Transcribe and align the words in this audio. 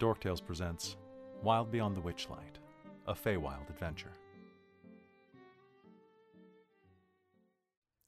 Dorktales 0.00 0.42
presents 0.42 0.96
Wild 1.42 1.70
Beyond 1.70 1.94
the 1.94 2.00
Witchlight, 2.00 2.56
a 3.06 3.12
Feywild 3.12 3.68
adventure. 3.68 4.14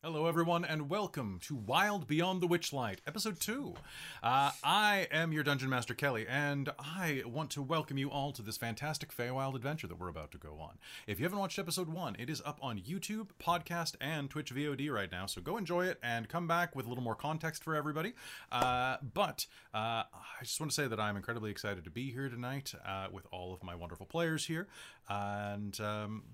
Hello, 0.04 0.26
everyone, 0.26 0.64
and 0.64 0.90
welcome 0.90 1.38
to 1.44 1.54
Wild 1.54 2.08
Beyond 2.08 2.40
the 2.40 2.48
Witchlight, 2.48 2.96
Episode 3.06 3.38
2. 3.38 3.74
Uh, 4.20 4.50
I 4.64 5.06
am 5.12 5.32
your 5.32 5.44
Dungeon 5.44 5.70
Master 5.70 5.94
Kelly, 5.94 6.26
and 6.28 6.70
I 6.76 7.22
want 7.24 7.50
to 7.50 7.62
welcome 7.62 7.96
you 7.96 8.10
all 8.10 8.32
to 8.32 8.42
this 8.42 8.56
fantastic 8.56 9.16
Feywild 9.16 9.54
adventure 9.54 9.86
that 9.86 10.00
we're 10.00 10.08
about 10.08 10.32
to 10.32 10.38
go 10.38 10.58
on. 10.58 10.78
If 11.06 11.20
you 11.20 11.24
haven't 11.24 11.38
watched 11.38 11.56
Episode 11.56 11.88
1, 11.88 12.16
it 12.18 12.28
is 12.28 12.42
up 12.44 12.58
on 12.60 12.80
YouTube, 12.80 13.28
podcast, 13.40 13.94
and 14.00 14.28
Twitch 14.28 14.52
VOD 14.52 14.90
right 14.90 15.12
now, 15.12 15.26
so 15.26 15.40
go 15.40 15.56
enjoy 15.56 15.86
it 15.86 16.00
and 16.02 16.28
come 16.28 16.48
back 16.48 16.74
with 16.74 16.86
a 16.86 16.88
little 16.88 17.04
more 17.04 17.14
context 17.14 17.62
for 17.62 17.76
everybody. 17.76 18.14
Uh, 18.50 18.96
but 19.14 19.46
uh, 19.72 20.02
I 20.12 20.42
just 20.42 20.58
want 20.58 20.72
to 20.72 20.74
say 20.74 20.88
that 20.88 20.98
I'm 20.98 21.14
incredibly 21.16 21.52
excited 21.52 21.84
to 21.84 21.90
be 21.90 22.10
here 22.10 22.28
tonight 22.28 22.74
uh, 22.84 23.06
with 23.12 23.28
all 23.30 23.54
of 23.54 23.62
my 23.62 23.76
wonderful 23.76 24.06
players 24.06 24.46
here, 24.46 24.66
and. 25.08 25.80
Um, 25.80 26.24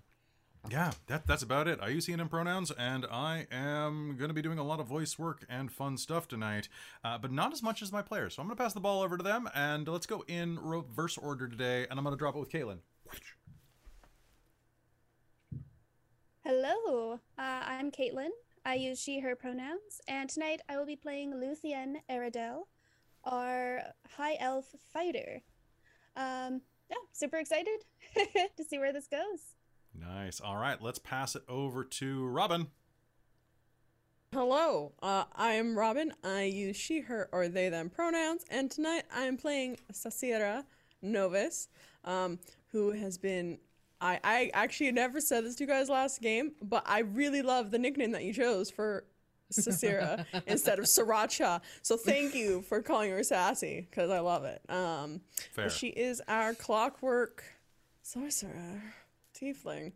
yeah, 0.71 0.93
that, 1.07 1.27
that's 1.27 1.43
about 1.43 1.69
it. 1.69 1.79
I 1.81 1.89
use 1.89 2.07
he 2.07 2.13
and 2.13 2.21
him 2.21 2.29
pronouns, 2.29 2.71
and 2.73 3.07
I 3.11 3.47
am 3.51 4.17
going 4.19 4.29
to 4.29 4.35
be 4.35 4.43
doing 4.43 4.59
a 4.59 4.65
lot 4.65 4.81
of 4.81 4.87
voice 4.87 5.19
work 5.19 5.45
and 5.49 5.71
fun 5.71 5.97
stuff 5.97 6.29
tonight, 6.29 6.69
uh, 7.05 7.17
but 7.19 7.33
not 7.33 7.53
as 7.53 7.63
much 7.63 7.81
as 7.81 7.93
my 7.93 8.03
players. 8.03 8.35
So 8.35 8.43
I'm 8.43 8.49
going 8.49 8.57
to 8.57 8.63
pass 8.63 8.75
the 8.75 8.81
ball 8.81 9.03
over 9.03 9.17
to 9.17 9.23
them, 9.23 9.49
and 9.55 9.89
let's 9.89 10.07
go 10.07 10.25
in 10.27 10.59
reverse 10.59 11.17
order 11.17 11.49
today, 11.49 11.87
and 11.89 11.99
I'm 11.99 12.05
going 12.05 12.15
to 12.15 12.19
drop 12.19 12.35
it 12.35 12.39
with 12.39 12.51
Caitlan. 12.51 12.79
Hello, 16.45 17.21
uh, 17.39 17.63
I'm 17.65 17.91
Caitlan. 17.91 18.31
I 18.65 18.75
use 18.75 19.01
she, 19.01 19.21
her 19.21 19.37
pronouns, 19.37 20.01
and 20.09 20.29
tonight 20.29 20.61
I 20.69 20.77
will 20.77 20.87
be 20.87 20.97
playing 20.97 21.33
Luthienne 21.33 21.97
Aeradel, 22.11 22.65
our 23.25 23.81
high 24.17 24.37
elf 24.41 24.75
fighter. 24.93 25.41
Um, 26.17 26.61
yeah, 26.91 26.97
super 27.13 27.37
excited 27.37 27.85
to 28.57 28.65
see 28.65 28.79
where 28.79 28.93
this 28.93 29.07
goes. 29.07 29.55
Nice. 30.01 30.41
All 30.41 30.57
right, 30.57 30.81
let's 30.81 30.99
pass 30.99 31.35
it 31.35 31.43
over 31.49 31.85
to 31.85 32.27
Robin. 32.27 32.69
Hello, 34.33 34.93
uh, 35.03 35.25
I 35.35 35.53
am 35.53 35.79
Robin. 35.79 36.13
I 36.23 36.43
use 36.43 36.77
she, 36.77 37.01
her, 37.01 37.31
or 37.33 37.49
they, 37.49 37.71
them 37.71 37.89
pronouns, 37.89 38.45
and 38.51 38.71
tonight 38.71 39.05
I 39.15 39.23
am 39.23 39.39
playing 39.39 39.79
Sarcyra 39.93 40.65
Novis, 41.03 41.69
um, 42.05 42.39
who 42.73 42.93
has 42.93 43.17
been. 43.17 43.59
I, 44.01 44.21
I 44.23 44.51
actually 44.55 44.93
never 44.93 45.21
said 45.21 45.45
this 45.45 45.57
to 45.57 45.65
you 45.65 45.69
guys 45.69 45.89
last 45.89 46.21
game, 46.21 46.53
but 46.63 46.85
I 46.87 47.01
really 47.01 47.43
love 47.43 47.71
the 47.71 47.79
nickname 47.79 48.13
that 48.13 48.23
you 48.23 48.33
chose 48.33 48.71
for 48.71 49.05
Sasira 49.51 50.25
instead 50.47 50.79
of 50.79 50.85
Sriracha. 50.85 51.63
So 51.83 51.97
thank 51.97 52.35
you 52.35 52.63
for 52.63 52.83
calling 52.83 53.11
her 53.11 53.25
Sassy, 53.25 53.89
because 53.91 54.11
I 54.11 54.21
love 54.21 54.45
it. 54.45 54.61
Um, 54.69 55.23
Fair. 55.53 55.71
She 55.71 55.89
is 55.89 56.23
our 56.29 56.55
clockwork 56.55 57.43
sorcerer 58.03 58.83
tiefling. 59.41 59.93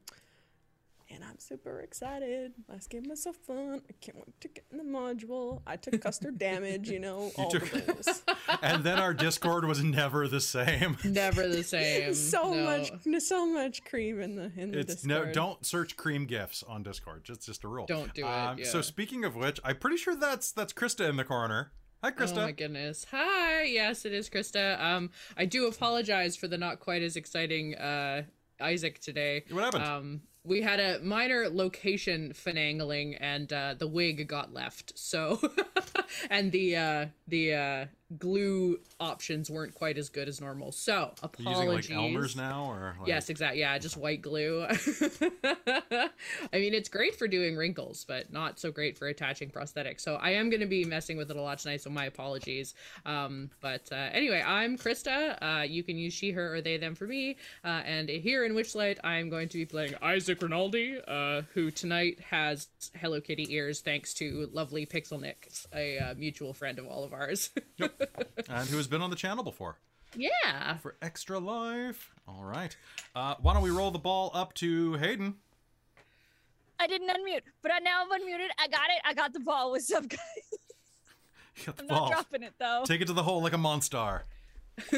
And 1.10 1.22
I'm 1.22 1.38
super 1.38 1.80
excited. 1.80 2.52
Last 2.70 2.88
game 2.88 3.02
was 3.06 3.22
so 3.22 3.34
fun. 3.34 3.82
I 3.86 3.92
can't 4.00 4.16
wait 4.16 4.40
to 4.40 4.48
get 4.48 4.64
in 4.70 4.78
the 4.78 4.84
module. 4.84 5.60
I 5.66 5.76
took 5.76 6.00
custard 6.00 6.38
damage, 6.38 6.88
you 6.88 7.00
know, 7.00 7.30
all 7.36 7.50
took- 7.50 7.68
the 7.70 7.80
things. 7.80 8.22
and 8.62 8.82
then 8.82 8.98
our 8.98 9.12
Discord 9.12 9.66
was 9.66 9.84
never 9.84 10.26
the 10.26 10.40
same. 10.40 10.96
Never 11.04 11.46
the 11.48 11.62
same. 11.64 12.14
so 12.32 12.54
No. 12.54 12.64
much, 12.64 13.22
so 13.22 13.46
much 13.46 13.84
cream 13.84 14.22
in 14.22 14.36
the 14.36 14.50
in 14.56 14.70
the 14.70 14.78
It's 14.78 15.04
no, 15.04 15.30
don't 15.30 15.66
search 15.66 15.98
cream 15.98 16.24
gifs 16.24 16.62
on 16.62 16.82
Discord. 16.82 17.24
Just 17.24 17.44
just 17.44 17.62
a 17.64 17.68
rule. 17.68 17.84
Don't 17.84 18.14
do 18.14 18.22
it, 18.24 18.30
Um, 18.30 18.64
So 18.64 18.80
speaking 18.80 19.22
of 19.26 19.36
which, 19.36 19.60
I'm 19.62 19.76
pretty 19.76 19.98
sure 19.98 20.14
that's 20.14 20.50
that's 20.50 20.72
Christa 20.72 21.06
in 21.10 21.16
the 21.16 21.24
corner. 21.24 21.72
Hi, 22.02 22.10
Christa. 22.10 22.38
Oh 22.38 22.42
my 22.46 22.52
goodness. 22.52 23.04
Hi. 23.10 23.64
Yes, 23.64 24.06
it 24.06 24.14
is 24.14 24.30
Christa. 24.30 24.80
Um, 24.80 25.10
I 25.36 25.44
do 25.44 25.66
apologize 25.66 26.36
for 26.36 26.48
the 26.48 26.56
not 26.56 26.80
quite 26.80 27.02
as 27.02 27.16
exciting 27.16 27.74
uh 27.74 28.22
Isaac 28.62 29.00
today. 29.00 29.44
What 29.50 29.64
happened? 29.64 29.84
Um, 29.84 30.20
we 30.44 30.60
had 30.60 30.80
a 30.80 30.98
minor 31.00 31.48
location 31.48 32.32
finagling, 32.32 33.16
and 33.20 33.52
uh, 33.52 33.74
the 33.78 33.86
wig 33.86 34.26
got 34.26 34.52
left. 34.52 34.92
So, 34.98 35.40
and 36.30 36.50
the 36.50 36.76
uh, 36.76 37.06
the 37.32 37.54
uh, 37.54 37.86
glue 38.18 38.78
options 39.00 39.50
weren't 39.50 39.74
quite 39.74 39.96
as 39.96 40.10
good 40.10 40.28
as 40.28 40.38
normal. 40.38 40.70
So, 40.70 41.12
apologies. 41.22 41.88
using 41.88 41.96
like 41.96 42.04
Elmer's 42.04 42.36
now, 42.36 42.70
or 42.70 42.94
like, 42.98 43.08
Yes, 43.08 43.30
exactly. 43.30 43.60
Yeah, 43.60 43.78
just 43.78 43.96
white 43.96 44.20
glue. 44.20 44.66
I 44.68 46.10
mean, 46.52 46.74
it's 46.74 46.90
great 46.90 47.16
for 47.16 47.26
doing 47.26 47.56
wrinkles, 47.56 48.04
but 48.06 48.30
not 48.30 48.60
so 48.60 48.70
great 48.70 48.98
for 48.98 49.08
attaching 49.08 49.50
prosthetics. 49.50 50.02
So 50.02 50.16
I 50.16 50.32
am 50.32 50.50
going 50.50 50.60
to 50.60 50.66
be 50.66 50.84
messing 50.84 51.16
with 51.16 51.30
it 51.30 51.36
a 51.36 51.40
lot 51.40 51.58
tonight. 51.58 51.80
So 51.80 51.88
my 51.88 52.04
apologies. 52.04 52.74
Um, 53.06 53.48
but 53.62 53.88
uh, 53.90 54.10
anyway, 54.12 54.42
I'm 54.46 54.76
Christa. 54.76 55.38
Uh, 55.40 55.62
you 55.62 55.82
can 55.82 55.96
use 55.96 56.12
she, 56.12 56.32
her, 56.32 56.56
or 56.56 56.60
they, 56.60 56.76
them 56.76 56.94
for 56.94 57.06
me. 57.06 57.36
Uh, 57.64 57.80
and 57.86 58.10
here 58.10 58.44
in 58.44 58.52
Witchlight, 58.52 58.98
I'm 59.02 59.30
going 59.30 59.48
to 59.48 59.56
be 59.56 59.64
playing 59.64 59.94
Isaac 60.02 60.40
Ronaldi, 60.40 61.00
uh, 61.08 61.42
who 61.54 61.70
tonight 61.70 62.20
has 62.30 62.68
Hello 62.94 63.22
Kitty 63.22 63.46
ears 63.54 63.80
thanks 63.80 64.12
to 64.14 64.50
lovely 64.52 64.84
Pixel 64.84 65.18
Nick, 65.18 65.50
a 65.74 65.98
uh, 65.98 66.14
mutual 66.14 66.52
friend 66.52 66.78
of 66.78 66.86
all 66.86 67.04
of 67.04 67.14
ours. 67.14 67.21
and 67.78 68.68
who 68.68 68.76
has 68.76 68.86
been 68.86 69.02
on 69.02 69.10
the 69.10 69.16
channel 69.16 69.44
before 69.44 69.78
yeah. 70.16 70.76
for 70.78 70.96
extra 71.02 71.38
life. 71.38 72.10
All 72.26 72.44
right. 72.44 72.76
Uh, 73.14 73.34
why 73.40 73.54
don't 73.54 73.62
we 73.62 73.70
roll 73.70 73.90
the 73.90 73.98
ball 73.98 74.30
up 74.34 74.54
to 74.54 74.94
Hayden? 74.94 75.36
I 76.78 76.86
didn't 76.86 77.08
unmute, 77.08 77.42
but 77.62 77.72
I 77.72 77.78
now 77.78 78.02
I'm 78.02 78.20
unmuted. 78.20 78.48
I 78.58 78.66
got 78.68 78.90
it. 78.90 79.00
I 79.04 79.14
got 79.14 79.32
the 79.32 79.40
ball. 79.40 79.70
What's 79.70 79.92
up, 79.92 80.08
guys? 80.08 80.18
You 81.56 81.66
got 81.66 81.76
the 81.76 81.82
I'm 81.82 81.88
ball. 81.88 82.10
not 82.10 82.12
dropping 82.12 82.42
it 82.42 82.54
though. 82.58 82.82
Take 82.84 83.00
it 83.00 83.06
to 83.06 83.12
the 83.12 83.22
hole 83.22 83.42
like 83.42 83.52
a 83.52 83.58
monster. 83.58 84.24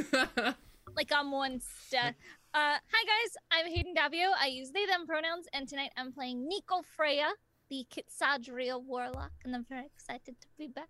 like 0.96 1.12
I'm 1.12 1.30
one 1.30 1.60
step. 1.60 2.14
Uh, 2.54 2.78
hi 2.90 3.04
guys, 3.04 3.36
I'm 3.50 3.66
Hayden 3.66 3.94
Daviau. 3.94 4.30
I 4.40 4.46
use 4.46 4.70
they 4.70 4.86
them 4.86 5.06
pronouns, 5.06 5.46
and 5.52 5.68
tonight 5.68 5.90
I'm 5.96 6.12
playing 6.12 6.48
Ni'ico 6.48 6.82
Freyja, 6.96 7.30
the 7.68 7.84
Kitsadria 7.92 8.80
warlock, 8.80 9.32
and 9.44 9.54
I'm 9.54 9.66
very 9.68 9.86
excited 9.86 10.40
to 10.40 10.46
be 10.56 10.68
back. 10.68 10.88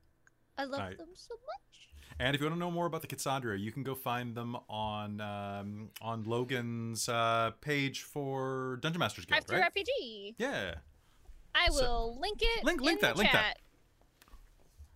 I 0.58 0.64
love 0.64 0.96
them 0.96 1.08
so 1.14 1.34
much. 1.34 1.88
And 2.20 2.34
if 2.36 2.40
you 2.40 2.46
want 2.46 2.54
to 2.56 2.60
know 2.60 2.70
more 2.70 2.86
about 2.86 3.00
the 3.00 3.08
Cassandra, 3.08 3.58
you 3.58 3.72
can 3.72 3.82
go 3.82 3.94
find 3.96 4.36
them 4.36 4.56
on 4.68 5.20
um, 5.20 5.88
on 6.00 6.22
Logan's 6.24 7.08
uh, 7.08 7.50
page 7.60 8.02
for 8.02 8.78
Dungeon 8.82 9.00
Masters 9.00 9.24
Guild, 9.24 9.38
After 9.38 9.54
right? 9.58 9.72
RPG, 9.74 10.34
Yeah. 10.38 10.74
I 11.56 11.68
So- 11.70 11.82
will 11.82 12.20
link 12.20 12.38
it. 12.40 12.64
Link- 12.64 12.80
link 12.80 13.00
in 13.00 13.08
that, 13.08 13.16
link 13.16 13.32
that. 13.32 13.58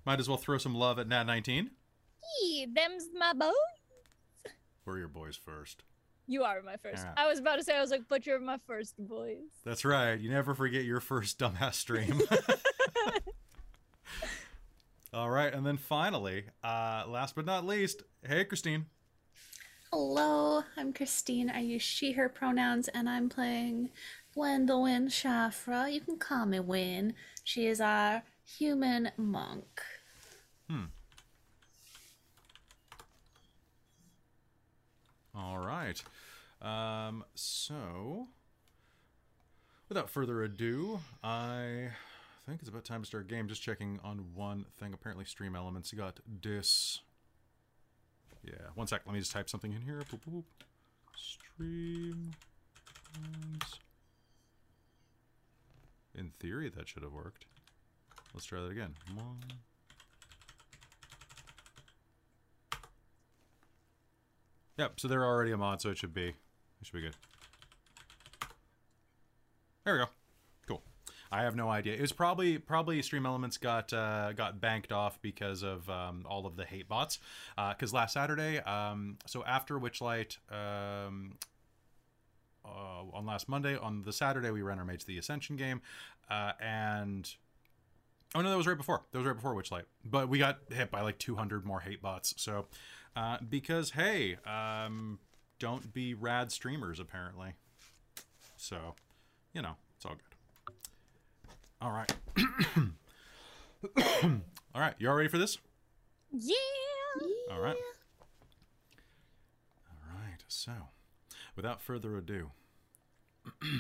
Might 0.05 0.21
as 0.21 0.29
well 0.29 0.39
throw 0.39 0.59
some 0.59 0.75
love 0.75 0.99
at 0.99 1.09
Nat 1.09 1.25
19. 1.25 1.71
Yee, 2.43 2.67
them's 2.73 3.09
my 3.17 3.33
bones. 3.33 3.55
We're 4.85 4.99
your 4.99 5.09
boys 5.09 5.37
first. 5.37 5.83
You 6.27 6.45
are 6.45 6.61
my 6.63 6.77
first. 6.77 7.05
I 7.17 7.27
was 7.27 7.39
about 7.39 7.57
to 7.57 7.65
say, 7.65 7.77
I 7.77 7.81
was 7.81 7.91
like, 7.91 8.03
but 8.09 8.27
you're 8.27 8.39
my 8.39 8.59
first 8.67 8.95
boys. 8.99 9.39
That's 9.65 9.85
right. 9.85 10.19
You 10.21 10.31
never 10.31 10.55
forget 10.55 10.85
your 10.85 11.01
first 11.01 11.39
dumbass 11.39 11.75
stream. 11.75 12.21
All 15.13 15.31
right, 15.31 15.53
and 15.55 15.65
then 15.65 15.79
finally, 15.79 16.45
uh, 16.63 17.05
last 17.09 17.35
but 17.35 17.47
not 17.47 17.65
least, 17.65 18.03
hey 18.27 18.45
Christine. 18.45 18.87
Hello, 19.91 20.65
I'm 20.77 20.93
Christine. 20.93 21.49
I 21.49 21.61
use 21.61 21.81
she, 21.81 22.13
her 22.13 22.29
pronouns, 22.29 22.89
and 22.89 23.09
I'm 23.09 23.31
playing 23.31 23.89
Gwendolwyne 24.37 25.07
Shafra. 25.07 25.91
You 25.91 26.03
can 26.03 26.19
call 26.19 26.45
me 26.45 26.61
Win. 26.61 27.15
She 27.43 27.67
is 27.67 27.81
our 27.81 28.23
human 28.45 29.11
monk. 29.17 29.81
Hmm. 30.69 30.85
All 35.35 35.57
right. 35.57 36.03
Um, 36.61 37.25
so, 37.35 38.29
without 39.89 40.11
further 40.11 40.43
ado, 40.43 41.01
I 41.25 41.93
think 42.49 42.61
it's 42.61 42.69
about 42.71 42.85
time 42.85 43.03
to 43.03 43.07
start 43.07 43.25
a 43.25 43.27
game. 43.27 43.47
Just 43.47 43.63
checking 43.63 44.01
on 44.03 44.25
one 44.35 44.65
thing. 44.79 44.95
Apparently, 44.95 45.25
Stream 45.25 45.55
Elements 45.55 45.93
You 45.93 45.99
got 45.99 46.19
dis. 46.41 47.01
Yeah, 48.43 48.55
one 48.75 48.87
sec. 48.87 49.03
Let 49.05 49.13
me 49.13 49.21
just 49.21 49.33
type 49.33 49.51
something 49.51 49.73
in 49.73 49.83
here. 49.83 50.01
Boop, 50.11 50.21
boop. 50.29 50.45
Stream. 51.15 52.31
In 56.15 56.33
theory, 56.41 56.71
that 56.75 56.89
should 56.89 57.03
have 57.03 57.13
worked. 57.13 57.45
Let's 58.33 58.47
try 58.47 58.61
that 58.61 58.71
again. 58.71 58.95
One. 59.15 59.43
Yep, 64.79 65.01
so 65.01 65.09
they're 65.09 65.25
already 65.25 65.51
a 65.51 65.57
mod, 65.57 65.83
so 65.83 65.91
it 65.91 65.99
should 65.99 66.15
be 66.15 66.29
it 66.29 66.35
should 66.83 66.95
be 66.95 67.03
good. 67.03 67.17
There 69.85 69.95
we 69.95 70.01
go. 70.01 70.07
I 71.31 71.43
have 71.43 71.57
no 71.57 71.69
idea. 71.69 71.95
It 71.95 72.01
was 72.01 72.13
probably 72.13 72.59
probably 72.59 73.03
Stream 73.03 73.27
Elements 73.27 73.59
got 73.59 73.93
uh, 73.93 74.33
got 74.33 74.61
banked 74.61 74.93
off 74.93 75.21
because 75.21 75.63
of 75.63 75.89
um, 75.91 76.25
all 76.29 76.47
of 76.47 76.57
the 76.57 76.65
hate 76.65 76.89
bots. 76.89 77.19
Because 77.57 77.93
last 77.93 78.15
Saturday, 78.15 78.59
um, 78.59 79.19
so 79.27 79.45
after 79.45 79.79
Witchlight, 79.79 80.39
um, 80.51 81.35
uh, 82.65 83.03
on 83.13 83.27
last 83.27 83.49
Monday, 83.49 83.77
on 83.77 84.03
the 84.03 84.13
Saturday 84.13 84.51
we 84.51 84.63
ran 84.63 84.79
our 84.79 84.85
Mage 84.85 85.05
the 85.05 85.19
Ascension 85.19 85.57
game, 85.57 85.81
uh, 86.31 86.53
and 86.61 87.35
Oh 88.35 88.43
no, 88.43 88.51
that 88.51 88.57
was 88.57 88.67
right 88.67 88.77
before. 88.77 89.03
That 89.11 89.19
was 89.19 89.27
right 89.27 89.37
before 89.37 89.55
Witchlight. 89.55 89.85
But 90.05 90.29
we 90.29 90.39
got 90.39 90.59
hit 90.71 90.91
by 90.91 91.01
like 91.01 91.19
200 91.19 91.65
more 91.65 91.81
hate 91.81 92.03
bots. 92.03 92.35
So, 92.37 92.67
uh, 93.17 93.39
because 93.49 93.93
hey, 93.93 94.37
um, 94.47 95.19
don't 95.59 95.93
be 95.95 96.15
rad 96.15 96.53
streamers 96.53 97.01
apparently. 97.01 97.55
So, 98.57 98.95
you 99.55 99.63
know, 99.63 99.77
it's 99.97 100.05
all 100.05 100.13
good. 100.13 100.28
All 101.81 101.93
right. 101.93 102.13
all 104.75 104.81
right, 104.81 104.95
you 104.99 105.09
all 105.09 105.15
ready 105.15 105.29
for 105.29 105.39
this? 105.39 105.59
Yeah. 106.33 106.55
All 107.53 107.61
right. 107.61 107.77
All 109.89 110.13
right. 110.13 110.43
So, 110.49 110.73
without 111.55 111.81
further 111.81 112.17
ado, 112.17 112.51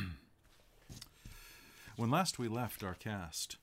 when 1.96 2.10
last 2.10 2.38
we 2.38 2.46
left 2.46 2.84
our 2.84 2.94
cast, 2.94 3.56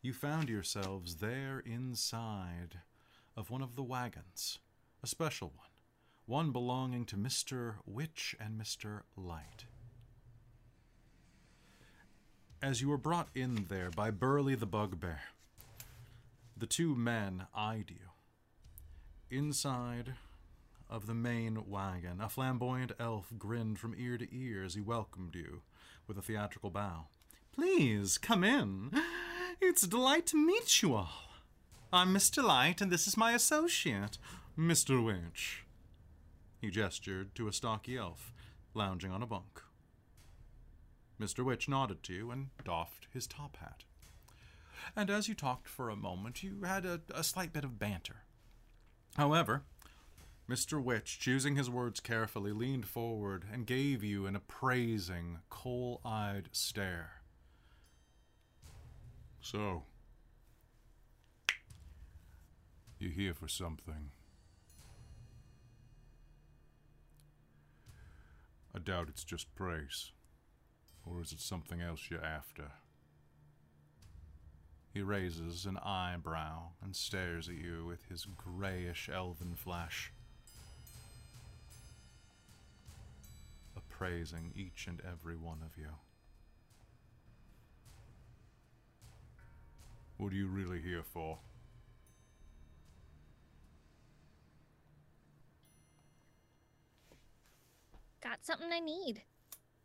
you 0.00 0.14
found 0.14 0.48
yourselves 0.48 1.16
there 1.16 1.62
inside 1.66 2.80
of 3.36 3.50
one 3.50 3.62
of 3.62 3.76
the 3.76 3.82
wagons, 3.82 4.58
a 5.02 5.06
special 5.06 5.52
one, 5.54 5.68
one 6.24 6.52
belonging 6.52 7.04
to 7.04 7.16
Mr. 7.16 7.74
Witch 7.84 8.34
and 8.40 8.58
Mr. 8.58 9.02
Light. 9.14 9.66
As 12.62 12.80
you 12.80 12.88
were 12.88 12.96
brought 12.96 13.28
in 13.34 13.66
there 13.68 13.90
by 13.90 14.12
Burly 14.12 14.54
the 14.54 14.66
Bugbear, 14.66 15.18
the 16.56 16.66
two 16.66 16.94
men 16.94 17.46
eyed 17.52 17.90
you. 17.90 19.36
Inside 19.36 20.14
of 20.88 21.08
the 21.08 21.14
main 21.14 21.68
wagon, 21.68 22.20
a 22.20 22.28
flamboyant 22.28 22.92
elf 23.00 23.32
grinned 23.36 23.80
from 23.80 23.96
ear 23.98 24.16
to 24.16 24.28
ear 24.32 24.62
as 24.62 24.74
he 24.74 24.80
welcomed 24.80 25.34
you 25.34 25.62
with 26.06 26.16
a 26.16 26.22
theatrical 26.22 26.70
bow. 26.70 27.06
Please 27.52 28.16
come 28.16 28.44
in. 28.44 28.92
It's 29.60 29.82
a 29.82 29.88
delight 29.88 30.26
to 30.28 30.36
meet 30.36 30.82
you 30.82 30.94
all. 30.94 31.32
I'm 31.92 32.14
Mr. 32.14 32.44
Light, 32.44 32.80
and 32.80 32.92
this 32.92 33.08
is 33.08 33.16
my 33.16 33.32
associate, 33.32 34.18
Mr. 34.56 35.04
Witch. 35.04 35.64
He 36.60 36.70
gestured 36.70 37.34
to 37.34 37.48
a 37.48 37.52
stocky 37.52 37.96
elf 37.96 38.32
lounging 38.72 39.10
on 39.10 39.20
a 39.20 39.26
bunk. 39.26 39.62
Mr. 41.22 41.44
Witch 41.44 41.68
nodded 41.68 42.02
to 42.02 42.12
you 42.12 42.30
and 42.32 42.48
doffed 42.64 43.06
his 43.12 43.28
top 43.28 43.56
hat. 43.58 43.84
And 44.96 45.08
as 45.08 45.28
you 45.28 45.34
talked 45.36 45.68
for 45.68 45.88
a 45.88 45.94
moment, 45.94 46.42
you 46.42 46.62
had 46.64 46.84
a, 46.84 47.00
a 47.14 47.22
slight 47.22 47.52
bit 47.52 47.62
of 47.62 47.78
banter. 47.78 48.24
However, 49.16 49.62
Mr. 50.50 50.82
Witch, 50.82 51.20
choosing 51.20 51.54
his 51.54 51.70
words 51.70 52.00
carefully, 52.00 52.50
leaned 52.50 52.86
forward 52.86 53.44
and 53.52 53.66
gave 53.66 54.02
you 54.02 54.26
an 54.26 54.34
appraising, 54.34 55.38
coal 55.48 56.00
eyed 56.04 56.48
stare. 56.50 57.12
So, 59.40 59.84
you 62.98 63.10
here 63.10 63.34
for 63.34 63.46
something? 63.46 64.10
I 68.74 68.80
doubt 68.80 69.08
it's 69.08 69.24
just 69.24 69.54
praise. 69.54 70.10
Or 71.04 71.20
is 71.20 71.32
it 71.32 71.40
something 71.40 71.80
else 71.80 72.08
you're 72.10 72.24
after? 72.24 72.70
He 74.92 75.00
raises 75.00 75.64
an 75.64 75.78
eyebrow 75.78 76.72
and 76.82 76.94
stares 76.94 77.48
at 77.48 77.54
you 77.54 77.86
with 77.86 78.04
his 78.08 78.26
grayish 78.36 79.08
elven 79.12 79.54
flash, 79.54 80.12
appraising 83.74 84.52
each 84.54 84.86
and 84.86 85.00
every 85.00 85.36
one 85.36 85.58
of 85.64 85.78
you. 85.78 85.88
What 90.18 90.32
are 90.32 90.36
you 90.36 90.46
really 90.46 90.80
here 90.80 91.02
for? 91.02 91.38
Got 98.22 98.44
something 98.44 98.70
I 98.70 98.78
need. 98.78 99.22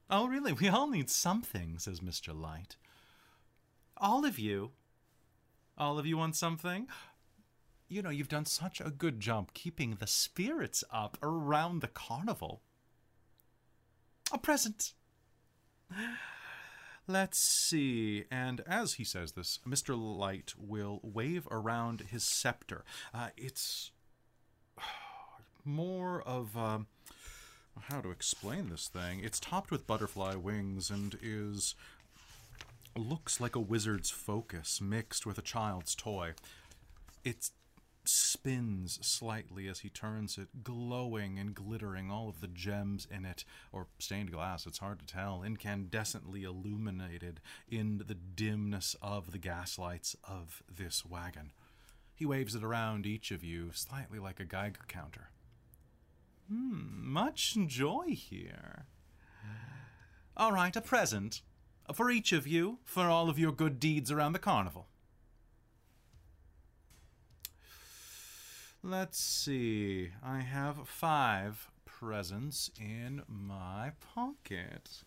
Oh, 0.10 0.28
really? 0.28 0.54
We 0.54 0.70
all 0.70 0.88
need 0.90 1.10
something, 1.10 1.80
says 1.80 2.00
Mr. 2.00 2.40
Light. 2.40 2.78
All 3.98 4.26
of 4.26 4.40
you? 4.40 4.72
All 5.78 6.00
of 6.00 6.06
you 6.06 6.18
want 6.18 6.36
something? 6.36 6.88
You 7.90 8.02
know, 8.02 8.10
you've 8.10 8.30
done 8.30 8.46
such 8.46 8.82
a 8.82 8.90
good 8.90 9.20
job 9.20 9.54
keeping 9.54 9.96
the 9.96 10.08
spirits 10.08 10.84
up 10.92 11.18
around 11.22 11.82
the 11.82 11.88
carnival. 11.88 12.62
A 14.32 14.38
present. 14.38 14.94
Let's 17.08 17.40
see. 17.40 18.26
And 18.30 18.62
as 18.68 18.96
he 18.96 19.04
says 19.04 19.34
this, 19.34 19.60
Mr. 19.66 19.98
Light 19.98 20.54
will 20.58 21.00
wave 21.04 21.48
around 21.50 22.02
his 22.12 22.24
scepter. 22.24 22.84
Uh, 23.14 23.30
it's 23.38 23.92
more 25.64 26.22
of 26.22 26.58
um, 26.58 26.88
how 27.90 28.02
to 28.02 28.12
explain 28.12 28.70
this 28.70 28.88
thing. 28.88 29.22
It's 29.24 29.40
topped 29.40 29.72
with 29.72 29.88
butterfly 29.88 30.36
wings 30.36 30.90
and 30.90 31.18
is 31.22 31.76
looks 32.96 33.40
like 33.40 33.56
a 33.56 33.60
wizard's 33.60 34.10
focus 34.10 34.82
mixed 34.82 35.26
with 35.26 35.38
a 35.38 35.44
child's 35.44 35.94
toy. 35.96 36.34
It 37.24 37.50
spins 38.06 39.00
slightly 39.06 39.68
as 39.68 39.80
he 39.80 39.90
turns 39.90 40.38
it, 40.38 40.64
glowing 40.64 41.38
and 41.38 41.54
glittering, 41.54 42.10
all 42.10 42.30
of 42.30 42.42
the 42.42 42.48
gems 42.48 43.08
in 43.10 43.26
it, 43.26 43.44
or 43.72 43.88
stained 44.00 44.32
glass, 44.32 44.66
it's 44.66 44.80
hard 44.80 45.00
to 45.00 45.06
tell, 45.06 45.44
incandescently 45.46 46.44
illuminated 46.44 47.40
in 47.70 48.04
the 48.08 48.16
dimness 48.16 48.96
of 49.02 49.32
the 49.32 49.38
gaslights 49.38 50.16
of 50.24 50.64
this 50.70 51.06
wagon. 51.06 51.52
He 52.16 52.26
waves 52.26 52.56
it 52.56 52.64
around 52.64 53.06
each 53.06 53.32
of 53.32 53.44
you, 53.44 53.72
slightly 53.74 54.20
like 54.20 54.40
a 54.40 54.46
Geiger 54.46 54.86
counter. 54.88 55.30
Hmm, 56.50 57.12
much 57.12 57.58
joy 57.68 58.08
here. 58.10 58.86
All 60.36 60.52
right, 60.52 60.76
a 60.76 60.82
present. 60.82 61.42
For 61.94 62.12
each 62.12 62.32
of 62.32 62.46
you, 62.46 62.80
for 62.84 63.04
all 63.06 63.30
of 63.30 63.40
your 63.40 63.52
good 63.52 63.80
deeds 63.80 64.12
around 64.12 64.34
the 64.34 64.40
carnival. 64.40 64.88
Let's 68.84 69.20
see. 69.20 70.12
I 70.24 70.42
have 70.42 70.88
five 70.88 71.70
presents 71.86 72.70
in 72.80 73.24
my 73.28 73.92
pocket. 74.14 75.04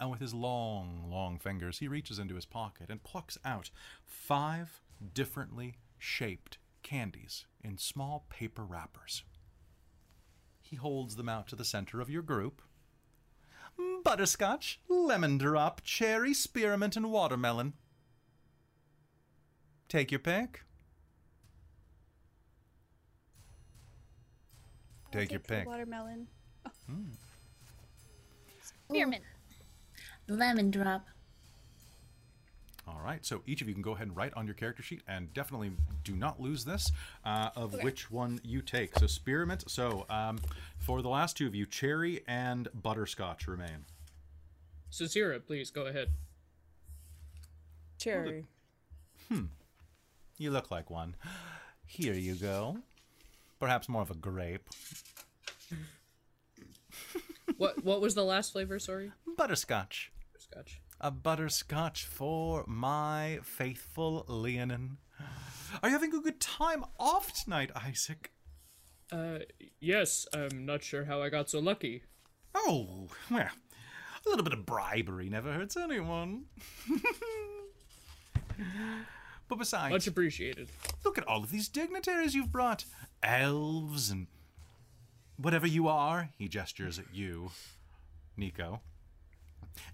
And 0.00 0.10
with 0.10 0.20
his 0.20 0.34
long, 0.34 1.10
long 1.10 1.38
fingers, 1.38 1.78
he 1.78 1.88
reaches 1.88 2.18
into 2.18 2.34
his 2.34 2.46
pocket 2.46 2.86
and 2.90 3.02
plucks 3.02 3.38
out 3.44 3.70
five 4.04 4.80
differently 5.12 5.76
shaped 5.98 6.58
candies 6.82 7.46
in 7.62 7.78
small 7.78 8.26
paper 8.30 8.64
wrappers. 8.64 9.22
He 10.68 10.74
holds 10.74 11.14
them 11.14 11.28
out 11.28 11.46
to 11.48 11.56
the 11.56 11.64
center 11.64 12.00
of 12.00 12.10
your 12.10 12.22
group. 12.22 12.60
Butterscotch, 14.02 14.80
lemon 14.88 15.38
drop, 15.38 15.80
cherry, 15.84 16.34
spearmint, 16.34 16.96
and 16.96 17.12
watermelon. 17.12 17.74
Take 19.88 20.10
your 20.10 20.18
pick. 20.18 20.64
I'll 25.04 25.12
Take 25.12 25.30
your 25.30 25.40
pick. 25.40 25.68
Watermelon. 25.68 26.26
Hmm. 26.88 27.12
Spearmint. 28.88 29.22
Lemon 30.26 30.72
drop. 30.72 31.06
All 32.88 33.00
right, 33.04 33.24
so 33.26 33.42
each 33.46 33.62
of 33.62 33.68
you 33.68 33.74
can 33.74 33.82
go 33.82 33.92
ahead 33.92 34.06
and 34.06 34.16
write 34.16 34.32
on 34.34 34.46
your 34.46 34.54
character 34.54 34.82
sheet, 34.82 35.02
and 35.08 35.32
definitely 35.34 35.72
do 36.04 36.14
not 36.14 36.40
lose 36.40 36.64
this 36.64 36.92
uh, 37.24 37.50
of 37.56 37.82
which 37.82 38.10
one 38.10 38.40
you 38.44 38.62
take. 38.62 38.96
So 38.96 39.06
spearmint. 39.08 39.68
So 39.68 40.06
um, 40.08 40.38
for 40.78 41.02
the 41.02 41.08
last 41.08 41.36
two 41.36 41.46
of 41.48 41.54
you, 41.54 41.66
cherry 41.66 42.22
and 42.28 42.68
butterscotch 42.74 43.48
remain. 43.48 43.86
Sarcyra, 44.92 45.44
please 45.44 45.70
go 45.70 45.86
ahead. 45.86 46.10
Cherry. 47.98 48.44
Hmm. 49.28 49.46
You 50.38 50.50
look 50.52 50.70
like 50.70 50.90
one. 50.90 51.16
Here 51.86 52.14
you 52.14 52.34
go. 52.34 52.78
Perhaps 53.58 53.88
more 53.88 54.02
of 54.02 54.10
a 54.10 54.14
grape. 54.14 54.68
What 57.58 57.84
what 57.84 58.00
was 58.00 58.14
the 58.14 58.24
last 58.24 58.52
flavor? 58.52 58.78
Sorry, 58.78 59.12
Butterscotch. 59.36 60.12
scotch. 60.38 60.80
A 61.00 61.10
butterscotch 61.10 62.04
for 62.06 62.64
my 62.66 63.40
faithful 63.42 64.24
Leonin. 64.28 64.96
Are 65.82 65.88
you 65.88 65.94
having 65.94 66.14
a 66.14 66.20
good 66.20 66.40
time 66.40 66.84
off 66.98 67.32
tonight, 67.44 67.70
Isaac? 67.76 68.32
Uh, 69.12 69.40
yes. 69.78 70.26
I'm 70.32 70.64
not 70.64 70.82
sure 70.82 71.04
how 71.04 71.20
I 71.22 71.28
got 71.28 71.50
so 71.50 71.58
lucky. 71.58 72.02
Oh, 72.54 73.08
well, 73.30 73.50
a 74.24 74.28
little 74.28 74.44
bit 74.44 74.54
of 74.54 74.64
bribery 74.64 75.28
never 75.28 75.52
hurts 75.52 75.76
anyone. 75.76 76.44
but 79.48 79.58
besides, 79.58 79.92
Much 79.92 80.06
appreciated. 80.06 80.70
look 81.04 81.18
at 81.18 81.28
all 81.28 81.42
of 81.44 81.50
these 81.50 81.68
dignitaries 81.68 82.34
you've 82.34 82.50
brought 82.52 82.86
elves 83.22 84.10
and 84.10 84.26
whatever 85.36 85.66
you 85.66 85.86
are. 85.88 86.30
He 86.38 86.48
gestures 86.48 86.98
at 86.98 87.14
you, 87.14 87.50
Ni'ico. 88.38 88.80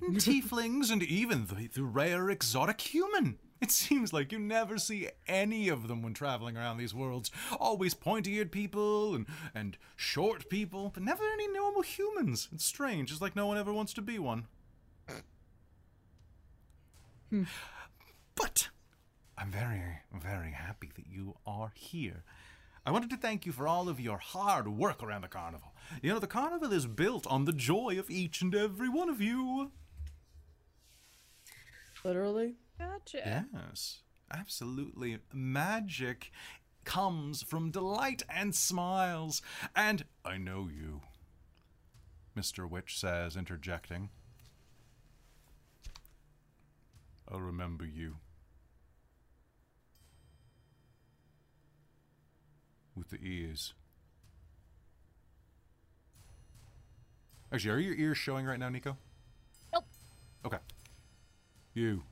And 0.01 0.17
tieflings 0.17 0.91
and 0.91 1.03
even 1.03 1.47
the, 1.47 1.69
the 1.69 1.85
rare 1.85 2.31
exotic 2.31 2.81
human. 2.81 3.39
It 3.61 3.71
seems 3.71 4.13
like 4.13 4.33
you 4.33 4.41
never 4.41 4.77
see 4.77 5.09
any 5.29 5.69
of 5.69 5.87
them 5.87 6.03
when 6.03 6.15
traveling 6.15 6.57
around 6.57 6.79
these 6.79 6.93
worlds. 6.93 7.31
Always 7.61 7.95
pointy 7.95 8.35
eared 8.35 8.51
people 8.51 9.15
and, 9.15 9.27
and 9.55 9.79
short 9.95 10.51
people, 10.51 10.91
but 10.93 11.05
never 11.05 11.23
any 11.33 11.47
normal 11.47 11.83
humans. 11.83 12.49
It's 12.53 12.65
strange. 12.65 13.13
It's 13.13 13.21
like 13.21 13.37
no 13.37 13.47
one 13.47 13.57
ever 13.57 13.73
wants 13.73 13.93
to 13.95 14.03
be 14.03 14.19
one. 14.19 14.49
Hmm. 17.31 17.45
But 18.35 18.69
I'm 19.39 19.51
very, 19.51 20.01
very 20.13 20.51
happy 20.51 20.91
that 20.97 21.07
you 21.07 21.37
are 21.47 21.71
here. 21.75 22.25
I 22.85 22.91
wanted 22.91 23.11
to 23.11 23.17
thank 23.17 23.47
you 23.47 23.53
for 23.53 23.69
all 23.69 23.89
of 23.89 24.01
your 24.01 24.19
hard 24.19 24.67
work 24.67 25.03
around 25.03 25.23
the 25.23 25.29
carnival. 25.29 25.73
You 26.03 26.13
know, 26.13 26.19
the 26.19 26.27
carnival 26.27 26.73
is 26.73 26.87
built 26.87 27.27
on 27.29 27.45
the 27.45 27.53
joy 27.53 27.97
of 27.99 28.11
each 28.11 28.43
and 28.43 28.55
every 28.55 28.89
one 28.89 29.09
of 29.09 29.21
you. 29.21 29.71
Literally. 32.05 32.57
Gotcha. 32.79 33.47
Yes, 33.55 34.01
absolutely. 34.33 35.19
Magic 35.33 36.33
comes 36.85 37.43
from 37.43 37.71
delight 37.71 38.23
and 38.29 38.55
smiles. 38.55 39.43
And 39.77 40.05
I 40.25 40.37
know 40.37 40.69
you, 40.69 41.03
Mr. 42.37 42.69
Witch 42.69 42.99
says, 42.99 43.37
interjecting. 43.37 44.11
I'll 47.29 47.41
remember 47.41 47.87
you. 47.87 48.17
With 52.95 53.11
the 53.11 53.19
ears. 53.23 53.73
Actually, 57.53 57.71
are 57.75 57.79
your 57.79 57.95
ears 57.95 58.19
showing 58.19 58.47
right 58.47 58.59
now, 58.59 58.69
Ni'ico? 58.69 58.97
Nope. 59.73 59.85
Okay. 60.45 60.59
You. 61.75 62.03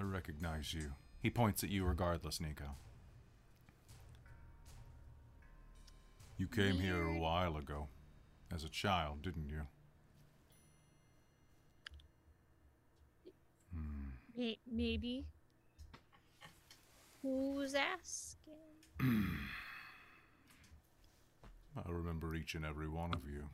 I 0.00 0.02
recognize 0.04 0.74
you. 0.74 0.92
He 1.22 1.30
points 1.30 1.62
at 1.62 1.70
you 1.70 1.84
regardless, 1.84 2.38
Ni'ico. 2.40 2.70
You 6.36 6.46
came 6.48 6.76
here 6.80 7.02
a 7.02 7.18
while 7.18 7.56
ago. 7.56 7.88
As 8.52 8.64
a 8.64 8.68
child, 8.68 9.22
didn't 9.22 9.48
you? 9.48 9.62
May- 14.36 14.58
Maybe. 14.66 15.26
Who's 17.22 17.74
asking? 17.74 18.54
I 21.76 21.90
remember 21.90 22.34
each 22.34 22.54
and 22.56 22.66
every 22.66 22.88
one 22.88 23.14
of 23.14 23.24
you. 23.24 23.44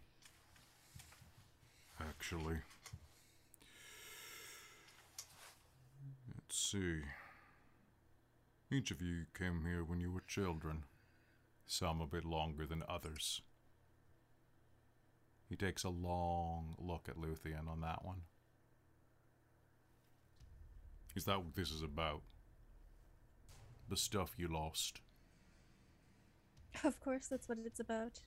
Actually. 2.01 2.57
Let's 6.35 6.59
see. 6.59 7.01
Each 8.71 8.91
of 8.91 9.03
you 9.03 9.27
came 9.39 9.65
here 9.67 9.85
when 9.85 10.01
you 10.01 10.11
were 10.11 10.23
children. 10.27 10.85
Some 11.67 12.01
a 12.01 12.07
bit 12.07 12.25
longer 12.25 12.65
than 12.65 12.83
others. 12.89 13.43
He 15.49 15.57
takes 15.57 15.85
a 15.85 15.91
long 15.91 16.75
look 16.79 17.09
at 17.09 17.17
Luthienne 17.17 17.69
on 17.69 17.83
that 17.83 18.05
one. 18.05 18.23
Is 21.15 21.25
that 21.25 21.39
what 21.39 21.55
this 21.55 21.71
is 21.71 21.83
about? 21.83 22.23
The 23.89 23.97
stuff 23.97 24.35
you 24.37 24.49
lost. 24.49 25.01
Of 26.85 27.01
course, 27.01 27.27
that's 27.29 27.49
what 27.49 27.59
it's 27.65 27.81
about. 27.81 28.21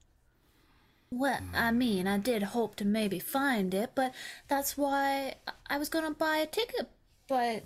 Well, 1.12 1.42
I 1.54 1.72
mean, 1.72 2.08
I 2.08 2.18
did 2.18 2.42
hope 2.42 2.76
to 2.78 2.86
maybe 2.86 3.20
find 3.20 3.74
it, 3.74 3.92
but 3.96 4.14
that's 4.48 4.78
why 4.78 5.36
I 5.70 5.78
was 5.78 5.90
gonna 5.90 6.12
buy 6.12 6.38
a 6.38 6.46
ticket, 6.46 6.90
but 7.28 7.64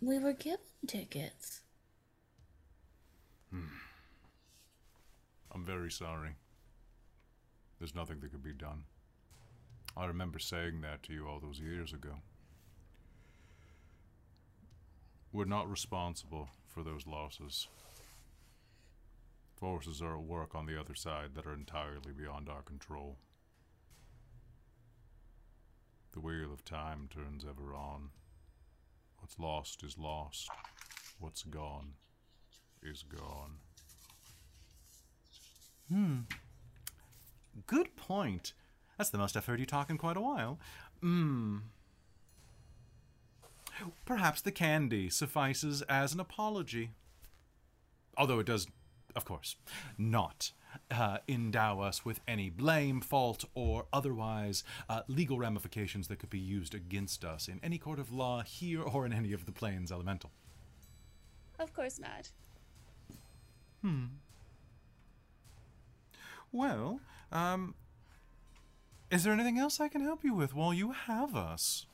we 0.00 0.18
were 0.18 0.32
given 0.32 0.58
tickets. 0.86 1.60
Hmm. 3.50 3.66
I'm 5.52 5.64
very 5.64 5.90
sorry. 5.90 6.30
There's 7.78 7.94
nothing 7.94 8.20
that 8.20 8.32
could 8.32 8.42
be 8.42 8.52
done. 8.52 8.84
I 9.96 10.06
remember 10.06 10.38
saying 10.38 10.80
that 10.82 11.02
to 11.04 11.12
you 11.12 11.26
all 11.28 11.40
those 11.40 11.60
years 11.60 11.92
ago. 11.92 12.16
We're 15.32 15.44
not 15.44 15.70
responsible 15.70 16.48
for 16.72 16.82
those 16.82 17.06
losses. 17.06 17.68
Forces 19.56 20.00
are 20.00 20.14
at 20.16 20.22
work 20.22 20.54
on 20.54 20.66
the 20.66 20.80
other 20.80 20.94
side 20.94 21.34
that 21.34 21.46
are 21.46 21.52
entirely 21.52 22.12
beyond 22.16 22.48
our 22.48 22.62
control. 22.62 23.18
The 26.12 26.20
wheel 26.20 26.52
of 26.52 26.64
time 26.64 27.08
turns 27.12 27.44
ever 27.44 27.74
on. 27.74 28.10
What's 29.18 29.38
lost 29.38 29.84
is 29.84 29.98
lost. 29.98 30.48
What's 31.18 31.42
gone 31.42 31.92
is 32.82 33.02
gone. 33.02 33.58
Hmm. 35.88 36.20
Good 37.66 37.96
point. 37.96 38.54
That's 38.96 39.10
the 39.10 39.18
most 39.18 39.36
I've 39.36 39.46
heard 39.46 39.60
you 39.60 39.66
talk 39.66 39.90
in 39.90 39.98
quite 39.98 40.16
a 40.16 40.20
while. 40.20 40.58
Hmm. 41.00 41.58
Perhaps 44.04 44.42
the 44.42 44.52
candy 44.52 45.10
suffices 45.10 45.82
as 45.82 46.14
an 46.14 46.20
apology. 46.20 46.92
Although 48.16 48.40
it 48.40 48.46
does, 48.46 48.66
of 49.14 49.24
course, 49.24 49.56
not 49.96 50.52
uh, 50.90 51.18
endow 51.28 51.80
us 51.80 52.04
with 52.04 52.20
any 52.28 52.50
blame, 52.50 53.00
fault, 53.00 53.44
or 53.54 53.86
otherwise 53.92 54.62
uh, 54.88 55.02
legal 55.08 55.38
ramifications 55.38 56.08
that 56.08 56.18
could 56.18 56.30
be 56.30 56.38
used 56.38 56.74
against 56.74 57.24
us 57.24 57.48
in 57.48 57.60
any 57.62 57.78
court 57.78 57.98
of 57.98 58.12
law 58.12 58.42
here 58.42 58.82
or 58.82 59.06
in 59.06 59.12
any 59.12 59.32
of 59.32 59.46
the 59.46 59.52
planes 59.52 59.90
elemental. 59.90 60.30
Of 61.58 61.72
course 61.72 61.98
not. 61.98 62.30
Hmm. 63.82 64.06
Well, 66.52 67.00
um, 67.30 67.74
is 69.10 69.24
there 69.24 69.32
anything 69.32 69.58
else 69.58 69.80
I 69.80 69.88
can 69.88 70.02
help 70.02 70.24
you 70.24 70.34
with 70.34 70.54
while 70.54 70.74
you 70.74 70.92
have 70.92 71.36
us? 71.36 71.86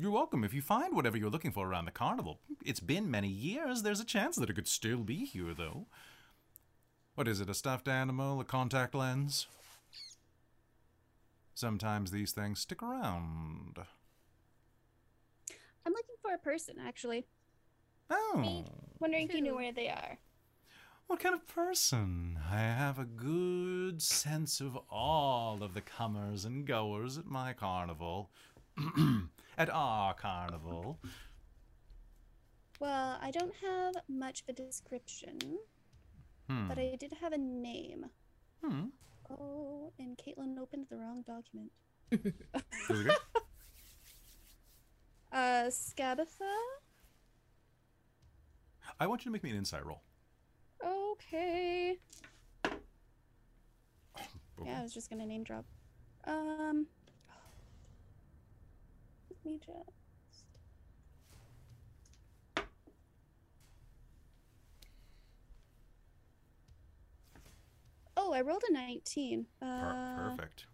You're 0.00 0.10
welcome. 0.10 0.44
If 0.44 0.54
you 0.54 0.62
find 0.62 0.96
whatever 0.96 1.18
you're 1.18 1.28
looking 1.28 1.52
for 1.52 1.68
around 1.68 1.84
the 1.84 1.90
carnival, 1.90 2.40
it's 2.64 2.80
been 2.80 3.10
many 3.10 3.28
years. 3.28 3.82
There's 3.82 4.00
a 4.00 4.04
chance 4.04 4.36
that 4.36 4.48
it 4.48 4.54
could 4.54 4.66
still 4.66 5.00
be 5.00 5.26
here, 5.26 5.52
though. 5.52 5.88
What 7.16 7.28
is 7.28 7.38
it, 7.38 7.50
a 7.50 7.54
stuffed 7.54 7.86
animal, 7.86 8.40
a 8.40 8.44
contact 8.46 8.94
lens? 8.94 9.46
Sometimes 11.54 12.10
these 12.10 12.32
things 12.32 12.60
stick 12.60 12.82
around. 12.82 13.76
I'm 15.84 15.92
looking 15.92 16.16
for 16.22 16.32
a 16.32 16.38
person, 16.38 16.76
actually. 16.82 17.26
Oh. 18.08 18.38
Me 18.38 18.64
Wondering 19.00 19.28
if 19.28 19.34
you 19.34 19.42
knew 19.42 19.56
where 19.56 19.70
they 19.70 19.88
are. 19.88 20.16
What 21.08 21.20
kind 21.20 21.34
of 21.34 21.46
person? 21.46 22.38
I 22.50 22.60
have 22.60 22.98
a 22.98 23.04
good 23.04 24.00
sense 24.00 24.62
of 24.62 24.78
all 24.90 25.62
of 25.62 25.74
the 25.74 25.82
comers 25.82 26.46
and 26.46 26.66
goers 26.66 27.18
at 27.18 27.26
my 27.26 27.52
carnival. 27.52 28.30
at 29.60 29.68
our 29.68 30.14
carnival. 30.14 30.98
Well, 32.80 33.18
I 33.20 33.30
don't 33.30 33.52
have 33.60 33.94
much 34.08 34.40
of 34.40 34.48
a 34.48 34.52
description, 34.54 35.38
Hmm. 36.48 36.66
but 36.66 36.78
I 36.78 36.96
did 36.98 37.12
have 37.20 37.34
a 37.34 37.38
name. 37.38 38.06
Hmm. 38.64 38.86
Oh, 39.28 39.92
and 39.98 40.16
Caitlan 40.16 40.58
opened 40.58 40.86
the 40.88 40.96
wrong 40.96 41.22
document. 41.26 41.70
There 42.10 42.20
we 42.88 43.04
go. 43.04 43.14
Uh, 45.32 45.70
Skabatha? 45.70 46.50
I 48.98 49.06
want 49.06 49.20
you 49.24 49.28
to 49.28 49.32
make 49.32 49.44
me 49.44 49.50
an 49.50 49.56
insight 49.56 49.86
roll. 49.86 50.02
Okay. 50.84 51.98
Okay. 52.66 52.76
Yeah, 54.66 54.80
I 54.80 54.82
was 54.82 54.92
just 54.92 55.08
gonna 55.08 55.24
name 55.24 55.44
drop. 55.44 55.64
Um. 56.24 56.86
Let 59.44 59.52
me 59.52 59.58
just. 59.64 59.90
Oh, 68.16 68.32
I 68.32 68.42
rolled 68.42 68.62
a 68.68 68.72
19. 68.72 69.46
Uh, 69.62 70.36
perfect. 70.36 70.66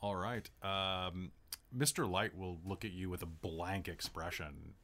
All 0.00 0.14
right. 0.16 0.48
Um, 0.62 1.32
Mr. 1.76 2.08
Light 2.08 2.36
will 2.36 2.60
look 2.64 2.84
at 2.84 2.92
you 2.92 3.10
with 3.10 3.22
a 3.22 3.26
blank 3.26 3.88
expression. 3.88 4.74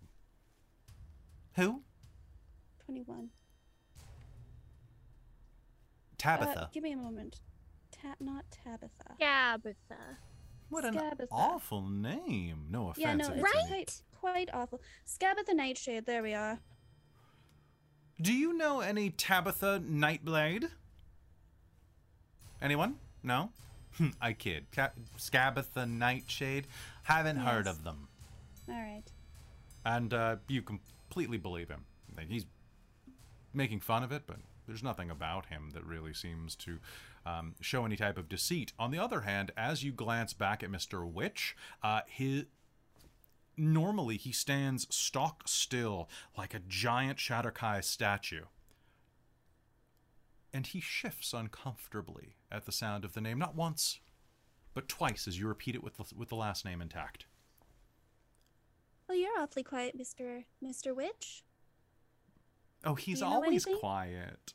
Who? 1.57 1.83
21. 2.87 3.29
Tabitha. 6.19 6.63
Uh, 6.63 6.67
give 6.73 6.83
me 6.83 6.93
a 6.93 6.97
moment. 6.97 7.41
Ta- 7.93 8.15
not 8.19 8.45
Tabitha. 8.51 9.17
Gabitha. 9.21 10.17
What 10.71 10.85
an 10.85 10.99
awful 11.31 11.83
name. 11.89 12.67
No 12.71 12.89
offense. 12.89 12.99
Yeah, 12.99 13.15
no, 13.15 13.25
if 13.27 13.31
it's 13.33 13.45
it's 13.45 13.57
any- 13.57 13.69
quite, 13.69 14.03
quite 14.21 14.51
awful. 14.55 14.81
Skabatha 15.07 15.55
Nightshade, 15.55 16.07
there 16.07 16.23
we 16.23 16.33
are. 16.35 16.59
Do 18.21 18.33
you 18.33 18.53
know 18.57 18.81
any 18.81 19.11
Tabitha 19.11 19.83
Nightblade? 19.85 20.71
Anyone? 22.63 22.97
No? 23.23 23.51
I 24.21 24.33
kid. 24.33 24.67
Ca- 24.73 24.93
Skabatha 25.19 25.89
Nightshade. 25.89 26.67
Haven't 27.05 27.37
heard 27.39 27.67
of 27.67 27.83
them. 27.85 28.09
All 28.69 28.75
right. 28.75 29.03
And 29.85 30.13
uh, 30.15 30.37
you 30.49 30.63
completely 30.63 31.39
believe 31.39 31.69
him. 31.69 31.85
He's 32.29 32.45
making 33.55 33.81
fun 33.81 34.03
of 34.05 34.13
it, 34.13 34.23
but 34.27 34.37
there's 34.69 34.83
nothing 34.83 35.11
about 35.11 35.47
him 35.47 35.71
that 35.73 35.85
really 35.85 36.13
seems 36.13 36.55
to 36.57 36.79
um, 37.27 37.55
show 37.61 37.85
any 37.85 37.97
type 37.97 38.19
of 38.19 38.29
deceit. 38.29 38.73
On 38.79 38.91
the 38.91 38.99
other 38.99 39.23
hand, 39.23 39.53
as 39.57 39.85
you 39.85 39.93
glance 39.93 40.33
back 40.33 40.63
at 40.63 40.71
Mr. 40.71 41.11
Witch, 41.11 41.57
uh, 41.83 42.01
his. 42.07 42.45
Normally, 43.57 44.17
he 44.17 44.33
stands 44.33 44.87
stock 44.95 45.43
still 45.47 46.09
like 46.39 46.55
a 46.55 46.61
giant 46.61 47.19
Shatterkai 47.19 47.85
statue. 47.85 48.45
And 50.53 50.67
he 50.67 50.81
shifts 50.81 51.35
uncomfortably 51.35 52.37
at 52.51 52.65
the 52.65 52.73
sound 52.73 53.05
of 53.05 53.13
the 53.13 53.21
name, 53.21 53.39
not 53.39 53.55
once, 53.55 54.01
but 54.73 54.89
twice 54.89 55.29
as 55.29 55.39
you 55.39 55.47
repeat 55.47 55.75
it 55.75 55.85
with 55.85 55.99
the, 55.99 56.05
with 56.17 56.31
the 56.31 56.37
last 56.37 56.65
name 56.65 56.81
intact. 56.81 57.27
Well, 59.09 59.19
you're 59.19 59.39
awfully 59.39 59.65
quiet, 59.65 59.95
Mister 59.95 60.45
Mister 60.63 60.95
Witch. 60.95 61.45
Oh, 62.85 62.95
he's 62.95 63.21
always 63.21 63.67
anything? 63.67 63.79
quiet. 63.79 64.55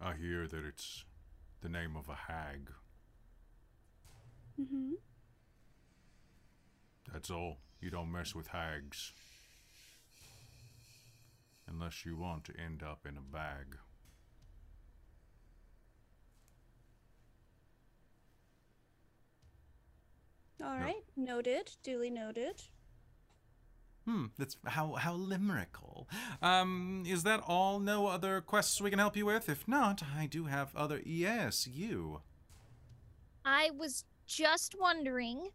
I 0.00 0.14
hear 0.14 0.46
that 0.46 0.64
it's 0.64 1.04
the 1.62 1.68
name 1.68 1.96
of 1.96 2.08
a 2.08 2.14
hag. 2.14 2.70
Mm-hmm. 4.60 4.92
That's 7.12 7.30
all. 7.30 7.58
You 7.80 7.90
don't 7.90 8.10
mess 8.12 8.34
with 8.34 8.48
hags. 8.48 9.12
Unless 11.68 12.04
you 12.04 12.16
want 12.16 12.44
to 12.44 12.52
end 12.60 12.82
up 12.82 13.06
in 13.06 13.16
a 13.16 13.20
bag. 13.20 13.76
All 20.62 20.74
No. 20.78 20.84
right. 20.84 21.04
Noted. 21.16 21.72
Duly 21.82 22.10
noted. 22.10 22.62
Hmm, 24.06 24.26
that's 24.38 24.56
how 24.66 24.92
how 24.94 25.16
limerickle. 25.16 26.06
Um, 26.40 27.02
is 27.06 27.24
that 27.24 27.42
all? 27.46 27.80
No 27.80 28.06
other 28.06 28.40
quests 28.40 28.80
we 28.80 28.88
can 28.90 29.00
help 29.00 29.16
you 29.16 29.26
with? 29.26 29.48
If 29.48 29.66
not, 29.66 30.02
I 30.16 30.26
do 30.26 30.44
have 30.44 30.74
other. 30.76 31.00
Yes, 31.04 31.66
you. 31.66 32.20
I 33.44 33.70
was 33.76 34.04
just 34.26 34.76
wondering, 34.78 35.50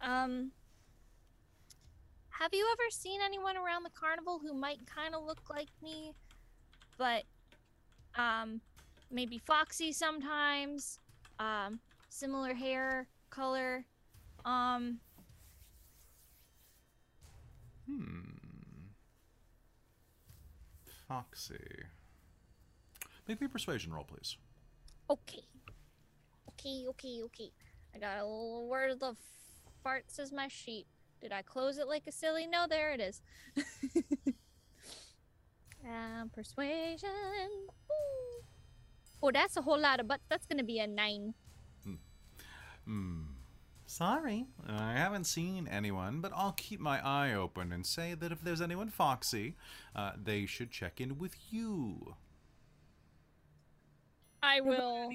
um, 0.00 0.50
have 2.30 2.52
you 2.52 2.68
ever 2.72 2.90
seen 2.90 3.20
anyone 3.24 3.56
around 3.56 3.84
the 3.84 3.90
carnival 3.90 4.40
who 4.40 4.52
might 4.52 4.78
kind 4.86 5.14
of 5.14 5.24
look 5.24 5.50
like 5.50 5.68
me, 5.82 6.12
but, 6.98 7.24
um, 8.16 8.60
maybe 9.10 9.38
foxy 9.38 9.92
sometimes, 9.92 10.98
um, 11.38 11.80
similar 12.08 12.54
hair 12.54 13.08
color, 13.30 13.84
um, 14.44 15.00
Hmm. 17.92 18.88
Foxy. 21.08 21.84
Make 23.28 23.40
me 23.40 23.46
a 23.46 23.50
persuasion 23.50 23.92
roll, 23.92 24.04
please. 24.04 24.36
okay, 25.10 25.44
okay, 26.48 26.86
okay, 26.88 27.22
okay. 27.24 27.50
I 27.94 27.98
got 27.98 28.18
a 28.18 28.24
little 28.24 28.66
word 28.68 28.92
of 29.02 29.16
farts 29.84 30.18
as 30.18 30.32
my 30.32 30.48
sheet. 30.48 30.86
Did 31.20 31.32
I 31.32 31.42
close 31.42 31.78
it 31.78 31.86
like 31.86 32.06
a 32.06 32.12
silly? 32.12 32.46
No, 32.46 32.66
there 32.68 32.92
it 32.92 33.00
is. 33.00 33.20
um, 35.86 36.30
persuasion. 36.34 37.08
Ooh. 37.10 38.42
Oh, 39.22 39.30
that's 39.30 39.56
a 39.56 39.62
whole 39.62 39.78
lot 39.78 40.00
of 40.00 40.08
butts. 40.08 40.24
That's 40.28 40.46
gonna 40.46 40.64
be 40.64 40.78
a 40.80 40.86
nine. 40.86 41.34
Hmm. 42.84 43.22
Sorry, 43.92 44.46
I 44.66 44.94
haven't 44.94 45.24
seen 45.24 45.68
anyone, 45.68 46.22
but 46.22 46.32
I'll 46.34 46.52
keep 46.52 46.80
my 46.80 47.06
eye 47.06 47.34
open 47.34 47.74
and 47.74 47.84
say 47.84 48.14
that 48.14 48.32
if 48.32 48.40
there's 48.40 48.62
anyone 48.62 48.88
foxy, 48.88 49.54
uh, 49.94 50.12
they 50.16 50.46
should 50.46 50.70
check 50.70 50.98
in 50.98 51.18
with 51.18 51.36
you. 51.50 52.16
I 54.42 54.62
will 54.62 55.12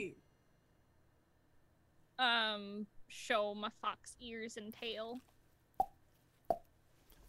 um 2.20 2.86
show 3.08 3.56
my 3.56 3.70
fox 3.82 4.16
ears 4.22 4.58
and 4.58 4.72
tail. 4.72 5.22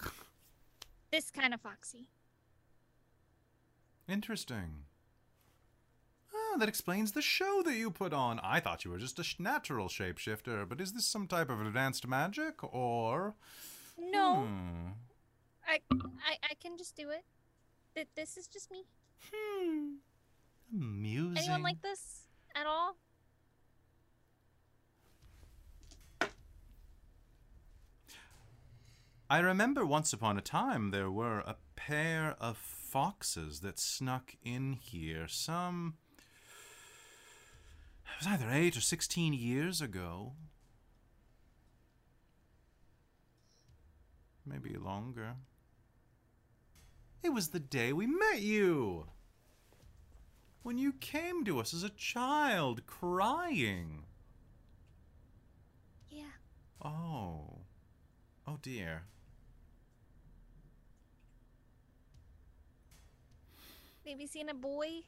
This 1.11 1.31
kind 1.31 1.55
of 1.55 1.63
foxy. 1.63 2.11
Interesting. 4.07 4.85
Ah, 6.35 6.57
that 6.59 6.69
explains 6.69 7.13
the 7.13 7.23
show 7.23 7.63
that 7.65 7.77
you 7.77 7.91
put 7.91 8.13
on. 8.13 8.39
I 8.41 8.61
thought 8.61 8.85
you 8.85 8.91
were 8.91 8.99
just 8.99 9.19
a 9.19 9.25
sh- 9.25 9.37
natural 9.39 9.89
shapeshifter, 9.89 10.69
but 10.69 10.81
is 10.81 10.93
this 10.93 11.07
some 11.07 11.27
type 11.27 11.51
of 11.51 11.61
advanced 11.61 12.07
magic, 12.07 12.63
or? 12.63 13.35
No, 13.99 14.43
Hmm. 14.47 14.89
I, 15.67 15.81
I 15.93 16.37
I 16.51 16.55
can 16.61 16.77
just 16.79 16.95
do 16.97 17.11
it. 17.11 17.25
Th- 17.95 18.09
This 18.15 18.37
is 18.37 18.47
just 18.49 18.71
me. 18.71 18.85
Hmm. 19.33 19.95
Amusing. 20.73 21.39
Anyone 21.39 21.63
like 21.63 21.83
this 21.83 22.29
at 22.55 22.67
all? 22.67 22.97
I 29.31 29.39
remember 29.41 29.85
once 29.85 30.13
upon 30.13 30.39
a 30.39 30.43
time 30.43 30.91
there 30.91 31.11
were 31.11 31.41
a 31.41 31.57
pair 31.77 32.37
of 32.41 32.57
foxes 32.57 33.61
that 33.61 33.79
snuck 33.79 34.35
in 34.43 34.73
here 34.75 35.29
some. 35.29 35.95
It 38.19 38.25
was 38.25 38.35
either 38.35 38.51
eight 38.51 38.77
or 38.77 38.81
sixteen 38.81 39.33
years 39.33 39.81
ago. 39.81 40.33
Maybe 44.45 44.77
longer. 44.77 45.37
It 47.23 47.29
was 47.29 47.49
the 47.49 47.61
day 47.61 47.93
we 47.93 48.09
met 48.09 48.41
you! 48.41 49.07
When 50.65 50.79
you 50.79 50.95
came 50.95 51.45
to 51.45 51.61
us 51.61 51.73
as 51.73 51.85
a 51.85 51.91
child, 51.91 52.89
crying. 52.89 54.03
Yeah. 56.11 56.25
Oh. 56.83 57.59
Oh 58.49 58.59
dear. 58.61 59.03
Maybe 64.05 64.27
seen 64.27 64.49
a 64.49 64.55
boy. 64.55 65.03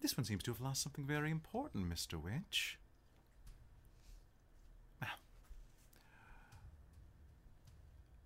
This 0.00 0.16
one 0.16 0.24
seems 0.24 0.42
to 0.44 0.52
have 0.52 0.60
lost 0.60 0.82
something 0.82 1.04
very 1.04 1.30
important, 1.30 1.88
Mr. 1.88 2.22
Witch. 2.22 2.78
Now, 5.00 5.08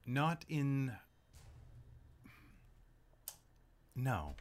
not 0.06 0.44
in. 0.48 0.92
No. 3.94 4.34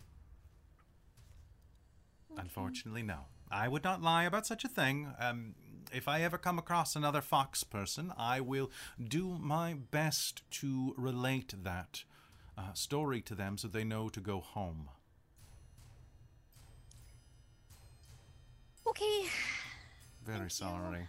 Unfortunately, 2.37 3.03
no. 3.03 3.25
I 3.51 3.67
would 3.67 3.83
not 3.83 4.01
lie 4.01 4.23
about 4.25 4.45
such 4.45 4.63
a 4.63 4.67
thing. 4.69 5.13
Um, 5.19 5.55
if 5.91 6.07
I 6.07 6.21
ever 6.21 6.37
come 6.37 6.59
across 6.59 6.95
another 6.95 7.21
fox 7.21 7.63
person, 7.63 8.13
I 8.17 8.41
will 8.41 8.69
do 9.01 9.37
my 9.39 9.73
best 9.73 10.43
to 10.51 10.93
relate 10.97 11.53
that 11.63 12.03
uh, 12.57 12.73
story 12.73 13.21
to 13.21 13.35
them 13.35 13.57
so 13.57 13.67
they 13.67 13.83
know 13.83 14.09
to 14.09 14.19
go 14.19 14.39
home. 14.39 14.89
Okay. 18.99 19.29
Very 20.25 20.37
Thank 20.37 20.43
you. 20.43 20.49
sorry. 20.49 21.07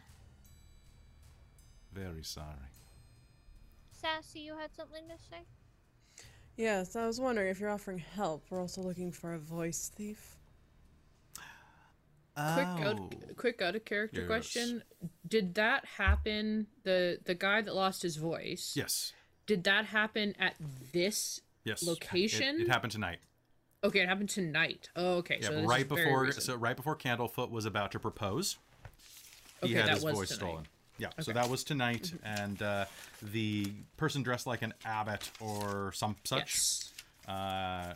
Very 1.92 2.22
sorry. 2.22 2.46
Sassy, 3.92 4.40
you 4.40 4.56
had 4.56 4.72
something 4.74 5.02
to 5.08 5.14
say? 5.28 6.24
Yes, 6.56 6.94
I 6.94 7.06
was 7.06 7.20
wondering 7.20 7.48
if 7.48 7.58
you're 7.58 7.70
offering 7.70 7.98
help. 7.98 8.44
We're 8.48 8.60
also 8.60 8.80
looking 8.82 9.10
for 9.12 9.34
a 9.34 9.38
voice 9.38 9.90
thief. 9.94 10.36
Quick 12.36 12.66
out, 12.66 12.98
Oh. 13.00 13.10
quick 13.36 13.60
out 13.60 13.74
of 13.74 13.84
character 13.84 14.20
Yes. 14.20 14.26
question. 14.28 14.82
Did 15.26 15.54
that 15.56 15.84
happen? 15.84 16.68
The 16.84 17.20
the 17.24 17.34
guy 17.34 17.60
that 17.60 17.74
lost 17.74 18.02
his 18.02 18.16
voice. 18.16 18.74
Yes. 18.76 19.12
Did 19.46 19.64
that 19.64 19.86
happen 19.86 20.34
at 20.38 20.54
this? 20.92 21.40
Yes. 21.64 21.82
Location? 21.82 22.60
It, 22.60 22.62
it 22.62 22.68
happened 22.68 22.92
tonight. 22.92 23.18
Okay, 23.82 24.00
it 24.00 24.08
happened 24.08 24.28
tonight. 24.28 24.88
Oh, 24.94 25.14
okay. 25.18 25.38
Yeah, 25.40 25.48
so 25.48 25.54
this 25.56 25.66
right 25.66 25.80
is 25.82 25.88
before 25.88 26.30
so 26.32 26.54
right 26.56 26.76
before 26.76 26.96
Candlefoot 26.96 27.50
was 27.50 27.64
about 27.64 27.92
to 27.92 27.98
propose, 27.98 28.58
he 29.62 29.68
Okay, 29.68 29.74
had 29.74 29.86
that 29.86 29.94
his 29.94 30.04
was 30.04 30.14
voice 30.16 30.28
tonight. 30.28 30.38
stolen. 30.40 30.66
Yeah, 30.98 31.08
so 31.20 31.32
that 31.32 31.48
was 31.48 31.64
tonight, 31.64 32.12
and 32.22 32.60
uh, 32.60 32.84
the 33.22 33.72
person 33.96 34.22
dressed 34.22 34.46
like 34.46 34.60
an 34.60 34.74
abbot 34.84 35.30
or 35.40 35.92
some 35.94 36.16
such, 36.24 36.40
Yes. 36.40 36.92
uh, 37.26 37.94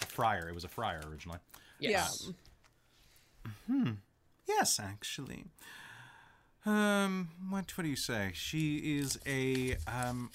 a 0.00 0.06
friar. 0.06 0.48
It 0.48 0.54
was 0.54 0.64
a 0.64 0.68
friar 0.68 1.02
originally. 1.10 1.38
Yes. 1.78 2.30
Hmm. 3.66 3.90
Yes, 4.48 4.80
actually. 4.80 5.44
Um, 6.64 7.28
what 7.50 7.76
what 7.76 7.84
do 7.84 7.90
you 7.90 7.96
say? 7.96 8.30
She 8.32 8.98
is 8.98 9.18
a 9.26 9.76
um 9.86 10.30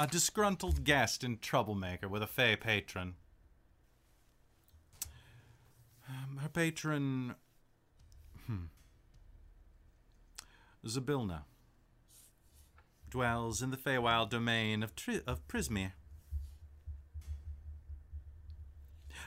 a 0.00 0.06
disgruntled 0.06 0.82
guest 0.82 1.22
and 1.22 1.42
troublemaker 1.42 2.08
with 2.08 2.22
a 2.22 2.26
fey 2.26 2.56
patron. 2.56 3.16
Um, 6.08 6.38
her 6.38 6.48
patron. 6.48 7.34
Hmm. 8.46 8.64
Zybilna. 10.86 11.42
Dwells 13.10 13.60
in 13.60 13.70
the 13.70 13.76
Feywild 13.76 14.30
domain 14.30 14.82
of, 14.82 14.96
Tri- 14.96 15.20
of 15.26 15.46
Prismeer. 15.46 15.92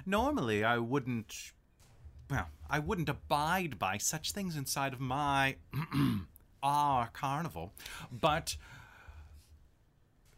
Normally, 0.07 0.63
I 0.63 0.79
wouldn't. 0.79 1.51
Well, 2.31 2.47
I 2.67 2.79
wouldn't 2.79 3.09
abide 3.09 3.77
by 3.77 3.99
such 3.99 4.31
things 4.31 4.57
inside 4.57 4.93
of 4.93 4.99
my. 4.99 5.57
our 6.63 7.09
carnival. 7.13 7.73
But. 8.11 8.57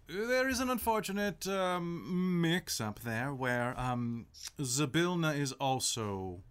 There 0.08 0.48
is 0.48 0.60
an 0.60 0.70
unfortunate 0.70 1.48
um, 1.48 2.40
mix 2.40 2.80
up 2.80 3.00
there 3.00 3.34
where 3.34 3.74
um, 3.80 4.28
Zybilna 4.60 5.36
is 5.38 5.52
also 5.54 6.44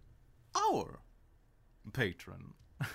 our 0.53 0.99
patron. 1.93 2.53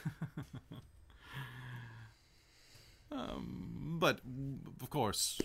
um, 3.10 3.96
but, 3.98 4.20
of 4.82 4.90
course, 4.90 5.40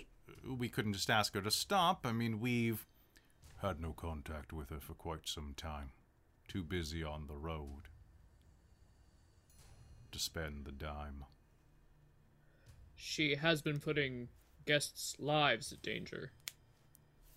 we 0.46 0.68
couldn't 0.68 0.94
just 0.94 1.10
ask 1.10 1.34
her 1.34 1.42
to 1.42 1.52
stop. 1.52 2.06
I 2.06 2.12
mean, 2.12 2.42
we've 2.42 2.86
had 3.62 3.80
no 3.80 3.94
contact 3.94 4.52
with 4.52 4.70
her 4.70 4.82
for 4.82 4.96
quite 4.96 5.30
some 5.30 5.54
time. 5.56 5.92
Too 6.50 6.64
busy 6.64 7.04
on 7.04 7.28
the 7.28 7.38
road 7.38 7.84
to 10.12 10.20
spend 10.20 10.66
the 10.66 10.74
dime. 10.74 11.24
She 12.96 13.36
has 13.36 13.62
been 13.62 13.80
putting 13.80 14.28
guests' 14.66 15.16
lives 15.20 15.72
at 15.72 15.82
danger. 15.82 16.32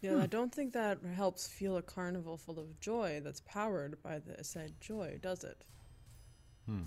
Yeah, 0.01 0.19
I 0.19 0.27
don't 0.27 0.55
think 0.55 0.73
that 0.75 0.99
helps 1.17 1.49
fuel 1.49 1.77
a 1.77 1.83
carnival 1.83 2.37
full 2.37 2.59
of 2.59 2.79
joy 2.81 3.21
that's 3.23 3.41
powered 3.41 4.01
by 4.03 4.19
the 4.21 4.45
said 4.45 4.81
joy, 4.81 5.19
does 5.21 5.43
it? 5.45 5.65
Hmm. 6.67 6.83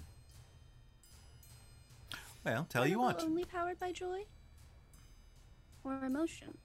Well, 2.46 2.66
tell 2.70 2.88
you 2.88 3.00
what, 3.00 3.22
Only 3.22 3.46
powered 3.46 3.80
by 3.80 3.92
joy 3.92 4.26
or 5.84 6.04
emotion. 6.06 6.58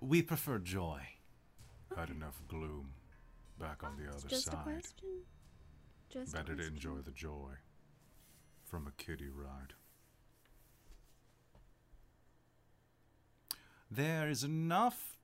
we 0.00 0.22
prefer 0.22 0.58
joy. 0.58 1.00
Had 1.96 2.10
enough 2.10 2.40
gloom. 2.48 2.94
Back 3.58 3.84
on 3.84 3.96
the 3.96 4.04
It's 4.08 4.16
other 4.24 4.28
just 4.28 4.48
a 4.48 4.52
side. 4.52 4.62
question. 4.64 5.20
Just 6.08 6.32
a 6.34 6.36
Better 6.38 6.56
to 6.56 6.66
enjoy 6.66 6.96
the 7.04 7.12
joy 7.12 7.52
from 8.64 8.86
a 8.86 8.90
kiddie 8.92 9.28
ride. 9.28 9.74
There 13.94 14.30
is 14.30 14.42
enough 14.42 15.18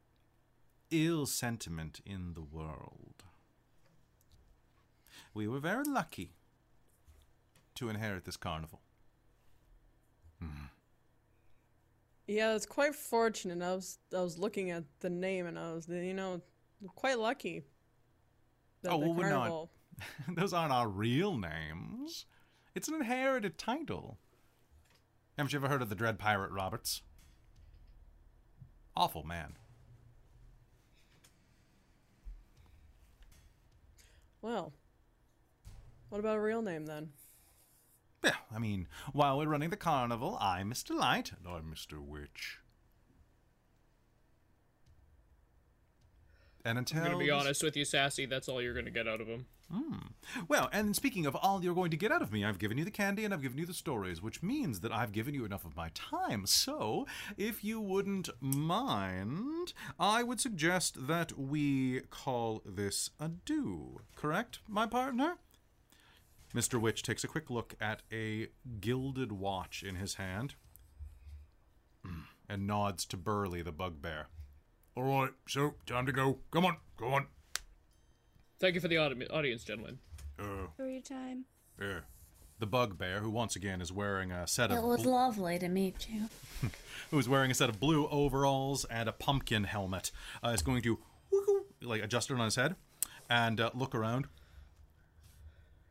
ill 0.91 1.25
sentiment 1.25 2.03
in 2.05 2.35
the 2.35 2.43
world. 2.43 3.25
We 5.33 5.49
were 5.49 5.59
very 5.59 5.85
lucky 5.85 6.33
to 7.77 7.89
inherit 7.89 8.27
this 8.27 8.37
carnival. 8.37 8.81
Hmm. 10.39 10.67
Yeah, 12.27 12.55
it's 12.55 12.67
quite 12.67 12.95
fortunate. 12.95 13.63
I 13.63 13.75
was 13.75 14.01
I 14.15 14.21
was 14.21 14.39
looking 14.39 14.71
at 14.71 14.85
the 15.01 15.09
name 15.09 15.47
and 15.47 15.59
I 15.59 15.73
was 15.73 15.89
you 15.89 16.13
know 16.13 16.43
quite 16.95 17.19
lucky. 17.19 17.63
that 18.83 18.93
Oh, 18.93 18.99
well, 18.99 19.15
we're 19.15 19.31
not. 19.31 19.69
Those 20.37 20.53
aren't 20.53 20.73
our 20.75 20.89
real 20.89 21.39
names. 21.39 22.27
It's 22.75 22.89
an 22.89 22.97
inherited 22.97 23.57
title. 23.57 24.19
Haven't 25.39 25.55
you 25.55 25.59
ever 25.59 25.69
heard 25.69 25.81
of 25.81 25.89
the 25.89 25.95
Dread 25.95 26.19
Pirate 26.19 26.51
Roberts? 26.51 27.01
Awful 28.99 29.23
man. 29.23 29.53
Well, 34.43 34.73
what 36.09 36.19
about 36.19 36.37
a 36.37 36.41
real 36.41 36.63
name 36.63 36.87
then? 36.87 37.11
Yeah, 38.25 38.33
I 38.53 38.59
mean, 38.59 38.89
while 39.13 39.39
we're 39.39 39.47
running 39.47 39.71
the 39.71 39.77
carnival, 39.77 40.37
I'm 40.41 40.69
Mr. 40.69 40.99
Light, 40.99 41.31
and 41.31 41.47
I'm 41.47 41.73
Mr. 41.73 42.05
Witch. 42.05 42.59
And 46.65 46.79
until 46.79 47.03
I'm 47.03 47.13
gonna 47.13 47.19
be 47.19 47.31
honest 47.31 47.63
with 47.63 47.77
you, 47.77 47.85
Sassy. 47.85 48.27
That's 48.27 48.49
all 48.49 48.61
you're 48.61 48.75
gonna 48.75 48.91
get 48.91 49.09
out 49.09 49.21
of 49.21 49.27
him. 49.27 49.47
Hmm. 49.73 49.99
Well, 50.49 50.71
and 50.73 50.97
speaking 50.97 51.27
of 51.27 51.37
all 51.37 51.63
you're 51.63 51.75
going 51.75 51.91
to 51.91 51.97
get 51.97 52.11
out 52.11 52.23
of 52.23 52.33
me, 52.33 52.43
I've 52.45 52.59
given 52.59 52.79
you 52.79 52.85
the 52.85 52.91
candy 52.91 53.25
and 53.25 53.35
I've 53.35 53.43
given 53.43 53.59
you 53.59 53.67
the 53.67 53.75
stories, 53.75 54.23
which 54.23 54.43
means 54.43 54.81
that 54.81 54.93
I've 54.93 55.13
given 55.13 55.35
you 55.35 55.45
enough 55.45 55.67
of 55.67 55.77
my 55.77 55.91
time. 55.95 56.47
So, 56.47 57.07
if 57.37 57.63
you 57.63 57.79
wouldn't 57.79 58.31
mind, 58.41 59.75
I 60.01 60.23
would 60.23 60.41
suggest 60.41 61.07
that 61.07 61.39
we 61.39 62.01
call 62.09 62.63
this 62.65 63.11
a 63.21 63.29
do. 63.29 64.01
Correct, 64.17 64.61
my 64.67 64.87
partner? 64.87 65.37
Mr. 66.55 66.81
Witch 66.81 67.03
takes 67.03 67.23
a 67.23 67.29
quick 67.29 67.51
look 67.51 67.75
at 67.79 68.01
a 68.11 68.49
gilded 68.81 69.33
watch 69.33 69.83
in 69.83 69.97
his 69.97 70.15
hand 70.15 70.55
and 72.49 72.67
nods 72.67 73.05
to 73.05 73.19
Burly 73.19 73.61
the 73.61 73.73
bugbear. 73.73 74.29
All 74.99 75.05
right, 75.05 75.31
so 75.47 75.75
time 75.87 76.07
to 76.07 76.13
go. 76.13 76.41
Come 76.51 76.67
on, 76.67 76.77
go 76.97 77.07
on. 77.07 77.27
Thank 78.59 78.75
you 78.75 78.81
for 78.81 78.89
the 78.89 78.99
audi- 78.99 79.29
audience, 79.29 79.63
gentlemen. 79.63 80.01
Uh, 80.41 80.67
For 80.77 80.89
your 80.89 81.01
time. 81.01 81.45
Yeah. 81.81 82.01
The 82.59 82.67
bugbear, 82.67 83.21
who 83.21 83.31
once 83.31 83.55
again 83.55 83.81
is 83.81 83.93
wearing 83.93 84.33
a 84.33 84.49
set 84.49 84.73
of 84.73 84.79
It 84.79 84.83
was 84.83 85.05
bl- 85.05 85.11
lovely 85.11 85.57
to 85.61 85.69
meet 85.69 86.09
you. 86.11 86.23
who's 87.13 87.29
wearing 87.29 87.53
a 87.53 87.55
set 87.55 87.69
of 87.69 87.79
blue 87.79 88.09
overalls 88.09 88.85
and 88.87 89.09
a 89.09 89.13
pumpkin 89.13 89.63
helmet, 89.63 90.11
uh, 90.43 90.49
is 90.49 90.63
going 90.63 90.83
to 90.83 90.99
like 91.81 92.03
adjust 92.03 92.33
it 92.33 92.35
on 92.35 92.41
his 92.47 92.57
head 92.57 92.75
and 93.31 93.61
uh, 93.61 93.71
look 93.75 93.95
around. 93.95 94.27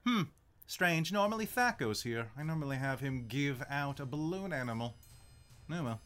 Hmm. 0.06 0.24
Strange. 0.66 1.14
Normally 1.14 1.46
Fat 1.46 1.78
goes 1.80 2.04
here. 2.04 2.32
I 2.38 2.44
normally 2.44 2.76
have 2.76 3.00
him 3.00 3.28
give 3.30 3.64
out 3.70 4.02
a 4.02 4.06
balloon 4.06 4.52
animal. 4.52 4.96
Oh 5.72 5.82
well. 5.82 6.02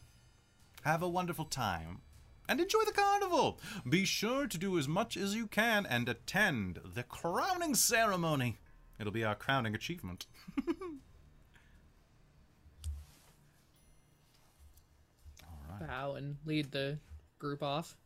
Have 0.84 1.02
a 1.02 1.08
wonderful 1.08 1.46
time. 1.46 2.02
And 2.48 2.60
enjoy 2.60 2.84
the 2.84 2.92
carnival! 2.92 3.58
Be 3.88 4.04
sure 4.04 4.46
to 4.46 4.58
do 4.58 4.78
as 4.78 4.88
much 4.88 5.16
as 5.16 5.34
you 5.34 5.46
can 5.46 5.86
and 5.86 6.08
attend 6.08 6.80
the 6.94 7.02
crowning 7.02 7.74
ceremony. 7.74 8.58
It'll 8.98 9.12
be 9.12 9.24
our 9.24 9.34
crowning 9.34 9.74
achievement. 9.74 10.26
Bow 15.80 16.14
and 16.14 16.36
lead 16.44 16.70
the 16.70 16.98
group 17.38 17.62
off. 17.62 17.96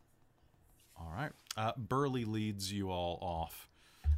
All 0.99 1.11
right. 1.15 1.31
Uh, 1.55 1.73
Burly 1.77 2.25
leads 2.25 2.71
you 2.73 2.89
all 2.89 3.19
off, 3.21 3.67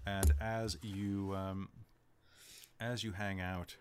and 0.06 0.32
as 0.40 0.78
you 0.82 1.34
um, 1.36 1.70
as 2.80 3.04
you 3.04 3.12
hang 3.12 3.42
out 3.42 3.76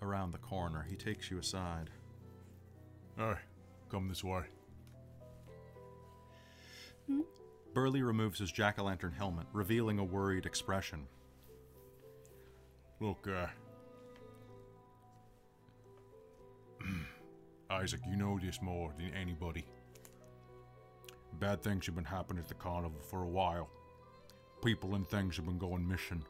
around 0.00 0.32
the 0.32 0.38
corner, 0.38 0.86
he 0.88 0.96
takes 0.96 1.30
you 1.30 1.38
aside. 1.38 1.90
Hey, 3.16 3.34
come 3.90 4.08
this 4.08 4.24
way. 4.24 4.44
Burly 7.72 8.02
removes 8.02 8.38
his 8.38 8.50
jack 8.50 8.78
o' 8.78 8.84
lantern 8.84 9.12
helmet, 9.12 9.46
revealing 9.52 9.98
a 9.98 10.04
worried 10.04 10.46
expression. 10.46 11.06
Look, 12.98 13.26
uh. 13.28 13.46
Isaac, 17.70 18.00
you 18.08 18.16
know 18.16 18.38
this 18.42 18.60
more 18.60 18.92
than 18.98 19.14
anybody. 19.14 19.64
Bad 21.38 21.62
things 21.62 21.86
have 21.86 21.94
been 21.94 22.04
happening 22.04 22.42
at 22.42 22.48
the 22.48 22.54
carnival 22.54 23.00
for 23.00 23.22
a 23.22 23.28
while. 23.28 23.70
People 24.64 24.94
and 24.96 25.08
things 25.08 25.36
have 25.36 25.46
been 25.46 25.58
going 25.58 25.86
missing. 25.86 26.24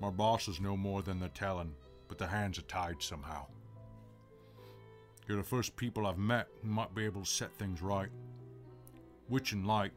My 0.00 0.10
bosses 0.10 0.60
know 0.60 0.76
more 0.76 1.02
than 1.02 1.20
they're 1.20 1.28
telling, 1.30 1.74
but 2.08 2.18
their 2.18 2.28
hands 2.28 2.58
are 2.58 2.62
tied 2.62 3.02
somehow. 3.02 3.46
You're 5.26 5.38
the 5.38 5.42
first 5.42 5.76
people 5.76 6.06
I've 6.06 6.18
met 6.18 6.48
who 6.62 6.68
might 6.68 6.94
be 6.94 7.04
able 7.04 7.22
to 7.22 7.26
set 7.26 7.56
things 7.56 7.80
right. 7.80 8.10
Witch 9.28 9.52
and 9.52 9.66
Light, 9.66 9.92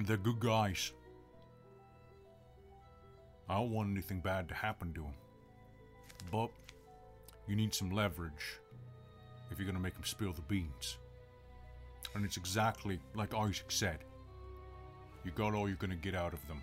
they're 0.00 0.16
good 0.16 0.40
guys. 0.40 0.92
I 3.48 3.54
don't 3.54 3.70
want 3.70 3.90
anything 3.90 4.20
bad 4.20 4.48
to 4.48 4.54
happen 4.54 4.92
to 4.94 5.02
them. 5.02 5.14
But 6.32 6.50
you 7.46 7.54
need 7.56 7.72
some 7.72 7.90
leverage 7.90 8.58
if 9.50 9.58
you're 9.58 9.66
gonna 9.66 9.78
make 9.80 9.94
them 9.94 10.04
spill 10.04 10.32
the 10.32 10.42
beans. 10.42 10.98
And 12.14 12.24
it's 12.24 12.36
exactly 12.36 12.98
like 13.14 13.34
Isaac 13.34 13.70
said. 13.70 13.98
You 15.24 15.30
got 15.32 15.54
all 15.54 15.68
you're 15.68 15.76
gonna 15.76 15.96
get 15.96 16.14
out 16.14 16.32
of 16.32 16.46
them 16.48 16.60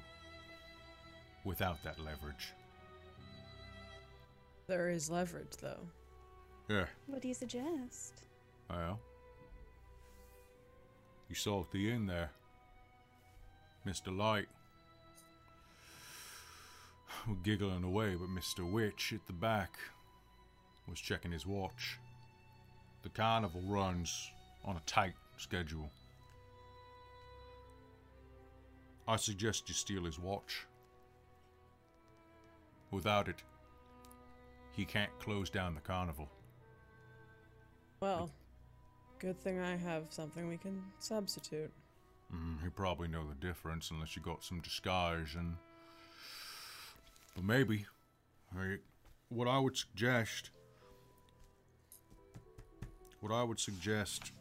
without 1.46 1.82
that 1.84 2.00
leverage. 2.00 2.54
There 4.68 4.90
is 4.90 5.10
leverage 5.10 5.56
though. 5.62 5.88
Yeah, 6.70 6.86
What 7.08 7.22
do 7.22 7.28
you 7.28 7.34
suggest? 7.34 8.22
well. 8.70 9.00
You 11.34 11.38
saw 11.38 11.64
the 11.72 11.92
end 11.92 12.08
there. 12.08 12.30
Mr. 13.88 14.16
Light. 14.16 14.46
We're 17.28 17.34
giggling 17.42 17.84
away, 17.84 18.14
but 18.14 18.30
Mr. 18.30 18.64
Witch 18.72 19.12
at 19.16 19.26
the 19.26 19.34
back 19.34 19.80
was 20.88 21.00
checking 21.00 21.32
his 21.32 21.48
watch. 21.48 21.98
the 23.02 23.10
carnival 23.10 23.64
runs 23.66 24.30
on 24.64 24.76
a 24.76 24.82
tight 24.86 25.16
schedule. 25.38 25.90
I 29.08 29.16
suggest 29.16 29.68
you 29.68 29.74
steal 29.74 30.04
his 30.04 30.20
watch. 30.20 30.68
Without 32.92 33.28
it, 33.28 33.42
he 34.74 34.86
can't 34.86 35.18
close 35.18 35.50
down 35.50 35.74
the 35.74 35.82
carnival. 35.82 36.30
Well, 38.02 38.30
good 39.24 39.40
thing 39.40 39.58
I 39.58 39.78
have 39.78 40.04
something 40.10 40.50
we 40.50 40.58
can 40.58 40.84
substitute. 41.00 41.72
Mm, 42.36 42.62
you 42.62 42.70
probably 42.72 43.08
know 43.08 43.24
the 43.26 43.36
difference 43.36 43.90
unless 43.90 44.18
you 44.18 44.22
got 44.22 44.44
some 44.44 44.60
disguise 44.60 45.36
and. 45.36 45.56
But 47.34 47.46
maybe. 47.46 47.86
I, 48.56 48.76
what 49.30 49.48
I 49.48 49.60
would 49.60 49.78
suggest. 49.78 50.50
What 53.22 53.32
I 53.32 53.44
would 53.44 53.62
suggest. 53.62 54.34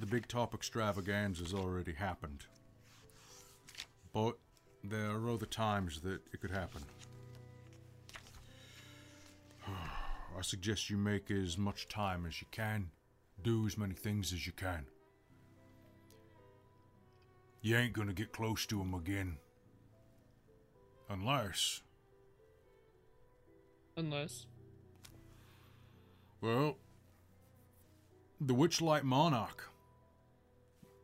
The 0.00 0.06
big 0.06 0.26
top 0.26 0.52
extravaganza 0.52 1.44
has 1.44 1.54
already 1.54 1.92
happened. 1.92 2.44
But 4.12 4.38
there 4.82 5.10
are 5.10 5.30
other 5.30 5.46
times 5.46 6.00
that 6.00 6.20
it 6.32 6.40
could 6.40 6.50
happen. 6.50 6.82
I 10.38 10.42
suggest 10.42 10.88
you 10.88 10.96
make 10.96 11.32
as 11.32 11.58
much 11.58 11.88
time 11.88 12.24
as 12.24 12.40
you 12.40 12.46
can, 12.52 12.92
do 13.42 13.66
as 13.66 13.76
many 13.76 13.94
things 13.94 14.32
as 14.32 14.46
you 14.46 14.52
can. 14.52 14.86
You 17.60 17.76
ain't 17.76 17.92
gonna 17.92 18.12
get 18.12 18.32
close 18.32 18.64
to 18.66 18.80
him 18.80 18.94
again. 18.94 19.38
Unless, 21.10 21.82
Unless. 23.96 24.46
well, 26.40 26.76
the 28.40 28.54
Witchlight 28.54 29.02
Monarch 29.02 29.68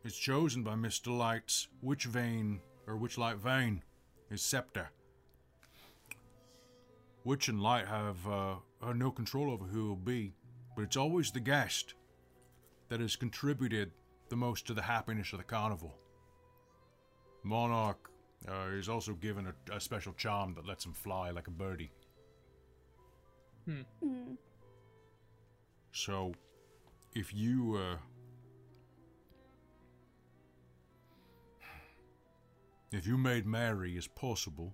is 0.04 0.16
chosen 0.16 0.62
by 0.62 0.74
Mr. 0.74 1.16
Light's 1.16 1.66
Witch 1.82 2.04
Vane, 2.04 2.60
or 2.86 2.94
Witchlight 2.96 3.38
Vane, 3.38 3.82
his 4.30 4.42
scepter. 4.42 4.90
Witch 7.24 7.48
and 7.48 7.60
Light 7.60 7.88
have, 7.88 8.28
uh, 8.28 8.54
have 8.88 8.96
no 8.96 9.10
control 9.10 9.50
over 9.50 9.64
who 9.64 9.88
will 9.88 9.96
be, 9.96 10.34
but 10.74 10.82
it's 10.82 10.96
always 10.96 11.30
the 11.30 11.40
guest 11.40 11.94
that 12.88 13.00
has 13.00 13.16
contributed 13.16 13.90
the 14.28 14.36
most 14.36 14.66
to 14.66 14.74
the 14.74 14.82
happiness 14.82 15.32
of 15.32 15.38
the 15.38 15.44
carnival. 15.44 15.94
Monarch 17.42 18.10
uh, 18.48 18.68
is 18.72 18.88
also 18.88 19.12
given 19.14 19.46
a, 19.46 19.74
a 19.74 19.80
special 19.80 20.12
charm 20.14 20.54
that 20.54 20.66
lets 20.66 20.84
him 20.84 20.92
fly 20.92 21.30
like 21.30 21.46
a 21.46 21.50
birdie. 21.50 21.92
Hmm. 23.66 23.82
So, 25.92 26.32
if 27.14 27.32
you, 27.32 27.78
uh. 27.80 27.96
If 32.92 33.06
you 33.06 33.16
made 33.16 33.44
Mary 33.44 33.96
as 33.96 34.06
possible, 34.06 34.72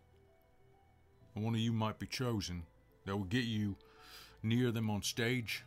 and 1.35 1.45
one 1.45 1.55
of 1.55 1.61
you 1.61 1.73
might 1.73 1.99
be 1.99 2.07
chosen, 2.07 2.65
that 3.07 3.17
will 3.17 3.25
get 3.25 3.45
you 3.45 3.77
near 4.43 4.71
them 4.71 4.91
on 4.91 5.03
stage. 5.03 5.65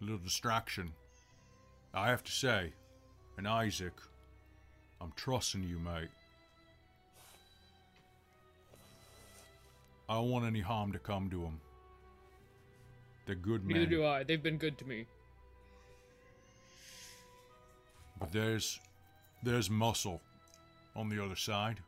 A 0.00 0.04
little 0.04 0.18
distraction. 0.18 0.92
I 1.94 2.08
have 2.08 2.24
to 2.24 2.32
say, 2.32 2.72
and 3.36 3.46
Isaac, 3.46 3.94
I'm 5.00 5.12
trusting 5.16 5.62
you, 5.62 5.78
mate. 5.78 6.08
I 10.08 10.14
don't 10.14 10.30
want 10.30 10.44
any 10.44 10.60
harm 10.60 10.92
to 10.92 10.98
come 10.98 11.30
to 11.30 11.40
them. 11.40 11.60
They're 13.26 13.34
good 13.34 13.64
men. 13.64 13.78
Neither 13.78 13.90
do 13.90 14.04
I. 14.04 14.24
They've 14.24 14.42
been 14.42 14.58
good 14.58 14.78
to 14.78 14.86
me. 14.86 15.06
But 18.18 18.32
there's 18.32 18.80
there's 19.42 19.70
muscle 19.70 20.20
on 20.94 21.08
the 21.08 21.24
other 21.24 21.36
side. 21.36 21.80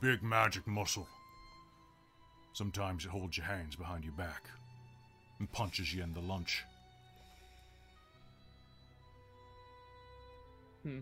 Big 0.00 0.22
magic 0.22 0.66
muscle. 0.66 1.08
Sometimes 2.52 3.04
it 3.04 3.10
holds 3.10 3.36
your 3.36 3.46
hands 3.46 3.76
behind 3.76 4.04
your 4.04 4.12
back 4.14 4.48
and 5.38 5.50
punches 5.52 5.94
you 5.94 6.02
in 6.02 6.12
the 6.12 6.20
lunch. 6.20 6.64
Hmm. 10.82 11.00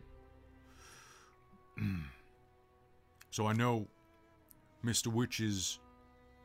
So 3.31 3.47
I 3.47 3.53
know 3.53 3.87
Mr. 4.85 5.09
Witch's 5.09 5.79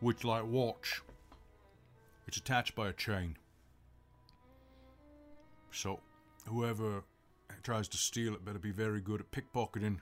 Witchlight 0.02 0.46
watch. 0.46 1.02
It's 2.28 2.38
attached 2.38 2.76
by 2.76 2.90
a 2.90 2.94
chain. 2.94 3.38
So 5.72 6.00
whoever 6.48 7.04
tries 7.64 7.88
to 7.90 7.98
steal 7.98 8.34
it 8.34 8.46
better 8.46 8.60
be 8.60 8.72
very 8.72 9.02
good 9.02 9.22
at 9.22 9.32
pickpocketing. 9.32 10.00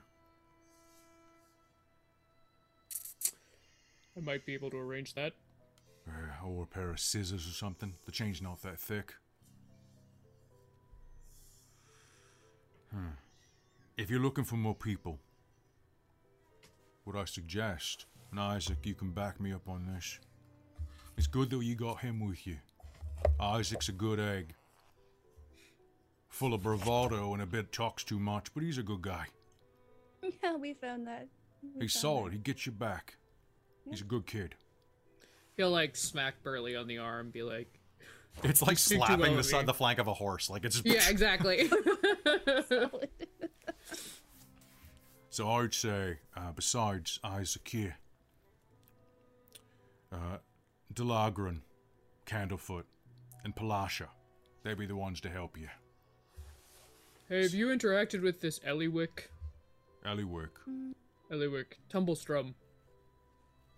I 4.16 4.20
might 4.20 4.44
be 4.44 4.54
able 4.54 4.70
to 4.70 4.76
arrange 4.78 5.14
that. 5.14 5.32
Uh, 6.08 6.46
or 6.46 6.64
a 6.64 6.66
pair 6.66 6.90
of 6.90 7.00
scissors 7.00 7.46
or 7.46 7.52
something. 7.52 7.94
The 8.04 8.12
chain's 8.12 8.42
not 8.42 8.60
that 8.62 8.78
thick. 8.78 9.14
Hmm. 12.92 13.06
If 13.96 14.10
you're 14.10 14.20
looking 14.20 14.44
for 14.44 14.56
more 14.56 14.74
people, 14.74 15.18
what 17.04 17.16
I 17.16 17.24
suggest, 17.24 18.06
and 18.30 18.40
Isaac, 18.40 18.78
you 18.84 18.94
can 18.94 19.10
back 19.10 19.40
me 19.40 19.52
up 19.52 19.68
on 19.68 19.86
this. 19.86 20.18
It's 21.16 21.26
good 21.26 21.50
that 21.50 21.62
you 21.62 21.74
got 21.74 22.00
him 22.00 22.20
with 22.26 22.46
you. 22.46 22.56
Isaac's 23.40 23.88
a 23.88 23.92
good 23.92 24.18
egg. 24.18 24.54
Full 26.28 26.54
of 26.54 26.62
bravado 26.62 27.32
and 27.34 27.42
a 27.42 27.46
bit 27.46 27.72
talks 27.72 28.02
too 28.04 28.18
much, 28.18 28.52
but 28.54 28.62
he's 28.62 28.78
a 28.78 28.82
good 28.82 29.02
guy. 29.02 29.26
Yeah, 30.42 30.54
we 30.56 30.74
found 30.74 31.06
that. 31.08 31.26
We 31.62 31.82
He's 31.86 31.94
found 31.94 32.00
solid. 32.00 32.26
that. 32.32 32.36
He 32.36 32.38
gets 32.42 32.64
you 32.64 32.70
back. 32.72 33.16
He's 33.90 34.00
a 34.00 34.04
good 34.04 34.26
kid. 34.26 34.54
He'll 35.56 35.70
like 35.70 35.96
smack 35.96 36.42
Burly 36.42 36.76
on 36.76 36.86
the 36.86 36.98
arm, 36.98 37.30
be 37.30 37.42
like, 37.42 37.78
It's 38.42 38.62
like 38.62 38.78
slapping 38.78 39.20
well 39.20 39.36
the 39.36 39.44
side, 39.44 39.66
the 39.66 39.74
flank 39.74 39.98
of 39.98 40.06
a 40.08 40.14
horse. 40.14 40.48
Like 40.48 40.64
it's 40.64 40.80
"Yeah, 40.84 41.08
exactly." 41.08 41.70
So 45.30 45.48
I'd 45.48 45.72
say, 45.72 46.18
uh, 46.36 46.52
besides 46.54 47.18
Isaac 47.24 47.66
here, 47.66 47.96
uh, 50.12 50.36
Dirlagraun, 50.92 51.60
Candlefoot, 52.26 52.82
and 53.42 53.56
Palasha, 53.56 54.08
they'd 54.62 54.76
be 54.76 54.84
the 54.84 54.94
ones 54.94 55.22
to 55.22 55.30
help 55.30 55.56
you. 55.56 55.68
hey, 57.30 57.44
have 57.44 57.54
you 57.54 57.68
interacted 57.68 58.20
with 58.20 58.42
this 58.42 58.58
Ellywick? 58.58 59.28
Ellywick, 60.04 60.50
Ellywick, 61.30 61.78
Tumblestrum. 61.90 62.52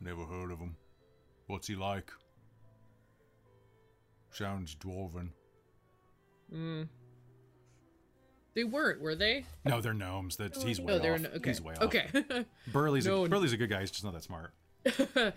Never 0.04 0.24
heard 0.24 0.52
of 0.52 0.58
him. 0.58 0.76
What's 1.46 1.66
he 1.66 1.74
like? 1.74 2.10
Sounds 4.30 4.74
dwarven. 4.74 5.28
Mm. 6.54 6.88
They 8.54 8.64
weren't, 8.64 9.00
were 9.00 9.14
they? 9.14 9.46
No, 9.64 9.80
they're 9.80 9.94
gnomes. 9.94 10.36
That 10.36 10.56
he's 10.56 10.80
way 10.80 10.94
Oh, 10.94 10.98
they're 10.98 11.14
off. 11.14 11.20
no, 11.20 11.28
okay. 11.30 11.50
He's 11.50 11.60
way 11.62 11.74
off. 11.74 11.82
Okay. 11.84 12.06
Burly's 12.72 13.06
No, 13.06 13.24
a, 13.24 13.28
Burly's 13.28 13.52
a 13.52 13.56
good 13.56 13.70
guy. 13.70 13.80
He's 13.80 13.90
just 13.90 14.04
not 14.04 14.12
that 14.12 14.22
smart. 14.22 14.52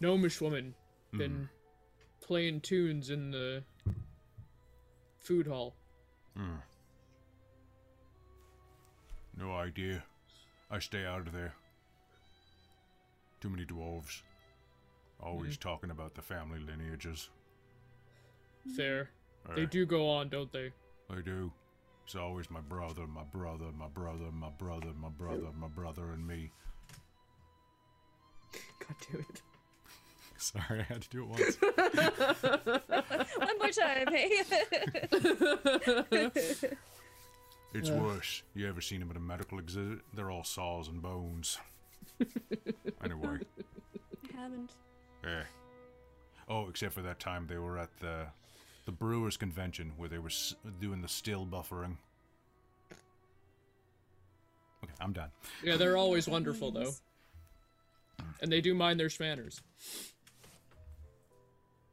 Gnomish 0.00 0.40
woman 0.40 0.74
been 1.12 1.48
playing 2.20 2.60
tunes 2.60 3.10
in 3.10 3.30
the 3.32 3.62
food 5.18 5.46
hall. 5.46 5.74
Hmm. 6.36 6.56
No 9.36 9.52
idea. 9.54 10.04
I 10.70 10.78
stay 10.78 11.04
out 11.04 11.26
of 11.26 11.32
there. 11.32 11.54
Too 13.44 13.50
many 13.50 13.66
dwarves. 13.66 14.22
Always 15.22 15.58
talking 15.58 15.90
about 15.90 16.14
the 16.14 16.22
family 16.22 16.60
lineages. 16.60 17.28
Fair. 18.74 19.10
They 19.54 19.64
Eh, 19.64 19.66
do 19.70 19.84
go 19.84 20.08
on, 20.08 20.30
don't 20.30 20.50
they? 20.50 20.72
They 21.10 21.20
do. 21.20 21.52
It's 22.06 22.14
always 22.14 22.50
my 22.50 22.62
brother, 22.62 23.06
my 23.06 23.24
brother, 23.24 23.66
my 23.78 23.88
brother, 23.88 24.30
my 24.32 24.48
brother, 24.48 24.94
my 24.98 25.10
brother, 25.10 25.48
my 25.60 25.68
brother, 25.68 26.12
and 26.12 26.26
me. 26.26 26.52
God 28.78 28.96
damn 29.12 29.20
it. 29.20 29.42
Sorry, 30.38 30.80
I 30.80 30.84
had 30.84 31.02
to 31.02 31.08
do 31.10 31.24
it 31.24 31.28
once. 31.28 31.58
One 33.36 33.58
more 33.58 33.68
time, 33.68 34.06
hey. 34.10 34.42
It's 37.74 37.90
worse. 37.90 38.42
You 38.54 38.66
ever 38.70 38.80
seen 38.80 39.00
them 39.00 39.10
at 39.10 39.18
a 39.18 39.20
medical 39.20 39.58
exhibit? 39.58 39.98
They're 40.14 40.30
all 40.30 40.44
saws 40.44 40.88
and 40.88 41.02
bones. 41.02 41.58
Anyway, 43.02 43.38
I 44.32 44.36
haven't. 44.36 44.70
eh. 45.24 45.42
Oh, 46.48 46.68
except 46.68 46.92
for 46.94 47.02
that 47.02 47.18
time 47.20 47.46
they 47.46 47.58
were 47.58 47.78
at 47.78 47.90
the 48.00 48.26
the 48.86 48.92
Brewers 48.92 49.36
Convention 49.38 49.92
where 49.96 50.08
they 50.08 50.18
were 50.18 50.28
s- 50.28 50.54
doing 50.80 51.00
the 51.00 51.08
still 51.08 51.46
buffering. 51.46 51.96
Okay, 54.84 54.92
I'm 55.00 55.12
done. 55.14 55.30
Yeah, 55.62 55.76
they're 55.76 55.96
always 55.96 56.28
wonderful 56.28 56.70
though. 56.70 56.92
And 58.42 58.52
they 58.52 58.60
do 58.60 58.74
mind 58.74 59.00
their 59.00 59.08
manners. 59.18 59.62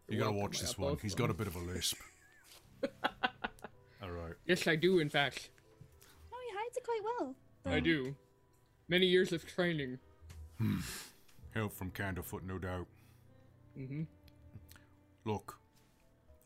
You 0.10 0.20
gotta 0.20 0.34
watch 0.34 0.60
this 0.60 0.78
one. 0.78 0.98
He's 1.02 1.16
got 1.16 1.30
a 1.30 1.34
bit 1.34 1.48
of 1.48 1.56
a 1.56 1.60
lisp. 1.60 1.98
All 4.04 4.12
right. 4.12 4.34
Yes, 4.46 4.68
I 4.68 4.76
do. 4.76 5.00
In 5.00 5.10
fact, 5.10 5.50
Oh, 6.34 6.38
he 6.50 6.58
hides 6.58 6.76
it 6.78 6.84
quite 6.84 7.02
well. 7.20 7.36
I 7.74 7.80
do. 7.80 8.14
Many 8.90 9.06
years 9.06 9.32
of 9.32 9.46
training. 9.46 10.00
Help 11.54 11.74
from 11.74 11.92
Candlefoot, 11.92 12.44
no 12.44 12.58
doubt. 12.58 12.88
Mm-hmm. 13.78 14.04
Look. 15.26 15.58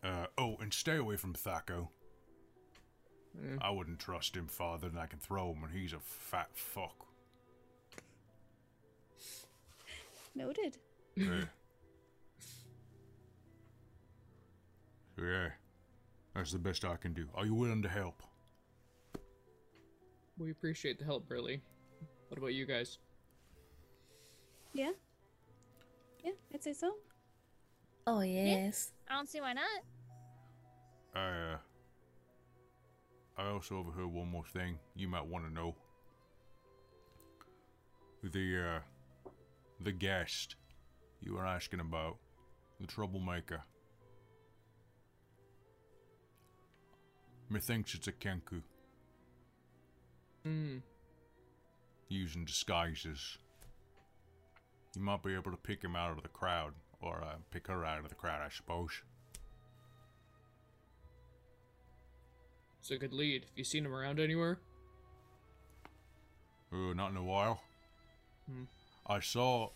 Uh, 0.04 0.28
oh, 0.38 0.58
and 0.60 0.74
stay 0.74 0.98
away 0.98 1.16
from 1.16 1.34
Thaco. 1.34 1.88
Mm. 3.40 3.58
I 3.62 3.70
wouldn't 3.72 4.00
trust 4.00 4.36
him 4.36 4.48
farther 4.48 4.90
than 4.90 4.98
I 4.98 5.08
can 5.08 5.20
throw 5.20 5.52
him, 5.52 5.64
and 5.64 5.74
he's 5.74 5.94
a 5.94 6.00
fat 6.00 6.50
fuck. 6.54 7.08
Noted. 10.36 10.78
Yeah. 11.16 11.46
Yeah. 15.18 15.48
That's 16.36 16.52
the 16.52 16.60
best 16.60 16.84
I 16.84 16.98
can 16.98 17.14
do. 17.14 17.30
Are 17.36 17.46
you 17.46 17.54
willing 17.54 17.82
to 17.84 17.88
help? 17.88 18.22
We 20.38 20.52
appreciate 20.52 21.00
the 21.00 21.06
help, 21.06 21.30
Burly. 21.30 21.62
What 22.28 22.38
about 22.38 22.54
you 22.54 22.66
guys? 22.66 22.98
Yeah. 24.76 24.92
Yeah, 26.22 26.34
I'd 26.54 26.62
say 26.62 26.74
so. 26.74 26.92
Oh 28.06 28.20
yes. 28.20 28.92
I 29.10 29.16
don't 29.16 29.30
see 29.30 29.40
why 29.40 29.54
not. 29.54 29.64
I, 31.16 31.54
uh, 31.54 31.58
I 33.38 33.48
also 33.48 33.78
overheard 33.78 34.08
one 34.12 34.30
more 34.30 34.44
thing 34.44 34.78
you 34.96 35.08
might 35.08 35.26
want 35.26 35.46
to 35.46 35.54
know. 35.54 35.76
The, 38.22 38.58
uh, 38.76 39.30
the 39.80 39.94
guest 39.94 40.56
you 41.22 41.36
were 41.36 41.46
asking 41.46 41.80
about, 41.80 42.18
the 42.82 42.88
troublemaker. 42.88 43.62
Methinks 47.50 47.94
it's 47.94 48.08
a 48.08 48.12
Kenku 48.12 48.62
Hmm. 50.44 50.80
using 52.10 52.44
disguises. 52.44 53.38
You 54.96 55.02
might 55.02 55.24
be 55.24 55.34
able 55.34 55.52
to 55.52 55.58
pick 55.58 55.84
him 55.84 55.96
out 55.96 56.12
of 56.16 56.24
the 56.24 56.30
crowd, 56.30 56.74
or 57.02 57.22
uh, 57.22 57.36
pick 57.52 57.68
her 57.68 57.84
out 57.84 58.00
of 58.00 58.08
the 58.10 58.16
crowd, 58.16 58.42
I 58.42 58.50
suppose. 58.50 58.92
It's 62.80 62.92
a 62.92 62.98
good 62.98 63.14
lead. 63.14 63.44
Have 63.44 63.52
you 63.58 63.64
seen 63.64 63.86
him 63.86 63.94
around 63.94 64.20
anywhere? 64.20 64.60
Uh, 66.72 66.94
not 66.94 67.12
in 67.12 67.18
a 67.18 67.24
while. 67.24 67.62
Hmm. 68.50 68.64
I 69.08 69.20
saw 69.20 69.70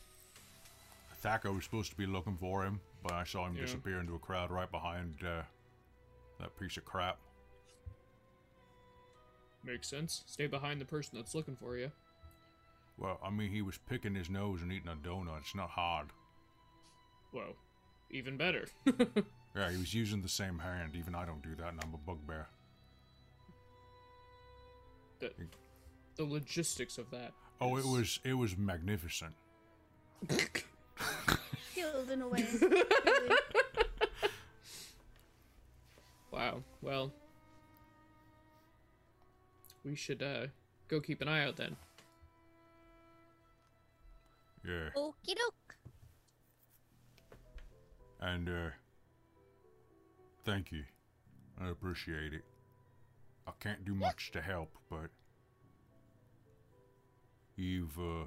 Thaco 1.24 1.54
was 1.56 1.64
supposed 1.64 1.92
to 1.92 1.98
be 1.98 2.06
looking 2.06 2.38
for 2.38 2.64
him, 2.64 2.80
but 3.04 3.12
I 3.14 3.24
saw 3.24 3.46
him 3.48 3.56
Yeah. 3.56 3.62
disappear 3.64 4.00
into 4.00 4.16
a 4.16 4.20
crowd 4.20 4.52
right 4.52 4.70
behind 4.72 5.24
uh, 5.24 5.42
that 6.40 6.58
piece 6.60 6.78
of 6.78 6.86
crap. 6.86 7.18
Makes 9.64 9.90
sense. 9.90 10.24
Stay 10.28 10.48
behind 10.48 10.80
the 10.80 10.86
person 10.86 11.18
that's 11.18 11.36
looking 11.36 11.56
for 11.58 11.76
you. 11.78 11.92
Well, 13.00 13.18
I 13.24 13.30
mean, 13.30 13.50
he 13.50 13.62
was 13.62 13.78
picking 13.78 14.14
his 14.14 14.30
nose 14.30 14.62
and 14.62 14.72
eating 14.72 14.90
a 14.90 14.96
donut. 14.96 15.40
It's 15.40 15.56
not 15.56 15.70
hard. 15.70 16.08
Well, 17.34 17.56
Even 18.12 18.38
better. 18.38 18.66
Yeah, 19.56 19.72
he 19.72 19.78
was 19.78 19.96
using 19.96 20.22
the 20.22 20.30
same 20.30 20.60
hand. 20.60 20.96
Even 20.96 21.16
I 21.16 21.26
don't 21.26 21.42
do 21.42 21.56
that, 21.56 21.70
and 21.70 21.80
I'm 21.84 21.94
a 21.96 21.98
bugbear. 21.98 22.48
the, 25.20 25.32
the 26.16 26.24
logistics 26.24 27.00
of 27.00 27.10
that. 27.10 27.34
Oh, 27.60 27.76
it 27.78 27.84
was 27.84 28.20
it 28.24 28.36
was 28.36 28.56
magnificent. 28.58 29.34
Killed 31.76 32.12
in 32.12 32.22
a 32.22 32.28
way. 32.28 32.46
Wow. 36.32 36.64
Well, 36.82 37.12
we 39.84 39.96
should 39.96 40.22
uh 40.22 40.48
go 40.88 41.02
keep 41.02 41.22
an 41.22 41.28
eye 41.28 41.44
out 41.44 41.56
then. 41.58 41.76
Yeah, 44.66 44.90
Okie 44.96 45.36
doke. 45.36 45.76
and 48.22 48.50
uh, 48.50 48.70
thank 50.46 50.72
you. 50.72 50.84
I 51.62 51.70
appreciate 51.70 52.34
it. 52.34 52.44
I 53.48 53.52
can't 53.60 53.84
do 53.86 53.96
much 53.96 54.32
to 54.32 54.42
help, 54.42 54.70
but 54.90 55.10
you've 57.56 57.98
uh, 57.98 58.26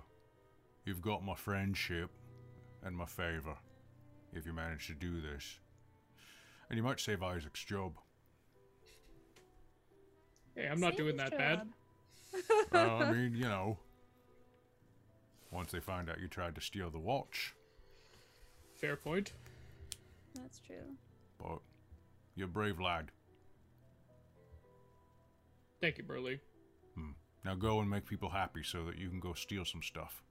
you've 0.84 1.02
got 1.02 1.24
my 1.24 1.34
friendship 1.34 2.10
and 2.82 2.96
my 2.96 3.06
favor 3.06 3.56
if 4.32 4.46
you 4.46 4.52
manage 4.52 4.86
to 4.86 4.94
do 4.94 5.20
this, 5.20 5.58
and 6.70 6.76
you 6.78 6.82
might 6.82 6.98
save 7.00 7.22
Isaac's 7.22 7.62
job. 7.64 7.92
Hey, 10.56 10.68
I'm 10.70 10.80
not 10.80 10.92
Save 10.92 10.98
doing 10.98 11.18
his 11.18 11.30
that 11.30 11.38
bad. 11.38 11.58
job. 11.58 11.68
well, 12.72 13.02
I 13.02 13.12
mean, 13.12 13.34
you 13.34 13.44
know, 13.44 13.78
once 15.52 15.70
they 15.72 15.80
find 15.80 16.08
out 16.10 16.18
you 16.20 16.28
tried 16.28 16.54
to 16.54 16.60
steal 16.60 16.90
the 16.90 16.98
watch, 16.98 17.54
Fair 18.80 18.96
point. 18.96 19.32
That's 20.34 20.58
true. 20.60 20.96
but 21.38 21.58
you're 22.34 22.48
a 22.48 22.50
brave 22.50 22.80
lad. 22.80 23.10
Thank 25.80 25.98
you, 25.98 26.04
Burly. 26.04 26.40
Now 27.44 27.54
go 27.56 27.80
and 27.80 27.90
make 27.90 28.06
people 28.06 28.28
happy 28.30 28.62
so 28.62 28.84
that 28.84 28.96
you 28.98 29.08
can 29.08 29.18
go 29.18 29.32
steal 29.34 29.64
some 29.64 29.82
stuff. 29.82 30.22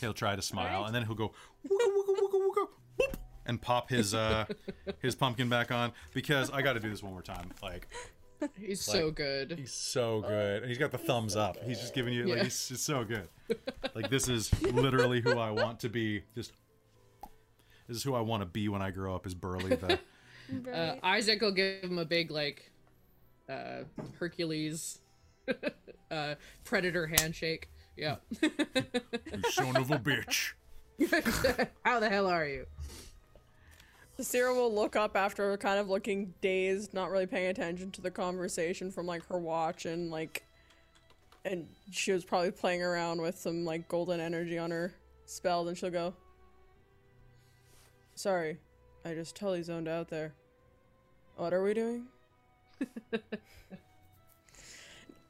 He'll 0.00 0.12
try 0.14 0.36
to 0.36 0.42
smile, 0.42 0.66
Alright. 0.66 0.86
and 0.86 0.94
then 0.94 1.04
he'll 1.06 1.14
go 1.14 1.32
wooga 1.66 1.86
wooga 1.86 2.20
wooga 2.20 2.38
wooga 2.40 2.66
boop, 3.00 3.14
and 3.46 3.60
pop 3.60 3.88
his 3.90 4.14
uh 4.14 4.44
his 5.00 5.14
pumpkin 5.14 5.48
back 5.48 5.70
on 5.70 5.92
because 6.14 6.50
I 6.50 6.62
got 6.62 6.74
to 6.74 6.80
do 6.80 6.90
this 6.90 7.02
one 7.02 7.12
more 7.12 7.22
time. 7.22 7.50
Like 7.62 7.88
He's 8.60 8.82
so 8.82 9.10
good. 9.10 9.54
he's 9.58 9.72
so 9.72 10.20
good, 10.20 10.62
and 10.62 10.68
he's 10.68 10.78
got 10.78 10.90
the 10.92 10.98
thumbs 10.98 11.36
up. 11.36 11.56
He's 11.64 11.80
just 11.80 11.94
giving 11.94 12.12
you 12.12 12.26
like 12.26 12.42
he's 12.42 12.68
just 12.68 12.84
so 12.84 13.04
good. 13.04 13.28
Like 13.94 14.10
this 14.10 14.28
is 14.28 14.52
literally 14.62 15.20
who 15.22 15.38
I 15.38 15.50
want 15.50 15.80
to 15.80 15.88
be. 15.88 16.22
Just 16.34 16.52
this 17.88 17.96
is 17.96 18.02
who 18.02 18.14
I 18.14 18.20
want 18.20 18.42
to 18.42 18.46
be 18.46 18.68
when 18.68 18.82
I 18.82 18.90
grow 18.90 19.14
up. 19.14 19.26
Is 19.26 19.34
Burly 19.34 19.74
the 19.76 19.98
Uh, 20.72 20.96
Isaac 21.02 21.40
will 21.40 21.52
give 21.52 21.82
him 21.82 21.98
a 21.98 22.04
big 22.04 22.30
like 22.30 22.70
uh 23.48 23.84
Hercules 24.18 24.98
uh 26.10 26.34
predator 26.64 27.06
handshake. 27.06 27.70
Yeah. 27.96 28.16
you 28.42 28.50
son 29.50 29.76
of 29.76 29.90
a 29.90 29.98
bitch? 29.98 30.52
How 31.84 32.00
the 32.00 32.08
hell 32.08 32.26
are 32.26 32.46
you? 32.46 32.66
Sarah 34.18 34.54
will 34.54 34.72
look 34.72 34.96
up 34.96 35.16
after 35.16 35.56
kind 35.58 35.78
of 35.78 35.90
looking 35.90 36.32
dazed, 36.40 36.94
not 36.94 37.10
really 37.10 37.26
paying 37.26 37.48
attention 37.48 37.90
to 37.92 38.00
the 38.00 38.10
conversation 38.10 38.90
from 38.90 39.06
like 39.06 39.26
her 39.26 39.38
watch 39.38 39.84
and 39.84 40.10
like 40.10 40.44
and 41.44 41.68
she 41.92 42.12
was 42.12 42.24
probably 42.24 42.50
playing 42.50 42.82
around 42.82 43.20
with 43.20 43.38
some 43.38 43.64
like 43.64 43.86
golden 43.88 44.20
energy 44.20 44.58
on 44.58 44.70
her 44.70 44.94
spell, 45.26 45.64
then 45.64 45.74
she'll 45.74 45.90
go 45.90 46.14
Sorry, 48.14 48.56
I 49.04 49.12
just 49.12 49.36
totally 49.36 49.62
zoned 49.62 49.88
out 49.88 50.08
there. 50.08 50.32
What 51.36 51.52
are 51.52 51.62
we 51.62 51.74
doing? 51.74 52.06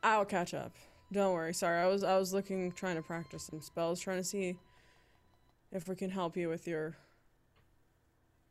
I'll 0.04 0.24
catch 0.24 0.54
up. 0.54 0.72
Don't 1.10 1.34
worry. 1.34 1.52
Sorry, 1.52 1.80
I 1.80 1.88
was 1.88 2.04
I 2.04 2.16
was 2.16 2.32
looking 2.32 2.70
trying 2.70 2.94
to 2.94 3.02
practice 3.02 3.42
some 3.42 3.60
spells, 3.60 4.00
trying 4.00 4.18
to 4.18 4.24
see 4.24 4.56
if 5.72 5.88
we 5.88 5.96
can 5.96 6.10
help 6.10 6.36
you 6.36 6.48
with 6.48 6.68
your 6.68 6.96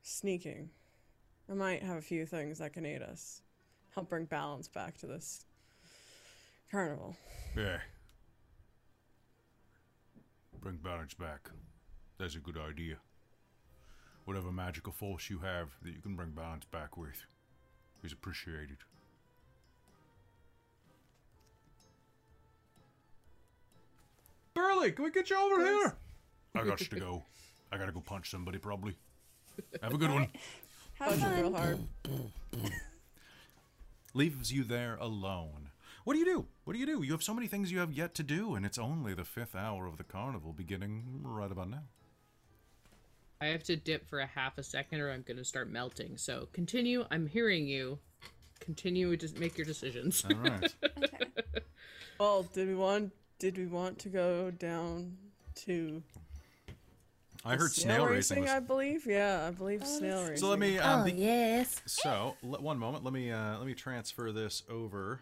sneaking. 0.06 0.70
I 1.50 1.54
might 1.54 1.84
have 1.84 1.98
a 1.98 2.02
few 2.02 2.26
things 2.26 2.60
that 2.60 2.74
can 2.74 2.86
aid 2.86 3.02
us. 3.02 3.42
Help 3.94 4.10
bring 4.10 4.26
balance 4.26 4.68
back 4.68 4.98
to 5.00 5.08
this 5.08 5.46
carnival. 6.72 7.16
Yeah. 7.58 7.80
Bring 10.62 10.78
balance 10.78 11.14
back. 11.14 11.50
That's 12.18 12.36
a 12.36 12.40
good 12.40 12.58
idea. 12.58 12.98
Whatever 14.26 14.52
magical 14.52 14.94
force 14.94 15.30
you 15.30 15.40
have 15.40 15.70
that 15.84 15.94
you 15.94 16.02
can 16.02 16.16
bring 16.16 16.32
balance 16.32 16.66
back 16.66 16.98
with 16.98 17.26
is 18.04 18.14
appreciated. 18.14 18.78
Burly, 24.54 24.92
can 24.92 25.04
we 25.04 25.12
get 25.12 25.30
you 25.30 25.38
over 25.38 25.64
here? 25.64 25.96
I 26.56 26.64
got 26.64 26.78
to 26.78 27.00
go. 27.00 27.24
I 27.72 27.78
gotta 27.78 27.92
go 27.92 28.00
punch 28.00 28.30
somebody 28.32 28.58
probably. 28.58 28.96
Have 29.82 29.94
a 29.94 29.98
good 29.98 30.12
one. 30.12 30.28
Have 31.00 31.10
Punch 31.10 31.22
him 31.22 31.34
real 31.34 31.52
fun. 31.52 31.62
hard. 31.62 32.72
leaves 34.14 34.52
you 34.52 34.64
there 34.64 34.96
alone. 34.96 35.70
What 36.06 36.14
do 36.14 36.20
you 36.20 36.26
do? 36.26 36.46
What 36.64 36.74
do 36.74 36.80
you 36.80 36.86
do? 36.86 37.02
You 37.04 37.12
have 37.12 37.24
so 37.24 37.34
many 37.34 37.48
things 37.48 37.72
you 37.72 37.80
have 37.80 37.92
yet 37.92 38.14
to 38.16 38.24
do, 38.24 38.56
and 38.56 38.66
it's 38.66 38.78
only 38.78 39.14
the 39.14 39.26
fifth 39.26 39.56
hour 39.56 39.88
of 39.88 39.98
the 39.98 40.04
carnival 40.04 40.54
beginning 40.54 41.22
right 41.24 41.52
about 41.52 41.70
now. 41.70 41.84
I 43.42 43.48
have 43.48 43.64
to 43.64 43.76
dip 43.76 44.08
for 44.08 44.20
a 44.20 44.26
half 44.26 44.58
a 44.58 44.64
second 44.64 45.02
or 45.02 45.12
I'm 45.12 45.24
going 45.24 45.38
to 45.38 45.44
start 45.44 45.70
melting. 45.70 46.18
So 46.18 46.48
continue. 46.54 47.06
I'm 47.12 47.28
hearing 47.28 47.68
you. 47.68 48.00
Continue 48.62 49.18
to 49.18 49.40
make 49.40 49.58
your 49.58 49.66
decisions. 49.66 50.24
All 50.30 50.38
right. 50.38 50.74
Okay. 50.98 51.62
Well, 52.20 52.44
did 52.44 52.68
we 52.70 52.76
want 52.76 53.12
did 53.40 53.58
we 53.58 53.66
want 53.68 54.00
to 54.00 54.10
go 54.10 54.50
down 54.52 55.18
to 55.66 56.02
I 57.48 57.56
heard 57.58 57.72
snail 57.72 58.08
racing. 58.08 58.42
was- 58.42 58.50
I 58.50 58.60
believe. 58.60 59.06
Yeah, 59.06 59.46
I 59.48 59.52
believe 59.52 59.82
Oh, 59.84 59.86
snail 59.86 60.10
that's- 60.18 60.30
racing. 60.32 60.42
So 60.42 60.50
let 60.50 60.60
me. 60.60 60.80
Um, 60.80 61.02
oh 61.02 61.04
the- 61.04 61.12
yes. 61.12 61.82
So 61.86 62.36
le- 62.42 62.60
one 62.62 62.80
moment. 62.80 63.04
Let 63.04 63.14
me 63.14 63.32
uh, 63.32 63.58
let 63.58 63.68
me 63.68 63.74
transfer 63.76 64.32
this 64.32 64.64
over 64.70 65.22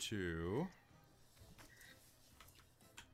to. 0.00 0.68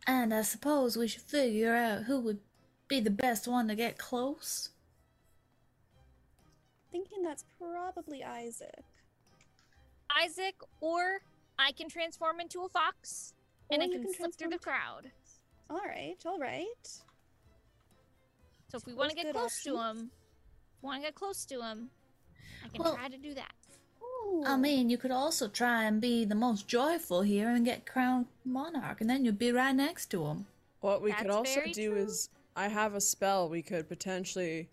And 0.07 0.33
I 0.33 0.43
suppose 0.43 0.97
we 0.97 1.07
should 1.09 1.23
figure 1.23 1.75
out 1.75 2.05
who 2.05 2.21
would 2.21 2.41
be 2.87 3.01
the 3.01 3.11
best 3.11 3.47
one 3.49 3.69
to 3.69 3.75
get 3.75 3.99
close. 3.99 4.71
Thinking 6.91 7.23
that's 7.23 7.45
probably 7.59 8.25
Isaac. 8.25 8.83
Isaac, 10.23 10.55
or 10.81 11.21
I 11.59 11.73
can 11.73 11.89
transform 11.91 12.41
into 12.41 12.63
a 12.63 12.69
fox 12.71 13.35
and 13.71 13.83
Or 13.83 13.85
I 13.85 13.87
you 13.89 13.93
can, 13.93 14.05
can 14.05 14.15
slip 14.15 14.35
through 14.35 14.49
the 14.51 14.59
crowd. 14.59 15.11
All 15.69 15.83
right, 15.87 16.17
all 16.25 16.39
right. 16.39 16.89
So 18.69 18.77
if 18.77 18.87
we 18.87 18.93
want 18.93 19.11
to 19.11 19.17
get 19.17 19.27
good 19.27 19.35
close 19.35 19.63
to 19.63 19.79
him, 19.79 20.11
want 20.83 21.01
to 21.03 21.07
get 21.07 21.15
close 21.15 21.47
to 21.47 21.63
him, 21.63 21.91
I 22.65 22.69
can 22.69 22.83
Well- 22.83 22.95
try 22.95 23.09
to 23.09 23.17
do 23.17 23.33
that. 23.35 23.55
Ooh. 24.03 24.45
I 24.45 24.57
mean, 24.57 24.91
you 24.91 24.99
could 24.99 25.11
also 25.11 25.49
try 25.49 25.85
and 25.85 26.01
be 26.01 26.27
the 26.27 26.35
most 26.35 26.69
joyful 26.69 27.23
here 27.23 27.49
and 27.49 27.65
get 27.65 27.87
crowned 27.87 28.27
monarch, 28.45 29.01
and 29.01 29.09
then 29.09 29.25
you'd 29.25 29.39
be 29.39 29.53
right 29.53 29.75
next 29.75 30.07
to 30.11 30.27
him. 30.27 30.47
What 30.81 31.01
we 31.01 31.13
could 31.13 31.31
also 31.31 31.63
do 31.65 31.93
true. 31.93 31.97
is, 31.97 32.29
I 32.55 32.69
have 32.69 32.95
a 32.95 33.01
spell 33.01 33.49
we 33.49 33.63
could 33.63 33.89
potentially. 33.89 34.69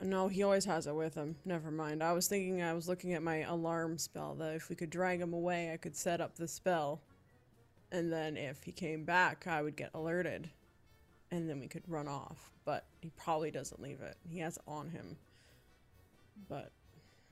No, 0.00 0.28
he 0.28 0.44
always 0.44 0.64
has 0.66 0.86
it 0.86 0.94
with 0.94 1.14
him. 1.14 1.36
Never 1.44 1.72
mind. 1.72 2.04
I 2.04 2.12
was 2.12 2.28
thinking, 2.28 2.62
I 2.62 2.72
was 2.72 2.88
looking 2.88 3.14
at 3.14 3.22
my 3.22 3.38
alarm 3.38 3.98
spell 3.98 4.36
that 4.36 4.54
if 4.54 4.68
we 4.68 4.76
could 4.76 4.90
drag 4.90 5.20
him 5.20 5.32
away, 5.32 5.72
I 5.72 5.76
could 5.76 5.96
set 5.96 6.20
up 6.20 6.36
the 6.36 6.46
spell. 6.46 7.00
And 7.90 8.12
then 8.12 8.36
if 8.36 8.62
he 8.62 8.70
came 8.70 9.04
back, 9.04 9.48
I 9.48 9.60
would 9.60 9.74
get 9.74 9.90
alerted. 9.94 10.50
And 11.30 11.48
then 11.48 11.60
we 11.60 11.68
could 11.68 11.82
run 11.86 12.08
off. 12.08 12.50
But 12.64 12.84
he 13.00 13.10
probably 13.16 13.50
doesn't 13.50 13.80
leave 13.82 14.00
it. 14.00 14.16
He 14.28 14.38
has 14.38 14.56
it 14.56 14.62
on 14.66 14.90
him. 14.90 15.16
But 16.48 16.70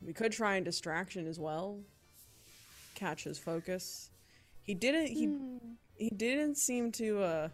we 0.03 0.13
could 0.13 0.33
try 0.33 0.57
and 0.57 0.65
distraction 0.65 1.27
as 1.27 1.39
well. 1.39 1.79
Catch 2.95 3.25
his 3.25 3.39
focus. 3.39 4.11
He 4.63 4.75
didn't. 4.75 5.09
He 5.09 5.27
Hmm. 5.27 5.59
he 5.97 6.11
didn't 6.11 6.57
seem 6.57 6.93
to 6.93 7.21
uh 7.23 7.49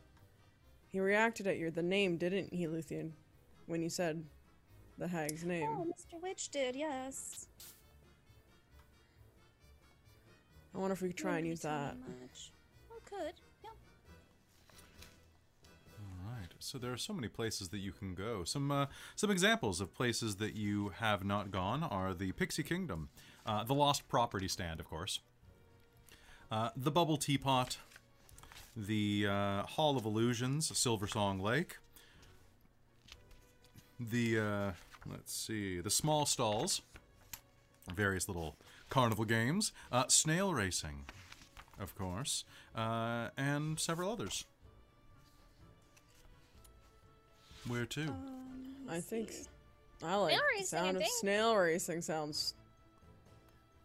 he 0.90 0.99
reacted 1.01 1.47
at 1.47 1.59
your 1.59 1.70
the 1.70 1.82
name 1.82 2.16
didn't 2.16 2.53
he 2.53 2.66
luthienne 2.66 3.12
when 3.66 3.80
you 3.82 3.88
said 3.88 4.24
the 4.99 5.07
hag's 5.09 5.45
name 5.45 5.68
Oh, 5.70 5.84
Mr. 5.86 6.20
Witch 6.20 6.49
did, 6.49 6.74
yes. 6.74 7.47
i 10.74 10.78
wonder 10.78 10.93
if 10.93 11.03
we 11.03 11.09
could 11.09 11.16
try 11.16 11.38
and 11.38 11.47
use 11.47 11.61
that 11.61 11.97
much. 11.99 12.51
Oh, 12.90 12.99
could. 13.05 13.34
So 16.62 16.78
there 16.78 16.92
are 16.92 16.96
so 16.98 17.12
many 17.12 17.28
places 17.28 17.70
that 17.70 17.78
you 17.78 17.92
can 17.92 18.14
go. 18.14 18.44
Some 18.44 18.70
uh, 18.70 18.86
some 19.16 19.30
examples 19.30 19.80
of 19.80 19.92
places 19.94 20.36
that 20.36 20.54
you 20.54 20.90
have 21.00 21.24
not 21.24 21.50
gone 21.50 21.82
are 21.82 22.14
the 22.14 22.32
Pixie 22.32 22.62
Kingdom, 22.62 23.08
uh, 23.44 23.64
the 23.64 23.74
Lost 23.74 24.08
Property 24.08 24.46
Stand, 24.46 24.78
of 24.78 24.88
course, 24.88 25.18
uh, 26.50 26.70
the 26.76 26.90
Bubble 26.90 27.16
Teapot, 27.16 27.78
the 28.76 29.26
uh, 29.28 29.62
Hall 29.64 29.96
of 29.96 30.04
Illusions, 30.04 30.76
Silver 30.78 31.08
Song 31.08 31.40
Lake, 31.40 31.78
the 33.98 34.38
uh, 34.38 34.72
let's 35.10 35.34
see, 35.34 35.80
the 35.80 35.90
Small 35.90 36.26
Stalls, 36.26 36.80
various 37.92 38.28
little 38.28 38.56
carnival 38.88 39.24
games, 39.24 39.72
uh, 39.90 40.04
snail 40.06 40.54
racing, 40.54 41.06
of 41.80 41.96
course, 41.96 42.44
and 42.76 43.80
several 43.80 44.12
others. 44.12 44.44
Where 47.68 47.86
to? 47.86 48.02
Um, 48.02 48.86
i 48.88 49.00
think 49.00 49.30
see. 49.30 49.44
i 50.04 50.14
like 50.16 50.32
Snail 50.34 50.40
the 50.42 50.58
racing, 50.58 50.66
sound 50.66 50.96
of 50.96 51.02
snail 51.20 51.56
racing 51.56 52.02
sounds 52.02 52.54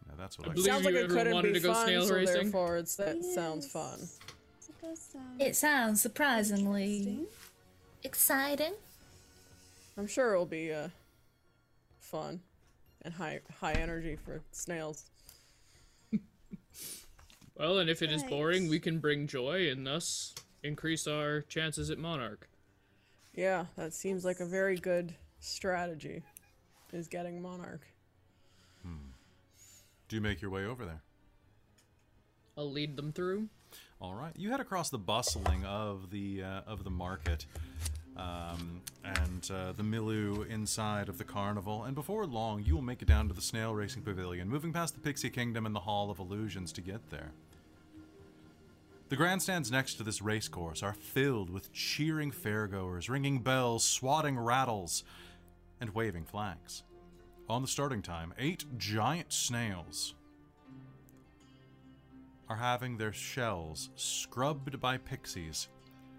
No, 0.08 0.14
that's 0.18 0.38
what 0.38 0.48
I, 0.48 0.52
believe 0.52 0.66
sounds 0.66 0.84
like 0.84 0.94
you 0.94 1.00
it 1.00 1.04
ever 1.04 1.14
couldn't 1.14 1.32
wanted 1.34 1.52
be 1.54 1.60
to 1.60 1.66
go 1.66 1.72
fun 1.74 1.86
snail 1.86 2.06
so 2.06 2.14
racing? 2.14 2.34
therefore 2.42 2.76
it's 2.78 2.96
that 2.96 3.24
sounds 3.24 3.70
fun 3.70 4.00
It 4.00 4.80
does 4.82 4.98
sound 5.00 5.40
It 5.40 5.56
sounds 5.56 6.02
surprisingly 6.02 7.20
exciting. 8.02 8.74
i'm 9.96 10.06
sure 10.08 10.32
it'll 10.34 10.46
be 10.46 10.72
uh 10.72 10.88
fun 12.00 12.40
and 13.02 13.14
high 13.14 13.40
high 13.60 13.72
energy 13.74 14.16
for 14.16 14.40
snails 14.52 15.04
Well, 17.56 17.78
and 17.80 17.90
if 17.90 18.02
it 18.02 18.12
is 18.12 18.22
boring, 18.22 18.68
we 18.68 18.78
can 18.78 19.00
bring 19.00 19.26
joy 19.26 19.68
and 19.68 19.84
thus 19.84 20.32
increase 20.62 21.08
our 21.08 21.40
chances 21.40 21.90
at 21.90 21.98
Monarch. 21.98 22.48
Yeah 23.38 23.66
that 23.76 23.94
seems 23.94 24.24
like 24.24 24.40
a 24.40 24.46
very 24.46 24.76
good 24.76 25.14
strategy 25.40 26.22
is 26.92 27.08
getting 27.08 27.40
monarch 27.40 27.86
Do 30.08 30.16
you 30.16 30.22
make 30.22 30.40
your 30.40 30.50
way 30.50 30.64
over 30.64 30.86
there? 30.86 31.02
I'll 32.56 32.70
lead 32.70 32.96
them 32.96 33.12
through. 33.12 33.48
All 34.00 34.14
right. 34.14 34.32
You 34.36 34.50
head 34.50 34.60
across 34.60 34.88
the 34.88 34.98
bustling 34.98 35.64
of 35.66 36.10
the 36.10 36.42
uh, 36.42 36.60
of 36.66 36.82
the 36.82 36.90
market 36.90 37.44
um, 38.16 38.80
and 39.04 39.50
uh, 39.50 39.72
the 39.72 39.82
milieu 39.82 40.44
inside 40.44 41.10
of 41.10 41.18
the 41.18 41.24
carnival, 41.24 41.84
and 41.84 41.94
before 41.94 42.26
long, 42.26 42.62
you 42.64 42.74
will 42.74 42.82
make 42.82 43.02
it 43.02 43.08
down 43.08 43.28
to 43.28 43.34
the 43.34 43.42
snail 43.42 43.74
racing 43.74 44.02
pavilion, 44.02 44.48
moving 44.48 44.72
past 44.72 44.94
the 44.94 45.00
Pixie 45.00 45.30
Kingdom 45.30 45.66
and 45.66 45.74
the 45.74 45.80
Hall 45.80 46.10
of 46.10 46.18
Illusions 46.18 46.72
to 46.72 46.80
get 46.80 47.10
there. 47.10 47.32
The 49.08 49.16
grandstands 49.16 49.70
next 49.70 49.94
to 49.94 50.02
this 50.02 50.20
race 50.20 50.48
course 50.48 50.82
are 50.82 50.92
filled 50.92 51.48
with 51.48 51.72
cheering 51.72 52.30
fairgoers, 52.30 53.08
ringing 53.08 53.40
bells, 53.40 53.82
swatting 53.82 54.38
rattles, 54.38 55.02
and 55.80 55.94
waving 55.94 56.26
flags. 56.26 56.82
On 57.48 57.62
the 57.62 57.68
starting 57.68 58.02
time, 58.02 58.34
eight 58.38 58.66
giant 58.76 59.32
snails 59.32 60.14
are 62.50 62.56
having 62.56 62.98
their 62.98 63.14
shells 63.14 63.88
scrubbed 63.96 64.78
by 64.78 64.98
pixies. 64.98 65.68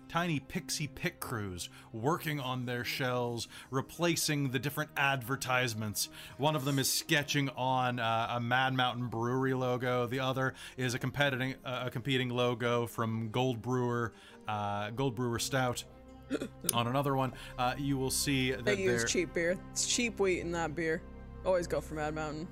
Tiny 0.10 0.40
pixie 0.40 0.88
pit 0.88 1.20
crews 1.20 1.70
working 1.94 2.40
on 2.40 2.66
their 2.66 2.84
shells, 2.84 3.48
replacing 3.72 4.50
the 4.50 4.60
different 4.60 4.90
advertisements. 4.98 6.10
One 6.38 6.56
of 6.56 6.66
them 6.66 6.80
is 6.80 6.92
sketching 6.92 7.50
on 7.50 8.00
uh, 8.00 8.28
a 8.32 8.40
Mad 8.40 8.74
Mountain 8.74 9.08
Brewery 9.08 9.54
logo. 9.54 10.08
The 10.08 10.20
other 10.20 10.56
is 10.78 10.96
a 10.96 11.00
competing 11.00 11.56
uh, 11.64 11.84
a 11.86 11.90
competing 11.90 12.30
logo 12.30 12.88
from 12.88 13.30
Gold 13.30 13.62
Brewer, 13.62 14.14
uh, 14.48 14.90
Gold 14.90 15.16
Brewer 15.16 15.40
Stout. 15.40 15.84
on 16.74 16.88
another 16.88 17.16
one, 17.16 17.34
uh, 17.58 17.74
you 17.78 17.98
will 17.98 18.12
see 18.12 18.52
that 18.52 18.66
they 18.66 18.76
use 18.76 19.12
cheap 19.12 19.34
beer 19.34 19.58
it's 19.72 19.88
cheap 19.88 20.20
wheat 20.20 20.42
in 20.42 20.52
that 20.52 20.76
beer 20.76 21.02
always 21.44 21.66
go 21.66 21.82
for 21.82 21.96
mad 21.96 22.14
mountain 22.14 22.48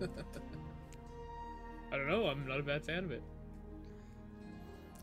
I 1.92 1.96
don't 1.96 2.08
know. 2.08 2.26
I'm 2.26 2.46
not 2.46 2.60
a 2.60 2.62
bad 2.62 2.84
fan 2.84 3.04
of 3.04 3.10
it. 3.10 3.22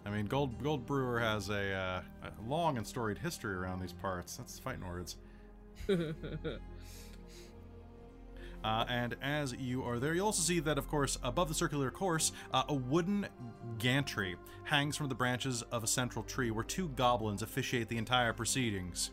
I 0.08 0.10
mean, 0.10 0.26
Gold 0.26 0.64
Gold 0.64 0.86
Brewer 0.86 1.20
has 1.20 1.50
a, 1.50 1.74
uh, 1.74 2.02
a 2.24 2.50
long 2.50 2.78
and 2.78 2.88
storied 2.88 3.18
history 3.18 3.54
around 3.54 3.82
these 3.82 3.92
parts. 3.94 4.38
That's 4.38 4.58
fighting 4.58 4.88
words. 4.88 5.18
Uh, 8.64 8.84
and 8.90 9.16
as 9.22 9.54
you 9.54 9.84
are 9.84 10.00
there, 10.00 10.16
you'll 10.16 10.26
also 10.26 10.42
see 10.42 10.60
that, 10.60 10.78
of 10.80 10.90
course, 10.90 11.18
above 11.24 11.48
the 11.48 11.54
circular 11.54 11.92
course, 11.92 12.32
uh, 12.52 12.64
a 12.68 12.74
wooden 12.74 13.26
gantry 13.78 14.36
hangs 14.64 14.98
from 14.98 15.08
the 15.08 15.16
branches 15.16 15.62
of 15.72 15.84
a 15.84 15.88
central 15.88 16.24
tree 16.24 16.52
where 16.52 16.64
two 16.64 16.90
goblins 16.90 17.44
officiate 17.44 17.88
the 17.88 17.98
entire 17.98 18.34
proceedings. 18.34 19.12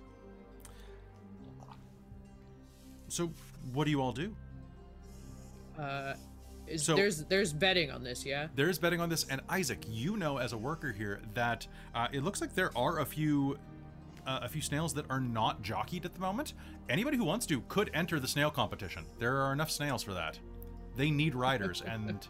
So, 3.08 3.30
what 3.72 3.84
do 3.84 3.90
you 3.90 4.00
all 4.00 4.12
do? 4.12 4.34
Uh, 5.78 6.14
is, 6.66 6.82
So- 6.84 6.94
there's 6.96 7.24
there's 7.24 7.52
betting 7.52 7.90
on 7.90 8.02
this, 8.02 8.24
yeah. 8.24 8.48
There 8.54 8.68
is 8.68 8.78
betting 8.78 9.00
on 9.00 9.08
this, 9.08 9.24
and 9.28 9.40
Isaac, 9.48 9.84
you 9.88 10.16
know 10.16 10.38
as 10.38 10.52
a 10.52 10.58
worker 10.58 10.92
here 10.92 11.20
that 11.34 11.66
uh, 11.94 12.08
it 12.12 12.22
looks 12.22 12.40
like 12.40 12.54
there 12.54 12.70
are 12.76 13.00
a 13.00 13.04
few 13.06 13.58
uh, 14.26 14.40
a 14.42 14.48
few 14.48 14.62
snails 14.62 14.94
that 14.94 15.04
are 15.10 15.20
not 15.20 15.60
jockeyed 15.62 16.04
at 16.06 16.14
the 16.14 16.20
moment. 16.20 16.54
Anybody 16.88 17.16
who 17.18 17.24
wants 17.24 17.44
to 17.46 17.60
could 17.68 17.90
enter 17.92 18.18
the 18.18 18.28
snail 18.28 18.50
competition. 18.50 19.04
There 19.18 19.36
are 19.36 19.52
enough 19.52 19.70
snails 19.70 20.02
for 20.02 20.14
that. 20.14 20.38
They 20.96 21.10
need 21.10 21.34
riders, 21.34 21.82
and 21.86 22.26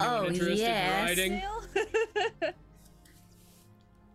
Anyone 0.00 0.20
Oh, 0.20 0.26
interested 0.26 0.58
yes. 0.58 1.18
in 1.18 1.32
riding? 1.32 2.52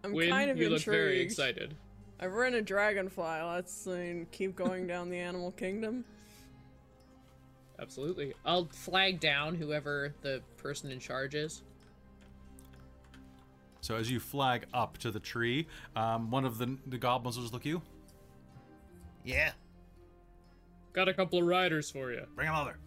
I'm 0.06 0.14
Win, 0.14 0.30
kind 0.30 0.50
of 0.50 0.58
you 0.58 0.70
look 0.70 0.84
very 0.84 1.20
excited. 1.22 1.76
I've 2.20 2.34
run 2.34 2.54
a 2.54 2.62
dragonfly. 2.62 3.42
Let's 3.42 3.88
I 3.88 3.92
mean, 3.92 4.28
keep 4.32 4.56
going 4.56 4.88
down 4.88 5.10
the 5.10 5.18
animal 5.20 5.52
kingdom. 5.52 6.06
Absolutely. 7.80 8.34
I'll 8.46 8.66
flag 8.72 9.20
down 9.20 9.56
whoever 9.56 10.14
the 10.22 10.42
person 10.58 10.92
in 10.92 11.00
charge 11.00 11.36
is. 11.36 11.64
so 13.82 13.96
as 13.96 14.10
you 14.10 14.20
flag 14.20 14.66
up 14.74 14.98
to 15.00 15.12
the 15.12 15.20
tree, 15.20 15.68
um, 15.96 16.30
one 16.32 16.46
of 16.46 16.58
the 16.58 16.78
the 16.88 16.98
goblins 16.98 17.36
will 17.36 17.44
just 17.44 17.54
look 17.54 17.64
at 17.64 17.68
you. 17.68 17.82
Yeah, 19.26 19.52
Got 20.94 21.08
a 21.10 21.14
couple 21.14 21.40
of 21.40 21.46
riders 21.46 21.90
for 21.90 22.12
you. 22.12 22.26
bring 22.36 22.48
them 22.48 22.56
over. 22.56 22.78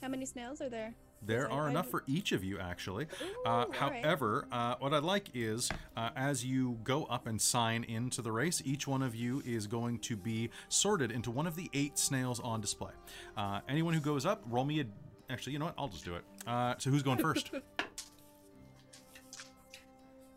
How 0.00 0.08
many 0.08 0.24
snails 0.24 0.60
are 0.62 0.68
there? 0.70 0.94
There 1.24 1.50
are 1.50 1.66
I 1.68 1.70
enough 1.70 1.92
would- 1.92 2.02
for 2.02 2.04
each 2.06 2.32
of 2.32 2.42
you, 2.42 2.58
actually. 2.58 3.04
Ooh, 3.04 3.26
Uh, 3.46 3.48
all 3.50 3.66
right. 3.68 3.74
however, 4.04 4.46
uh, 4.50 4.74
what 4.80 4.92
I'd 4.92 5.04
like 5.04 5.28
is, 5.34 5.70
uh, 5.96 6.10
as 6.16 6.44
you 6.44 6.78
go 6.82 7.04
up 7.04 7.26
and 7.26 7.40
sign 7.40 7.84
into 7.84 8.22
the 8.22 8.32
race, 8.32 8.60
each 8.64 8.88
one 8.88 9.02
of 9.02 9.14
you 9.14 9.40
is 9.46 9.66
going 9.66 9.98
to 10.00 10.16
be 10.16 10.50
sorted 10.68 11.10
into 11.12 11.30
one 11.30 11.46
of 11.46 11.54
the 11.54 11.70
eight 11.74 11.96
snails 11.98 12.40
on 12.40 12.60
display. 12.60 12.92
Uh, 13.36 13.60
anyone 13.68 13.94
who 13.94 14.00
goes 14.00 14.26
up, 14.26 14.42
roll 14.48 14.64
me 14.64 14.80
a. 14.80 14.84
Actually, 15.30 15.52
you 15.54 15.58
know 15.60 15.66
what? 15.66 15.74
I'll 15.78 15.88
just 15.88 16.04
do 16.04 16.14
it. 16.16 16.24
Uh, 16.46 16.74
so 16.78 16.90
who's 16.90 17.02
going 17.02 17.18
first? 17.18 17.50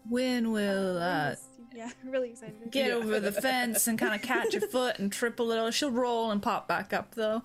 when 0.10 0.52
will 0.52 0.98
uh, 0.98 1.36
Yeah, 1.74 1.90
really 2.06 2.30
excited. 2.32 2.56
get 2.72 2.92
over 2.92 3.20
the 3.20 3.32
fence 3.42 3.88
and 3.88 3.98
kind 3.98 4.14
of 4.14 4.22
catch 4.22 4.54
a 4.54 4.62
foot 4.62 5.00
and 5.00 5.12
trip 5.12 5.40
a 5.40 5.44
little. 5.44 5.72
She'll 5.72 5.92
roll 5.92 6.32
and 6.32 6.42
pop 6.42 6.68
back 6.68 6.94
up 6.94 7.16
though. 7.16 7.44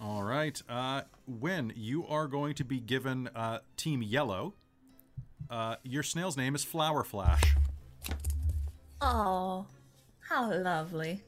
All 0.00 0.22
right. 0.22 0.60
Uh, 0.68 1.02
Win, 1.26 1.72
you 1.74 2.06
are 2.06 2.26
going 2.28 2.54
to 2.54 2.64
be 2.64 2.80
given 2.80 3.28
uh, 3.34 3.58
Team 3.76 4.02
Yellow. 4.02 4.54
Uh, 5.50 5.76
your 5.82 6.02
snail's 6.02 6.36
name 6.36 6.54
is 6.54 6.62
Flower 6.62 7.02
Flash. 7.02 7.42
Oh, 9.00 9.66
how 10.20 10.52
lovely. 10.52 11.22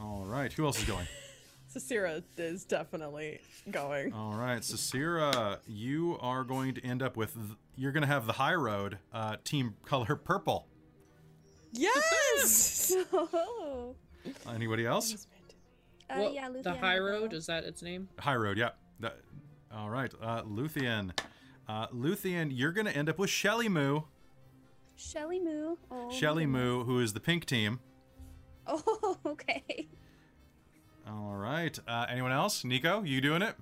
All 0.00 0.24
right. 0.24 0.52
Who 0.52 0.64
else 0.66 0.78
is 0.78 0.84
going? 0.84 1.06
Sarcyra 1.74 2.22
is 2.36 2.64
definitely 2.64 3.40
going. 3.70 4.12
All 4.12 4.32
right, 4.34 4.60
Sarcyra, 4.60 5.58
you 5.68 6.18
are 6.20 6.42
going 6.42 6.74
to 6.74 6.84
end 6.84 7.00
up 7.00 7.16
with. 7.16 7.34
th- 7.34 7.56
you're 7.76 7.92
going 7.92 8.00
to 8.02 8.08
have 8.08 8.26
the 8.26 8.32
high 8.32 8.54
road 8.54 8.98
uh, 9.12 9.36
team 9.44 9.74
color 9.84 10.16
purple. 10.16 10.66
Yes! 11.72 12.92
Anybody 14.52 14.84
else? 14.84 15.28
Uh, 16.10 16.14
Well, 16.18 16.34
yeah, 16.34 16.48
the 16.62 16.74
High 16.74 16.98
Road 16.98 17.32
is 17.32 17.46
that 17.46 17.64
its 17.64 17.82
name? 17.82 18.08
High 18.18 18.36
road, 18.36 18.58
yeah. 18.58 18.70
That- 19.00 19.18
all 19.72 19.88
right, 19.90 20.12
uh, 20.20 20.42
Luthienne. 20.42 21.12
Uh, 21.68 21.86
Luthienne, 21.88 22.50
you're 22.52 22.72
going 22.72 22.86
to 22.86 22.96
end 22.96 23.08
up 23.08 23.18
with 23.18 23.30
Shelly 23.30 23.68
Moo. 23.68 24.00
Shelly 24.96 25.38
Moo. 25.38 25.76
Oh, 25.90 26.10
Shelly 26.10 26.44
Moo, 26.46 26.84
who 26.84 26.98
is 27.00 27.12
the 27.12 27.20
pink 27.20 27.44
team. 27.46 27.80
Oh, 28.66 29.16
okay. 29.26 29.88
All 31.08 31.34
right. 31.34 31.76
Uh, 31.88 32.06
anyone 32.08 32.30
else? 32.30 32.62
Ni'ico, 32.62 33.02
you 33.06 33.20
doing 33.20 33.42
it? 33.42 33.56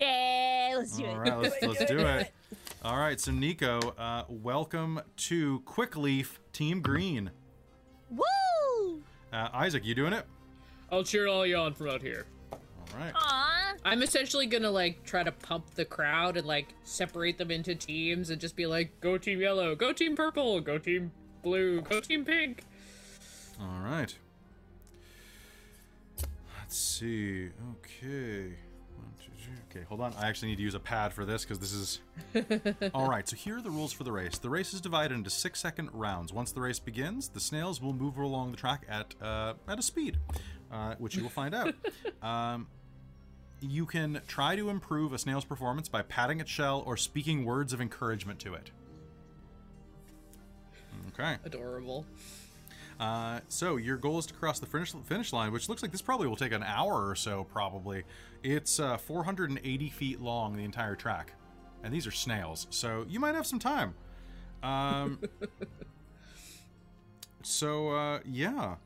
Yeah, 0.00 0.74
let's 0.76 0.96
do 0.98 1.06
All 1.06 1.14
it. 1.14 1.16
right, 1.16 1.38
let's, 1.38 1.62
let's 1.62 1.84
do 1.86 1.98
it. 2.00 2.32
All 2.82 2.98
right, 2.98 3.18
so 3.18 3.32
Ni'ico, 3.32 3.94
uh, 3.98 4.24
welcome 4.28 5.00
to 5.16 5.60
Quickleaf 5.60 6.38
Team 6.52 6.82
Green. 6.82 7.30
Woo! 8.10 9.02
Uh, 9.32 9.48
Isaac, 9.54 9.84
you 9.86 9.94
doing 9.94 10.12
it? 10.12 10.26
I'll 10.90 11.04
cheer 11.04 11.26
all 11.26 11.46
you 11.46 11.56
on 11.56 11.74
from 11.74 11.88
out 11.90 12.02
here. 12.02 12.26
All 12.52 12.58
right. 12.98 13.12
Aw. 13.14 13.74
I'm 13.84 14.02
essentially 14.02 14.46
gonna 14.46 14.70
like 14.70 15.04
try 15.04 15.22
to 15.22 15.32
pump 15.32 15.74
the 15.74 15.84
crowd 15.84 16.36
and 16.36 16.46
like 16.46 16.74
separate 16.84 17.38
them 17.38 17.50
into 17.50 17.74
teams 17.74 18.30
and 18.30 18.40
just 18.40 18.56
be 18.56 18.66
like, 18.66 19.00
go 19.00 19.18
team 19.18 19.40
yellow, 19.40 19.74
go 19.74 19.92
team 19.92 20.16
purple, 20.16 20.60
go 20.60 20.78
team 20.78 21.12
blue, 21.42 21.80
go 21.82 22.00
team 22.00 22.24
pink. 22.24 22.62
All 23.60 23.80
right. 23.84 24.14
Let's 26.58 26.76
see. 26.76 27.46
Okay. 27.46 28.54
One, 28.96 29.12
two, 29.22 29.30
three. 29.38 29.54
Okay, 29.70 29.84
hold 29.88 30.00
on. 30.00 30.12
I 30.18 30.28
actually 30.28 30.48
need 30.48 30.56
to 30.56 30.62
use 30.62 30.74
a 30.74 30.80
pad 30.80 31.12
for 31.12 31.24
this 31.24 31.44
because 31.44 31.58
this 31.60 31.72
is. 31.72 32.00
All 32.94 33.08
right. 33.08 33.28
So 33.28 33.36
here 33.36 33.58
are 33.58 33.62
the 33.62 33.70
rules 33.70 33.92
for 33.92 34.02
the 34.02 34.10
race. 34.10 34.38
The 34.38 34.50
race 34.50 34.74
is 34.74 34.80
divided 34.80 35.14
into 35.14 35.30
six-second 35.30 35.90
rounds. 35.92 36.32
Once 36.32 36.50
the 36.50 36.60
race 36.60 36.80
begins, 36.80 37.28
the 37.28 37.40
snails 37.40 37.80
will 37.80 37.92
move 37.92 38.16
along 38.18 38.50
the 38.50 38.56
track 38.56 38.82
at 38.88 39.14
uh, 39.22 39.54
at 39.68 39.78
a 39.78 39.82
speed, 39.82 40.18
uh, 40.70 40.94
which 40.98 41.16
you 41.16 41.22
will 41.22 41.30
find 41.30 41.54
out. 41.54 41.74
Um, 42.22 42.66
you 43.60 43.86
can 43.86 44.20
try 44.26 44.56
to 44.56 44.68
improve 44.68 45.12
a 45.12 45.18
snail's 45.18 45.44
performance 45.44 45.88
by 45.88 46.02
patting 46.02 46.40
its 46.40 46.50
shell 46.50 46.82
or 46.86 46.96
speaking 46.96 47.44
words 47.44 47.72
of 47.72 47.80
encouragement 47.80 48.38
to 48.40 48.54
it. 48.54 48.70
Okay. 51.08 51.36
Adorable. 51.44 52.04
Uh, 52.98 53.40
so 53.48 53.76
your 53.76 53.96
goal 53.96 54.18
is 54.18 54.26
to 54.26 54.34
cross 54.34 54.58
the 54.58 54.66
finish 54.66 54.92
finish 55.04 55.32
line, 55.32 55.52
which 55.52 55.68
looks 55.68 55.82
like 55.82 55.92
this 55.92 56.02
probably 56.02 56.26
will 56.26 56.36
take 56.36 56.52
an 56.52 56.62
hour 56.62 57.08
or 57.08 57.14
so. 57.14 57.44
Probably, 57.44 58.04
it's 58.42 58.80
uh, 58.80 58.96
480 58.96 59.90
feet 59.90 60.20
long 60.20 60.56
the 60.56 60.64
entire 60.64 60.96
track, 60.96 61.32
and 61.82 61.92
these 61.92 62.06
are 62.06 62.10
snails, 62.10 62.66
so 62.70 63.04
you 63.08 63.20
might 63.20 63.34
have 63.34 63.46
some 63.46 63.58
time. 63.58 63.94
Um, 64.62 65.18
so 67.42 67.90
uh, 67.90 68.20
yeah, 68.24 68.76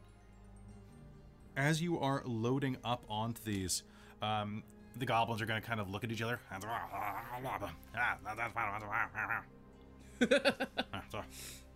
as 1.61 1.83
you 1.83 1.99
are 2.01 2.23
loading 2.25 2.79
up 2.85 3.05
onto 3.09 3.43
these, 3.45 3.83
um, 4.23 4.63
the 4.97 5.05
goblins 5.05 5.43
are 5.43 5.47
going 5.47 5.61
to 5.61 5.67
kind 5.67 5.79
of 5.79 5.91
look 5.91 6.05
at 6.05 6.11
each 6.11 6.23
other. 6.23 6.41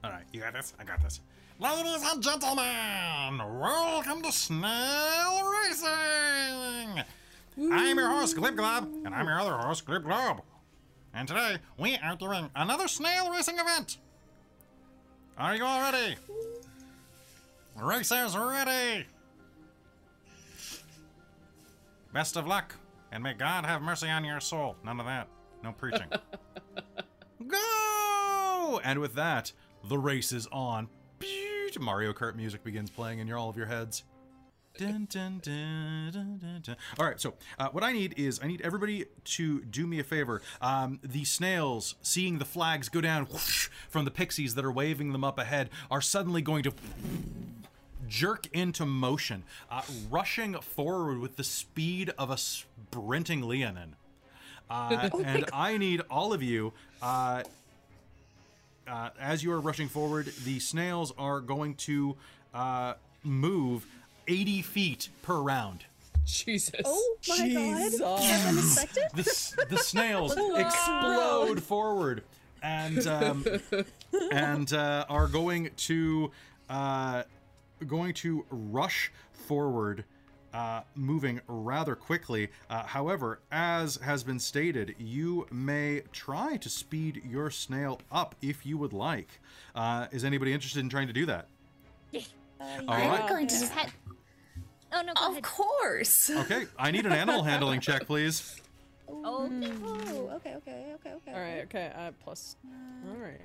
All 0.05 0.11
right, 0.11 0.24
you 0.32 0.41
got 0.41 0.55
this. 0.55 0.72
I 0.80 0.85
got 0.85 1.03
this. 1.03 1.20
Ladies 1.61 2.03
and 2.11 2.22
gentlemen, 2.22 3.61
welcome 3.61 4.22
to 4.22 4.32
Snail 4.32 5.51
Racing. 5.51 7.05
I'm 7.70 7.99
your 7.99 8.09
host, 8.09 8.37
Glib 8.37 8.57
Glob, 8.57 8.89
and 9.05 9.14
I'm 9.14 9.26
your 9.26 9.39
other 9.39 9.57
host, 9.59 9.85
Glib 9.85 10.05
Glob. 10.05 10.41
And 11.12 11.28
today 11.28 11.59
we 11.78 11.97
are 11.99 12.16
doing 12.16 12.51
another 12.57 12.89
snail 12.89 13.30
racing 13.30 13.59
event. 13.59 13.99
Are 15.39 15.55
you 15.55 15.64
all 15.64 15.80
ready? 15.80 16.16
Racers 17.76 18.37
ready. 18.37 19.07
Best 22.14 22.36
of 22.36 22.46
luck, 22.46 22.76
and 23.10 23.24
may 23.24 23.34
God 23.34 23.66
have 23.66 23.82
mercy 23.82 24.08
on 24.08 24.24
your 24.24 24.38
soul. 24.38 24.76
None 24.84 25.00
of 25.00 25.06
that. 25.06 25.26
No 25.64 25.72
preaching. 25.72 26.06
Go! 27.48 28.80
And 28.84 29.00
with 29.00 29.16
that, 29.16 29.50
the 29.88 29.98
race 29.98 30.30
is 30.30 30.46
on. 30.52 30.88
Mario 31.80 32.12
Kart 32.12 32.36
music 32.36 32.62
begins 32.62 32.88
playing 32.88 33.18
in 33.18 33.26
your, 33.26 33.36
all 33.36 33.50
of 33.50 33.56
your 33.56 33.66
heads. 33.66 34.04
Dun, 34.78 35.08
dun, 35.10 35.40
dun, 35.42 36.12
dun, 36.12 36.38
dun, 36.38 36.60
dun. 36.62 36.76
All 37.00 37.04
right, 37.06 37.20
so 37.20 37.34
uh, 37.58 37.70
what 37.70 37.82
I 37.82 37.90
need 37.90 38.14
is 38.16 38.38
I 38.40 38.46
need 38.46 38.60
everybody 38.60 39.06
to 39.24 39.62
do 39.62 39.84
me 39.84 39.98
a 39.98 40.04
favor. 40.04 40.40
Um, 40.60 41.00
the 41.02 41.24
snails, 41.24 41.96
seeing 42.00 42.38
the 42.38 42.44
flags 42.44 42.88
go 42.88 43.00
down 43.00 43.24
whoosh, 43.24 43.68
from 43.88 44.04
the 44.04 44.12
pixies 44.12 44.54
that 44.54 44.64
are 44.64 44.70
waving 44.70 45.10
them 45.10 45.24
up 45.24 45.36
ahead, 45.36 45.68
are 45.90 46.00
suddenly 46.00 46.42
going 46.42 46.62
to 46.62 46.72
jerk 48.09 48.46
into 48.52 48.86
motion, 48.86 49.44
uh, 49.70 49.82
rushing 50.11 50.55
forward 50.55 51.18
with 51.18 51.36
the 51.36 51.44
speed 51.44 52.12
of 52.18 52.30
a 52.30 52.36
sprinting 52.36 53.42
Leonin. 53.42 53.96
Uh, 54.70 55.11
and 55.24 55.44
I 55.52 55.76
need 55.76 56.00
all 56.11 56.32
of 56.32 56.42
you. 56.42 56.72
Uh, 57.02 57.42
uh, 58.86 59.11
as 59.20 59.42
you 59.42 59.52
are 59.52 59.61
rushing 59.61 59.88
forward, 59.88 60.26
the 60.44 60.59
snails 60.59 61.12
are 61.18 61.40
going 61.40 61.74
to 61.74 62.16
uh, 62.52 62.94
move 63.22 63.86
80 64.28 64.62
feet 64.62 65.09
per 65.22 65.36
round. 65.36 65.84
Jesus. 66.24 66.80
Oh 66.84 67.16
my 67.28 67.36
Jesus. 67.36 68.00
god. 68.00 68.20
That's 68.22 68.46
unexpected. 68.46 69.05
The, 69.14 69.66
the 69.70 69.78
snails 69.78 70.32
explode 70.57 71.62
forward 71.62 72.24
and 72.62 73.07
um, 73.07 73.44
and 74.32 74.72
uh, 74.72 75.05
are 75.09 75.28
going 75.28 75.70
to 75.76 76.30
uh, 76.70 77.24
going 77.85 78.14
to 78.14 78.45
rush 78.51 79.12
forward. 79.32 80.05
Uh, 80.53 80.82
moving 80.95 81.41
rather 81.49 81.97
quickly. 81.97 82.49
Uh, 82.70 82.85
however, 82.85 83.41
as 83.51 83.97
has 83.97 84.22
been 84.22 84.39
stated, 84.39 84.95
you 84.99 85.45
may 85.51 86.01
try 86.12 86.57
to 86.59 86.70
speed 86.70 87.20
your 87.28 87.51
snail 87.51 88.01
up 88.12 88.37
if 88.41 88.64
you 88.64 88.78
would 88.78 88.93
like. 88.93 89.41
Uh, 89.74 90.07
is 90.12 90.24
anybody 90.24 90.53
interested 90.53 90.78
in 90.78 90.89
trying 90.89 91.09
to 91.09 91.12
do 91.12 91.26
that? 91.26 91.49
Uh, 92.14 92.18
yeah. 92.61 93.18
I'm 93.20 93.28
going 93.28 93.49
to. 93.49 93.59
Just 93.59 93.72
had- 93.72 93.91
Oh 94.93 95.03
no, 95.03 95.12
go 95.14 95.24
Of 95.26 95.32
ahead. 95.32 95.43
course. 95.43 96.30
Okay, 96.37 96.66
I 96.78 96.93
need 96.93 97.05
an 97.05 97.11
animal 97.11 97.43
handling 97.43 97.80
check, 97.80 98.07
please. 98.07 98.55
Oh, 99.09 99.51
Oh, 99.51 100.30
okay, 100.37 100.55
okay, 100.55 100.93
okay, 100.95 101.12
okay. 101.14 101.32
All 101.32 101.41
right, 101.41 101.62
okay. 101.64 101.91
Uh, 101.97 102.12
plus. 102.22 102.55
All 103.11 103.16
right. 103.16 103.41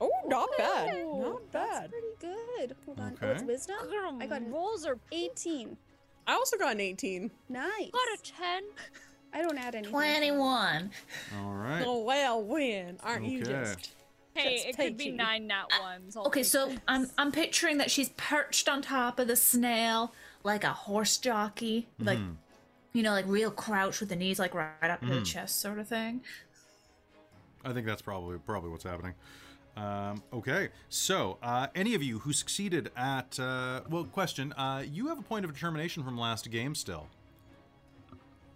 Oh, 0.00 0.10
not 0.26 0.48
bad. 0.58 0.90
Oh, 1.04 1.18
Not 1.18 1.52
That's 1.52 1.78
bad. 1.80 1.90
pretty 1.90 2.06
good. 2.20 2.76
Hold 2.84 3.00
on. 3.00 3.18
Oh, 3.22 3.30
it's 3.30 3.42
Okay. 3.42 3.46
wisdom? 3.46 3.76
Girl, 3.88 4.18
I 4.20 4.26
got 4.26 4.48
rolls 4.50 4.84
are 4.84 4.98
18. 5.12 5.76
I 6.26 6.34
also 6.34 6.56
got 6.58 6.72
an 6.72 6.80
18. 6.80 7.30
Nice. 7.48 7.90
got 7.90 8.08
a 8.14 8.18
10. 8.22 8.64
I 9.32 9.42
don't 9.42 9.58
add 9.58 9.74
anything. 9.74 9.92
21. 9.92 10.90
All 11.38 11.52
right. 11.52 11.82
Oh, 11.84 12.00
well, 12.02 12.42
win. 12.42 12.98
Aren't 13.02 13.26
you 13.26 13.42
Okay. 13.42 13.50
just? 13.50 13.92
Hey, 14.34 14.56
Just 14.56 14.68
it 14.68 14.76
could 14.76 14.96
be 14.98 15.04
peachy. 15.04 15.16
nine 15.16 15.46
nat 15.46 15.64
ah, 15.72 15.80
ones. 15.80 16.14
I'll 16.14 16.26
Okay, 16.26 16.42
so 16.42 16.68
it. 16.68 16.78
I'm 16.86 17.08
I'm 17.16 17.32
picturing 17.32 17.78
that 17.78 17.90
she's 17.90 18.10
perched 18.18 18.68
on 18.68 18.82
top 18.82 19.18
of 19.18 19.28
the 19.28 19.36
snail 19.36 20.12
like 20.42 20.62
a 20.62 20.74
horse 20.74 21.16
jockey, 21.16 21.88
like 21.98 22.18
mm-hmm. 22.18 22.32
you 22.92 23.02
know, 23.02 23.12
like 23.12 23.24
real 23.26 23.50
crouch 23.50 23.98
with 23.98 24.10
the 24.10 24.16
knees 24.16 24.38
like 24.38 24.52
right 24.52 24.90
up 24.90 25.00
to 25.00 25.06
the 25.06 25.14
mm-hmm. 25.14 25.24
chest, 25.24 25.58
sort 25.58 25.78
of 25.78 25.88
thing. 25.88 26.20
I 27.64 27.72
think 27.72 27.86
that's 27.86 28.02
probably 28.02 28.36
probably 28.38 28.68
what's 28.68 28.84
happening. 28.84 29.14
Um, 29.76 30.22
okay, 30.32 30.70
so 30.88 31.36
uh, 31.42 31.66
any 31.74 31.94
of 31.94 32.02
you 32.02 32.20
who 32.20 32.32
succeeded 32.32 32.90
at 32.96 33.38
uh, 33.38 33.82
well, 33.90 34.04
question: 34.04 34.52
uh, 34.54 34.82
You 34.90 35.08
have 35.08 35.18
a 35.18 35.22
point 35.22 35.44
of 35.44 35.52
determination 35.52 36.02
from 36.02 36.16
last 36.18 36.50
game 36.50 36.74
still. 36.74 37.08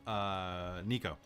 uh, 0.06 0.80
Ni'ico. 0.86 1.16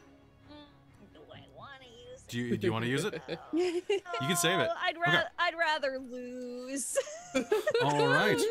Do 1.12 1.20
I 1.32 1.42
want 1.56 1.80
to 1.82 1.86
use 1.88 2.22
it? 2.22 2.28
Do 2.28 2.38
you 2.38 2.56
do 2.56 2.66
you 2.66 2.72
want 2.72 2.84
to 2.84 2.90
use 2.90 3.04
it? 3.04 3.22
You 3.52 3.82
can 4.20 4.36
save 4.36 4.58
it. 4.60 4.70
I'd 4.82 4.96
Okay. 4.96 5.10
rather 5.12 5.28
I'd 5.38 5.54
rather 5.56 5.98
lose. 6.00 6.98
All 7.82 8.08
right. 8.08 8.40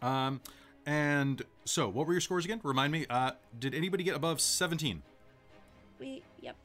Um, 0.00 0.40
and 0.84 1.42
so 1.64 1.88
what 1.88 2.08
were 2.08 2.12
your 2.12 2.20
scores 2.20 2.44
again? 2.44 2.60
Remind 2.64 2.92
me. 2.92 3.06
Uh, 3.08 3.30
did 3.60 3.72
anybody 3.72 4.02
get 4.02 4.16
above 4.16 4.40
17? 4.40 5.00
We 6.00 6.24
yep. 6.40 6.56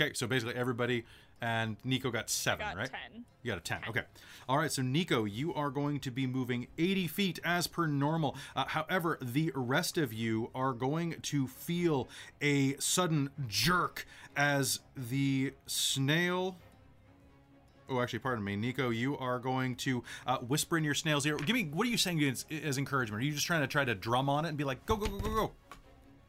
Okay, 0.00 0.14
so 0.14 0.26
basically 0.26 0.56
everybody 0.56 1.04
and 1.42 1.76
Ni'ico 1.84 2.12
got 2.12 2.30
seven, 2.30 2.64
Got 2.66 2.76
right? 2.76 2.88
ten. 2.90 3.24
You 3.42 3.50
got 3.50 3.58
a 3.58 3.60
10. 3.60 3.80
Okay. 3.88 4.02
All 4.48 4.56
right. 4.56 4.70
So, 4.70 4.82
Ni'ico, 4.82 5.28
you 5.28 5.52
are 5.52 5.70
going 5.70 5.98
to 6.00 6.12
be 6.12 6.28
moving 6.28 6.68
80 6.78 7.08
feet 7.08 7.40
as 7.42 7.66
per 7.66 7.88
normal. 7.88 8.36
Uh, 8.54 8.66
however, 8.68 9.18
the 9.20 9.50
rest 9.56 9.98
of 9.98 10.12
you 10.12 10.50
are 10.54 10.72
going 10.72 11.16
to 11.22 11.48
feel 11.48 12.08
a 12.40 12.76
sudden 12.76 13.30
jerk 13.48 14.06
as 14.36 14.78
the 14.96 15.52
snail. 15.66 16.56
Oh, 17.88 18.00
actually, 18.00 18.20
pardon 18.20 18.44
me. 18.44 18.54
Ni'ico, 18.56 18.94
you 18.94 19.18
are 19.18 19.40
going 19.40 19.74
to 19.76 20.04
uh, 20.24 20.38
whisper 20.38 20.78
in 20.78 20.84
your 20.84 20.94
snail's 20.94 21.26
ear. 21.26 21.36
Give 21.36 21.54
me, 21.54 21.64
what 21.64 21.84
are 21.84 21.90
you 21.90 21.98
saying 21.98 22.22
as, 22.22 22.46
as 22.62 22.78
encouragement? 22.78 23.20
Are 23.20 23.26
you 23.26 23.32
just 23.32 23.46
trying 23.46 23.62
to 23.62 23.66
try 23.66 23.84
to 23.84 23.96
drum 23.96 24.28
on 24.28 24.44
it 24.44 24.50
and 24.50 24.56
be 24.56 24.62
like, 24.62 24.86
go, 24.86 24.94
go, 24.94 25.08
go, 25.08 25.18
go, 25.18 25.34
go? 25.34 25.52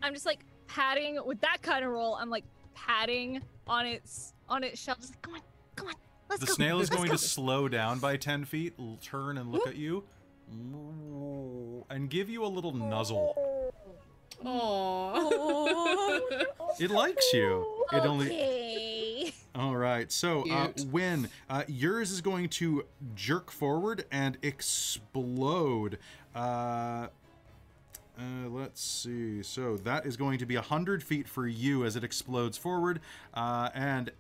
I'm 0.01 0.15
just 0.15 0.25
like 0.25 0.39
patting 0.65 1.19
with 1.23 1.39
that 1.41 1.61
kind 1.61 1.85
of 1.85 1.91
roll. 1.91 2.15
I'm 2.15 2.31
like 2.31 2.43
patting 2.73 3.39
on 3.67 3.85
its 3.85 4.32
on 4.49 4.63
its 4.63 4.81
shell, 4.81 4.95
just 4.99 5.13
like 5.13 5.21
come 5.21 5.35
on, 5.35 5.41
come 5.75 5.87
on, 5.87 5.93
let's 6.29 6.41
The 6.41 6.47
go. 6.47 6.53
snail 6.53 6.79
is 6.79 6.89
let's 6.89 6.97
going 6.97 7.09
go. 7.11 7.17
to 7.17 7.23
slow 7.23 7.67
down 7.67 7.99
by 7.99 8.17
10 8.17 8.45
feet, 8.45 8.73
turn 9.01 9.37
and 9.37 9.51
look 9.51 9.67
at 9.67 9.75
you, 9.75 10.03
and 11.89 12.09
give 12.09 12.29
you 12.29 12.45
a 12.45 12.47
little 12.47 12.73
nuzzle. 12.73 13.35
Aww. 14.43 16.43
It 16.79 16.91
likes 16.91 17.25
you. 17.33 17.85
It 17.91 18.05
only. 18.05 18.27
Okay. 18.27 19.33
All 19.55 19.75
right. 19.75 20.11
So, 20.11 20.49
uh, 20.49 20.69
when 20.89 21.29
uh, 21.49 21.63
yours 21.67 22.11
is 22.11 22.21
going 22.21 22.49
to 22.49 22.85
jerk 23.15 23.51
forward 23.51 24.05
and 24.11 24.37
explode. 24.41 25.99
Uh, 26.35 27.07
uh, 28.17 28.49
let's 28.49 28.83
see. 28.83 29.41
So 29.43 29.77
that 29.77 30.05
is 30.05 30.17
going 30.17 30.39
to 30.39 30.45
be 30.45 30.55
100 30.55 31.03
feet 31.03 31.27
for 31.27 31.47
you 31.47 31.85
as 31.85 31.95
it 31.95 32.03
explodes 32.03 32.57
forward. 32.57 32.99
Uh, 33.33 33.69
and 33.73 34.11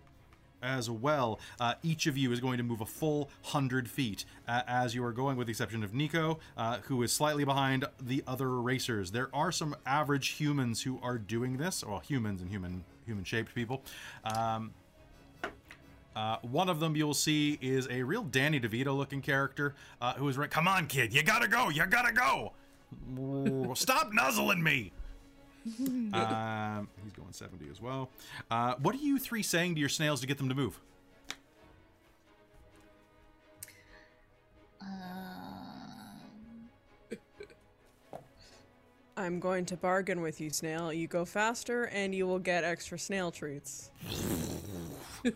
as 0.63 0.89
well, 0.89 1.39
uh, 1.59 1.75
each 1.83 2.07
of 2.07 2.17
you 2.17 2.31
is 2.31 2.39
going 2.39 2.57
to 2.57 2.63
move 2.63 2.81
a 2.81 2.85
full 2.85 3.29
100 3.43 3.89
feet 3.89 4.25
uh, 4.47 4.61
as 4.67 4.95
you 4.95 5.03
are 5.03 5.11
going, 5.11 5.37
with 5.37 5.47
the 5.47 5.51
exception 5.51 5.83
of 5.83 5.91
Ni'ico, 5.93 6.39
uh, 6.57 6.77
who 6.83 7.03
is 7.03 7.11
slightly 7.11 7.43
behind 7.43 7.85
the 8.01 8.23
other 8.25 8.49
racers. 8.49 9.11
There 9.11 9.29
are 9.33 9.51
some 9.51 9.75
average 9.85 10.29
humans 10.29 10.81
who 10.83 10.99
are 11.03 11.17
doing 11.17 11.57
this, 11.57 11.83
well, 11.83 11.99
humans 11.99 12.41
and 12.41 12.49
human 12.49 12.83
human 13.05 13.25
shaped 13.25 13.53
people. 13.53 13.81
Um, 14.23 14.71
uh, 16.15 16.37
one 16.41 16.69
of 16.69 16.79
them 16.79 16.95
you'll 16.95 17.13
see 17.13 17.57
is 17.61 17.87
a 17.89 18.03
real 18.03 18.23
Danny 18.23 18.59
DeVito 18.59 18.95
looking 18.95 19.21
character 19.21 19.73
uh, 20.01 20.13
who 20.13 20.27
is 20.29 20.37
right. 20.37 20.49
Come 20.49 20.67
on, 20.67 20.87
kid, 20.87 21.13
you 21.13 21.23
gotta 21.23 21.47
go, 21.47 21.69
you 21.69 21.85
gotta 21.85 22.13
go. 22.13 22.53
Stop 23.75 24.13
nuzzling 24.13 24.61
me. 24.61 24.91
um, 26.13 26.89
he's 27.03 27.13
going 27.13 27.31
70 27.31 27.69
as 27.71 27.81
well. 27.81 28.09
Uh, 28.51 28.75
what 28.81 28.93
are 28.95 28.99
you 28.99 29.17
three 29.17 29.43
saying 29.43 29.75
to 29.75 29.79
your 29.79 29.89
snails 29.89 30.19
to 30.21 30.27
get 30.27 30.37
them 30.37 30.49
to 30.49 30.55
move? 30.55 30.79
I'm 39.15 39.39
going 39.39 39.65
to 39.65 39.77
bargain 39.77 40.21
with 40.21 40.41
you, 40.41 40.49
snail. 40.49 40.91
You 40.91 41.07
go 41.07 41.23
faster, 41.23 41.85
and 41.85 42.13
you 42.15 42.25
will 42.27 42.39
get 42.39 42.63
extra 42.63 42.97
snail 42.97 43.31
treats. 43.31 43.91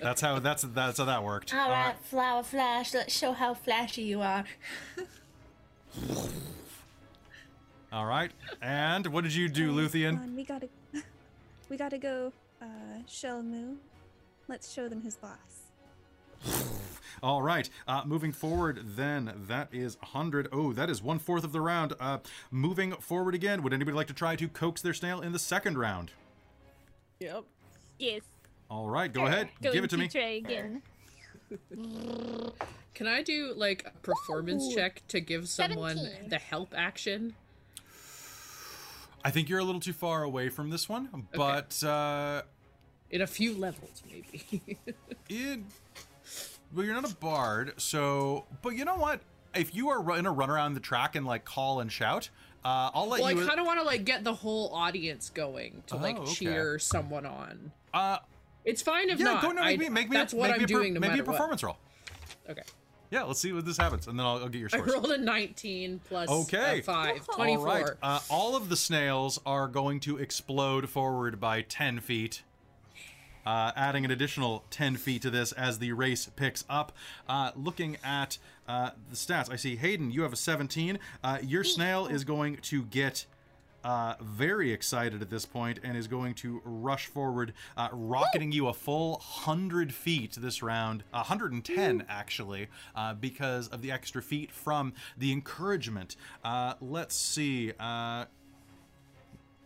That's 0.00 0.20
how 0.20 0.40
that's 0.40 0.62
that's 0.62 0.98
how 0.98 1.04
that 1.04 1.22
worked. 1.22 1.54
All 1.54 1.70
Uh, 1.70 1.92
Flower 2.02 2.42
Flash, 2.42 2.92
let's 2.92 3.16
show 3.16 3.32
how 3.32 3.54
flashy 3.54 4.02
you 4.02 4.20
are. 4.20 4.44
all 7.94 8.06
right. 8.06 8.32
And 8.60 9.06
what 9.06 9.22
did 9.22 9.34
you 9.34 9.48
do, 9.48 9.68
Guys, 9.68 9.92
Luthienne? 9.92 10.20
on, 10.20 10.34
we 10.34 10.42
gotta, 10.42 10.68
we 11.68 11.76
gotta 11.76 11.96
go. 11.96 12.32
Uh, 12.60 12.66
show 13.06 13.40
Moo. 13.40 13.76
Let's 14.48 14.72
show 14.72 14.88
them 14.88 15.02
his 15.02 15.16
boss. 15.16 15.38
All 17.22 17.40
right. 17.40 17.70
Uh, 17.86 18.02
moving 18.04 18.32
forward, 18.32 18.80
then 18.96 19.32
that 19.46 19.68
is 19.72 19.96
100. 20.00 20.48
Oh, 20.52 20.72
that 20.72 20.90
is 20.90 21.02
one 21.02 21.18
fourth 21.18 21.44
of 21.44 21.52
the 21.52 21.60
round. 21.60 21.94
Uh, 22.00 22.18
moving 22.50 22.92
forward 22.92 23.34
again. 23.34 23.62
Would 23.62 23.72
anybody 23.72 23.96
like 23.96 24.08
to 24.08 24.12
try 24.12 24.34
to 24.36 24.48
coax 24.48 24.82
their 24.82 24.92
snail 24.92 25.20
in 25.20 25.32
the 25.32 25.38
second 25.38 25.78
round? 25.78 26.10
Yep. 27.20 27.44
Yes. 27.98 28.22
All 28.70 28.88
right, 28.88 29.12
go 29.12 29.26
ahead. 29.26 29.48
Going 29.62 29.72
Give 29.74 29.84
it 29.84 29.90
to 29.90 29.96
me. 29.98 30.08
Try 30.08 30.42
again. 30.44 30.82
Can 32.94 33.06
I 33.06 33.22
do 33.22 33.54
like 33.56 33.86
a 33.86 33.98
performance 34.00 34.64
Ooh. 34.64 34.74
check 34.74 35.02
to 35.08 35.20
give 35.20 35.48
someone 35.48 35.96
17. 35.96 36.28
the 36.28 36.38
help 36.38 36.74
action? 36.76 37.34
I 39.24 39.30
think 39.30 39.48
you're 39.48 39.58
a 39.58 39.64
little 39.64 39.80
too 39.80 39.92
far 39.94 40.22
away 40.22 40.48
from 40.50 40.70
this 40.70 40.88
one, 40.88 41.26
but 41.34 41.82
uh, 41.82 42.42
In 43.10 43.22
a 43.22 43.26
few 43.26 43.54
levels, 43.56 44.02
maybe. 44.10 44.78
Well, 46.74 46.84
you're 46.84 46.94
not 47.00 47.08
a 47.08 47.14
bard, 47.14 47.74
so. 47.76 48.46
But 48.60 48.70
you 48.70 48.84
know 48.84 48.96
what? 48.96 49.20
If 49.54 49.76
you 49.76 49.90
are 49.90 50.16
in 50.18 50.26
a 50.26 50.32
run 50.32 50.50
around 50.50 50.74
the 50.74 50.80
track 50.80 51.14
and 51.14 51.24
like 51.24 51.44
call 51.44 51.78
and 51.78 51.92
shout, 51.92 52.30
uh, 52.64 52.90
I'll 52.92 53.06
let 53.06 53.18
you 53.20 53.36
well, 53.36 53.44
I 53.44 53.46
kind 53.46 53.60
of 53.60 53.66
want 53.66 53.78
to 53.78 53.84
like 53.86 54.04
get 54.04 54.24
the 54.24 54.34
whole 54.34 54.74
audience 54.74 55.30
going 55.30 55.84
to 55.86 55.96
like 55.96 56.16
Oh, 56.18 56.22
okay. 56.22 56.32
cheer 56.32 56.78
someone 56.80 57.26
on. 57.26 57.70
uh, 57.92 58.18
It's 58.64 58.82
fine 58.82 59.08
if 59.08 59.20
yeah, 59.20 59.26
not. 59.26 59.42
go 59.42 59.48
no, 59.52 59.62
make 59.62 59.78
I- 59.78 59.84
me 59.84 59.88
make 59.88 60.10
me. 60.10 60.16
that's 60.16 60.32
a, 60.32 60.36
what 60.36 60.50
I'm 60.50 60.58
per- 60.60 60.66
doing 60.66 60.94
no 60.94 61.00
Maybe 61.00 61.20
a 61.20 61.22
performance 61.22 61.62
roll. 61.62 61.76
what. 62.46 62.58
Okay. 62.58 62.68
Yeah, 63.14 63.22
let's 63.22 63.38
see 63.38 63.52
what 63.52 63.64
this 63.64 63.76
happens, 63.76 64.08
and 64.08 64.18
then 64.18 64.26
I'll, 64.26 64.38
I'll 64.38 64.48
get 64.48 64.58
your 64.58 64.68
I 64.72 64.78
rolled 64.78 65.12
a 65.12 65.16
19 65.18 66.00
plus 66.08 66.28
Okay. 66.28 66.80
uh, 66.80 66.82
5, 66.82 67.28
All 67.28 67.36
24. 67.36 67.64
right. 67.64 67.84
Uh, 68.02 68.18
all 68.28 68.56
of 68.56 68.68
the 68.68 68.76
snails 68.76 69.38
are 69.46 69.68
going 69.68 70.00
to 70.00 70.18
explode 70.18 70.88
forward 70.90 71.38
by 71.38 71.62
10 71.62 72.00
feet. 72.00 72.42
Uh, 73.46 73.70
adding 73.76 74.04
an 74.04 74.10
additional 74.10 74.64
10 74.70 74.96
feet 74.96 75.22
to 75.22 75.30
this 75.30 75.52
as 75.52 75.78
the 75.78 75.92
race 75.92 76.28
picks 76.34 76.64
up. 76.68 76.90
Uh, 77.28 77.52
looking 77.54 77.98
at 78.02 78.38
uh, 78.66 78.90
the 79.10 79.14
stats, 79.14 79.48
I 79.48 79.54
see 79.54 79.76
Hayden, 79.76 80.10
you 80.10 80.22
have 80.22 80.32
a 80.32 80.36
17. 80.36 80.98
Uh, 81.22 81.38
your 81.40 81.62
snail 81.62 82.06
is 82.08 82.24
going 82.24 82.56
to 82.56 82.82
get 82.82 83.26
uh, 83.84 84.14
very 84.20 84.72
excited 84.72 85.22
at 85.22 85.30
this 85.30 85.44
point 85.44 85.78
and 85.82 85.96
is 85.96 86.08
going 86.08 86.34
to 86.34 86.60
rush 86.64 87.06
forward, 87.06 87.52
uh, 87.76 87.88
rocketing 87.92 88.50
you 88.50 88.66
a 88.68 88.72
full 88.72 89.12
100 89.44 89.92
feet 89.92 90.32
this 90.38 90.62
round, 90.62 91.04
110 91.10 92.04
actually, 92.08 92.68
uh, 92.96 93.14
because 93.14 93.68
of 93.68 93.82
the 93.82 93.92
extra 93.92 94.22
feet 94.22 94.50
from 94.50 94.92
the 95.16 95.30
encouragement. 95.32 96.16
Uh, 96.42 96.74
let's 96.80 97.14
see. 97.14 97.72
Uh, 97.78 98.24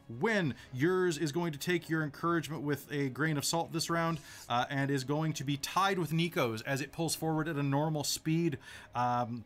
Win, 0.09 0.55
yours 0.73 1.19
is 1.19 1.33
going 1.33 1.53
to 1.53 1.59
take 1.59 1.91
your 1.91 2.03
encouragement 2.03 2.62
with 2.62 2.91
a 2.91 3.11
grain 3.11 3.37
of 3.37 3.45
salt 3.45 3.73
this 3.73 3.91
round 3.91 4.21
uh, 4.49 4.64
and 4.71 4.91
is 4.91 5.05
going 5.05 5.35
to 5.35 5.45
be 5.45 5.59
tied 5.59 5.99
with 5.99 6.12
Ni'ico's 6.12 6.62
as 6.62 6.81
it 6.81 6.93
pulls 6.93 7.14
forward 7.14 7.47
at 7.47 7.57
a 7.57 7.62
normal 7.62 8.05
speed. 8.05 8.57
Um, 8.95 9.45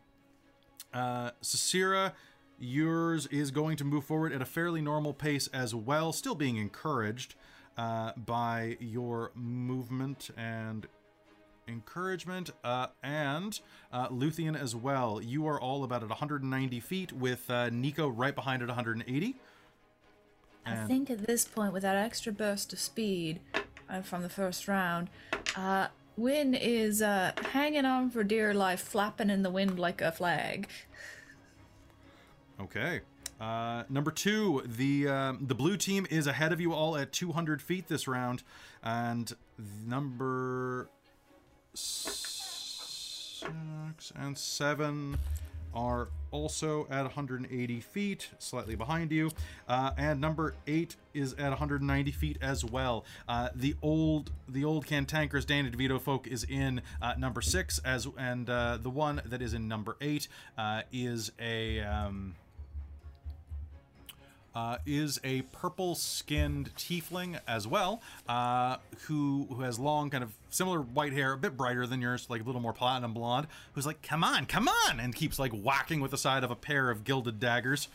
uh, 0.93 1.31
Sarcyra, 1.41 2.13
yours 2.59 3.27
is 3.27 3.51
going 3.51 3.77
to 3.77 3.83
move 3.83 4.05
forward 4.05 4.33
at 4.33 4.41
a 4.41 4.45
fairly 4.45 4.81
normal 4.81 5.13
pace 5.13 5.47
as 5.47 5.73
well, 5.75 6.13
still 6.13 6.35
being 6.35 6.57
encouraged 6.57 7.35
uh, 7.77 8.11
by 8.15 8.77
your 8.79 9.31
movement 9.35 10.29
and 10.37 10.87
encouragement. 11.67 12.51
Uh, 12.63 12.87
and 13.01 13.59
uh, 13.91 14.07
Luthienne 14.09 14.59
as 14.59 14.75
well. 14.75 15.21
You 15.21 15.47
are 15.47 15.59
all 15.59 15.83
about 15.83 16.03
at 16.03 16.09
190 16.09 16.79
feet, 16.79 17.11
with 17.11 17.49
uh, 17.49 17.69
Ni'ico 17.69 18.11
right 18.13 18.35
behind 18.35 18.61
at 18.61 18.67
180. 18.67 19.35
I 20.65 20.75
think 20.87 21.09
at 21.09 21.27
this 21.27 21.43
point, 21.43 21.73
with 21.73 21.83
that 21.83 21.97
extra 21.97 22.31
burst 22.31 22.71
of 22.71 22.79
speed 22.79 23.41
uh, 23.89 24.01
from 24.01 24.21
the 24.21 24.29
first 24.29 24.67
round, 24.67 25.09
uh, 25.57 25.87
Win 26.15 26.53
is 26.53 27.01
hanging 27.01 27.85
on 27.85 28.11
for 28.11 28.23
dear 28.23 28.53
life, 28.53 28.79
flapping 28.79 29.29
in 29.29 29.43
the 29.43 29.49
wind 29.49 29.77
like 29.77 29.99
a 29.99 30.11
flag. 30.11 30.69
Okay. 32.59 33.01
Uh, 33.39 33.83
number 33.89 34.11
two, 34.11 34.63
the 34.65 35.07
um, 35.07 35.39
the 35.41 35.55
blue 35.55 35.75
team 35.75 36.07
is 36.09 36.27
ahead 36.27 36.53
of 36.53 36.61
you 36.61 36.73
all 36.73 36.95
at 36.95 37.11
200 37.11 37.61
feet 37.61 37.87
this 37.87 38.07
round, 38.07 38.43
and 38.83 39.33
number 39.85 40.87
six 41.73 43.43
and 44.15 44.37
seven 44.37 45.17
are 45.75 46.09
also 46.31 46.87
at 46.89 47.03
180 47.03 47.79
feet, 47.79 48.29
slightly 48.37 48.75
behind 48.75 49.11
you, 49.11 49.31
uh, 49.67 49.91
and 49.97 50.21
number 50.21 50.55
eight 50.67 50.95
is 51.13 51.33
at 51.33 51.49
190 51.49 52.11
feet 52.11 52.37
as 52.41 52.63
well. 52.63 53.05
Uh, 53.27 53.49
the 53.55 53.75
old 53.81 54.31
the 54.47 54.63
old 54.63 54.85
cantankerous 54.85 55.45
Danny 55.45 55.69
DeVito 55.69 55.99
folk 55.99 56.27
is 56.27 56.43
in 56.43 56.81
uh, 57.01 57.15
number 57.17 57.41
six, 57.41 57.79
as 57.79 58.07
and 58.17 58.49
uh, 58.49 58.77
the 58.81 58.89
one 58.89 59.21
that 59.25 59.41
is 59.41 59.53
in 59.53 59.67
number 59.67 59.97
eight 60.01 60.27
uh, 60.57 60.83
is 60.91 61.31
a. 61.39 61.81
Um, 61.81 62.35
uh, 64.55 64.77
is 64.85 65.19
a 65.23 65.41
purple-skinned 65.43 66.75
tiefling 66.75 67.39
as 67.47 67.67
well, 67.67 68.01
uh, 68.27 68.77
who 69.07 69.47
who 69.49 69.61
has 69.61 69.79
long, 69.79 70.09
kind 70.09 70.23
of 70.23 70.33
similar 70.49 70.81
white 70.81 71.13
hair, 71.13 71.33
a 71.33 71.37
bit 71.37 71.57
brighter 71.57 71.87
than 71.87 72.01
yours, 72.01 72.27
like 72.29 72.41
a 72.41 72.43
little 72.43 72.61
more 72.61 72.73
platinum 72.73 73.13
blonde. 73.13 73.47
Who's 73.73 73.85
like, 73.85 74.01
"Come 74.01 74.23
on, 74.23 74.45
come 74.45 74.67
on!" 74.67 74.99
and 74.99 75.15
keeps 75.15 75.39
like 75.39 75.51
whacking 75.51 76.01
with 76.01 76.11
the 76.11 76.17
side 76.17 76.43
of 76.43 76.51
a 76.51 76.55
pair 76.55 76.89
of 76.89 77.03
gilded 77.03 77.39
daggers. 77.39 77.87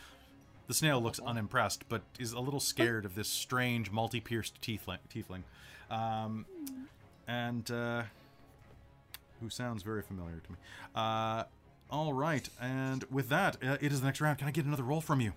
The 0.67 0.73
snail 0.73 1.01
looks 1.01 1.19
unimpressed, 1.19 1.89
but 1.89 2.01
is 2.19 2.31
a 2.33 2.39
little 2.39 2.59
scared 2.59 3.03
of 3.03 3.15
this 3.15 3.27
strange, 3.27 3.89
multi-pierced 3.89 4.61
tiefling. 4.61 4.99
tiefling. 5.11 5.41
Um, 5.89 6.45
and 7.27 7.69
uh, 7.71 8.03
who 9.41 9.49
sounds 9.49 9.81
very 9.81 10.03
familiar 10.03 10.39
to 10.39 10.51
me. 10.51 10.57
Uh, 10.93 11.45
all 11.89 12.13
right, 12.13 12.47
and 12.61 13.03
with 13.09 13.29
that, 13.29 13.57
uh, 13.63 13.77
it 13.81 13.91
is 13.91 14.01
the 14.01 14.05
next 14.05 14.21
round. 14.21 14.37
Can 14.37 14.47
I 14.47 14.51
get 14.51 14.65
another 14.65 14.83
roll 14.83 15.01
from 15.01 15.21
you? 15.21 15.33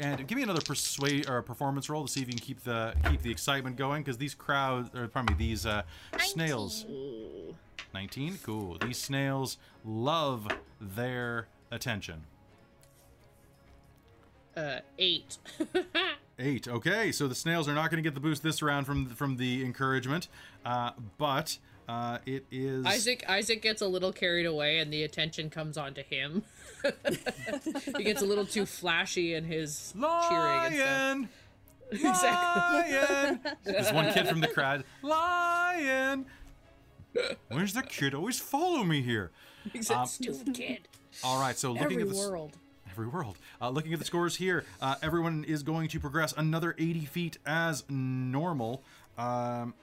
And 0.00 0.26
give 0.26 0.36
me 0.36 0.42
another 0.42 0.62
persuade 0.62 1.28
or 1.28 1.42
performance 1.42 1.90
roll 1.90 2.06
to 2.06 2.10
see 2.10 2.22
if 2.22 2.26
you 2.26 2.32
can 2.32 2.40
keep 2.40 2.64
the 2.64 2.94
keep 3.08 3.20
the 3.20 3.30
excitement 3.30 3.76
going, 3.76 4.02
because 4.02 4.16
these 4.16 4.34
crowds, 4.34 4.88
or 4.94 5.06
pardon 5.08 5.36
me, 5.36 5.46
these 5.46 5.66
uh, 5.66 5.82
snails. 6.18 6.86
19, 7.92 8.38
cool. 8.42 8.78
These 8.80 8.98
snails 8.98 9.58
love 9.84 10.48
their 10.80 11.48
attention. 11.70 12.22
Uh, 14.56 14.80
eight. 14.98 15.38
Eight. 16.42 16.66
Okay, 16.66 17.12
so 17.12 17.28
the 17.28 17.34
snails 17.34 17.68
are 17.68 17.74
not 17.74 17.90
going 17.90 18.02
to 18.02 18.06
get 18.06 18.14
the 18.14 18.20
boost 18.20 18.42
this 18.42 18.62
round 18.62 18.86
from 18.86 19.10
from 19.10 19.36
the 19.36 19.62
encouragement, 19.62 20.28
uh, 20.64 20.92
but 21.18 21.58
uh, 21.90 22.18
it 22.24 22.46
is 22.50 22.86
Isaac 22.86 23.24
Isaac 23.28 23.62
gets 23.62 23.82
a 23.82 23.88
little 23.88 24.12
carried 24.12 24.46
away, 24.46 24.78
and 24.78 24.92
the 24.92 25.02
attention 25.02 25.50
comes 25.50 25.76
onto 25.76 26.02
him. 26.02 26.44
he 27.96 28.04
gets 28.04 28.22
a 28.22 28.24
little 28.24 28.46
too 28.46 28.64
flashy 28.64 29.34
in 29.34 29.44
his 29.44 29.92
cheering 29.94 30.72
and 30.72 30.74
stuff. 30.74 30.86
lion. 30.86 31.28
Exactly. 31.92 32.94
Lion. 32.94 33.40
There's 33.64 33.92
one 33.92 34.12
kid 34.12 34.28
from 34.28 34.38
the 34.40 34.46
crowd. 34.46 34.84
Lion. 35.02 36.24
Where's 37.48 37.72
the 37.74 37.82
kid? 37.82 38.14
Always 38.14 38.38
follow 38.38 38.84
me 38.84 39.02
here. 39.02 39.32
He's 39.72 39.90
a 39.90 40.06
stupid 40.06 40.54
kid. 40.54 40.86
All 41.24 41.40
right, 41.40 41.58
so 41.58 41.72
looking 41.72 42.00
Every 42.00 42.02
at 42.02 42.08
the 42.10 42.14
world. 42.14 42.56
every 42.88 43.08
world. 43.08 43.38
Uh, 43.60 43.70
looking 43.70 43.92
at 43.92 43.98
the 43.98 44.04
scores 44.04 44.36
here, 44.36 44.64
uh, 44.80 44.94
everyone 45.02 45.42
is 45.42 45.64
going 45.64 45.88
to 45.88 45.98
progress 45.98 46.32
another 46.36 46.76
80 46.78 47.06
feet 47.06 47.38
as 47.44 47.82
normal. 47.88 48.84
Um, 49.18 49.74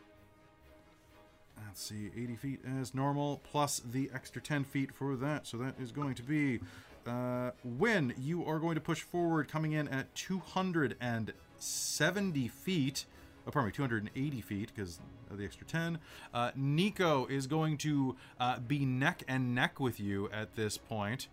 let's 1.77 1.89
see, 1.89 2.09
80 2.19 2.35
feet 2.37 2.59
as 2.79 2.95
normal, 2.95 3.39
plus 3.43 3.79
the 3.85 4.09
extra 4.11 4.41
10 4.41 4.63
feet 4.63 4.91
for 4.91 5.15
that. 5.15 5.45
So 5.45 5.57
that 5.57 5.75
is 5.79 5.91
going 5.91 6.15
to 6.15 6.23
be. 6.23 6.59
Uh, 7.05 7.51
when 7.63 8.15
you 8.17 8.43
are 8.45 8.57
going 8.57 8.73
to 8.73 8.81
push 8.81 9.01
forward, 9.01 9.47
coming 9.47 9.73
in 9.73 9.87
at 9.87 10.15
270 10.15 12.47
feet. 12.47 13.05
Oh, 13.45 13.51
pardon 13.51 13.67
me, 13.67 13.73
280 13.73 14.41
feet 14.41 14.71
because 14.75 14.99
of 15.29 15.37
the 15.37 15.45
extra 15.45 15.67
10. 15.67 15.99
Uh, 16.33 16.49
Ni'ico 16.57 17.29
is 17.29 17.45
going 17.45 17.77
to 17.77 18.15
uh, 18.39 18.57
be 18.57 18.83
neck 18.83 19.21
and 19.27 19.53
neck 19.53 19.79
with 19.79 19.99
you 19.99 20.31
at 20.31 20.55
this 20.55 20.79
point. 20.79 21.27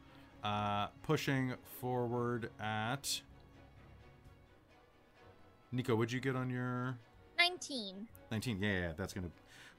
Uh, 0.44 0.88
pushing 1.02 1.54
forward 1.80 2.50
at. 2.60 3.22
Ni'ico, 5.74 5.96
what'd 5.96 6.12
you 6.12 6.20
get 6.20 6.36
on 6.36 6.50
your 6.50 6.98
19. 7.38 8.06
19? 8.30 8.62
Yeah, 8.62 8.72
yeah, 8.72 8.92
that's 8.94 9.14
gonna. 9.14 9.30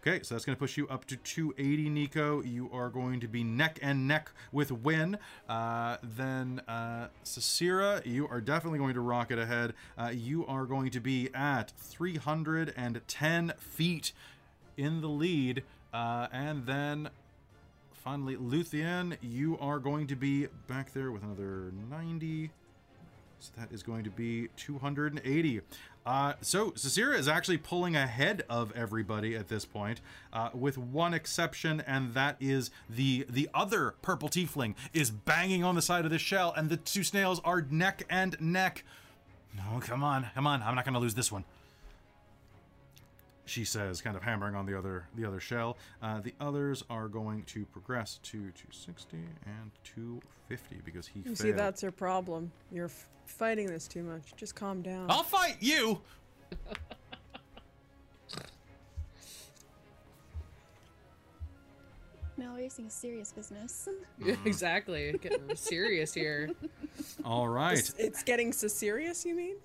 Okay, 0.08 0.22
so 0.22 0.36
that's 0.36 0.46
gonna 0.46 0.56
push 0.56 0.78
you 0.78 0.88
up 0.88 1.06
to 1.06 1.16
280, 1.18 1.90
Ni'ico. 1.90 2.48
You 2.48 2.70
are 2.72 2.90
going 2.90 3.20
to 3.22 3.28
be 3.28 3.44
neck 3.44 3.80
and 3.82 4.08
neck 4.08 4.30
with 4.52 4.72
Win. 4.72 5.18
Uh, 5.50 5.98
then 6.04 6.62
uh, 6.68 7.08
you 8.06 8.28
are 8.30 8.40
definitely 8.40 8.78
going 8.78 8.94
to 8.94 9.02
rocket 9.02 9.40
ahead. 9.40 9.74
Uh, 9.98 10.12
you 10.14 10.46
are 10.46 10.66
going 10.68 10.92
to 10.92 11.00
be 11.00 11.32
at 11.34 11.72
310 11.72 13.54
feet 13.58 14.12
in 14.78 15.02
the 15.02 15.10
lead, 15.10 15.64
uh, 15.92 16.28
and 16.32 16.68
then 16.68 17.10
finally 17.92 18.36
Luthienne, 18.36 19.18
you 19.22 19.58
are 19.60 19.80
going 19.80 20.06
to 20.06 20.16
be 20.16 20.46
back 20.68 20.94
there 20.94 21.12
with 21.12 21.24
another 21.24 21.72
90. 21.90 22.52
So 23.40 23.52
that 23.58 23.72
is 23.72 23.82
going 23.82 24.04
to 24.04 24.12
be 24.12 24.50
280. 24.56 25.62
Uh, 26.06 26.34
so 26.42 26.70
Sarcyra 26.72 27.18
is 27.18 27.28
actually 27.28 27.58
pulling 27.58 27.96
ahead 27.96 28.44
of 28.48 28.72
everybody 28.76 29.36
at 29.36 29.48
this 29.48 29.66
point, 29.66 30.02
uh, 30.32 30.50
with 30.54 30.78
one 30.78 31.16
exception, 31.16 31.82
and 31.88 32.14
that 32.14 32.38
is 32.40 32.70
the 32.88 33.26
the 33.28 33.50
other 33.56 33.96
purple 34.04 34.30
tiefling 34.30 34.76
is 34.94 35.10
banging 35.10 35.64
on 35.64 35.74
the 35.74 35.82
side 35.82 36.06
of 36.06 36.12
the 36.12 36.20
shell, 36.20 36.54
and 36.56 36.70
the 36.70 36.78
two 36.78 37.04
snails 37.04 37.42
are 37.44 37.62
neck 37.72 38.04
and 38.10 38.40
neck. 38.40 38.84
No, 39.56 39.80
come 39.80 40.04
on, 40.04 40.28
come 40.36 40.46
on! 40.46 40.62
I'm 40.62 40.76
not 40.76 40.86
to 40.94 41.00
lose 41.00 41.16
this 41.16 41.32
one. 41.32 41.44
She 43.48 43.64
says, 43.64 44.02
kind 44.02 44.16
of 44.18 44.24
hammering 44.24 44.56
on 44.56 44.66
the 44.66 44.76
other 44.78 45.06
the 45.16 45.24
other 45.26 45.40
shell. 45.40 45.78
Uh, 46.02 46.20
the 46.20 46.34
others 46.40 46.84
are 46.90 47.08
going 47.08 47.44
to 47.44 47.66
progress 47.66 48.20
to 48.24 48.38
260 48.38 49.18
and 49.46 49.72
250 49.84 50.78
because 50.84 51.06
he 51.08 51.20
You 51.20 51.26
failed. 51.26 51.38
see, 51.38 51.52
that's 51.52 51.84
your 51.84 51.92
problem. 51.92 52.52
You're 52.72 52.86
f- 52.86 53.08
fighting 53.28 53.68
this 53.68 53.88
too 53.88 54.02
much. 54.04 54.36
Just 54.36 54.56
calm 54.56 54.82
down. 54.82 55.12
I'll 55.12 55.24
fight 55.24 55.58
you. 55.60 56.02
Now 62.38 62.54
racing 62.56 62.88
is 62.88 62.94
serious 62.94 63.32
business. 63.32 63.88
Yeah, 64.20 64.36
exactly. 64.46 65.18
Getting 65.22 65.56
serious 65.56 66.14
here. 66.14 66.50
All 67.26 67.48
right. 67.48 67.78
It's, 67.78 67.94
it's 67.98 68.24
getting 68.24 68.52
so 68.52 68.68
serious, 68.68 69.26
you 69.26 69.36
mean? 69.36 69.56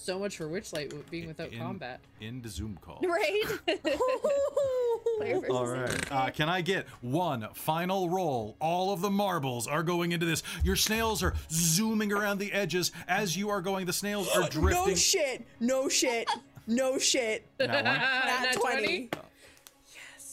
So 0.00 0.18
much 0.18 0.36
for 0.36 0.46
Witchlight 0.46 0.90
w- 0.90 1.04
being 1.10 1.26
without 1.26 1.52
In- 1.52 1.58
combat. 1.58 2.00
In 2.20 2.40
the 2.40 2.48
Zoom 2.48 2.78
call. 2.80 3.00
right? 3.02 3.42
All 5.50 5.66
right. 5.66 6.12
Uh, 6.12 6.30
can 6.30 6.48
I 6.48 6.60
get 6.60 6.86
one 7.00 7.48
final 7.54 8.08
roll? 8.08 8.56
All 8.60 8.92
of 8.92 9.00
the 9.00 9.10
marbles 9.10 9.66
are 9.66 9.82
going 9.82 10.12
into 10.12 10.24
this. 10.26 10.42
Your 10.64 10.76
snails 10.76 11.22
are 11.22 11.34
zooming 11.50 12.12
around 12.12 12.38
the 12.38 12.52
edges 12.52 12.92
as 13.08 13.36
you 13.36 13.48
are 13.50 13.60
going. 13.60 13.86
The 13.86 13.92
snails 13.92 14.28
are 14.34 14.48
drifting. 14.48 14.86
no 14.88 14.94
shit. 14.94 15.46
No 15.60 15.88
shit. 15.88 16.28
No 16.66 16.98
shit. 16.98 17.46
That 17.58 17.68
one. 17.70 17.84
Nat 17.84 18.42
Nat 18.42 18.52
20. 18.54 19.10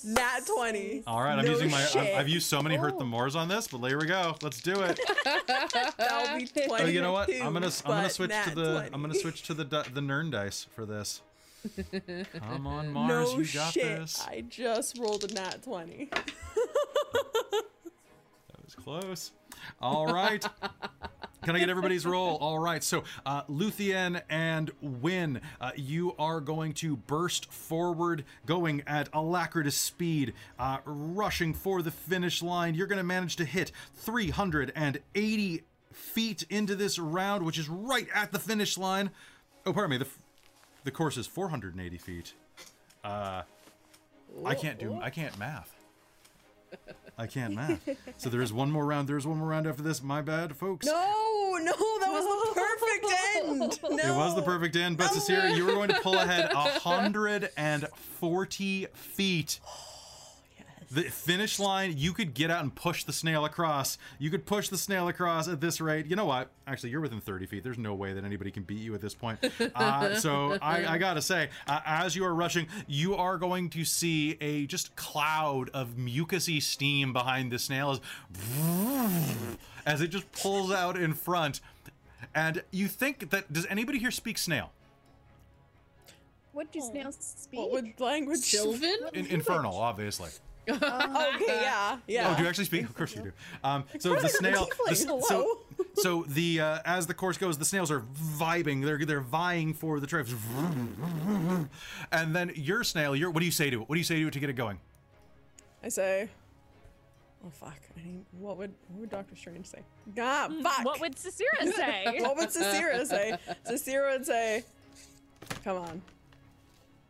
Nat 0.06 0.42
20. 0.46 1.04
All 1.08 1.22
right. 1.22 1.38
I'm 1.38 1.46
No 1.46 1.52
using 1.52 1.72
my. 1.72 1.82
I've. 1.82 2.20
I've 2.20 2.30
used 2.30 2.48
so 2.48 2.62
many 2.62 2.76
hurt 2.76 2.98
the 2.98 3.04
oh. 3.04 3.08
mores 3.08 3.36
on 3.36 3.48
this, 3.48 3.68
but 3.68 3.82
there 3.82 3.98
we 3.98 4.06
go. 4.06 4.36
Let's 4.42 4.62
do 4.62 4.82
it. 4.82 5.00
That'll 5.98 6.38
be 6.38 6.48
20. 6.48 6.74
Oh, 6.84 6.86
you 6.86 7.02
know 7.02 7.12
what? 7.12 7.30
I'm 7.34 7.54
gonna. 7.54 7.72
I'm 7.86 7.92
gonna 7.92 8.10
switch 8.10 8.32
to 8.46 8.56
the. 8.56 8.74
20. 8.82 8.90
I'm 8.94 9.02
gonna 9.02 9.16
switch 9.16 9.44
to 9.44 9.54
the 9.54 9.86
the 9.94 10.02
Nern 10.02 10.30
dice 10.30 10.68
for 10.76 10.86
this. 10.86 11.22
Come 12.40 12.68
on, 12.68 12.92
Mars. 12.92 13.34
No 13.34 13.40
you 13.40 13.46
got 13.54 13.74
shit. 13.74 13.84
this. 13.84 14.24
I 14.28 14.42
just 14.42 14.98
rolled 15.00 15.24
a 15.24 15.34
nat 15.34 15.64
20. 15.64 16.10
That 16.12 16.24
was 18.64 18.76
close. 18.76 19.32
All 19.82 20.14
right. 20.14 20.46
Can 21.46 21.56
I 21.56 21.60
get 21.60 21.70
everybody's 21.70 22.08
roll? 22.08 22.38
All 22.38 22.58
right. 22.58 22.84
So, 22.84 23.04
uh, 23.24 23.44
Luthienne 23.44 24.24
and 24.32 24.72
Win, 24.82 25.42
uh, 25.62 25.72
you 25.76 26.16
are 26.18 26.42
going 26.42 26.74
to 26.74 26.98
burst 26.98 27.54
forward, 27.54 28.26
going 28.48 28.82
at 28.88 29.12
alacritous 29.12 29.74
speed, 29.74 30.34
uh, 30.58 30.80
rushing 30.86 31.54
for 31.54 31.84
the 31.84 31.92
finish 31.92 32.42
line. 32.42 32.74
You're 32.74 32.88
going 32.88 32.98
to 32.98 33.04
manage 33.04 33.36
to 33.36 33.46
hit 33.46 33.72
380 33.94 35.64
feet 35.94 36.46
into 36.50 36.76
this 36.76 36.98
round, 36.98 37.46
which 37.46 37.60
is 37.60 37.70
right 37.70 38.08
at 38.12 38.32
the 38.32 38.40
finish 38.40 38.76
line. 38.76 39.12
Oh, 39.68 39.74
pardon 39.74 39.92
me. 39.92 39.98
The, 39.98 40.08
the 40.84 40.92
course 40.92 41.16
is 41.16 41.28
480 41.28 41.98
feet. 42.00 42.34
Uh, 43.04 43.44
I 44.44 44.56
can't 44.56 44.80
do. 44.80 44.98
I 45.00 45.12
can't 45.12 45.38
math. 45.38 45.76
I 47.18 47.28
can't 47.28 47.56
math. 47.56 47.80
So 48.18 48.30
there 48.30 48.42
is 48.42 48.52
one 48.52 48.70
more 48.72 48.86
round. 48.86 49.08
There's 49.08 49.26
one 49.26 49.38
more 49.38 49.48
round 49.48 49.68
after 49.68 49.82
this. 49.82 50.04
My 50.04 50.22
bad, 50.22 50.54
folks. 50.56 50.86
No, 50.86 51.56
no, 51.62 51.72
that 51.72 52.12
was 52.12 52.26
the 52.26 52.52
perfect 52.60 53.06
end. 53.38 53.80
No. 53.98 54.04
It 54.14 54.18
was 54.18 54.36
the 54.36 54.42
perfect 54.42 54.76
end, 54.76 54.98
but 54.98 55.12
Sarcyra, 55.12 55.56
you 55.56 55.66
were 55.66 55.72
going 55.74 55.88
to 55.90 56.00
pull 56.02 56.14
ahead 56.20 56.54
140 56.54 58.88
feet. 58.94 59.60
The 60.96 61.04
finish 61.04 61.60
line, 61.60 61.96
you 61.98 62.14
could 62.14 62.34
get 62.34 62.50
out 62.50 62.64
and 62.64 62.74
push 62.74 63.04
the 63.04 63.12
snail 63.12 63.44
across. 63.44 63.98
You 64.18 64.30
could 64.30 64.46
push 64.46 64.70
the 64.70 64.78
snail 64.78 65.10
across 65.10 65.50
at 65.50 65.60
this 65.60 65.82
rate. 65.82 66.06
You 66.06 66.16
know 66.16 66.24
what? 66.24 66.52
Actually, 66.68 66.92
you're 66.92 67.02
within 67.02 67.20
30 67.20 67.48
feet. 67.48 67.66
There's 67.66 67.78
no 67.78 67.94
way 67.94 68.14
that 68.14 68.24
anybody 68.24 68.50
can 68.50 68.64
beat 68.64 68.80
you 68.80 68.96
at 68.96 69.02
this 69.02 69.14
point. 69.14 69.40
Uh, 69.76 70.16
so 70.16 70.58
I, 70.62 70.94
I 70.94 70.98
gotta 70.98 71.22
say, 71.22 71.50
uh, 71.68 71.82
as 71.86 72.16
you 72.16 72.24
are 72.24 72.34
rushing, 72.34 72.68
you 72.88 73.16
are 73.16 73.38
going 73.38 73.70
to 73.72 73.84
see 73.84 74.38
a 74.40 74.66
just 74.68 74.96
cloud 74.96 75.70
of 75.72 75.96
mucusy 75.98 76.62
steam 76.62 77.12
behind 77.12 77.52
the 77.52 77.60
snail 77.60 77.92
as, 77.92 78.00
as 79.86 80.02
it 80.02 80.08
just 80.08 80.32
pulls 80.32 80.72
out 80.72 80.98
in 80.98 81.14
front. 81.14 81.60
And 82.34 82.64
you 82.72 82.88
think 82.88 83.32
that 83.32 83.52
does 83.52 83.66
anybody 83.68 84.00
here 84.00 84.12
speak 84.12 84.38
snail? 84.38 84.72
What 86.54 86.72
do 86.72 86.80
snails 86.80 87.18
speak? 87.20 87.60
What 87.60 87.72
would 87.72 88.00
language? 88.00 88.40
Sylvan? 88.40 88.96
In, 89.14 89.26
infernal, 89.26 89.76
obviously. 89.76 90.30
Okay, 91.36 91.46
yeah, 91.62 91.98
yeah. 92.08 92.32
Oh, 92.32 92.36
do 92.38 92.44
you 92.44 92.50
actually 92.50 92.66
speak? 92.66 92.84
Of 92.84 92.96
course 92.96 93.16
you 93.16 93.22
do. 93.24 93.32
Um, 93.64 93.84
so 94.00 94.16
the 94.16 94.28
snail. 94.30 94.68
the 94.88 94.96
so, 94.96 95.60
so 95.96 96.24
the 96.28 96.60
uh, 96.62 96.80
as 96.86 97.08
the 97.08 97.14
course 97.14 97.38
goes, 97.38 97.58
the 97.58 97.66
snails 97.66 97.92
are 97.92 98.02
vibing. 98.38 98.84
They're 98.84 99.04
they're 99.06 99.22
vying 99.22 99.74
for 99.74 100.00
the 100.00 100.08
trips. 100.08 100.34
And 102.12 102.36
then 102.36 102.52
your 102.56 102.84
snail. 102.84 103.16
Your 103.16 103.32
what 103.32 103.40
do 103.42 103.46
you 103.46 103.52
say 103.52 103.70
to 103.70 103.82
it? 103.82 103.90
What 103.90 103.96
do 103.96 104.00
you 104.00 104.04
say 104.04 104.20
to 104.20 104.28
it 104.28 104.34
to 104.34 104.40
get 104.40 104.50
it 104.50 104.54
going? 104.54 104.80
I 105.84 105.90
say, 105.90 106.30
oh 107.46 107.50
fuck. 107.50 107.78
I 107.98 108.08
need, 108.08 108.26
what 108.40 108.58
would 108.58 108.74
what 108.90 109.02
would 109.02 109.10
Doctor 109.10 109.36
Strange 109.36 109.68
say? 109.68 109.80
Ah, 110.20 110.50
fuck. 110.64 110.74
Mm, 110.80 110.86
What 110.86 111.00
would 111.00 111.16
Sarcyra 111.16 111.72
say? 111.74 112.18
what 112.22 112.36
would 112.38 112.50
Sarcyra 112.50 113.06
say? 113.06 113.38
Sarcyra 113.70 114.12
would 114.18 114.26
say, 114.26 114.64
"Come 115.64 115.78
on. 115.78 116.02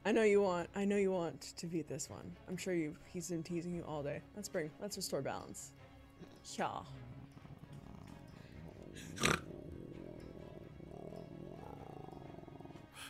I 0.08 0.12
know 0.12 0.22
you 0.22 0.40
want. 0.40 0.70
I 0.76 0.86
know 0.86 0.98
you 0.98 1.12
want 1.12 1.42
to 1.58 1.66
beat 1.66 1.88
this 1.88 2.12
one. 2.12 2.32
I'm 2.48 2.58
sure 2.58 2.76
you. 2.76 2.96
He's 3.12 3.30
been 3.30 3.42
teasing 3.42 3.74
you 3.74 3.84
all 3.88 4.04
day. 4.04 4.22
Let's 4.36 4.48
bring. 4.48 4.70
Let's 4.80 4.96
restore 4.98 5.24
balance. 5.24 5.72
Yeah. 6.58 6.70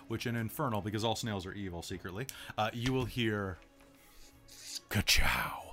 Which 0.07 0.25
in 0.25 0.37
Infernal, 0.37 0.81
because 0.81 1.03
all 1.03 1.15
snails 1.15 1.45
are 1.45 1.53
evil 1.53 1.81
secretly, 1.81 2.27
uh, 2.57 2.69
you 2.71 2.93
will 2.93 3.05
hear 3.05 3.57
ka-chow. 4.87 5.64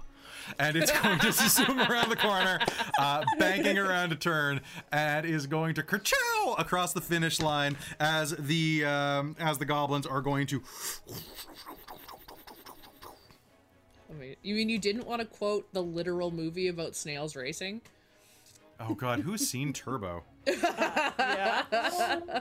And 0.58 0.76
it's 0.76 0.90
going 0.90 1.18
to 1.20 1.32
zoom 1.32 1.80
around 1.80 2.10
the 2.10 2.16
corner, 2.16 2.58
uh, 2.98 3.24
banking 3.38 3.78
around 3.78 4.12
a 4.12 4.16
turn, 4.16 4.60
and 4.90 5.26
is 5.26 5.46
going 5.46 5.74
to 5.74 5.82
ka-chow 5.82 6.54
across 6.58 6.92
the 6.92 7.00
finish 7.00 7.40
line 7.40 7.76
as 8.00 8.30
the 8.38 8.84
um, 8.84 9.36
as 9.38 9.58
the 9.58 9.64
goblins 9.64 10.06
are 10.06 10.20
going 10.20 10.46
to 10.48 10.62
I 14.12 14.14
mean, 14.14 14.36
you 14.42 14.54
mean 14.54 14.68
you 14.68 14.78
didn't 14.78 15.06
want 15.06 15.20
to 15.20 15.26
quote 15.26 15.72
the 15.72 15.82
literal 15.82 16.30
movie 16.30 16.68
about 16.68 16.94
snails 16.94 17.34
racing? 17.34 17.80
Oh 18.78 18.94
god, 18.94 19.20
who's 19.20 19.48
seen 19.48 19.72
Turbo? 19.72 20.24
Yeah. 21.18 21.62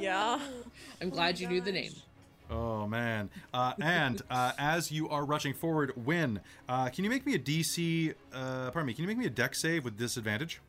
yeah. 0.00 0.38
I'm 1.00 1.10
glad 1.10 1.40
you 1.40 1.48
knew 1.48 1.60
the 1.60 1.72
name. 1.72 1.92
Oh 2.52 2.86
man! 2.86 3.30
Uh, 3.54 3.72
and 3.80 4.20
uh, 4.28 4.52
as 4.58 4.92
you 4.92 5.08
are 5.08 5.24
rushing 5.24 5.54
forward, 5.54 5.94
Win, 5.96 6.40
uh, 6.68 6.90
can 6.90 7.02
you 7.02 7.08
make 7.08 7.24
me 7.24 7.34
a 7.34 7.38
DC? 7.38 8.12
Uh, 8.30 8.70
pardon 8.70 8.86
me. 8.86 8.92
Can 8.92 9.04
you 9.04 9.08
make 9.08 9.16
me 9.16 9.24
a 9.24 9.30
Dex 9.30 9.58
save 9.58 9.84
with 9.84 9.96
disadvantage? 9.96 10.60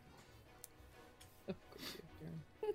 Of 1.46 1.56
course 1.70 1.98
you 1.98 2.04
can. 2.22 2.74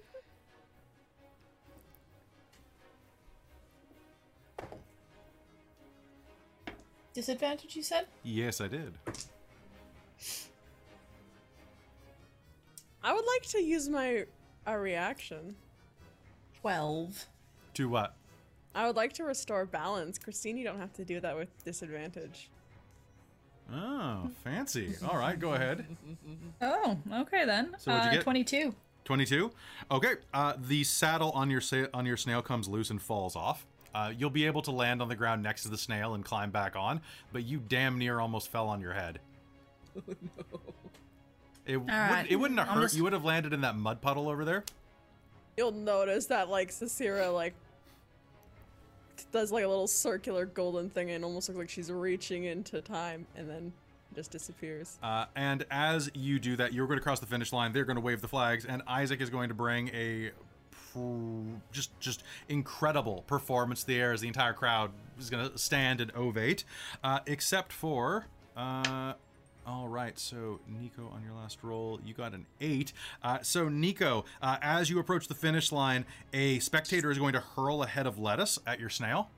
Disadvantage, 7.15 7.77
you 7.77 7.83
said? 7.83 8.09
Yes, 8.23 8.61
I 8.61 8.69
did. 8.69 8.93
I 13.03 13.15
would 13.15 13.25
like 13.25 13.43
to 13.53 13.63
use 13.63 13.89
my 13.89 14.27
a 14.67 14.79
reaction. 14.79 15.57
12. 16.61 17.27
To 17.75 17.89
what? 17.89 18.18
I 18.79 18.87
would 18.87 18.95
like 18.95 19.13
to 19.15 19.25
restore 19.25 19.67
balance. 19.67 20.19
Christine, 20.21 20.57
you 20.57 20.63
don't 20.63 20.79
have 20.79 20.93
to 20.95 21.05
do 21.05 21.19
that 21.19 21.37
with 21.37 21.49
disadvantage. 21.65 22.49
Oh, 23.75 24.31
fancy. 24.45 24.95
All 25.07 25.19
right, 25.19 25.39
go 25.39 25.55
ahead. 25.55 25.85
Oh, 26.61 26.97
okay 27.13 27.45
then. 27.45 27.75
So 27.79 27.91
what'd 27.91 28.05
you 28.07 28.11
uh, 28.11 28.15
get? 28.15 28.23
22. 28.23 28.75
22. 29.05 29.51
Okay. 29.91 30.15
Uh, 30.35 30.55
the 30.59 30.83
saddle 30.85 31.31
on 31.33 31.51
your 31.51 31.61
sa- 31.61 31.87
on 31.95 32.05
your 32.07 32.17
snail 32.17 32.41
comes 32.43 32.69
loose 32.69 32.91
and 32.91 33.01
falls 33.03 33.35
off. 33.37 33.65
Uh, 33.95 34.13
you'll 34.17 34.31
be 34.31 34.45
able 34.47 34.63
to 34.63 34.71
land 34.71 35.01
on 35.03 35.09
the 35.09 35.15
ground 35.17 35.43
next 35.43 35.63
to 35.65 35.69
the 35.69 35.79
snail 35.79 36.15
and 36.15 36.25
climb 36.25 36.51
back 36.51 36.75
on, 36.77 37.01
but 37.33 37.45
you 37.45 37.61
damn 37.69 37.97
near 37.99 38.21
almost 38.21 38.51
fell 38.51 38.69
on 38.69 38.81
your 38.81 38.93
head. 38.93 39.19
Oh 39.97 40.15
no. 40.23 40.61
It, 41.67 41.77
would, 41.77 41.91
right. 41.91 42.27
it 42.31 42.37
wouldn't 42.37 42.59
have 42.61 42.69
hurt. 42.69 42.83
just- 42.83 42.97
You 42.97 43.03
would 43.05 43.13
have 43.13 43.25
landed 43.25 43.53
in 43.53 43.61
that 43.63 43.77
mud 43.77 44.01
puddle 44.01 44.29
over 44.29 44.45
there. 44.45 44.65
You'll 45.57 45.73
notice 45.73 46.27
that 46.27 46.49
like 46.49 46.71
Sarcyra 46.71 47.33
like 47.35 47.55
does 49.33 49.53
like 49.53 49.65
a 49.65 49.69
little 49.69 49.87
circular 49.87 50.47
golden 50.47 50.91
thing 50.91 51.11
and 51.11 51.25
almost 51.25 51.49
looks 51.49 51.59
like 51.59 51.71
she's 51.71 51.91
reaching 51.91 52.45
into 52.45 52.81
time 52.81 53.27
and 53.37 53.49
then 53.49 53.73
just 54.15 54.31
disappears. 54.31 54.99
Uh, 55.03 55.27
and 55.37 55.65
as 55.71 56.11
you 56.15 56.39
do 56.39 56.57
that, 56.57 56.73
you're 56.73 56.87
going 56.87 56.99
to 56.99 57.03
cross 57.03 57.21
the 57.21 57.27
finish 57.27 57.53
line. 57.53 57.73
They're 57.73 57.85
going 57.85 57.97
to 57.97 58.03
wave 58.03 58.21
the 58.21 58.29
flags, 58.29 58.65
and 58.65 58.83
Isaac 58.87 59.21
is 59.21 59.31
going 59.31 59.49
to 59.49 59.55
bring 59.55 59.89
a 59.89 60.31
just 61.71 61.99
just 62.01 62.25
incredible 62.49 63.23
performance 63.27 63.85
there 63.85 64.13
as 64.13 64.21
the 64.21 64.27
entire 64.27 64.53
crowd 64.53 64.91
is 65.19 65.31
going 65.31 65.49
to 65.49 65.59
stand 65.59 66.01
and 66.01 66.13
ovate, 66.15 66.65
uh, 67.05 67.21
except 67.27 67.73
for. 67.73 68.27
Uh, 68.57 69.13
all 69.69 69.87
right, 69.87 70.19
so 70.19 70.61
Ni'ico, 70.67 71.13
on 71.13 71.23
your 71.23 71.35
last 71.35 71.59
roll, 71.63 72.01
you 72.03 72.15
got 72.15 72.33
an 72.33 72.47
eight. 72.61 72.95
Uh, 73.23 73.39
so 73.43 73.69
Ni'ico, 73.69 74.25
uh, 74.41 74.57
as 74.63 74.89
you 74.89 74.99
approach 74.99 75.29
the 75.29 75.35
finish 75.35 75.71
line, 75.71 76.07
a 76.33 76.59
spectator 76.61 77.11
is 77.11 77.19
going 77.19 77.35
to 77.35 77.41
hurl 77.41 77.83
a 77.83 77.87
head 77.87 78.07
of 78.07 78.19
lettuce 78.19 78.59
at 78.67 78.81
your 78.81 78.89
snail. 78.89 79.29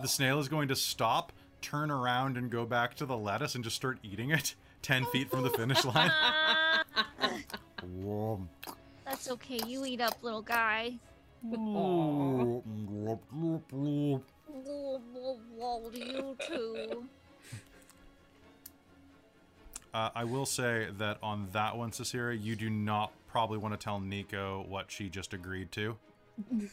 The 0.00 0.08
snail 0.08 0.38
is 0.38 0.48
going 0.48 0.68
to 0.68 0.76
stop, 0.76 1.32
turn 1.60 1.90
around, 1.90 2.38
and 2.38 2.50
go 2.50 2.64
back 2.64 2.94
to 2.94 3.04
the 3.04 3.16
lettuce 3.16 3.54
and 3.54 3.62
just 3.62 3.76
start 3.76 3.98
eating 4.02 4.30
it 4.30 4.54
10 4.82 5.04
feet 5.06 5.30
from 5.30 5.42
the 5.42 5.50
finish 5.50 5.84
line. 5.84 6.10
Whoa. 8.00 8.40
That's 9.04 9.30
okay. 9.32 9.60
You 9.66 9.84
eat 9.84 10.00
up, 10.00 10.16
little 10.22 10.42
guy. 10.42 10.94
You 15.92 16.36
too. 16.46 17.08
Uh, 19.94 20.10
I 20.14 20.24
will 20.24 20.46
say 20.46 20.88
that 20.98 21.18
on 21.22 21.48
that 21.52 21.76
one, 21.76 21.90
Sarcyra, 21.90 22.40
you 22.40 22.56
do 22.56 22.68
not 22.68 23.12
probably 23.26 23.58
want 23.58 23.78
to 23.78 23.82
tell 23.82 24.00
Ni'ico 24.00 24.66
what 24.68 24.90
she 24.90 25.08
just 25.08 25.34
agreed 25.34 25.72
to. 25.72 25.96
In. 26.50 26.70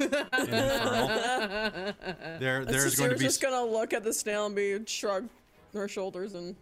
There, 2.40 2.66
there's 2.66 2.96
going 2.96 3.10
to 3.10 3.16
be 3.16 3.24
just 3.24 3.42
gonna 3.42 3.64
look 3.64 3.94
at 3.94 4.04
the 4.04 4.14
snail 4.14 4.46
and 4.46 4.56
be 4.56 4.80
shrug 4.86 5.28
her 5.74 5.88
shoulders 5.88 6.36
and 6.36 6.56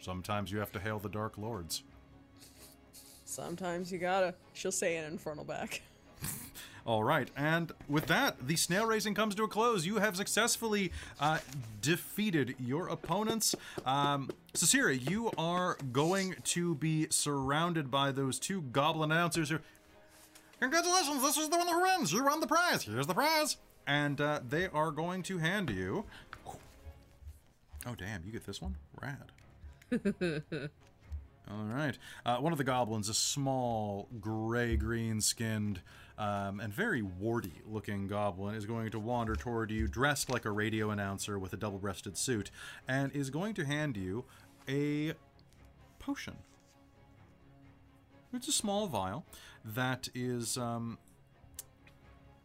Sometimes 0.00 0.50
you 0.50 0.58
have 0.58 0.72
to 0.72 0.80
hail 0.80 0.98
the 0.98 1.08
Dark 1.08 1.38
Lords. 1.38 1.82
sometimes 3.24 3.92
you 3.92 3.98
gotta. 3.98 4.34
She'll 4.52 4.72
say 4.72 4.96
an 4.96 5.04
infernal 5.04 5.44
back. 5.44 5.82
All 6.84 7.04
right, 7.04 7.28
and 7.36 7.70
with 7.88 8.06
that, 8.06 8.48
the 8.48 8.56
snail 8.56 8.86
racing 8.86 9.14
comes 9.14 9.36
to 9.36 9.44
a 9.44 9.48
close. 9.48 9.86
You 9.86 9.98
have 9.98 10.16
successfully 10.16 10.90
uh, 11.20 11.38
defeated 11.80 12.56
your 12.58 12.88
opponents. 12.88 13.54
Um, 13.86 14.30
Sarcyra, 14.52 15.08
you 15.08 15.30
are 15.38 15.76
going 15.92 16.34
to 16.44 16.74
be 16.74 17.06
surrounded 17.10 17.88
by 17.88 18.10
those 18.10 18.40
two 18.40 18.62
goblin 18.62 19.12
announcers 19.12 19.50
who. 19.50 19.58
Congratulations, 20.58 21.22
this 21.22 21.36
is 21.36 21.48
the 21.48 21.56
one 21.58 21.68
who 21.68 21.82
wins. 21.82 22.12
You 22.12 22.24
won 22.24 22.40
the 22.40 22.46
prize. 22.46 22.84
Here's 22.84 23.06
the 23.06 23.14
prize. 23.14 23.56
And 23.86 24.20
uh, 24.20 24.40
they 24.48 24.68
are 24.68 24.92
going 24.92 25.22
to 25.24 25.38
hand 25.38 25.70
you. 25.70 26.04
Oh, 27.84 27.96
damn, 27.96 28.22
you 28.24 28.30
get 28.30 28.46
this 28.46 28.62
one? 28.62 28.76
Rad. 29.00 29.32
All 31.50 31.64
right. 31.64 31.98
Uh, 32.24 32.36
one 32.36 32.52
of 32.52 32.58
the 32.58 32.64
goblins, 32.64 33.08
a 33.08 33.14
small, 33.14 34.08
gray 34.20 34.76
green 34.76 35.20
skinned, 35.20 35.80
um, 36.22 36.60
and 36.60 36.72
very 36.72 37.02
warty 37.02 37.62
looking 37.66 38.06
goblin, 38.06 38.54
is 38.54 38.64
going 38.64 38.90
to 38.92 39.00
wander 39.00 39.34
toward 39.34 39.72
you, 39.72 39.88
dressed 39.88 40.30
like 40.30 40.44
a 40.44 40.52
radio 40.52 40.90
announcer 40.90 41.36
with 41.36 41.52
a 41.52 41.56
double 41.56 41.78
breasted 41.78 42.16
suit, 42.16 42.52
and 42.86 43.10
is 43.12 43.28
going 43.28 43.54
to 43.54 43.64
hand 43.64 43.96
you 43.96 44.24
a 44.68 45.14
potion. 45.98 46.36
It's 48.32 48.46
a 48.46 48.52
small 48.52 48.86
vial 48.86 49.24
that 49.64 50.08
is. 50.14 50.56
Um, 50.56 50.98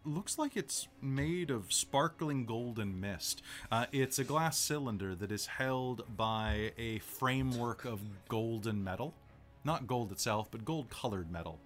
looks 0.04 0.40
like 0.40 0.58
it's 0.58 0.88
made 1.02 1.52
of 1.52 1.72
sparkling 1.72 2.46
golden 2.46 3.00
mist. 3.00 3.44
Uh, 3.72 3.86
it's 3.92 4.18
a 4.18 4.24
glass 4.24 4.58
cylinder 4.58 5.14
that 5.14 5.32
is 5.32 5.46
held 5.46 6.02
by 6.16 6.72
a 6.78 6.98
framework 7.00 7.86
of 7.86 8.00
golden 8.28 8.84
metal. 8.84 9.14
Not 9.64 9.86
gold 9.86 10.12
itself, 10.12 10.48
but 10.50 10.66
gold 10.66 10.90
colored 10.90 11.30
metal. 11.30 11.60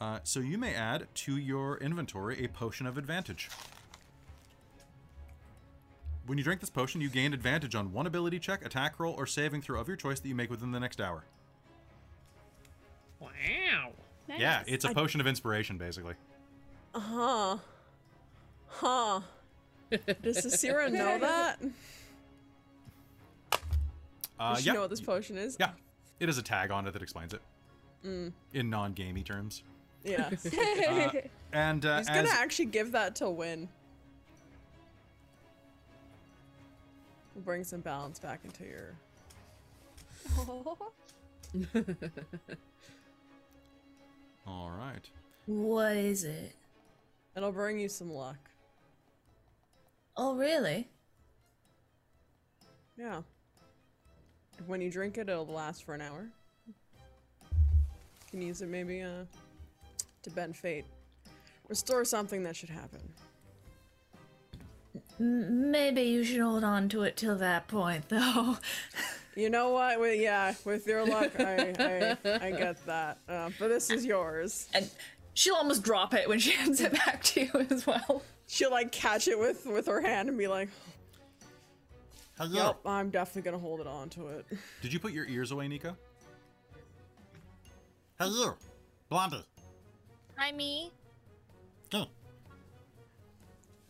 Uh, 0.00 0.18
so 0.24 0.40
you 0.40 0.56
may 0.56 0.74
add 0.74 1.06
to 1.14 1.36
your 1.36 1.76
inventory 1.78 2.42
a 2.42 2.48
potion 2.48 2.86
of 2.86 2.96
advantage. 2.96 3.50
When 6.26 6.38
you 6.38 6.44
drink 6.44 6.60
this 6.60 6.70
potion, 6.70 7.00
you 7.00 7.08
gain 7.10 7.34
advantage 7.34 7.74
on 7.74 7.92
one 7.92 8.06
ability 8.06 8.38
check, 8.38 8.64
attack 8.64 8.98
roll, 8.98 9.14
or 9.14 9.26
saving 9.26 9.62
throw 9.62 9.80
of 9.80 9.88
your 9.88 9.96
choice 9.96 10.20
that 10.20 10.28
you 10.28 10.34
make 10.34 10.48
within 10.50 10.72
the 10.72 10.80
next 10.80 11.00
hour. 11.00 11.24
Wow. 13.20 13.92
Yeah, 14.38 14.62
it's 14.66 14.84
a 14.84 14.94
potion 14.94 15.20
of 15.20 15.26
inspiration, 15.26 15.76
basically. 15.76 16.14
Uh 16.94 17.00
huh. 17.00 17.56
Huh. 18.68 19.20
Does 20.22 20.38
Sarcyra 20.38 20.90
know 20.92 21.18
that? 21.18 21.58
Uh, 24.38 24.54
Does 24.54 24.60
she 24.62 24.66
yeah, 24.68 24.74
know 24.74 24.80
what 24.82 24.90
this 24.90 25.00
potion 25.00 25.36
is? 25.36 25.56
yeah, 25.58 25.72
it 26.20 26.28
is 26.28 26.38
a 26.38 26.42
tag 26.42 26.70
on 26.70 26.86
it 26.86 26.92
that 26.92 27.02
explains 27.02 27.34
it. 27.34 27.42
in 28.04 28.70
non-gamey 28.70 29.24
terms. 29.24 29.62
Yeah. 30.04 30.30
Uh, 30.88 31.10
and 31.52 31.84
uh, 31.84 31.98
He's 31.98 32.08
gonna 32.08 32.22
as 32.22 32.30
actually 32.30 32.66
give 32.66 32.92
that 32.92 33.16
to 33.16 33.28
Win. 33.28 33.68
We'll 37.34 37.44
bring 37.44 37.64
some 37.64 37.80
balance 37.80 38.18
back 38.18 38.40
into 38.44 38.64
your. 38.64 38.94
all 44.46 44.70
right, 44.70 45.08
What 45.46 45.96
is 45.96 46.24
it? 46.24 46.54
It'll 47.36 47.52
bring 47.52 47.78
you 47.78 47.88
some 47.88 48.10
luck. 48.10 48.36
Oh, 50.16 50.34
really? 50.34 50.88
Yeah. 52.96 53.22
When 54.66 54.80
you 54.80 54.90
drink 54.90 55.16
it, 55.16 55.28
it'll 55.28 55.46
last 55.46 55.84
for 55.84 55.94
an 55.94 56.02
hour. 56.02 56.28
You 56.66 56.74
can 58.30 58.42
use 58.42 58.60
it 58.62 58.68
maybe 58.68 59.02
uh, 59.02 59.24
to 60.22 60.30
bend 60.30 60.56
fate. 60.56 60.84
Restore 61.68 62.04
something 62.04 62.42
that 62.42 62.56
should 62.56 62.70
happen. 62.70 63.00
Maybe 65.18 66.02
you 66.02 66.24
should 66.24 66.40
hold 66.40 66.64
on 66.64 66.88
to 66.90 67.02
it 67.02 67.16
till 67.16 67.36
that 67.36 67.68
point, 67.68 68.08
though. 68.08 68.56
You 69.36 69.48
know 69.48 69.70
what? 69.70 70.00
With, 70.00 70.20
yeah, 70.20 70.54
with 70.64 70.86
your 70.88 71.06
luck, 71.06 71.30
I, 71.38 71.72
I, 71.78 72.16
I 72.46 72.50
get 72.50 72.84
that. 72.86 73.16
Uh, 73.28 73.48
but 73.60 73.68
this 73.68 73.88
is 73.88 74.04
yours. 74.04 74.68
and 74.74 74.90
she'll 75.34 75.54
almost 75.54 75.84
drop 75.84 76.14
it 76.14 76.28
when 76.28 76.40
she 76.40 76.50
hands 76.56 76.80
it 76.80 76.92
back 76.92 77.22
to 77.22 77.42
you 77.42 77.66
as 77.70 77.86
well. 77.86 78.22
She'll 78.48 78.72
like 78.72 78.90
catch 78.90 79.28
it 79.28 79.38
with 79.38 79.64
with 79.66 79.86
her 79.86 80.00
hand 80.00 80.28
and 80.28 80.36
be 80.36 80.48
like, 80.48 80.68
hello. 82.38 82.66
"Yep, 82.66 82.80
I'm 82.84 83.10
definitely 83.10 83.42
gonna 83.50 83.62
hold 83.62 83.80
it 83.80 83.86
on 83.86 84.08
to 84.10 84.26
it." 84.26 84.46
Did 84.82 84.92
you 84.92 84.98
put 84.98 85.12
your 85.12 85.26
ears 85.26 85.52
away, 85.52 85.68
Ni'ico? 85.68 85.96
Hey, 88.18 88.26
you, 88.26 88.56
Blondie. 89.08 89.44
Hi, 90.40 90.52
me. 90.52 90.90
Come. 91.90 92.06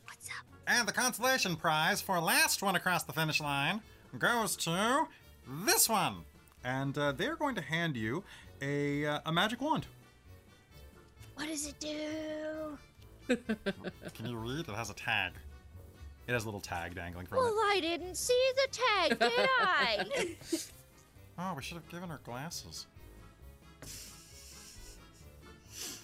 What's 0.05 0.29
up? 0.31 0.45
And 0.67 0.89
the 0.89 0.93
consolation 0.93 1.55
prize 1.55 2.01
for 2.01 2.19
last 2.19 2.61
one 2.61 2.75
across 2.75 3.05
the 3.05 3.13
finish 3.13 3.41
line 3.41 3.81
goes 4.19 4.57
to 4.57 5.07
this 5.65 5.89
one. 5.89 6.17
And 6.65 6.99
uh, 6.99 7.13
they're 7.13 7.37
going 7.37 7.55
to 7.55 7.61
hand 7.61 7.97
you 7.97 8.25
a, 8.61 9.07
uh, 9.07 9.21
a 9.27 9.31
magic 9.33 9.61
wand. 9.61 9.87
What 11.37 11.47
does 11.47 11.69
it 11.69 11.79
do? 11.79 13.37
Can 14.15 14.27
you 14.27 14.37
read? 14.37 14.69
It 14.69 14.75
has 14.75 14.91
a 14.91 14.95
tag. 14.95 15.35
It 16.27 16.33
has 16.33 16.43
a 16.43 16.47
little 16.47 16.61
tag 16.61 16.97
dangling 16.97 17.27
from 17.27 17.39
Well, 17.39 17.47
it. 17.47 17.55
Well, 17.55 17.65
I 17.71 17.79
didn't 17.81 18.17
see 18.17 18.51
the 18.57 18.69
tag, 18.73 19.19
did 19.21 19.49
I? 19.61 20.37
Oh, 21.43 21.55
we 21.57 21.63
should 21.63 21.77
have 21.79 21.89
given 21.89 22.11
her 22.11 22.21
glasses. 22.23 22.87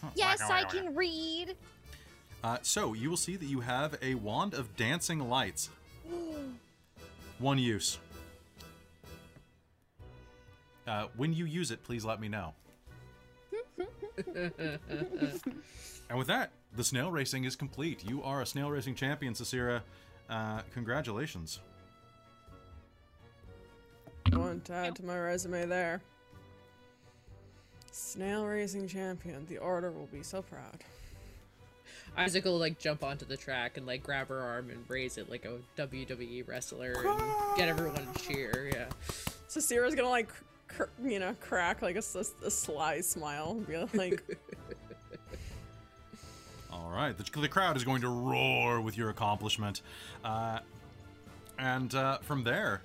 yes, 0.14 0.40
I 0.42 0.64
can 0.64 0.94
read. 0.94 1.56
Uh, 2.44 2.58
so 2.62 2.92
you 2.92 3.10
will 3.10 3.16
see 3.16 3.36
that 3.36 3.46
you 3.46 3.60
have 3.60 3.98
a 4.02 4.14
wand 4.14 4.54
of 4.54 4.76
dancing 4.76 5.28
lights. 5.28 5.70
One 7.38 7.58
use. 7.58 7.98
Uh, 10.86 11.06
when 11.16 11.32
you 11.32 11.44
use 11.44 11.70
it, 11.70 11.82
please 11.82 12.04
let 12.04 12.20
me 12.20 12.28
know. 12.28 12.54
and 14.26 16.18
with 16.18 16.28
that, 16.28 16.52
the 16.74 16.84
snail 16.84 17.10
racing 17.10 17.44
is 17.44 17.56
complete. 17.56 18.04
You 18.08 18.22
are 18.22 18.42
a 18.42 18.46
snail 18.46 18.70
racing 18.70 18.94
champion, 18.94 19.34
Sarcyra. 19.34 19.82
Uh, 20.30 20.60
congratulations. 20.72 21.60
One 24.32 24.60
to 24.62 24.72
add 24.72 24.96
to 24.96 25.04
my 25.04 25.18
resume 25.18 25.66
there. 25.66 26.00
Snail 28.00 28.44
racing 28.44 28.86
champion. 28.88 29.46
The 29.46 29.56
order 29.56 29.90
will 29.90 30.06
be 30.12 30.22
so 30.22 30.42
proud. 30.42 30.84
Isaac 32.14 32.44
will 32.44 32.58
like 32.58 32.78
jump 32.78 33.02
onto 33.02 33.24
the 33.24 33.38
track 33.38 33.78
and 33.78 33.86
like 33.86 34.02
grab 34.02 34.28
her 34.28 34.38
arm 34.38 34.68
and 34.68 34.84
raise 34.88 35.16
it 35.16 35.30
like 35.30 35.46
a 35.46 35.56
WWE 35.80 36.46
wrestler 36.46 36.92
and 36.92 37.56
get 37.56 37.68
everyone 37.68 38.06
to 38.12 38.22
cheer. 38.22 38.70
Yeah. 38.72 38.86
So 39.48 39.60
Sarcyra's 39.60 39.94
gonna 39.94 40.10
like, 40.10 40.28
cr- 40.28 40.84
cr- 40.84 40.84
you 41.08 41.18
know, 41.18 41.34
crack 41.40 41.80
like 41.80 41.94
a, 41.94 41.98
s- 41.98 42.34
a 42.44 42.50
sly 42.50 43.00
smile 43.00 43.52
and 43.52 43.66
be 43.66 43.98
like, 43.98 44.22
All 46.70 46.90
right, 46.90 47.16
the, 47.16 47.40
the 47.40 47.48
crowd 47.48 47.78
is 47.78 47.84
going 47.84 48.02
to 48.02 48.08
roar 48.08 48.82
with 48.82 48.98
your 48.98 49.08
accomplishment. 49.08 49.80
Uh, 50.22 50.58
and 51.58 51.94
uh, 51.94 52.18
from 52.18 52.44
there, 52.44 52.82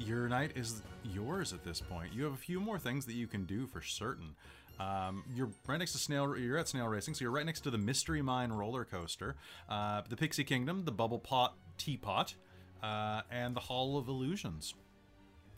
your 0.00 0.28
night 0.28 0.52
is 0.56 0.82
yours 1.04 1.52
at 1.52 1.64
this 1.64 1.80
point. 1.80 2.12
You 2.12 2.24
have 2.24 2.32
a 2.32 2.38
few 2.38 2.60
more 2.60 2.78
things 2.78 3.06
that 3.06 3.14
you 3.14 3.26
can 3.26 3.44
do 3.44 3.66
for 3.66 3.80
certain. 3.80 4.34
Um, 4.78 5.24
you're 5.34 5.50
right 5.66 5.78
next 5.78 5.92
to 5.92 5.98
Snail. 5.98 6.36
You're 6.36 6.56
at 6.56 6.68
Snail 6.68 6.88
Racing, 6.88 7.14
so 7.14 7.22
you're 7.22 7.30
right 7.30 7.44
next 7.44 7.60
to 7.62 7.70
the 7.70 7.78
Mystery 7.78 8.22
Mine 8.22 8.50
roller 8.50 8.84
coaster, 8.84 9.36
uh, 9.68 10.02
the 10.08 10.16
Pixie 10.16 10.44
Kingdom, 10.44 10.84
the 10.84 10.92
Bubble 10.92 11.18
Pot 11.18 11.54
Teapot, 11.76 12.34
uh, 12.82 13.20
and 13.30 13.54
the 13.54 13.60
Hall 13.60 13.98
of 13.98 14.08
Illusions 14.08 14.74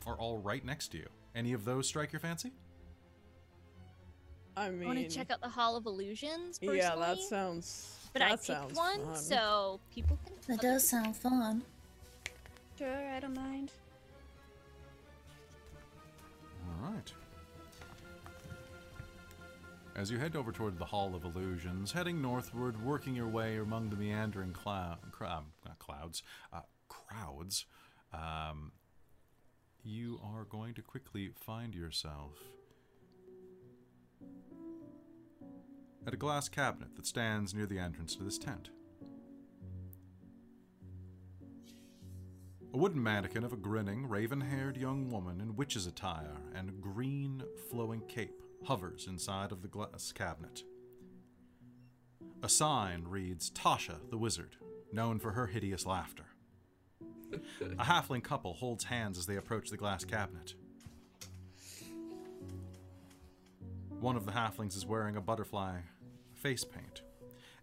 are 0.05 0.15
all 0.15 0.39
right 0.39 0.63
next 0.65 0.89
to 0.89 0.97
you. 0.97 1.07
Any 1.35 1.53
of 1.53 1.63
those 1.63 1.87
strike 1.87 2.11
your 2.11 2.19
fancy? 2.19 2.51
I 4.55 4.67
I 4.67 4.71
mean, 4.71 4.87
want 4.87 4.99
to 4.99 5.07
check 5.07 5.31
out 5.31 5.41
the 5.41 5.49
Hall 5.49 5.75
of 5.75 5.85
Illusions. 5.85 6.59
Personally, 6.59 6.77
yeah, 6.77 6.95
that 6.95 7.19
sounds. 7.19 8.09
But 8.11 8.19
that 8.19 8.27
I 8.27 8.31
picked 8.31 8.45
sounds 8.45 8.77
one, 8.77 9.03
fun. 9.05 9.15
so 9.15 9.79
people 9.93 10.19
can. 10.25 10.35
That 10.47 10.61
does 10.61 10.87
sound 10.87 11.15
fun. 11.15 11.63
Sure, 12.77 13.09
I 13.15 13.19
don't 13.19 13.35
mind. 13.35 13.71
All 16.83 16.91
right. 16.91 17.13
As 19.95 20.11
you 20.11 20.17
head 20.17 20.35
over 20.35 20.51
toward 20.51 20.77
the 20.77 20.85
Hall 20.85 21.15
of 21.15 21.23
Illusions, 21.23 21.91
heading 21.91 22.21
northward, 22.21 22.83
working 22.83 23.15
your 23.15 23.27
way 23.27 23.57
among 23.57 23.89
the 23.89 23.95
meandering 23.95 24.53
um, 25.21 25.45
not 25.65 25.79
clouds, 25.79 26.23
uh, 26.51 26.61
crowds, 26.89 27.65
um, 28.11 28.71
you 29.83 30.19
are 30.23 30.45
going 30.45 30.73
to 30.73 30.81
quickly 30.81 31.29
find 31.45 31.73
yourself 31.73 32.31
at 36.05 36.13
a 36.13 36.17
glass 36.17 36.49
cabinet 36.49 36.95
that 36.95 37.05
stands 37.05 37.53
near 37.53 37.65
the 37.65 37.79
entrance 37.79 38.15
to 38.15 38.23
this 38.23 38.37
tent. 38.37 38.71
A 42.73 42.77
wooden 42.77 43.03
mannequin 43.03 43.43
of 43.43 43.53
a 43.53 43.57
grinning, 43.57 44.09
raven 44.09 44.41
haired 44.41 44.77
young 44.77 45.11
woman 45.11 45.39
in 45.39 45.55
witch's 45.55 45.85
attire 45.85 46.41
and 46.55 46.81
green 46.81 47.43
flowing 47.69 48.01
cape 48.07 48.41
hovers 48.63 49.05
inside 49.07 49.51
of 49.51 49.61
the 49.61 49.67
glass 49.67 50.11
cabinet. 50.11 50.63
A 52.41 52.49
sign 52.49 53.03
reads 53.07 53.51
Tasha 53.51 54.09
the 54.09 54.17
Wizard, 54.17 54.55
known 54.91 55.19
for 55.19 55.33
her 55.33 55.45
hideous 55.45 55.85
laughter. 55.85 56.25
A 57.61 57.83
halfling 57.83 58.23
couple 58.23 58.53
holds 58.55 58.85
hands 58.85 59.19
as 59.19 59.27
they 59.27 59.37
approach 59.37 59.69
the 59.69 59.77
glass 59.77 60.03
cabinet. 60.03 60.55
One 63.99 64.15
of 64.15 64.25
the 64.25 64.31
halflings 64.31 64.75
is 64.75 64.85
wearing 64.85 65.15
a 65.15 65.21
butterfly 65.21 65.81
face 66.33 66.63
paint. 66.63 67.03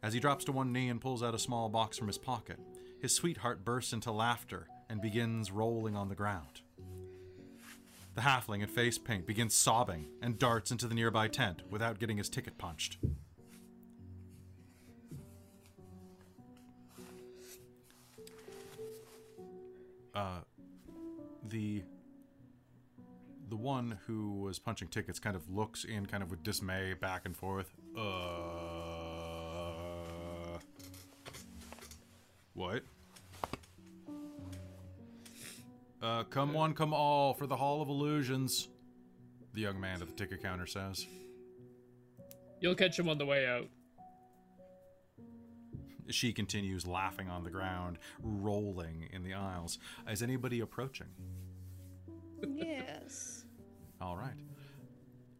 As 0.05 0.15
he 0.15 0.21
drops 0.21 0.45
to 0.45 0.53
one 0.53 0.73
knee 0.73 0.89
and 0.89 1.01
pulls 1.01 1.23
out 1.23 1.35
a 1.35 1.39
small 1.39 1.69
box 1.69 1.99
from 1.99 2.07
his 2.07 2.17
pocket, 2.17 2.61
his 3.03 3.13
sweetheart 3.13 3.65
bursts 3.65 3.93
into 3.93 4.13
laughter 4.13 4.69
and 4.91 5.01
begins 5.01 5.51
rolling 5.51 5.97
on 5.97 6.09
the 6.09 6.15
ground. 6.15 6.61
The 8.15 8.23
halfling 8.23 8.61
in 8.61 8.69
face 8.69 8.99
paint 8.99 9.27
begins 9.27 9.55
sobbing 9.55 10.09
and 10.21 10.39
darts 10.39 10.71
into 10.73 10.87
the 10.87 10.95
nearby 10.95 11.29
tent 11.29 11.63
without 11.71 11.99
getting 12.01 12.19
his 12.19 12.29
ticket 12.29 12.59
punched. 12.59 12.99
Uh, 20.13 20.41
the 21.49 21.83
the 23.49 23.57
one 23.57 23.99
who 24.07 24.41
was 24.41 24.59
punching 24.59 24.89
tickets 24.89 25.19
kind 25.19 25.35
of 25.35 25.49
looks 25.49 25.85
in 25.85 26.07
kind 26.07 26.23
of 26.23 26.31
with 26.31 26.43
dismay 26.43 26.95
back 26.95 27.23
and 27.25 27.37
forth. 27.37 27.73
Uh 27.97 28.91
What? 32.55 32.83
Uh 36.03 36.25
come 36.25 36.53
one, 36.53 36.73
come 36.75 36.95
all 36.95 37.35
for 37.35 37.47
the 37.47 37.57
Hall 37.57 37.83
of 37.83 37.89
Illusions. 37.89 38.69
The 39.53 39.61
young 39.61 39.81
man 39.81 40.01
at 40.01 40.09
the 40.09 40.15
ticket 40.15 40.43
counter 40.43 40.67
says. 40.67 41.07
You'll 42.61 42.75
catch 42.75 42.99
him 42.99 43.09
on 43.09 43.19
the 43.19 43.27
way 43.27 43.47
out. 43.47 43.69
She 46.09 46.33
continues 46.33 46.87
laughing 46.87 47.29
on 47.29 47.45
the 47.45 47.51
ground, 47.51 47.99
rolling 48.23 49.09
in 49.13 49.23
the 49.23 49.35
aisles. 49.35 49.79
Is 50.09 50.23
anybody 50.23 50.61
approaching? 50.61 51.07
yes. 52.49 53.45
All 54.01 54.17
right. 54.17 54.35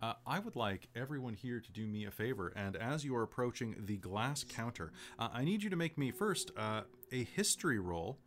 Uh, 0.03 0.15
I 0.27 0.39
would 0.39 0.57
like 0.57 0.89
everyone 0.95 1.35
here 1.35 1.61
to 1.61 1.73
do 1.73 1.87
me 1.87 2.07
a 2.07 2.11
favor, 2.11 2.53
and 2.57 2.75
as 2.77 3.05
you 3.05 3.15
are 3.17 3.23
approaching 3.23 3.77
the 3.81 3.99
glass 3.99 4.45
counter, 4.45 4.93
uh, 5.19 5.29
I 5.33 5.45
need 5.45 5.63
you 5.63 5.69
to 5.71 5.77
make 5.77 5.99
me 5.99 6.11
first 6.11 6.51
uh, 6.57 6.83
a 7.13 7.25
history 7.25 7.79
roll, 7.79 8.19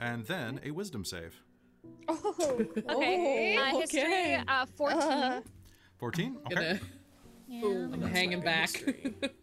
and 0.00 0.24
then 0.26 0.60
a 0.64 0.70
wisdom 0.70 1.04
save. 1.04 1.34
Oh, 2.08 2.34
Okay. 2.90 3.56
Oh, 3.58 3.62
uh, 3.76 3.80
history, 3.80 4.00
okay. 4.00 4.42
uh, 4.48 4.66
14. 4.76 5.00
Uh, 5.00 5.40
14? 5.98 6.36
Okay. 6.46 6.54
Gonna, 6.54 6.80
Yeah, 7.48 7.88
I'm 7.92 8.02
hanging 8.02 8.40
back. 8.40 8.70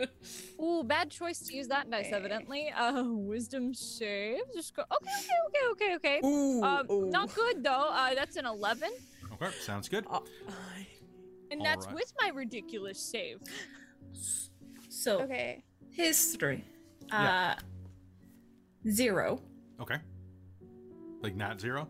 Ooh, 0.62 0.84
bad 0.84 1.10
choice 1.10 1.40
to 1.48 1.56
use 1.56 1.68
that 1.70 1.90
dice, 1.90 2.10
evidently. 2.12 2.70
Uh, 2.76 3.04
wisdom 3.04 3.74
save. 3.74 4.42
Just 4.54 4.76
go. 4.76 4.84
Okay, 4.84 5.12
okay, 5.48 5.64
okay, 5.72 5.96
okay, 5.96 6.20
okay. 6.20 6.28
Ooh, 6.28 6.62
Um, 6.64 6.86
ooh. 6.92 7.10
not 7.10 7.34
good 7.34 7.64
though. 7.64 7.90
Uh, 7.92 8.14
that's 8.14 8.36
an 8.36 8.46
11, 8.46 8.90
Okay, 9.34 9.52
sounds 9.62 9.88
good. 9.88 10.06
Uh, 10.10 10.20
and 11.52 11.62
that's 11.64 11.86
Alright. 11.86 11.96
with 11.96 12.12
my 12.22 12.30
ridiculous 12.30 13.00
save. 13.00 13.40
So 14.90 15.22
Okay. 15.22 15.64
history. 15.92 16.64
Yeah. 17.10 17.56
Uh 17.58 18.90
zero. 18.90 19.42
Okay. 19.80 19.98
Like 21.24 21.36
not 21.36 21.60
zero? 21.60 21.88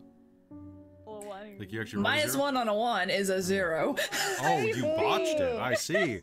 Like 1.60 1.72
you 1.74 1.82
actually 1.82 2.02
Minus 2.04 2.32
zero? 2.32 2.44
one 2.46 2.58
on 2.58 2.68
a 2.70 2.74
one 2.74 3.10
is 3.10 3.30
a 3.30 3.42
zero. 3.42 3.96
Oh, 4.42 4.60
you 4.60 4.82
botched 4.98 5.40
it. 5.40 5.60
I 5.60 5.74
see. 5.74 6.22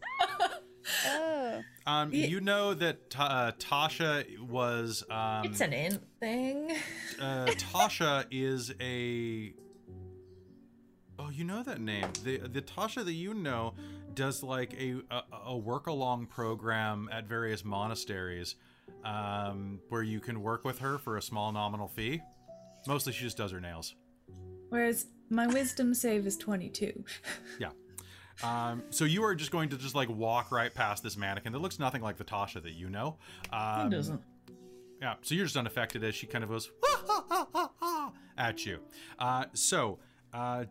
Oh. 1.06 1.62
Um, 1.86 2.12
Ye- 2.12 2.26
you 2.26 2.40
know 2.40 2.74
that 2.74 3.14
uh, 3.18 3.52
Tasha 3.58 4.38
was. 4.38 5.02
Um, 5.10 5.44
it's 5.44 5.60
an 5.60 5.72
int 5.72 6.00
thing. 6.20 6.70
uh, 7.20 7.46
Tasha 7.46 8.26
is 8.30 8.72
a. 8.80 9.52
Oh, 11.18 11.30
you 11.30 11.42
know 11.44 11.62
that 11.62 11.80
name. 11.80 12.06
The 12.22 12.38
the 12.38 12.62
Tasha 12.62 13.04
that 13.04 13.12
you 13.12 13.34
know 13.34 13.74
does 14.14 14.42
like 14.42 14.74
a 14.74 15.00
a, 15.10 15.22
a 15.46 15.56
work 15.56 15.86
along 15.86 16.26
program 16.26 17.08
at 17.10 17.26
various 17.26 17.64
monasteries, 17.64 18.56
um, 19.04 19.80
where 19.88 20.02
you 20.02 20.20
can 20.20 20.42
work 20.42 20.64
with 20.64 20.78
her 20.80 20.98
for 20.98 21.16
a 21.16 21.22
small 21.22 21.50
nominal 21.50 21.88
fee. 21.88 22.20
Mostly, 22.86 23.12
she 23.12 23.24
just 23.24 23.36
does 23.36 23.52
her 23.52 23.60
nails. 23.60 23.94
Whereas 24.68 25.06
my 25.28 25.46
wisdom 25.46 25.94
save 25.94 26.26
is 26.26 26.36
22. 26.36 27.04
Yeah. 27.58 27.70
Um, 28.42 28.84
so 28.88 29.04
you 29.04 29.22
are 29.24 29.34
just 29.34 29.50
going 29.50 29.68
to 29.68 29.76
just 29.76 29.94
like 29.94 30.08
walk 30.08 30.50
right 30.50 30.72
past 30.72 31.02
this 31.02 31.14
mannequin 31.14 31.52
that 31.52 31.58
looks 31.58 31.78
nothing 31.78 32.00
like 32.00 32.16
the 32.16 32.24
Tasha 32.24 32.62
that 32.62 32.72
you 32.72 32.88
know. 32.88 33.18
Um, 33.52 33.88
it 33.88 33.90
doesn't. 33.90 34.22
Yeah, 35.02 35.14
so 35.20 35.34
you're 35.34 35.44
just 35.44 35.56
unaffected 35.58 36.02
as 36.04 36.14
she 36.14 36.26
kind 36.26 36.42
of 36.42 36.48
goes 36.50 36.70
at 38.38 38.64
you. 38.64 38.80
Uh, 39.18 39.44
so, 39.52 39.98
uh, 40.32 40.64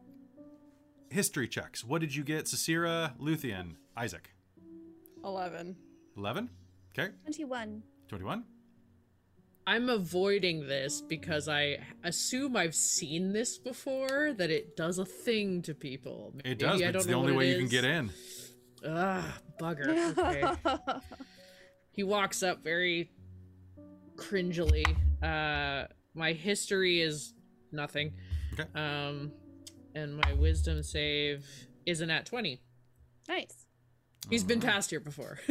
history 1.11 1.47
checks. 1.47 1.83
What 1.83 2.01
did 2.01 2.15
you 2.15 2.23
get? 2.23 2.45
Sarcyra, 2.45 3.15
Luthienne, 3.19 3.75
Isaac. 3.95 4.31
11. 5.23 5.75
11? 6.17 6.49
Okay. 6.97 7.11
21. 7.23 7.83
21? 8.07 8.43
I'm 9.69 9.87
avoiding 9.87 10.67
this 10.67 10.99
because 10.99 11.47
I 11.47 11.77
assume 12.03 12.57
I've 12.57 12.73
seen 12.73 13.33
this 13.33 13.59
before. 13.59 14.33
That 14.35 14.49
it 14.49 14.75
does 14.75 14.97
a 14.97 15.05
thing 15.05 15.61
to 15.61 15.75
people. 15.75 16.33
It 16.43 16.57
does, 16.57 16.81
I 16.81 16.85
but 16.85 16.91
don't 16.93 16.95
it's 16.95 17.05
the 17.05 17.13
only 17.13 17.33
way 17.33 17.51
you 17.51 17.59
can 17.59 17.67
get 17.67 17.85
in. 17.85 18.09
Ah, 18.83 19.37
bugger. 19.61 20.17
Okay. 20.17 20.99
he 21.91 22.01
walks 22.01 22.41
up 22.41 22.63
very 22.63 23.11
cringily. 24.15 24.85
Uh, 25.21 25.85
my 26.15 26.33
history 26.33 26.99
is 27.01 27.35
nothing. 27.71 28.13
Okay. 28.53 28.65
Um, 28.73 29.31
and 29.93 30.17
my 30.17 30.33
wisdom 30.33 30.81
save 30.81 31.45
isn't 31.85 32.09
at 32.09 32.25
twenty. 32.25 32.59
nice. 33.27 33.67
He's 34.31 34.43
been 34.43 34.61
past 34.61 34.89
here 34.89 34.99
before. 34.99 35.39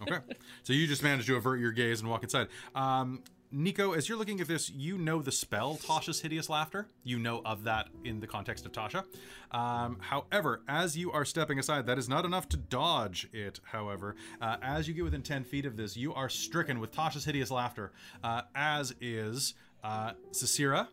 Okay. 0.00 0.20
so 0.62 0.72
you 0.72 0.86
just 0.86 1.02
managed 1.02 1.26
to 1.26 1.34
avert 1.34 1.58
your 1.58 1.72
gaze 1.72 2.00
and 2.00 2.08
walk 2.08 2.22
inside. 2.22 2.46
Um, 2.74 3.24
Ni'ico, 3.50 3.96
as 3.96 4.08
you're 4.08 4.18
looking 4.18 4.40
at 4.42 4.46
this, 4.46 4.68
you 4.68 4.98
know 4.98 5.22
the 5.22 5.32
spell 5.32 5.76
Tasha's 5.76 6.20
Hideous 6.20 6.50
Laughter. 6.50 6.86
You 7.02 7.18
know 7.18 7.40
of 7.46 7.64
that 7.64 7.88
in 8.04 8.20
the 8.20 8.26
context 8.26 8.66
of 8.66 8.72
Tasha. 8.72 9.04
Um, 9.52 9.98
however, 10.00 10.60
as 10.68 10.98
you 10.98 11.10
are 11.12 11.24
stepping 11.24 11.58
aside, 11.58 11.86
that 11.86 11.96
is 11.98 12.10
not 12.10 12.26
enough 12.26 12.48
to 12.50 12.58
dodge 12.58 13.26
it, 13.32 13.60
however. 13.64 14.16
Uh, 14.40 14.56
as 14.60 14.86
you 14.86 14.92
get 14.92 15.04
within 15.04 15.22
10 15.22 15.44
feet 15.44 15.64
of 15.64 15.78
this, 15.78 15.96
you 15.96 16.12
are 16.12 16.28
stricken 16.28 16.78
with 16.78 16.92
Tasha's 16.92 17.24
Hideous 17.24 17.50
Laughter, 17.50 17.92
uh, 18.22 18.42
as 18.54 18.94
is 19.00 19.54
uh, 19.82 20.12
Sarcyra. 20.30 20.88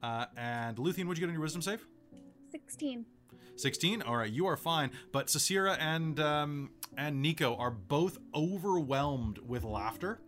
Uh, 0.00 0.26
and 0.36 0.76
Luthienne, 0.76 1.08
would 1.08 1.18
you 1.18 1.22
get 1.22 1.28
on 1.28 1.34
your 1.34 1.42
wisdom 1.42 1.62
save? 1.62 1.84
16. 2.52 3.04
16 3.58 4.02
all 4.02 4.16
right 4.16 4.30
you 4.32 4.46
are 4.46 4.56
fine 4.56 4.90
but 5.12 5.28
Sarcyra 5.28 5.78
and 5.80 6.20
um, 6.20 6.70
and 6.98 7.24
Ni'ico 7.24 7.58
are 7.58 7.70
both 7.70 8.18
overwhelmed 8.34 9.38
with 9.38 9.64
laughter 9.64 10.20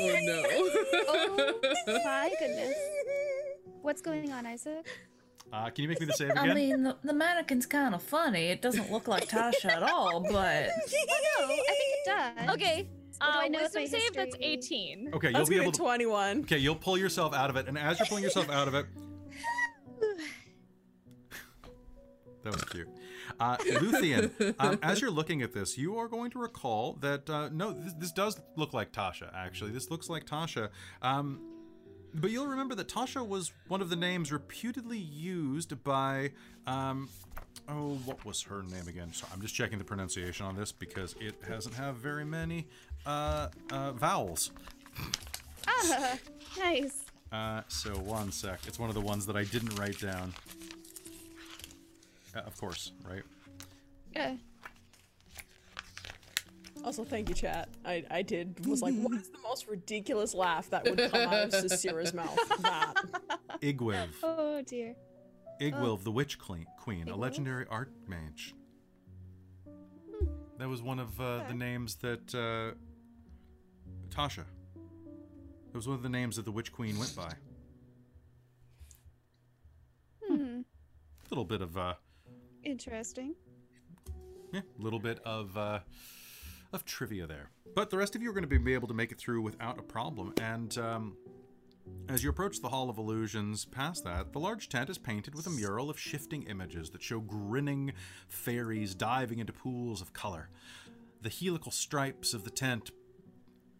oh 0.00 0.18
no. 0.22 0.42
Oh 1.88 2.00
my 2.04 2.30
goodness. 2.38 2.74
What's 3.82 4.00
going 4.02 4.30
on, 4.32 4.46
Isaac? 4.46 4.86
uh, 5.52 5.68
can 5.70 5.82
you 5.82 5.88
make 5.88 5.98
me 6.00 6.06
the 6.06 6.12
save 6.12 6.30
again? 6.30 6.50
I 6.50 6.54
mean, 6.54 6.82
the, 6.84 6.96
the 7.02 7.12
mannequin's 7.12 7.66
kind 7.66 7.94
of 7.94 8.02
funny. 8.02 8.46
It 8.46 8.62
doesn't 8.62 8.92
look 8.92 9.08
like 9.08 9.26
Tasha 9.28 9.66
at 9.66 9.82
all, 9.82 10.20
but 10.30 10.30
No, 10.32 11.44
I 11.44 11.46
think 11.48 11.92
it 11.92 12.06
does. 12.06 12.50
Okay. 12.54 12.88
What 13.18 13.26
do 13.32 13.38
Uh, 13.38 13.40
I 13.42 13.48
know 13.48 13.58
with 13.62 13.74
wisdom 13.74 13.82
my 13.82 13.98
save. 13.98 14.14
That's 14.14 14.36
18. 14.40 15.10
okay 15.14 15.28
you'll 15.28 15.36
That's 15.38 15.50
be 15.50 15.58
able 15.58 15.72
to 15.72 15.78
21. 15.78 16.40
okay 16.42 16.58
you'll 16.58 16.74
pull 16.76 16.96
yourself 16.96 17.34
out 17.34 17.50
of 17.50 17.56
it 17.56 17.68
and 17.68 17.76
as 17.76 17.98
you're 17.98 18.06
pulling 18.06 18.24
yourself 18.24 18.48
out 18.48 18.66
of 18.68 18.74
it 18.74 18.86
that 22.44 22.52
was 22.52 22.64
cute 22.64 22.88
uh, 23.40 23.56
Luthienne, 23.56 24.54
um, 24.58 24.78
as 24.82 25.00
you're 25.00 25.10
looking 25.10 25.42
at 25.42 25.52
this, 25.52 25.76
you 25.78 25.96
are 25.98 26.06
going 26.08 26.30
to 26.32 26.38
recall 26.38 26.98
that 27.00 27.28
uh, 27.28 27.48
no, 27.52 27.72
this, 27.72 27.94
this 27.94 28.12
does 28.12 28.40
look 28.56 28.72
like 28.74 28.92
Tasha. 28.92 29.34
Actually, 29.34 29.72
this 29.72 29.90
looks 29.90 30.08
like 30.08 30.26
Tasha. 30.26 30.68
Um, 31.02 31.40
But 32.14 32.30
you'll 32.32 32.48
remember 32.48 32.74
that 32.74 32.88
Tasha 32.88 33.26
was 33.26 33.52
one 33.68 33.80
of 33.80 33.88
the 33.88 33.96
names 33.96 34.32
reputedly 34.32 34.98
used 34.98 35.82
by, 35.84 36.32
um, 36.66 37.08
oh, 37.68 37.94
what 38.04 38.24
was 38.24 38.42
her 38.42 38.62
name 38.64 38.88
again? 38.88 39.12
So 39.12 39.26
I'm 39.32 39.40
just 39.40 39.54
checking 39.54 39.78
the 39.78 39.84
pronunciation 39.84 40.44
on 40.44 40.56
this 40.56 40.72
because 40.72 41.14
it 41.20 41.36
hasn't 41.46 41.76
have 41.76 41.96
very 41.96 42.24
many 42.24 42.66
uh, 43.06 43.48
uh, 43.70 43.92
vowels. 43.92 44.50
Ah, 45.68 46.18
nice. 46.58 47.04
Uh, 47.32 47.62
so 47.68 47.90
one 47.90 48.32
sec. 48.32 48.58
It's 48.66 48.78
one 48.80 48.88
of 48.88 48.96
the 48.96 49.00
ones 49.00 49.24
that 49.26 49.36
I 49.36 49.44
didn't 49.44 49.78
write 49.78 50.00
down. 50.00 50.34
Uh, 52.34 52.40
of 52.40 52.56
course, 52.58 52.92
right? 53.08 53.22
Yeah. 54.14 54.36
Also, 56.84 57.04
thank 57.04 57.28
you, 57.28 57.34
chat. 57.34 57.68
I, 57.84 58.04
I 58.10 58.22
did 58.22 58.66
was 58.66 58.80
like, 58.80 58.94
what 58.94 59.12
is 59.12 59.28
the 59.28 59.38
most 59.42 59.68
ridiculous 59.68 60.32
laugh 60.34 60.70
that 60.70 60.84
would 60.84 61.10
come 61.10 61.20
out 61.20 61.44
of 61.44 61.50
Sarcyra's 61.50 62.14
mouth? 62.14 62.38
That. 62.62 62.94
Igwiv. 63.60 64.08
Oh 64.22 64.62
dear. 64.62 64.94
Igwilv, 65.60 66.04
the 66.04 66.10
Witch 66.10 66.38
Queen, 66.38 66.66
queen 66.78 67.06
a 67.08 67.12
Igwilv? 67.12 67.18
legendary 67.18 67.66
archmage. 67.66 68.54
That 70.58 70.68
was 70.68 70.80
one 70.80 70.98
of 70.98 71.20
uh, 71.20 71.44
the 71.48 71.54
names 71.54 71.96
that 71.96 72.34
uh, 72.34 72.74
Tasha. 74.14 74.44
That 75.72 75.74
was 75.76 75.86
one 75.86 75.96
of 75.96 76.02
the 76.02 76.08
names 76.08 76.36
that 76.36 76.44
the 76.44 76.50
Witch 76.52 76.72
Queen 76.72 76.98
went 76.98 77.14
by. 77.14 77.32
Hmm. 80.26 80.60
A 80.60 81.28
little 81.30 81.44
bit 81.44 81.60
of, 81.60 81.76
uh, 81.76 81.94
Interesting. 82.64 83.34
yeah, 84.52 84.60
a 84.78 84.82
little 84.82 84.98
bit 84.98 85.20
of, 85.24 85.56
uh, 85.56 85.80
of 86.72 86.84
trivia 86.84 87.26
there. 87.26 87.50
But 87.74 87.90
the 87.90 87.96
rest 87.96 88.16
of 88.16 88.22
you 88.22 88.30
are 88.30 88.32
going 88.32 88.48
to 88.48 88.58
be 88.58 88.74
able 88.74 88.88
to 88.88 88.94
make 88.94 89.12
it 89.12 89.18
through 89.18 89.42
without 89.42 89.78
a 89.78 89.82
problem. 89.82 90.34
And 90.40 90.76
um, 90.78 91.16
as 92.08 92.24
you 92.24 92.30
approach 92.30 92.60
the 92.60 92.68
Hall 92.68 92.90
of 92.90 92.98
Illusions, 92.98 93.64
past 93.64 94.04
that, 94.04 94.32
the 94.32 94.40
large 94.40 94.68
tent 94.68 94.90
is 94.90 94.98
painted 94.98 95.34
with 95.34 95.46
a 95.46 95.50
mural 95.50 95.88
of 95.88 95.98
shifting 95.98 96.42
images 96.44 96.90
that 96.90 97.02
show 97.02 97.20
grinning 97.20 97.92
fairies 98.28 98.94
diving 98.94 99.38
into 99.38 99.52
pools 99.52 100.00
of 100.00 100.12
color. 100.12 100.50
The 101.22 101.28
helical 101.30 101.70
stripes 101.70 102.34
of 102.34 102.44
the 102.44 102.50
tent. 102.50 102.90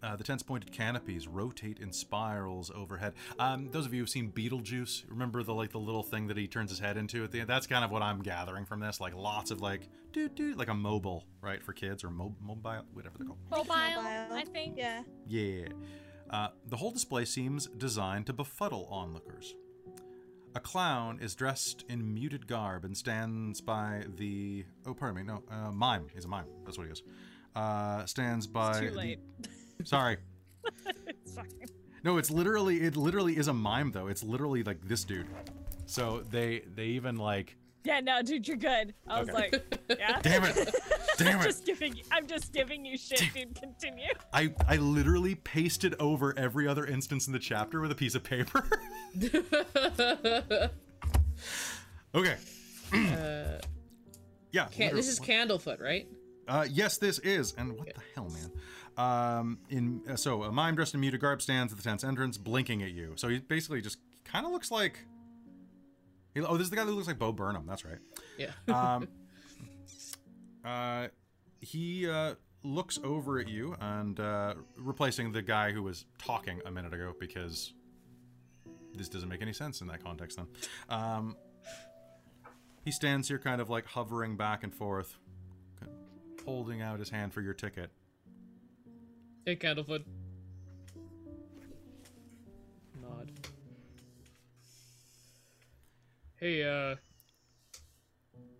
Uh, 0.02 0.16
the 0.16 0.24
tent's 0.24 0.42
pointed 0.42 0.72
canopies 0.72 1.28
rotate 1.28 1.78
in 1.78 1.92
spirals 1.92 2.70
overhead. 2.74 3.12
Um, 3.38 3.68
those 3.70 3.84
of 3.84 3.92
you 3.92 4.00
who've 4.00 4.08
seen 4.08 4.32
Beetlejuice, 4.32 5.04
remember 5.08 5.42
the 5.42 5.52
like 5.52 5.72
the 5.72 5.78
little 5.78 6.02
thing 6.02 6.26
that 6.28 6.38
he 6.38 6.46
turns 6.46 6.70
his 6.70 6.78
head 6.78 6.96
into 6.96 7.22
at 7.22 7.32
the 7.32 7.40
end. 7.40 7.48
That's 7.50 7.66
kind 7.66 7.84
of 7.84 7.90
what 7.90 8.00
I'm 8.02 8.22
gathering 8.22 8.64
from 8.64 8.80
this. 8.80 8.98
Like 9.00 9.14
lots 9.14 9.50
of 9.50 9.60
like 9.60 9.88
doo 10.12 10.28
doo, 10.30 10.54
like 10.54 10.68
a 10.68 10.74
mobile, 10.74 11.24
right, 11.42 11.62
for 11.62 11.72
kids 11.74 12.02
or 12.02 12.10
mo- 12.10 12.34
mobile, 12.40 12.82
whatever 12.94 13.16
they're 13.18 13.26
called. 13.26 13.38
Mobile, 13.50 14.02
mobile. 14.02 14.34
I 14.36 14.44
think. 14.50 14.78
Yeah. 14.78 15.02
Yeah. 15.26 15.66
Uh, 16.30 16.48
the 16.68 16.76
whole 16.76 16.92
display 16.92 17.24
seems 17.26 17.66
designed 17.66 18.24
to 18.26 18.32
befuddle 18.32 18.86
onlookers. 18.90 19.54
A 20.54 20.60
clown 20.60 21.18
is 21.20 21.34
dressed 21.34 21.84
in 21.88 22.12
muted 22.14 22.46
garb 22.46 22.84
and 22.84 22.96
stands 22.96 23.60
by 23.60 24.04
the. 24.16 24.64
Oh, 24.86 24.94
pardon 24.94 25.16
me. 25.26 25.32
No, 25.32 25.42
uh, 25.50 25.70
mime. 25.72 26.06
He's 26.14 26.24
a 26.24 26.28
mime. 26.28 26.46
That's 26.64 26.78
what 26.78 26.86
he 26.86 26.92
is. 26.92 27.02
Uh, 27.54 28.04
stands 28.06 28.46
by. 28.46 28.80
too 28.80 28.90
the- 28.90 28.96
late. 28.96 29.18
Sorry. 29.84 30.16
It's 31.06 31.34
fine. 31.34 31.46
No, 32.04 32.16
it's 32.16 32.30
literally. 32.30 32.80
It 32.82 32.96
literally 32.96 33.36
is 33.36 33.48
a 33.48 33.52
mime 33.52 33.92
though. 33.92 34.06
It's 34.08 34.22
literally 34.22 34.62
like 34.62 34.80
this 34.86 35.04
dude. 35.04 35.26
So 35.86 36.22
they 36.30 36.62
they 36.74 36.86
even 36.86 37.16
like 37.16 37.56
Yeah, 37.84 38.00
no, 38.00 38.22
dude, 38.22 38.46
you're 38.48 38.56
good. 38.56 38.94
I 39.06 39.20
was 39.20 39.30
like, 39.30 39.54
yeah. 39.98 40.20
Damn 40.22 40.44
it! 40.44 40.74
Damn 41.18 41.36
I'm 41.36 41.40
it! 41.42 41.44
just 41.44 41.66
giving. 41.66 41.94
I'm 42.10 42.26
just 42.26 42.52
giving 42.52 42.84
you 42.84 42.96
shit, 42.96 43.22
dude. 43.34 43.54
Continue. 43.54 44.08
I 44.32 44.54
I 44.66 44.76
literally 44.76 45.34
pasted 45.34 45.94
over 46.00 46.32
every 46.38 46.66
other 46.66 46.86
instance 46.86 47.26
in 47.26 47.32
the 47.32 47.38
chapter 47.38 47.80
with 47.80 47.90
a 47.92 47.96
piece 47.96 48.14
of 48.14 48.22
paper. 48.24 48.68
okay. 52.14 52.36
yeah. 54.52 54.66
Can- 54.70 54.94
this 54.94 55.08
is 55.08 55.20
Candlefoot, 55.20 55.80
right? 55.80 56.08
Uh, 56.48 56.66
yes, 56.68 56.98
this 56.98 57.18
is. 57.20 57.54
And 57.58 57.78
what 57.78 57.94
the 57.94 58.00
hell, 58.14 58.28
man? 58.30 58.50
Um, 59.00 59.58
in 59.70 60.02
uh, 60.08 60.16
so 60.16 60.42
a 60.42 60.52
mime 60.52 60.74
dressed 60.74 60.92
in 60.92 61.00
muted 61.00 61.20
garb 61.20 61.40
stands 61.40 61.72
at 61.72 61.78
the 61.78 61.82
tent's 61.82 62.04
entrance, 62.04 62.36
blinking 62.36 62.82
at 62.82 62.90
you. 62.90 63.12
So 63.16 63.28
he 63.28 63.38
basically 63.38 63.80
just 63.80 63.98
kind 64.24 64.44
of 64.44 64.52
looks 64.52 64.70
like. 64.70 65.06
He, 66.34 66.42
oh, 66.42 66.56
this 66.56 66.64
is 66.64 66.70
the 66.70 66.76
guy 66.76 66.84
that 66.84 66.92
looks 66.92 67.06
like 67.06 67.18
Bo 67.18 67.32
Burnham. 67.32 67.64
That's 67.66 67.84
right. 67.84 67.98
Yeah. 68.38 68.50
Um, 68.68 69.08
uh, 70.64 71.08
he 71.60 72.08
uh, 72.08 72.34
looks 72.62 72.98
over 73.02 73.38
at 73.38 73.48
you 73.48 73.74
and 73.80 74.20
uh, 74.20 74.54
replacing 74.76 75.32
the 75.32 75.42
guy 75.42 75.72
who 75.72 75.82
was 75.82 76.04
talking 76.18 76.60
a 76.66 76.70
minute 76.70 76.92
ago 76.92 77.14
because 77.18 77.72
this 78.94 79.08
doesn't 79.08 79.28
make 79.28 79.42
any 79.42 79.54
sense 79.54 79.80
in 79.80 79.86
that 79.86 80.04
context. 80.04 80.36
Then, 80.36 80.46
um, 80.90 81.36
he 82.84 82.90
stands 82.90 83.28
here, 83.28 83.38
kind 83.38 83.60
of 83.60 83.70
like 83.70 83.86
hovering 83.86 84.36
back 84.36 84.62
and 84.62 84.74
forth, 84.74 85.16
holding 86.44 86.82
out 86.82 86.98
his 86.98 87.10
hand 87.10 87.32
for 87.32 87.40
your 87.40 87.54
ticket. 87.54 87.90
Hey, 89.50 89.56
Candlefoot. 89.56 90.04
Nod. 93.02 93.32
Hey, 96.36 96.62
uh. 96.62 96.96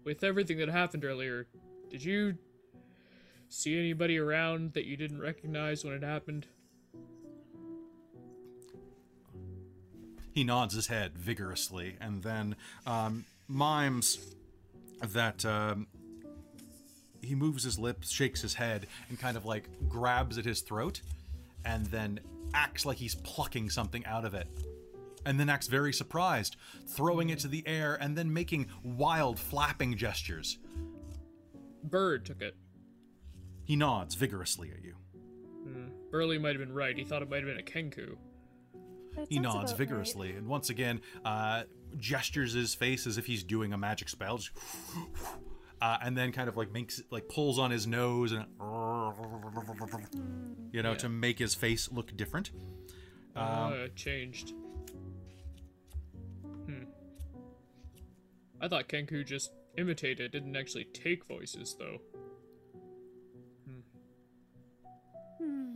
With 0.03 0.25
everything 0.25 0.59
that 0.59 0.69
happened 0.69 1.05
earlier, 1.05 1.47
did 1.91 2.03
you 2.03 2.37
see 3.49 3.79
anybody 3.79 4.19
around 4.19 4.73
that 4.73 4.85
you 4.85 4.97
didn't 4.97 5.21
recognize 5.21 5.85
when 5.85 5.95
it 5.95 6.03
happened? 6.03 6.47
He 10.33 10.43
nods 10.43 10.75
his 10.75 10.87
head 10.89 11.17
vigorously 11.17 11.97
and 12.01 12.23
then 12.23 12.57
um, 12.87 13.27
mimes 13.47 14.19
that 15.03 15.45
um, 15.45 15.87
he 17.22 17.34
moves 17.34 17.62
his 17.64 17.78
lips, 17.78 18.10
shakes 18.10 18.40
his 18.42 18.55
head, 18.55 18.86
and 19.09 19.18
kind 19.18 19.36
of 19.36 19.44
like 19.44 19.68
grabs 19.88 20.38
at 20.38 20.44
his 20.44 20.60
throat, 20.60 21.02
and 21.64 21.86
then 21.86 22.20
acts 22.55 22.84
like 22.86 22.97
he's 22.98 23.14
plucking 23.14 23.70
something 23.70 24.05
out 24.06 24.24
of 24.24 24.34
it. 24.34 24.47
And 25.26 25.38
then 25.38 25.48
acts 25.51 25.66
very 25.66 25.92
surprised, 25.92 26.56
throwing 26.88 27.28
it 27.30 27.38
to 27.40 27.48
the 27.48 27.62
air 27.66 27.98
and 28.01 28.16
then 28.16 28.32
making 28.32 28.68
wild 28.82 29.38
flapping 29.38 29.97
gestures. 29.97 30.59
Bird 31.84 32.24
took 32.24 32.40
it. 32.40 32.56
He 33.64 33.76
nods 33.76 34.14
vigorously 34.14 34.70
at 34.72 34.82
you. 34.82 34.94
Burly 36.10 36.38
might 36.38 36.56
have 36.56 36.59
been 36.59 36.72
right. 36.72 36.97
He 36.97 37.05
thought 37.05 37.22
it 37.22 37.30
might 37.30 37.44
have 37.44 37.47
been 37.47 37.59
a 37.59 37.62
Kenku. 37.62 38.16
That 39.14 39.26
He 39.28 39.38
nods 39.38 39.56
about 39.56 39.68
right. 39.68 39.76
vigorously 39.78 40.32
and 40.32 40.47
once 40.48 40.70
again 40.70 41.01
uh, 41.24 41.64
gestures 41.98 42.52
his 42.52 42.74
face 42.74 43.06
as 43.06 43.18
if 43.18 43.26
he's 43.26 43.42
doing 43.42 43.72
a 43.72 43.78
magic 43.78 44.09
spell. 44.09 44.38
Just 44.38 44.51
uh, 45.81 45.98
and 46.02 46.16
then 46.16 46.32
kind 46.32 46.48
of 46.48 46.57
like 46.57 46.73
makes 46.73 47.02
like 47.11 47.28
pulls 47.28 47.59
on 47.59 47.70
his 47.70 47.86
nose 47.86 48.32
and 48.32 48.44
you 50.73 50.82
know 50.82 50.94
to 50.94 51.09
make 51.09 51.39
his 51.39 51.55
face 51.55 51.90
look 51.90 52.16
different. 52.16 52.51
Uh, 53.35 53.73
it 53.85 53.97
changed. 53.97 54.55
Hmm. 56.66 56.85
I 58.61 58.69
thought 58.69 58.89
Kenku 58.89 59.24
just 59.24 59.52
imitated, 59.77 60.32
didn't 60.32 60.57
actually 60.57 60.85
take 60.85 61.24
voices, 61.24 61.77
though. 61.78 61.98
Hmm. 65.39 65.74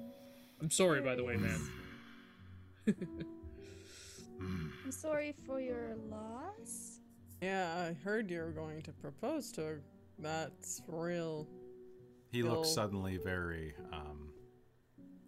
I'm 0.61 0.71
sorry, 0.71 1.01
by 1.01 1.15
the 1.15 1.25
way, 1.25 1.37
man. 1.37 1.61
I'm 4.41 4.91
sorry 4.91 5.35
for 5.47 5.61
your 5.61 5.97
loss. 6.11 7.01
Yeah, 7.41 7.89
I 7.89 7.95
heard 8.05 8.31
you 8.31 8.41
were 8.41 8.51
going 8.51 8.83
to 8.83 8.93
propose 8.93 9.51
to 9.53 9.61
her. 9.63 9.81
That's 10.19 10.83
real. 10.87 11.49
He 12.31 12.43
looks 12.43 12.71
suddenly 12.71 13.17
very 13.17 13.75
um, 13.93 14.31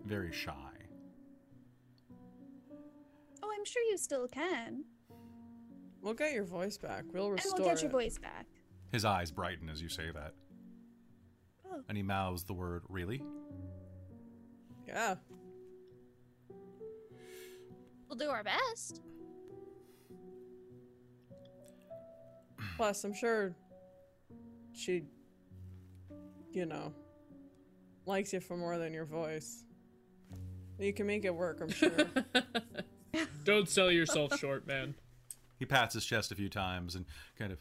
very 0.04 0.32
shy. 0.32 0.52
Oh, 3.42 3.50
I'm 3.56 3.64
sure 3.64 3.82
you 3.82 3.98
still 3.98 4.28
can. 4.28 4.84
We'll 6.00 6.14
get 6.14 6.32
your 6.32 6.44
voice 6.44 6.78
back. 6.78 7.04
We'll 7.12 7.30
restore. 7.30 7.52
And 7.56 7.64
we'll 7.64 7.74
get 7.74 7.82
your 7.82 7.90
voice 7.90 8.18
back. 8.18 8.46
His 8.92 9.04
eyes 9.04 9.30
brighten 9.30 9.68
as 9.68 9.82
you 9.82 9.88
say 9.88 10.10
that. 10.14 10.34
Oh. 11.70 11.82
And 11.88 11.96
he 11.96 12.02
mouths 12.02 12.44
the 12.44 12.54
word 12.54 12.84
really. 12.88 13.22
Yeah. 14.86 15.16
We'll 18.08 18.18
do 18.18 18.28
our 18.28 18.44
best. 18.44 19.02
Plus, 22.76 23.04
I'm 23.04 23.14
sure 23.14 23.54
she, 24.76 25.04
you 26.52 26.66
know, 26.66 26.92
likes 28.04 28.32
you 28.32 28.40
for 28.40 28.56
more 28.56 28.78
than 28.78 28.92
your 28.92 29.04
voice. 29.04 29.64
You 30.78 30.92
can 30.92 31.06
make 31.06 31.24
it 31.24 31.34
work, 31.34 31.60
I'm 31.60 31.70
sure. 31.70 31.90
Don't 33.44 33.68
sell 33.68 33.90
yourself 33.90 34.38
short, 34.38 34.66
man. 34.66 34.94
He 35.58 35.64
pats 35.64 35.94
his 35.94 36.04
chest 36.04 36.30
a 36.32 36.34
few 36.34 36.50
times 36.50 36.94
and 36.94 37.06
kind 37.38 37.52
of. 37.52 37.58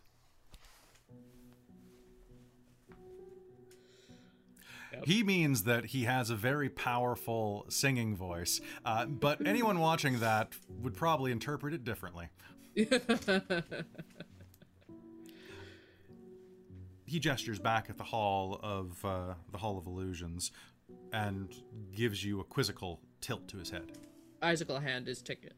Yep. 4.94 5.06
He 5.06 5.24
means 5.24 5.64
that 5.64 5.86
he 5.86 6.04
has 6.04 6.30
a 6.30 6.36
very 6.36 6.70
powerful 6.70 7.66
singing 7.70 8.16
voice, 8.16 8.60
uh, 8.86 9.06
but 9.06 9.46
anyone 9.46 9.80
watching 9.80 10.20
that 10.20 10.54
would 10.82 10.96
probably 10.96 11.32
interpret 11.32 11.74
it 11.74 11.84
differently. 11.84 12.28
he 17.06 17.20
gestures 17.20 17.60
back 17.60 17.90
at 17.90 17.98
the 17.98 18.04
hall 18.04 18.60
of 18.64 19.04
uh, 19.06 19.36
the 19.52 19.58
hall 19.58 19.78
of 19.78 19.88
illusions, 19.88 20.52
and 21.14 21.54
gives 21.96 22.24
you 22.24 22.40
a 22.40 22.44
quizzical 22.44 23.00
tilt 23.22 23.48
to 23.48 23.58
his 23.58 23.70
head. 23.70 23.92
Isaac 24.42 24.68
will 24.68 24.80
hand 24.80 25.08
his 25.08 25.22
ticket. 25.22 25.54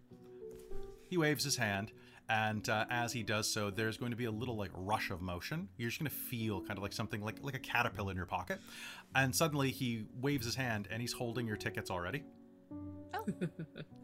He 1.10 1.18
waves 1.18 1.44
his 1.44 1.56
hand, 1.56 1.92
and 2.30 2.68
uh, 2.68 2.86
as 2.90 3.14
he 3.14 3.24
does 3.24 3.52
so, 3.52 3.70
there's 3.70 3.98
going 3.98 4.12
to 4.12 4.18
be 4.18 4.26
a 4.26 4.32
little 4.32 4.56
like 4.56 4.72
rush 4.76 5.10
of 5.10 5.22
motion. 5.22 5.70
You're 5.78 5.90
just 5.90 6.00
going 6.00 6.10
to 6.10 6.16
feel 6.16 6.62
kind 6.62 6.78
of 6.78 6.84
like 6.84 6.94
something 6.94 7.22
like 7.22 7.38
like 7.42 7.56
a 7.56 7.60
caterpillar 7.60 8.12
in 8.12 8.18
your 8.18 8.26
pocket, 8.26 8.60
and 9.16 9.36
suddenly 9.36 9.72
he 9.72 10.06
waves 10.22 10.46
his 10.46 10.56
hand, 10.56 10.88
and 10.92 11.02
he's 11.02 11.14
holding 11.14 11.48
your 11.48 11.58
tickets 11.58 11.90
already. 11.90 12.24
Oh. 13.14 13.26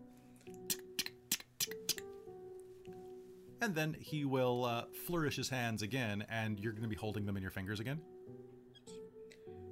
and 3.64 3.74
then 3.74 3.96
he 4.00 4.26
will 4.26 4.66
uh, 4.66 4.84
flourish 5.06 5.36
his 5.38 5.50
hands 5.50 5.82
again, 5.82 6.26
and 6.30 6.60
you're 6.60 6.74
going 6.74 6.84
to 6.84 6.90
be 6.90 6.96
holding 6.96 7.26
them 7.26 7.36
in 7.38 7.42
your 7.42 7.52
fingers 7.52 7.80
again. 7.80 8.02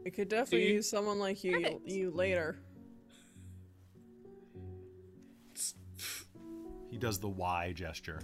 I 0.05 0.09
could 0.09 0.29
definitely 0.29 0.67
See? 0.67 0.73
use 0.73 0.89
someone 0.89 1.19
like 1.19 1.43
you, 1.43 1.59
Perfect. 1.61 1.87
you 1.87 2.09
later. 2.11 2.57
He 6.89 6.97
does 6.97 7.19
the 7.19 7.29
Y 7.29 7.73
gesture. 7.73 8.19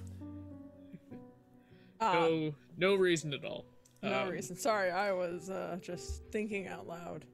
Ah, 2.00 2.14
No, 2.14 2.54
no 2.78 2.96
reason 2.96 3.34
at 3.34 3.44
all. 3.46 3.66
no 4.04 4.24
Um, 4.24 4.30
reason. 4.30 4.56
Sorry, 4.56 4.90
I 4.92 5.12
was 5.12 5.50
uh, 5.50 5.78
just 5.82 6.24
thinking 6.32 6.68
out 6.68 6.88
loud. 6.88 7.26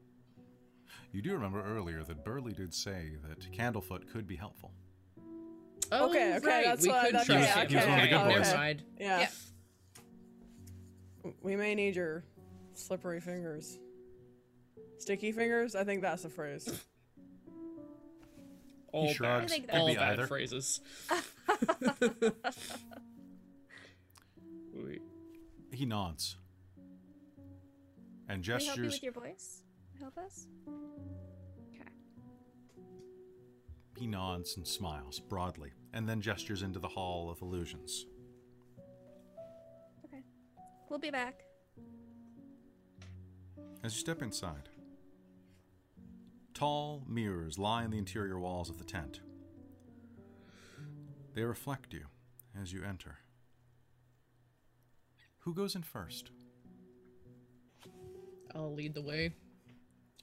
You 1.12 1.22
do 1.22 1.34
remember 1.34 1.64
earlier 1.64 2.04
that 2.04 2.24
Burly 2.26 2.54
did 2.54 2.74
say 2.74 3.18
that 3.28 3.40
Candlefoot 3.52 4.12
could 4.12 4.28
be 4.28 4.36
helpful. 4.36 4.72
Oh, 5.92 6.10
Okay, 6.10 6.36
okay, 6.38 6.48
right. 6.48 6.66
that's 6.66 6.84
we 6.84 6.90
what- 6.92 7.06
could 7.06 7.14
that's- 7.16 7.26
trust 7.28 7.48
yeah, 7.48 7.62
him. 7.62 7.68
He 7.70 7.76
was 7.76 7.86
one 7.86 7.94
of 7.94 8.10
the 8.10 8.16
okay, 8.16 8.24
good 8.34 8.40
never 8.40 8.58
mind. 8.58 8.84
Yeah. 9.00 9.28
We 11.42 11.56
may 11.56 11.76
need 11.76 11.96
your 11.96 12.24
slippery 12.74 13.20
fingers. 13.22 13.78
Sticky 14.98 15.32
fingers? 15.32 15.76
I 15.76 15.84
think 15.84 16.02
that's 16.02 16.24
the 16.24 16.30
phrase. 16.30 16.68
All 18.92 19.12
shrugs. 19.14 19.52
bad, 19.58 19.70
all 19.80 19.88
that's- 19.88 19.88
Could 19.88 19.88
be 19.88 19.96
bad 19.96 20.14
either. 20.14 20.28
phrases. 20.28 20.82
Wait. 24.74 25.02
He 25.72 25.86
nods 25.86 26.38
and 28.30 28.44
Can 28.44 28.58
we 28.58 28.66
help 28.66 28.78
you 28.78 28.84
gestures. 28.86 28.94
with 28.94 29.04
your 29.04 29.12
voice? 29.14 29.64
Help 30.00 30.18
us? 30.18 30.48
Okay. 33.96 34.02
He 34.02 34.08
nods 34.08 34.58
and 34.58 34.68
smiles 34.68 35.20
broadly, 35.20 35.72
and 35.94 36.08
then 36.08 36.22
gestures 36.22 36.62
into 36.64 36.80
the 36.80 36.88
Hall 36.88 37.30
of 37.30 37.42
Illusions. 37.42 38.06
Okay. 40.06 40.24
We'll 40.90 41.00
be 41.00 41.12
back. 41.12 41.44
As 43.84 43.94
you 43.94 44.00
step 44.00 44.22
inside, 44.22 44.70
tall 46.54 47.04
mirrors 47.08 47.60
line 47.60 47.90
the 47.92 47.98
interior 47.98 48.40
walls 48.40 48.70
of 48.70 48.78
the 48.78 48.86
tent. 48.86 49.20
They 51.34 51.44
reflect 51.44 51.94
you 51.94 52.06
as 52.62 52.72
you 52.72 52.84
enter. 52.84 53.18
Who 55.40 55.54
goes 55.54 55.76
in 55.76 55.82
first? 55.82 56.32
I'll 58.56 58.74
lead 58.74 58.94
the 58.94 59.02
way. 59.02 59.34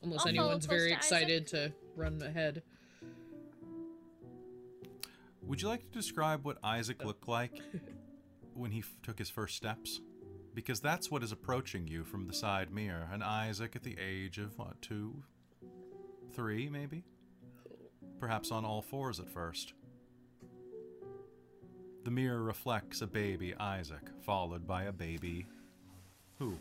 Unless 0.02 0.20
I'll 0.20 0.32
follow 0.32 0.44
anyone's 0.44 0.66
close 0.66 0.78
very 0.78 0.90
to 0.92 0.96
Isaac. 0.96 1.12
excited 1.12 1.46
to 1.48 1.72
run 1.96 2.22
ahead. 2.22 2.62
Would 5.50 5.60
you 5.60 5.66
like 5.66 5.80
to 5.82 5.98
describe 5.98 6.44
what 6.44 6.58
Isaac 6.62 7.04
looked 7.04 7.26
like 7.26 7.60
when 8.54 8.70
he 8.70 8.78
f- 8.78 8.96
took 9.02 9.18
his 9.18 9.28
first 9.28 9.56
steps? 9.56 10.00
Because 10.54 10.78
that's 10.80 11.10
what 11.10 11.24
is 11.24 11.32
approaching 11.32 11.88
you 11.88 12.04
from 12.04 12.28
the 12.28 12.32
side 12.32 12.70
mirror. 12.70 13.08
An 13.12 13.20
Isaac 13.20 13.74
at 13.74 13.82
the 13.82 13.96
age 13.98 14.38
of, 14.38 14.56
what, 14.56 14.80
two? 14.80 15.24
Three, 16.32 16.68
maybe? 16.68 17.02
Perhaps 18.20 18.52
on 18.52 18.64
all 18.64 18.80
fours 18.80 19.18
at 19.18 19.28
first. 19.28 19.72
The 22.04 22.12
mirror 22.12 22.44
reflects 22.44 23.02
a 23.02 23.08
baby 23.08 23.52
Isaac, 23.58 24.08
followed 24.22 24.68
by 24.68 24.84
a 24.84 24.92
baby. 24.92 25.46
Who? 26.38 26.56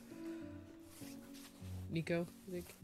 Ni'ico, 1.93 2.25
I 2.47 2.51
think. 2.51 2.75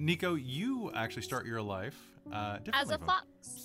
Ni'ico, 0.00 0.34
you 0.34 0.90
actually 0.96 1.22
start 1.22 1.46
your 1.46 1.62
life 1.62 1.96
uh, 2.32 2.54
differently. 2.58 2.72
As 2.82 2.90
a 2.90 2.98
from- 2.98 3.06
fox. 3.06 3.63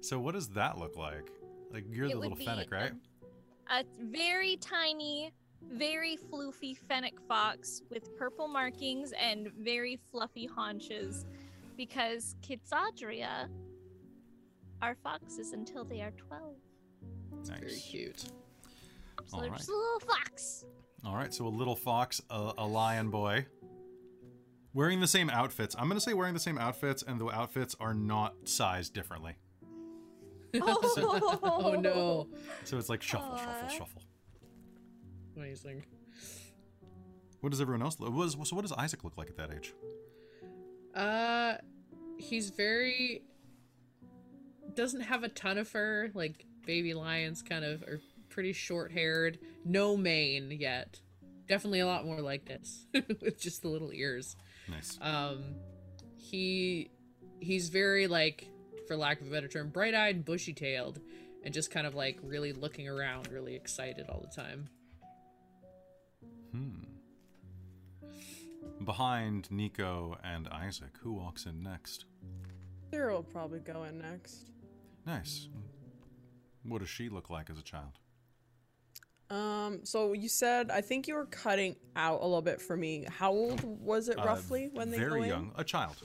So 0.00 0.18
what 0.18 0.34
does 0.34 0.48
that 0.50 0.78
look 0.78 0.96
like? 0.96 1.30
Like 1.72 1.84
you're 1.90 2.06
It 2.06 2.12
the 2.12 2.18
little 2.18 2.36
fennec, 2.36 2.70
right? 2.70 2.92
A 3.70 3.84
very 4.00 4.56
tiny, 4.56 5.32
very 5.62 6.16
floofy 6.16 6.76
fennec 6.76 7.20
fox 7.28 7.82
with 7.90 8.16
purple 8.16 8.48
markings 8.48 9.12
and 9.12 9.50
very 9.58 10.00
fluffy 10.10 10.46
haunches 10.46 11.24
because 11.76 12.34
Kitsadria 12.42 13.48
are 14.82 14.96
foxes 15.02 15.52
until 15.52 15.84
they 15.84 16.00
are 16.00 16.10
12. 16.12 16.54
Nice. 17.46 17.58
Very 17.58 17.76
cute. 17.76 18.20
So 19.26 19.38
All 19.38 19.48
just 19.50 19.68
a 19.68 19.72
little 19.72 20.00
fox. 20.00 20.64
All 21.04 21.14
right, 21.14 21.32
so 21.32 21.46
a 21.46 21.48
little 21.48 21.76
fox, 21.76 22.20
a, 22.30 22.52
a 22.58 22.66
lion 22.66 23.10
boy, 23.10 23.46
wearing 24.74 25.00
the 25.00 25.06
same 25.06 25.30
outfits. 25.30 25.76
I'm 25.78 25.88
gonna 25.88 26.00
say 26.00 26.14
wearing 26.14 26.34
the 26.34 26.40
same 26.40 26.58
outfits, 26.58 27.02
and 27.02 27.20
the 27.20 27.26
outfits 27.26 27.74
are 27.80 27.94
not 27.94 28.34
sized 28.44 28.92
differently. 28.92 29.36
Oh 31.42 31.76
no. 31.80 32.28
So 32.64 32.78
it's 32.78 32.88
like 32.88 33.02
shuffle, 33.02 33.36
shuffle, 33.36 33.68
shuffle. 33.68 34.02
Amazing. 35.36 35.84
What 37.40 37.50
does 37.50 37.60
everyone 37.60 37.82
else? 37.82 37.98
Look? 38.00 38.12
What 38.12 38.26
is, 38.26 38.36
so 38.44 38.56
what 38.56 38.62
does 38.62 38.72
Isaac 38.72 39.04
look 39.04 39.16
like 39.16 39.28
at 39.30 39.36
that 39.36 39.50
age? 39.52 39.74
Uh 40.94 41.54
he's 42.18 42.50
very 42.50 43.22
doesn't 44.74 45.00
have 45.00 45.24
a 45.24 45.28
ton 45.28 45.58
of 45.58 45.68
fur, 45.68 46.10
like 46.14 46.44
baby 46.66 46.94
lions 46.94 47.42
kind 47.42 47.64
of 47.64 47.82
are 47.82 48.00
pretty 48.28 48.52
short 48.52 48.92
haired. 48.92 49.38
No 49.64 49.96
mane 49.96 50.50
yet. 50.50 51.00
Definitely 51.48 51.80
a 51.80 51.86
lot 51.86 52.04
more 52.04 52.20
like 52.20 52.44
this. 52.44 52.86
with 53.20 53.40
just 53.40 53.62
the 53.62 53.68
little 53.68 53.92
ears. 53.92 54.36
Nice. 54.68 54.98
Um 55.00 55.42
he 56.16 56.90
he's 57.40 57.70
very 57.70 58.06
like 58.06 58.49
for 58.90 58.96
lack 58.96 59.20
of 59.20 59.28
a 59.28 59.30
better 59.30 59.46
term, 59.46 59.68
bright 59.68 59.94
eyed, 59.94 60.24
bushy 60.24 60.52
tailed, 60.52 60.98
and 61.44 61.54
just 61.54 61.70
kind 61.70 61.86
of 61.86 61.94
like 61.94 62.18
really 62.24 62.52
looking 62.52 62.88
around, 62.88 63.28
really 63.30 63.54
excited 63.54 64.06
all 64.08 64.20
the 64.20 64.34
time. 64.42 64.68
Hmm. 66.50 66.82
Behind 68.84 69.48
Ni'ico 69.48 70.16
and 70.24 70.48
Isaac, 70.48 70.90
who 71.00 71.12
walks 71.12 71.46
in 71.46 71.62
next? 71.62 72.06
Sarah 72.90 73.14
will 73.14 73.22
probably 73.22 73.60
go 73.60 73.84
in 73.84 73.98
next. 73.98 74.50
Nice. 75.06 75.46
What 76.64 76.80
does 76.80 76.88
she 76.90 77.08
look 77.08 77.30
like 77.30 77.48
as 77.48 77.60
a 77.60 77.62
child? 77.62 77.92
Um, 79.30 79.84
so 79.84 80.14
you 80.14 80.28
said 80.28 80.72
I 80.72 80.80
think 80.80 81.06
you 81.06 81.14
were 81.14 81.26
cutting 81.26 81.76
out 81.94 82.22
a 82.22 82.24
little 82.24 82.42
bit 82.42 82.60
for 82.60 82.76
me. 82.76 83.06
How 83.08 83.30
old 83.30 83.62
was 83.62 84.08
it 84.08 84.18
Uh, 84.18 84.24
roughly 84.24 84.68
when 84.72 84.90
they 84.90 84.98
go 84.98 85.10
very 85.10 85.22
in? 85.22 85.28
young, 85.28 85.52
a 85.56 85.62
child. 85.62 86.02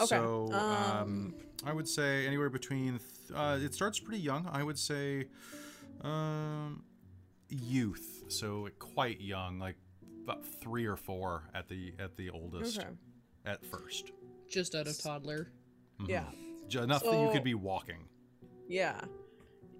Okay, 0.00 0.06
So 0.16 0.48
um, 0.52 0.96
um, 0.96 1.34
I 1.64 1.72
would 1.72 1.88
say 1.88 2.26
anywhere 2.26 2.50
between. 2.50 2.98
Th- 2.98 3.38
uh, 3.38 3.58
it 3.60 3.74
starts 3.74 3.98
pretty 4.00 4.20
young. 4.22 4.48
I 4.52 4.62
would 4.62 4.78
say 4.78 5.26
um, 6.02 6.82
youth. 7.48 8.24
So 8.28 8.68
quite 8.78 9.20
young, 9.20 9.58
like 9.58 9.76
about 10.24 10.44
three 10.44 10.86
or 10.86 10.96
four 10.96 11.44
at 11.54 11.68
the 11.68 11.92
at 11.98 12.16
the 12.16 12.30
oldest. 12.30 12.78
Okay. 12.78 12.88
At 13.46 13.64
first, 13.64 14.12
Just 14.48 14.74
out 14.74 14.86
of 14.86 14.98
toddler. 15.00 15.50
Mhm. 16.00 16.08
Yeah. 16.08 16.24
J- 16.68 16.82
enough 16.82 17.02
that 17.02 17.20
you 17.26 17.30
could 17.32 17.44
be 17.44 17.54
walking. 17.54 18.06
Yeah. 18.68 19.00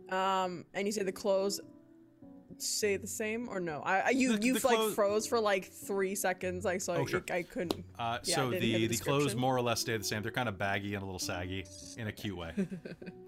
Um, 0.08 0.64
and 0.74 0.86
you 0.86 0.92
say 0.92 1.02
the 1.02 1.12
clothes 1.12 1.60
say 2.62 2.96
the 2.96 3.06
same 3.06 3.48
or 3.48 3.60
no? 3.60 3.80
I, 3.84 4.00
I 4.00 4.10
you 4.10 4.36
The- 4.36 4.46
you 4.46 4.58
the 4.58 4.66
like 4.66 4.94
froze 4.94 5.26
for 5.26 5.40
like 5.40 5.66
three 5.66 6.14
seconds, 6.14 6.64
like 6.64 6.80
so 6.80 6.94
Oh, 6.94 7.02
I, 7.02 7.06
sure. 7.06 7.24
I 7.30 7.42
couldn't. 7.42 7.84
Uh, 7.98 8.18
Yeah, 8.24 8.34
so 8.36 8.50
the 8.50 8.58
the 8.58 8.86
the 8.88 8.96
clothes 8.96 9.34
more 9.34 9.56
or 9.56 9.60
less 9.62 9.80
stay 9.80 9.96
the 9.96 10.04
same. 10.04 10.22
They're 10.22 10.32
kind 10.32 10.48
of 10.48 10.58
baggy 10.58 10.94
and 10.94 11.02
a 11.02 11.06
little 11.06 11.18
saggy 11.18 11.64
in 11.98 12.06
a 12.08 12.12
cute 12.12 12.36
way. 12.36 12.52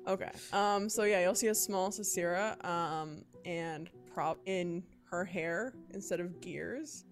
Okay. 0.08 0.30
Um. 0.52 0.88
So 0.88 1.04
yeah, 1.04 1.20
you'll 1.22 1.34
see 1.36 1.46
a 1.48 1.54
small 1.54 1.90
Sarcyra. 1.90 2.62
Um. 2.64 3.24
And 3.44 3.88
prop 4.12 4.38
in 4.46 4.82
her 5.10 5.24
hair 5.24 5.74
instead 5.94 6.18
of 6.20 6.40
gears, 6.40 7.04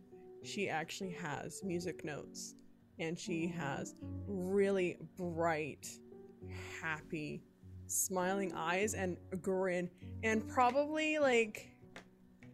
she 0.42 0.68
actually 0.68 1.10
has 1.12 1.62
music 1.64 2.04
notes, 2.04 2.54
and 2.98 3.18
she 3.18 3.46
has 3.46 3.94
really 4.26 4.96
bright, 5.16 5.86
happy, 6.80 7.42
smiling 7.86 8.52
eyes 8.54 8.94
and 8.94 9.16
a 9.32 9.36
grin, 9.36 9.90
and 10.22 10.46
probably 10.48 11.18
like 11.18 11.69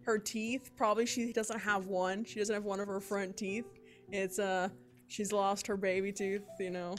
her 0.06 0.18
teeth. 0.18 0.70
Probably 0.76 1.04
she 1.04 1.32
doesn't 1.32 1.58
have 1.58 1.86
one. 1.86 2.24
She 2.24 2.38
doesn't 2.38 2.54
have 2.54 2.64
one 2.64 2.80
of 2.80 2.88
her 2.88 3.00
front 3.00 3.36
teeth. 3.36 3.66
It's 4.10 4.38
uh. 4.38 4.68
She's 5.08 5.32
lost 5.32 5.66
her 5.68 5.76
baby 5.76 6.12
tooth, 6.12 6.42
you 6.58 6.70
know. 6.70 6.96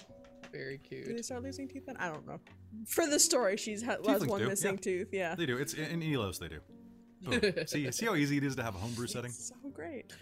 Very 0.52 0.78
cute. 0.78 1.06
Do 1.06 1.14
they 1.16 1.22
start 1.22 1.44
losing 1.44 1.68
teeth 1.68 1.86
then? 1.86 1.98
I 1.98 2.08
don't 2.08 2.26
know. 2.26 2.40
For 2.86 3.06
the 3.06 3.20
story, 3.20 3.58
she's 3.58 3.84
ha- 3.84 3.98
has 4.08 4.26
one 4.26 4.40
do, 4.40 4.48
missing 4.48 4.76
yeah. 4.76 4.80
tooth. 4.80 5.08
Yeah. 5.12 5.36
they 5.36 5.46
do. 5.46 5.58
It's 5.58 5.74
in 5.74 6.02
Elos. 6.02 6.40
They 6.40 6.48
do. 6.48 6.62
See, 7.68 7.92
see 7.92 8.06
how 8.06 8.16
easy 8.16 8.38
it 8.38 8.44
is 8.44 8.56
to 8.56 8.64
have 8.64 8.76
a 8.76 8.78
homebrew 8.78 9.08
setting. 9.08 9.32
So 9.32 9.56
great. 9.74 10.14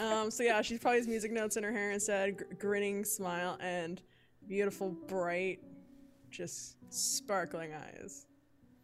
um, 0.00 0.30
so 0.30 0.42
yeah, 0.42 0.60
she 0.60 0.76
probably 0.76 0.98
has 0.98 1.08
music 1.08 1.32
notes 1.32 1.56
in 1.56 1.62
her 1.62 1.72
hair 1.72 1.92
instead, 1.92 2.36
gr- 2.36 2.44
grinning 2.58 3.04
smile 3.04 3.56
and 3.60 4.02
beautiful, 4.48 4.90
bright, 4.90 5.60
just 6.30 6.76
sparkling 6.90 7.72
eyes, 7.72 8.26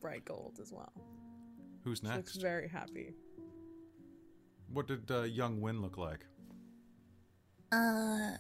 bright 0.01 0.25
gold 0.25 0.59
as 0.63 0.73
well. 0.73 0.93
Who's 1.85 2.01
She 2.01 2.09
looks 2.09 2.37
very 2.37 2.69
happy. 2.69 3.15
What 4.73 4.89
did 4.89 5.11
uh, 5.11 5.23
young 5.23 5.61
Win 5.61 5.81
look 5.83 5.97
like? 5.97 6.25
Uh, 7.73 8.33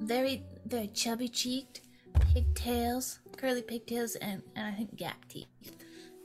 very, 0.00 0.42
very 0.66 0.88
chubby 0.88 1.28
cheeked, 1.28 1.80
pigtails, 2.32 3.20
curly 3.36 3.62
pigtails, 3.62 4.16
and, 4.16 4.42
and 4.56 4.66
I 4.66 4.72
think 4.72 4.96
gap 4.96 5.26
teeth. 5.28 5.48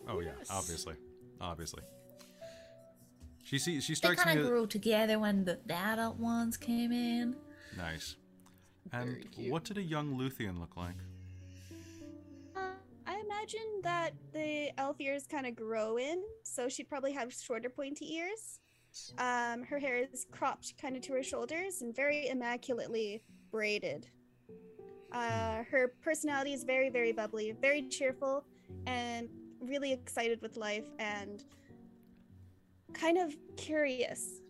Oh 0.07 0.19
yeah, 0.19 0.31
obviously, 0.49 0.95
obviously. 1.39 1.83
She 3.43 3.57
see 3.57 3.79
she 3.81 3.93
They 3.93 3.95
strikes 3.95 4.19
me 4.19 4.23
kind 4.25 4.39
of 4.39 4.45
as 4.45 4.49
grew 4.49 4.67
together 4.67 5.17
when 5.19 5.45
the, 5.45 5.59
the 5.65 5.73
adult 5.73 6.17
ones 6.17 6.57
came 6.57 6.91
in. 6.91 7.35
nice. 7.77 8.15
And 8.91 9.23
what 9.49 9.65
did 9.65 9.77
a 9.77 9.83
young 9.83 10.17
Luthienne 10.17 10.59
look 10.59 10.75
like? 10.75 10.95
Uh, 12.55 12.59
I 13.05 13.19
imagine 13.19 13.81
that 13.83 14.13
the 14.33 14.71
elf 14.79 14.99
ears 14.99 15.27
kind 15.27 15.45
of 15.45 15.55
grow 15.55 15.97
in, 15.97 16.23
so 16.43 16.69
she'd 16.69 16.89
probably 16.89 17.11
have 17.13 17.31
shorter, 17.31 17.69
pointy 17.69 18.15
ears. 18.15 18.59
Um, 19.17 19.63
her 19.63 19.79
hair 19.79 19.97
is 20.11 20.25
cropped 20.31 20.73
kind 20.81 20.95
of 20.95 21.01
to 21.03 21.13
her 21.13 21.23
shoulders 21.23 21.81
and 21.81 21.95
very 21.95 22.27
immaculately 22.29 23.21
braided. 23.51 24.07
Uh, 25.11 25.63
her 25.69 25.93
personality 26.01 26.53
is 26.53 26.63
very, 26.63 26.89
very 26.89 27.11
bubbly, 27.11 27.51
very 27.59 27.87
cheerful, 27.89 28.43
and 28.85 29.29
really 29.61 29.91
excited 29.91 30.41
with 30.41 30.55
life 30.57 30.85
and 30.99 31.43
kind 32.93 33.17
of 33.17 33.35
curious, 33.57 34.41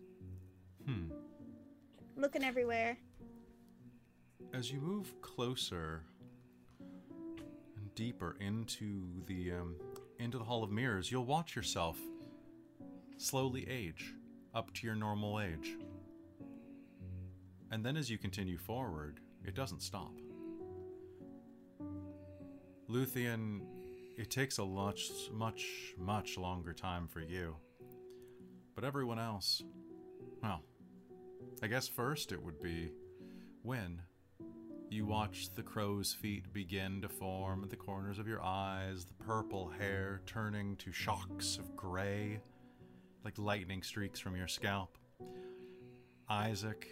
Hmm. 0.86 1.10
looking 2.16 2.44
everywhere. 2.44 2.98
As 4.52 4.70
you 4.70 4.80
move 4.80 5.20
closer 5.20 6.02
and 6.78 7.94
deeper 7.94 8.36
into 8.40 9.22
the 9.26 9.52
um, 9.52 9.76
into 10.18 10.38
the 10.38 10.44
Hall 10.44 10.62
of 10.62 10.70
Mirrors, 10.70 11.10
you'll 11.10 11.24
watch 11.26 11.54
yourself 11.56 11.98
slowly 13.16 13.66
age 13.68 14.14
up 14.54 14.72
to 14.74 14.86
your 14.86 14.96
normal 14.96 15.40
age. 15.40 15.76
And 17.70 17.84
then 17.84 17.96
as 17.96 18.10
you 18.10 18.18
continue 18.18 18.58
forward, 18.58 19.20
it 19.44 19.54
doesn't 19.54 19.82
stop. 19.82 20.12
Luthien, 22.88 23.60
it 24.16 24.30
takes 24.30 24.58
a 24.58 24.66
much, 24.66 25.10
much, 25.32 25.94
much 25.96 26.36
longer 26.36 26.72
time 26.72 27.06
for 27.06 27.20
you. 27.20 27.56
But 28.74 28.84
everyone 28.84 29.18
else, 29.18 29.62
well, 30.42 30.62
I 31.62 31.68
guess 31.68 31.86
first 31.86 32.32
it 32.32 32.42
would 32.42 32.60
be 32.60 32.90
when 33.62 34.02
you 34.88 35.06
watch 35.06 35.54
the 35.54 35.62
crow's 35.62 36.12
feet 36.12 36.52
begin 36.52 37.00
to 37.02 37.08
form 37.08 37.62
at 37.62 37.70
the 37.70 37.76
corners 37.76 38.18
of 38.18 38.26
your 38.26 38.42
eyes, 38.42 39.04
the 39.04 39.24
purple 39.24 39.68
hair 39.68 40.20
turning 40.26 40.74
to 40.76 40.90
shocks 40.90 41.58
of 41.58 41.76
gray, 41.76 42.40
like 43.24 43.38
lightning 43.38 43.82
streaks 43.82 44.18
from 44.20 44.36
your 44.36 44.48
scalp. 44.48 44.96
Isaac, 46.28 46.86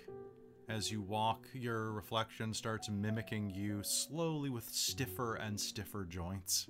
as 0.69 0.91
you 0.91 1.01
walk, 1.01 1.47
your 1.55 1.93
reflection 1.93 2.53
starts 2.53 2.89
mimicking 2.89 3.51
you 3.51 3.83
slowly 3.83 4.51
with 4.51 4.69
stiffer 4.69 5.37
and 5.37 5.59
stiffer 5.59 6.05
joints. 6.05 6.69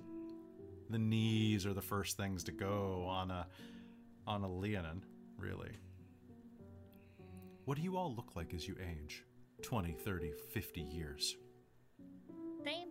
The 0.89 0.99
knees 0.99 1.65
are 1.65 1.73
the 1.73 1.81
first 1.81 2.17
things 2.17 2.43
to 2.45 2.51
go 2.51 3.05
on 3.07 3.31
a 3.31 3.47
on 4.25 4.43
a 4.43 4.51
Leonin, 4.51 5.03
really. 5.37 5.71
What 7.65 7.77
do 7.77 7.83
you 7.83 7.97
all 7.97 8.13
look 8.15 8.35
like 8.35 8.53
as 8.53 8.67
you 8.67 8.75
age? 8.79 9.23
20, 9.61 9.93
30, 9.93 10.31
50 10.53 10.81
years. 10.81 11.35
Same. 12.63 12.89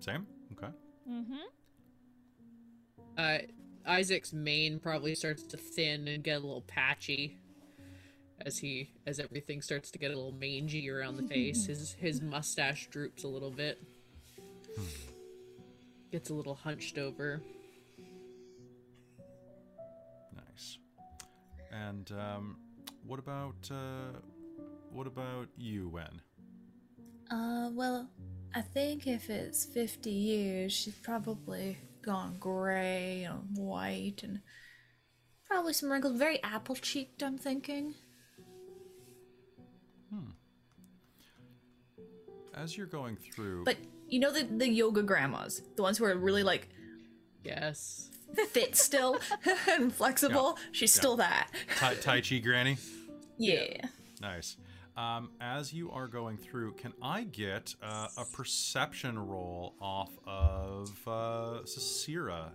Same? 0.00 0.26
Okay. 0.52 0.72
Mm-hmm. 1.10 1.34
Uh, 3.16 3.38
Isaac's 3.88 4.32
mane 4.32 4.78
probably 4.78 5.14
starts 5.14 5.42
to 5.44 5.56
thin 5.56 6.06
and 6.08 6.22
get 6.22 6.36
a 6.36 6.40
little 6.40 6.64
patchy 6.66 7.38
as 8.44 8.58
he 8.58 8.90
as 9.06 9.18
everything 9.18 9.62
starts 9.62 9.90
to 9.90 9.98
get 9.98 10.10
a 10.10 10.14
little 10.14 10.32
mangy 10.32 10.88
around 10.90 11.16
the 11.16 11.22
face. 11.22 11.66
his 11.66 11.92
his 11.94 12.20
mustache 12.20 12.88
droops 12.88 13.24
a 13.24 13.28
little 13.28 13.50
bit. 13.50 13.82
Gets 16.12 16.30
a 16.30 16.34
little 16.34 16.54
hunched 16.54 16.98
over. 16.98 17.40
Nice. 20.34 20.78
And 21.72 22.12
um, 22.12 22.56
what 23.06 23.18
about 23.18 23.70
uh, 23.70 24.18
what 24.92 25.06
about 25.06 25.48
you, 25.56 25.88
Wen? 25.88 26.20
Uh, 27.30 27.70
well, 27.72 28.08
I 28.54 28.62
think 28.62 29.06
if 29.06 29.28
it's 29.28 29.66
50 29.66 30.10
years, 30.10 30.72
she's 30.72 30.94
probably 30.94 31.76
gone 32.02 32.36
gray 32.38 33.24
and 33.28 33.56
white 33.56 34.22
and 34.22 34.40
probably 35.46 35.72
some 35.72 35.90
wrinkles. 35.90 36.16
Very 36.18 36.42
apple 36.42 36.74
cheeked, 36.74 37.22
I'm 37.22 37.38
thinking. 37.38 37.94
Hmm. 40.12 40.30
As 42.54 42.76
you're 42.76 42.86
going 42.86 43.16
through, 43.16 43.64
But 43.64 43.76
you 44.08 44.18
know 44.20 44.32
the, 44.32 44.42
the 44.44 44.68
yoga 44.68 45.02
grandmas? 45.02 45.62
The 45.76 45.82
ones 45.82 45.98
who 45.98 46.04
are 46.04 46.16
really 46.16 46.42
like 46.42 46.68
Yes. 47.44 48.10
fit 48.50 48.76
still 48.76 49.18
and 49.70 49.92
flexible? 49.92 50.58
She's 50.72 50.92
still 50.92 51.16
that. 51.16 51.50
tai, 51.76 51.94
tai 51.94 52.20
Chi 52.20 52.38
Granny. 52.38 52.76
Yeah. 53.40 53.86
Nice. 54.20 54.56
Um, 54.98 55.30
as 55.40 55.72
you 55.72 55.92
are 55.92 56.08
going 56.08 56.36
through, 56.36 56.72
can 56.72 56.92
I 57.00 57.22
get 57.22 57.72
uh, 57.80 58.08
a 58.16 58.24
perception 58.24 59.16
roll 59.16 59.76
off 59.80 60.10
of 60.26 60.90
uh, 61.06 61.60
Sarcyra? 61.62 62.50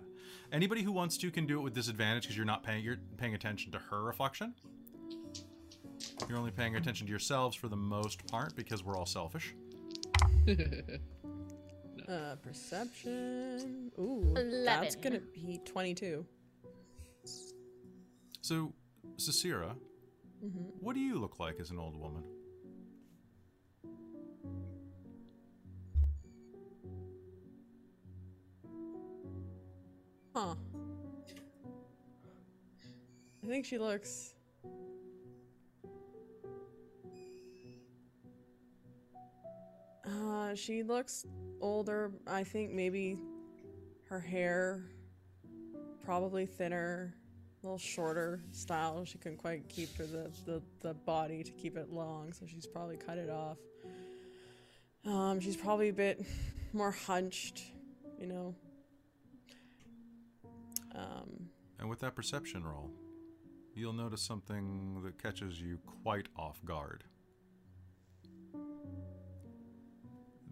Anybody 0.52 0.82
who 0.82 0.92
wants 0.92 1.16
to 1.18 1.30
can 1.30 1.46
do 1.46 1.58
it 1.58 1.62
with 1.62 1.72
disadvantage 1.72 2.24
because 2.24 2.36
you're 2.36 2.44
not 2.44 2.62
paying 2.62 2.84
you're 2.84 2.98
paying 3.16 3.34
attention 3.34 3.72
to 3.72 3.78
her 3.78 4.02
reflection. 4.02 4.52
You're 6.28 6.36
only 6.36 6.50
paying 6.50 6.76
attention 6.76 7.06
to 7.06 7.10
yourselves 7.10 7.56
for 7.56 7.68
the 7.68 7.76
most 7.76 8.26
part 8.26 8.54
because 8.54 8.84
we're 8.84 8.96
all 8.96 9.06
selfish. 9.06 9.54
Uh, 12.06 12.36
perception. 12.42 13.90
Ooh, 13.98 14.34
that's 14.66 14.94
gonna 14.94 15.20
be 15.20 15.58
22. 15.64 16.26
So, 18.42 18.74
Sarcyra, 19.16 19.74
what 20.80 20.94
do 20.94 21.00
you 21.00 21.18
look 21.18 21.38
like 21.38 21.58
as 21.60 21.70
an 21.70 21.78
old 21.78 21.98
woman? 21.98 22.22
Huh. 30.34 30.54
I 33.42 33.46
think 33.46 33.64
she 33.64 33.78
looks. 33.78 34.34
Uh, 40.06 40.54
she 40.54 40.82
looks 40.82 41.24
older. 41.60 42.12
I 42.26 42.42
think 42.42 42.72
maybe 42.72 43.18
her 44.08 44.20
hair 44.20 44.82
probably 46.04 46.46
thinner, 46.46 47.14
a 47.64 47.66
little 47.66 47.78
shorter 47.78 48.40
style. 48.52 49.04
She 49.04 49.18
couldn't 49.18 49.38
quite 49.38 49.68
keep 49.68 49.96
her 49.96 50.04
the, 50.04 50.30
the, 50.44 50.62
the 50.82 50.94
body 50.94 51.42
to 51.42 51.50
keep 51.52 51.76
it 51.76 51.90
long, 51.90 52.32
so 52.32 52.46
she's 52.46 52.66
probably 52.66 52.96
cut 52.96 53.18
it 53.18 53.30
off. 53.30 53.56
Um, 55.06 55.40
she's 55.40 55.56
probably 55.56 55.88
a 55.88 55.92
bit 55.92 56.24
more 56.72 56.90
hunched, 56.90 57.62
you 58.18 58.26
know. 58.26 58.54
Um, 60.94 61.48
And 61.78 61.88
with 61.88 62.00
that 62.00 62.14
perception 62.14 62.64
roll, 62.64 62.90
you'll 63.74 63.92
notice 63.92 64.22
something 64.22 65.02
that 65.02 65.22
catches 65.22 65.60
you 65.60 65.78
quite 66.02 66.28
off 66.36 66.64
guard. 66.64 67.04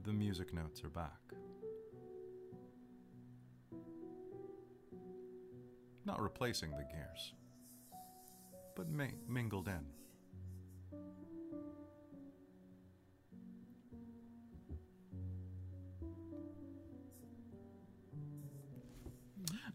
The 0.05 0.13
music 0.13 0.53
notes 0.53 0.83
are 0.83 0.89
back. 0.89 1.21
Not 6.05 6.21
replacing 6.21 6.71
the 6.71 6.85
gears, 6.85 7.33
but 8.77 8.89
mi- 8.89 9.15
mingled 9.29 9.69
in. 9.69 9.87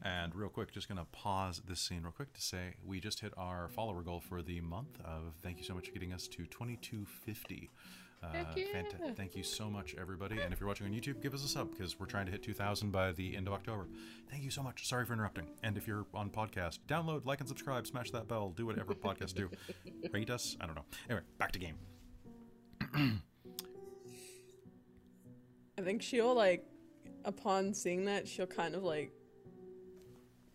And 0.04 0.34
real 0.36 0.50
quick, 0.50 0.72
just 0.72 0.88
going 0.88 1.00
to 1.00 1.06
pause 1.12 1.62
this 1.68 1.82
scene 1.82 2.04
real 2.04 2.12
quick 2.12 2.32
to 2.34 2.42
say 2.42 2.76
we 2.86 3.00
just 3.00 3.20
hit 3.20 3.34
our 3.36 3.68
follower 3.68 4.02
goal 4.02 4.22
for 4.22 4.42
the 4.42 4.62
month 4.62 5.00
of 5.04 5.34
thank 5.42 5.58
you 5.58 5.66
so 5.66 5.74
much 5.74 5.88
for 5.88 5.92
getting 5.94 6.14
us 6.14 6.28
to 6.30 6.46
2250. 6.46 7.70
Uh, 8.24 8.28
yeah. 8.56 8.82
thank 9.16 9.36
you 9.36 9.44
so 9.44 9.70
much, 9.70 9.96
everybody. 10.00 10.40
And 10.42 10.52
if 10.52 10.60
you're 10.60 10.68
watching 10.68 10.88
on 10.88 10.94
YouTube, 10.94 11.22
give 11.22 11.34
us 11.34 11.44
a 11.44 11.48
sub 11.48 11.72
because 11.72 12.00
we're 12.00 12.08
trying 12.08 12.26
to 12.26 12.32
hit 12.32 12.42
2,000 12.42 12.92
by 12.92 13.12
the 13.12 13.36
end 13.36 13.48
of 13.48 13.54
October. 13.54 13.88
Thank 14.30 14.44
you 14.44 14.50
so 14.50 14.64
much. 14.64 14.88
Sorry 14.88 15.06
for 15.06 15.14
interrupting. 15.14 15.46
And 15.64 15.78
if 15.78 15.88
you're 15.88 16.06
on 16.14 16.30
podcast, 16.30 16.80
download, 16.88 17.26
like, 17.26 17.40
and 17.40 17.48
subscribe, 17.48 17.86
smash 17.86 18.12
that 18.12 18.28
bell, 18.28 18.50
do 18.50 18.66
whatever 18.66 18.94
podcasts 18.96 19.36
do. 19.36 19.50
Rate 20.12 20.30
us. 20.30 20.58
I 20.60 20.66
don't 20.66 20.76
know. 20.76 20.86
Anyway, 21.10 21.24
back 21.38 21.52
to 21.52 21.60
game. 21.60 21.76
I 25.78 25.82
think 25.82 26.02
she'll 26.02 26.34
like, 26.34 26.66
upon 27.24 27.74
seeing 27.74 28.06
that, 28.06 28.28
she'll 28.28 28.48
kind 28.48 28.74
of 28.74 28.84
like 28.84 29.12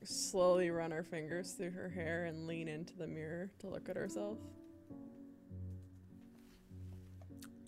slowly 0.02 0.70
run 0.70 0.90
her 0.90 1.04
fingers 1.04 1.52
through 1.52 1.70
her 1.70 1.88
hair 1.88 2.24
and 2.24 2.46
lean 2.48 2.66
into 2.66 2.96
the 2.96 3.06
mirror 3.06 3.50
to 3.60 3.68
look 3.68 3.88
at 3.88 3.96
herself. 3.96 4.38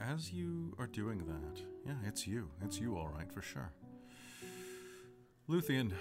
As 0.06 0.32
you 0.32 0.74
are 0.78 0.86
doing 0.86 1.18
that, 1.26 1.60
yeah, 1.86 1.94
it's 2.06 2.26
you. 2.26 2.50
It's 2.62 2.78
you, 2.78 2.96
all 2.96 3.08
right, 3.08 3.30
for 3.32 3.40
sure. 3.40 3.72
Luthienne, 5.48 5.92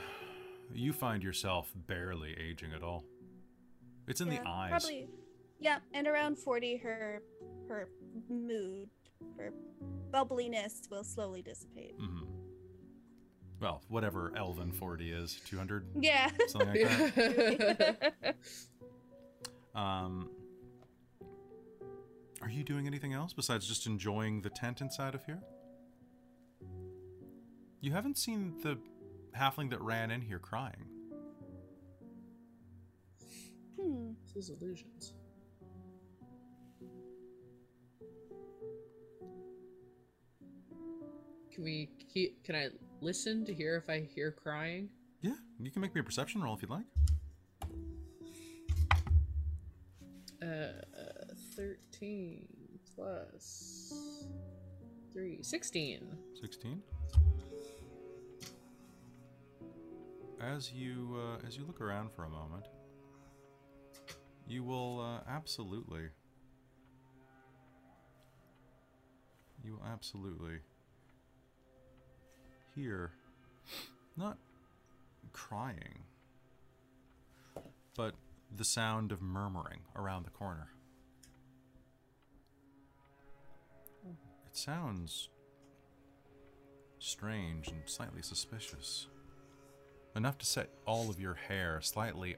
you 0.73 0.91
find 0.91 1.23
yourself 1.23 1.71
barely 1.87 2.35
aging 2.37 2.73
at 2.73 2.83
all. 2.83 3.05
It's 4.07 4.19
in 4.19 4.29
Yeah, 4.31 4.41
the 4.43 4.49
eyes. 4.49 4.69
Probably. 4.71 5.07
Yeah, 5.59 5.79
and 5.93 6.07
around 6.07 6.37
40, 6.37 6.77
her 6.77 7.21
her 7.69 7.87
mood, 8.29 8.89
her 9.37 9.53
bubbliness 10.11 10.89
will 10.89 11.05
slowly 11.05 11.41
dissipate. 11.41 11.97
Mm-hmm. 11.97 12.25
Well, 13.61 13.81
whatever 13.87 14.33
Elven 14.35 14.73
40 14.73 15.13
is, 15.13 15.39
200, 15.47 15.87
Yeah. 16.01 16.29
something 16.47 16.69
like 16.85 17.15
that. 17.15 18.35
Um, 19.75 20.29
are 22.43 22.49
you 22.49 22.63
doing 22.63 22.87
anything 22.87 23.13
else 23.13 23.31
besides 23.31 23.65
just 23.65 23.87
enjoying 23.87 24.41
the 24.41 24.49
tent 24.49 24.81
inside 24.81 25.15
of 25.15 25.23
here? 25.23 25.39
You 27.79 27.93
haven't 27.93 28.17
seen 28.17 28.55
the 28.61 28.77
halfling 29.37 29.69
that 29.69 29.81
ran 29.81 30.11
in 30.11 30.21
here 30.21 30.39
crying. 30.39 30.85
hmm. 33.79 34.11
This 34.35 34.49
is 34.49 34.49
illusions. 34.49 35.13
Can 41.53 41.63
we 41.63 41.89
keep, 42.13 42.43
can 42.43 42.55
I 42.55 42.69
listen 42.99 43.45
to 43.45 43.53
hear 43.53 43.77
if 43.77 43.89
I 43.89 44.01
hear 44.13 44.31
crying? 44.31 44.89
Yeah, 45.21 45.35
you 45.59 45.71
can 45.71 45.81
make 45.81 45.95
me 45.95 46.01
a 46.01 46.03
perception 46.03 46.41
roll 46.41 46.55
if 46.55 46.61
you'd 46.61 46.71
like. 46.71 46.85
Uh, 50.41 50.81
13 51.55 52.47
plus 52.95 53.93
3, 55.13 55.39
16. 55.41 56.17
16. 56.41 56.81
As 60.41 60.73
you 60.73 61.17
uh, 61.17 61.47
as 61.47 61.57
you 61.57 61.65
look 61.65 61.79
around 61.79 62.11
for 62.11 62.25
a 62.25 62.29
moment, 62.29 62.65
you 64.45 64.63
will 64.63 64.99
uh, 64.99 65.21
absolutely 65.29 66.09
you 69.63 69.73
will 69.73 69.85
absolutely 69.89 70.59
hear 72.75 73.11
not 74.17 74.37
crying, 75.31 76.03
but 77.95 78.15
the 78.55 78.65
sound 78.65 79.11
of 79.11 79.21
murmuring 79.21 79.79
around 79.95 80.25
the 80.25 80.31
corner. 80.31 80.72
It 84.53 84.57
sounds 84.57 85.29
strange 86.99 87.69
and 87.69 87.81
slightly 87.85 88.21
suspicious. 88.21 89.07
Enough 90.15 90.37
to 90.37 90.45
set 90.45 90.69
all 90.85 91.09
of 91.09 91.19
your 91.19 91.33
hair 91.33 91.79
slightly 91.81 92.35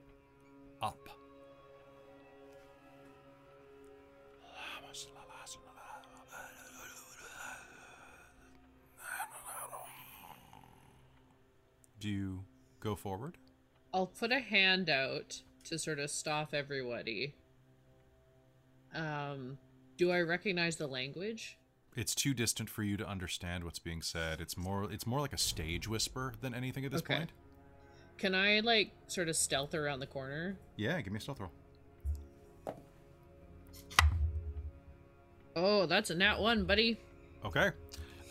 up. 0.81 1.09
Do 11.99 12.09
you 12.09 12.45
go 12.79 12.95
forward? 12.95 13.37
I'll 13.93 14.07
put 14.07 14.31
a 14.31 14.39
hand 14.39 14.89
out 14.89 15.41
to 15.65 15.77
sort 15.77 15.99
of 15.99 16.09
stop 16.09 16.53
everybody. 16.53 17.35
Um, 18.93 19.57
do 19.97 20.11
I 20.11 20.21
recognize 20.21 20.77
the 20.77 20.87
language? 20.87 21.57
It's 21.95 22.13
too 22.13 22.33
distant 22.33 22.69
for 22.69 22.83
you 22.83 22.97
to 22.97 23.07
understand 23.07 23.63
what's 23.63 23.79
being 23.79 24.01
said. 24.01 24.41
It's 24.41 24.57
more 24.57 24.91
it's 24.91 25.07
more 25.07 25.21
like 25.21 25.33
a 25.33 25.37
stage 25.37 25.87
whisper 25.87 26.33
than 26.41 26.53
anything 26.53 26.83
at 26.85 26.91
this 26.91 27.01
Okay. 27.01 27.15
point. 27.17 27.31
Can 28.17 28.35
I 28.35 28.59
like 28.61 28.91
sort 29.07 29.29
of 29.29 29.35
stealth 29.35 29.73
around 29.73 29.99
the 30.01 30.07
corner? 30.07 30.57
Yeah, 30.75 30.99
give 31.01 31.11
me 31.13 31.17
a 31.17 31.21
stealth 31.21 31.39
roll. 31.39 31.51
Oh, 35.55 35.85
that's 35.85 36.09
a 36.09 36.15
nat 36.15 36.39
one, 36.39 36.65
buddy. 36.65 36.97
Okay. 37.45 37.71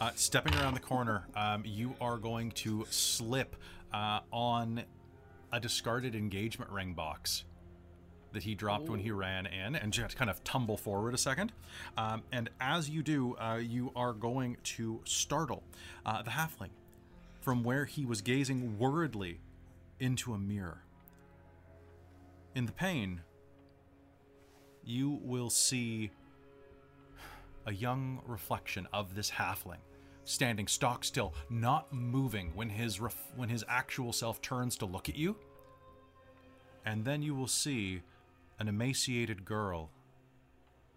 Uh, 0.00 0.10
stepping 0.14 0.54
around 0.56 0.74
the 0.74 0.80
corner, 0.80 1.26
um, 1.34 1.62
you 1.64 1.94
are 2.00 2.18
going 2.18 2.50
to 2.50 2.84
slip 2.90 3.56
uh, 3.94 4.20
on 4.30 4.82
a 5.52 5.60
discarded 5.60 6.14
engagement 6.14 6.70
ring 6.70 6.92
box 6.92 7.44
that 8.34 8.42
he 8.42 8.54
dropped 8.54 8.88
when 8.88 9.00
he 9.00 9.10
ran 9.10 9.46
in 9.46 9.74
and 9.74 9.92
just 9.92 10.16
kind 10.16 10.30
of 10.30 10.42
tumble 10.44 10.76
forward 10.76 11.14
a 11.14 11.18
second. 11.18 11.52
Um, 11.96 12.22
and 12.30 12.50
as 12.60 12.90
you 12.90 13.02
do, 13.02 13.36
uh, 13.36 13.56
you 13.56 13.90
are 13.96 14.12
going 14.12 14.58
to 14.64 15.00
startle 15.04 15.62
uh, 16.04 16.22
the 16.22 16.30
halfling 16.30 16.70
from 17.40 17.64
where 17.64 17.84
he 17.84 18.04
was 18.04 18.20
gazing 18.20 18.78
worriedly 18.78 19.40
into 19.98 20.34
a 20.34 20.38
mirror. 20.38 20.82
In 22.54 22.66
the 22.66 22.72
pane, 22.72 23.22
you 24.84 25.18
will 25.22 25.50
see 25.50 26.10
a 27.66 27.72
young 27.72 28.20
reflection 28.26 28.86
of 28.92 29.14
this 29.14 29.30
halfling 29.30 29.78
standing 30.24 30.66
stock 30.66 31.04
still 31.04 31.34
not 31.50 31.92
moving 31.92 32.50
when 32.54 32.68
his 32.68 33.00
ref- 33.00 33.32
when 33.36 33.48
his 33.48 33.64
actual 33.68 34.12
self 34.12 34.40
turns 34.40 34.76
to 34.76 34.86
look 34.86 35.08
at 35.08 35.16
you 35.16 35.36
and 36.86 37.04
then 37.04 37.22
you 37.22 37.34
will 37.34 37.46
see 37.46 38.02
an 38.64 38.68
emaciated 38.68 39.44
girl 39.44 39.90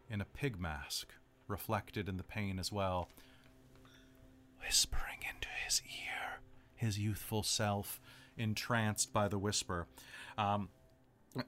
in 0.10 0.22
a 0.22 0.26
pig 0.26 0.60
mask 0.60 1.10
reflected 1.48 2.08
in 2.08 2.18
the 2.18 2.24
pane 2.24 2.60
as 2.60 2.72
well 2.72 3.10
whispering 4.62 5.20
into 5.30 5.50
his 5.66 5.82
ear 5.86 6.40
his 6.76 6.98
youthful 6.98 7.44
self 7.44 8.00
entranced 8.38 9.12
by 9.12 9.28
the 9.28 9.38
whisper 9.38 9.86
um, 10.38 10.70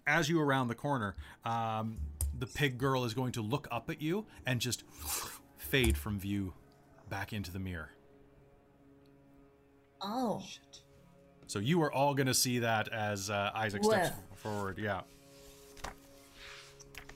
as 0.07 0.29
you 0.29 0.39
around 0.41 0.67
the 0.67 0.75
corner, 0.75 1.15
um, 1.45 1.97
the 2.37 2.47
pig 2.47 2.77
girl 2.77 3.05
is 3.05 3.13
going 3.13 3.31
to 3.33 3.41
look 3.41 3.67
up 3.71 3.89
at 3.89 4.01
you 4.01 4.25
and 4.45 4.59
just 4.59 4.83
fade 5.57 5.97
from 5.97 6.19
view 6.19 6.53
back 7.09 7.33
into 7.33 7.51
the 7.51 7.59
mirror. 7.59 7.91
Oh. 10.01 10.43
So 11.47 11.59
you 11.59 11.81
are 11.81 11.91
all 11.91 12.13
going 12.13 12.27
to 12.27 12.33
see 12.33 12.59
that 12.59 12.87
as 12.89 13.29
uh, 13.29 13.51
Isaac 13.53 13.83
steps 13.83 14.09
Well. 14.11 14.23
forward. 14.35 14.77
Yeah, 14.77 15.01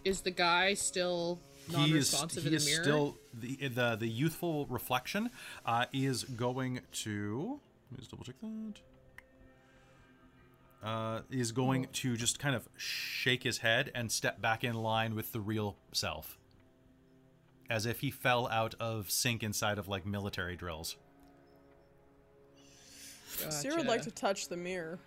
Is 0.05 0.21
the 0.21 0.31
guy 0.31 0.73
still 0.73 1.39
he 1.67 1.73
non-responsive 1.73 2.43
he 2.43 2.47
in 2.47 2.51
the 2.51 2.57
is 2.57 2.65
mirror? 2.65 2.83
still 2.83 3.17
the 3.33 3.67
the 3.67 3.95
the 3.95 4.07
youthful 4.07 4.65
reflection 4.67 5.29
uh, 5.65 5.85
is 5.93 6.23
going 6.23 6.81
to. 6.91 7.59
Let 7.91 7.97
me 7.97 7.97
just 7.99 8.11
double 8.11 8.25
check 8.25 8.35
that. 8.41 8.73
Uh, 10.87 11.21
is 11.31 11.53
going 11.53 11.87
to 11.93 12.17
just 12.17 12.39
kind 12.39 12.55
of 12.55 12.67
shake 12.75 13.43
his 13.43 13.59
head 13.59 13.89
and 13.95 14.11
step 14.11 14.41
back 14.41 14.65
in 14.65 14.73
line 14.75 15.15
with 15.15 15.31
the 15.31 15.39
real 15.39 15.77
self, 15.93 16.37
as 17.69 17.85
if 17.85 18.01
he 18.01 18.11
fell 18.11 18.49
out 18.49 18.75
of 18.81 19.09
sync 19.09 19.43
inside 19.43 19.77
of 19.77 19.87
like 19.87 20.05
military 20.05 20.57
drills. 20.57 20.97
Sarah 23.49 23.77
would 23.77 23.87
like 23.87 24.01
to 24.01 24.11
touch 24.11 24.49
the 24.49 24.57
mirror. 24.57 24.99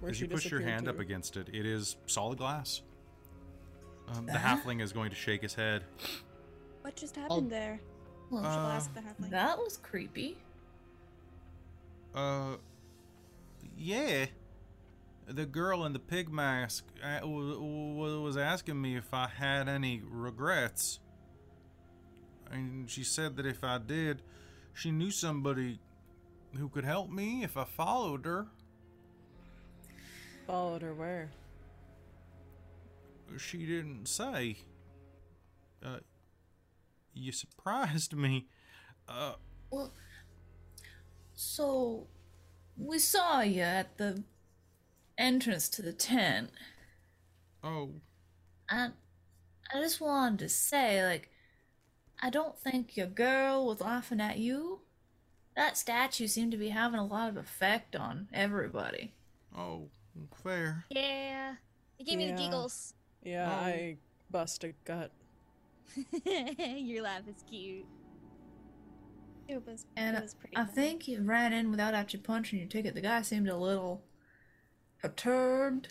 Where 0.00 0.10
As 0.10 0.16
she 0.16 0.24
you 0.24 0.30
push 0.30 0.50
your 0.50 0.58
disappeared 0.60 0.74
hand 0.74 0.88
up 0.88 0.98
against 0.98 1.36
it, 1.36 1.48
it 1.52 1.66
is 1.66 1.96
solid 2.06 2.38
glass. 2.38 2.80
Um, 4.14 4.26
the 4.26 4.32
halfling 4.32 4.80
is 4.82 4.92
going 4.92 5.10
to 5.10 5.16
shake 5.16 5.42
his 5.42 5.54
head. 5.54 5.84
What 6.82 6.96
just 6.96 7.16
happened 7.16 7.50
there? 7.50 7.80
Well, 8.30 8.44
Uh, 8.44 8.72
ask 8.72 8.92
the 8.94 9.00
halfling. 9.00 9.30
that 9.30 9.58
was 9.58 9.76
creepy. 9.78 10.38
Uh, 12.14 12.56
yeah. 13.76 14.26
The 15.26 15.46
girl 15.46 15.84
in 15.84 15.92
the 15.92 15.98
pig 15.98 16.30
mask 16.30 16.84
uh, 17.02 17.20
w- 17.20 17.54
w- 17.54 18.20
was 18.22 18.36
asking 18.36 18.80
me 18.80 18.96
if 18.96 19.14
I 19.14 19.28
had 19.28 19.68
any 19.68 20.02
regrets. 20.04 20.98
And 22.50 22.90
she 22.90 23.04
said 23.04 23.36
that 23.36 23.46
if 23.46 23.62
I 23.64 23.78
did, 23.78 24.22
she 24.74 24.90
knew 24.90 25.10
somebody 25.10 25.78
who 26.58 26.68
could 26.68 26.84
help 26.84 27.08
me 27.08 27.44
if 27.44 27.56
I 27.56 27.64
followed 27.64 28.26
her. 28.26 28.48
Followed 30.46 30.82
her 30.82 30.92
where? 30.92 31.30
She 33.38 33.66
didn't 33.66 34.06
say. 34.06 34.58
Uh, 35.84 35.98
you 37.14 37.32
surprised 37.32 38.14
me. 38.14 38.46
Uh, 39.08 39.34
Well, 39.70 39.92
so 41.34 42.06
we 42.76 42.98
saw 42.98 43.40
you 43.40 43.62
at 43.62 43.98
the 43.98 44.22
entrance 45.18 45.68
to 45.70 45.82
the 45.82 45.92
tent, 45.92 46.50
oh, 47.64 47.90
and 48.68 48.92
I 49.74 49.80
just 49.80 50.00
wanted 50.00 50.38
to 50.40 50.48
say, 50.48 51.04
like, 51.04 51.30
I 52.20 52.30
don't 52.30 52.58
think 52.58 52.96
your 52.96 53.06
girl 53.08 53.66
was 53.66 53.80
laughing 53.80 54.20
at 54.20 54.38
you. 54.38 54.80
That 55.56 55.76
statue 55.76 56.28
seemed 56.28 56.52
to 56.52 56.58
be 56.58 56.70
having 56.70 56.98
a 57.00 57.04
lot 57.06 57.28
of 57.28 57.36
effect 57.36 57.94
on 57.96 58.28
everybody. 58.32 59.12
oh, 59.56 59.88
fair. 60.42 60.84
Yeah. 60.90 61.56
It 61.98 62.06
gave 62.06 62.18
me 62.18 62.30
the 62.30 62.36
giggles. 62.36 62.94
Yeah, 63.24 63.48
Oh. 63.50 63.64
I 63.66 63.96
bust 64.30 64.64
a 64.64 64.72
gut. 64.84 65.10
Your 66.58 67.02
laugh 67.02 67.22
is 67.28 67.42
cute. 67.48 67.86
It 69.48 69.66
was, 69.66 69.86
And 69.96 70.16
it 70.16 70.22
was 70.22 70.34
pretty 70.34 70.56
I 70.56 70.64
funny. 70.64 70.72
think 70.74 71.08
you 71.08 71.22
ran 71.22 71.52
in 71.52 71.70
without 71.70 71.94
actually 71.94 72.20
punching 72.20 72.58
your 72.58 72.68
ticket. 72.68 72.94
The 72.94 73.00
guy 73.00 73.22
seemed 73.22 73.48
a 73.48 73.56
little 73.56 74.02
perturbed. 75.00 75.88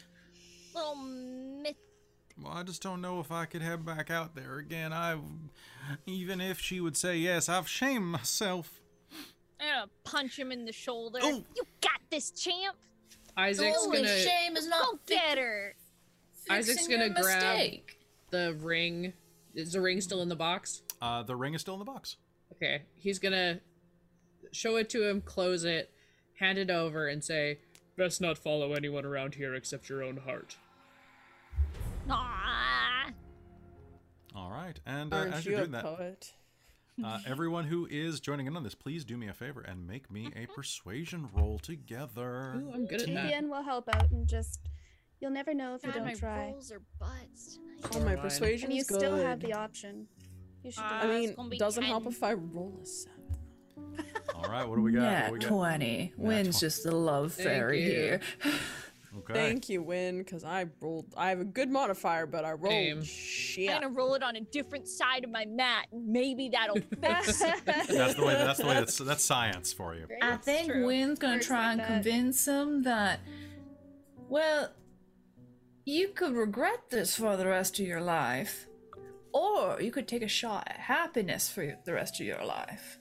Little 0.74 0.96
myth. 0.96 1.76
Well, 2.42 2.54
I 2.54 2.64
just 2.64 2.82
don't 2.82 3.02
know 3.02 3.20
if 3.20 3.32
I 3.32 3.46
could 3.46 3.62
head 3.62 3.86
back 3.86 4.10
out 4.10 4.36
there 4.36 4.58
again. 4.58 4.94
I, 4.94 5.18
even 6.08 6.42
if 6.42 6.60
she 6.60 6.80
would 6.80 6.98
say 6.98 7.18
yes, 7.18 7.50
I've 7.50 7.68
shamed 7.68 8.06
myself. 8.06 8.80
I'm 9.60 9.68
gonna 9.68 9.90
punch 10.04 10.40
him 10.40 10.52
in 10.52 10.66
the 10.66 10.72
shoulder. 10.72 11.20
Oh. 11.22 11.44
You 11.56 11.64
got 11.82 12.00
this, 12.10 12.32
champ. 12.32 12.76
Isaac's 13.38 13.78
Only 13.84 13.98
gonna 13.98 14.18
shame 14.18 14.58
is 14.58 14.68
not 14.68 14.86
Go 14.94 15.00
get 15.06 15.38
her. 15.38 15.76
Isaac's 16.50 16.88
gonna 16.88 17.10
grab- 17.10 17.58
mistake. 17.58 18.00
the 18.32 18.56
ring. 18.60 19.14
Is 19.54 19.74
the 19.74 19.82
ring 19.82 20.00
still 20.02 20.22
in 20.22 20.30
the 20.30 20.36
box? 20.36 20.82
Uh, 21.02 21.24
the 21.24 21.36
ring 21.36 21.54
is 21.54 21.62
still 21.62 21.74
in 21.76 21.80
the 21.80 21.86
box. 21.86 22.18
Okay, 22.54 22.84
he's 22.96 23.20
gonna 23.20 23.60
show 24.52 24.76
it 24.78 24.90
to 24.92 25.08
him, 25.08 25.22
close 25.22 25.64
it, 25.64 25.92
hand 26.40 26.58
it 26.58 26.70
over, 26.70 27.08
and 27.08 27.24
say, 27.24 27.60
"Best 27.98 28.22
not 28.22 28.38
follow 28.38 28.74
anyone 28.74 29.06
around 29.06 29.36
here 29.36 29.54
except 29.56 29.90
your 29.90 30.04
own 30.04 30.18
heart." 30.18 30.58
Aww. 32.08 33.14
All 34.36 34.50
right, 34.52 34.80
and 34.86 35.14
uh, 35.14 35.18
as 35.32 35.46
you 35.46 35.52
you're 35.52 35.60
doing 35.62 35.72
that, 35.72 35.84
poet? 35.84 36.34
uh, 37.04 37.20
everyone 37.28 37.66
who 37.66 37.88
is 37.90 38.20
joining 38.20 38.48
in 38.48 38.56
on 38.56 38.64
this, 38.64 38.76
please 38.76 39.04
do 39.04 39.18
me 39.18 39.28
a 39.28 39.34
favor 39.34 39.62
and 39.62 39.86
make 39.88 40.10
me 40.10 40.30
a 40.36 40.46
persuasion 40.56 41.30
roll 41.34 41.60
together. 41.60 42.56
Ooh, 42.58 42.72
I'm 42.74 42.86
good 42.86 43.02
at 43.02 43.08
that. 43.08 43.24
Vivian 43.24 43.50
will 43.50 43.64
help 43.64 43.90
out 43.94 44.10
and 44.12 44.28
just. 44.28 44.60
You'll 45.22 45.32
never 45.32 45.54
know 45.54 45.76
if 45.76 45.84
you 45.86 45.92
don't 45.92 46.06
my 46.06 46.14
try. 46.16 46.48
rolls 46.52 46.72
are 46.72 46.82
butts 47.00 47.60
tonight. 47.82 47.96
Oh, 47.96 48.00
my 48.06 48.14
Fine. 48.16 48.24
persuasion's 48.24 48.64
And 48.64 48.74
you 48.74 48.84
good. 48.84 48.98
still 49.00 49.16
have 49.18 49.40
the 49.40 49.54
option. 49.54 50.08
You 50.64 50.72
should 50.72 50.82
Uh, 50.82 50.88
I 50.90 51.08
mean, 51.08 51.36
gonna 51.36 51.56
doesn't 51.58 51.84
help 51.84 52.08
if 52.08 52.24
I 52.24 52.34
roll 52.34 52.80
a 52.82 52.86
seven. 52.86 53.18
All 54.36 54.50
right, 54.50 54.68
what 54.68 54.76
do 54.76 54.82
we 54.82 54.92
got? 54.92 55.04
Yeah, 55.04 55.32
we 55.32 55.40
got? 55.40 55.48
20. 55.48 56.14
Wins 56.18 56.48
20. 56.58 56.60
just 56.60 56.84
the 56.84 56.92
love 56.96 57.34
fairy 57.34 57.84
here. 57.84 58.20
Okay. 59.14 59.34
Thank 59.34 59.68
you, 59.68 59.84
Win, 59.84 60.20
because 60.20 60.46
I 60.46 60.68
rolled. 60.80 61.06
I 61.18 61.28
have 61.32 61.42
a 61.42 61.44
good 61.44 61.70
modifier, 61.70 62.26
but 62.26 62.46
I 62.46 62.52
rolled 62.54 62.72
Same. 62.72 63.04
shit. 63.04 63.70
I'm 63.70 63.82
gonna 63.82 63.94
roll 63.94 64.14
it 64.14 64.24
on 64.24 64.38
a 64.38 64.40
different 64.40 64.88
side 64.88 65.26
of 65.26 65.30
my 65.30 65.46
mat. 65.46 65.88
Maybe 65.92 66.48
that'll 66.48 66.76
fix 67.02 67.42
it. 67.42 67.56
That's 67.66 68.16
the 68.16 68.24
way. 68.26 68.36
That's 68.36 68.60
the 68.60 68.68
way. 68.68 68.76
That's 68.76 68.98
that's 69.00 69.22
science 69.26 69.74
for 69.74 69.96
you. 69.96 70.06
Great. 70.08 70.24
I 70.24 70.38
think 70.38 70.72
true. 70.72 70.86
Wynn's 70.86 71.20
gonna 71.20 71.34
Works 71.34 71.46
try 71.48 71.72
and 71.72 71.82
that. 71.82 71.88
convince 71.88 72.48
him 72.48 72.84
that, 72.84 73.20
well, 74.30 74.70
You 75.86 76.10
could 76.10 76.34
regret 76.36 76.90
this 76.90 77.16
for 77.16 77.36
the 77.36 77.48
rest 77.48 77.80
of 77.80 77.86
your 77.88 78.02
life, 78.02 78.68
or 79.34 79.82
you 79.82 79.92
could 79.92 80.08
take 80.08 80.22
a 80.22 80.28
shot 80.28 80.68
at 80.68 80.78
happiness 80.78 81.50
for 81.50 81.76
the 81.86 81.94
rest 81.94 82.20
of 82.20 82.26
your 82.28 82.44
life. 82.46 83.00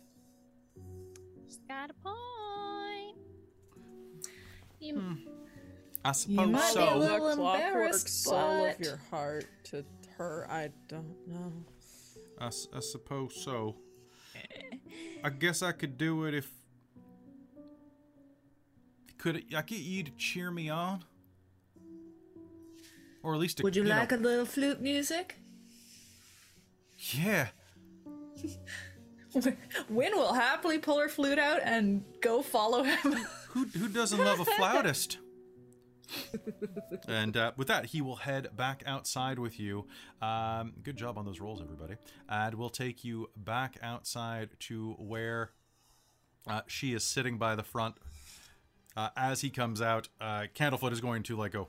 She's 1.46 1.58
got 1.68 1.90
a 1.90 1.94
point. 1.94 3.18
You, 4.80 4.94
hmm. 4.94 5.14
I 6.04 6.12
suppose 6.12 6.46
you 6.46 6.52
might 6.52 6.74
be 6.74 6.80
a 6.80 6.96
little 6.96 7.28
the 7.28 7.34
clockwork 7.36 7.66
embarrassed, 7.66 8.24
soul 8.24 8.64
of 8.66 8.80
your 8.80 9.00
heart 9.10 9.46
to 9.64 9.84
her, 10.16 10.46
I 10.50 10.70
don't 10.88 11.14
know. 11.26 11.52
I, 12.38 12.46
s- 12.46 12.68
I 12.74 12.80
suppose 12.80 13.34
so. 13.44 13.76
I 15.22 15.28
guess 15.28 15.62
I 15.62 15.72
could 15.72 15.98
do 15.98 16.24
it 16.24 16.34
if. 16.34 16.50
Could 19.18 19.44
I 19.54 19.60
get 19.60 19.80
you 19.80 20.02
to 20.04 20.10
cheer 20.12 20.50
me 20.50 20.70
on? 20.70 21.04
Or 23.22 23.34
at 23.34 23.40
least 23.40 23.58
to, 23.58 23.62
Would 23.64 23.76
you 23.76 23.84
know- 23.84 23.96
like 23.96 24.12
a 24.12 24.16
little 24.16 24.46
flute 24.46 24.80
music? 24.80 25.36
Yeah. 27.12 27.48
Win 29.88 30.12
will 30.14 30.32
happily 30.34 30.78
pull 30.78 30.98
her 30.98 31.08
flute 31.08 31.38
out 31.38 31.60
and 31.62 32.04
go 32.20 32.42
follow 32.42 32.82
him. 32.82 33.12
Who 33.50 33.64
who 33.66 33.88
doesn't 33.88 34.18
love 34.18 34.40
a 34.40 34.44
flautist? 34.44 35.18
and 37.08 37.36
uh, 37.36 37.52
with 37.56 37.68
that, 37.68 37.86
he 37.86 38.00
will 38.02 38.16
head 38.16 38.48
back 38.56 38.82
outside 38.86 39.38
with 39.38 39.60
you. 39.60 39.86
Um, 40.20 40.72
good 40.82 40.96
job 40.96 41.16
on 41.18 41.24
those 41.24 41.40
rolls, 41.40 41.60
everybody. 41.62 41.94
And 42.28 42.54
we'll 42.56 42.70
take 42.70 43.04
you 43.04 43.30
back 43.36 43.76
outside 43.82 44.50
to 44.60 44.94
where 44.98 45.50
uh, 46.48 46.62
she 46.66 46.92
is 46.92 47.04
sitting 47.04 47.38
by 47.38 47.54
the 47.54 47.62
front. 47.62 47.96
Uh, 48.96 49.10
as 49.16 49.40
he 49.40 49.50
comes 49.50 49.80
out, 49.80 50.08
uh, 50.20 50.46
Candlefoot 50.54 50.90
is 50.92 51.00
going 51.00 51.22
to 51.24 51.36
like 51.36 51.52
go 51.52 51.68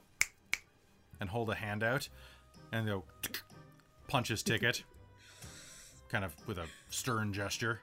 and 1.22 1.30
hold 1.30 1.50
a 1.50 1.56
hand 1.56 1.84
out 1.84 2.10
and 2.74 2.86
go 2.86 3.04
punch 4.10 4.28
his 4.28 4.44
ticket, 4.44 4.84
kind 6.10 6.26
of 6.26 6.36
with 6.48 6.58
a 6.58 6.66
stern 6.90 7.32
gesture. 7.32 7.80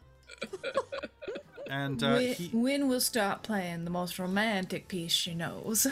And 1.71 2.03
uh, 2.03 2.15
Win, 2.19 2.35
he, 2.35 2.51
Win 2.53 2.89
will 2.89 3.01
start 3.01 3.43
playing 3.43 3.85
the 3.85 3.91
most 3.91 4.19
romantic 4.19 4.89
piece 4.89 5.13
she 5.13 5.35
knows. 5.35 5.87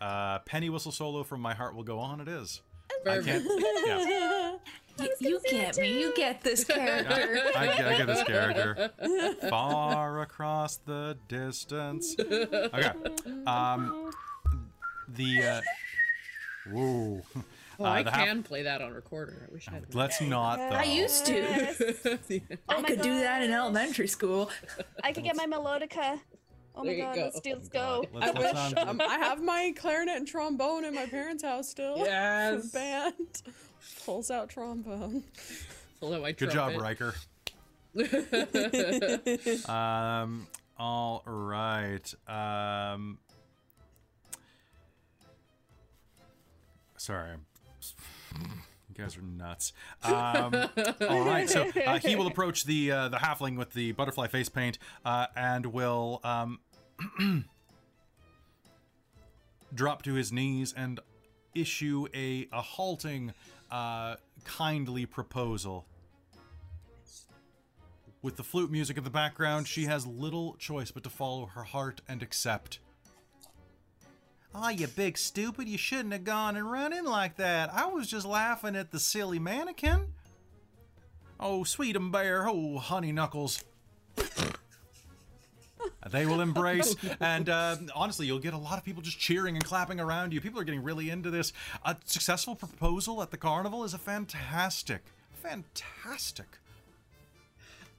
Uh, 0.00 0.38
Penny 0.40 0.68
Whistle 0.68 0.92
solo 0.92 1.22
from 1.22 1.40
My 1.40 1.54
Heart 1.54 1.74
Will 1.76 1.84
Go 1.84 1.98
On. 1.98 2.20
It 2.20 2.28
is. 2.28 2.60
I 3.08 3.20
can't. 3.20 3.44
Yeah, 3.86 4.56
You, 5.00 5.08
you 5.20 5.40
get 5.48 5.78
me. 5.78 5.98
You 6.00 6.12
get 6.14 6.42
this 6.42 6.64
character. 6.68 7.38
I, 7.56 7.66
get- 7.66 7.86
I 7.86 7.96
get 7.96 8.06
this 8.06 8.22
character. 8.24 8.90
Far 9.48 10.20
across 10.20 10.76
the 10.78 11.16
distance. 11.28 12.14
Okay. 12.20 12.90
Um, 13.46 14.10
the. 15.14 15.42
Uh, 15.42 15.60
whoa. 16.72 17.22
Oh, 17.80 17.84
Uh, 17.86 17.88
I 17.88 18.02
the 18.02 18.10
half- 18.10 18.26
can 18.26 18.42
play 18.42 18.62
that 18.64 18.82
on 18.82 18.92
recorder. 18.92 19.48
I 19.48 19.52
wish 19.52 19.66
I 19.66 19.72
had. 19.72 19.94
Let's 19.94 20.20
not 20.20 20.58
though. 20.58 20.76
I 20.76 20.84
used 20.84 21.24
to. 21.26 21.40
I 22.68 22.80
my 22.80 22.86
could 22.86 23.00
do 23.00 23.18
that 23.20 23.42
in 23.42 23.50
elementary 23.50 24.06
school. 24.06 24.50
I 25.02 25.10
could 25.12 25.24
get 25.24 25.34
my 25.36 25.46
melodica. 25.46 26.20
Oh 26.76 26.84
my 26.84 26.84
There 26.84 26.94
you 26.96 27.02
god, 27.02 27.14
go. 27.16 27.22
let's, 27.22 27.40
do, 27.40 27.54
let's 27.54 27.68
go. 27.70 28.04
Let's, 28.12 28.36
I 28.36 28.40
let's 28.40 28.74
wish 28.74 28.84
um, 28.86 29.00
I 29.00 29.14
have 29.18 29.42
my 29.42 29.72
clarinet 29.76 30.16
and 30.18 30.28
trombone 30.28 30.84
in 30.84 30.94
my 30.94 31.06
parents' 31.06 31.42
house 31.42 31.68
still. 31.70 31.96
Yes. 31.96 32.70
Band 32.70 33.14
pulls 34.04 34.30
out 34.30 34.50
trombone. 34.50 35.24
Pull 35.98 36.12
out 36.14 36.20
my 36.22 36.32
Good 36.32 36.50
job, 36.50 36.74
trumpet. 36.74 36.82
Riker. 36.82 37.14
um. 39.68 40.46
All 40.78 41.22
right. 41.26 42.14
Um. 42.28 43.18
Sorry. 47.02 47.36
You 48.94 49.04
guys 49.04 49.16
are 49.16 49.22
nuts. 49.22 49.72
Um, 50.04 50.54
all 51.08 51.24
right, 51.24 51.48
so 51.48 51.66
uh, 51.86 51.98
he 51.98 52.14
will 52.14 52.26
approach 52.26 52.64
the 52.64 52.92
uh, 52.92 53.08
the 53.08 53.16
halfling 53.16 53.56
with 53.56 53.72
the 53.72 53.92
butterfly 53.92 54.26
face 54.26 54.50
paint 54.50 54.76
uh, 55.06 55.28
and 55.34 55.64
will 55.64 56.20
um, 56.22 56.60
drop 59.74 60.02
to 60.02 60.12
his 60.12 60.30
knees 60.30 60.74
and 60.76 61.00
issue 61.54 62.06
a 62.14 62.48
a 62.52 62.60
halting, 62.60 63.32
uh, 63.70 64.16
kindly 64.44 65.06
proposal. 65.06 65.86
With 68.20 68.36
the 68.36 68.44
flute 68.44 68.70
music 68.70 68.98
in 68.98 69.04
the 69.04 69.10
background, 69.10 69.66
she 69.68 69.86
has 69.86 70.06
little 70.06 70.54
choice 70.58 70.90
but 70.90 71.02
to 71.04 71.10
follow 71.10 71.46
her 71.46 71.64
heart 71.64 72.02
and 72.06 72.22
accept. 72.22 72.78
Ah, 74.54 74.70
you 74.70 74.86
big 74.86 75.16
stupid, 75.16 75.68
you 75.68 75.78
shouldn't 75.78 76.12
have 76.12 76.24
gone 76.24 76.56
and 76.56 76.70
run 76.70 76.92
in 76.92 77.04
like 77.04 77.36
that. 77.36 77.72
I 77.72 77.86
was 77.86 78.06
just 78.06 78.26
laughing 78.26 78.76
at 78.76 78.90
the 78.90 79.00
silly 79.00 79.38
mannequin. 79.38 80.08
Oh, 81.40 81.64
sweet 81.64 81.96
and 81.96 82.12
bear, 82.12 82.46
oh, 82.46 82.78
honey 82.78 83.12
knuckles. 83.12 83.64
they 86.10 86.26
will 86.26 86.40
embrace, 86.40 86.94
and 87.20 87.48
uh, 87.48 87.76
honestly, 87.94 88.26
you'll 88.26 88.38
get 88.38 88.54
a 88.54 88.58
lot 88.58 88.78
of 88.78 88.84
people 88.84 89.02
just 89.02 89.18
cheering 89.18 89.56
and 89.56 89.64
clapping 89.64 89.98
around 89.98 90.32
you. 90.32 90.40
People 90.40 90.60
are 90.60 90.64
getting 90.64 90.82
really 90.82 91.08
into 91.10 91.30
this. 91.30 91.52
A 91.84 91.96
successful 92.04 92.54
proposal 92.54 93.22
at 93.22 93.30
the 93.30 93.38
carnival 93.38 93.82
is 93.84 93.94
a 93.94 93.98
fantastic, 93.98 95.02
fantastic 95.32 96.58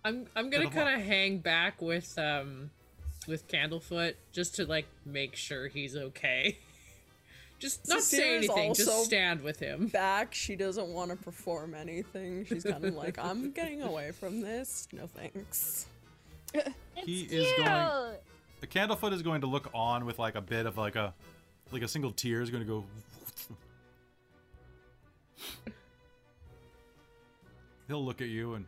I'm 0.05 0.27
I'm 0.35 0.49
gonna 0.49 0.65
Bit 0.65 0.67
of 0.67 0.75
luck. 0.75 0.85
kind 0.85 1.01
of 1.01 1.07
hang 1.07 1.38
back 1.39 1.81
with 1.81 2.17
um 2.17 2.71
with 3.27 3.47
Candlefoot 3.47 4.15
just 4.31 4.55
to 4.55 4.65
like 4.65 4.85
make 5.05 5.35
sure 5.35 5.67
he's 5.67 5.95
okay. 5.95 6.57
Just 7.59 7.87
not 7.87 8.01
say 8.01 8.35
anything. 8.35 8.73
Just 8.73 9.05
stand 9.05 9.39
with 9.41 9.57
him. 9.57 9.87
Back, 9.87 10.33
she 10.33 10.57
doesn't 10.57 10.87
want 10.89 11.11
to 11.11 11.15
perform 11.15 11.73
anything. 11.73 12.45
She's 12.45 12.65
kind 12.65 12.83
of 12.83 12.93
like, 13.03 13.17
I'm 13.17 13.51
getting 13.51 13.81
away 13.81 14.11
from 14.11 14.41
this. 14.41 14.89
No 14.91 15.07
thanks. 15.07 15.85
He 17.05 17.21
It's 17.21 17.31
is 17.33 17.53
cute. 17.53 17.65
going- 17.65 18.15
The 18.59 18.67
Candlefoot 18.67 19.13
is 19.13 19.21
going 19.21 19.41
to 19.41 19.47
look 19.47 19.69
on 19.73 20.05
with 20.05 20.19
like 20.19 20.35
a 20.35 20.41
bit 20.41 20.65
of 20.65 20.77
like 20.77 20.97
a 20.97 21.13
like 21.71 21.83
a 21.83 21.87
single 21.87 22.11
tear 22.11 22.41
is 22.41 22.49
going 22.49 22.63
to 22.63 22.67
go. 22.67 22.83
He'll 27.87 28.03
look 28.03 28.21
at 28.21 28.27
you 28.29 28.53
and 28.55 28.65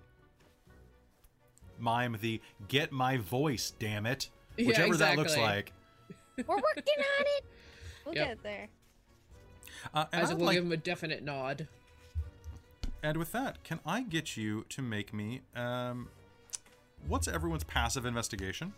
mime 1.80 2.18
the 2.22 2.42
"Get 2.68 2.92
my 2.92 3.18
voice, 3.18 3.74
damn 3.78 4.06
it," 4.06 4.30
Yeah, 4.58 4.68
whichever 4.68 4.96
that 4.98 5.18
looks 5.18 5.34
exactly. 5.34 5.56
like. 5.56 5.74
We're 6.48 6.56
working 6.56 6.84
on 7.20 7.26
it. 7.38 7.46
We'll 8.06 8.16
Yep. 8.16 8.28
get 8.28 8.44
there. 8.44 8.68
Uh, 9.94 10.06
and, 10.12 10.22
As 10.24 10.30
I'd 10.30 10.34
if 10.34 10.38
we'll 10.38 10.46
like- 10.48 10.56
give 10.56 10.64
him 10.66 10.72
a 10.72 10.78
definite 10.78 11.24
nod. 11.24 11.68
and 13.04 13.18
with 13.18 13.32
that, 13.34 13.64
can 13.64 13.80
I 13.86 14.02
get 14.02 14.36
you 14.38 14.66
to 14.70 14.82
make 14.82 15.14
me 15.14 15.42
um, 15.56 16.10
what's 17.08 17.28
everyone's 17.28 17.64
passive 17.64 18.06
investigation? 18.06 18.74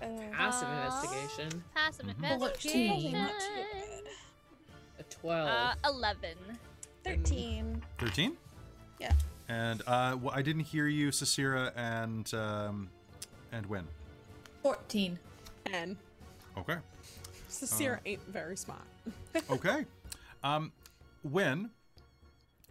Uh, 0.00 0.06
Passive 0.32 0.68
Uh, 0.68 0.72
investigation. 0.84 1.64
Passive 1.74 2.06
Mhm. 2.06 2.32
investigation. 2.32 3.12
Not 3.12 3.30
too 3.40 3.64
bad. 3.72 4.02
A 5.00 5.02
twelve. 5.04 5.48
Uh, 5.48 5.74
eleven. 5.88 6.36
13. 7.04 7.82
Thirteen. 7.98 8.36
Yeah. 9.00 9.12
And 9.48 9.82
uh, 9.86 10.16
well, 10.20 10.34
I 10.34 10.42
didn't 10.42 10.64
hear 10.64 10.86
you, 10.86 11.08
Sarcyra 11.08 11.72
and 11.74 12.32
um, 12.34 12.90
and 13.50 13.64
Win. 13.66 13.86
14. 14.62 15.18
And 15.72 15.96
Okay. 16.56 16.76
Cecile 17.48 17.96
ain't 18.04 18.26
very 18.28 18.56
smart. 18.56 18.82
Okay. 19.50 19.86
um, 20.42 20.72
Win, 21.22 21.70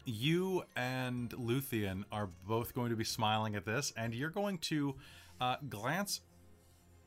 you 0.05 0.64
and 0.76 1.30
Luthienne 1.31 2.03
are 2.11 2.30
both 2.47 2.73
going 2.73 2.89
to 2.89 2.95
be 2.95 3.03
smiling 3.03 3.55
at 3.55 3.65
this, 3.65 3.91
and 3.97 4.14
you're 4.14 4.30
going 4.30 4.57
to 4.59 4.95
uh, 5.41 5.57
glance 5.69 6.22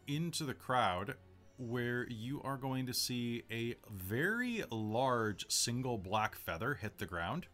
into 0.06 0.44
the 0.44 0.54
crowd 0.54 1.14
where 1.58 2.06
you 2.08 2.40
are 2.42 2.56
going 2.56 2.86
to 2.86 2.94
see 2.94 3.44
a 3.50 3.74
very 3.90 4.64
large 4.70 5.50
single 5.50 5.98
black 5.98 6.34
feather 6.34 6.74
hit 6.74 6.98
the 6.98 7.06
ground 7.06 7.46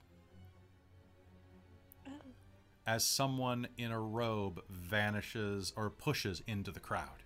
as 2.86 3.04
someone 3.04 3.66
in 3.76 3.90
a 3.90 4.00
robe 4.00 4.62
vanishes 4.70 5.72
or 5.76 5.90
pushes 5.90 6.42
into 6.46 6.70
the 6.70 6.80
crowd. 6.80 7.22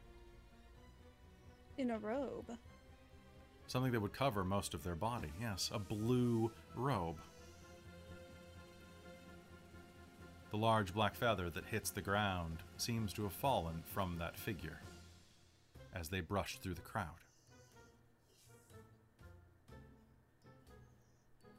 In 1.76 1.90
a 1.90 1.98
robe. 1.98 2.56
Something 3.66 3.92
that 3.92 4.00
would 4.00 4.12
cover 4.12 4.42
most 4.42 4.74
of 4.74 4.82
their 4.82 4.94
body. 4.94 5.30
Yes, 5.40 5.70
a 5.72 5.78
blue 5.78 6.50
robe. 6.74 7.18
The 10.50 10.56
large 10.56 10.92
black 10.92 11.14
feather 11.14 11.48
that 11.50 11.66
hits 11.66 11.90
the 11.90 12.00
ground 12.00 12.58
seems 12.76 13.12
to 13.12 13.22
have 13.22 13.32
fallen 13.32 13.84
from 13.86 14.16
that 14.18 14.36
figure 14.36 14.80
as 15.94 16.08
they 16.08 16.20
brushed 16.20 16.62
through 16.62 16.74
the 16.74 16.80
crowd. 16.80 17.06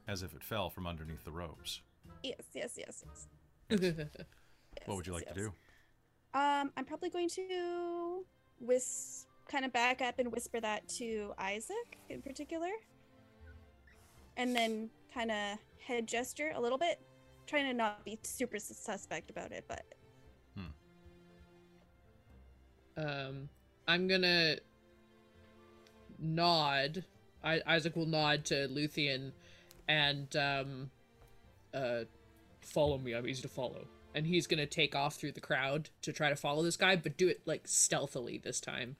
As 0.06 0.22
if 0.22 0.34
it 0.34 0.42
fell 0.42 0.68
from 0.68 0.86
underneath 0.86 1.24
the 1.24 1.30
robes. 1.30 1.80
Yes, 2.22 2.42
yes, 2.52 2.74
yes, 2.76 3.04
yes. 3.06 3.26
What 4.86 4.96
would 4.96 5.06
you 5.06 5.12
yes, 5.12 5.22
like 5.22 5.28
to 5.28 5.34
do? 5.34 5.52
Um, 6.34 6.72
I'm 6.76 6.84
probably 6.86 7.10
going 7.10 7.28
to 7.30 8.24
whisk 8.60 9.26
kind 9.48 9.64
of 9.64 9.72
back 9.72 10.00
up 10.00 10.18
and 10.18 10.32
whisper 10.32 10.60
that 10.60 10.88
to 10.88 11.32
Isaac 11.38 11.98
in 12.08 12.22
particular. 12.22 12.70
And 14.36 14.56
then 14.56 14.90
kind 15.12 15.30
of 15.30 15.58
head 15.78 16.06
gesture 16.06 16.52
a 16.54 16.60
little 16.60 16.78
bit, 16.78 17.00
trying 17.46 17.66
to 17.66 17.74
not 17.74 18.04
be 18.04 18.18
super 18.22 18.58
suspect 18.58 19.30
about 19.30 19.52
it, 19.52 19.64
but 19.68 19.84
Hmm. 20.56 20.72
Um, 22.96 23.48
I'm 23.88 24.06
gonna 24.08 24.56
nod. 26.18 27.04
I- 27.42 27.62
Isaac 27.66 27.96
will 27.96 28.06
nod 28.06 28.44
to 28.46 28.68
Luthienne, 28.68 29.32
and 29.88 30.34
um, 30.36 30.90
uh, 31.74 32.04
follow 32.64 32.98
me. 32.98 33.12
I'm 33.14 33.26
easy 33.28 33.42
to 33.42 33.48
follow. 33.48 33.86
And 34.14 34.26
he's 34.26 34.46
gonna 34.46 34.66
take 34.66 34.94
off 34.94 35.16
through 35.16 35.32
the 35.32 35.40
crowd 35.40 35.88
to 36.02 36.12
try 36.12 36.28
to 36.28 36.36
follow 36.36 36.62
this 36.62 36.76
guy, 36.76 36.96
but 36.96 37.16
do 37.16 37.28
it 37.28 37.40
like 37.46 37.62
stealthily 37.66 38.38
this 38.38 38.60
time. 38.60 38.96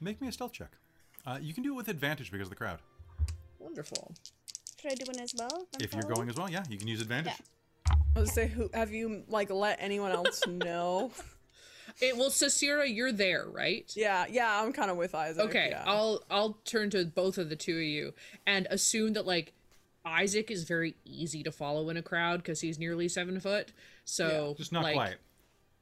Make 0.00 0.20
me 0.20 0.28
a 0.28 0.32
stealth 0.32 0.52
check. 0.52 0.72
Uh, 1.26 1.38
you 1.40 1.52
can 1.54 1.62
do 1.62 1.72
it 1.72 1.76
with 1.76 1.88
advantage 1.88 2.30
because 2.30 2.46
of 2.46 2.50
the 2.50 2.56
crowd. 2.56 2.78
Wonderful. 3.58 4.14
should 4.80 4.92
I 4.92 4.94
do 4.94 5.04
one 5.06 5.20
as 5.20 5.34
well? 5.38 5.66
I'm 5.74 5.80
If 5.80 5.92
you're 5.92 6.02
going 6.02 6.28
as 6.28 6.36
well, 6.36 6.50
yeah, 6.50 6.64
you 6.68 6.78
can 6.78 6.88
use 6.88 7.00
advantage. 7.00 7.34
I 8.16 8.20
was 8.20 8.32
say, 8.32 8.48
who 8.48 8.70
have 8.74 8.92
you 8.92 9.22
like 9.28 9.50
let 9.50 9.78
anyone 9.80 10.12
else 10.12 10.42
know? 10.48 11.10
It 12.00 12.16
well, 12.16 12.30
Sarcyra, 12.30 12.92
you're 12.94 13.12
there, 13.12 13.46
right? 13.46 13.90
yeah, 13.96 14.24
yeah, 14.30 14.62
I'm 14.62 14.72
kind 14.72 14.90
of 14.90 14.96
with 14.96 15.14
Isaac. 15.14 15.44
Okay, 15.46 15.68
yeah. 15.70 15.82
I'll 15.86 16.22
I'll 16.30 16.54
turn 16.64 16.90
to 16.90 17.04
both 17.04 17.36
of 17.36 17.48
the 17.50 17.56
two 17.56 17.76
of 17.76 17.82
you 17.82 18.14
and 18.46 18.66
assume 18.70 19.12
that 19.14 19.26
like 19.26 19.52
Isaac 20.04 20.50
is 20.50 20.64
very 20.64 20.96
easy 21.04 21.42
to 21.42 21.52
follow 21.52 21.90
in 21.90 21.96
a 21.96 22.02
crowd 22.02 22.38
because 22.42 22.60
he's 22.60 22.78
nearly 22.78 23.08
seven 23.08 23.38
foot. 23.40 23.72
So 24.04 24.54
Just 24.56 24.72
not 24.72 24.82
like, 24.82 24.94
quite. 24.94 25.16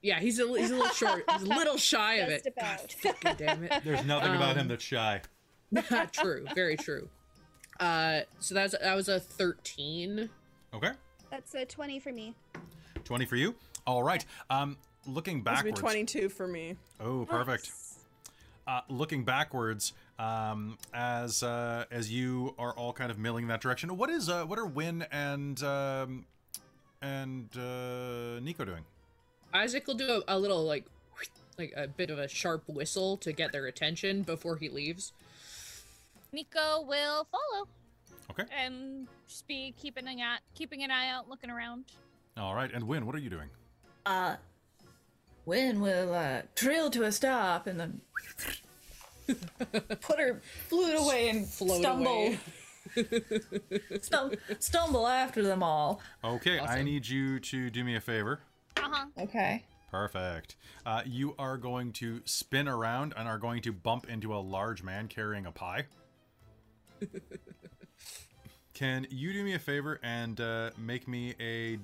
Yeah, 0.03 0.21
he's 0.21 0.39
a 0.39 0.47
he's 0.47 0.71
a 0.71 0.77
little 0.77 0.93
short. 0.93 1.25
He's 1.33 1.43
a 1.43 1.47
little 1.47 1.77
shy 1.79 2.15
of 2.17 2.29
it. 2.29 2.47
about. 2.47 2.95
God 3.23 3.37
damn 3.37 3.65
it. 3.65 3.73
There's 3.85 4.05
nothing 4.05 4.35
about 4.35 4.53
Um, 4.53 4.59
him 4.59 4.69
that's 4.69 4.85
shy. 4.85 5.23
true, 6.13 6.47
very 6.55 6.77
true. 6.77 7.09
Uh, 7.81 8.21
so 8.41 8.55
that's 8.55 8.75
that 8.81 8.95
was 8.95 9.09
a 9.09 9.21
thirteen. 9.21 10.31
Okay. 10.75 10.91
That's 11.31 11.55
a 11.55 11.65
20 11.67 11.99
for 12.01 12.11
me. 12.13 12.35
20 13.05 13.27
for 13.27 13.37
you. 13.37 13.55
All 13.87 14.03
right. 14.03 14.25
Um, 14.51 14.77
looking 15.07 15.43
Must 15.43 15.45
backwards. 15.65 15.81
22 15.81 16.29
for 16.31 16.47
me. 16.49 16.77
Oh, 17.01 17.27
perfect. 17.29 17.71
Uh, 18.67 18.81
looking 18.89 19.25
backwards, 19.25 19.93
um, 20.19 20.79
as 20.93 21.43
uh, 21.43 21.85
as 21.91 22.11
you 22.13 22.55
are 22.59 22.73
all 22.73 22.93
kind 22.93 23.11
of 23.11 23.19
milling 23.19 23.47
that 23.49 23.61
direction. 23.61 23.97
What 23.97 24.11
is 24.11 24.29
uh, 24.29 24.45
what 24.45 24.59
are 24.59 24.67
Win 24.67 25.05
and 25.13 25.63
um, 25.63 26.27
and 27.03 27.49
uh, 27.57 28.41
Ni'ico 28.41 28.65
doing? 28.65 28.85
Isaac 29.55 29.87
will 29.87 29.95
do 29.95 30.23
a, 30.29 30.37
a 30.37 30.39
little 30.39 30.65
like 30.65 30.85
like 31.59 31.73
a 31.77 31.89
bit 31.89 32.11
of 32.11 32.19
a 32.19 32.29
sharp 32.29 32.63
whistle 32.69 33.17
to 33.19 33.33
get 33.33 33.53
their 33.53 33.67
attention 33.67 34.23
before 34.23 34.57
he 34.57 34.69
leaves. 34.69 35.13
Ni'ico 36.33 36.87
will 36.87 37.27
follow 37.31 37.69
Okay. 38.31 38.45
and 38.57 39.09
just 39.27 39.49
be 39.49 39.75
keeping 39.81 40.07
an 40.07 40.21
eye, 40.21 40.39
keeping 40.55 40.83
an 40.85 40.91
eye 40.91 41.09
out, 41.11 41.29
looking 41.29 41.51
around. 41.51 41.85
All 42.37 42.55
right. 42.55 42.71
And 42.73 42.85
Win, 42.87 43.07
what 43.07 43.15
are 43.15 43.19
you 43.19 43.31
doing? 43.31 43.49
Uh, 44.05 44.37
Win 45.47 45.81
will 45.81 46.15
uh, 46.15 46.43
drill 46.55 46.91
to 46.91 47.05
a 47.05 47.11
stop 47.13 47.67
and 47.67 47.81
then 47.81 48.01
put 50.01 50.19
her 50.19 50.41
flute 50.69 50.99
away 50.99 51.29
and 51.29 51.47
Float 51.47 51.81
stumble, 51.81 52.07
away. 52.13 52.39
stum- 52.97 54.39
stumble 54.59 55.07
after 55.07 55.43
them 55.43 55.63
all. 55.63 56.01
Okay. 56.25 56.59
I 56.59 56.83
need 56.83 57.07
you 57.07 57.39
to 57.41 57.71
do 57.71 57.85
me 57.85 57.97
a 57.97 58.01
favor. 58.01 58.41
Uh 58.77 58.89
huh. 58.91 59.07
Okay. 59.19 59.65
Perfect. 59.91 60.57
Uh, 60.85 61.03
you 61.07 61.35
are 61.39 61.57
going 61.57 61.93
to 61.95 62.21
spin 62.25 62.69
around 62.69 63.15
and 63.17 63.27
are 63.27 63.39
going 63.39 63.63
to 63.63 63.73
bump 63.73 64.09
into 64.09 64.35
a 64.35 64.39
large 64.39 64.83
man 64.83 65.09
carrying 65.09 65.47
a 65.47 65.53
pie. 65.53 65.87
Can 68.75 69.07
you 69.11 69.33
do 69.33 69.43
me 69.43 69.55
a 69.55 69.59
favor 69.59 69.99
and 70.03 70.41
uh, 70.41 70.71
make 70.79 71.09
me 71.09 71.35
a 71.41 71.79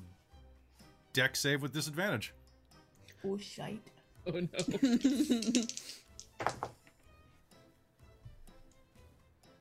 Dex 1.13 1.41
save 1.41 1.63
with 1.63 1.73
disadvantage? 1.73 2.35
Oh 3.25 3.39
shite. 3.39 3.81
Oh 4.27 4.33
no. 4.33 4.49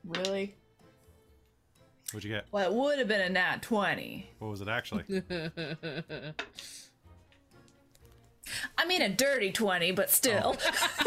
Really? 0.04 0.54
What'd 2.12 2.24
you 2.24 2.30
get? 2.34 2.46
Well, 2.52 2.70
it 2.70 2.74
would 2.74 2.98
have 2.98 3.08
been 3.08 3.22
a 3.22 3.28
nat 3.28 3.62
20. 3.62 4.30
What 4.38 4.48
was 4.50 4.60
it 4.60 4.68
actually? 4.68 5.04
I 8.78 8.84
mean, 8.86 9.02
a 9.02 9.08
dirty 9.08 9.50
20, 9.50 9.92
but 9.92 10.10
still. 10.10 10.56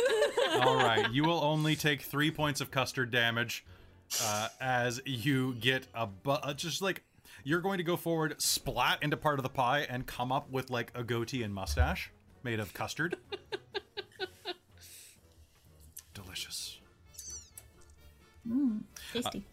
All 0.61 0.75
right, 0.75 1.09
you 1.11 1.23
will 1.23 1.43
only 1.43 1.75
take 1.75 2.01
three 2.01 2.31
points 2.31 2.61
of 2.61 2.71
custard 2.71 3.11
damage 3.11 3.63
uh, 4.23 4.47
as 4.59 4.99
you 5.05 5.53
get 5.55 5.87
a 5.93 6.07
bu- 6.07 6.31
uh, 6.31 6.53
just 6.53 6.81
like 6.81 7.03
you're 7.43 7.61
going 7.61 7.77
to 7.77 7.83
go 7.83 7.95
forward, 7.95 8.41
splat 8.41 9.01
into 9.03 9.15
part 9.15 9.39
of 9.39 9.43
the 9.43 9.49
pie, 9.49 9.85
and 9.89 10.05
come 10.07 10.31
up 10.31 10.49
with 10.49 10.69
like 10.69 10.91
a 10.95 11.03
goatee 11.03 11.43
and 11.43 11.53
mustache 11.53 12.11
made 12.43 12.59
of 12.59 12.73
custard. 12.73 13.15
Delicious. 16.13 16.66
Tasty. 19.13 19.43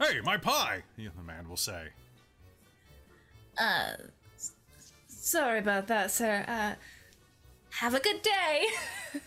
Hey, 0.00 0.20
my 0.22 0.36
pie! 0.36 0.82
The 0.96 1.10
man 1.24 1.48
will 1.48 1.56
say. 1.56 1.88
uh, 3.58 3.92
sorry 5.06 5.58
about 5.58 5.86
that, 5.88 6.10
sir. 6.10 6.44
Uh, 6.48 6.74
have 7.70 7.94
a 7.94 8.00
good 8.00 8.22
day. 8.22 8.64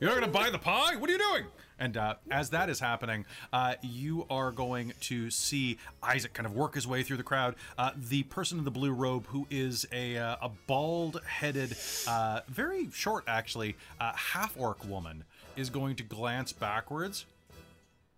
You're 0.00 0.10
not 0.10 0.20
gonna 0.20 0.32
buy 0.32 0.50
the 0.50 0.58
pie? 0.58 0.96
What 0.96 1.08
are 1.08 1.12
you 1.12 1.18
doing? 1.18 1.44
And 1.78 1.96
uh, 1.96 2.14
as 2.30 2.50
that 2.50 2.68
is 2.70 2.78
happening, 2.78 3.24
uh, 3.52 3.74
you 3.82 4.24
are 4.30 4.52
going 4.52 4.92
to 5.02 5.30
see 5.30 5.78
Isaac 6.00 6.32
kind 6.32 6.46
of 6.46 6.54
work 6.54 6.76
his 6.76 6.86
way 6.86 7.02
through 7.02 7.16
the 7.16 7.24
crowd. 7.24 7.56
Uh, 7.76 7.90
the 7.96 8.22
person 8.24 8.58
in 8.58 8.64
the 8.64 8.70
blue 8.70 8.92
robe, 8.92 9.26
who 9.26 9.48
is 9.50 9.84
a, 9.90 10.16
uh, 10.16 10.36
a 10.42 10.50
bald-headed, 10.68 11.76
uh, 12.06 12.40
very 12.46 12.88
short 12.92 13.24
actually, 13.26 13.74
uh, 14.00 14.12
half-orc 14.14 14.84
woman, 14.88 15.24
is 15.56 15.70
going 15.70 15.96
to 15.96 16.04
glance 16.04 16.52
backwards, 16.52 17.26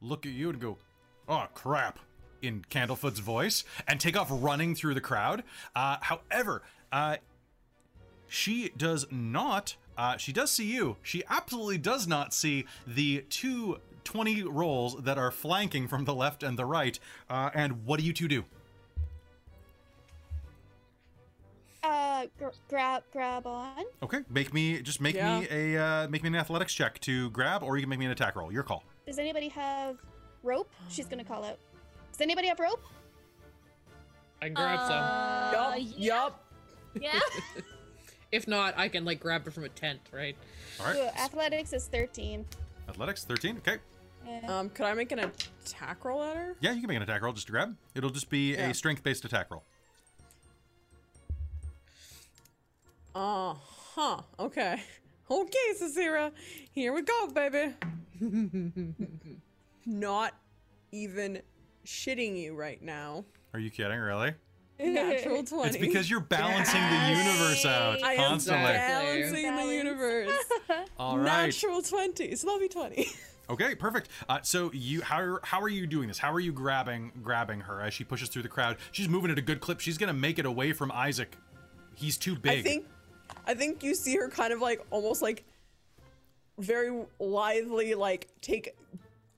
look 0.05 0.27
at 0.27 0.33
you, 0.33 0.51
and 0.51 0.61
go, 0.61 0.79
"Oh 1.29 1.47
crap!" 1.55 1.99
in 2.43 2.65
Candlefoot's 2.69 3.21
voice, 3.21 3.65
and 3.89 3.99
take 3.99 4.17
off 4.17 4.29
running 4.31 4.75
through 4.75 4.95
the 4.95 5.01
crowd. 5.01 5.43
Uh, 5.75 5.97
however, 6.03 6.63
uh, 6.93 7.17
she 8.29 8.71
does 8.77 9.07
not. 9.11 9.77
Uh, 9.97 10.17
she 10.17 10.33
does 10.33 10.51
see 10.51 10.73
you. 10.73 10.97
She 11.03 11.23
absolutely 11.29 11.79
does 11.79 12.07
not 12.07 12.35
see 12.35 12.67
the 12.87 13.25
two 13.31 13.79
20 14.05 14.43
rolls 14.43 15.03
that 15.03 15.19
are 15.19 15.31
flanking 15.31 15.89
from 15.89 16.05
the 16.05 16.15
left 16.15 16.43
and 16.43 16.59
the 16.59 16.67
right. 16.67 16.99
Uh, 17.31 17.51
and 17.55 17.87
what 17.87 18.01
do 18.01 18.07
you 18.07 18.13
two 18.13 18.29
do? 18.29 18.45
Uh, 21.83 22.27
gr- 22.39 22.49
grab, 22.69 23.03
grab 23.13 23.47
on. 23.47 23.85
Okay, 24.03 24.21
make 24.31 24.55
me 24.55 24.81
just 24.81 25.01
make 25.01 25.17
me 25.17 25.47
a 25.51 25.77
uh, 25.77 26.09
make 26.09 26.23
me 26.23 26.29
an 26.29 26.35
athletics 26.35 26.73
check 26.73 26.99
to 27.01 27.29
grab, 27.31 27.63
or 27.63 27.77
you 27.77 27.83
can 27.83 27.91
make 27.91 27.99
me 27.99 28.07
an 28.07 28.11
attack 28.11 28.37
roll. 28.37 28.51
Your 28.51 28.63
call. 28.63 28.85
Does 29.07 29.19
anybody 29.19 29.49
have 29.49 29.99
rope? 30.43 30.71
She's 30.89 31.07
gonna 31.07 31.25
call 31.25 31.45
out. 31.45 31.59
Does 32.13 32.21
anybody 32.21 32.49
have 32.49 32.59
rope? 32.59 32.83
I 34.41 34.47
can 34.47 34.55
grab 34.55 34.79
some. 34.81 34.91
Uh, 34.91 35.77
yup, 35.77 35.95
yeah. 35.97 36.15
yup. 36.15 36.45
Yeah. 37.01 37.21
If 38.33 38.49
not, 38.49 38.75
I 38.77 38.89
can 38.89 39.05
like 39.05 39.21
grab 39.21 39.47
it 39.47 39.53
from 39.53 39.63
a 39.63 39.69
tent, 39.69 40.01
right? 40.11 40.37
All 40.81 40.87
right, 40.87 40.97
Ooh, 40.97 41.21
athletics 41.23 41.73
is 41.73 41.87
13. 41.87 42.45
athletics 42.89 43.23
13. 43.25 43.59
Okay, 43.59 43.77
Yeah. 44.27 44.41
Um, 44.59 44.71
could 44.71 44.87
I 44.87 44.95
make 44.95 45.13
an 45.13 45.21
attack 45.21 46.05
roll 46.05 46.21
at 46.21 46.37
her? 46.37 46.57
yeah, 46.59 46.73
you 46.73 46.81
can 46.81 46.89
make 46.89 46.97
an 46.97 47.03
attack 47.05 47.23
roll 47.23 47.33
just 47.33 47.47
to 47.47 47.53
grab. 47.53 47.77
It'll 47.95 48.11
just 48.11 48.29
be 48.31 48.55
Yeah. 48.55 48.71
a 48.71 48.75
strength-based 48.75 49.25
attack 49.25 49.53
roll. 49.53 49.63
Uh 53.15 53.55
huh. 53.95 54.23
Okay. 54.39 54.83
Okay, 55.31 55.73
Sarcyra. 55.81 56.33
Here 56.73 56.93
we 56.93 57.01
go, 57.01 57.29
baby. 57.29 57.73
Not 59.87 60.35
even 60.93 61.43
shitting 61.85 62.41
you 62.41 62.55
right 62.55 62.81
now. 62.83 63.25
Are 63.53 63.61
you 63.61 63.71
kidding? 63.71 63.99
Really? 63.99 64.35
Natural 64.79 65.45
20. 65.45 65.69
It's 65.69 65.77
because 65.77 66.11
you're 66.11 66.21
balancing 66.21 66.81
the 66.81 67.09
universe 67.11 67.65
out 67.65 68.03
I 68.03 68.15
am 68.15 68.31
constantly. 68.31 68.71
Exactly. 68.71 69.33
balancing 69.33 69.57
the 69.57 69.75
universe. 69.75 70.45
All 70.99 71.19
right. 71.19 71.47
Natural 71.47 71.83
20. 71.83 72.35
So 72.35 72.47
that'll 72.47 72.61
be 72.61 72.69
20. 72.69 73.07
Okay, 73.51 73.75
perfect. 73.75 74.09
Uh, 74.29 74.41
so 74.43 74.71
you 74.73 75.03
how 75.03 75.21
are, 75.21 75.41
how 75.43 75.61
are 75.61 75.69
you 75.69 75.87
doing 75.87 76.09
this? 76.09 76.19
How 76.19 76.33
are 76.33 76.41
you 76.41 76.51
grabbing 76.51 77.13
grabbing 77.23 77.61
her 77.61 77.81
as 77.83 77.93
she 77.93 78.03
pushes 78.03 78.31
through 78.31 78.43
the 78.43 78.49
crowd? 78.49 78.79
She's 78.91 79.09
moving 79.09 79.31
at 79.31 79.39
a 79.39 79.43
good 79.43 79.61
clip. 79.61 79.81
She's 79.81 79.99
gonna 79.99 80.15
make 80.15 80.39
it 80.39 80.47
away 80.47 80.73
from 80.73 80.91
Isaac. 80.91 81.37
He's 81.95 82.17
too 82.17 82.37
big. 82.37 82.61
I 82.61 82.63
think 82.63 82.87
I 83.47 83.55
think 83.55 83.83
you 83.83 83.95
see 83.95 84.17
her 84.17 84.29
kind 84.29 84.53
of 84.53 84.61
like 84.63 84.85
almost 84.91 85.21
like 85.21 85.45
very 86.59 87.05
lithely 87.19 87.95
like 87.95 88.29
take 88.41 88.77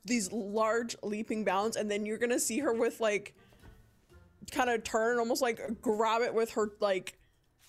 these 0.05 0.31
large 0.33 0.95
leaping 1.03 1.45
bounds 1.45 1.77
and 1.77 1.91
then 1.91 2.05
you're 2.07 2.19
gonna 2.19 2.39
see 2.39 2.59
her 2.61 2.73
with 2.73 3.01
like 3.01 3.35
kind 4.53 4.71
of 4.71 4.85
turn 4.85 5.19
almost 5.19 5.43
like 5.43 5.61
grab 5.81 6.23
it 6.23 6.33
with 6.33 6.51
her 6.53 6.71
like 6.81 7.19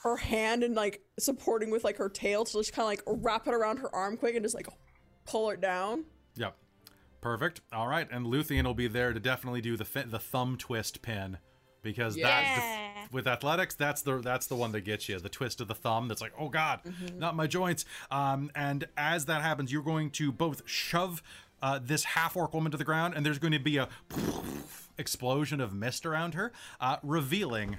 her 0.04 0.16
hand 0.18 0.64
and 0.64 0.76
like 0.76 1.02
supporting 1.18 1.72
with 1.72 1.84
like 1.84 1.98
her 1.98 2.10
tail 2.10 2.46
to 2.46 2.54
just 2.54 2.74
kind 2.74 2.84
of 2.84 2.90
like 2.90 3.24
wrap 3.24 3.48
it 3.48 3.54
around 3.54 3.78
her 3.78 3.94
arm 3.96 4.16
quick 4.18 4.36
and 4.36 4.44
just 4.46 4.54
like 4.54 4.68
pull 5.26 5.50
it 5.50 5.60
down. 5.60 6.06
Yep. 6.36 6.56
Perfect. 7.20 7.62
All 7.74 7.88
right, 7.88 8.08
and 8.12 8.28
Luthienne 8.28 8.64
will 8.64 8.76
be 8.76 8.88
there 8.88 9.12
to 9.12 9.20
definitely 9.20 9.60
do 9.60 9.76
the 9.76 9.84
fi- 9.86 10.04
the 10.04 10.20
thumb 10.20 10.56
twist 10.56 11.02
pin 11.02 11.40
because 11.82 12.14
that 12.16 12.22
Yeah. 12.44 12.92
the, 12.94 12.97
with 13.12 13.28
athletics 13.28 13.76
that's 13.76 14.02
the 14.02 14.18
that's 14.20 14.48
the 14.48 14.56
one 14.56 14.72
that 14.74 14.82
gets 14.82 15.08
you. 15.10 15.20
The 15.20 15.30
twist 15.30 15.62
of 15.62 15.68
the 15.68 15.76
thumb 15.76 16.08
that's 16.08 16.22
like 16.22 16.34
oh 16.38 16.50
god 16.50 16.82
not 17.18 17.36
my 17.36 17.48
joints. 17.48 17.86
Um 18.12 18.52
and 18.56 18.88
as 18.98 19.26
that 19.26 19.42
happens 19.42 19.72
you're 19.72 19.84
going 19.84 20.12
to 20.12 20.32
both 20.32 20.62
shove 20.66 21.22
uh, 21.60 21.80
this 21.84 22.04
half 22.04 22.36
orc 22.38 22.54
woman 22.54 22.72
to 22.72 22.78
the 22.78 22.84
ground 22.84 23.16
and 23.16 23.26
there's 23.26 23.40
going 23.40 23.54
to 23.54 23.60
be 23.60 23.78
a 23.78 23.90
explosion 24.98 25.60
of 25.60 25.74
mist 25.74 26.06
around 26.06 26.36
her 26.36 26.52
uh, 26.80 26.98
revealing 27.02 27.78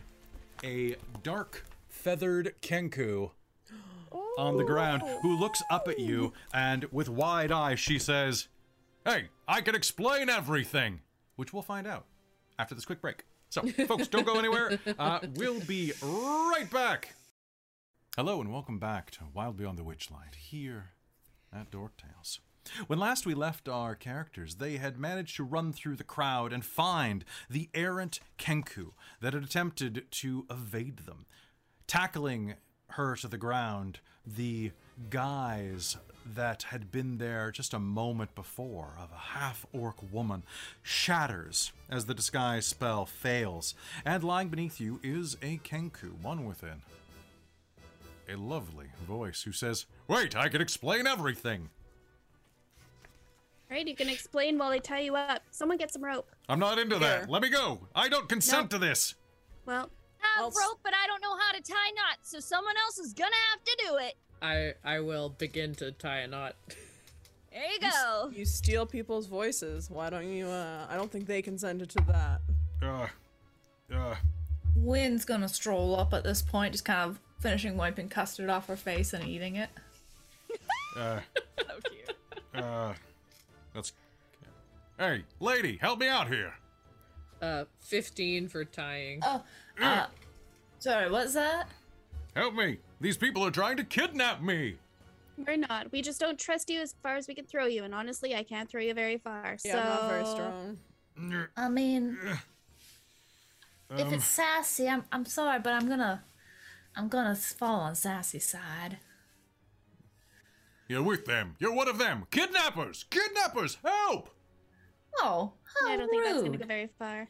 a 0.64 0.96
dark 1.22 1.64
feathered 1.88 2.54
kenku 2.60 3.30
on 4.36 4.56
the 4.56 4.64
ground 4.64 5.02
who 5.22 5.38
looks 5.38 5.62
up 5.70 5.86
at 5.86 6.00
you 6.00 6.32
and 6.52 6.86
with 6.90 7.08
wide 7.08 7.52
eyes 7.52 7.78
she 7.78 7.98
says 8.00 8.48
Hey, 9.04 9.28
I 9.46 9.62
can 9.62 9.74
explain 9.74 10.28
everything, 10.28 11.00
which 11.36 11.54
we'll 11.54 11.62
find 11.62 11.86
out 11.86 12.04
after 12.58 12.74
this 12.74 12.84
quick 12.84 13.00
break. 13.00 13.24
So, 13.50 13.62
folks, 13.86 14.08
don't 14.08 14.26
go 14.26 14.38
anywhere. 14.38 14.78
Uh, 14.98 15.20
we'll 15.36 15.60
be 15.60 15.92
right 16.02 16.68
back. 16.70 17.14
Hello, 18.16 18.40
and 18.40 18.52
welcome 18.52 18.78
back 18.78 19.10
to 19.12 19.20
Wild 19.32 19.56
Beyond 19.56 19.78
the 19.78 19.84
Witchlight 19.84 20.34
here 20.38 20.90
at 21.52 21.70
Dork 21.70 21.92
Tales. 21.96 22.40
When 22.88 22.98
last 22.98 23.24
we 23.24 23.32
left 23.32 23.66
our 23.66 23.94
characters, 23.94 24.56
they 24.56 24.76
had 24.76 24.98
managed 24.98 25.36
to 25.36 25.44
run 25.44 25.72
through 25.72 25.96
the 25.96 26.04
crowd 26.04 26.52
and 26.52 26.62
find 26.62 27.24
the 27.48 27.70
errant 27.72 28.20
Kenku 28.38 28.90
that 29.22 29.32
had 29.32 29.44
attempted 29.44 30.06
to 30.10 30.46
evade 30.50 30.98
them. 31.06 31.24
Tackling 31.86 32.54
her 32.90 33.16
to 33.16 33.28
the 33.28 33.38
ground, 33.38 34.00
the 34.26 34.72
guise 35.08 35.96
that 36.34 36.64
had 36.64 36.90
been 36.90 37.18
there 37.18 37.50
just 37.50 37.72
a 37.74 37.78
moment 37.78 38.34
before 38.34 38.94
of 38.98 39.10
a 39.12 39.18
half 39.38 39.66
orc 39.72 39.96
woman 40.12 40.42
shatters 40.82 41.72
as 41.90 42.06
the 42.06 42.14
disguise 42.14 42.66
spell 42.66 43.06
fails, 43.06 43.74
and 44.04 44.22
lying 44.22 44.48
beneath 44.48 44.80
you 44.80 45.00
is 45.02 45.36
a 45.42 45.58
Kenku, 45.58 46.20
one 46.22 46.44
within. 46.44 46.82
A 48.28 48.36
lovely 48.36 48.86
voice 49.06 49.42
who 49.42 49.52
says, 49.52 49.86
Wait, 50.06 50.36
I 50.36 50.48
can 50.48 50.60
explain 50.60 51.06
everything. 51.06 51.70
Right, 53.70 53.86
you 53.86 53.94
can 53.94 54.08
explain 54.08 54.56
while 54.58 54.70
they 54.70 54.78
tie 54.78 55.00
you 55.00 55.14
up. 55.16 55.42
Someone 55.50 55.76
get 55.76 55.92
some 55.92 56.02
rope. 56.04 56.30
I'm 56.48 56.58
not 56.58 56.78
into 56.78 56.98
Here. 56.98 57.20
that. 57.20 57.30
Let 57.30 57.42
me 57.42 57.50
go. 57.50 57.80
I 57.94 58.08
don't 58.08 58.28
consent 58.28 58.62
Nope. 58.64 58.70
to 58.70 58.78
this. 58.78 59.14
Well, 59.66 59.90
I 60.22 60.40
I'll 60.40 60.44
have 60.46 60.54
rope, 60.56 60.80
but 60.82 60.94
I 60.94 61.06
don't 61.06 61.20
know 61.22 61.36
how 61.38 61.52
to 61.52 61.60
tie 61.62 61.90
knots, 61.94 62.30
so 62.30 62.40
someone 62.40 62.74
else 62.84 62.98
is 62.98 63.12
gonna 63.12 63.30
have 63.52 63.62
to 63.64 63.76
do 63.86 63.96
it. 63.96 64.14
I 64.42 64.74
I 64.84 65.00
will 65.00 65.28
begin 65.30 65.74
to 65.76 65.92
tie 65.92 66.18
a 66.20 66.26
knot. 66.28 66.54
There 67.50 67.72
you 67.72 67.80
go. 67.80 68.30
You 68.32 68.44
steal 68.44 68.86
people's 68.86 69.26
voices. 69.26 69.90
Why 69.90 70.10
don't 70.10 70.30
you? 70.30 70.46
uh 70.46 70.86
I 70.88 70.94
don't 70.96 71.10
think 71.10 71.26
they 71.26 71.42
consented 71.42 71.88
to 71.90 72.04
that. 72.06 72.40
Uh, 72.80 73.06
uh, 73.92 74.14
Wynn's 74.76 75.24
gonna 75.24 75.48
stroll 75.48 75.98
up 75.98 76.14
at 76.14 76.22
this 76.22 76.40
point, 76.40 76.72
just 76.72 76.84
kind 76.84 77.10
of 77.10 77.18
finishing 77.40 77.76
wiping 77.76 78.08
custard 78.08 78.48
off 78.48 78.68
her 78.68 78.76
face 78.76 79.12
and 79.12 79.24
eating 79.24 79.56
it. 79.56 79.70
uh, 80.96 81.18
so 81.58 81.64
cute. 81.90 82.62
uh, 82.62 82.92
that's. 83.74 83.92
Hey, 84.98 85.24
lady, 85.40 85.78
help 85.80 85.98
me 85.98 86.06
out 86.06 86.28
here. 86.28 86.54
Uh, 87.42 87.64
15 87.80 88.48
for 88.48 88.64
tying. 88.64 89.20
Oh, 89.24 89.42
uh, 89.80 90.06
sorry, 90.78 91.10
what's 91.10 91.34
that? 91.34 91.68
Help 92.36 92.54
me. 92.54 92.78
These 93.00 93.16
people 93.16 93.44
are 93.44 93.50
trying 93.50 93.76
to 93.76 93.84
kidnap 93.84 94.42
me. 94.42 94.76
we're 95.46 95.56
not. 95.56 95.92
We 95.92 96.02
just 96.02 96.18
don't 96.18 96.38
trust 96.38 96.68
you 96.68 96.80
as 96.80 96.94
far 97.02 97.16
as 97.16 97.28
we 97.28 97.34
can 97.34 97.44
throw 97.46 97.66
you, 97.66 97.84
and 97.84 97.94
honestly, 97.94 98.34
I 98.34 98.42
can't 98.42 98.68
throw 98.68 98.80
you 98.80 98.92
very 98.94 99.18
far. 99.18 99.56
Yeah, 99.64 99.72
so 99.72 99.78
I'm 99.78 99.86
not 99.86 100.08
very 100.08 100.26
strong. 100.26 100.78
I 101.56 101.68
mean, 101.68 102.18
if 103.90 104.06
Um, 104.06 104.14
it's 104.14 104.24
sassy, 104.24 104.88
I'm 104.88 105.04
I'm 105.12 105.24
sorry, 105.24 105.60
but 105.60 105.72
I'm 105.72 105.88
gonna 105.88 106.24
I'm 106.96 107.08
gonna 107.08 107.34
fall 107.36 107.80
on 107.80 107.94
sassy 107.94 108.38
side. 108.40 108.98
You're 110.88 111.02
with 111.02 111.26
them. 111.26 111.54
You're 111.58 111.74
one 111.74 111.86
of 111.88 111.98
them. 111.98 112.26
Kidnappers! 112.30 113.04
Kidnappers! 113.10 113.76
Help! 113.84 114.30
Oh, 115.18 115.52
how 115.64 115.86
Yeah, 115.88 115.92
I 115.92 115.96
don't 115.98 116.08
think 116.08 116.24
that's 116.24 116.42
gonna 116.42 116.56
go 116.58 116.66
very 116.66 116.88
far. 116.98 117.28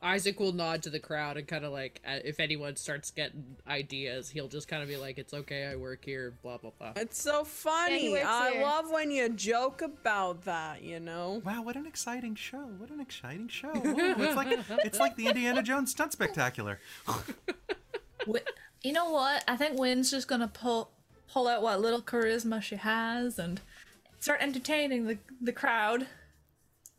Isaac 0.00 0.38
will 0.38 0.52
nod 0.52 0.82
to 0.84 0.90
the 0.90 1.00
crowd 1.00 1.36
and 1.36 1.46
kind 1.48 1.64
of 1.64 1.72
like, 1.72 2.00
uh, 2.06 2.18
if 2.24 2.38
anyone 2.38 2.76
starts 2.76 3.10
getting 3.10 3.56
ideas, 3.66 4.30
he'll 4.30 4.48
just 4.48 4.68
kind 4.68 4.82
of 4.82 4.88
be 4.88 4.96
like, 4.96 5.18
"It's 5.18 5.34
okay, 5.34 5.66
I 5.66 5.74
work 5.76 6.04
here." 6.04 6.34
Blah 6.42 6.58
blah 6.58 6.70
blah. 6.78 6.92
It's 6.96 7.20
so 7.20 7.42
funny. 7.44 8.10
works 8.10 8.24
I 8.24 8.52
here. 8.52 8.62
love 8.62 8.90
when 8.90 9.10
you 9.10 9.28
joke 9.28 9.82
about 9.82 10.44
that. 10.44 10.82
You 10.82 11.00
know. 11.00 11.42
Wow, 11.44 11.62
what 11.62 11.74
an 11.76 11.86
exciting 11.86 12.36
show! 12.36 12.58
What 12.78 12.90
an 12.90 13.00
exciting 13.00 13.48
show! 13.48 13.72
Wow, 13.72 14.14
it's 14.18 14.36
like 14.36 14.58
it's 14.84 14.98
like 15.00 15.16
the 15.16 15.26
Indiana 15.26 15.62
Jones 15.62 15.90
stunt 15.90 16.12
spectacular. 16.12 16.78
You 18.82 18.92
know 18.92 19.10
what? 19.10 19.42
I 19.48 19.56
think 19.56 19.78
Wynn's 19.78 20.10
just 20.10 20.28
gonna 20.28 20.48
pull 20.48 20.90
pull 21.32 21.48
out 21.48 21.62
what 21.62 21.80
little 21.80 22.00
charisma 22.00 22.62
she 22.62 22.76
has 22.76 23.38
and 23.38 23.60
start 24.20 24.40
entertaining 24.40 25.06
the 25.06 25.18
the 25.40 25.52
crowd, 25.52 26.06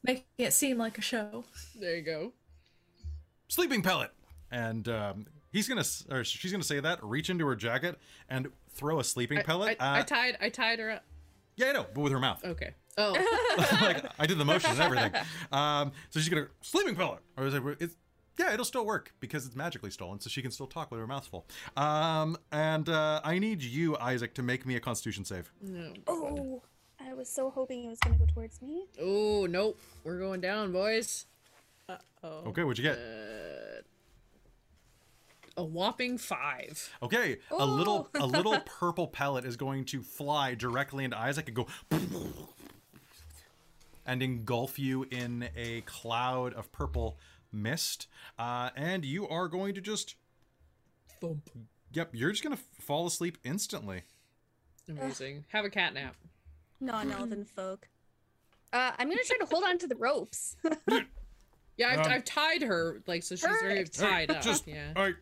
making 0.03 0.23
it 0.37 0.53
seem 0.53 0.77
like 0.77 0.97
a 0.97 1.01
show. 1.01 1.45
There 1.79 1.95
you 1.95 2.01
go. 2.01 2.33
Sleeping 3.49 3.81
pellet, 3.81 4.11
and 4.51 4.87
um, 4.87 5.25
he's 5.51 5.67
gonna 5.67 5.83
or 6.09 6.23
she's 6.23 6.51
gonna 6.51 6.63
say 6.63 6.79
that. 6.79 7.03
Reach 7.03 7.29
into 7.29 7.45
her 7.47 7.55
jacket 7.55 7.97
and 8.29 8.47
throw 8.69 8.99
a 8.99 9.03
sleeping 9.03 9.39
I, 9.39 9.41
pellet. 9.43 9.77
I, 9.79 9.97
I 9.97 9.99
uh, 9.99 10.03
tied. 10.03 10.37
I 10.39 10.49
tied 10.49 10.79
her 10.79 10.91
up. 10.91 11.03
yeah, 11.57 11.67
I 11.67 11.71
know, 11.73 11.85
but 11.93 12.01
with 12.01 12.11
her 12.13 12.19
mouth. 12.19 12.43
Okay. 12.45 12.73
Oh, 13.01 13.13
like 13.81 14.03
I 14.19 14.25
did 14.25 14.37
the 14.37 14.43
motions 14.43 14.73
and 14.73 14.81
everything. 14.81 15.13
Um, 15.53 15.93
so 16.09 16.19
she's 16.19 16.27
gonna 16.27 16.47
sleeping 16.59 16.95
pellet, 16.97 17.19
or 17.37 17.45
is 17.45 17.53
it? 17.53 17.63
It's, 17.79 17.95
yeah, 18.37 18.51
it'll 18.53 18.65
still 18.65 18.85
work 18.85 19.13
because 19.21 19.45
it's 19.45 19.55
magically 19.55 19.89
stolen, 19.89 20.19
so 20.19 20.29
she 20.29 20.41
can 20.41 20.51
still 20.51 20.67
talk 20.67 20.91
with 20.91 20.99
her 20.99 21.07
mouth 21.07 21.25
full. 21.25 21.45
Um, 21.77 22.35
and 22.51 22.89
uh, 22.89 23.21
I 23.23 23.39
need 23.39 23.61
you, 23.61 23.95
Isaac, 23.97 24.33
to 24.33 24.43
make 24.43 24.65
me 24.65 24.75
a 24.75 24.81
Constitution 24.81 25.23
save. 25.23 25.49
no. 25.61 25.93
Oh, 26.07 26.61
I 26.99 27.13
was 27.13 27.29
so 27.29 27.49
hoping 27.49 27.85
it 27.85 27.89
was 27.89 27.99
gonna 27.99 28.17
go 28.17 28.25
towards 28.25 28.61
me. 28.61 28.85
Oh 29.01 29.45
nope. 29.49 29.79
We're 30.03 30.19
going 30.19 30.41
down, 30.41 30.73
boys. 30.73 31.25
Oh. 32.23 32.27
Okay, 32.47 32.63
what'd 32.63 32.77
you 32.83 32.89
get? 32.89 32.99
A 35.57 35.63
whopping 35.63 36.17
five. 36.17 36.89
Okay, 37.03 37.37
a 37.51 37.65
little 37.65 38.09
a 38.15 38.25
little 38.25 38.59
purple 38.65 39.07
pellet 39.07 39.43
is 39.45 39.57
going 39.57 39.85
to 39.85 40.01
fly 40.01 40.53
directly 40.55 41.03
into 41.03 41.17
Isaac 41.17 41.47
and 41.47 41.55
go 41.55 41.67
and 44.05 44.23
engulf 44.23 44.79
you 44.79 45.05
in 45.11 45.49
a 45.55 45.81
cloud 45.81 46.53
of 46.53 46.71
purple 46.71 47.17
mist. 47.51 48.07
Uh, 48.37 48.69
and 48.75 49.03
you 49.03 49.27
are 49.27 49.47
going 49.47 49.73
to 49.75 49.81
just 49.81 50.15
Thump. 51.19 51.49
yep, 51.91 52.09
you're 52.13 52.31
just 52.31 52.43
gonna 52.43 52.57
fall 52.79 53.05
asleep 53.05 53.37
instantly. 53.43 54.03
Amazing. 54.87 55.43
Have 55.49 55.65
a 55.65 55.69
cat 55.69 55.93
nap. 55.93 56.15
Non-elven 56.79 57.43
folk. 57.55 57.87
Uh, 58.71 58.91
I'm 58.97 59.09
gonna 59.09 59.21
try 59.25 59.37
to 59.37 59.45
hold 59.45 59.63
on 59.65 59.77
to 59.79 59.87
the 59.87 59.95
ropes. 59.97 60.55
Yeah, 61.79 61.91
I've, 61.91 61.99
Um, 62.05 62.11
I've 62.11 62.25
tied 62.25 62.61
her 62.61 63.01
like 63.07 63.23
so 63.23 63.35
she's 63.35 63.45
very 63.61 63.75
Perfect. 63.85 63.97
tied 63.99 64.29
Hey, 64.29 64.35
up. 64.37 64.43
Just 64.43 64.67
yeah. 64.67 64.91
I, 64.97 65.13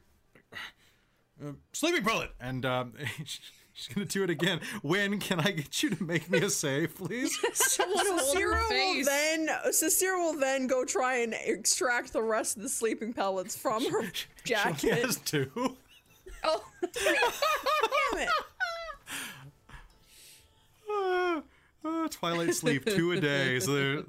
uh, 1.46 1.52
sleeping 1.72 2.04
pellet, 2.04 2.32
and 2.42 2.66
um, 2.66 2.94
she's 3.74 3.88
gonna 3.94 4.08
do 4.08 4.24
it 4.24 4.32
again. 4.32 4.60
When 4.82 5.20
can 5.20 5.40
I 5.40 5.52
get 5.52 5.84
you 5.84 5.92
to 5.92 6.04
make 6.04 6.32
me 6.32 6.40
a 6.40 6.50
save, 6.50 6.98
please? 6.98 7.38
Someone 7.54 8.06
hold 8.08 8.20
her 8.20 8.24
Sarcyra 8.56 8.62
will 8.64 8.70
face. 8.70 9.06
then 9.06 9.48
Sarcyra 9.68 10.18
will 10.18 10.40
then 10.40 10.66
go 10.66 10.84
try 10.84 11.18
and 11.18 11.36
extract 11.46 12.12
the 12.12 12.24
rest 12.24 12.58
of 12.58 12.64
the 12.64 12.70
sleeping 12.70 13.14
pellets 13.14 13.56
from 13.56 13.84
her 13.92 14.02
She 14.46 14.56
only 14.56 14.74
jacket. 14.74 15.06
has 15.06 15.18
two. 15.18 15.52
oh, 16.44 16.64
Damn 16.82 18.20
it! 18.20 18.30
Uh, 20.90 21.42
uh, 21.88 22.08
Twilight 22.10 22.54
sleep 22.56 22.84
two 22.86 23.12
a 23.12 23.20
day. 23.22 23.60
So 23.60 23.74
there- 23.76 24.04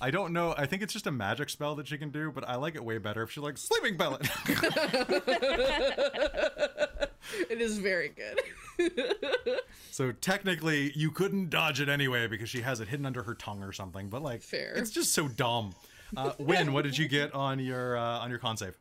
I 0.00 0.10
don't 0.10 0.32
know. 0.32 0.54
I 0.56 0.66
think 0.66 0.82
it's 0.82 0.92
just 0.92 1.06
a 1.06 1.10
magic 1.10 1.50
spell 1.50 1.74
that 1.76 1.88
she 1.88 1.98
can 1.98 2.10
do, 2.10 2.30
but 2.32 2.48
I 2.48 2.56
like 2.56 2.74
it 2.74 2.84
way 2.84 2.98
better 2.98 3.22
if 3.22 3.30
she's 3.30 3.42
like 3.42 3.58
sleeping 3.58 3.96
pellet. 3.98 4.28
It 7.48 7.60
is 7.60 7.78
very 7.78 8.08
good. 8.08 9.60
so 9.90 10.12
technically, 10.12 10.92
you 10.96 11.10
couldn't 11.10 11.50
dodge 11.50 11.80
it 11.80 11.88
anyway 11.88 12.26
because 12.26 12.48
she 12.48 12.62
has 12.62 12.80
it 12.80 12.88
hidden 12.88 13.06
under 13.06 13.22
her 13.22 13.34
tongue 13.34 13.62
or 13.62 13.72
something. 13.72 14.08
But 14.08 14.22
like, 14.22 14.42
Fair. 14.42 14.72
it's 14.74 14.90
just 14.90 15.12
so 15.12 15.28
dumb. 15.28 15.74
Uh, 16.16 16.32
Win, 16.38 16.72
what 16.72 16.82
did 16.82 16.98
you 16.98 17.08
get 17.08 17.34
on 17.34 17.58
your 17.58 17.96
uh, 17.96 18.18
on 18.18 18.30
your 18.30 18.38
con 18.38 18.56
save? 18.56 18.76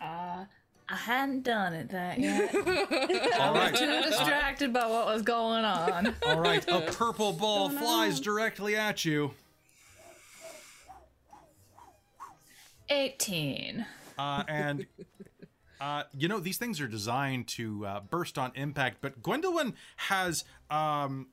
Uh, 0.00 0.44
I 0.90 0.96
hadn't 0.96 1.42
done 1.42 1.74
it 1.74 1.90
that 1.90 2.18
yet. 2.18 2.54
All 3.40 3.52
right, 3.54 3.74
Too 3.74 4.00
distracted 4.02 4.72
by 4.72 4.86
what 4.86 5.04
was 5.06 5.20
going 5.22 5.64
on. 5.64 6.14
all 6.26 6.40
right. 6.40 6.64
A 6.66 6.80
purple 6.92 7.32
ball 7.34 7.68
flies 7.68 8.16
on. 8.18 8.22
directly 8.22 8.74
at 8.74 9.04
you, 9.04 9.32
18. 12.88 13.84
uh, 14.18 14.44
and 14.48 14.86
Uh, 15.80 16.02
you 16.12 16.26
know, 16.26 16.40
these 16.40 16.58
things 16.58 16.80
are 16.80 16.88
designed 16.88 17.46
to 17.46 17.86
uh, 17.86 18.00
burst 18.00 18.36
on 18.36 18.50
impact, 18.56 18.96
but 19.00 19.22
Gwendolwyne 19.22 19.74
has 19.94 20.42
um, 20.70 21.28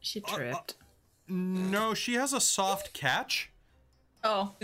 She 0.00 0.22
tripped. 0.22 0.76
no, 1.28 1.92
she 1.92 2.14
has 2.14 2.32
a 2.32 2.40
soft 2.40 2.94
catch. 2.94 3.50
oh, 4.24 4.54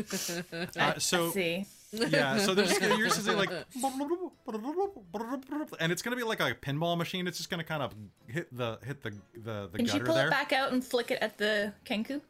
Uh, 0.79 0.99
so 0.99 1.31
see. 1.31 1.67
Yeah, 2.11 2.39
so 2.39 2.55
they're 2.55 2.67
just 2.67 2.81
gonna, 2.81 2.97
you're 2.97 3.09
just 3.09 3.27
gonna 3.27 3.39
like, 3.39 3.51
and 5.81 5.93
it's 5.93 6.03
gonna 6.03 6.17
be 6.17 6.23
like 6.23 6.41
a 6.41 6.55
pinball 6.55 6.97
machine. 6.97 7.27
It's 7.27 7.39
just 7.39 7.51
gonna 7.51 7.65
kind 7.65 7.83
of 7.83 7.95
hit 8.27 8.55
the 8.57 8.79
hit 8.85 9.03
the 9.03 9.11
the, 9.35 9.69
the 9.73 9.79
Can 9.79 9.87
she 9.87 9.99
pull 10.01 10.15
there. 10.15 10.29
it 10.29 10.31
back 10.31 10.53
out 10.53 10.73
and 10.73 10.85
flick 10.85 11.11
it 11.11 11.19
at 11.21 11.39
the 11.39 11.73
Kenku? 11.85 12.21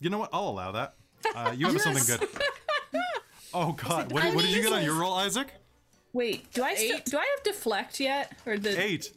You 0.00 0.10
know 0.10 0.18
what? 0.18 0.30
I'll 0.32 0.48
allow 0.48 0.72
that. 0.72 0.94
Uh, 1.34 1.52
you 1.56 1.66
have 1.66 1.80
something 1.80 2.04
good. 2.06 2.28
Oh 3.56 3.70
God, 3.70 4.10
what, 4.10 4.34
what 4.34 4.42
did 4.44 4.50
you 4.50 4.64
get 4.64 4.72
on 4.72 4.82
your 4.82 4.94
roll, 4.94 5.14
Isaac? 5.14 5.46
Wait, 6.12 6.52
do 6.52 6.64
I 6.64 6.74
still 6.74 6.98
do 7.04 7.16
I 7.16 7.24
have 7.36 7.44
deflect 7.44 8.00
yet? 8.00 8.32
Or 8.44 8.58
the 8.58 8.82
Eight. 8.82 9.12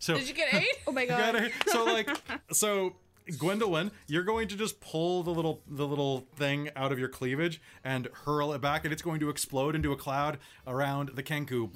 So 0.00 0.16
Did 0.16 0.26
you 0.26 0.34
get 0.34 0.52
eight? 0.52 0.66
Oh 0.88 0.92
my 0.92 1.02
You 1.02 1.08
god. 1.08 1.34
gotta- 1.34 1.52
so 1.68 1.84
like 1.84 2.10
so 2.52 2.96
Gwendolwyne, 3.30 3.90
you're 4.06 4.24
going 4.24 4.48
to 4.48 4.56
just 4.56 4.80
pull 4.80 5.22
the 5.22 5.30
little 5.30 5.62
the 5.66 5.86
little 5.86 6.26
thing 6.36 6.70
out 6.76 6.92
of 6.92 6.98
your 6.98 7.08
cleavage 7.08 7.60
and 7.84 8.08
hurl 8.24 8.52
it 8.52 8.60
back, 8.60 8.84
and 8.84 8.92
it's 8.92 9.02
going 9.02 9.20
to 9.20 9.30
explode 9.30 9.74
into 9.74 9.92
a 9.92 9.96
cloud 9.96 10.38
around 10.66 11.10
the 11.14 11.22
Kenku. 11.22 11.70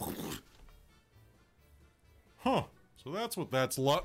Huh. 2.38 2.64
So 3.02 3.10
that's 3.10 3.36
what 3.36 3.50
that's 3.50 3.78
lo- 3.78 4.04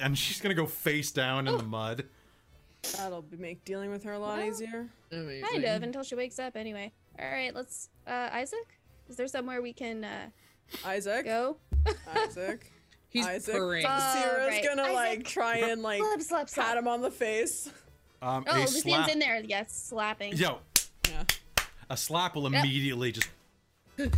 and 0.00 0.16
she's 0.16 0.40
gonna 0.40 0.54
go 0.54 0.66
face 0.66 1.10
down 1.10 1.48
in 1.48 1.56
the 1.56 1.62
mud. 1.62 2.04
That'll 2.96 3.22
be 3.22 3.36
make 3.36 3.64
dealing 3.64 3.90
with 3.90 4.04
her 4.04 4.12
a 4.12 4.18
lot 4.18 4.44
easier. 4.44 4.88
Amazing. 5.10 5.44
Kind 5.44 5.64
of 5.64 5.82
until 5.82 6.02
she 6.02 6.14
wakes 6.14 6.38
up 6.38 6.56
anyway. 6.56 6.92
All 7.18 7.26
right, 7.26 7.54
let's. 7.54 7.88
Uh, 8.06 8.28
Isaac, 8.32 8.78
is 9.08 9.16
there 9.16 9.28
somewhere 9.28 9.62
we 9.62 9.72
can 9.72 10.04
uh, 10.04 10.26
Isaac. 10.84 11.24
go? 11.24 11.56
Isaac. 12.14 12.70
He's 13.14 13.26
Isaac. 13.26 13.54
purring. 13.54 13.86
Uh, 13.86 14.00
Sarcyra's 14.00 14.48
right. 14.48 14.64
gonna 14.64 14.92
like 14.92 15.24
try 15.24 15.56
and 15.58 15.80
like 15.82 16.00
Slap, 16.02 16.20
slap, 16.20 16.48
slap. 16.50 16.66
pat 16.66 16.76
him 16.76 16.88
on 16.88 17.00
the 17.00 17.10
face. 17.12 17.70
Um, 18.20 18.44
Oh, 18.48 18.56
a 18.56 18.66
Lucian's 18.66 19.08
in 19.08 19.18
there. 19.20 19.40
Yes, 19.44 19.72
slapping. 19.88 20.34
Yo, 20.36 20.58
Yeah. 21.08 21.22
a 21.88 21.96
slap 21.96 22.34
will 22.34 22.48
immediately 22.48 23.12
just. 23.12 23.28
What 23.96 24.10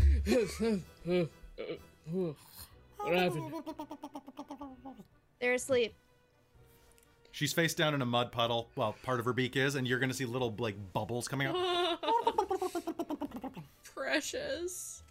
happened? 3.15 3.53
They're 5.41 5.53
asleep. 5.55 5.95
She's 7.33 7.53
face 7.53 7.75
down 7.75 7.93
in 7.93 8.01
a 8.01 8.07
mud 8.07 8.33
puddle. 8.33 8.71
Well, 8.77 8.97
part 9.03 9.19
of 9.21 9.27
her 9.27 9.35
beak 9.35 9.57
is, 9.57 9.75
and 9.75 9.87
you're 9.87 9.99
gonna 9.99 10.15
see 10.15 10.25
little 10.25 10.55
like 10.59 10.75
bubbles 10.95 11.29
coming 11.29 11.49
out. 11.49 11.55
Precious. 13.95 15.03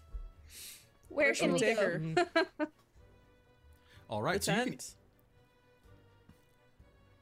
Where 1.09 1.35
can 1.35 1.53
we 1.53 1.59
take 1.59 1.77
go? 1.77 1.99
her? 4.07 4.13
All 4.13 4.19
The 4.19 4.25
right, 4.25 4.43
so 4.43 4.53
you 4.53 4.63
can. 4.63 4.77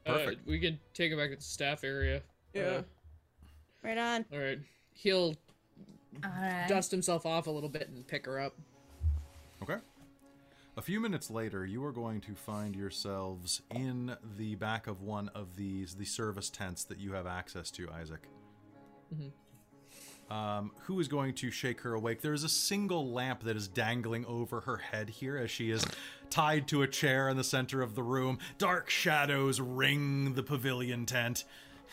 Perfect. 0.06 0.40
Uh, 0.40 0.44
we 0.50 0.58
can 0.58 0.78
take 0.92 1.10
him 1.10 1.18
back 1.18 1.30
to 1.30 1.36
the 1.36 1.42
staff 1.42 1.82
area. 1.84 2.22
Yeah. 2.52 2.82
Right 3.82 3.98
on. 3.98 4.24
All 4.32 4.38
right. 4.38 4.58
He'll 4.92 5.34
Alright. 6.24 6.68
dust 6.68 6.90
himself 6.90 7.26
off 7.26 7.46
a 7.46 7.50
little 7.50 7.68
bit 7.68 7.88
and 7.88 8.06
pick 8.06 8.26
her 8.26 8.38
up. 8.38 8.54
Okay. 9.62 9.76
A 10.76 10.82
few 10.82 11.00
minutes 11.00 11.30
later, 11.30 11.64
you 11.64 11.84
are 11.84 11.92
going 11.92 12.20
to 12.22 12.34
find 12.34 12.74
yourselves 12.74 13.62
in 13.70 14.16
the 14.36 14.56
back 14.56 14.86
of 14.86 15.02
one 15.02 15.28
of 15.28 15.56
these, 15.56 15.94
the 15.94 16.04
service 16.04 16.50
tents 16.50 16.84
that 16.84 16.98
you 16.98 17.12
have 17.12 17.26
access 17.26 17.70
to, 17.72 17.88
Isaac. 17.90 18.28
Um, 20.30 20.72
who 20.84 20.98
is 21.00 21.08
going 21.08 21.34
to 21.34 21.50
shake 21.50 21.82
her 21.82 21.94
awake? 21.94 22.22
There 22.22 22.32
is 22.32 22.44
a 22.44 22.48
single 22.48 23.10
lamp 23.12 23.42
that 23.44 23.56
is 23.56 23.68
dangling 23.68 24.24
over 24.26 24.60
her 24.62 24.78
head 24.78 25.08
here 25.10 25.36
as 25.36 25.50
she 25.50 25.70
is 25.70 25.84
tied 26.30 26.66
to 26.68 26.82
a 26.82 26.88
chair 26.88 27.28
in 27.28 27.36
the 27.36 27.44
center 27.44 27.82
of 27.82 27.94
the 27.94 28.02
room. 28.02 28.38
Dark 28.58 28.88
shadows 28.90 29.60
ring 29.60 30.32
the 30.34 30.42
pavilion 30.42 31.04
tent. 31.06 31.44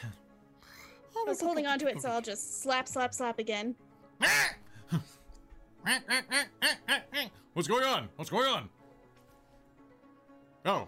I 1.16 1.24
was 1.28 1.42
holding 1.42 1.68
on 1.68 1.78
to 1.80 1.88
it, 1.88 2.02
so 2.02 2.10
I'll 2.10 2.22
just 2.22 2.62
slap, 2.62 2.88
slap, 2.88 3.14
slap 3.14 3.38
again. 3.38 3.76
What's 7.54 7.68
going 7.68 7.84
on? 7.84 8.08
What's 8.16 8.30
going 8.30 8.48
on? 8.48 8.70
Oh, 10.66 10.88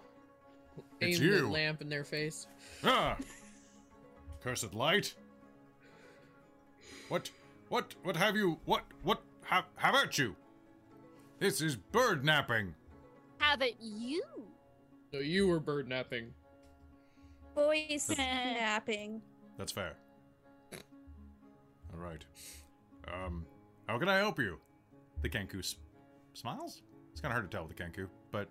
It's 1.00 1.18
Aim 1.20 1.30
the 1.30 1.36
you. 1.36 1.50
lamp 1.50 1.82
in 1.82 1.88
their 1.88 2.04
face. 2.04 2.46
Ah! 2.84 3.16
Cursed 4.42 4.72
light! 4.72 5.14
What, 7.14 7.30
what, 7.68 7.94
what 8.02 8.16
have 8.16 8.34
you, 8.34 8.58
what, 8.64 8.82
what 9.04 9.22
have, 9.44 9.66
have 9.76 9.94
at 9.94 10.18
you? 10.18 10.34
This 11.38 11.60
is 11.60 11.76
bird 11.76 12.24
napping. 12.24 12.74
Have 13.38 13.62
it 13.62 13.76
you. 13.80 14.24
No, 15.12 15.20
you 15.20 15.46
were 15.46 15.60
bird 15.60 15.86
napping. 15.86 16.34
Voice 17.54 18.10
snapping. 18.12 19.22
That's 19.58 19.70
fair. 19.70 19.92
All 20.72 22.00
right. 22.00 22.24
Um, 23.06 23.46
how 23.86 23.96
can 23.96 24.08
I 24.08 24.16
help 24.16 24.40
you? 24.40 24.58
The 25.22 25.28
Kenku 25.28 25.60
s- 25.60 25.76
smiles? 26.32 26.82
It's 27.12 27.20
kind 27.20 27.30
of 27.30 27.36
hard 27.36 27.48
to 27.48 27.56
tell 27.56 27.64
with 27.64 27.76
the 27.76 27.80
Kenku, 27.80 28.08
but 28.32 28.48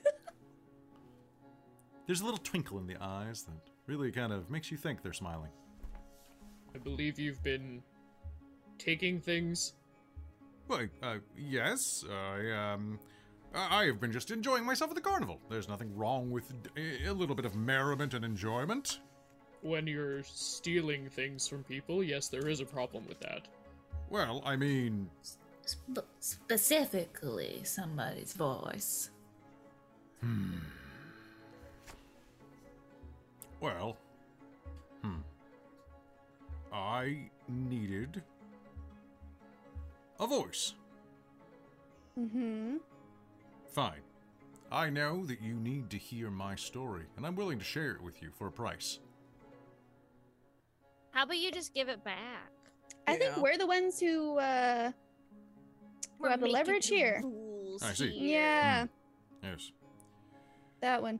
there's 2.08 2.22
a 2.22 2.24
little 2.24 2.40
twinkle 2.40 2.78
in 2.78 2.88
the 2.88 2.96
eyes 3.02 3.44
that 3.44 3.72
really 3.88 4.10
kind 4.10 4.32
of 4.32 4.50
makes 4.50 4.72
you 4.72 4.78
think 4.78 5.04
they're 5.04 5.12
smiling. 5.12 5.52
I 6.74 6.78
believe 6.78 7.20
you've 7.20 7.44
been 7.44 7.84
taking 8.84 9.20
things. 9.20 9.74
Well, 10.68 10.88
uh, 11.02 11.18
yes, 11.38 12.04
I, 12.10 12.74
um, 12.74 13.00
I 13.54 13.84
I 13.84 13.86
have 13.86 14.00
been 14.00 14.12
just 14.12 14.32
enjoying 14.32 14.66
myself 14.66 14.92
at 14.92 14.96
the 14.96 15.02
carnival. 15.02 15.40
There's 15.50 15.70
nothing 15.70 15.96
wrong 15.96 16.32
with 16.32 16.52
a, 16.78 17.08
a 17.08 17.14
little 17.14 17.36
bit 17.36 17.46
of 17.46 17.56
merriment 17.56 18.14
and 18.14 18.26
enjoyment. 18.26 19.00
When 19.62 19.88
you're 19.88 20.24
stealing 20.24 21.10
things 21.10 21.48
from 21.48 21.64
people, 21.64 22.04
yes, 22.04 22.28
there 22.28 22.48
is 22.48 22.60
a 22.60 22.66
problem 22.66 23.06
with 23.08 23.20
that. 23.22 23.48
Well, 24.10 24.42
I 24.46 24.56
mean, 24.56 25.10
Sp- 25.64 26.04
specifically, 26.20 27.62
somebody's 27.64 28.34
voice. 28.34 29.10
well, 33.62 33.98
hmm. 35.02 35.20
I 36.74 37.30
needed 37.48 38.22
a 40.24 40.28
voice. 40.28 40.74
Mm-hmm. 42.20 42.78
Fine. 43.74 44.02
I 44.72 44.90
know 44.90 45.26
that 45.26 45.42
you 45.42 45.54
need 45.56 45.90
to 45.92 45.98
hear 45.98 46.30
my 46.32 46.56
story, 46.56 47.06
and 47.18 47.26
I'm 47.26 47.36
willing 47.36 47.60
to 47.60 47.66
share 47.66 47.92
it 47.92 48.02
with 48.02 48.22
you 48.22 48.30
for 48.32 48.48
a 48.48 48.52
price. 48.52 49.00
How 51.12 51.24
about 51.24 51.38
you 51.38 51.52
just 51.52 51.74
give 51.74 51.90
it 51.90 52.04
back? 52.04 52.52
I 53.06 53.16
think 53.18 53.38
we're 53.38 53.58
the 53.58 53.68
ones 53.68 54.00
who 54.00 54.40
uh 54.40 54.92
who 56.20 56.28
have 56.28 56.40
the 56.40 56.48
leverage 56.48 56.90
the 56.90 56.96
here. 56.96 57.24
I 57.84 57.94
see. 57.94 58.10
here. 58.10 58.40
Yeah, 58.40 58.86
Yes. 59.44 59.72
that 60.82 61.02
one. 61.02 61.20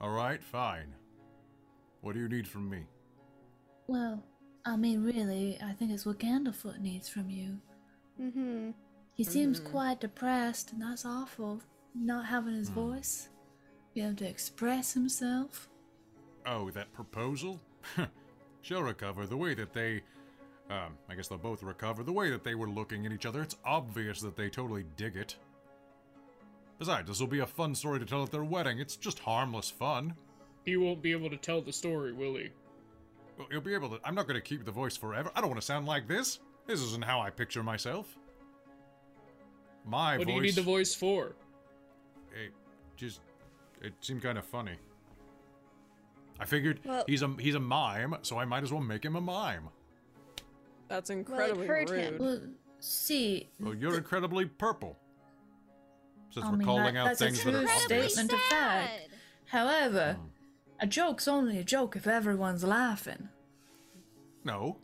All 0.00 0.10
right, 0.10 0.42
fine. 0.42 0.94
What 2.02 2.14
do 2.14 2.20
you 2.20 2.28
need 2.28 2.46
from 2.46 2.70
me? 2.70 2.86
Well, 3.88 4.22
I 4.64 4.76
mean, 4.76 5.02
really, 5.02 5.58
I 5.62 5.72
think 5.72 5.92
it's 5.92 6.04
what 6.04 6.18
Candlefoot 6.18 6.80
needs 6.80 7.08
from 7.08 7.30
you. 7.30 7.58
Mm-hmm. 8.20 8.70
He 9.14 9.24
seems 9.24 9.58
quite 9.58 10.00
depressed, 10.00 10.72
and 10.72 10.82
that's 10.82 11.04
awful. 11.04 11.60
Not 11.94 12.26
having 12.26 12.54
his 12.54 12.68
voice, 12.68 13.28
be 13.94 14.02
able 14.02 14.14
to 14.16 14.28
express 14.28 14.92
himself. 14.92 15.68
Oh, 16.46 16.70
that 16.70 16.92
proposal? 16.92 17.60
She'll 18.62 18.82
recover 18.82 19.26
the 19.26 19.36
way 19.36 19.54
that 19.54 19.72
they. 19.72 20.02
Um, 20.70 20.98
I 21.08 21.14
guess 21.14 21.28
they'll 21.28 21.38
both 21.38 21.62
recover 21.62 22.02
the 22.02 22.12
way 22.12 22.30
that 22.30 22.44
they 22.44 22.54
were 22.54 22.68
looking 22.68 23.06
at 23.06 23.12
each 23.12 23.26
other. 23.26 23.42
It's 23.42 23.56
obvious 23.64 24.20
that 24.20 24.36
they 24.36 24.50
totally 24.50 24.84
dig 24.96 25.16
it. 25.16 25.36
Besides, 26.78 27.08
this 27.08 27.20
will 27.20 27.26
be 27.26 27.40
a 27.40 27.46
fun 27.46 27.74
story 27.74 27.98
to 27.98 28.04
tell 28.04 28.22
at 28.22 28.30
their 28.30 28.44
wedding. 28.44 28.78
It's 28.78 28.96
just 28.96 29.18
harmless 29.18 29.70
fun. 29.70 30.14
He 30.64 30.76
won't 30.76 31.02
be 31.02 31.12
able 31.12 31.30
to 31.30 31.36
tell 31.36 31.62
the 31.62 31.72
story, 31.72 32.12
will 32.12 32.36
he? 32.36 32.50
Well, 33.38 33.46
You'll 33.50 33.60
be 33.60 33.74
able 33.74 33.88
to. 33.90 34.00
I'm 34.04 34.14
not 34.14 34.26
going 34.26 34.34
to 34.40 34.46
keep 34.46 34.64
the 34.64 34.72
voice 34.72 34.96
forever. 34.96 35.30
I 35.34 35.40
don't 35.40 35.48
want 35.50 35.60
to 35.60 35.66
sound 35.66 35.86
like 35.86 36.08
this. 36.08 36.40
This 36.66 36.80
isn't 36.82 37.04
how 37.04 37.20
I 37.20 37.30
picture 37.30 37.62
myself. 37.62 38.16
My 39.86 40.18
what 40.18 40.26
voice. 40.26 40.32
do 40.34 40.36
you 40.36 40.42
need 40.42 40.54
the 40.54 40.62
voice 40.62 40.94
for? 40.94 41.34
It 42.32 42.52
just. 42.96 43.20
It 43.80 43.94
seemed 44.00 44.22
kind 44.22 44.36
of 44.38 44.44
funny. 44.44 44.74
I 46.40 46.44
figured 46.44 46.80
Well- 46.84 47.04
he's 47.06 47.22
a 47.22 47.28
he's 47.38 47.54
a 47.54 47.60
mime, 47.60 48.16
so 48.22 48.38
I 48.38 48.44
might 48.44 48.62
as 48.64 48.72
well 48.72 48.82
make 48.82 49.04
him 49.04 49.16
a 49.16 49.20
mime. 49.20 49.68
That's 50.88 51.10
incredibly 51.10 51.66
hurt 51.66 51.90
rude. 51.90 52.00
him. 52.00 52.18
Well, 52.18 52.40
see, 52.80 53.48
Well, 53.60 53.74
you're 53.74 53.96
incredibly 53.96 54.46
purple. 54.46 54.98
Since 56.30 56.46
I 56.46 56.50
we're 56.50 56.56
mean, 56.58 56.66
calling 56.66 56.94
that- 56.94 57.00
out 57.00 57.04
that's 57.18 57.20
a 57.20 57.24
things 57.26 57.44
that 57.44 57.54
are 57.54 57.62
true 57.62 57.70
obvious. 57.84 58.12
statement 58.14 58.32
of 58.32 58.40
fact. 58.40 58.90
Sad. 58.90 59.10
However, 59.46 60.14
hmm. 60.14 60.26
A 60.80 60.86
joke's 60.86 61.26
only 61.28 61.58
a 61.58 61.64
joke 61.64 61.96
if 61.96 62.06
everyone's 62.06 62.64
laughing. 62.64 63.28
No. 64.44 64.78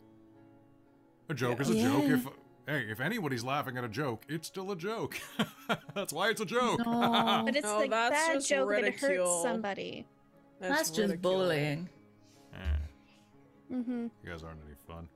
A 1.29 1.33
joke 1.33 1.59
is 1.61 1.69
a 1.69 1.73
Yeah. 1.75 1.87
joke 1.89 2.03
if 2.05 2.27
hey, 2.67 2.85
if 2.89 2.99
anybody's 2.99 3.43
laughing 3.43 3.77
at 3.77 3.83
a 3.83 3.87
joke, 3.89 4.23
it's 4.27 4.47
still 4.47 4.71
a 4.71 4.75
joke. 4.75 5.19
That's 5.95 6.11
why 6.13 6.29
it's 6.29 6.41
a 6.41 6.45
joke. 6.45 6.79
No, 6.85 7.41
But 7.45 7.55
it's 7.55 7.63
No, 7.65 7.81
the 7.81 7.87
that's 7.87 8.11
bad 8.15 8.33
just 8.35 8.49
joke 8.49 8.69
that 8.69 8.95
hurts 8.95 9.41
somebody. 9.43 10.07
that's 10.59 10.89
just 10.91 11.21
bullying. 11.21 11.89
Eh, 12.53 12.57
Mm-hmm. 13.73 14.03
you 14.23 14.29
guys 14.29 14.43
aren't 14.43 14.59
any 14.65 14.75
fun. 14.87 15.07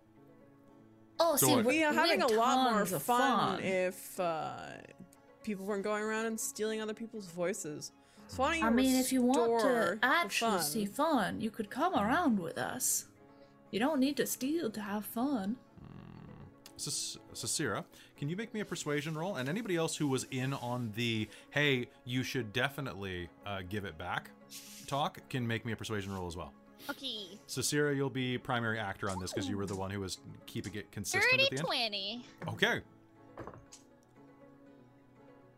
Oh, 1.20 1.36
So 1.36 1.46
see, 1.48 1.56
what- 1.58 1.66
We 1.66 1.84
are 1.84 1.94
having 1.94 2.22
a 2.24 2.28
lot 2.28 2.64
more 2.72 2.80
tons 2.80 2.94
of 2.94 3.04
fun, 3.04 3.62
if 3.62 4.20
uh, 4.20 4.56
people 5.44 5.66
weren't 5.66 5.84
going 5.84 6.04
around 6.04 6.26
and 6.26 6.40
stealing 6.40 6.82
other 6.82 6.94
people's 6.96 7.28
voices. 7.28 7.92
So 8.30 8.44
why 8.44 8.52
don't 8.52 8.60
you 8.60 8.66
I 8.68 8.70
mean, 8.70 8.96
if 8.96 9.12
you 9.12 9.22
want 9.22 9.62
to 9.62 10.00
actually 10.04 10.52
fun? 10.52 10.62
see 10.62 10.86
fun, 10.86 11.42
you 11.42 11.50
could 11.50 11.70
come 11.70 11.94
around 11.96 12.40
with 12.40 12.58
us. 12.58 13.06
You 13.72 13.80
don't 13.80 14.00
need 14.00 14.18
to 14.18 14.26
steal 14.26 14.70
to 14.72 14.82
have 14.82 15.04
fun. 15.06 15.58
Cis- 16.78 17.18
Sarcyra, 17.34 17.84
can 18.18 18.30
you 18.30 18.38
make 18.38 18.54
me 18.54 18.62
a 18.62 18.66
persuasion 18.66 19.18
roll? 19.18 19.36
And 19.36 19.50
anybody 19.50 19.76
else 19.76 19.98
who 19.98 20.08
was 20.08 20.26
in 20.32 20.54
on 20.54 20.92
the 20.96 21.28
hey, 21.50 21.90
you 22.06 22.24
should 22.24 22.54
definitely 22.54 23.30
uh, 23.46 23.62
give 23.68 23.84
it 23.84 23.98
back 23.98 24.32
talk 24.90 25.20
can 25.30 25.46
make 25.48 25.66
me 25.66 25.72
a 25.72 25.76
persuasion 25.76 26.14
roll 26.14 26.28
as 26.28 26.36
well. 26.36 26.52
Okay. 26.90 27.40
Sarcyra, 27.48 27.96
you'll 27.96 28.10
be 28.10 28.38
primary 28.38 28.80
actor 28.80 29.10
on 29.10 29.20
this 29.20 29.32
because 29.32 29.48
you 29.48 29.58
were 29.58 29.66
the 29.68 29.76
one 29.76 29.92
who 29.92 30.00
was 30.00 30.18
keeping 30.48 30.74
it 30.76 30.92
consistent 30.92 31.32
30 31.32 31.44
at 31.44 31.50
the 31.52 31.58
end. 31.58 31.66
20. 31.66 32.26
Okay. 32.50 32.82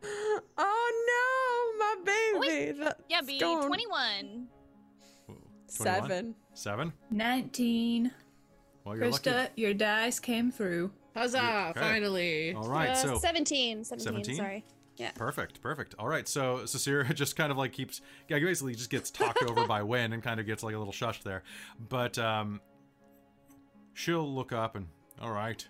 Oh 0.57 0.91
no, 1.07 1.50
my 1.79 1.95
baby! 2.05 2.71
That's 2.79 3.01
Yeah, 3.09 3.21
B. 3.21 3.39
gone. 3.39 3.67
21. 3.67 4.47
Ooh, 5.29 5.33
21? 5.33 5.37
Seven. 5.67 6.35
Seven? 6.53 6.93
19. 7.11 8.11
Well, 8.83 8.97
you're 8.97 9.09
lucky. 9.09 9.29
Christa, 9.29 9.49
your 9.55 9.73
dice 9.73 10.19
came 10.19 10.51
through. 10.51 10.91
Huzzah! 11.15 11.67
Okay. 11.71 11.79
Finally. 11.79 12.53
All 12.53 12.69
right, 12.69 12.89
uh, 12.91 12.95
so 12.95 13.17
17, 13.19 13.83
17, 13.83 14.23
17? 14.23 14.35
sorry. 14.35 14.65
Yeah. 14.97 15.11
Perfect, 15.11 15.61
perfect. 15.61 15.95
All 15.99 16.07
right, 16.07 16.27
so 16.27 16.59
Sarcyra 16.63 17.13
just 17.15 17.35
kind 17.35 17.51
of 17.51 17.57
like 17.57 17.73
keeps, 17.73 18.01
yeah, 18.27 18.39
basically 18.39 18.75
just 18.75 18.89
gets 18.89 19.09
talked 19.09 19.41
over 19.43 19.65
by 19.65 19.81
Win 19.83 20.13
and 20.13 20.21
kind 20.21 20.39
of 20.39 20.45
gets 20.45 20.63
like 20.63 20.75
a 20.75 20.77
little 20.77 20.93
shushed 20.93 21.23
there. 21.23 21.43
But 21.89 22.17
um, 22.17 22.61
she'll 23.93 24.31
look 24.33 24.51
up 24.53 24.75
and, 24.75 24.87
all 25.21 25.31
right, 25.31 25.65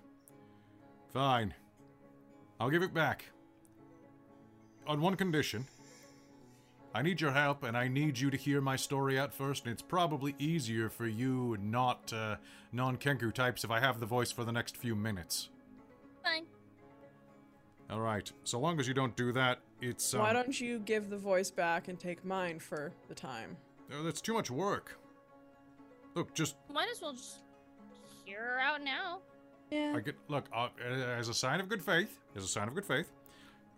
fine, 1.14 1.54
I'll 2.60 2.70
give 2.70 2.84
it 2.84 2.94
back. 2.94 3.26
On 4.88 5.00
one 5.02 5.16
condition. 5.16 5.66
I 6.94 7.02
need 7.02 7.22
your 7.22 7.32
help, 7.32 7.64
and 7.64 7.78
I 7.78 7.88
need 7.88 8.20
you 8.20 8.30
to 8.30 8.38
hear 8.38 8.60
my 8.60 8.76
story 8.76 9.18
out 9.18 9.34
first. 9.34 9.64
And 9.66 9.72
it's 9.72 9.82
probably 9.82 10.36
easier 10.40 10.90
for 10.90 11.08
you, 11.08 11.58
not 11.62 12.12
uh, 12.12 12.36
non-Kenku 12.74 13.34
types, 13.34 13.64
if 13.64 13.72
I 13.72 13.80
have 13.80 14.00
the 14.00 14.06
voice 14.06 14.32
for 14.32 14.44
the 14.44 14.52
next 14.52 14.76
few 14.76 14.96
minutes. 14.96 15.50
Fine. 16.24 16.46
All 17.90 18.02
right. 18.02 18.30
So 18.44 18.60
long 18.60 18.80
as 18.80 18.88
you 18.88 18.94
don't 18.94 19.16
do 19.16 19.32
that, 19.32 19.60
it's 19.82 20.14
um, 20.14 20.22
Why 20.22 20.34
don't 20.34 20.60
you 20.60 20.80
give 20.80 21.10
the 21.10 21.18
voice 21.18 21.50
back 21.50 21.88
and 21.88 22.00
take 22.00 22.26
mine 22.26 22.60
for 22.60 22.92
the 23.08 23.16
time? 23.16 23.56
Uh, 23.92 24.04
that's 24.04 24.22
too 24.22 24.34
much 24.34 24.52
work. 24.52 24.98
Look, 26.14 26.34
just 26.34 26.56
Might 26.74 26.90
as 26.92 27.02
well 27.02 27.14
just 27.14 27.38
hear 28.26 28.40
her 28.40 28.60
out 28.60 28.84
now. 28.84 29.20
Yeah. 29.70 29.94
I 29.96 30.02
get 30.02 30.16
look 30.28 30.46
uh, 30.54 30.68
as 30.86 31.30
a 31.30 31.34
sign 31.34 31.62
of 31.62 31.70
good 31.70 31.82
faith. 31.82 32.20
As 32.36 32.44
a 32.44 32.48
sign 32.48 32.68
of 32.68 32.76
good 32.76 32.86
faith, 32.86 33.12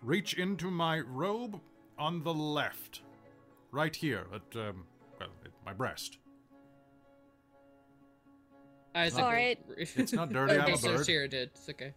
reach 0.01 0.33
into 0.33 0.71
my 0.71 0.99
robe 0.99 1.59
on 1.97 2.23
the 2.23 2.33
left, 2.33 3.01
right 3.71 3.95
here 3.95 4.25
at 4.33 4.55
um, 4.59 4.85
well, 5.19 5.29
at 5.45 5.51
my 5.65 5.73
breast. 5.73 6.17
Isaac 8.95 9.23
All 9.23 9.31
will- 9.31 9.55
It's 9.77 10.13
not 10.13 10.31
dirty. 10.33 10.53
I'm 10.53 10.61
okay, 10.61 10.73
a 10.73 10.77
so 10.77 10.95
bird. 10.95 11.05
Sierra 11.05 11.27
did. 11.27 11.49
It's 11.55 11.69
okay. 11.69 11.93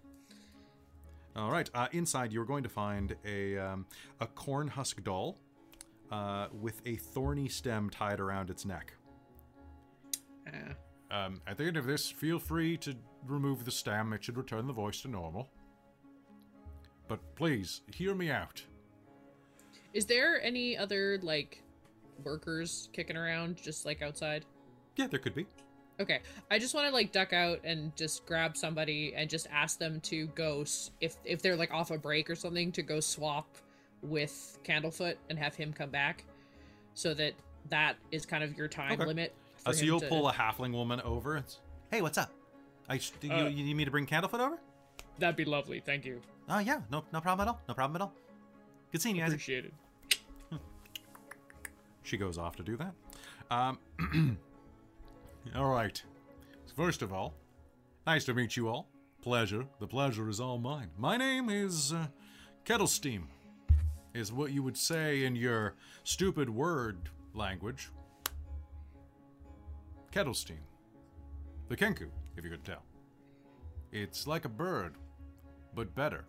All 1.34 1.50
right. 1.50 1.68
Uh, 1.74 1.88
inside, 1.92 2.32
you're 2.32 2.46
going 2.46 2.62
to 2.62 2.68
find 2.70 3.14
a 3.26 3.58
um, 3.58 3.86
a 4.20 4.26
corn 4.26 4.68
husk 4.68 5.02
doll 5.04 5.38
uh, 6.10 6.46
with 6.52 6.80
a 6.86 6.96
thorny 6.96 7.48
stem 7.48 7.90
tied 7.90 8.20
around 8.20 8.48
its 8.48 8.64
neck. 8.64 8.94
Yeah. 10.46 10.72
Um, 11.10 11.40
at 11.46 11.58
the 11.58 11.64
end 11.64 11.76
of 11.76 11.86
this, 11.86 12.10
feel 12.10 12.38
free 12.38 12.76
to 12.78 12.94
remove 13.26 13.64
the 13.64 13.70
stem. 13.70 14.12
It 14.12 14.24
should 14.24 14.36
return 14.38 14.66
the 14.66 14.72
voice 14.72 15.02
to 15.02 15.08
normal. 15.08 15.50
But 17.08 17.20
please, 17.36 17.82
hear 17.92 18.14
me 18.14 18.30
out. 18.30 18.62
Is 19.92 20.04
there 20.06 20.42
any 20.42 20.76
other 20.76 21.18
like 21.22 21.62
workers 22.24 22.88
kicking 22.92 23.16
around 23.16 23.56
just 23.56 23.84
like 23.86 24.02
outside? 24.02 24.44
Yeah, 24.96 25.06
there 25.06 25.18
could 25.18 25.34
be. 25.34 25.46
Okay, 25.98 26.20
I 26.50 26.58
just 26.58 26.74
want 26.74 26.86
to 26.88 26.92
like 26.92 27.10
duck 27.12 27.32
out 27.32 27.60
and 27.64 27.94
just 27.96 28.26
grab 28.26 28.56
somebody 28.56 29.14
and 29.16 29.30
just 29.30 29.46
ask 29.50 29.78
them 29.78 30.00
to 30.02 30.26
go 30.28 30.62
s- 30.62 30.90
if 31.00 31.16
if 31.24 31.40
they're 31.40 31.56
like 31.56 31.72
off 31.72 31.90
a 31.90 31.96
break 31.98 32.28
or 32.28 32.34
something 32.34 32.70
to 32.72 32.82
go 32.82 33.00
swap 33.00 33.46
with 34.02 34.58
Candlefoot 34.64 35.16
and 35.30 35.38
have 35.38 35.54
him 35.54 35.72
come 35.72 35.88
back, 35.90 36.24
so 36.94 37.14
that 37.14 37.32
that 37.70 37.96
is 38.12 38.26
kind 38.26 38.44
of 38.44 38.56
your 38.58 38.68
time 38.68 38.92
Okay. 38.92 39.06
limit. 39.06 39.34
Uh, 39.64 39.72
so 39.72 39.84
you'll 39.84 40.00
to- 40.00 40.08
pull 40.08 40.28
a 40.28 40.32
halfling 40.32 40.72
woman 40.72 41.00
over. 41.00 41.38
It's, 41.38 41.58
hey, 41.90 42.02
what's 42.02 42.18
up? 42.18 42.30
I 42.88 42.98
sh- 42.98 43.12
you, 43.22 43.32
Uh, 43.32 43.48
you 43.48 43.64
need 43.64 43.74
me 43.74 43.84
to 43.86 43.90
bring 43.90 44.06
Candlefoot 44.06 44.38
over? 44.38 44.58
That'd 45.18 45.34
be 45.34 45.44
lovely. 45.46 45.80
Thank 45.80 46.04
you. 46.04 46.20
Oh 46.48 46.58
yeah, 46.58 46.82
no, 46.90 47.04
no 47.12 47.20
problem 47.22 47.48
at 47.48 47.50
all. 47.50 47.60
No 47.68 47.74
problem 47.74 47.96
at 47.96 48.02
all. 48.02 48.12
Good 48.92 49.02
seeing 49.02 49.16
you, 49.16 49.22
Isaac. 49.22 49.36
Appreciate 49.36 49.66
it. 49.66 49.74
She 52.02 52.16
goes 52.16 52.38
off 52.38 52.54
to 52.56 52.62
do 52.62 52.76
that. 52.76 52.94
Um, 53.50 53.78
all 55.56 55.70
right. 55.70 56.00
First 56.76 57.02
of 57.02 57.12
all, 57.12 57.34
nice 58.06 58.24
to 58.26 58.34
meet 58.34 58.56
you 58.56 58.68
all. 58.68 58.86
Pleasure. 59.22 59.66
The 59.80 59.88
pleasure 59.88 60.28
is 60.28 60.40
all 60.40 60.58
mine. 60.58 60.90
My 60.96 61.16
name 61.16 61.50
is 61.50 61.92
uh, 61.92 62.06
Kettle 62.64 62.86
Steam. 62.86 63.26
Is 64.14 64.32
what 64.32 64.52
you 64.52 64.62
would 64.62 64.76
say 64.76 65.24
in 65.24 65.34
your 65.34 65.74
stupid 66.04 66.48
word 66.48 67.10
language. 67.34 67.90
Kettle 70.12 70.32
Steam. 70.32 70.60
The 71.68 71.76
Kenku, 71.76 72.06
if 72.36 72.44
you 72.44 72.50
could 72.50 72.64
tell. 72.64 72.82
It's 73.90 74.26
like 74.26 74.44
a 74.44 74.48
bird, 74.48 74.94
but 75.74 75.94
better. 75.94 76.24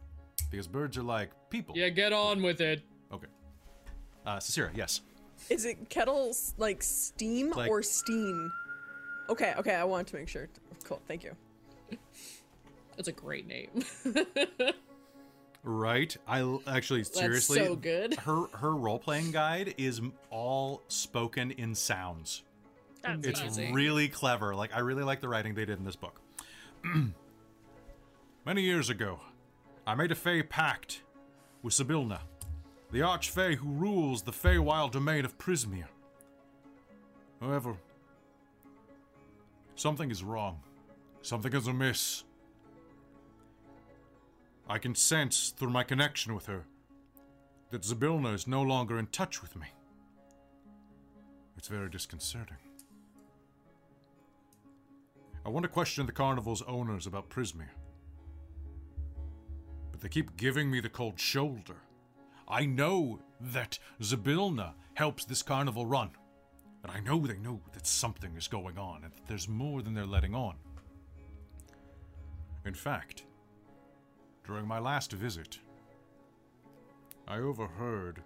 Because 0.49 0.67
birds 0.67 0.97
are 0.97 1.03
like 1.03 1.31
people. 1.49 1.75
Yeah, 1.77 1.89
get 1.89 2.13
on 2.13 2.41
with 2.41 2.61
it. 2.61 2.81
Okay. 3.11 3.27
Uh, 4.25 4.37
Sarcyra, 4.37 4.69
yes. 4.75 5.01
Is 5.49 5.65
it 5.65 5.89
kettles 5.89 6.53
like 6.57 6.81
steam 6.83 7.51
Like- 7.51 7.69
or 7.69 7.81
steam? 7.83 8.51
Okay, 9.29 9.53
okay, 9.57 9.75
I 9.75 9.83
wanted 9.83 10.07
to 10.07 10.15
make 10.15 10.29
sure. 10.29 10.47
Cool, 10.85 11.01
thank 11.07 11.23
you. 11.23 11.35
That's 12.95 13.07
a 13.09 13.11
great 13.13 13.47
name. 13.47 13.69
Right. 15.63 16.15
I 16.25 16.39
l- 16.41 16.61
actually 16.65 17.03
seriously 17.03 17.57
so 17.59 17.75
good. 17.75 18.13
Her 18.19 18.45
her 18.53 18.73
role 18.73 18.99
playing 18.99 19.31
guide 19.31 19.73
is 19.77 19.99
m- 19.99 20.13
all 20.29 20.81
spoken 20.87 21.51
in 21.51 21.75
sounds. 21.75 22.43
That's 23.03 23.27
It's 23.27 23.41
Amazing. 23.41 23.73
really 23.73 24.07
clever. 24.07 24.55
Like 24.55 24.73
I 24.73 24.79
really 24.79 25.03
like 25.03 25.19
the 25.19 25.27
writing 25.27 25.55
they 25.55 25.65
did 25.65 25.77
in 25.77 25.83
this 25.83 25.97
book. 25.97 26.21
Many 28.45 28.61
years 28.61 28.89
ago, 28.89 29.19
I 29.87 29.95
made 29.95 30.11
a 30.11 30.15
Fey 30.15 30.43
pact 30.43 31.03
with 31.63 31.73
Zybilna, 31.73 32.19
the 32.91 32.99
Archfey 32.99 33.55
who 33.55 33.69
rules 33.69 34.21
the 34.21 34.33
Feywild 34.33 34.91
domain 34.91 35.23
of 35.23 35.37
Prismeer. 35.37 35.87
However, 37.39 37.77
something 39.75 40.11
is 40.11 40.25
wrong. 40.25 40.59
Something 41.21 41.53
is 41.53 41.67
amiss. 41.67 42.25
I 44.67 44.77
can 44.77 44.93
sense 44.93 45.53
through 45.57 45.69
my 45.69 45.85
connection 45.85 46.35
with 46.35 46.47
her 46.47 46.65
that 47.69 47.83
Zybilna 47.83 48.33
is 48.33 48.45
no 48.45 48.63
longer 48.63 48.99
in 48.99 49.07
touch 49.07 49.41
with 49.41 49.55
me. 49.55 49.67
It's 51.57 51.69
very 51.69 51.89
disconcerting. 51.89 52.57
I 55.45 55.49
want 55.49 55.63
to 55.63 55.69
question 55.69 56.05
the 56.05 56.11
carnival's 56.11 56.61
owners 56.63 57.07
about 57.07 57.29
Prismeer. 57.29 57.69
But 59.97 60.03
they 60.03 60.09
keep 60.09 60.37
giving 60.37 60.69
me 60.69 60.79
the 60.79 60.89
cold 60.89 61.19
shoulder. 61.19 61.77
I 62.47 62.67
know 62.67 63.19
that 63.41 63.79
Zybilna 63.99 64.73
helps 64.93 65.25
this 65.25 65.41
carnival 65.41 65.87
run. 65.87 66.11
And 66.83 66.91
I 66.91 66.99
know 66.99 67.25
they 67.25 67.39
know 67.39 67.61
that 67.73 67.87
something 67.87 68.35
is 68.35 68.47
going 68.47 68.77
on 68.77 69.03
and 69.03 69.11
that 69.11 69.25
there's 69.27 69.49
more 69.49 69.81
than 69.81 69.95
they're 69.95 70.05
letting 70.05 70.35
on. 70.35 70.53
In 72.63 72.75
fact, 72.75 73.23
during 74.45 74.67
my 74.67 74.77
last 74.77 75.13
visit, 75.13 75.57
I 77.27 77.37
overheard 77.37 78.21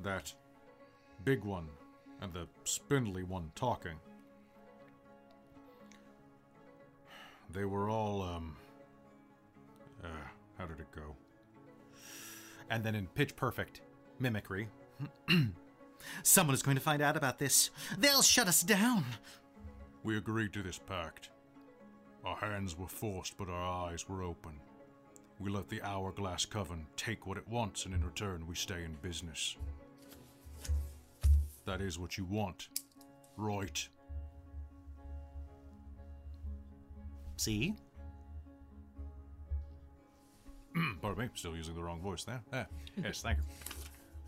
that 0.00 0.32
big 1.22 1.44
one 1.44 1.68
and 2.22 2.32
the 2.32 2.48
spindly 2.64 3.24
one 3.24 3.52
talking. 3.54 3.98
They 7.52 7.66
were 7.66 7.90
all, 7.90 8.22
um. 8.22 8.56
Uh, 10.02 10.06
how 10.58 10.66
did 10.66 10.80
it 10.80 10.90
go? 10.94 11.16
And 12.70 12.84
then 12.84 12.94
in 12.94 13.06
pitch 13.06 13.36
perfect 13.36 13.80
mimicry. 14.18 14.68
Someone 16.22 16.54
is 16.54 16.62
going 16.62 16.76
to 16.76 16.82
find 16.82 17.02
out 17.02 17.16
about 17.16 17.38
this. 17.38 17.70
They'll 17.98 18.22
shut 18.22 18.48
us 18.48 18.62
down. 18.62 19.04
We 20.02 20.16
agreed 20.16 20.52
to 20.54 20.62
this 20.62 20.78
pact. 20.78 21.30
Our 22.24 22.36
hands 22.36 22.76
were 22.76 22.88
forced, 22.88 23.36
but 23.38 23.48
our 23.48 23.88
eyes 23.88 24.08
were 24.08 24.22
open. 24.22 24.52
We 25.40 25.50
let 25.50 25.68
the 25.68 25.82
Hourglass 25.82 26.44
Coven 26.46 26.86
take 26.96 27.26
what 27.26 27.38
it 27.38 27.46
wants, 27.48 27.84
and 27.84 27.94
in 27.94 28.04
return, 28.04 28.46
we 28.46 28.54
stay 28.54 28.84
in 28.84 28.96
business. 29.02 29.56
That 31.64 31.80
is 31.80 31.98
what 31.98 32.18
you 32.18 32.24
want, 32.24 32.68
right? 33.36 33.88
See? 37.36 37.76
Pardon 41.02 41.24
me, 41.24 41.30
still 41.34 41.56
using 41.56 41.74
the 41.74 41.82
wrong 41.82 42.00
voice 42.00 42.24
there. 42.24 42.42
Ah, 42.52 42.66
yes, 43.02 43.22
thank 43.22 43.38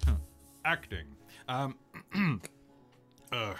you. 0.06 0.16
Acting. 0.64 1.06
Um, 1.48 1.76
uh, 3.32 3.54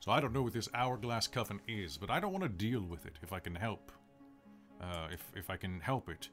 so 0.00 0.10
I 0.10 0.20
don't 0.20 0.32
know 0.32 0.42
what 0.42 0.52
this 0.52 0.68
hourglass 0.74 1.26
coven 1.26 1.60
is, 1.66 1.96
but 1.96 2.10
I 2.10 2.20
don't 2.20 2.32
want 2.32 2.44
to 2.44 2.48
deal 2.48 2.82
with 2.82 3.06
it 3.06 3.18
if 3.22 3.32
I 3.32 3.38
can 3.38 3.54
help. 3.54 3.92
Uh, 4.80 5.08
if 5.12 5.24
if 5.36 5.50
I 5.50 5.56
can 5.56 5.80
help 5.80 6.08
it. 6.08 6.28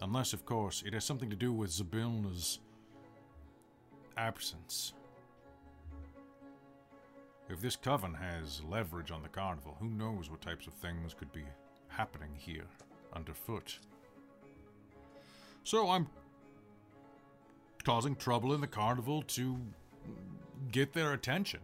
Unless, 0.00 0.32
of 0.32 0.44
course, 0.44 0.82
it 0.84 0.92
has 0.92 1.04
something 1.04 1.30
to 1.30 1.36
do 1.36 1.52
with 1.52 1.70
Zybilna's 1.70 2.58
absence. 4.16 4.92
If 7.48 7.60
this 7.60 7.76
coven 7.76 8.14
has 8.14 8.60
leverage 8.68 9.10
on 9.12 9.22
the 9.22 9.28
carnival, 9.28 9.76
who 9.78 9.88
knows 9.88 10.30
what 10.30 10.40
types 10.40 10.66
of 10.66 10.72
things 10.74 11.14
could 11.14 11.32
be 11.32 11.44
happening 11.96 12.30
here 12.36 12.64
underfoot. 13.12 13.78
So 15.62 15.88
I'm 15.90 16.08
causing 17.84 18.16
trouble 18.16 18.52
in 18.54 18.60
the 18.60 18.66
carnival 18.66 19.22
to 19.22 19.56
get 20.72 20.92
their 20.92 21.12
attention. 21.12 21.60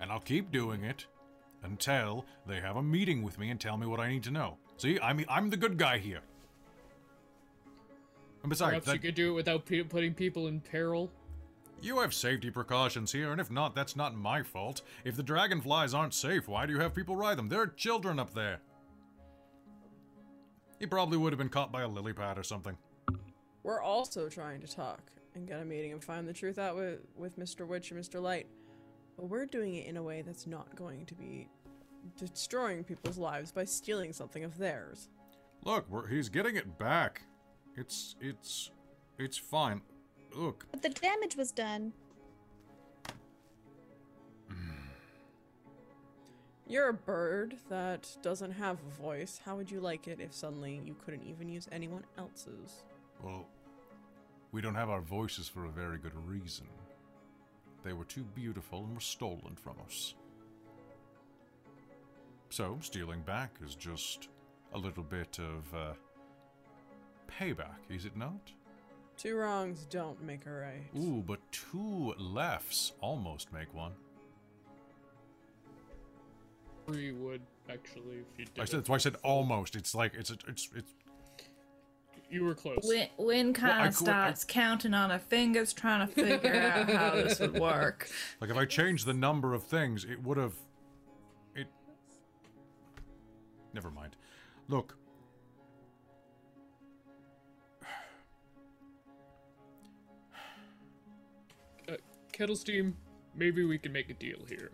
And 0.00 0.10
I'll 0.12 0.20
keep 0.20 0.52
doing 0.52 0.84
it 0.84 1.06
until 1.62 2.24
they 2.46 2.60
have 2.60 2.76
a 2.76 2.82
meeting 2.82 3.22
with 3.22 3.38
me 3.38 3.50
and 3.50 3.60
tell 3.60 3.76
me 3.76 3.86
what 3.86 4.00
I 4.00 4.08
need 4.08 4.22
to 4.24 4.30
know. 4.30 4.56
See, 4.76 4.98
I 5.00 5.12
mean, 5.12 5.26
I'm 5.28 5.50
the 5.50 5.56
good 5.56 5.76
guy 5.76 5.98
here. 5.98 6.20
And 8.42 8.50
besides, 8.50 8.84
Perhaps 8.84 8.92
you 8.92 9.00
could 9.00 9.14
do 9.16 9.30
it 9.32 9.34
without 9.34 9.66
pe- 9.66 9.82
putting 9.82 10.14
people 10.14 10.46
in 10.46 10.60
peril. 10.60 11.10
you 11.82 11.98
have 12.00 12.14
safety 12.14 12.50
precautions 12.50 13.10
here, 13.12 13.32
and 13.32 13.40
if 13.40 13.50
not, 13.50 13.74
that's 13.74 13.96
not 13.96 14.14
my 14.14 14.42
fault. 14.44 14.82
If 15.04 15.16
the 15.16 15.22
dragonflies 15.24 15.92
aren't 15.94 16.14
safe, 16.14 16.46
why 16.46 16.64
do 16.66 16.72
you 16.72 16.78
have 16.78 16.94
people 16.94 17.16
ride 17.16 17.36
them? 17.38 17.48
There 17.48 17.60
are 17.60 17.66
children 17.66 18.20
up 18.20 18.34
there. 18.34 18.60
He 20.78 20.86
probably 20.86 21.18
would 21.18 21.32
have 21.32 21.38
been 21.38 21.48
caught 21.48 21.72
by 21.72 21.82
a 21.82 21.88
lily 21.88 22.12
pad 22.12 22.38
or 22.38 22.42
something. 22.42 22.76
We're 23.62 23.82
also 23.82 24.28
trying 24.28 24.60
to 24.60 24.66
talk 24.66 25.00
and 25.34 25.46
get 25.46 25.60
a 25.60 25.64
meeting 25.64 25.92
and 25.92 26.02
find 26.02 26.26
the 26.26 26.32
truth 26.32 26.58
out 26.58 26.76
with, 26.76 27.00
with 27.16 27.38
Mr. 27.38 27.66
Witch 27.66 27.90
and 27.90 28.00
Mr. 28.00 28.22
Light. 28.22 28.46
But 29.16 29.26
we're 29.26 29.46
doing 29.46 29.74
it 29.74 29.86
in 29.86 29.96
a 29.96 30.02
way 30.02 30.22
that's 30.22 30.46
not 30.46 30.74
going 30.76 31.04
to 31.06 31.14
be 31.14 31.48
destroying 32.16 32.84
people's 32.84 33.18
lives 33.18 33.50
by 33.50 33.64
stealing 33.64 34.12
something 34.12 34.44
of 34.44 34.56
theirs. 34.56 35.08
Look, 35.64 35.88
we're, 35.90 36.06
he's 36.06 36.28
getting 36.28 36.56
it 36.56 36.78
back. 36.78 37.22
It's 37.76 38.16
it's 38.20 38.70
it's 39.18 39.36
fine. 39.36 39.82
Look, 40.34 40.66
But 40.70 40.82
the 40.82 40.88
damage 40.90 41.36
was 41.36 41.50
done. 41.50 41.92
You're 46.68 46.90
a 46.90 46.94
bird 46.94 47.56
that 47.70 48.14
doesn't 48.22 48.52
have 48.52 48.78
a 48.86 49.02
voice. 49.02 49.40
How 49.42 49.56
would 49.56 49.70
you 49.70 49.80
like 49.80 50.06
it 50.06 50.20
if 50.20 50.34
suddenly 50.34 50.80
you 50.84 50.94
couldn't 51.02 51.24
even 51.24 51.48
use 51.48 51.66
anyone 51.72 52.04
else's? 52.18 52.82
well, 53.22 53.46
we 54.52 54.60
don't 54.60 54.74
have 54.74 54.88
our 54.90 55.00
voices 55.00 55.48
for 55.48 55.64
a 55.64 55.70
very 55.70 55.98
good 55.98 56.14
reason. 56.26 56.66
They 57.84 57.92
were 57.92 58.04
too 58.04 58.24
beautiful 58.34 58.84
and 58.84 58.94
were 58.94 59.00
stolen 59.00 59.56
from 59.56 59.76
us. 59.84 60.14
So, 62.50 62.78
stealing 62.80 63.22
back 63.22 63.56
is 63.64 63.74
just 63.74 64.28
a 64.72 64.78
little 64.78 65.02
bit 65.02 65.38
of 65.38 65.74
uh, 65.74 65.92
payback, 67.28 67.78
is 67.90 68.04
it 68.04 68.16
not? 68.16 68.52
Two 69.16 69.36
wrongs 69.36 69.86
don't 69.90 70.22
make 70.22 70.46
a 70.46 70.50
right. 70.50 70.88
Ooh, 70.96 71.22
but 71.26 71.40
two 71.50 72.14
lefts 72.18 72.92
almost 73.00 73.52
make 73.52 73.72
one. 73.74 73.92
Three 76.88 77.12
would 77.12 77.42
actually, 77.68 78.18
if 78.32 78.38
you 78.38 78.44
did. 78.46 78.60
I 78.60 78.64
said 78.64 78.80
that's 78.80 78.88
why 78.88 78.94
I 78.94 78.98
said 78.98 79.16
almost. 79.22 79.76
It's 79.76 79.94
like 79.94 80.14
it's 80.14 80.30
it's 80.30 80.68
it's 80.74 80.94
You 82.30 82.44
were 82.44 82.54
close. 82.54 82.78
Win, 82.82 83.08
Win 83.18 83.52
kind 83.52 83.72
I 83.82 83.86
of 83.88 83.96
could- 83.96 84.08
I- 84.08 84.12
starts 84.12 84.44
counting 84.44 84.94
on 84.94 85.10
her 85.10 85.18
fingers, 85.18 85.72
trying 85.74 86.06
to 86.08 86.14
figure 86.14 86.54
out 86.54 86.88
how 86.90 87.10
this 87.14 87.40
would 87.40 87.58
work. 87.58 88.08
like 88.40 88.48
if 88.50 88.56
I 88.56 88.64
changed 88.64 89.04
the 89.06 89.12
number 89.14 89.52
of 89.52 89.64
things, 89.64 90.04
it 90.04 90.22
would 90.22 90.38
have 90.38 90.54
it 91.54 91.66
Never 93.74 93.90
mind. 93.90 94.16
Look. 94.68 94.94
uh, 101.88 101.94
Kettle 102.32 102.56
Steam, 102.56 102.96
maybe 103.34 103.64
we 103.64 103.78
can 103.78 103.92
make 103.92 104.10
a 104.10 104.14
deal 104.14 104.38
here. 104.48 104.70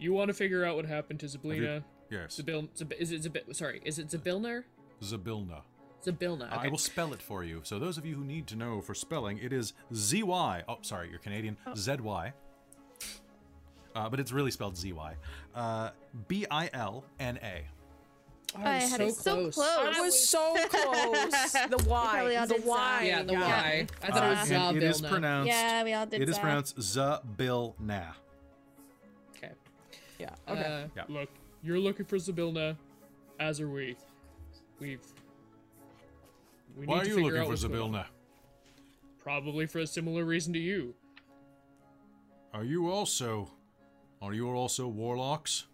You 0.00 0.12
want 0.12 0.28
to 0.28 0.34
figure 0.34 0.64
out 0.64 0.76
what 0.76 0.86
happened 0.86 1.20
to 1.20 1.26
Zablina? 1.26 1.84
Yes. 2.10 2.40
Zabil, 2.40 2.68
Zab, 2.76 2.92
is 2.98 3.12
it 3.12 3.22
Zabil, 3.22 3.54
sorry, 3.54 3.80
is 3.84 3.98
it 3.98 4.08
Zabilner? 4.08 4.64
Zybilna. 5.02 5.60
Zybilna. 6.04 6.50
I 6.50 6.68
will 6.68 6.78
spell 6.78 7.12
it 7.12 7.20
for 7.22 7.44
you. 7.44 7.60
So 7.62 7.78
those 7.78 7.98
of 7.98 8.06
you 8.06 8.14
who 8.16 8.24
need 8.24 8.46
to 8.48 8.56
know 8.56 8.80
for 8.80 8.94
spelling, 8.94 9.38
it 9.38 9.52
is 9.52 9.74
Z 9.94 10.22
Y. 10.22 10.62
Oh, 10.66 10.78
sorry, 10.80 11.10
you're 11.10 11.18
Canadian. 11.18 11.56
Z 11.76 11.96
Y. 12.00 12.32
Uh, 13.94 14.08
but 14.08 14.18
it's 14.20 14.32
really 14.32 14.50
spelled 14.50 14.76
Z 14.78 14.92
Y. 14.92 15.14
Uh, 15.54 15.90
B 16.26 16.46
I 16.50 16.70
L 16.72 17.04
N 17.18 17.38
A. 17.42 17.64
Oh, 18.56 18.62
I 18.64 18.76
had 18.78 19.00
it 19.00 19.14
so 19.14 19.50
close. 19.50 19.58
I 19.58 20.00
was 20.00 20.28
so 20.28 20.54
close. 20.70 21.52
The 21.52 21.84
Y. 21.88 22.46
The 22.46 22.62
Y. 22.64 23.02
Yeah, 23.04 23.22
the 23.22 23.34
got 23.34 23.42
it. 23.42 23.42
Y. 23.42 23.86
I 24.02 24.10
thought 24.10 24.24
it 24.24 24.28
was 24.30 24.50
Uh, 24.50 24.54
and 24.54 24.76
it 24.78 24.82
is 24.82 25.00
Zybilna. 25.02 25.08
pronounced. 25.10 25.48
Yeah, 25.48 25.84
we 25.84 25.92
all 25.92 26.06
did 26.06 26.20
that. 26.20 26.22
It 26.22 26.28
is 26.30 26.38
pronounced 26.38 26.76
Zybilna. 26.78 28.04
Okay. 30.22 30.32
Yeah. 30.46 30.52
Okay. 30.52 30.84
Uh, 30.84 30.88
Yeah. 30.96 31.04
Look, 31.08 31.28
you're 31.62 31.78
looking 31.78 32.06
for 32.06 32.16
Zybilna, 32.16 32.76
as 33.38 33.60
are 33.60 33.68
we. 33.68 33.96
We've. 34.78 35.00
We 36.76 36.86
Why 36.86 36.94
need 36.96 37.00
are 37.00 37.04
to 37.04 37.08
you 37.10 37.14
figure 37.16 37.24
looking 37.24 37.40
out 37.40 37.44
for 37.44 37.50
what's 37.50 37.64
going 37.64 37.80
on. 37.80 37.90
Zybilna? 37.92 38.04
Probably 39.18 39.66
for 39.66 39.80
a 39.80 39.86
similar 39.86 40.24
reason 40.24 40.52
to 40.54 40.58
you. 40.58 40.94
Are 42.54 42.64
you 42.64 42.90
also? 42.90 43.50
Are 44.22 44.32
you 44.34 44.48
also 44.50 44.88
warlocks? 44.88 45.66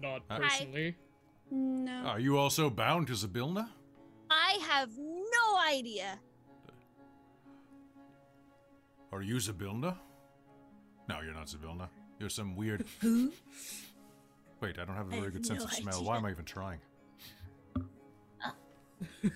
Not 0.00 0.22
Uh, 0.30 0.38
personally. 0.38 0.96
No. 1.50 1.92
Are 2.06 2.20
you 2.20 2.36
also 2.38 2.68
bound 2.70 3.06
to 3.08 3.14
Zybilna? 3.14 3.68
I 4.30 4.58
have 4.68 4.90
no 4.98 5.58
idea. 5.66 6.18
Are 9.12 9.22
you 9.22 9.36
Zybilna? 9.36 9.96
No, 11.08 11.20
you're 11.20 11.32
not 11.34 11.46
Zybilna. 11.46 11.88
You're 12.18 12.28
some 12.30 12.56
weird. 12.56 12.84
Who? 13.00 13.32
Wait, 14.60 14.78
I 14.78 14.84
don't 14.84 14.96
have 14.96 15.06
a 15.06 15.10
very 15.10 15.24
have 15.24 15.32
good 15.34 15.46
sense 15.46 15.60
no 15.60 15.64
of 15.66 15.72
smell. 15.72 15.94
idea. 15.96 16.08
Why 16.08 16.16
am 16.16 16.24
I 16.24 16.30
even 16.30 16.44
trying? 16.44 16.80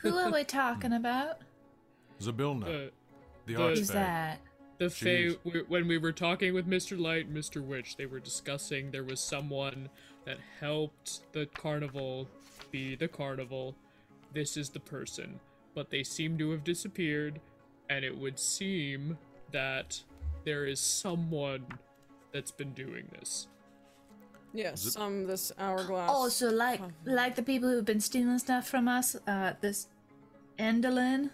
Who 0.03 0.17
are 0.19 0.33
we 0.33 0.45
talking 0.45 0.93
about? 0.93 1.39
Zybilna, 2.21 2.63
Uh, 2.65 2.91
the 3.47 3.55
the- 3.55 3.55
Archfey. 3.55 3.79
Who's 3.79 3.89
that? 3.89 4.41
The 4.79 4.91
She 4.91 5.05
Fae, 5.35 5.39
we- 5.45 5.63
when 5.63 5.87
we 5.87 5.99
were 5.99 6.13
talking 6.13 6.55
with 6.55 6.67
Mr. 6.67 6.99
Light 6.99 7.27
and 7.27 7.37
Mr. 7.37 7.65
Witch, 7.65 7.97
they 7.97 8.07
were 8.07 8.19
discussing 8.19 8.91
there 8.91 9.05
was 9.05 9.21
someone 9.21 9.89
that 10.25 10.39
helped 10.61 11.21
the 11.33 11.47
carnival 11.47 12.29
be 12.73 12.97
the 12.97 13.07
carnival. 13.09 13.77
This 14.33 14.57
is 14.57 14.71
the 14.71 14.81
person. 14.81 15.39
But 15.75 15.91
they 15.91 16.03
seem 16.03 16.37
to 16.39 16.51
have 16.51 16.65
disappeared, 16.65 17.41
and 17.89 18.05
it 18.05 18.17
would 18.17 18.39
seem 18.41 19.19
that 19.53 20.03
there 20.45 20.65
is 20.67 20.81
someone 20.81 21.67
that's 22.33 22.51
been 22.51 22.73
doing 22.73 23.09
this. 23.19 23.49
Yes. 24.55 24.83
Some 24.83 25.27
this 25.27 25.53
hourglass. 25.59 26.11
Also, 26.11 26.51
so 26.51 26.55
like 26.55 26.81
like 27.05 27.37
the 27.37 27.43
people 27.43 27.69
who've 27.69 27.85
been 27.85 28.01
stealing 28.01 28.39
stuff 28.39 28.69
from 28.69 28.87
us, 28.89 29.17
uh, 29.27 29.55
this 29.61 29.89
Endelyn. 30.59 31.31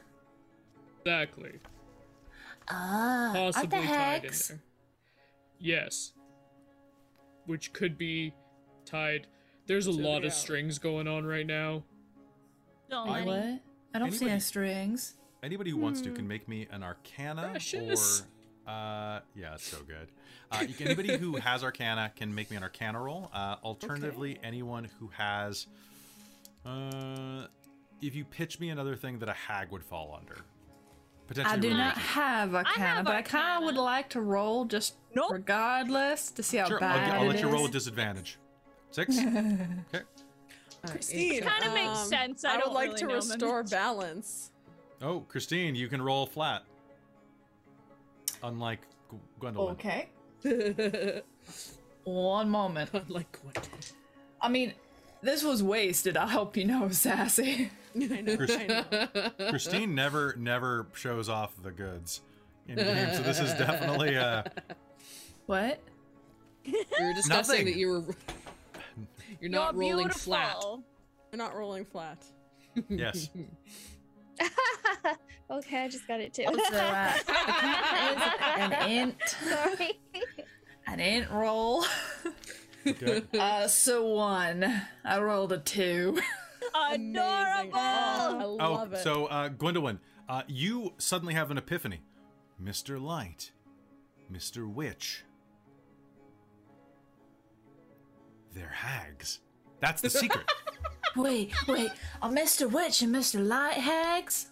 Exactly. 1.04 1.58
Ah, 2.68 3.30
are 3.30 3.34
Possibly 3.34 3.80
the 3.80 3.86
tied 3.86 4.24
in 4.24 4.30
there. 4.48 4.60
Yes. 5.58 6.12
Which 7.46 7.72
could 7.72 7.96
be 7.98 8.34
tied. 8.84 9.26
There's 9.66 9.86
a 9.86 9.92
To 9.92 9.98
lot 9.98 10.20
the 10.20 10.28
of 10.28 10.32
hour. 10.32 10.38
strings 10.38 10.78
going 10.78 11.08
on 11.08 11.24
right 11.26 11.46
now. 11.46 11.82
So 12.90 12.98
I- 12.98 13.24
many. 13.24 13.26
What? 13.26 13.60
I 13.94 13.98
don't 13.98 14.12
see 14.12 14.28
any 14.28 14.40
strings. 14.40 15.14
Anybody 15.42 15.70
who 15.70 15.78
wants 15.78 16.00
to 16.02 16.10
can 16.12 16.28
make 16.28 16.46
me 16.46 16.68
an 16.70 16.82
Arcana 16.82 17.48
Precious. 17.50 18.22
or 18.66 18.70
uh, 18.72 19.20
yeah, 19.34 19.54
it's 19.54 19.66
so 19.66 19.78
good. 19.82 20.08
Uh, 20.50 20.64
you 20.66 20.74
can, 20.74 20.86
anybody 20.88 21.16
who 21.16 21.36
has 21.36 21.62
Arcana 21.62 22.10
can 22.16 22.34
make 22.34 22.50
me 22.50 22.56
an 22.56 22.62
Arcana 22.62 23.00
roll. 23.00 23.30
Uh, 23.34 23.56
alternatively, 23.62 24.38
anyone 24.42 24.88
who 24.98 25.08
has, 25.08 25.66
uh, 26.64 27.46
if 28.00 28.14
you 28.14 28.24
pitch 28.24 28.58
me 28.58 28.70
another 28.70 28.96
thing 28.96 29.18
that 29.18 29.28
a 29.28 29.32
hag 29.34 29.70
would 29.70 29.84
fall 29.84 30.18
under, 30.18 30.38
potentially. 31.26 31.52
I 31.52 31.56
do 31.58 31.68
religion. 31.68 31.84
not 31.86 31.98
have 31.98 32.54
Arcana, 32.54 32.86
have 32.86 33.04
but 33.04 33.14
I 33.16 33.22
kind 33.22 33.58
of 33.62 33.66
would 33.66 33.80
like 33.80 34.08
to 34.10 34.20
roll 34.22 34.64
just 34.64 34.94
Nope. 35.14 35.32
regardless 35.32 36.30
to 36.30 36.42
see 36.42 36.56
how 36.56 36.66
Sure, 36.68 36.76
I'll, 36.82 36.96
bad 36.96 37.14
I'll 37.16 37.24
it 37.24 37.28
let 37.34 37.40
you 37.42 37.48
roll 37.48 37.56
is. 37.56 37.62
with 37.64 37.72
disadvantage. 37.72 38.38
Six. 38.90 39.18
okay. 39.18 40.02
Christine, 40.86 41.42
Kinda 41.42 41.74
makes 41.74 41.98
um, 41.98 42.06
sense. 42.08 42.44
I 42.44 42.52
I, 42.52 42.56
would 42.56 42.64
don't 42.64 42.74
like 42.74 42.88
really 42.92 43.00
to 43.00 43.06
restore 43.08 43.62
much. 43.62 43.70
balance. 43.70 44.50
Oh, 45.02 45.20
Christine, 45.28 45.74
you 45.74 45.88
can 45.88 46.00
roll 46.00 46.24
flat. 46.24 46.62
Unlike 48.42 48.80
G- 49.10 49.16
Gwendolwyne. 49.40 49.72
Okay. 49.72 50.08
It. 50.44 51.24
One 52.04 52.48
moment. 52.50 52.90
like 53.10 53.38
what? 53.42 53.92
I 54.40 54.48
mean, 54.48 54.72
this 55.22 55.42
was 55.42 55.62
wasted. 55.62 56.16
I 56.16 56.26
hope 56.28 56.56
you 56.56 56.64
know, 56.64 56.88
Sassy. 56.90 57.70
I 57.96 57.98
know, 58.20 58.36
I 58.38 58.66
know. 59.40 59.48
Christine 59.50 59.94
never 59.94 60.34
never 60.38 60.86
shows 60.94 61.28
off 61.28 61.52
the 61.62 61.70
goods 61.70 62.20
in 62.66 62.76
game, 62.76 63.14
so 63.14 63.22
this 63.22 63.40
is 63.40 63.52
definitely 63.54 64.14
a. 64.14 64.50
What? 65.46 65.80
We 66.64 66.72
were 67.00 67.14
discussing 67.14 67.28
Nothing. 67.28 67.64
that 67.66 67.76
you 67.76 67.88
were. 67.90 68.04
You're 69.40 69.50
not 69.50 69.74
You're 69.74 69.80
rolling 69.92 70.08
flat. 70.10 70.52
beautiful. 70.52 70.82
We're 71.32 71.38
not 71.38 71.56
rolling 71.56 71.84
flat. 71.84 72.24
yes. 72.88 73.30
okay, 75.50 75.84
I 75.84 75.88
just 75.88 76.06
got 76.08 76.20
it 76.20 76.34
too. 76.34 76.44
Also, 76.46 76.60
uh, 76.60 77.12
the 77.26 77.32
cat 77.32 78.82
is 78.82 78.82
an 78.84 78.90
int, 78.90 79.14
Sorry. 79.26 80.00
an 80.86 81.00
int 81.00 81.30
roll. 81.30 81.84
Okay. 82.86 83.22
Uh, 83.38 83.68
so 83.68 84.06
one. 84.06 84.82
I 85.04 85.18
rolled 85.20 85.52
a 85.52 85.58
two. 85.58 86.18
Adorable. 86.90 87.70
Oh, 87.74 88.56
I 88.60 88.64
Oh, 88.66 88.72
love 88.74 88.92
it. 88.94 89.02
so 89.02 89.26
uh, 89.26 89.48
Gwendolwyne, 89.50 89.98
uh, 90.28 90.42
you 90.46 90.94
suddenly 90.98 91.34
have 91.34 91.50
an 91.50 91.58
epiphany. 91.58 92.00
Mr. 92.62 93.00
Light, 93.00 93.52
Mr. 94.32 94.66
Witch. 94.72 95.24
They're 98.54 98.68
hags. 98.68 99.40
That's 99.80 100.02
the 100.02 100.10
secret. 100.10 100.50
Wait, 101.16 101.52
wait. 101.66 101.90
Are 102.22 102.30
Mr. 102.30 102.70
Witch 102.70 103.02
and 103.02 103.14
Mr. 103.14 103.44
Light 103.46 103.74
hags? 103.74 104.48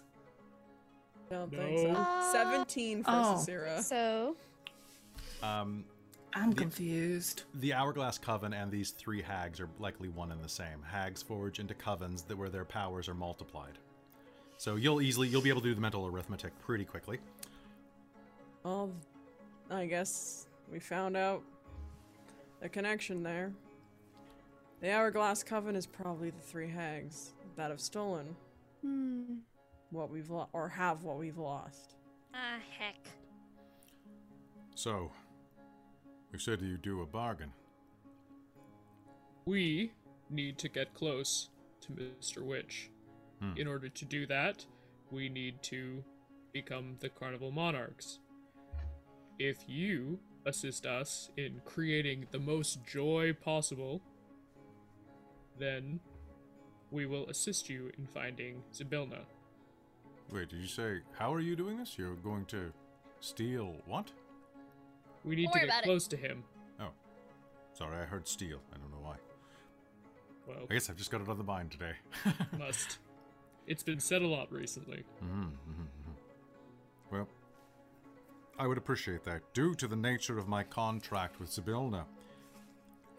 I 1.31 1.35
don't 1.35 1.49
think 1.51 1.79
so. 1.79 1.91
No. 1.93 2.29
17 2.31 3.03
for 3.03 3.09
Oh. 3.11 3.35
Sarcyra. 3.37 3.81
So, 3.81 4.35
um, 5.43 5.83
I'm 6.33 6.53
confused. 6.53 7.43
the 7.55 7.73
Hourglass 7.73 8.17
Coven 8.17 8.53
and 8.53 8.71
these 8.71 8.91
three 8.91 9.21
hags 9.21 9.59
are 9.59 9.69
likely 9.79 10.09
one 10.09 10.31
and 10.31 10.43
the 10.43 10.49
same. 10.49 10.81
Hags 10.83 11.21
forge 11.21 11.59
into 11.59 11.73
covens 11.73 12.25
that 12.27 12.37
where 12.37 12.49
their 12.49 12.65
powers 12.65 13.07
are 13.09 13.13
multiplied. 13.13 13.77
So 14.57 14.75
you'll 14.75 15.01
easily 15.01 15.27
you'll 15.27 15.41
be 15.41 15.49
able 15.49 15.61
to 15.61 15.67
do 15.67 15.75
the 15.75 15.81
mental 15.81 16.05
arithmetic 16.07 16.57
pretty 16.59 16.85
quickly. 16.85 17.19
Well, 18.63 18.91
I 19.69 19.85
guess 19.85 20.47
we 20.71 20.79
found 20.79 21.15
out 21.17 21.43
the 22.61 22.69
connection 22.69 23.21
there. 23.23 23.51
The 24.79 24.91
Hourglass 24.91 25.41
Coven 25.41 25.75
is 25.75 25.87
probably 25.87 26.29
the 26.29 26.41
three 26.41 26.69
hags 26.69 27.31
that 27.55 27.71
have 27.71 27.81
stolen 27.81 28.35
hmm. 28.83 29.37
what 29.89 30.11
we've 30.11 30.29
lost, 30.29 30.49
or 30.53 30.69
have 30.69 31.03
what 31.03 31.17
we've 31.17 31.39
lost. 31.39 31.95
Ah, 32.35 32.59
heck. 32.77 32.95
So, 34.75 35.11
we 36.31 36.37
said 36.37 36.61
you 36.61 36.77
do 36.77 37.01
a 37.01 37.07
bargain. 37.07 37.51
We 39.45 39.93
need 40.29 40.59
to 40.59 40.69
get 40.69 40.93
close 40.93 41.49
to 41.81 41.93
Mr. 41.93 42.43
Witch. 42.43 42.91
Hmm. 43.41 43.57
In 43.57 43.67
order 43.67 43.89
to 43.89 44.05
do 44.05 44.27
that, 44.27 44.63
we 45.09 45.27
need 45.27 45.63
to 45.63 46.03
become 46.53 46.97
the 46.99 47.09
Carnival 47.09 47.49
Monarchs. 47.51 48.19
If 49.39 49.57
you 49.67 50.19
assist 50.45 50.85
us 50.85 51.31
in 51.35 51.61
creating 51.65 52.27
the 52.29 52.39
most 52.39 52.85
joy 52.85 53.33
possible, 53.33 54.03
then 55.59 55.99
we 56.91 57.05
will 57.05 57.27
assist 57.27 57.69
you 57.69 57.91
in 57.97 58.07
finding 58.07 58.63
Zybilna. 58.73 59.19
Wait, 60.31 60.49
did 60.49 60.59
you 60.59 60.67
say 60.67 60.99
how 61.17 61.33
are 61.33 61.39
you 61.39 61.55
doing 61.55 61.77
this? 61.77 61.97
You're 61.97 62.15
going 62.15 62.45
to 62.45 62.71
steal 63.19 63.75
what? 63.85 64.11
We 65.23 65.35
need 65.35 65.45
Don't 65.45 65.53
to 65.53 65.59
get 65.59 65.65
about 65.69 65.83
it. 65.83 65.85
close 65.85 66.07
to 66.07 66.17
him. 66.17 66.43
Oh, 66.79 66.89
sorry, 67.73 67.97
I 68.01 68.05
heard 68.05 68.27
steal. 68.27 68.59
I 68.73 68.77
don't 68.77 68.91
know 68.91 68.99
why. 69.01 69.15
Well, 70.47 70.65
I 70.69 70.73
guess 70.73 70.89
I've 70.89 70.95
just 70.97 71.11
got 71.11 71.21
it 71.21 71.27
on 71.29 71.37
the 71.37 71.43
mind 71.43 71.71
today. 71.71 71.93
must. 72.57 72.99
It's 73.65 73.83
been 73.83 73.99
said 73.99 74.21
a 74.21 74.27
lot 74.27 74.51
recently. 74.51 75.03
Mhm, 75.21 75.43
mhm, 75.43 75.51
mhm. 75.81 76.15
Well, 77.11 77.27
I 78.57 78.65
would 78.67 78.77
appreciate 78.77 79.23
that. 79.25 79.41
Due 79.53 79.75
to 79.75 79.87
the 79.87 79.95
nature 79.95 80.37
of 80.37 80.47
my 80.47 80.63
contract 80.63 81.39
with 81.39 81.49
Zybilna, 81.49 82.05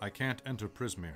I 0.01 0.09
can't 0.11 0.41
enter 0.47 0.69
Prismeer. 0.69 1.15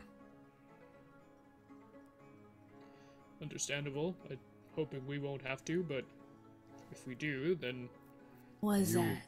Understandable. 3.42 4.14
I'm 4.30 4.38
hoping 4.76 5.04
we 5.06 5.18
won't 5.18 5.42
have 5.42 5.64
to, 5.66 5.82
but 5.82 6.04
if 6.92 7.06
we 7.06 7.14
do, 7.14 7.54
then 7.56 7.88
What 8.60 8.78
is 8.80 8.94
You- 8.94 9.00
that? 9.02 9.22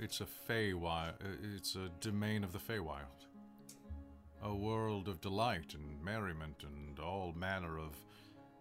It's 0.00 0.20
a 0.20 0.26
Feywild. 0.26 1.14
It's 1.56 1.76
a 1.76 1.88
domain 2.00 2.42
of 2.42 2.52
the 2.52 2.58
Feywild. 2.58 3.24
A 4.42 4.52
world 4.54 5.06
of 5.08 5.20
delight 5.20 5.74
and 5.74 6.02
merriment 6.02 6.64
and 6.64 6.98
all 6.98 7.32
manner 7.32 7.78
of 7.78 7.96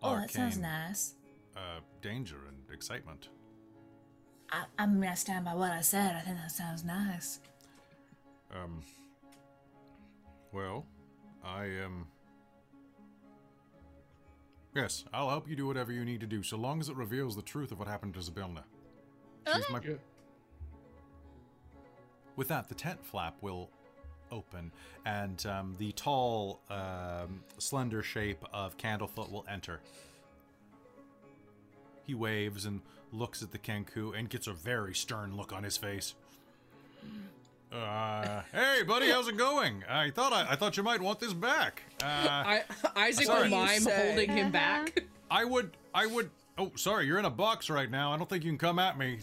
Oh, 0.03 0.09
arcane 0.11 0.22
that 0.27 0.31
sounds 0.31 0.57
nice. 0.59 1.15
uh, 1.57 1.80
danger 2.01 2.45
and 2.47 2.69
excitement. 2.72 3.30
I, 4.51 4.65
I'm 4.77 5.01
gonna 5.01 5.15
stand 5.15 5.43
by 5.45 5.55
what 5.55 5.72
I 5.72 5.81
said. 5.81 6.15
I 6.15 6.22
think 6.22 6.38
that 6.38 6.51
sounds 6.51 6.84
nice. 6.85 7.39
Um. 8.51 8.84
Well, 10.51 10.85
I 11.43 11.80
Um, 11.81 12.07
yes, 14.76 15.06
I'll 15.14 15.30
help 15.30 15.47
you 15.47 15.56
do 15.56 15.65
whatever 15.65 15.91
you 15.91 16.06
need 16.06 16.19
to 16.19 16.27
do, 16.27 16.43
so 16.43 16.57
long 16.57 16.80
as 16.80 16.89
it 16.89 16.95
reveals 16.95 17.35
the 17.35 17.41
truth 17.41 17.72
of 17.72 17.80
what 17.80 17.88
happened 17.88 18.14
to 18.15 18.19
Zybilna. 18.19 18.64
She's 19.53 19.69
my. 19.69 19.80
yeah. 19.84 19.95
With 22.35 22.49
that, 22.49 22.68
the 22.68 22.76
tent 22.76 23.06
flap 23.06 23.38
will 23.41 23.69
open, 24.31 24.72
and 25.06 25.43
um, 25.45 25.76
the 25.77 25.91
tall, 25.93 26.61
um, 26.69 27.43
slender 27.57 28.03
shape 28.03 28.43
of 28.52 28.77
Candlefoot 28.77 29.31
will 29.31 29.45
enter. 29.49 29.80
He 32.03 32.14
waves 32.14 32.65
and 32.65 32.81
looks 33.11 33.41
at 33.41 33.52
the 33.52 33.57
Kenku 33.57 34.18
and 34.18 34.30
gets 34.30 34.47
a 34.47 34.53
very 34.53 34.93
stern 34.93 35.35
look 35.35 35.53
on 35.53 35.64
his 35.64 35.77
face. 35.77 36.14
Uh, 37.71 38.41
hey, 38.53 38.83
buddy, 38.83 39.09
how's 39.09 39.27
it 39.27 39.37
going? 39.37 39.83
I 39.89 40.09
thought 40.09 40.31
I, 40.31 40.51
I 40.51 40.55
thought 40.55 40.77
you 40.77 40.83
might 40.83 41.01
want 41.01 41.19
this 41.19 41.33
back. 41.33 41.83
Uh, 42.01 42.05
I, 42.05 42.63
Isaac 42.95 43.25
Sorry. 43.25 43.43
will 43.43 43.57
mime 43.57 43.59
What 43.61 43.67
do 43.69 43.73
you 43.73 43.79
say? 43.81 44.07
holding 44.07 44.29
him 44.31 44.51
back. 44.51 45.03
I 45.29 45.43
would, 45.43 45.71
I 45.93 46.05
would. 46.05 46.29
Oh, 46.57 46.71
sorry, 46.75 47.05
you're 47.05 47.19
in 47.19 47.25
a 47.25 47.29
box 47.29 47.69
right 47.69 47.89
now. 47.89 48.13
I 48.13 48.17
don't 48.17 48.29
think 48.29 48.43
you 48.45 48.51
can 48.51 48.57
come 48.57 48.79
at 48.79 48.97
me. 48.97 49.19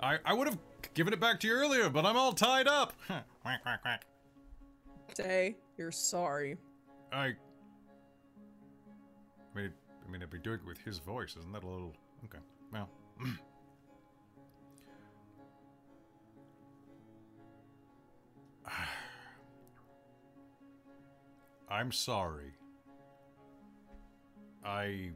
I, 0.00 0.18
I 0.24 0.32
would 0.32 0.46
have 0.48 0.58
given 0.94 1.12
it 1.12 1.20
back 1.20 1.40
to 1.40 1.46
you 1.48 1.52
earlier, 1.52 1.90
but 1.90 2.06
I'm 2.06 2.16
all 2.16 2.32
tied 2.32 2.66
up. 2.68 2.94
quack, 3.42 3.62
quack, 3.62 3.82
quack. 3.82 4.06
Say 5.14 5.56
you're 5.76 5.92
sorry. 5.92 6.56
I. 7.12 7.26
I 7.26 7.34
mean, 9.54 9.72
I 10.06 10.10
mean, 10.10 10.22
I'd 10.22 10.30
be 10.30 10.38
doing 10.38 10.60
it 10.62 10.66
with 10.66 10.78
his 10.78 10.98
voice. 10.98 11.34
Isn't 11.36 11.52
that 11.52 11.64
a 11.64 11.66
little 11.66 11.92
okay? 12.24 12.38
Well, 12.72 12.88
I'm 21.70 21.92
sorry. 21.92 22.54
I. 24.64 25.10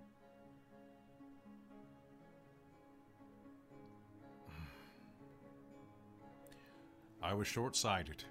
I 7.22 7.34
was 7.34 7.46
short 7.46 7.76
sighted 7.76 8.24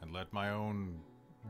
and 0.00 0.12
let 0.12 0.32
my 0.32 0.50
own 0.50 1.00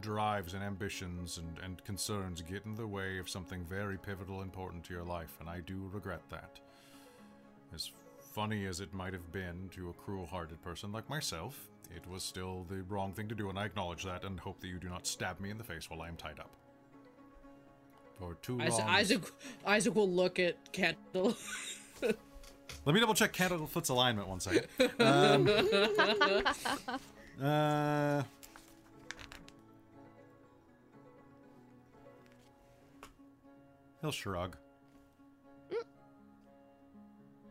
drives 0.01 0.55
and 0.55 0.63
ambitions 0.63 1.39
and, 1.39 1.59
and 1.65 1.83
concerns 1.85 2.43
get 2.43 2.65
in 2.65 2.75
the 2.75 2.87
way 2.87 3.19
of 3.19 3.29
something 3.29 3.65
very 3.65 3.99
pivotal 3.99 4.37
and 4.37 4.45
important 4.45 4.85
to 4.85 4.95
your 4.95 5.05
life, 5.05 5.37
and 5.41 5.49
I 5.49 5.61
do 5.61 5.91
regret 5.93 6.23
that. 6.31 6.61
As 7.75 7.91
funny 8.33 8.67
as 8.67 8.81
it 8.81 8.93
might 8.93 9.13
have 9.13 9.33
been 9.33 9.69
to 9.75 9.91
a 9.91 9.95
cruel 9.95 10.27
hearted 10.27 10.63
person 10.63 10.93
like 10.93 11.09
myself, 11.09 11.69
it 11.95 12.07
was 12.09 12.23
still 12.23 12.65
the 12.69 12.83
wrong 12.85 13.13
thing 13.13 13.29
to 13.29 13.35
do, 13.35 13.49
and 13.49 13.59
I 13.59 13.65
acknowledge 13.65 14.05
that 14.05 14.25
and 14.25 14.39
hope 14.39 14.61
that 14.61 14.69
you 14.69 14.79
do 14.79 14.89
not 14.89 15.07
stab 15.07 15.41
me 15.41 15.51
in 15.51 15.59
the 15.59 15.65
face 15.65 15.91
while 15.91 16.03
I 16.03 16.09
am 16.09 16.17
tied 16.17 16.39
up. 16.39 16.51
For 18.19 18.35
too 18.37 18.59
long. 18.59 18.81
Isaac, 18.83 19.23
Isaac, 19.67 19.95
will 19.95 20.11
look 20.11 20.39
at 20.39 20.73
Kendall. 20.73 21.37
Let 22.03 22.95
me 22.95 23.01
double 23.01 23.15
check 23.15 23.33
Candlefoot's 23.33 23.89
alignment 23.89 24.29
one 24.29 24.41
second. 24.41 24.67
Um, 25.01 25.49
uh, 27.43 28.23
he'll 34.01 34.13
shrug. 34.13 34.57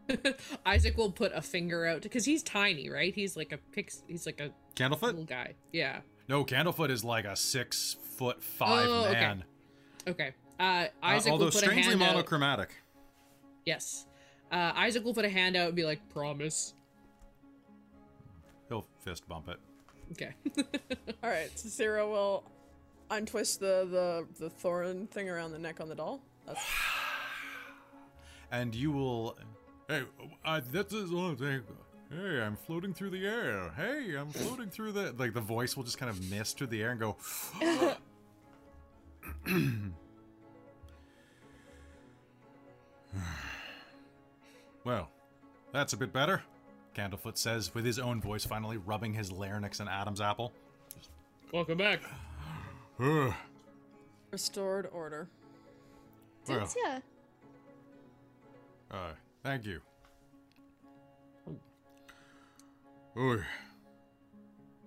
Isaac 0.66 0.98
will 0.98 1.12
put 1.12 1.32
a 1.34 1.42
finger 1.42 1.86
out 1.86 2.02
because 2.02 2.26
he's 2.26 2.44
tiny, 2.44 2.90
right? 2.90 3.14
He's 3.14 3.36
like 3.36 3.52
a 3.52 3.58
pix. 3.72 4.04
He's 4.08 4.26
like 4.26 4.40
a 4.40 4.52
Candlefoot? 4.76 5.02
little 5.04 5.24
guy. 5.24 5.56
Yeah. 5.72 6.02
No, 6.28 6.44
Candlefoot 6.46 6.90
is 6.90 7.04
like 7.04 7.26
a 7.26 7.36
six 7.36 7.96
foot 8.18 8.44
five 8.44 8.88
Oh, 8.88 9.06
okay. 9.06 9.14
man. 9.14 9.44
Okay. 10.08 10.34
Uh, 10.60 10.64
Uh, 10.64 10.88
Isaac 11.04 11.32
although 11.32 11.46
will 11.46 11.52
put 11.52 11.62
a 11.62 11.66
strangely 11.66 11.92
hand 11.92 12.02
out. 12.04 12.70
Yes. 13.66 14.06
Uh, 14.52 14.72
Isaac 14.76 15.04
will 15.04 15.14
put 15.14 15.26
a 15.26 15.30
hand 15.30 15.56
out 15.56 15.68
and 15.68 15.76
be 15.76 15.84
like, 15.84 16.08
"Promise." 16.10 16.76
He'll 18.70 18.86
fist 19.02 19.28
bump 19.28 19.50
it. 19.50 19.58
Okay. 20.12 20.34
All 21.24 21.30
right, 21.30 21.50
so 21.58 21.68
Sarah 21.70 22.08
will 22.08 22.44
untwist 23.12 23.60
the 23.60 23.88
the 23.90 24.28
the 24.44 24.50
thorn 24.50 25.08
thing 25.08 25.30
around 25.30 25.52
the 25.52 25.60
neck 25.60 25.82
on 25.82 25.90
the 25.90 25.96
doll. 25.96 26.22
That's 26.46 26.64
and 28.52 28.74
you 28.76 28.92
will. 28.92 29.38
Hey, 29.88 30.04
this 30.72 30.94
is 30.94 31.12
one 31.12 31.36
thing. 31.36 31.62
Hey, 32.10 32.42
I'm 32.42 32.56
floating 32.56 32.94
through 32.94 33.12
the 33.12 33.26
air. 33.26 33.72
Hey, 33.76 34.16
I'm 34.16 34.32
floating 34.32 34.70
through 34.70 34.94
the. 34.94 35.14
Like 35.18 35.34
the 35.34 35.42
voice 35.42 35.76
will 35.78 35.84
just 35.84 35.98
kind 35.98 36.10
of 36.10 36.30
mist 36.30 36.58
through 36.58 36.68
the 36.68 36.82
air 36.82 36.92
and 36.92 37.00
go. 37.00 37.18
well, 44.84 45.10
that's 45.72 45.94
a 45.94 45.98
bit 45.98 46.12
better. 46.12 46.42
Candlefoot 46.96 47.38
says 47.38 47.74
with 47.76 47.86
his 47.86 48.00
own 48.00 48.22
voice, 48.22 48.46
finally 48.46 48.78
rubbing 48.78 49.14
his 49.14 49.32
larynx 49.32 49.80
and 49.82 49.90
Adam's 49.90 50.22
apple. 50.22 50.54
Welcome 51.52 51.78
back. 51.78 52.02
Restored 54.32 54.90
order. 54.92 55.28
Well, 56.48 56.66
Since, 56.66 56.76
yeah. 56.84 57.00
uh, 58.92 59.12
thank 59.46 59.66
you. 59.66 59.80
Oy. 63.18 63.42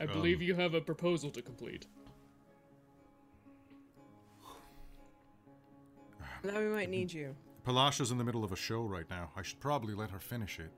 I 0.01 0.06
believe 0.06 0.39
Um, 0.39 0.43
you 0.43 0.55
have 0.56 0.74
a 0.74 0.80
proposal 0.80 1.30
to 1.30 1.40
complete. 1.40 1.86
Now 6.44 6.59
we 6.60 6.66
might 6.66 6.90
need 6.90 7.12
you. 7.12 7.35
Palasha's 7.64 8.10
in 8.10 8.18
the 8.18 8.24
middle 8.24 8.44
of 8.44 8.52
a 8.52 8.56
show 8.56 8.82
right 8.82 9.09
now. 9.10 9.30
I 9.36 9.43
should 9.43 9.60
probably 9.60 9.94
let 9.94 10.10
her 10.10 10.18
finish 10.18 10.59
it. 10.59 10.70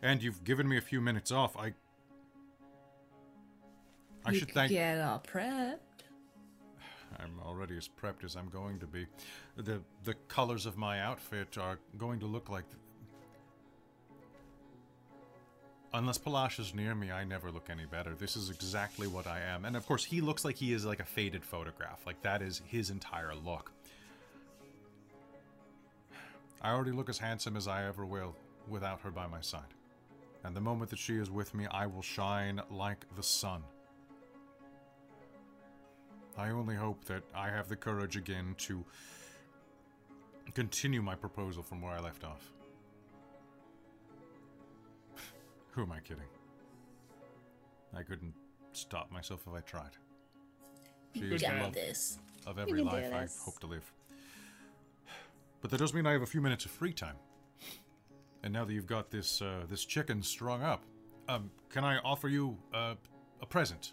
And 0.00 0.22
you've 0.22 0.44
given 0.44 0.68
me 0.68 0.76
a 0.76 0.80
few 0.80 1.00
minutes 1.00 1.30
off. 1.32 1.56
I. 1.56 1.72
I 4.24 4.30
you 4.30 4.38
should 4.38 4.48
could 4.48 4.54
thank. 4.54 4.70
get 4.70 5.00
all 5.00 5.20
prepped. 5.20 5.78
I'm 7.18 7.38
already 7.44 7.76
as 7.76 7.88
prepped 7.88 8.24
as 8.24 8.36
I'm 8.36 8.48
going 8.48 8.78
to 8.78 8.86
be. 8.86 9.06
The 9.56 9.80
the 10.04 10.14
colors 10.28 10.66
of 10.66 10.76
my 10.76 11.00
outfit 11.00 11.58
are 11.58 11.78
going 11.98 12.20
to 12.20 12.26
look 12.26 12.48
like. 12.48 12.64
Unless 15.94 16.18
Palash 16.18 16.58
is 16.58 16.74
near 16.74 16.94
me, 16.94 17.12
I 17.12 17.24
never 17.24 17.50
look 17.50 17.68
any 17.68 17.84
better. 17.84 18.14
This 18.14 18.34
is 18.34 18.48
exactly 18.48 19.06
what 19.06 19.26
I 19.26 19.40
am. 19.40 19.66
And 19.66 19.76
of 19.76 19.86
course, 19.86 20.04
he 20.04 20.22
looks 20.22 20.42
like 20.42 20.56
he 20.56 20.72
is 20.72 20.86
like 20.86 21.00
a 21.00 21.04
faded 21.04 21.44
photograph. 21.44 22.06
Like 22.06 22.22
that 22.22 22.40
is 22.40 22.62
his 22.66 22.88
entire 22.88 23.34
look. 23.34 23.70
I 26.62 26.70
already 26.70 26.92
look 26.92 27.10
as 27.10 27.18
handsome 27.18 27.56
as 27.56 27.68
I 27.68 27.86
ever 27.86 28.06
will 28.06 28.34
without 28.68 29.00
her 29.02 29.10
by 29.10 29.26
my 29.26 29.42
side. 29.42 29.74
And 30.44 30.56
the 30.56 30.60
moment 30.60 30.90
that 30.90 30.98
she 30.98 31.16
is 31.16 31.30
with 31.30 31.54
me, 31.54 31.66
I 31.70 31.86
will 31.86 32.02
shine 32.02 32.62
like 32.70 33.04
the 33.14 33.22
sun. 33.22 33.62
I 36.38 36.50
only 36.50 36.74
hope 36.74 37.04
that 37.04 37.22
I 37.34 37.50
have 37.50 37.68
the 37.68 37.76
courage 37.76 38.16
again 38.16 38.54
to 38.58 38.82
continue 40.54 41.02
my 41.02 41.16
proposal 41.16 41.62
from 41.62 41.82
where 41.82 41.92
I 41.92 42.00
left 42.00 42.24
off. 42.24 42.50
Who 45.72 45.82
am 45.82 45.92
I 45.92 46.00
kidding? 46.00 46.24
I 47.96 48.02
couldn't 48.02 48.34
stop 48.72 49.10
myself 49.10 49.42
if 49.46 49.52
I 49.54 49.60
tried. 49.60 49.90
She 51.14 51.20
You 51.22 51.38
got 51.38 51.72
this. 51.72 52.18
of 52.46 52.58
every 52.58 52.82
life 52.82 53.12
I 53.12 53.26
hope 53.44 53.58
to 53.60 53.66
live. 53.66 53.90
But 55.60 55.70
that 55.70 55.78
does 55.78 55.94
mean 55.94 56.06
I 56.06 56.12
have 56.12 56.22
a 56.22 56.26
few 56.26 56.40
minutes 56.40 56.64
of 56.64 56.70
free 56.70 56.92
time. 56.92 57.16
And 58.42 58.52
now 58.52 58.64
that 58.64 58.72
you've 58.72 58.86
got 58.86 59.10
this 59.10 59.40
uh, 59.40 59.64
this 59.70 59.84
chicken 59.84 60.22
strung 60.22 60.62
up, 60.62 60.82
um, 61.28 61.50
can 61.70 61.84
I 61.84 61.98
offer 61.98 62.28
you 62.28 62.56
uh, 62.74 62.94
a 63.40 63.46
present? 63.46 63.92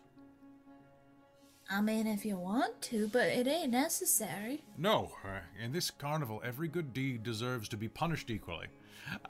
I 1.70 1.82
mean, 1.82 2.08
if 2.08 2.26
you 2.26 2.36
want 2.36 2.82
to, 2.84 3.08
but 3.10 3.28
it 3.28 3.46
ain't 3.48 3.72
necessary. 3.72 4.64
No, 4.76 5.12
uh, 5.24 5.42
in 5.64 5.72
this 5.72 5.92
carnival, 5.92 6.42
every 6.44 6.68
good 6.68 6.94
deed 6.94 7.22
deserves 7.22 7.70
to 7.70 7.78
be 7.78 7.88
punished 7.88 8.32
equally. 8.32 8.68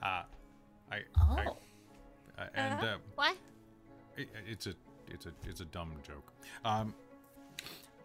Uh, 0.02 0.24
I, 0.90 0.96
I- 1.18 1.46
Oh. 1.48 1.58
Uh, 2.40 2.46
and 2.56 2.80
uh, 2.84 2.98
What? 3.16 3.36
it, 4.18 4.30
it's 4.48 4.68
a 4.68 4.74
it's 5.08 5.26
a 5.26 5.32
it's 5.46 5.62
a 5.62 5.66
dumb 5.66 5.92
joke. 6.06 6.32
Um, 6.64 6.94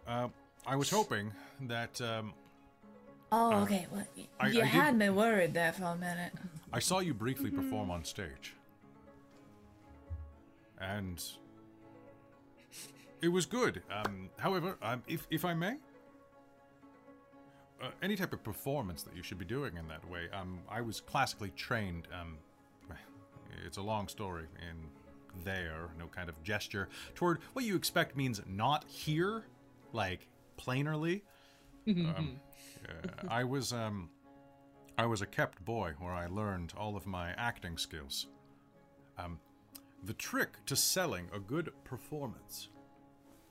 uh, 0.07 0.27
I 0.67 0.75
was 0.75 0.89
hoping 0.89 1.31
that 1.61 1.99
um, 2.01 2.33
Oh, 3.31 3.51
Uh, 3.53 3.63
okay. 3.63 3.87
Well, 3.91 4.05
y- 4.15 4.27
I- 4.39 4.47
you 4.49 4.61
I 4.61 4.65
had 4.65 4.91
did- 4.91 4.99
me 4.99 5.09
worried 5.09 5.53
there 5.53 5.73
for 5.73 5.83
a 5.85 5.95
minute. 5.95 6.31
I 6.71 6.79
saw 6.79 6.99
you 6.99 7.13
briefly 7.13 7.49
perform 7.51 7.89
on 7.89 8.03
stage. 8.03 8.53
And 10.79 11.23
it 13.21 13.29
was 13.29 13.45
good. 13.45 13.81
Um, 13.91 14.29
however, 14.37 14.77
um, 14.81 15.03
if, 15.07 15.25
if 15.31 15.43
I 15.45 15.53
may, 15.53 15.77
uh, 17.81 17.89
any 18.01 18.15
type 18.15 18.33
of 18.33 18.43
performance 18.43 19.03
that 19.03 19.15
you 19.15 19.23
should 19.23 19.39
be 19.39 19.45
doing 19.45 19.77
in 19.77 19.87
that 19.87 20.07
way, 20.09 20.27
um, 20.33 20.59
I 20.69 20.81
was 20.81 20.99
classically 21.01 21.51
trained. 21.55 22.07
Um, 22.19 22.37
it's 23.65 23.77
a 23.77 23.81
long 23.81 24.07
story 24.07 24.45
and 24.69 24.79
there, 25.43 25.89
no 25.99 26.07
kind 26.07 26.29
of 26.29 26.41
gesture 26.43 26.89
toward 27.13 27.39
what 27.53 27.65
you 27.65 27.75
expect 27.75 28.15
means 28.15 28.41
not 28.47 28.85
here, 28.87 29.45
like 29.93 30.27
plainly. 30.57 31.23
um, 31.87 32.39
uh, 32.87 33.07
I 33.27 33.43
was 33.43 33.73
um, 33.73 34.09
I 34.97 35.05
was 35.05 35.21
a 35.21 35.25
kept 35.25 35.63
boy 35.65 35.93
where 35.99 36.13
I 36.13 36.27
learned 36.27 36.73
all 36.77 36.95
of 36.95 37.05
my 37.05 37.31
acting 37.37 37.77
skills. 37.77 38.27
Um, 39.17 39.39
the 40.03 40.13
trick 40.13 40.65
to 40.67 40.75
selling 40.75 41.27
a 41.33 41.39
good 41.39 41.71
performance, 41.83 42.69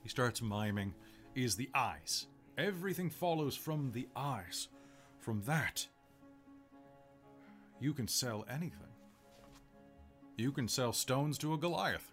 he 0.02 0.08
starts 0.08 0.40
miming, 0.40 0.94
is 1.34 1.56
the 1.56 1.70
eyes. 1.74 2.26
Everything 2.56 3.10
follows 3.10 3.56
from 3.56 3.92
the 3.92 4.08
eyes. 4.14 4.68
From 5.18 5.42
that, 5.42 5.86
you 7.80 7.92
can 7.92 8.06
sell 8.06 8.44
anything. 8.48 8.93
You 10.36 10.50
can 10.52 10.68
sell 10.68 10.92
stones 10.92 11.38
to 11.38 11.54
a 11.54 11.58
Goliath. 11.58 12.10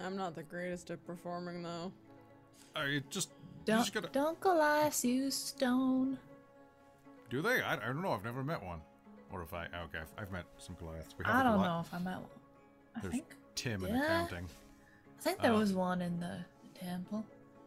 I'm 0.00 0.16
not 0.16 0.34
the 0.36 0.44
greatest 0.44 0.90
at 0.90 1.04
performing 1.04 1.62
though. 1.62 1.92
I 2.76 3.02
just 3.10 3.30
Don't 3.64 3.78
just 3.80 3.92
gotta 3.92 4.08
don't 4.08 4.38
Goliath 4.40 5.04
use 5.04 5.34
stone. 5.34 6.18
do 7.30 7.42
they? 7.42 7.60
I, 7.62 7.74
I 7.74 7.86
don't 7.86 8.02
know. 8.02 8.12
I've 8.12 8.24
never 8.24 8.44
met 8.44 8.62
one, 8.62 8.80
or 9.32 9.42
if 9.42 9.52
I 9.52 9.64
okay, 9.64 9.98
I've, 10.00 10.22
I've 10.22 10.32
met 10.32 10.44
some 10.58 10.76
Goliaths. 10.78 11.14
We 11.18 11.24
have 11.24 11.34
I 11.34 11.40
a 11.40 11.44
don't 11.44 11.58
Goli- 11.60 11.64
know 11.64 11.80
if 11.80 11.92
I 11.94 11.98
met 11.98 12.18
one. 12.18 12.30
I 12.96 13.00
There's 13.00 13.12
think 13.14 13.26
Tim 13.56 13.84
in 13.84 13.94
Yeah. 13.96 14.04
accounting. 14.04 14.46
I 15.18 15.20
think 15.22 15.40
there 15.42 15.52
uh, 15.52 15.58
was 15.58 15.72
one 15.72 16.00
in 16.00 16.20
the 16.20 16.38
temple. 16.78 17.24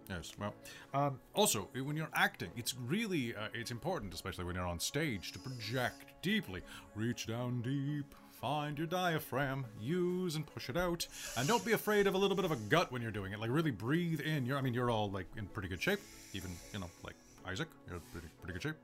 Yes. 0.10 0.32
Well, 0.40 0.53
um, 0.94 1.19
also 1.36 1.68
when 1.84 1.98
you're 1.98 2.10
acting, 2.14 2.52
it's 2.56 2.76
really 2.78 3.36
uh, 3.36 3.49
it's 3.53 3.72
important, 3.72 4.14
especially 4.14 4.45
when 4.45 4.56
you're 4.56 4.65
on 4.65 4.80
stage, 4.80 5.34
to 5.34 5.40
project 5.40 6.10
deeply. 6.22 6.61
Reach 6.95 7.27
down 7.27 7.61
deep, 7.61 8.14
find 8.31 8.77
your 8.77 8.88
diaphragm, 8.88 9.65
use 9.80 10.35
and 10.35 10.45
push 10.45 10.69
it 10.69 10.77
out, 10.77 11.07
and 11.38 11.48
don't 11.48 11.64
be 11.65 11.72
afraid 11.73 12.07
of 12.07 12.15
a 12.15 12.18
little 12.18 12.35
bit 12.35 12.45
of 12.45 12.52
a 12.52 12.56
gut 12.56 12.91
when 12.91 13.02
you're 13.02 13.11
doing 13.11 13.34
it. 13.34 13.39
Like 13.39 13.49
really 13.52 13.72
breathe 13.72 14.22
in. 14.22 14.45
You're, 14.45 14.57
I 14.57 14.61
mean, 14.61 14.73
you're 14.73 14.89
all 14.91 15.10
like 15.10 15.27
in 15.38 15.45
pretty 15.48 15.68
good 15.69 15.81
shape. 15.81 15.99
Even 16.34 16.52
you 16.73 16.80
know, 16.80 16.89
like 17.03 17.15
Isaac, 17.45 17.68
you're 17.88 17.95
in 17.98 18.02
pretty 18.11 18.27
pretty 18.41 18.53
good 18.53 18.64
shape. 18.64 18.76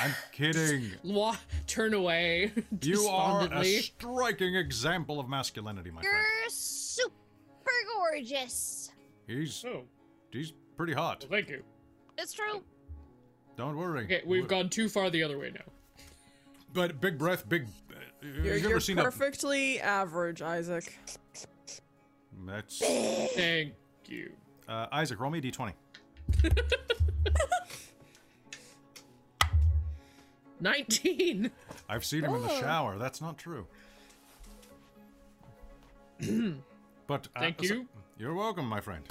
I'm 0.00 0.12
kidding. 0.32 0.90
Wa- 1.02 1.36
turn 1.66 1.94
away. 1.94 2.52
You 2.82 3.06
are 3.06 3.48
a 3.52 3.64
striking 3.64 4.54
example 4.54 5.18
of 5.18 5.28
masculinity, 5.28 5.90
my 5.90 6.02
friend. 6.02 6.16
You're 6.42 6.50
super 6.50 7.10
gorgeous. 7.96 8.90
He's 9.26 9.64
Oh, 9.66 9.82
he's 10.30 10.52
pretty 10.76 10.92
hot. 10.92 11.20
well, 11.28 11.38
thank 11.38 11.48
you. 11.50 11.62
It's 12.16 12.32
true. 12.32 12.62
Don't 13.58 13.76
worry. 13.76 14.04
Okay, 14.04 14.22
we've 14.24 14.44
Wh- 14.44 14.48
gone 14.48 14.68
too 14.70 14.88
far 14.88 15.10
the 15.10 15.20
other 15.24 15.36
way 15.36 15.50
now. 15.52 15.64
But 16.72 17.00
big 17.00 17.18
breath, 17.18 17.48
big. 17.48 17.64
Uh, 17.90 17.96
You're, 18.22 18.34
have 18.36 18.44
you 18.46 18.52
you're 18.52 18.70
ever 18.70 18.80
seen 18.80 18.96
perfectly 18.96 19.80
average, 19.80 20.40
Isaac. 20.42 20.96
That's 22.46 22.78
Thank 22.78 23.72
you. 24.06 24.30
uh, 24.68 24.86
Isaac. 24.92 25.18
Roll 25.18 25.32
me 25.32 25.40
a 25.40 25.42
d20. 25.42 25.72
Nineteen. 30.60 31.50
I've 31.88 32.04
seen 32.04 32.22
him 32.24 32.34
in 32.34 32.42
the 32.42 32.60
shower. 32.60 32.96
That's 32.96 33.20
not 33.20 33.38
true. 33.38 33.66
but 37.08 37.28
uh, 37.34 37.40
Thank 37.40 37.64
so- 37.64 37.74
you. 37.74 37.88
you're 38.18 38.34
welcome, 38.34 38.66
my 38.66 38.80
friend. 38.80 39.02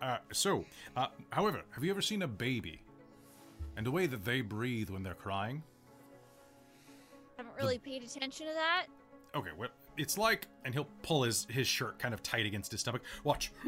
Uh, 0.00 0.16
so, 0.32 0.64
uh, 0.96 1.08
however, 1.30 1.60
have 1.72 1.84
you 1.84 1.90
ever 1.90 2.00
seen 2.00 2.22
a 2.22 2.28
baby 2.28 2.80
and 3.80 3.86
the 3.86 3.90
way 3.90 4.04
that 4.04 4.26
they 4.26 4.42
breathe 4.42 4.90
when 4.90 5.02
they're 5.02 5.14
crying? 5.14 5.62
I 6.86 7.42
Haven't 7.42 7.54
really 7.58 7.78
paid 7.78 8.02
attention 8.02 8.46
to 8.46 8.52
that. 8.52 8.88
Okay, 9.34 9.52
well, 9.56 9.70
it's 9.96 10.18
like, 10.18 10.48
and 10.66 10.74
he'll 10.74 10.88
pull 11.02 11.22
his 11.22 11.46
his 11.48 11.66
shirt 11.66 11.98
kind 11.98 12.12
of 12.12 12.22
tight 12.22 12.44
against 12.44 12.70
his 12.72 12.80
stomach. 12.82 13.02
Watch. 13.24 13.52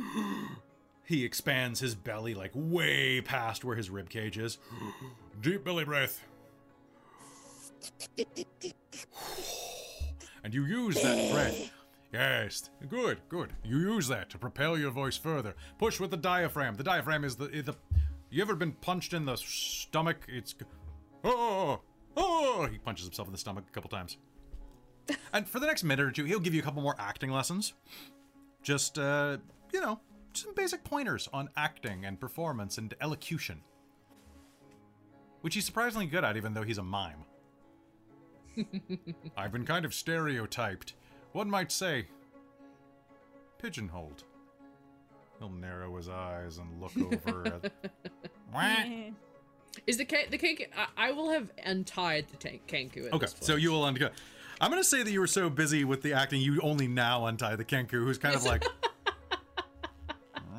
He 1.05 1.25
expands 1.25 1.81
his 1.81 1.97
belly 1.97 2.33
like 2.33 2.53
way 2.55 3.21
past 3.21 3.65
where 3.65 3.75
his 3.75 3.91
rib 3.91 4.09
cage 4.09 4.39
is. 4.39 4.59
Deep 5.41 5.65
belly 5.65 5.85
breath. 5.85 6.23
And 10.45 10.53
you 10.53 10.65
use 10.65 11.01
that 11.03 11.33
breath. 11.33 11.71
Yes, 12.13 12.71
good, 12.89 13.21
good. 13.29 13.53
You 13.65 13.79
use 13.79 14.09
that 14.09 14.29
to 14.31 14.39
propel 14.39 14.77
your 14.77 14.91
voice 14.91 15.17
further. 15.17 15.55
Push 15.79 16.01
with 16.01 16.11
the 16.11 16.17
diaphragm. 16.17 16.75
The 16.75 16.85
diaphragm 16.85 17.25
is 17.25 17.37
the 17.37 17.47
is 17.47 17.65
the. 17.65 17.75
You 18.33 18.41
ever 18.41 18.57
been 18.57 18.73
punched 18.73 19.13
in 19.13 19.27
the 19.27 19.37
stomach? 19.37 20.25
It's. 20.27 20.55
Oh, 21.23 21.83
oh! 22.17 22.67
He 22.73 22.79
punches 22.79 23.05
himself 23.05 23.29
in 23.29 23.33
the 23.33 23.39
stomach 23.39 23.65
a 23.69 23.73
couple 23.73 23.91
times. 23.91 24.17
And 25.35 25.49
for 25.49 25.59
the 25.61 25.67
next 25.67 25.83
minute 25.83 26.07
or 26.07 26.11
two, 26.11 26.25
he'll 26.25 26.39
give 26.39 26.55
you 26.55 26.61
a 26.61 26.65
couple 26.65 26.81
more 26.81 26.95
acting 26.99 27.31
lessons. 27.31 27.75
Just, 28.63 28.99
uh, 28.99 29.39
you 29.73 29.81
know, 29.81 29.99
some 30.33 30.55
basic 30.55 30.85
pointers 30.85 31.29
on 31.33 31.49
acting 31.57 32.05
and 32.05 32.21
performance 32.21 32.79
and 32.79 32.95
elocution. 33.01 33.63
Which 35.41 35.55
he's 35.55 35.65
surprisingly 35.67 36.07
good 36.07 36.23
at, 36.23 36.37
even 36.37 36.55
though 36.55 36.63
he's 36.63 36.79
a 36.79 36.83
mime. 36.83 37.25
I've 39.37 39.53
been 39.53 39.67
kind 39.67 39.85
of 39.85 39.93
stereotyped. 39.93 40.95
One 41.33 41.51
might 41.51 41.73
say, 41.73 42.07
pigeonholed. 43.59 44.25
He'll 45.43 45.51
narrow 45.51 45.97
his 45.97 46.09
eyes 46.09 46.59
and 46.59 46.81
look 46.81 46.93
over 46.97 47.47
at. 47.49 47.73
Wah. 48.55 48.77
Is 49.89 49.97
the 49.97 50.05
the 50.31 50.39
Kenku? 50.39 50.67
I, 50.77 51.09
I 51.09 51.11
will 51.11 51.31
have 51.31 51.51
untied 51.65 52.27
the 52.29 52.37
tank 52.37 52.63
Kenku. 52.69 53.09
At 53.09 53.15
Okay, 53.15 53.27
this 53.27 53.35
so 53.41 53.57
you 53.57 53.73
will 53.73 53.85
untie. 53.85 54.11
I'm 54.61 54.71
gonna 54.71 54.85
say 54.85 55.03
that 55.03 55.11
you 55.11 55.19
were 55.19 55.27
so 55.27 55.51
busy 55.51 55.83
with 55.83 56.03
the 56.03 56.13
acting, 56.13 56.41
you 56.41 56.61
only 56.61 56.87
now 56.87 57.27
untie 57.27 57.57
the 57.57 57.65
Kenku, 57.65 57.91
who's 57.91 58.19
kind 58.19 58.37
of 58.37 58.45
like. 58.45 58.65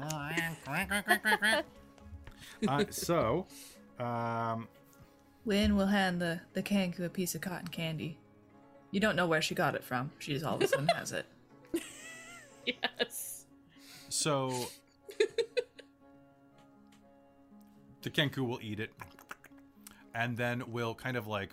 uh, 2.68 2.84
so, 2.90 3.46
um, 4.00 4.68
Win 5.46 5.78
will 5.78 5.88
hand 5.88 6.22
the, 6.22 6.42
the 6.56 6.62
Kenku 6.62 7.06
a 7.06 7.10
piece 7.10 7.36
of 7.36 7.40
cotton 7.42 7.70
candy. 7.70 8.18
You 8.92 9.00
don't 9.00 9.16
know 9.16 9.28
where 9.28 9.42
she 9.42 9.56
got 9.56 9.76
it 9.76 9.84
from. 9.86 10.12
She 10.20 10.34
just 10.34 10.44
all 10.44 10.56
of 10.56 10.62
a 10.62 10.68
sudden 10.68 10.90
has 10.90 11.14
it. 11.14 11.26
yes. 12.66 13.33
So 14.14 14.68
the 18.02 18.10
Kenku 18.10 18.48
will 18.48 18.60
eat 18.62 18.80
it, 18.80 18.92
and 20.14 20.38
then 20.38 20.64
will 20.72 20.94
kind 20.94 21.18
of 21.18 21.28
like 21.28 21.50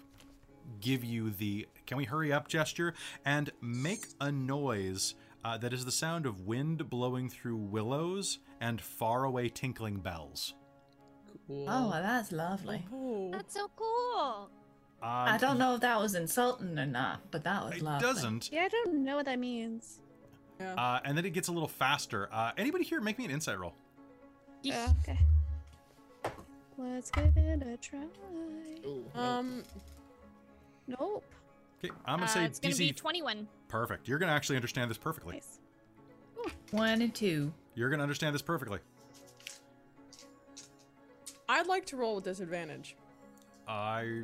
give 0.80 1.02
you 1.04 1.30
the 1.30 1.66
"Can 1.86 1.96
we 1.96 2.04
hurry 2.04 2.32
up?" 2.32 2.48
gesture 2.48 2.94
and 3.24 3.50
make 3.62 4.06
a 4.20 4.30
noise 4.30 5.14
uh, 5.44 5.56
that 5.58 5.72
is 5.72 5.84
the 5.84 5.92
sound 5.92 6.26
of 6.26 6.46
wind 6.46 6.90
blowing 6.90 7.28
through 7.30 7.56
willows 7.56 8.38
and 8.60 8.80
faraway 8.80 9.48
tinkling 9.48 9.98
bells. 10.00 10.54
Cool. 11.46 11.66
Oh, 11.68 11.90
that's 11.90 12.30
lovely. 12.32 12.84
Oh. 12.92 13.30
That's 13.32 13.54
so 13.54 13.70
cool. 13.76 14.50
I 15.02 15.38
don't 15.38 15.58
know 15.58 15.76
if 15.76 15.80
that 15.80 15.98
was 15.98 16.14
insulting 16.14 16.78
or 16.78 16.84
not, 16.84 17.20
but 17.30 17.42
that 17.44 17.64
was 17.64 17.72
Um, 17.72 17.78
It 17.78 17.82
lovely. 17.84 18.06
doesn't. 18.06 18.52
Yeah, 18.52 18.64
I 18.64 18.68
don't 18.68 19.02
know 19.02 19.16
what 19.16 19.24
that 19.24 19.38
means. 19.38 20.00
Yeah. 20.60 20.74
Uh, 20.74 21.00
and 21.04 21.16
then 21.16 21.24
it 21.24 21.30
gets 21.30 21.48
a 21.48 21.52
little 21.52 21.68
faster. 21.68 22.28
Uh, 22.32 22.52
anybody 22.58 22.84
here 22.84 23.00
make 23.00 23.18
me 23.18 23.24
an 23.24 23.30
insight 23.30 23.58
roll? 23.58 23.74
Yeah. 24.62 24.92
okay. 25.00 25.18
Let's 26.76 27.10
give 27.10 27.36
it 27.36 27.62
a 27.66 27.76
try. 27.78 28.04
Ooh, 28.86 29.04
no. 29.14 29.20
um, 29.20 29.62
Nope. 30.86 31.24
Okay, 31.82 31.94
I'm 32.04 32.16
gonna 32.18 32.24
Uh, 32.24 32.34
say 32.34 32.44
it's 32.44 32.58
gonna 32.58 32.74
DC. 32.74 32.78
be 32.78 32.92
21. 32.92 33.48
Perfect. 33.68 34.06
You're 34.08 34.18
gonna 34.18 34.32
actually 34.32 34.56
understand 34.56 34.90
this 34.90 34.98
perfectly. 34.98 35.34
Nice. 35.34 35.58
One 36.72 37.00
and 37.02 37.14
two. 37.14 37.52
You're 37.74 37.90
gonna 37.90 38.02
understand 38.02 38.34
this 38.34 38.42
perfectly. 38.42 38.80
I'd 41.48 41.66
like 41.66 41.84
to 41.86 41.96
roll 41.96 42.16
with 42.16 42.24
disadvantage. 42.24 42.96
I, 43.66 44.22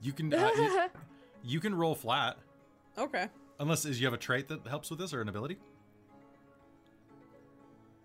you 0.00 0.12
can, 0.12 0.32
uh, 0.32 0.50
you, 0.56 0.80
you 1.44 1.60
can 1.60 1.74
roll 1.74 1.94
flat, 1.94 2.36
Okay. 2.98 3.28
Unless 3.62 3.84
is 3.86 3.98
you 4.00 4.06
have 4.06 4.12
a 4.14 4.18
trait 4.18 4.48
that 4.48 4.66
helps 4.66 4.90
with 4.90 4.98
this 4.98 5.14
or 5.14 5.22
an 5.22 5.28
ability, 5.30 5.56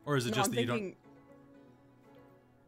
or 0.05 0.15
is 0.15 0.25
it 0.25 0.29
No, 0.29 0.35
just 0.35 0.49
I'm 0.49 0.55
that 0.55 0.61
you 0.61 0.67
thinking. 0.67 0.95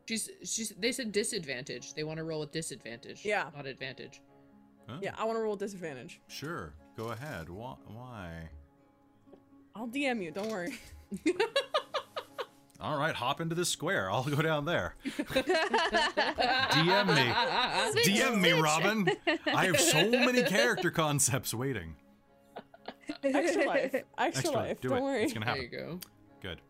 she's 0.07 0.29
she's. 0.43 0.69
They 0.77 0.91
said 0.91 1.11
disadvantage. 1.13 1.93
They 1.93 2.03
want 2.03 2.17
to 2.17 2.23
roll 2.23 2.41
with 2.41 2.51
disadvantage. 2.51 3.23
Yeah. 3.23 3.49
Not 3.55 3.65
advantage. 3.65 4.21
Huh? 4.87 4.97
Yeah, 5.01 5.13
I 5.17 5.23
want 5.23 5.37
to 5.37 5.41
roll 5.41 5.51
with 5.51 5.59
disadvantage. 5.61 6.19
Sure. 6.27 6.73
Go 6.97 7.09
ahead. 7.09 7.47
Why? 7.49 7.75
Why? 7.87 8.49
I'll 9.75 9.87
DM 9.87 10.21
you. 10.23 10.31
Don't 10.31 10.49
worry. 10.49 10.73
All 12.81 12.97
right. 12.97 13.13
Hop 13.15 13.39
into 13.39 13.55
this 13.55 13.69
square. 13.69 14.09
I'll 14.09 14.23
go 14.23 14.41
down 14.41 14.65
there. 14.65 14.95
DM 15.05 17.07
me. 17.07 18.01
DM 18.03 18.41
me, 18.41 18.51
Robin. 18.53 19.07
I 19.53 19.65
have 19.67 19.79
so 19.79 20.09
many 20.09 20.43
character 20.43 20.89
concepts 20.91 21.53
waiting. 21.53 21.95
Extra 23.23 23.65
life. 23.65 23.93
Extra, 23.93 24.03
Extra. 24.17 24.51
life. 24.51 24.81
Do 24.81 24.89
Don't 24.89 24.97
it. 24.99 25.03
worry. 25.03 25.23
It's 25.23 25.33
gonna 25.33 25.45
happen. 25.45 25.67
There 25.71 25.79
you 25.81 25.87
go. 25.87 25.99
Good. 26.41 26.61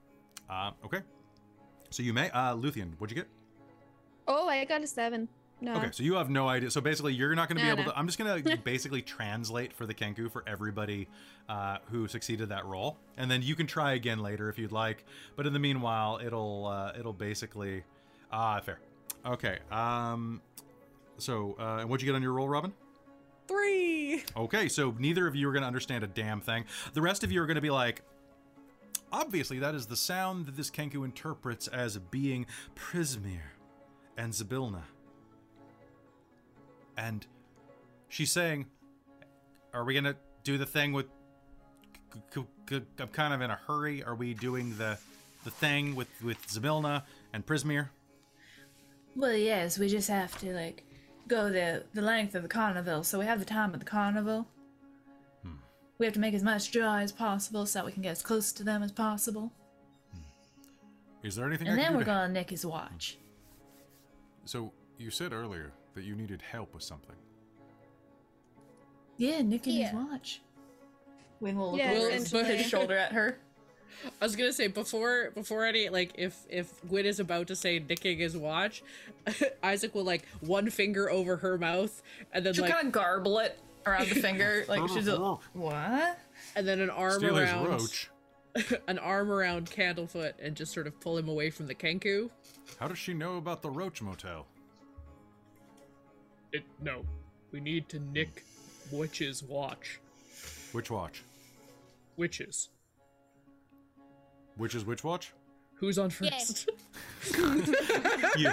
Uh, 0.49 0.71
okay. 0.85 0.99
So 1.89 2.03
you 2.03 2.13
may, 2.13 2.30
uh, 2.31 2.55
Luthienne, 2.55 2.93
what'd 2.97 3.15
you 3.15 3.21
get? 3.21 3.30
Oh, 4.27 4.47
I 4.47 4.63
got 4.65 4.81
a 4.81 4.88
seven. 4.88 5.27
No. 5.61 5.76
Okay, 5.76 5.89
so 5.91 6.03
you 6.03 6.13
have 6.13 6.30
no 6.30 6.47
idea. 6.47 6.71
So 6.71 6.80
basically, 6.80 7.13
you're 7.13 7.35
not 7.35 7.49
going 7.49 7.57
to 7.57 7.63
be 7.63 7.69
able 7.69 7.84
no. 7.84 7.91
to. 7.91 7.97
I'm 7.97 8.05
just 8.05 8.17
going 8.17 8.43
to 8.43 8.57
basically 8.57 9.01
translate 9.01 9.73
for 9.73 9.85
the 9.85 9.93
Kenku 9.93 10.31
for 10.31 10.43
everybody 10.47 11.07
uh, 11.49 11.80
who 11.91 12.07
succeeded 12.07 12.49
that 12.49 12.65
roll, 12.65 12.97
and 13.17 13.30
then 13.30 13.41
you 13.41 13.55
can 13.55 13.67
try 13.67 13.93
again 13.93 14.19
later 14.19 14.49
if 14.49 14.57
you'd 14.57 14.71
like. 14.71 15.03
But 15.35 15.47
in 15.47 15.53
the 15.53 15.59
meanwhile, 15.59 16.19
it'll 16.23 16.67
uh, 16.67 16.93
it'll 16.97 17.13
basically 17.13 17.84
ah 18.31 18.61
fair. 18.61 18.80
Okay. 19.26 19.59
Um. 19.71 20.41
So, 21.17 21.57
uh, 21.59 21.80
and 21.81 21.89
what'd 21.89 22.01
you 22.01 22.09
get 22.09 22.15
on 22.15 22.21
your 22.21 22.31
roll, 22.31 22.47
Robin? 22.47 22.71
Three. 23.49 24.23
Okay, 24.38 24.69
so 24.69 24.95
neither 24.99 25.26
of 25.26 25.35
you 25.35 25.49
are 25.49 25.51
going 25.51 25.63
to 25.63 25.67
understand 25.67 26.03
a 26.03 26.07
damn 26.07 26.39
thing. 26.39 26.65
The 26.93 27.01
rest 27.01 27.23
of 27.23 27.31
you 27.31 27.41
are 27.41 27.47
going 27.47 27.55
to 27.55 27.61
be 27.61 27.71
like, 27.71 28.03
obviously, 29.11 29.57
that 29.57 29.73
is 29.73 29.88
the 29.88 29.95
sound 29.95 30.45
that 30.45 30.55
this 30.55 30.69
Kenku 30.69 31.03
interprets 31.03 31.67
as 31.67 31.97
being 31.97 32.45
Prismeer 32.76 33.55
and 34.17 34.31
Zybilna. 34.34 34.84
And 36.95 37.26
she's 38.07 38.31
saying, 38.31 38.67
Are 39.73 39.84
we 39.84 39.93
going 39.93 40.03
to 40.03 40.15
do 40.43 40.59
the 40.59 40.67
thing 40.67 40.93
with. 40.93 41.07
I'm 42.99 43.07
kind 43.07 43.34
of 43.34 43.41
in 43.41 43.49
a 43.49 43.59
hurry. 43.67 44.03
Are 44.03 44.15
we 44.15 44.35
doing 44.35 44.77
the 44.77 44.99
the 45.43 45.51
thing 45.51 45.95
with, 45.95 46.07
with 46.23 46.38
Zybilna 46.47 47.01
and 47.34 47.43
Prismeer? 47.43 47.89
Well, 49.15 49.35
yes, 49.35 49.80
we 49.80 49.88
just 49.88 50.09
have 50.09 50.38
to 50.41 50.53
like 50.53 50.84
go 51.30 51.49
the 51.49 51.84
the 51.93 52.01
length 52.01 52.35
of 52.35 52.43
the 52.43 52.49
carnival, 52.49 53.03
so 53.03 53.18
we 53.19 53.26
have 53.26 53.39
the 53.39 53.45
time 53.45 53.73
of 53.73 53.80
the 53.80 53.85
carnival. 53.85 54.47
We 55.97 56.06
have 56.06 56.14
to 56.14 56.19
make 56.22 56.34
as 56.34 56.43
much 56.43 56.72
joy 56.72 56.99
as 56.99 57.11
possible 57.11 57.65
so 57.65 57.80
that 57.80 57.85
we 57.85 57.91
can 57.91 58.01
get 58.01 58.11
as 58.11 58.22
close 58.22 58.53
to 58.53 58.64
them 58.64 58.84
as 58.84 58.91
possible. 58.93 59.51
Hmm. 60.14 60.19
Is 61.27 61.35
there 61.35 61.45
anything 61.45 61.68
And 61.68 61.77
I 61.77 61.84
then 61.84 61.91
do 61.91 61.97
we're 61.97 62.03
to- 62.03 62.06
gonna 62.06 62.31
nick 62.34 62.49
his 62.51 62.65
watch. 62.65 63.18
Hmm. 63.19 64.45
So, 64.45 64.72
you 64.97 65.10
said 65.11 65.34
earlier 65.34 65.73
that 65.95 66.06
you 66.06 66.15
needed 66.15 66.41
help 66.41 66.73
with 66.73 66.84
something. 66.84 67.18
Yeah, 69.18 69.41
nicking 69.41 69.76
Yeah. 69.76 69.88
his 69.88 69.93
watch. 70.10 70.41
Win 71.41 71.57
will 71.57 71.72
look 71.72 71.80
Yeah, 71.80 71.91
over 71.91 72.43
his 72.45 72.65
shoulder 72.65 72.95
at 72.97 73.11
her. 73.11 73.38
I 74.22 74.26
was 74.26 74.36
gonna 74.36 74.53
say 74.53 74.68
before 74.68 75.32
before 75.32 75.66
any 75.66 75.90
like 75.90 76.11
if 76.16 76.38
if 76.49 76.74
Gwyn 76.88 77.06
is 77.06 77.20
about 77.20 77.48
to 77.48 77.56
say 77.56 77.80
nicking 77.80 78.20
his 78.20 78.36
watch, 78.38 78.84
Isaac 79.64 79.94
will 79.95 80.03
like 80.03 80.28
one 80.41 80.70
finger 80.70 81.10
over 81.10 81.38
her 81.38 81.57
mouth 81.57 82.02
and 82.34 82.45
then 82.45 82.53
She'll 82.53 82.64
like 82.64 82.74
kind 82.74 82.88
of 82.88 82.94
garble 82.94 83.40
it 83.40 83.60
around 83.86 84.10
the 84.10 84.16
finger, 84.16 84.66
like 84.70 84.88
she's 84.90 85.07
a, 85.07 85.16
uh-huh. 85.16 85.38
what? 85.53 86.20
and 86.56 86.68
then 86.68 86.80
an 86.80 86.90
arm 86.90 87.20
Steal 87.20 87.36
his 87.36 87.49
around 87.49 87.68
roach. 87.68 88.10
an 88.88 88.99
arm 88.99 89.32
around 89.32 89.70
Candlefoot 89.70 90.34
and 90.41 90.56
just 90.56 90.74
sort 90.74 90.88
of 90.88 90.99
pull 90.99 91.18
him 91.18 91.30
away 91.30 91.49
from 91.49 91.68
the 91.68 91.76
Kenku. 91.76 92.30
How 92.80 92.88
does 92.88 92.98
she 92.98 93.14
know 93.14 93.38
about 93.38 93.61
the 93.61 93.70
Roach 93.70 94.02
Motel? 94.02 94.45
It, 96.52 96.64
no, 96.82 97.06
we 97.52 97.60
need 97.60 97.90
to 97.90 97.99
nick 97.99 98.44
Witch's 98.91 99.44
watch. 99.44 99.99
Which 100.72 100.90
watch? 100.90 101.24
Witches. 102.18 102.70
Which 104.60 104.76
is 104.76 104.84
which 104.86 105.06
watch? 105.06 105.34
Who's 105.76 105.98
on 105.98 106.10
first? 106.10 106.69
You. 108.38 108.52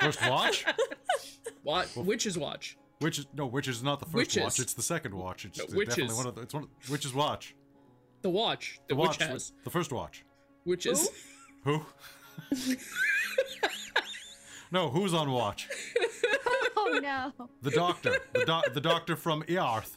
First 0.00 0.20
watch? 0.28 0.64
What? 1.62 1.88
Witch's 1.96 2.36
watch. 2.38 2.76
Which 3.00 3.18
is 3.18 3.26
no, 3.34 3.46
which 3.46 3.66
is 3.66 3.82
not 3.82 3.98
the 3.98 4.04
first 4.04 4.14
Witches. 4.14 4.42
watch. 4.42 4.58
It's 4.60 4.74
the 4.74 4.82
second 4.82 5.14
watch. 5.14 5.46
It's 5.46 5.58
No, 5.58 5.64
definitely 5.84 6.14
one 6.14 6.26
of 6.26 6.34
the. 6.34 6.42
It's 6.42 6.52
one. 6.54 6.64
Of, 6.64 6.90
which 6.90 7.06
is 7.06 7.14
watch? 7.14 7.54
The 8.20 8.28
watch. 8.30 8.78
The, 8.88 8.94
The 8.94 9.00
watch. 9.00 9.18
witch 9.18 9.28
has. 9.28 9.52
The 9.64 9.70
first 9.70 9.90
watch. 9.92 10.24
Which 10.64 10.84
Witches. 10.86 11.08
Who? 11.64 11.80
no, 14.70 14.90
who's 14.90 15.14
on 15.14 15.30
watch? 15.32 15.68
Oh 16.76 17.00
no. 17.02 17.32
The 17.62 17.70
doctor. 17.70 18.18
The 18.34 18.44
doc. 18.44 18.72
The 18.74 18.80
doctor 18.82 19.16
from 19.16 19.42
Earth. 19.48 19.96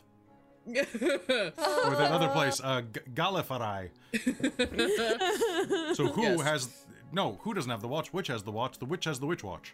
or 0.78 1.96
that 1.96 2.12
other 2.12 2.28
place, 2.34 2.62
uh, 2.64 2.82
G- 2.82 3.00
Gallifrey. 3.14 3.90
so 5.96 6.08
who 6.08 6.22
Yes. 6.24 6.42
has? 6.42 6.70
No, 7.12 7.40
who 7.42 7.54
doesn't 7.54 7.70
have 7.72 7.82
the 7.82 7.88
watch? 7.88 8.14
Which 8.14 8.28
has 8.28 8.44
the 8.44 8.52
watch? 8.52 8.78
The 8.78 8.86
witch 8.86 9.06
has 9.06 9.20
the 9.20 9.26
witch 9.26 9.44
watch. 9.44 9.74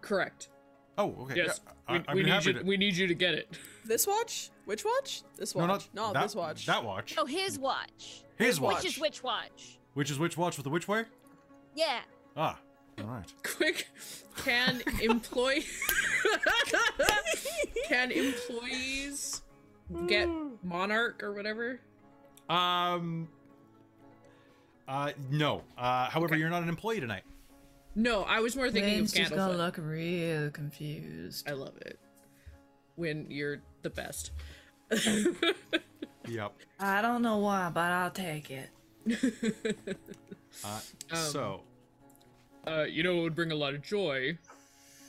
Correct. 0.00 0.48
Oh, 0.98 1.14
okay. 1.22 1.36
Yes, 1.36 1.60
yeah, 1.64 1.72
I- 1.88 1.92
we, 1.92 1.98
I'd 2.08 2.14
we 2.14 2.22
need 2.24 2.44
you. 2.44 2.52
to- 2.54 2.62
We 2.64 2.76
need 2.76 2.96
you 2.96 3.06
to 3.06 3.14
get 3.14 3.34
it. 3.34 3.56
This 3.84 4.06
watch? 4.06 4.50
Which 4.64 4.84
watch? 4.84 5.22
This 5.36 5.54
No, 5.54 5.66
watch. 5.66 5.88
not 5.94 5.94
No, 5.94 6.12
that, 6.12 6.22
this 6.24 6.34
watch. 6.34 6.66
That 6.66 6.84
watch. 6.84 7.14
Oh, 7.18 7.24
his 7.24 7.58
watch. 7.58 8.22
His 8.36 8.60
watch. 8.60 8.76
Which 8.82 8.84
is 8.92 8.98
which 9.00 9.22
watch? 9.22 9.78
Which 9.94 10.10
is 10.10 10.18
which 10.18 10.36
watch 10.36 10.56
with 10.56 10.64
the 10.64 10.70
which 10.70 10.88
way? 10.88 11.04
Yeah. 11.74 12.00
Ah, 12.36 12.58
all 12.98 13.06
right. 13.06 13.32
Quick, 13.42 13.88
can 14.44 14.82
employ 15.00 15.62
can 17.88 18.10
employees 18.10 19.42
get 20.06 20.28
Monarch 20.62 21.22
or 21.22 21.32
whatever? 21.32 21.80
Um. 22.48 23.28
Uh, 24.88 25.12
no. 25.30 25.62
Uh, 25.78 26.10
however, 26.10 26.34
Okay. 26.34 26.40
you're 26.40 26.50
not 26.50 26.62
an 26.62 26.68
employee 26.68 27.00
tonight. 27.00 27.22
No, 27.94 28.22
I 28.24 28.40
was 28.40 28.56
more 28.56 28.70
thinking 28.70 28.94
Wynn's 28.96 29.12
of 29.12 29.18
just 29.18 29.30
gonna 29.34 29.56
look 29.56 29.76
real 29.78 30.50
confused. 30.50 31.48
I 31.48 31.52
love 31.52 31.76
it. 31.82 31.98
When 32.96 33.30
you're 33.30 33.60
the 33.82 33.90
best. 33.90 34.32
Yep. 36.28 36.52
I 36.80 37.00
don't 37.02 37.22
know 37.22 37.38
why, 37.38 37.70
but 37.72 37.90
I'll 37.90 38.10
take 38.10 38.50
it. 38.50 38.68
Uh, 40.64 40.80
Um, 41.10 41.16
so, 41.16 41.62
Uh, 42.66 42.82
you 42.82 43.02
know 43.02 43.14
what 43.16 43.22
would 43.24 43.34
bring 43.34 43.50
a 43.52 43.54
lot 43.54 43.74
of 43.74 43.80
joy 43.82 44.36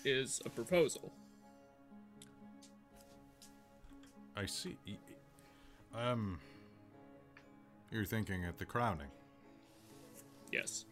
is 0.05 0.41
a 0.45 0.49
proposal. 0.49 1.11
I 4.35 4.45
see. 4.45 4.77
Um. 5.95 6.39
You're 7.91 8.05
thinking 8.05 8.43
at 8.45 8.57
the 8.57 8.65
crowning. 8.65 9.09
Yes. 10.51 10.85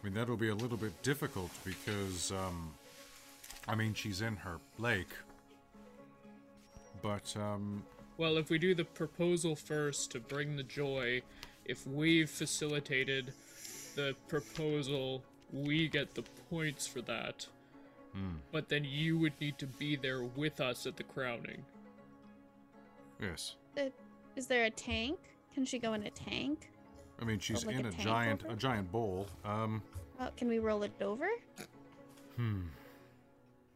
I 0.00 0.04
mean, 0.06 0.14
that'll 0.14 0.38
be 0.38 0.48
a 0.48 0.54
little 0.54 0.78
bit 0.78 1.02
difficult 1.02 1.50
because, 1.64 2.32
um, 2.32 2.72
I 3.68 3.74
mean, 3.74 3.92
she's 3.92 4.22
in 4.22 4.36
her 4.36 4.58
lake. 4.78 5.10
But, 7.02 7.34
um, 7.36 7.82
Well, 8.16 8.38
if 8.38 8.48
we 8.48 8.58
do 8.58 8.74
the 8.74 8.86
proposal 8.86 9.54
first 9.54 10.10
to 10.12 10.20
bring 10.20 10.56
the 10.56 10.62
joy, 10.62 11.20
if 11.66 11.86
we've 11.86 12.30
facilitated 12.30 13.34
the 13.94 14.16
proposal, 14.28 15.22
we 15.52 15.88
get 15.88 16.14
the 16.14 16.24
points 16.48 16.86
for 16.86 17.02
that. 17.02 17.46
But 18.50 18.70
then 18.70 18.84
you 18.84 19.18
would 19.18 19.38
need 19.42 19.58
to 19.58 19.66
be 19.66 19.94
there 19.94 20.22
with 20.22 20.58
us 20.58 20.86
at 20.86 20.96
the 20.96 21.02
crowning. 21.02 21.66
Yes. 23.20 23.56
Uh, 23.76 23.82
is 24.36 24.46
there 24.46 24.64
a 24.64 24.70
tank? 24.70 25.18
Can 25.54 25.64
she 25.64 25.78
go 25.78 25.94
in 25.94 26.02
a 26.04 26.10
tank? 26.10 26.70
I 27.20 27.24
mean, 27.24 27.38
she's 27.38 27.64
like 27.64 27.76
in 27.76 27.86
a 27.86 27.88
a 27.88 27.92
giant, 27.92 28.44
over? 28.44 28.52
a 28.52 28.56
giant 28.56 28.92
bowl. 28.92 29.26
Um, 29.44 29.82
Uh, 30.20 30.28
can 30.36 30.48
we 30.48 30.58
roll 30.58 30.82
it 30.82 30.92
over? 31.00 31.28
Hmm. 32.36 32.62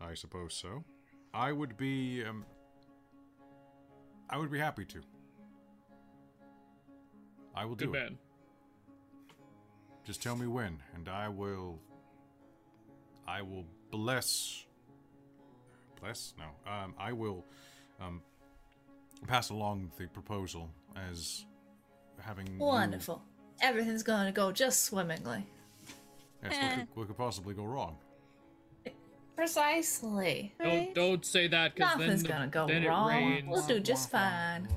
I 0.00 0.14
suppose 0.14 0.54
so. 0.54 0.84
I 1.32 1.52
would 1.52 1.76
be, 1.76 2.24
um, 2.24 2.44
I 4.28 4.36
would 4.38 4.50
be 4.50 4.58
happy 4.58 4.84
to. 4.86 5.00
I 7.54 7.64
will 7.64 7.74
do 7.74 7.86
Good 7.86 7.96
it. 7.96 8.02
man. 8.04 8.18
Just 10.04 10.22
tell 10.22 10.36
me 10.36 10.46
when, 10.46 10.78
and 10.94 11.08
I 11.08 11.28
will. 11.28 11.78
I 13.28 13.42
will 13.42 13.64
bless. 13.90 14.64
Bless? 16.00 16.34
No. 16.38 16.44
Um, 16.70 16.94
I 16.98 17.12
will 17.12 17.44
um, 18.00 18.22
pass 19.26 19.50
along 19.50 19.90
the 19.98 20.06
proposal 20.08 20.70
as 21.10 21.44
having. 22.20 22.46
you- 22.46 22.58
Wonderful. 22.58 23.22
Everything's 23.62 24.02
gonna 24.02 24.32
go 24.32 24.50
just 24.52 24.84
swimmingly. 24.84 25.46
Yes, 26.42 26.52
what, 26.52 26.78
could, 26.78 26.88
what 26.94 27.06
could 27.08 27.16
possibly 27.18 27.54
go 27.54 27.64
wrong? 27.64 27.96
Precisely. 29.36 30.54
Don't 30.62 30.94
don't 30.94 31.24
say 31.24 31.48
that 31.48 31.74
because 31.74 31.92
then 31.92 32.00
Nothing's 32.00 32.22
the- 32.22 32.28
gonna 32.28 32.46
go 32.48 32.66
then 32.66 32.84
wrong. 32.84 33.42
We'll 33.46 33.66
do 33.66 33.80
just 33.80 34.10
fine. 34.10 34.68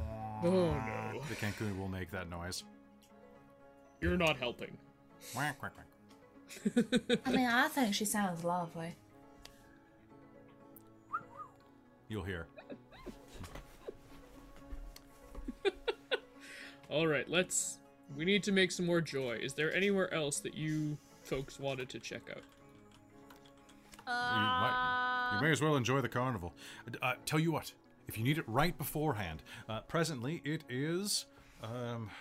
Oh 0.44 0.74
no, 0.74 1.22
The 1.30 1.36
Kenku 1.36 1.78
will 1.78 1.88
make 1.88 2.12
that 2.12 2.30
noise. 2.30 2.64
you're 4.02 4.18
not 4.18 4.38
helping. 4.38 4.78
Quack, 5.34 5.58
quack, 5.60 5.72
quack. 5.74 7.20
I 7.26 7.32
mean, 7.32 7.46
I 7.48 7.68
think 7.70 7.96
she 7.96 8.04
sounds 8.06 8.44
lovely. 8.44 8.96
You'll 12.10 12.24
hear. 12.24 12.48
All 16.94 17.08
right, 17.08 17.28
let's. 17.28 17.80
We 18.16 18.24
need 18.24 18.44
to 18.44 18.52
make 18.52 18.72
some 18.72 18.86
more 18.86 19.02
joy. 19.02 19.40
Is 19.42 19.56
there 19.56 19.74
anywhere 19.74 20.14
else 20.14 20.40
that 20.42 20.54
you 20.54 20.96
folks 21.24 21.60
wanted 21.60 21.90
to 21.90 22.00
check 22.00 22.22
out? 22.30 22.44
You 24.06 24.14
might, 24.14 25.32
you 25.34 25.42
may 25.42 25.52
as 25.52 25.60
well 25.60 25.76
enjoy 25.76 26.02
the 26.02 26.10
carnival. 26.10 26.54
Uh, 27.02 27.14
tell 27.26 27.40
you 27.40 27.52
what, 27.52 27.74
if 28.08 28.16
you 28.16 28.24
need 28.24 28.38
it 28.38 28.44
right 28.48 28.78
beforehand, 28.78 29.42
uh, 29.68 29.80
presently 29.82 30.42
it 30.46 30.66
is. 30.70 31.26
Um, 31.64 32.12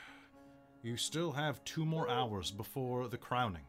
you 0.83 0.97
still 0.97 1.33
have 1.33 1.62
two 1.65 1.84
more 1.84 2.09
hours 2.09 2.51
before 2.51 3.09
the 3.09 3.18
crowning, 3.18 3.67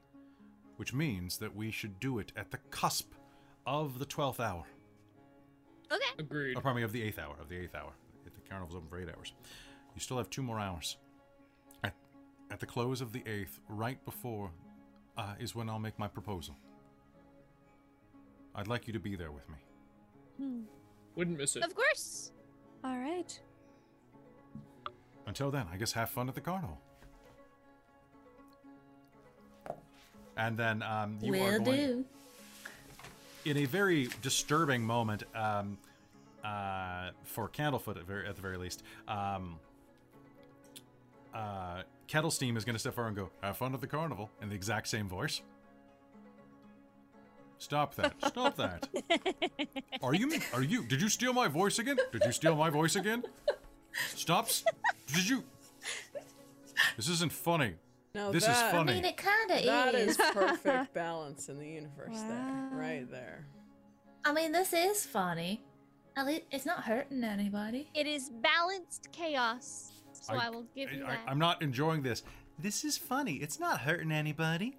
which 0.77 0.93
means 0.93 1.37
that 1.39 1.53
we 1.53 1.69
should 1.69 1.99
do 1.99 2.19
it 2.19 2.31
at 2.37 2.49
the 2.49 2.59
cusp 2.71 3.11
of 3.65 3.99
the 3.99 4.05
twelfth 4.05 4.39
hour. 4.39 4.63
Okay. 5.91 6.01
Agreed. 6.17 6.55
Or 6.55 6.61
pardon 6.61 6.77
me, 6.77 6.83
of 6.83 6.93
the 6.93 7.03
eighth 7.03 7.19
hour. 7.19 7.35
Of 7.41 7.49
the 7.49 7.57
eighth 7.57 7.75
hour. 7.75 7.91
The 8.23 8.31
carnival's 8.49 8.77
open 8.77 8.87
for 8.87 9.01
eight 9.01 9.09
hours. 9.09 9.33
You 9.95 10.01
still 10.01 10.17
have 10.17 10.29
two 10.29 10.41
more 10.43 10.59
hours. 10.59 10.97
At, 11.83 11.93
at 12.51 12.59
the 12.59 12.65
close 12.65 13.01
of 13.01 13.13
the 13.13 13.23
eighth, 13.27 13.59
right 13.69 14.03
before, 14.05 14.51
uh, 15.17 15.35
is 15.39 15.53
when 15.55 15.69
I'll 15.69 15.79
make 15.79 15.97
my 15.99 16.07
proposal. 16.07 16.55
I'd 18.55 18.67
like 18.67 18.87
you 18.87 18.93
to 18.93 18.99
be 18.99 19.15
there 19.15 19.31
with 19.31 19.47
me. 19.49 19.55
Wouldn't 21.15 21.37
miss 21.37 21.55
it. 21.55 21.63
Of 21.63 21.75
course. 21.75 22.31
All 22.83 22.97
right. 22.97 23.39
Until 25.25 25.51
then, 25.51 25.65
I 25.71 25.77
guess 25.77 25.91
have 25.93 26.09
fun 26.09 26.27
at 26.27 26.35
the 26.35 26.41
carnival. 26.41 26.79
And 30.35 30.57
then 30.57 30.81
um, 30.81 31.19
you 31.21 31.33
are 31.35 31.59
Will 31.59 31.65
going 31.65 31.75
do. 31.75 32.05
in 33.45 33.57
a 33.57 33.65
very 33.65 34.09
disturbing 34.21 34.81
moment 34.81 35.23
um, 35.35 35.77
uh, 36.43 37.11
for 37.23 37.47
Candlefoot 37.47 37.97
at, 37.97 38.07
very, 38.07 38.27
at 38.27 38.35
the 38.35 38.41
very 38.41 38.57
least. 38.57 38.83
Um, 39.07 39.59
uh, 41.33 41.83
Kettle 42.07 42.31
Steam 42.31 42.57
is 42.57 42.65
going 42.65 42.75
to 42.75 42.79
step 42.79 42.93
forward 42.95 43.09
and 43.09 43.17
go, 43.17 43.29
"Have 43.41 43.57
fun 43.57 43.73
at 43.73 43.81
the 43.81 43.87
carnival," 43.87 44.29
in 44.41 44.49
the 44.49 44.55
exact 44.55 44.87
same 44.87 45.07
voice. 45.09 45.41
Stop 47.57 47.95
that! 47.95 48.13
Stop 48.27 48.55
that! 48.57 48.89
Are 50.03 50.13
you? 50.13 50.31
Are 50.53 50.61
you? 50.63 50.83
Did 50.83 51.01
you 51.01 51.07
steal 51.07 51.31
my 51.33 51.47
voice 51.47 51.79
again? 51.79 51.97
Did 52.11 52.23
you 52.25 52.31
steal 52.33 52.55
my 52.55 52.69
voice 52.69 52.95
again? 52.97 53.23
Stop! 54.15 54.45
s- 54.45 54.65
Did 55.07 55.29
you? 55.29 55.43
This 56.97 57.07
isn't 57.07 57.31
funny. 57.31 57.75
No, 58.15 58.31
This 58.31 58.43
is 58.47 58.61
funny. 58.63 58.91
I 58.91 58.95
mean, 58.95 59.05
it 59.05 59.17
kind 59.17 59.51
of 59.51 59.57
is. 59.57 59.65
That 59.65 59.95
is. 59.95 60.09
is 60.09 60.17
perfect 60.33 60.93
balance 60.93 61.47
in 61.49 61.57
the 61.57 61.67
universe 61.67 62.19
there, 62.21 62.69
right 62.73 63.09
there. 63.09 63.45
I 64.25 64.33
mean, 64.33 64.51
this 64.51 64.73
is 64.73 65.05
funny. 65.05 65.63
At 66.15 66.25
least 66.27 66.43
it's 66.51 66.65
not 66.65 66.83
hurting 66.83 67.23
anybody. 67.23 67.89
It 67.95 68.05
is 68.07 68.29
balanced 68.29 69.07
chaos. 69.13 69.92
So 70.23 70.35
I, 70.35 70.49
will 70.49 70.63
give 70.73 70.89
you 70.93 71.03
I, 71.05 71.09
that. 71.09 71.19
I'm 71.27 71.37
not 71.37 71.61
enjoying 71.61 72.01
this. 72.01 72.23
This 72.57 72.85
is 72.85 72.97
funny. 72.97 73.33
It's 73.33 73.59
not 73.59 73.81
hurting 73.81 74.09
anybody. 74.09 74.77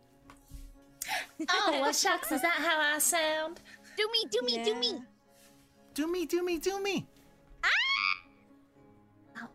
Oh, 1.50 1.78
well, 1.82 1.92
shucks, 1.92 2.32
is 2.32 2.40
that 2.40 2.54
how 2.54 2.80
I 2.80 2.98
sound? 2.98 3.60
Do 3.94 4.08
me, 4.10 4.24
do 4.30 4.40
me, 4.40 4.64
do 4.64 4.74
me. 4.74 4.92
Yeah. 4.92 4.98
Do 5.92 6.10
me, 6.10 6.24
do 6.24 6.42
me, 6.42 6.56
do 6.56 6.82
me. 6.82 7.06
Ah! 7.62 9.48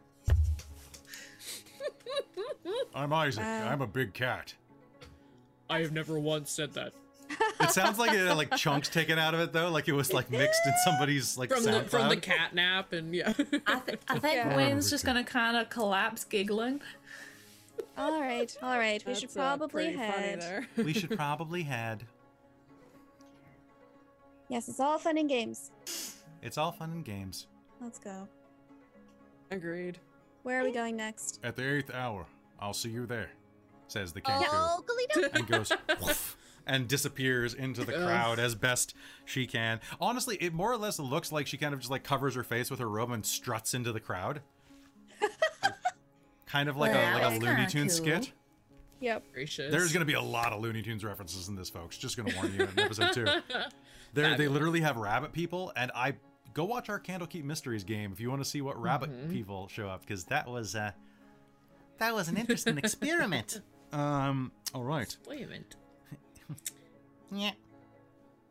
Oh. 2.67 2.85
I'm 2.93 3.11
Isaac. 3.11 3.43
Uh. 3.43 3.47
I'm 3.47 3.81
a 3.81 3.87
big 3.87 4.13
cat. 4.13 4.53
I 5.71 5.79
have 5.79 5.91
never 5.91 6.19
once 6.19 6.51
said 6.51 6.71
that. 6.73 6.93
It 7.61 7.71
sounds 7.71 7.99
like 7.99 8.11
it 8.13 8.25
had 8.27 8.37
like 8.37 8.55
chunks 8.55 8.87
taken 8.89 9.19
out 9.19 9.33
of 9.33 9.39
it 9.41 9.51
though, 9.53 9.69
like 9.69 9.87
it 9.87 9.93
was 9.93 10.13
like 10.13 10.31
mixed 10.31 10.61
in 10.65 10.73
somebody's 10.85 11.37
like 11.37 11.49
From 11.51 11.63
the 11.63 11.81
from 11.83 12.09
the 12.09 12.17
cat 12.17 12.53
nap 12.55 12.93
and 12.93 13.13
yeah. 13.13 13.33
I, 13.67 13.79
th- 13.79 13.99
I 14.07 14.17
think 14.19 14.35
Yeah. 14.35 14.55
Wynn's 14.55 14.89
just 14.89 15.05
gonna 15.05 15.23
kind 15.23 15.57
of 15.57 15.69
collapse 15.69 16.23
giggling. 16.23 16.81
All 17.97 18.19
right. 18.21 18.55
All 18.63 18.77
right. 18.77 19.03
We 19.05 19.13
should 19.13 19.23
That's, 19.29 19.37
uh, 19.37 19.39
probably 19.57 19.67
pretty 19.93 19.97
head. 19.97 20.67
we 20.77 20.93
should 20.93 21.11
probably 21.15 21.63
head. 21.63 22.05
Yes, 24.47 24.67
it's 24.67 24.79
all 24.79 24.97
fun 24.97 25.17
and 25.17 25.29
games. 25.29 25.71
It's 26.41 26.57
all 26.57 26.71
fun 26.71 26.91
and 26.91 27.05
games. 27.05 27.47
Let's 27.81 27.99
go. 27.99 28.27
Agreed. 29.51 29.99
Where 30.43 30.61
are 30.61 30.63
we 30.63 30.71
going 30.71 30.95
next? 30.95 31.39
At 31.43 31.55
the 31.55 31.75
eighth 31.77 31.93
hour, 31.93 32.25
I'll 32.59 32.73
see 32.73 32.89
you 32.89 33.05
there, 33.05 33.29
says 33.87 34.11
the 34.13 34.21
king 34.21 34.35
Oh, 34.39 34.83
Galito. 34.87 35.33
and 35.35 35.47
goes, 35.47 35.71
"Woof," 36.01 36.37
and 36.69 36.87
disappears 36.87 37.53
into 37.53 37.83
the 37.83 37.91
crowd 37.93 38.39
as 38.39 38.55
best 38.55 38.93
she 39.25 39.45
can. 39.45 39.81
Honestly, 39.99 40.37
it 40.39 40.53
more 40.53 40.71
or 40.71 40.77
less 40.77 40.99
looks 40.99 41.31
like 41.31 41.47
she 41.47 41.57
kind 41.57 41.73
of 41.73 41.79
just 41.81 41.91
like 41.91 42.03
covers 42.03 42.35
her 42.35 42.43
face 42.43 42.69
with 42.71 42.79
her 42.79 42.87
robe 42.89 43.11
and 43.11 43.25
struts 43.25 43.73
into 43.73 43.91
the 43.91 43.99
crowd. 43.99 44.41
kind 46.45 46.69
of 46.69 46.77
like 46.77 46.91
Well, 46.93 47.17
a 47.17 47.29
like 47.29 47.41
a 47.41 47.45
Looney 47.45 47.67
Tunes 47.67 47.99
cool. 47.99 48.07
skit. 48.07 48.31
Yep. 49.01 49.23
Gracious. 49.33 49.71
There's 49.71 49.93
going 49.93 50.01
to 50.01 50.05
be 50.05 50.13
a 50.13 50.21
lot 50.21 50.51
of 50.51 50.61
Looney 50.61 50.81
Tunes 50.81 51.03
references 51.05 51.47
in 51.47 51.55
this, 51.55 51.69
folks. 51.69 51.97
Just 51.97 52.17
going 52.17 52.29
to 52.29 52.35
warn 52.35 52.53
you 52.53 52.63
in 52.63 52.79
episode 52.79 53.13
two. 53.13 53.25
They 54.11 54.35
they 54.35 54.47
literally 54.47 54.81
have 54.81 54.97
rabbit 54.97 55.33
people, 55.33 55.71
and 55.75 55.91
I 55.93 56.15
go 56.55 56.65
watch 56.65 56.89
our 56.89 56.99
Candlekeep 56.99 57.43
Mysteries 57.43 57.83
game 57.83 58.11
if 58.11 58.19
you 58.19 58.27
want 58.31 58.41
to 58.43 58.49
see 58.49 58.59
what 58.59 58.81
rabbit 58.81 59.11
Mm-hmm. 59.11 59.31
people 59.31 59.67
show 59.67 59.87
up, 59.87 60.01
because 60.01 60.23
that 60.25 60.47
was 60.49 60.75
uh, 60.75 60.91
that 61.99 62.15
was 62.15 62.27
an 62.27 62.35
interesting 62.35 62.77
experiment. 62.79 63.61
Um. 63.93 64.51
All 64.73 64.83
right. 64.83 65.15
Wait 65.27 65.43
a 65.43 65.47
minute. 65.47 65.75
Yeah. 67.31 67.51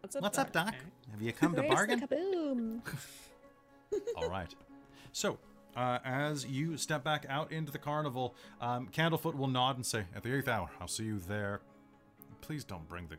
What's 0.00 0.16
up, 0.16 0.22
What's 0.22 0.38
up, 0.38 0.52
Doc? 0.52 0.74
Have 1.10 1.20
you 1.20 1.32
come 1.32 1.54
to 1.54 1.62
bargain? 1.62 2.00
kaboom? 2.00 2.80
All 4.16 4.28
right. 4.28 4.54
So, 5.12 5.38
uh, 5.76 5.98
as 6.04 6.46
you 6.46 6.76
step 6.76 7.02
back 7.02 7.26
out 7.28 7.50
into 7.50 7.72
the 7.72 7.78
carnival, 7.78 8.34
um, 8.60 8.88
Candlefoot 8.92 9.34
will 9.34 9.48
nod 9.48 9.76
and 9.76 9.84
say, 9.84 10.04
"At 10.14 10.22
the 10.22 10.36
eighth 10.36 10.48
hour, 10.48 10.70
I'll 10.80 10.88
see 10.88 11.04
you 11.04 11.18
there. 11.18 11.60
Please 12.40 12.64
don't 12.64 12.88
bring 12.88 13.08
the." 13.08 13.16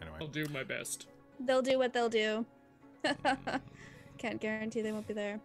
Anyway. 0.00 0.18
I'll 0.20 0.28
do 0.28 0.46
my 0.48 0.62
best. 0.62 1.06
They'll 1.40 1.62
do 1.62 1.78
what 1.78 1.92
they'll 1.92 2.08
do. 2.08 2.46
Can't 4.18 4.40
guarantee 4.40 4.82
they 4.82 4.92
won't 4.92 5.08
be 5.08 5.14
there. 5.14 5.40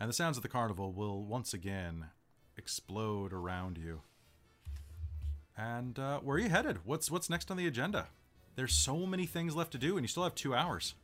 and 0.00 0.08
the 0.08 0.12
sounds 0.12 0.36
of 0.36 0.42
the 0.42 0.48
carnival 0.48 0.92
will 0.92 1.22
once 1.22 1.54
again 1.54 2.06
explode 2.56 3.32
around 3.32 3.78
you. 3.78 4.00
And 5.56 5.98
uh, 5.98 6.20
where 6.20 6.36
are 6.36 6.40
you 6.40 6.48
headed? 6.48 6.78
What's 6.84 7.10
what's 7.10 7.30
next 7.30 7.50
on 7.50 7.56
the 7.56 7.66
agenda? 7.66 8.08
There's 8.56 8.74
so 8.74 9.06
many 9.06 9.26
things 9.26 9.54
left 9.54 9.72
to 9.72 9.78
do, 9.78 9.96
and 9.96 10.04
you 10.04 10.08
still 10.08 10.22
have 10.24 10.34
two 10.34 10.54
hours. 10.54 10.94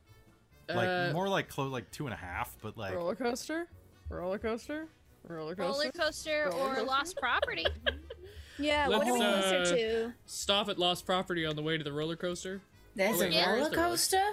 Like 0.69 0.87
Uh, 0.87 1.11
more 1.13 1.27
like 1.27 1.49
close, 1.49 1.71
like 1.71 1.91
two 1.91 2.05
and 2.05 2.13
a 2.13 2.17
half, 2.17 2.55
but 2.61 2.77
like 2.77 2.95
Roller 2.95 3.15
coaster? 3.15 3.67
Roller 4.09 4.37
coaster? 4.39 4.87
Roller 5.27 5.55
coaster? 5.55 5.83
Roller 5.83 5.91
coaster 5.91 6.49
Roller 6.51 6.79
or 6.79 6.83
lost 6.83 7.17
property. 7.17 7.65
Yeah, 8.59 8.87
what 8.87 9.01
are 9.07 9.13
we 9.13 9.19
Let's, 9.19 9.47
closer 9.47 9.61
uh, 9.61 9.65
to? 9.75 10.13
Stop 10.27 10.69
at 10.69 10.77
Lost 10.77 11.07
Property 11.07 11.43
on 11.43 11.55
the 11.55 11.63
way 11.63 11.75
to 11.75 11.83
the 11.83 11.91
roller 11.91 12.15
coaster. 12.15 12.61
There's 12.95 13.19
wait, 13.19 13.31
a 13.31 13.33
yeah. 13.33 13.49
roller 13.49 13.63
roller- 13.63 13.75
coaster? 13.75 14.23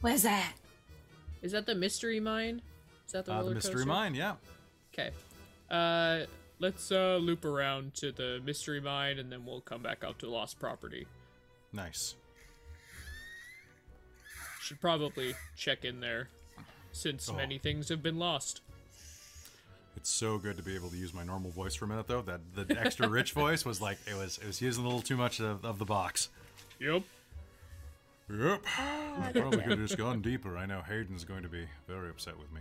Where's 0.00 0.22
that? 0.22 0.54
Is 1.42 1.52
that 1.52 1.66
the 1.66 1.74
mystery 1.74 2.20
mine? 2.20 2.62
Is 3.06 3.12
that 3.12 3.26
the 3.26 3.32
uh, 3.34 3.36
roller 3.36 3.48
the 3.50 3.54
mystery 3.56 3.74
coaster? 3.74 3.86
mine. 3.88 4.14
Yeah. 4.14 4.36
Okay. 4.94 5.10
Uh, 5.70 6.20
let's 6.58 6.90
uh 6.92 7.16
loop 7.20 7.44
around 7.44 7.94
to 7.94 8.12
the 8.12 8.40
mystery 8.44 8.80
mine, 8.80 9.18
and 9.18 9.30
then 9.30 9.44
we'll 9.44 9.60
come 9.60 9.82
back 9.82 10.04
out 10.04 10.18
to 10.20 10.28
Lost 10.28 10.58
Property. 10.58 11.06
Nice. 11.72 12.14
Should 14.60 14.80
probably 14.80 15.34
check 15.56 15.84
in 15.84 16.00
there, 16.00 16.28
since 16.92 17.28
Oh. 17.28 17.34
many 17.34 17.58
things 17.58 17.88
have 17.90 18.02
been 18.02 18.18
lost. 18.18 18.62
It's 19.96 20.10
so 20.10 20.38
good 20.38 20.56
to 20.56 20.62
be 20.62 20.74
able 20.74 20.90
to 20.90 20.96
use 20.96 21.14
my 21.14 21.22
normal 21.22 21.50
voice 21.50 21.74
for 21.74 21.84
a 21.84 21.88
minute, 21.88 22.06
though. 22.08 22.22
That 22.22 22.40
the 22.54 22.78
extra 22.80 23.08
rich 23.08 23.32
voice 23.42 23.64
was 23.64 23.80
like 23.80 23.98
it 24.06 24.14
was 24.16 24.38
it 24.38 24.46
was 24.46 24.60
using 24.60 24.82
a 24.84 24.86
little 24.86 25.02
too 25.02 25.16
much 25.16 25.40
of, 25.40 25.64
of 25.64 25.78
the 25.78 25.84
box. 25.84 26.30
Yep. 26.80 27.02
Yep. 28.30 28.62
I 28.78 29.30
probably 29.34 29.58
could 29.60 29.70
have 29.72 29.78
just 29.80 29.98
gone 29.98 30.22
deeper. 30.22 30.56
I 30.56 30.66
know 30.66 30.80
Hayden's 30.80 31.24
going 31.24 31.42
to 31.42 31.48
be 31.48 31.66
very 31.86 32.08
upset 32.10 32.38
with 32.38 32.50
me 32.52 32.60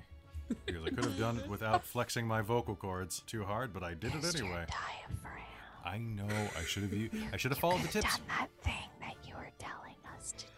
because 0.65 0.83
I 0.85 0.89
could 0.89 1.05
have 1.05 1.17
done 1.17 1.37
it 1.39 1.47
without 1.49 1.83
flexing 1.85 2.27
my 2.27 2.41
vocal 2.41 2.75
cords 2.75 3.21
too 3.27 3.43
hard, 3.43 3.73
but 3.73 3.83
I 3.83 3.93
did 3.93 4.13
it 4.15 4.23
anyway. 4.39 4.65
diaphragm. 4.67 5.43
I 5.85 5.97
know. 5.97 6.27
I 6.57 6.63
should 6.63 6.83
have. 6.83 6.93
I 7.33 7.37
should 7.37 7.51
have 7.51 7.57
followed 7.59 7.81
the 7.81 7.87
tips. 7.89 8.17
Done 8.17 8.25
that 8.29 8.47
thing 8.63 8.89
that 9.01 9.15
you 9.27 9.35
were 9.35 9.49
telling 9.59 9.95
us 10.17 10.31
to 10.37 10.45
do. 10.45 10.49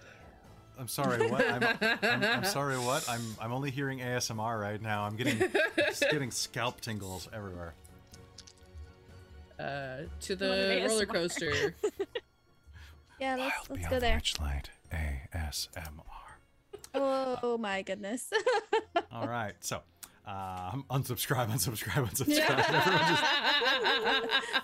I'm 0.77 0.87
sorry. 0.87 1.29
What? 1.29 1.45
I'm, 1.49 1.63
I'm, 2.03 2.23
I'm 2.23 2.43
sorry. 2.45 2.77
What? 2.77 3.07
I'm. 3.09 3.21
I'm 3.41 3.51
only 3.51 3.71
hearing 3.71 3.99
ASMR 3.99 4.59
right 4.61 4.81
now. 4.81 5.03
I'm 5.03 5.15
getting 5.15 5.39
just 5.77 6.05
getting 6.11 6.29
scalp 6.31 6.81
tingles 6.81 7.27
everywhere. 7.33 7.73
Uh, 9.59 10.01
to 10.19 10.33
Love 10.33 10.39
the 10.39 10.85
roller 10.87 11.05
ASMR. 11.05 11.13
coaster. 11.13 11.75
Yeah, 13.17 13.37
let's 13.37 13.69
let's 13.69 13.87
go 13.87 13.97
there. 13.97 14.17
Witchlight 14.17 14.65
ASMR. 14.93 16.03
Oh 16.95 17.57
my 17.57 17.81
goodness. 17.81 18.31
All 19.11 19.27
right. 19.27 19.53
So, 19.59 19.81
um, 20.27 20.85
unsubscribe, 20.89 21.49
unsubscribe, 21.49 22.09
unsubscribe. 22.09 22.65
Everyone 22.69 23.01
just 23.07 23.23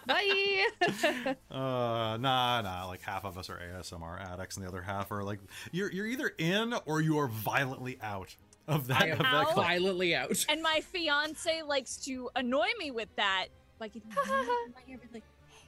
Bye. 0.08 1.36
Uh, 1.52 2.18
nah, 2.18 2.62
nah. 2.62 2.88
Like 2.88 3.02
half 3.02 3.26
of 3.26 3.38
us 3.38 3.50
are 3.50 3.60
ASMR 3.60 4.20
addicts, 4.22 4.58
and 4.58 4.66
the 4.66 4.70
other 4.70 4.82
half 4.82 5.12
are 5.12 5.24
like 5.24 5.40
you're 5.72 5.92
you're 5.92 6.08
either 6.08 6.32
in 6.38 6.74
or 6.86 7.02
you 7.02 7.20
are 7.20 7.28
violently 7.28 8.00
out 8.02 8.36
of 8.68 8.88
that. 8.88 9.02
I 9.02 9.06
am 9.08 9.12
of 9.14 9.20
that 9.20 9.34
out. 9.34 9.48
club. 9.50 9.66
violently 9.66 10.16
out. 10.16 10.46
and 10.50 10.62
my 10.62 10.82
fiance 10.82 11.62
likes 11.62 11.98
to 12.06 12.30
annoy 12.36 12.68
me 12.80 12.90
with 12.92 13.10
that. 13.18 13.48
Like, 13.80 13.96
in 13.96 14.02
my 14.16 14.82
ear, 14.88 15.00
like, 15.14 15.24
hey, 15.50 15.68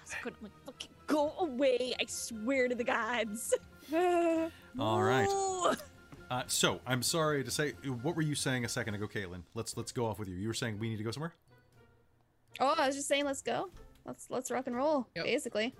how's 0.00 0.12
it 0.12 0.16
going? 0.22 0.34
I'm 0.38 0.42
like, 0.44 0.64
fucking 0.66 0.90
go 1.06 1.32
away. 1.38 1.94
I 2.00 2.04
swear 2.06 2.68
to 2.68 2.74
the 2.74 2.84
gods. 2.84 3.54
All 4.78 5.02
right. 5.02 5.76
Ooh. 6.30 6.34
Uh, 6.34 6.42
so 6.46 6.80
I'm 6.86 7.02
sorry 7.02 7.44
to 7.44 7.50
say, 7.50 7.72
what 8.02 8.16
were 8.16 8.22
you 8.22 8.34
saying 8.34 8.64
a 8.64 8.68
second 8.68 8.94
ago, 8.94 9.06
Caitlan? 9.06 9.42
Let's 9.54 9.76
let's 9.76 9.92
go 9.92 10.06
off 10.06 10.18
with 10.18 10.28
you. 10.28 10.34
You 10.34 10.48
were 10.48 10.54
saying 10.54 10.78
we 10.78 10.88
need 10.88 10.96
to 10.98 11.04
go 11.04 11.10
somewhere. 11.10 11.34
oh, 12.60 12.74
I 12.78 12.86
was 12.86 12.96
just 12.96 13.08
saying, 13.08 13.24
let's 13.24 13.42
go. 13.42 13.70
Let's 14.04 14.26
let's 14.30 14.50
rock 14.50 14.66
and 14.66 14.76
roll. 14.76 15.06
Yep. 15.16 15.24
Basically. 15.24 15.74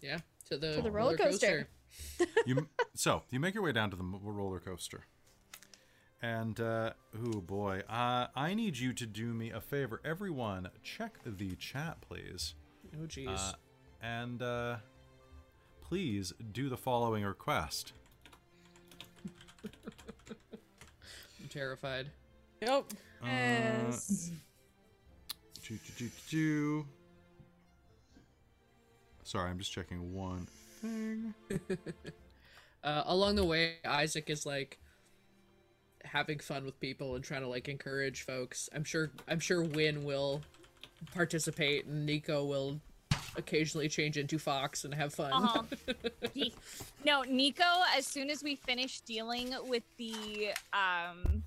Yeah, 0.00 0.18
to 0.48 0.56
the, 0.56 0.76
To 0.76 0.82
the 0.82 0.90
roller 0.90 1.16
coaster. 1.16 1.68
You 2.46 2.68
so 2.94 3.22
you 3.30 3.40
make 3.40 3.54
your 3.54 3.64
way 3.64 3.72
down 3.72 3.90
to 3.90 3.96
the 3.96 4.04
roller 4.04 4.60
coaster, 4.60 5.04
and 6.22 6.58
uh, 6.60 6.92
oh 7.26 7.40
boy, 7.40 7.82
uh, 7.88 8.28
I 8.36 8.54
need 8.54 8.78
you 8.78 8.92
to 8.92 9.06
do 9.06 9.34
me 9.34 9.50
a 9.50 9.60
favor. 9.60 10.00
Everyone, 10.04 10.68
check 10.84 11.18
the 11.26 11.56
chat, 11.56 12.00
please. 12.00 12.54
Oh 12.94 13.06
jeez. 13.06 13.28
Uh, 13.28 13.52
and 14.00 14.40
uh, 14.40 14.76
please 15.82 16.32
do 16.52 16.68
the 16.68 16.76
following 16.76 17.24
request. 17.24 17.92
Terrified. 21.50 22.06
Yep. 22.62 22.84
Yes. 23.24 24.30
Do, 25.66 25.74
do, 25.74 25.92
do, 25.98 26.10
do. 26.30 26.86
Sorry, 29.24 29.50
I'm 29.50 29.58
just 29.58 29.72
checking 29.72 30.14
one 30.14 30.46
thing. 30.80 31.34
Uh, 32.82 33.02
along 33.04 33.34
the 33.36 33.44
way, 33.44 33.74
Isaac 33.84 34.30
is 34.30 34.46
like 34.46 34.78
having 36.02 36.38
fun 36.38 36.64
with 36.64 36.80
people 36.80 37.14
and 37.14 37.22
trying 37.22 37.42
to 37.42 37.46
like 37.46 37.68
encourage 37.68 38.22
folks. 38.22 38.70
I'm 38.74 38.84
sure. 38.84 39.10
I'm 39.28 39.38
sure 39.38 39.62
Win 39.62 40.02
will 40.02 40.40
participate, 41.14 41.84
and 41.84 42.08
Ni'ico 42.08 42.48
will 42.48 42.80
occasionally 43.36 43.88
change 43.88 44.16
into 44.16 44.38
Fox 44.38 44.84
and 44.84 44.94
have 44.94 45.14
fun. 45.14 45.32
Uh-huh. 45.32 45.62
No, 47.02 47.22
Ni'ico, 47.22 47.82
as 47.96 48.06
soon 48.06 48.28
as 48.28 48.42
we 48.42 48.56
finish 48.56 49.00
dealing 49.00 49.54
with 49.66 49.84
the 49.96 50.48
um 50.74 51.42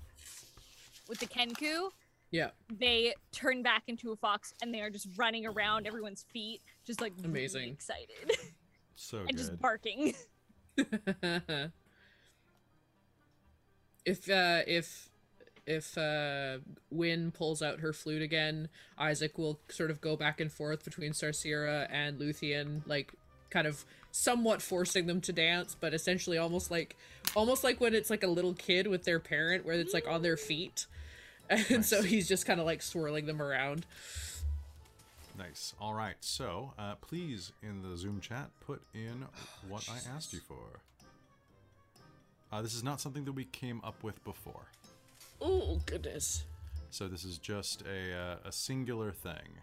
with 1.08 1.20
the 1.20 1.26
Kenku, 1.26 1.90
yeah, 2.32 2.50
they 2.76 3.14
turn 3.30 3.62
back 3.62 3.84
into 3.86 4.10
a 4.10 4.16
fox 4.16 4.52
and 4.62 4.74
they 4.74 4.80
are 4.80 4.90
just 4.90 5.06
running 5.16 5.46
around 5.46 5.86
everyone's 5.86 6.24
feet, 6.32 6.60
just 6.84 7.00
like 7.00 7.12
really 7.18 7.28
Amazing. 7.30 7.68
excited 7.72 8.08
So 8.96 9.18
and 9.18 9.28
good. 9.28 9.36
just 9.36 9.58
barking. 9.60 10.14
if 14.04 14.28
uh, 14.28 14.62
if 14.66 15.08
if 15.66 15.96
uh, 15.96 16.58
Win 16.90 17.30
pulls 17.30 17.62
out 17.62 17.80
her 17.80 17.92
flute 17.92 18.22
again, 18.22 18.68
Isaac 18.98 19.38
will 19.38 19.60
sort 19.68 19.90
of 19.90 20.00
go 20.00 20.16
back 20.16 20.40
and 20.40 20.52
forth 20.52 20.84
between 20.84 21.12
Sarcyra 21.12 21.86
and 21.90 22.18
Luthienne, 22.18 22.82
like 22.86 23.12
kind 23.50 23.66
of 23.66 23.84
somewhat 24.10 24.62
forcing 24.62 25.06
them 25.06 25.20
to 25.22 25.32
dance, 25.32 25.76
but 25.78 25.94
essentially 25.94 26.38
almost 26.38 26.70
like 26.70 26.96
almost 27.34 27.64
like 27.64 27.80
when 27.80 27.94
it's 27.94 28.10
like 28.10 28.22
a 28.22 28.28
little 28.28 28.54
kid 28.54 28.86
with 28.86 29.04
their 29.04 29.20
parent, 29.20 29.64
where 29.64 29.74
it's 29.74 29.94
like 29.94 30.06
on 30.08 30.22
their 30.22 30.36
feet, 30.36 30.86
and 31.50 31.84
so 31.84 32.02
he's 32.02 32.28
just 32.28 32.46
kind 32.46 32.60
of 32.60 32.66
like 32.66 32.82
swirling 32.82 33.26
them 33.26 33.40
around. 33.40 33.86
Nice. 35.36 35.74
All 35.80 35.94
right. 35.94 36.14
So, 36.20 36.74
uh, 36.78 36.94
please, 36.96 37.52
in 37.60 37.82
the 37.82 37.96
Zoom 37.96 38.20
chat, 38.20 38.50
put 38.60 38.82
in 38.94 39.26
what 39.68 39.88
I 39.90 39.98
asked 40.14 40.32
you 40.32 40.38
for. 40.38 40.80
Uh, 42.52 42.62
this 42.62 42.74
is 42.74 42.84
not 42.84 43.00
something 43.00 43.24
that 43.24 43.32
we 43.32 43.44
came 43.46 43.80
up 43.82 44.04
with 44.04 44.22
before. 44.22 44.66
Oh 45.40 45.80
goodness. 45.86 46.44
So 46.90 47.08
this 47.08 47.24
is 47.24 47.38
just 47.38 47.82
a, 47.82 48.16
uh, 48.16 48.36
a 48.44 48.52
singular 48.52 49.12
thing. 49.12 49.58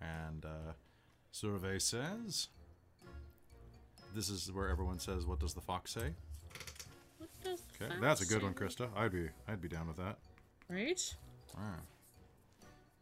And 0.00 0.44
uh, 0.44 0.72
survey 1.30 1.78
says... 1.78 2.48
This 4.14 4.30
is 4.30 4.50
where 4.50 4.68
everyone 4.68 4.98
says, 4.98 5.26
what 5.26 5.38
does 5.38 5.52
the 5.52 5.60
fox 5.60 5.92
say? 5.92 6.14
What 7.18 7.28
does 7.44 7.62
Okay, 7.80 7.92
that's 8.00 8.22
a 8.22 8.26
good 8.26 8.42
one, 8.42 8.54
Christa. 8.54 8.88
I'd 8.96 9.12
be 9.12 9.28
I'd 9.46 9.60
be 9.60 9.68
down 9.68 9.86
with 9.86 9.96
that. 9.98 10.16
Right? 10.68 11.14
Alright. 11.54 11.80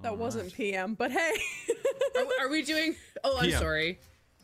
That 0.00 0.10
All 0.10 0.16
wasn't 0.16 0.44
right. 0.44 0.55
PM, 0.55 0.94
but 0.94 1.10
hey. 1.10 1.32
Are, 2.16 2.47
are 2.47 2.50
we 2.50 2.62
doing? 2.62 2.97
Oh, 3.24 3.39
I'm 3.39 3.47
PM. 3.47 3.60
sorry. 3.60 3.98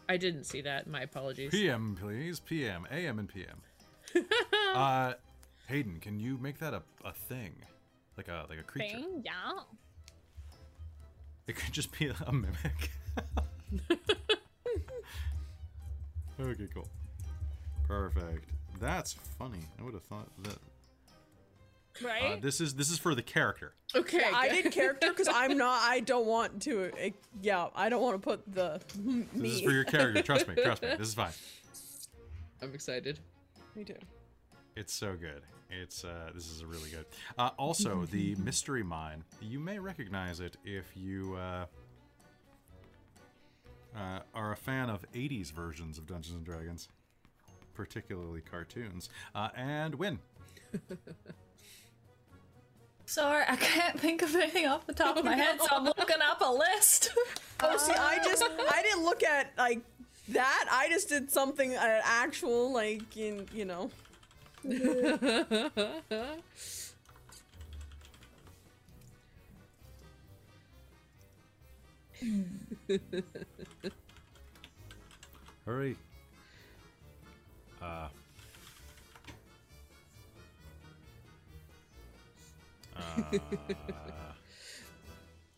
I 0.09 0.17
didn't 0.17 0.45
see 0.45 0.63
that. 0.63 0.87
My 0.87 1.03
apologies. 1.03 1.51
PM, 1.51 1.97
please. 2.01 2.41
PM, 2.41 2.87
AM, 2.91 3.19
and 3.19 3.29
PM. 3.29 3.61
uh, 4.75 5.15
Hayden, 5.69 5.99
can 6.01 6.19
you 6.19 6.39
make 6.39 6.59
that 6.59 6.75
a, 6.75 6.83
a 7.05 7.13
thing, 7.13 7.55
like 8.17 8.29
a 8.29 8.47
like 8.49 8.59
a 8.59 8.63
creature? 8.63 8.97
Thing, 8.97 9.23
yeah. 9.25 9.33
It 11.49 11.57
could 11.57 11.73
just 11.73 11.91
be 11.99 12.07
a 12.07 12.33
mimic. 12.33 12.93
okay, 16.41 16.69
cool. 16.73 16.89
Perfect. 17.89 18.49
That's 18.81 19.15
funny. 19.39 19.59
I 19.79 19.83
would 19.83 19.95
have 19.95 20.05
thought 20.05 20.29
that. 20.45 20.59
Right? 22.03 22.35
Uh, 22.35 22.37
this 22.41 22.61
is 22.61 22.75
this 22.75 22.91
is 22.91 22.99
for 22.99 23.15
the 23.15 23.23
character. 23.23 23.75
Okay. 23.95 24.23
I 24.33 24.49
did 24.49 24.73
character 24.73 25.11
because 25.11 25.29
I'm 25.29 25.59
not. 25.59 25.81
I 25.83 26.01
don't 26.01 26.27
want 26.27 26.63
to. 26.63 26.93
uh, 26.93 27.11
yeah, 27.43 27.67
I 27.75 27.89
don't 27.89 28.03
want 28.03 28.15
to 28.15 28.25
put 28.25 28.43
the 28.55 28.81
me. 29.03 29.27
This 29.35 29.53
is 29.55 29.61
for 29.63 29.73
your 29.73 29.85
character. 29.85 30.23
Trust 30.23 30.47
me. 30.49 30.55
Trust 30.55 30.83
me. 30.83 30.89
This 30.97 31.09
is 31.09 31.15
fine. 31.15 31.33
I'm 32.63 32.73
excited. 32.73 33.19
Me 33.75 33.85
too. 33.85 33.97
It's 34.75 34.93
so 34.93 35.17
good. 35.17 35.43
It's 35.71 36.05
uh, 36.05 36.31
this 36.35 36.51
is 36.51 36.65
really 36.65 36.91
good. 36.91 37.07
Uh, 37.39 37.51
also, 37.59 38.07
the 38.11 38.35
mystery 38.43 38.83
mine. 38.83 39.25
You 39.41 39.59
may 39.59 39.79
recognize 39.79 40.41
it 40.41 40.57
if 40.65 40.97
you 40.97 41.37
uh, 41.37 41.67
uh, 43.97 44.21
are 44.35 44.53
a 44.53 44.57
fan 44.57 44.91
of 44.91 45.05
'80s 45.13 45.53
versions 45.53 45.99
of 45.99 46.07
Dungeons 46.07 46.37
and 46.37 46.45
Dragons, 46.45 46.89
particularly 47.75 48.41
cartoons, 48.41 49.09
uh, 49.35 49.49
and 49.57 49.95
win. 49.95 50.19
Sorry, 53.05 53.45
I 53.47 53.57
can't 53.57 54.01
think 54.01 54.23
of 54.23 54.35
anything 54.35 54.67
off 54.67 54.87
the 54.87 54.95
top 54.95 55.19
of 55.19 55.25
my 55.25 55.37
head, 55.43 55.61
so 55.61 55.69
I'm 55.71 55.85
looking 55.85 56.23
up 56.23 56.41
a 56.41 56.51
list. 56.51 57.11
Oh, 57.61 57.77
see, 57.77 57.93
I 57.93 58.19
just 58.25 58.43
I 58.43 58.83
didn't 58.83 59.05
look 59.05 59.23
at 59.23 59.53
like 59.59 59.81
that. 60.29 60.67
I 60.71 60.89
just 60.89 61.11
did 61.11 61.31
something 61.31 61.77
uh, 61.77 62.01
actual, 62.05 62.73
like 62.73 63.17
in 63.17 63.47
you 63.55 63.67
know. 63.67 63.91
Hurry. 75.65 75.97
Uh. 77.81 78.09
Uh, 82.97 83.39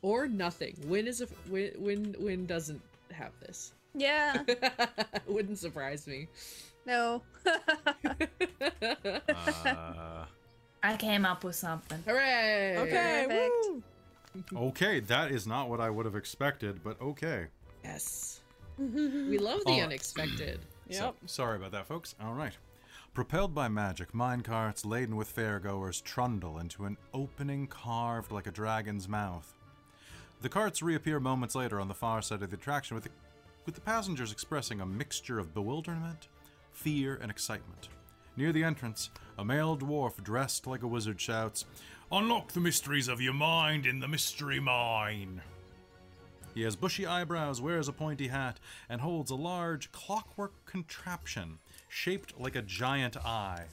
Or 0.02 0.26
nothing. 0.28 0.76
Win 0.86 1.06
is 1.06 1.20
a 1.22 1.28
win. 1.48 1.72
Win. 1.78 2.14
Win 2.18 2.46
doesn't 2.46 2.82
have 3.10 3.32
this. 3.40 3.72
Yeah. 3.94 4.42
Wouldn't 5.26 5.58
surprise 5.58 6.06
me. 6.06 6.28
No. 6.86 7.22
uh, 7.46 8.24
I 10.82 10.96
came 10.98 11.24
up 11.24 11.44
with 11.44 11.56
something. 11.56 12.02
Hooray! 12.06 12.76
Okay, 12.78 13.26
Perfect. 13.26 14.52
woo. 14.52 14.68
okay, 14.68 15.00
that 15.00 15.30
is 15.30 15.46
not 15.46 15.68
what 15.70 15.80
I 15.80 15.88
would 15.90 16.04
have 16.04 16.16
expected, 16.16 16.82
but 16.84 17.00
okay. 17.00 17.46
Yes. 17.82 18.40
we 18.78 19.38
love 19.38 19.60
the 19.64 19.80
Oh. 19.80 19.84
unexpected. 19.84 20.60
Yep. 20.86 20.98
So, 21.00 21.14
sorry 21.24 21.56
about 21.56 21.72
that, 21.72 21.86
folks. 21.86 22.14
All 22.22 22.34
right. 22.34 22.52
Propelled 23.14 23.54
by 23.54 23.68
magic, 23.68 24.12
minecarts 24.12 24.84
laden 24.84 25.16
with 25.16 25.34
fairgoers 25.34 26.02
trundle 26.04 26.58
into 26.58 26.84
an 26.84 26.98
opening 27.14 27.66
carved 27.68 28.30
like 28.30 28.46
a 28.46 28.50
dragon's 28.50 29.08
mouth. 29.08 29.54
The 30.42 30.50
carts 30.50 30.82
reappear 30.82 31.20
moments 31.20 31.54
later 31.54 31.80
on 31.80 31.88
the 31.88 31.94
far 31.94 32.20
side 32.20 32.42
of 32.42 32.50
the 32.50 32.56
attraction, 32.56 32.96
with 32.96 33.04
the, 33.04 33.10
with 33.64 33.74
the 33.76 33.80
passengers 33.80 34.30
expressing 34.30 34.82
a 34.82 34.86
mixture 34.86 35.38
of 35.38 35.54
bewilderment, 35.54 36.28
fear, 36.74 37.18
and 37.20 37.30
excitement. 37.30 37.88
Near 38.36 38.52
the 38.52 38.64
entrance, 38.64 39.10
a 39.38 39.44
male 39.44 39.76
dwarf 39.76 40.22
dressed 40.22 40.66
like 40.66 40.82
a 40.82 40.88
wizard 40.88 41.20
shouts, 41.20 41.64
Unlock 42.12 42.52
the 42.52 42.60
mysteries 42.60 43.08
of 43.08 43.20
your 43.20 43.32
mind 43.32 43.86
in 43.86 44.00
the 44.00 44.08
mystery 44.08 44.60
mine! 44.60 45.40
He 46.54 46.62
has 46.62 46.76
bushy 46.76 47.06
eyebrows, 47.06 47.60
wears 47.60 47.88
a 47.88 47.92
pointy 47.92 48.28
hat, 48.28 48.60
and 48.88 49.00
holds 49.00 49.30
a 49.30 49.34
large 49.34 49.90
clockwork 49.90 50.52
contraption 50.66 51.58
shaped 51.88 52.38
like 52.38 52.54
a 52.54 52.62
giant 52.62 53.16
eye. 53.16 53.64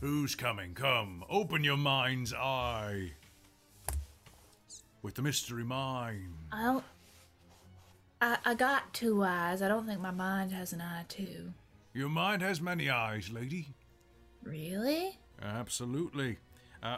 Who's 0.00 0.34
coming? 0.34 0.74
Come, 0.74 1.24
open 1.28 1.64
your 1.64 1.76
mind's 1.76 2.32
eye. 2.32 3.12
With 5.02 5.14
the 5.14 5.22
mystery 5.22 5.64
mine. 5.64 6.34
I 6.52 6.64
don't. 6.64 6.84
I, 8.24 8.38
I 8.46 8.54
got 8.54 8.94
two 8.94 9.22
eyes. 9.22 9.60
I 9.60 9.68
don't 9.68 9.86
think 9.86 10.00
my 10.00 10.10
mind 10.10 10.50
has 10.52 10.72
an 10.72 10.80
eye 10.80 11.04
too. 11.08 11.52
Your 11.92 12.08
mind 12.08 12.40
has 12.40 12.58
many 12.58 12.88
eyes, 12.88 13.28
lady. 13.30 13.74
Really? 14.42 15.18
Absolutely. 15.42 16.38
Uh, 16.82 16.96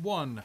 one. 0.00 0.42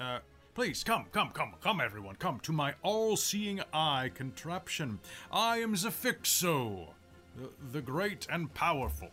Uh, 0.00 0.20
please 0.54 0.84
come, 0.84 1.06
come, 1.10 1.30
come, 1.30 1.54
come, 1.60 1.80
everyone, 1.80 2.14
come 2.14 2.38
to 2.40 2.52
my 2.52 2.74
all-seeing 2.84 3.60
eye 3.72 4.12
contraption. 4.14 5.00
I 5.32 5.58
am 5.58 5.74
Zafixo, 5.74 6.90
the, 7.36 7.50
the 7.72 7.80
great 7.82 8.24
and 8.30 8.54
powerful. 8.54 9.08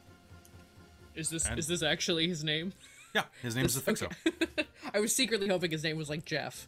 Is 1.15 1.31
this 1.31 1.47
And- 1.47 1.57
is 1.57 1.67
this 1.67 1.81
actually 1.81 2.27
his 2.27 2.43
name? 2.43 2.73
Yeah, 3.15 3.23
his 3.41 3.55
name 3.55 3.65
is 3.65 3.75
Zafixo. 3.79 4.11
I 4.93 4.99
was 4.99 5.15
secretly 5.15 5.47
hoping 5.47 5.71
his 5.71 5.83
name 5.83 5.97
was 5.97 6.09
like 6.11 6.25
Jeff. 6.25 6.67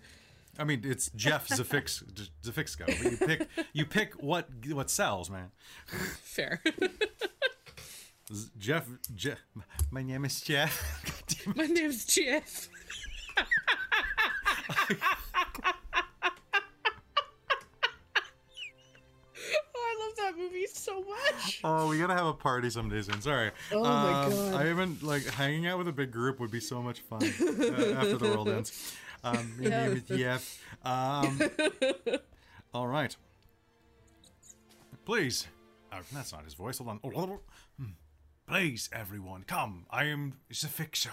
I 0.58 0.64
mean, 0.64 0.82
it's 0.84 1.10
Jeff 1.16 1.48
Zafix, 1.50 2.04
Zafixco. 2.44 2.86
But 2.86 3.12
you 3.12 3.18
pick, 3.28 3.48
you 3.74 3.86
pick 3.86 4.14
what 4.14 4.48
what 4.70 4.90
sells, 4.90 5.30
man. 5.30 5.52
Fair. 6.22 6.62
Jeff, 8.58 8.88
Jeff. 9.14 9.38
My 9.92 10.02
name 10.02 10.26
is 10.26 10.42
Jeff. 10.42 11.02
God 11.06 11.14
damn 11.28 11.52
it. 11.52 11.58
My 11.58 11.66
name's 11.74 12.06
Jeff. 12.06 12.70
oh, 13.38 13.46
I 19.78 20.06
love 20.08 20.16
that 20.18 20.34
movie 20.38 20.66
so 20.68 21.04
much. 21.04 21.62
Oh, 21.64 21.88
we 21.90 22.00
gotta 22.00 22.14
have 22.14 22.26
a 22.26 22.34
party 22.34 22.70
some 22.70 22.90
someday 22.90 23.02
soon. 23.04 23.22
Sorry. 23.22 23.52
Oh 23.72 23.84
my 23.84 24.24
Um, 24.24 24.32
God. 24.32 24.54
I 24.56 24.66
haven't 24.66 25.04
like 25.04 25.26
hanging 25.26 25.68
out 25.68 25.78
with 25.78 25.88
a 25.88 25.94
big 25.94 26.12
group 26.12 26.40
would 26.40 26.52
be 26.52 26.60
so 26.60 26.82
much 26.82 27.02
fun 27.02 27.22
uh, 27.24 28.00
after 28.00 28.18
the 28.18 28.30
world 28.34 28.50
ends. 28.50 28.96
Um, 29.26 29.54
my 29.60 29.70
name 29.70 29.92
is 29.94 30.04
Jeff. 30.04 30.62
Um, 30.84 31.42
all 32.76 32.88
right. 32.88 33.16
Please. 35.04 35.48
Oh, 35.92 35.98
that's 36.14 36.32
not 36.32 36.44
his 36.44 36.54
voice. 36.54 36.78
Hold 36.78 37.00
on. 37.04 37.40
Hmm. 37.80 37.86
Please, 38.48 38.88
everyone, 38.94 39.44
come. 39.48 39.88
I 39.90 40.04
am 40.06 40.34
Zafixo. 40.54 41.10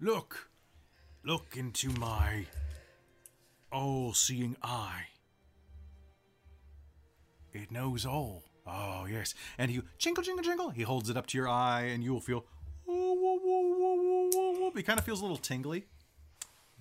Look. 0.00 0.48
Look 1.24 1.56
into 1.56 1.90
my 1.90 2.46
all-seeing 3.72 4.56
eye. 4.62 5.06
It 7.52 7.72
knows 7.72 8.06
all. 8.06 8.44
Oh, 8.64 9.06
yes. 9.10 9.34
And 9.58 9.72
you 9.72 9.82
jingle, 9.98 10.22
jingle, 10.22 10.44
jingle. 10.44 10.70
He 10.70 10.82
holds 10.82 11.10
it 11.10 11.16
up 11.16 11.26
to 11.26 11.36
your 11.36 11.48
eye, 11.48 11.82
and 11.92 12.04
you 12.04 12.12
will 12.12 12.20
feel. 12.20 12.44
Whoa, 12.84 12.94
whoa, 12.94 13.38
whoa, 13.42 13.74
whoa, 13.74 14.30
whoa, 14.30 14.52
whoa. 14.52 14.72
It 14.76 14.86
kind 14.86 15.00
of 15.00 15.04
feels 15.04 15.18
a 15.18 15.24
little 15.24 15.36
tingly. 15.36 15.86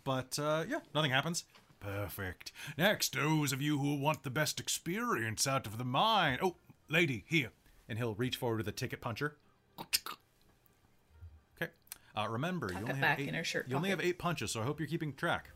But, 0.10 0.40
uh, 0.40 0.64
yeah, 0.68 0.80
nothing 0.96 1.12
happens. 1.12 1.44
Perfect. 1.80 2.52
Next, 2.80 3.14
those 3.14 3.54
of 3.54 3.62
you 3.62 3.78
who 3.78 3.94
want 3.94 4.24
the 4.24 4.32
best 4.32 4.60
experience 4.60 5.46
out 5.46 5.68
of 5.68 5.78
the 5.78 5.84
mine. 5.84 6.40
Oh, 6.42 6.56
lady, 6.90 7.26
here. 7.28 7.52
And 7.88 8.00
he'll 8.00 8.16
reach 8.16 8.36
forward 8.36 8.58
to 8.58 8.64
the 8.64 8.72
ticket 8.72 9.02
puncher. 9.02 9.36
Okay. 9.80 11.70
Uh, 12.18 12.28
remember, 12.28 12.70
you 12.72 12.80
only, 12.80 12.94
have 12.94 13.02
back 13.02 13.20
eight, 13.20 13.28
in 13.28 13.36
her 13.36 13.44
shirt 13.44 13.68
you 13.70 13.76
only 13.76 13.92
have 13.92 14.02
eight 14.02 14.18
punches, 14.18 14.50
so 14.50 14.62
I 14.62 14.64
hope 14.64 14.80
you're 14.80 14.90
keeping 14.90 15.14
track. 15.14 15.52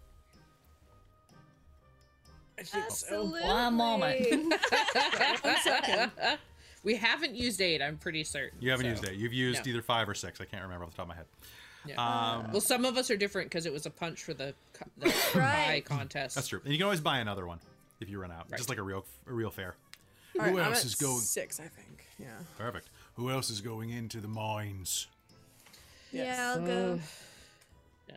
Absolutely. 2.60 3.42
One 3.42 3.74
moment. 3.74 4.20
One 5.42 5.56
second. 5.64 6.12
We 6.84 6.96
haven't 6.96 7.34
used 7.34 7.60
eight. 7.60 7.82
I'm 7.82 7.98
pretty 7.98 8.24
certain. 8.24 8.60
You 8.62 8.70
haven't 8.70 8.86
so- 8.86 8.92
used 8.92 9.08
eight. 9.08 9.18
You've 9.18 9.34
used 9.34 9.66
no. 9.66 9.72
either 9.72 9.82
five 9.82 10.08
or 10.08 10.14
six. 10.14 10.40
I 10.40 10.46
can't 10.46 10.62
remember 10.62 10.86
off 10.86 10.92
the 10.92 10.98
top 10.98 11.06
of 11.06 11.10
my 11.10 11.16
head. 11.16 11.26
Yeah. 11.86 11.96
Um, 11.96 12.52
well, 12.52 12.62
some 12.62 12.86
of 12.86 12.98
us 12.98 13.12
are 13.12 13.18
different 13.18 13.50
because 13.50 13.66
it 13.66 13.74
was 13.74 13.86
a 13.86 13.90
punch 13.90 14.24
for 14.24 14.34
the, 14.34 14.54
co- 14.74 14.86
the 14.98 15.08
Right. 15.36 15.84
buy 15.86 15.96
contest. 15.96 16.36
That's 16.36 16.48
true. 16.48 16.62
And 16.64 16.72
you 16.72 16.78
can 16.78 16.86
always 16.86 17.02
buy 17.02 17.20
another 17.20 17.46
one 17.46 17.60
if 18.00 18.10
you 18.10 18.20
run 18.20 18.32
out, 18.32 18.46
Right. 18.50 18.58
just 18.58 18.70
like 18.70 18.78
a 18.78 18.84
real 18.84 19.06
a 19.28 19.34
real 19.34 19.50
fair. 19.52 19.76
Who 20.34 20.40
right, 20.40 20.50
I'm 20.50 20.58
else 20.60 20.80
at 20.80 20.86
is 20.86 20.96
going? 20.96 21.20
Six, 21.20 21.60
I 21.60 21.64
think. 21.68 22.06
Yeah. 22.20 22.28
Perfect. 22.58 22.90
Who 23.16 23.30
else 23.30 23.50
is 23.50 23.62
going 23.62 23.90
into 23.92 24.20
the 24.22 24.28
mines? 24.28 25.08
Yeah, 26.12 26.54
I'll 26.56 26.66
go. 26.66 27.00
Yeah. 28.10 28.16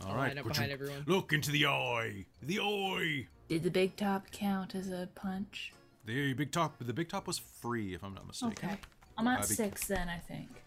All 0.00 0.08
I'll 0.10 0.16
right. 0.16 0.28
line 0.28 0.38
up 0.38 0.46
behind 0.48 0.68
your- 0.70 0.74
everyone. 0.74 1.04
Look 1.06 1.32
into 1.32 1.50
the 1.50 1.66
eye. 1.66 2.24
The 2.42 2.60
eye. 2.60 3.26
Did 3.48 3.62
the 3.62 3.70
big 3.70 3.96
top 3.96 4.30
count 4.30 4.74
as 4.74 4.88
a 4.88 5.08
punch? 5.14 5.72
The 6.06 6.32
big 6.32 6.50
top. 6.50 6.76
The 6.80 6.92
big 6.92 7.08
top 7.08 7.26
was 7.26 7.38
free, 7.38 7.94
if 7.94 8.02
I'm 8.02 8.14
not 8.14 8.26
mistaken. 8.26 8.68
Okay. 8.70 8.78
I'm 9.16 9.26
at 9.28 9.40
Uh, 9.44 9.46
be- 9.46 9.54
six 9.54 9.86
then, 9.86 10.08
I 10.08 10.18
think. 10.18 10.63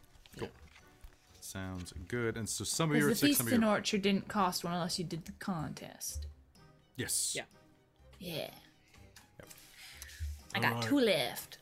Sounds 1.47 1.93
good. 2.09 2.35
And 2.35 2.47
so 2.47 2.65
some 2.65 2.91
of 2.91 2.97
your 2.97 3.05
are 3.05 3.09
Because 3.09 3.21
the 3.21 3.27
at 3.27 3.29
six, 3.29 3.37
some 3.37 3.45
Feast 3.45 3.55
of 3.55 3.61
you 3.61 3.65
and. 3.67 3.77
Orchard 3.77 4.01
didn't 4.01 4.27
cost 4.27 4.65
one 4.65 4.73
unless 4.73 4.99
you 4.99 5.05
did 5.05 5.23
the 5.23 5.31
contest. 5.39 6.27
Yes. 6.97 7.33
Yeah. 7.33 7.43
Yeah. 8.19 8.49
I 10.53 10.59
got 10.59 10.73
Alright. 10.73 10.89
two 10.89 10.99
left. 10.99 11.59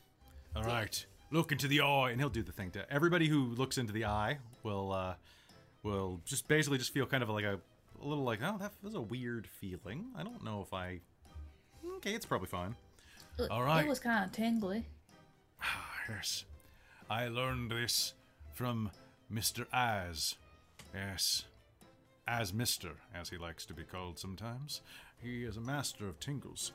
All 0.56 0.64
right. 0.64 1.06
Look 1.30 1.52
into 1.52 1.68
the 1.68 1.82
eye, 1.82 2.10
and 2.10 2.20
he'll 2.20 2.30
do 2.30 2.42
the 2.42 2.52
thing 2.52 2.72
to 2.72 2.92
everybody 2.92 3.28
who 3.28 3.46
looks 3.56 3.78
into 3.78 3.94
the 3.94 4.06
eye. 4.06 4.40
Will 4.64 4.92
uh, 4.92 5.16
will 5.84 6.20
just 6.26 6.48
basically 6.48 6.80
just 6.80 6.92
feel 6.92 7.06
kind 7.06 7.22
of 7.22 7.30
like 7.30 7.46
a, 7.46 7.60
a 8.02 8.08
little 8.08 8.24
like, 8.24 8.40
oh, 8.42 8.58
that 8.60 8.72
was 8.82 8.96
a 8.96 9.02
weird 9.02 9.48
feeling. 9.48 10.06
I 10.18 10.24
don't 10.24 10.44
know 10.44 10.62
if 10.62 10.74
I. 10.74 11.00
Okay, 11.98 12.14
it's 12.14 12.26
probably 12.26 12.48
fine. 12.48 12.76
Look, 13.38 13.52
All 13.52 13.62
right. 13.64 13.86
It 13.86 13.90
was 13.90 14.00
kind 14.00 14.26
of 14.26 14.32
tingly. 14.32 14.88
Ah, 15.62 15.92
yes, 16.10 16.46
I 17.08 17.28
learned 17.28 17.70
this 17.70 18.14
from 18.54 18.90
Mister 19.30 19.68
As. 19.74 20.36
Yes, 20.94 21.45
as 22.28 22.54
Mister, 22.54 22.92
as 23.14 23.30
he 23.30 23.38
likes 23.38 23.66
to 23.66 23.74
be 23.74 23.84
called 23.84 24.18
sometimes. 24.18 24.82
He 25.22 25.44
is 25.44 25.58
a 25.58 25.62
master 25.62 26.08
of 26.08 26.20
tingles. 26.20 26.72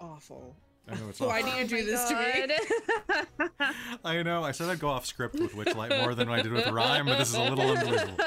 Awful. 0.00 0.54
I 0.88 0.94
know 0.94 1.08
it's 1.08 1.20
Why 1.20 1.42
do 1.42 1.48
you 1.48 1.64
oh 1.64 1.66
do 1.66 1.84
this 1.84 2.08
to 2.08 2.14
me? 2.14 3.56
I 4.04 4.22
know. 4.22 4.44
I 4.44 4.52
said 4.52 4.68
I'd 4.68 4.80
go 4.80 4.88
off 4.88 5.06
script 5.06 5.38
with 5.38 5.52
Witchlight 5.52 5.98
more 6.02 6.14
than 6.14 6.28
I 6.28 6.42
did 6.42 6.52
with 6.52 6.66
Rime, 6.68 7.06
but 7.06 7.18
this 7.18 7.30
is 7.30 7.34
a 7.34 7.42
little 7.42 7.70
unbelievable. 7.70 8.24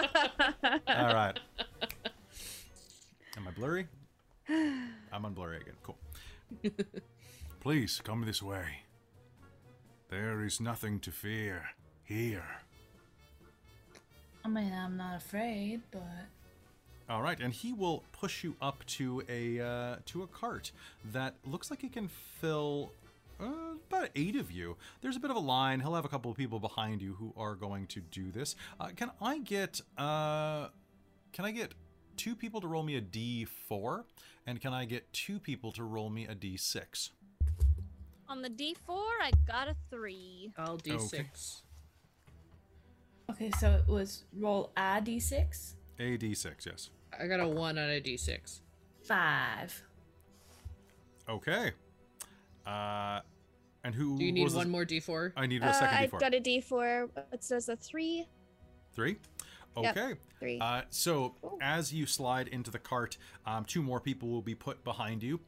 All 0.88 1.14
right. 1.14 1.40
Am 3.38 3.48
I 3.48 3.52
blurry? 3.52 3.88
I'm 4.50 5.24
unblurry 5.24 5.62
again. 5.62 5.76
Cool. 5.84 5.98
Please 7.60 8.02
come 8.04 8.26
this 8.26 8.42
way. 8.42 8.87
There 10.10 10.44
is 10.44 10.62
nothing 10.62 11.00
to 11.02 11.12
fear 11.12 11.66
here. 12.04 12.46
I 14.46 14.48
mean, 14.48 14.72
I'm 14.72 14.96
not 14.96 15.18
afraid, 15.18 15.82
but 15.92 16.02
All 17.10 17.22
right, 17.22 17.40
and 17.40 17.54
he 17.54 17.74
will 17.74 18.04
push 18.14 18.44
you 18.44 18.56
up 18.62 18.86
to 18.86 19.22
a 19.28 19.60
uh, 19.60 19.96
to 20.08 20.24
a 20.24 20.28
cart 20.28 20.72
that 21.12 21.36
looks 21.46 21.70
like 21.70 21.84
it 21.84 21.92
can 21.92 22.08
fill 22.08 22.92
uh, 23.40 23.76
about 23.90 24.10
eight 24.16 24.36
of 24.38 24.50
you. 24.52 24.78
There's 25.02 25.18
a 25.18 25.20
bit 25.20 25.30
of 25.30 25.36
a 25.38 25.42
line. 25.42 25.82
He'll 25.82 25.96
have 25.96 26.06
a 26.06 26.10
couple 26.10 26.32
of 26.32 26.38
people 26.38 26.60
behind 26.60 27.02
you 27.02 27.14
who 27.14 27.34
are 27.36 27.56
going 27.56 27.88
to 27.88 28.00
do 28.00 28.32
this. 28.32 28.56
Uh, 28.80 28.90
can 28.96 29.12
I 29.22 29.40
get 29.40 29.82
uh, 29.98 30.70
can 31.34 31.44
I 31.44 31.52
get 31.52 31.74
two 32.16 32.36
people 32.36 32.62
to 32.62 32.68
roll 32.68 32.84
me 32.84 32.96
a 32.96 33.02
D4, 33.02 34.04
and 34.46 34.62
can 34.62 34.74
I 34.74 34.86
get 34.86 35.12
two 35.12 35.40
people 35.40 35.72
to 35.74 35.84
roll 35.84 36.10
me 36.10 36.26
a 36.26 36.36
D6? 36.36 37.10
On 38.30 38.42
the 38.42 38.50
D4, 38.50 38.76
I 38.90 39.32
got 39.48 39.68
a 39.70 39.76
three. 39.90 40.52
I'll 40.58 40.78
D6. 40.78 41.62
okay. 43.32 43.52
So 43.60 43.72
it 43.72 43.88
was 43.90 44.26
roll 44.38 44.72
a 44.76 45.00
d6, 45.02 45.76
A 46.00 46.18
D6, 46.18 46.66
yes. 46.66 46.90
I 47.18 47.28
got 47.28 47.40
a 47.40 47.48
one 47.48 47.78
on 47.78 47.90
a 47.90 48.02
d6. 48.02 48.60
five. 49.04 49.82
Okay. 51.30 51.72
Uh, 52.66 53.22
and 53.84 53.96
who? 53.96 54.18
Do 54.18 54.26
you 54.26 54.32
need 54.34 54.44
was 54.44 54.54
the- 54.54 54.60
one 54.60 54.70
more 54.70 54.86
d4? 54.86 55.32
I 55.38 55.46
need 55.48 55.62
a 55.64 55.68
Uh, 55.68 55.72
second 55.72 55.96
I 55.98 56.08
D4. 56.08 56.16
I 56.16 56.20
got 56.20 56.34
a 56.34 56.42
D4. 56.42 57.10
It 57.32 57.44
says 57.44 57.70
a 57.70 57.76
three. 57.78 58.28
Three? 58.94 59.18
Yep, 59.80 59.96
Okay. 59.98 60.20
three. 60.40 60.60
Uh, 60.60 60.82
so 60.90 61.36
as 61.62 61.94
you 61.94 62.06
slide 62.08 62.48
into 62.48 62.72
the 62.72 62.80
cart, 62.80 63.18
um, 63.46 63.64
two 63.64 63.82
more 63.84 64.00
people 64.02 64.28
will 64.30 64.42
be 64.42 64.56
put 64.56 64.84
behind 64.84 65.22
you. 65.24 65.40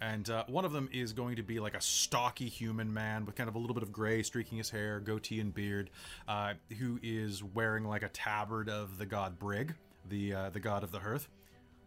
And 0.00 0.28
uh, 0.28 0.44
one 0.46 0.64
of 0.64 0.72
them 0.72 0.88
is 0.92 1.12
going 1.12 1.36
to 1.36 1.42
be 1.42 1.58
like 1.58 1.74
a 1.74 1.80
stocky 1.80 2.48
human 2.48 2.92
man 2.92 3.24
with 3.24 3.34
kind 3.34 3.48
of 3.48 3.54
a 3.54 3.58
little 3.58 3.74
bit 3.74 3.82
of 3.82 3.92
gray 3.92 4.22
streaking 4.22 4.58
his 4.58 4.70
hair, 4.70 5.00
goatee 5.00 5.40
and 5.40 5.54
beard, 5.54 5.90
uh, 6.28 6.54
who 6.78 6.98
is 7.02 7.42
wearing 7.42 7.84
like 7.84 8.02
a 8.02 8.08
tabard 8.10 8.68
of 8.68 8.98
the 8.98 9.06
god 9.06 9.38
Brig, 9.38 9.74
the 10.08 10.34
uh, 10.34 10.50
the 10.50 10.60
god 10.60 10.82
of 10.82 10.92
the 10.92 10.98
hearth. 10.98 11.28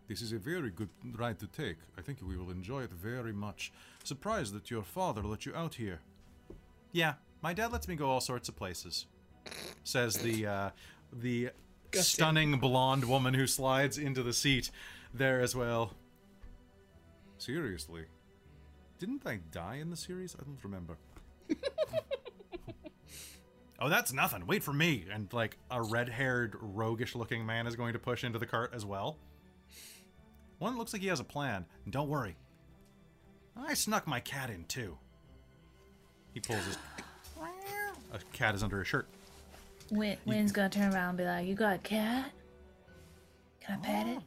This 0.07 0.23
is 0.23 0.31
a 0.31 0.39
very 0.39 0.71
good 0.71 0.89
ride 1.15 1.37
to 1.39 1.47
take. 1.47 1.77
I 1.95 2.01
think 2.01 2.17
we 2.27 2.35
will 2.35 2.49
enjoy 2.49 2.81
it 2.81 2.91
very 2.91 3.31
much. 3.31 3.71
Surprised 4.03 4.55
that 4.55 4.71
your 4.71 4.81
father 4.81 5.21
let 5.21 5.45
you 5.45 5.53
out 5.55 5.75
here. 5.75 5.99
Yeah, 6.91 7.13
my 7.43 7.53
dad 7.53 7.71
lets 7.71 7.87
me 7.87 7.95
go 7.95 8.09
all 8.09 8.21
sorts 8.21 8.49
of 8.49 8.55
places. 8.55 9.05
Says 9.83 10.15
the 10.15 10.47
uh, 10.47 10.69
the 11.13 11.51
stunning 11.93 12.59
blonde 12.59 13.05
woman 13.05 13.35
who 13.35 13.45
slides 13.45 13.99
into 13.99 14.23
the 14.23 14.33
seat 14.33 14.71
there 15.13 15.41
as 15.41 15.55
well. 15.55 15.93
Seriously, 17.39 18.03
didn't 18.99 19.25
I 19.25 19.39
die 19.51 19.75
in 19.75 19.89
the 19.89 19.95
series? 19.95 20.35
I 20.39 20.43
don't 20.43 20.59
remember. 20.61 20.97
oh, 23.79 23.87
that's 23.87 24.11
nothing. 24.11 24.45
Wait 24.45 24.61
for 24.61 24.73
me. 24.73 25.05
And 25.11 25.31
like 25.31 25.57
a 25.71 25.81
red-haired, 25.81 26.57
roguish-looking 26.59 27.45
man 27.45 27.65
is 27.65 27.77
going 27.77 27.93
to 27.93 27.99
push 27.99 28.25
into 28.25 28.37
the 28.39 28.45
cart 28.45 28.71
as 28.73 28.85
well. 28.85 29.17
One 30.59 30.77
looks 30.77 30.91
like 30.91 31.01
he 31.01 31.07
has 31.07 31.21
a 31.21 31.23
plan. 31.23 31.65
Don't 31.89 32.09
worry, 32.09 32.35
I 33.55 33.73
snuck 33.73 34.05
my 34.05 34.19
cat 34.19 34.49
in 34.49 34.65
too. 34.65 34.97
He 36.33 36.41
pulls 36.41 36.63
his. 36.65 36.77
A 38.11 38.17
cat 38.33 38.55
is 38.55 38.63
under 38.63 38.79
his 38.79 38.87
shirt. 38.87 39.07
Win, 39.91 40.17
Win's 40.25 40.51
gonna 40.51 40.69
turn 40.69 40.93
around 40.93 41.09
and 41.09 41.17
be 41.19 41.25
like, 41.25 41.45
"You 41.45 41.53
got 41.53 41.75
a 41.75 41.77
cat? 41.77 42.31
Can 43.61 43.79
I 43.79 43.85
pet 43.85 44.07
it?" 44.07 44.19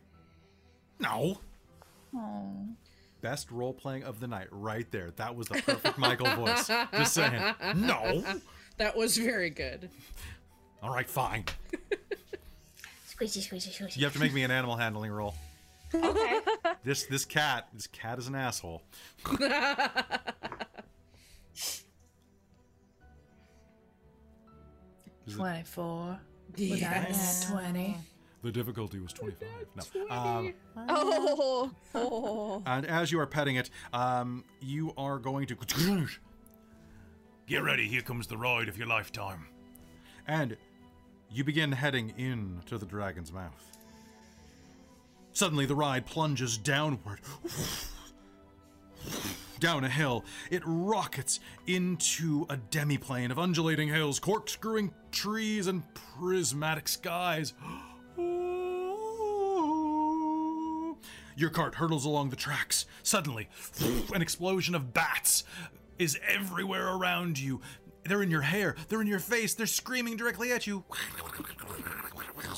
No. 1.01 1.41
Oh. 2.15 2.53
Best 3.23 3.51
role 3.51 3.73
playing 3.73 4.03
of 4.03 4.21
the 4.21 4.27
night, 4.27 4.49
right 4.51 4.91
there. 4.91 5.13
That 5.13 5.35
was 5.37 5.47
the 5.49 5.63
perfect 5.63 5.97
Michael 5.97 6.29
voice. 6.35 6.67
Just 6.93 7.15
saying. 7.15 7.41
No. 7.77 8.23
That 8.79 8.97
was 8.97 9.17
very 9.17 9.49
good. 9.51 9.89
All 10.83 10.93
right, 10.93 11.09
fine. 11.09 11.45
Squishy, 13.09 13.39
squishy, 13.49 13.71
squishy. 13.73 13.97
You 13.97 14.05
have 14.05 14.13
to 14.15 14.19
make 14.19 14.35
me 14.35 14.43
an 14.43 14.51
animal 14.51 14.77
handling 14.77 15.11
roll. 15.13 15.35
Okay. 15.95 16.41
This 16.85 17.05
this 17.05 17.25
cat, 17.25 17.69
this 17.73 17.87
cat 17.87 18.19
is 18.19 18.27
an 18.27 18.35
asshole. 18.35 18.83
Is 25.27 25.35
it- 25.35 25.37
Twenty-four. 25.37 26.19
Was 26.59 26.83
I 26.83 26.87
at 26.87 27.47
twenty? 27.49 27.97
The 28.43 28.51
difficulty 28.53 28.99
was 28.99 29.13
25. 29.13 29.49
No. 29.77 30.15
Um, 30.15 30.55
Oh. 30.77 31.71
Oh. 31.95 32.63
and 32.67 32.85
as 32.87 33.13
you 33.13 33.21
are 33.21 33.27
petting 33.27 33.57
it, 33.57 33.71
um, 33.93 34.45
you 34.61 34.93
are 34.97 35.19
going 35.19 35.47
to 35.47 35.57
get 37.47 37.63
ready. 37.63 37.87
Here 37.89 38.03
comes 38.03 38.27
the 38.27 38.37
ride 38.37 38.69
of 38.69 38.77
your 38.77 38.87
lifetime, 38.87 39.47
and 40.27 40.57
you 41.31 41.45
begin 41.45 41.73
heading 41.73 42.11
in 42.19 42.61
to 42.67 42.79
the 42.79 42.87
dragon's 42.87 43.33
mouth. 43.33 43.65
Suddenly, 45.33 45.65
the 45.67 45.75
ride 45.75 46.05
plunges 46.05 46.59
downward. 46.59 47.21
Down 49.61 49.85
a 49.85 49.89
hill, 49.89 50.25
it 50.51 50.63
rockets 50.67 51.39
into 51.69 52.47
a 52.51 52.57
demiplane 52.57 53.31
of 53.31 53.39
undulating 53.39 53.89
hills, 53.89 54.19
corkscrewing 54.19 54.93
trees, 55.13 55.69
and 55.69 55.83
prismatic 55.95 56.89
skies. 56.89 57.55
Your 61.37 61.51
cart 61.51 61.77
hurtles 61.77 62.05
along 62.05 62.31
the 62.31 62.37
tracks. 62.37 62.87
Suddenly, 63.03 63.49
an 64.15 64.23
explosion 64.23 64.75
of 64.75 64.93
bats 64.93 65.45
is 65.99 66.19
everywhere 66.29 66.89
around 66.89 67.39
you. 67.39 67.61
They're 68.05 68.23
in 68.23 68.31
your 68.31 68.43
hair, 68.43 68.75
they're 68.89 69.01
in 69.01 69.07
your 69.07 69.21
face, 69.21 69.55
they're 69.55 69.67
screaming 69.67 70.17
directly 70.17 70.51
at 70.53 70.67
you. 70.67 70.85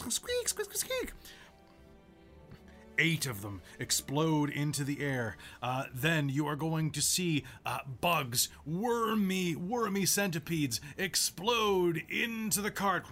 Squeak, 0.09 0.49
squeak, 0.49 0.49
squeak, 0.49 0.77
squeak. 0.77 1.13
Eight 2.99 3.27
of 3.27 3.43
them 3.43 3.61
explode 3.79 4.51
into 4.51 4.85
the 4.85 5.01
air. 5.01 5.37
Uh, 5.63 5.85
then 5.93 6.29
you 6.29 6.47
are 6.47 6.57
going 6.57 6.91
to 6.93 7.03
see 7.03 7.45
uh, 7.67 7.79
bugs, 8.01 8.49
wormy, 8.65 9.57
wormy 9.57 10.07
centipedes 10.07 10.81
explode 10.97 12.03
into 12.09 12.61
the 12.61 12.71
cart. 12.71 13.07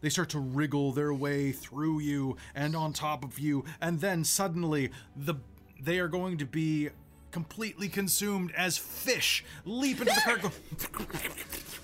They 0.00 0.08
start 0.08 0.30
to 0.30 0.40
wriggle 0.40 0.92
their 0.92 1.14
way 1.14 1.52
through 1.52 2.00
you 2.00 2.36
and 2.54 2.74
on 2.74 2.92
top 2.92 3.24
of 3.24 3.38
you, 3.38 3.64
and 3.80 4.00
then 4.00 4.24
suddenly 4.24 4.90
the 5.14 5.36
they 5.80 6.00
are 6.00 6.08
going 6.08 6.38
to 6.38 6.44
be 6.44 6.90
completely 7.30 7.88
consumed 7.88 8.52
as 8.56 8.76
fish 8.76 9.44
leap 9.64 10.00
into 10.00 10.12
the 10.12 10.20
cart. 10.20 10.52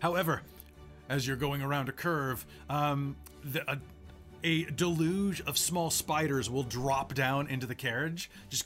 However, 0.00 0.42
as 1.08 1.26
you're 1.26 1.36
going 1.36 1.62
around 1.62 1.88
a 1.88 1.92
curve, 1.92 2.44
um, 2.68 3.16
the, 3.44 3.70
a, 3.70 3.78
a 4.42 4.64
deluge 4.64 5.40
of 5.42 5.56
small 5.58 5.90
spiders 5.90 6.50
will 6.50 6.62
drop 6.62 7.14
down 7.14 7.46
into 7.48 7.66
the 7.66 7.74
carriage, 7.74 8.30
just 8.48 8.64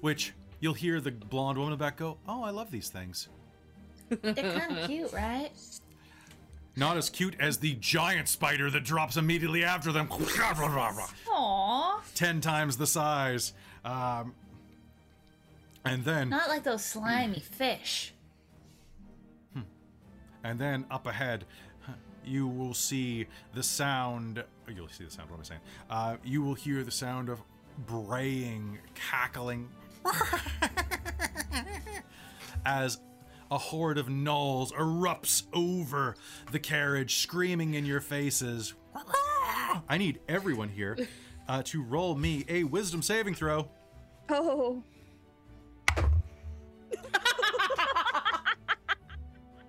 which 0.00 0.32
you'll 0.60 0.74
hear 0.74 1.00
the 1.00 1.10
blonde 1.10 1.58
woman 1.58 1.72
in 1.72 1.78
the 1.78 1.84
back 1.84 1.96
go, 1.96 2.18
"Oh, 2.28 2.42
I 2.42 2.50
love 2.50 2.70
these 2.70 2.88
things." 2.88 3.28
They're 4.08 4.34
kind 4.34 4.78
of 4.78 4.88
cute, 4.88 5.12
right? 5.12 5.50
Not 6.76 6.96
as 6.96 7.10
cute 7.10 7.36
as 7.38 7.58
the 7.58 7.74
giant 7.74 8.28
spider 8.28 8.70
that 8.70 8.84
drops 8.84 9.16
immediately 9.16 9.62
after 9.64 9.92
them. 9.92 10.08
Aww. 11.28 12.00
ten 12.14 12.40
times 12.40 12.76
the 12.76 12.86
size. 12.86 13.52
Um, 13.84 14.34
And 15.84 16.04
then 16.04 16.28
Not 16.30 16.48
like 16.48 16.62
those 16.62 16.84
slimy 16.84 17.40
fish. 17.40 18.14
And 20.44 20.58
then 20.58 20.84
up 20.90 21.06
ahead, 21.06 21.44
you 22.24 22.46
will 22.46 22.74
see 22.74 23.26
the 23.54 23.62
sound. 23.62 24.42
You'll 24.68 24.88
see 24.88 25.04
the 25.04 25.10
sound. 25.10 25.30
What 25.30 25.36
am 25.36 25.42
I 25.42 25.44
saying? 25.44 25.60
Uh, 25.90 26.16
you 26.24 26.42
will 26.42 26.54
hear 26.54 26.82
the 26.82 26.90
sound 26.90 27.28
of 27.28 27.40
braying, 27.86 28.78
cackling, 28.94 29.68
as 32.66 32.98
a 33.50 33.58
horde 33.58 33.98
of 33.98 34.06
gnolls 34.06 34.72
erupts 34.72 35.42
over 35.52 36.16
the 36.50 36.58
carriage, 36.58 37.18
screaming 37.18 37.74
in 37.74 37.84
your 37.84 38.00
faces. 38.00 38.74
I 39.88 39.98
need 39.98 40.20
everyone 40.28 40.68
here 40.68 40.96
uh, 41.48 41.62
to 41.64 41.82
roll 41.82 42.14
me 42.14 42.44
a 42.48 42.64
wisdom 42.64 43.02
saving 43.02 43.34
throw. 43.34 43.68
Oh. 44.28 44.82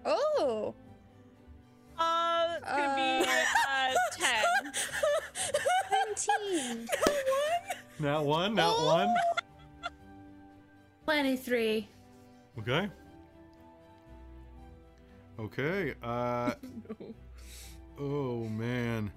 oh. 0.05 0.75
17. 6.25 6.87
Not 7.99 8.25
one, 8.25 8.55
not 8.55 8.85
one. 8.85 9.13
23. 11.05 11.87
Okay. 12.59 12.89
Okay. 15.39 15.93
Uh. 16.01 16.53
Oh 17.99 18.45
man. 18.45 19.11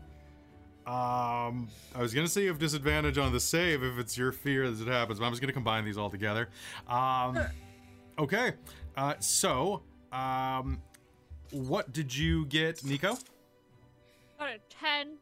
Um, 0.86 1.68
I 1.94 2.00
was 2.00 2.14
gonna 2.14 2.28
say 2.28 2.42
you 2.42 2.48
have 2.48 2.58
disadvantage 2.58 3.18
on 3.18 3.32
the 3.32 3.40
save 3.40 3.82
if 3.82 3.98
it's 3.98 4.16
your 4.16 4.32
fear 4.32 4.70
that 4.70 4.86
it 4.86 4.90
happens, 4.90 5.18
but 5.18 5.24
I'm 5.24 5.32
just 5.32 5.40
gonna 5.40 5.52
combine 5.52 5.84
these 5.84 5.98
all 5.98 6.10
together. 6.10 6.48
Um, 6.86 7.38
okay. 8.18 8.52
Uh, 8.96 9.14
so, 9.18 9.82
um, 10.12 10.80
what 11.50 11.92
did 11.92 12.14
you 12.14 12.46
get, 12.46 12.84
Ni'ico? 12.84 13.18
Got 14.38 14.48
a 14.50 14.58
ten. 14.68 15.16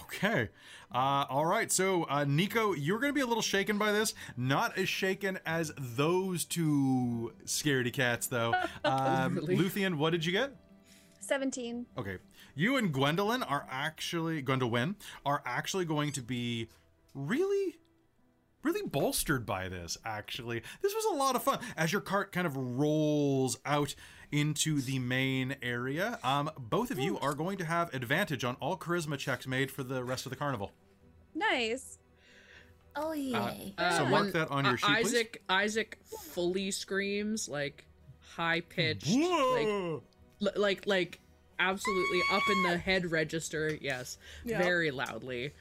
Okay. 0.00 0.48
Uh, 0.94 1.24
all 1.28 1.44
right. 1.46 1.70
So, 1.70 2.04
uh, 2.04 2.24
Ni'ico, 2.24 2.74
you're 2.78 2.98
going 2.98 3.10
to 3.10 3.14
be 3.14 3.20
a 3.20 3.26
little 3.26 3.42
shaken 3.42 3.78
by 3.78 3.92
this. 3.92 4.14
Not 4.36 4.76
as 4.78 4.88
shaken 4.88 5.38
as 5.44 5.72
those 5.78 6.44
two 6.44 7.32
scaredy 7.44 7.92
cats, 7.92 8.26
though. 8.26 8.54
Um, 8.84 9.34
Really? 9.36 9.56
Luthienne, 9.56 9.96
what 9.96 10.10
did 10.10 10.24
you 10.24 10.32
get? 10.32 10.52
17. 11.20 11.86
Okay. 11.96 12.18
You 12.54 12.76
and 12.76 12.92
Gwendolwyne 12.92 13.48
are 13.48 13.66
actually, 13.70 14.42
Gwendolwyne, 14.42 14.96
are 15.24 15.42
actually 15.46 15.84
going 15.84 16.12
to 16.12 16.20
be 16.20 16.68
really, 17.14 17.76
really 18.62 18.86
bolstered 18.86 19.46
by 19.46 19.68
this, 19.68 19.96
actually. 20.04 20.62
This 20.82 20.94
was 20.94 21.04
a 21.12 21.16
lot 21.16 21.36
of 21.36 21.42
fun. 21.42 21.60
As 21.76 21.92
your 21.92 22.00
cart 22.02 22.32
kind 22.32 22.46
of 22.46 22.56
rolls 22.56 23.58
out 23.64 23.94
into 24.32 24.80
the 24.80 24.98
main 24.98 25.54
area, 25.62 26.18
um, 26.24 26.50
both 26.58 26.90
of 26.90 26.98
you 26.98 27.18
are 27.18 27.34
going 27.34 27.58
to 27.58 27.64
have 27.64 27.92
advantage 27.94 28.42
on 28.44 28.56
all 28.60 28.76
charisma 28.76 29.18
checks 29.18 29.46
made 29.46 29.70
for 29.70 29.82
the 29.84 30.02
rest 30.02 30.24
of 30.26 30.30
the 30.30 30.36
carnival. 30.36 30.72
Nice. 31.34 31.98
Oh, 32.96 33.12
yay. 33.12 33.74
So 33.78 34.04
Uh, 34.04 34.08
mark 34.10 34.32
that 34.32 34.50
on 34.50 34.64
your 34.64 34.74
uh, 34.74 34.76
sheet, 34.76 34.86
please. 34.86 35.06
Isaac 35.06 35.42
Isaac 35.48 35.98
fully 36.04 36.70
screams 36.70 37.48
like 37.48 37.86
high 38.20 38.60
pitched 38.62 39.08
like 40.40 40.56
like 40.56 40.86
like 40.86 41.20
absolutely 41.58 42.20
up 42.32 42.42
in 42.50 42.62
the 42.64 42.76
head 42.78 43.10
register. 43.10 43.78
Yes, 43.80 44.18
Yeah. 44.44 44.58
very 44.58 44.90
loudly. 44.90 45.52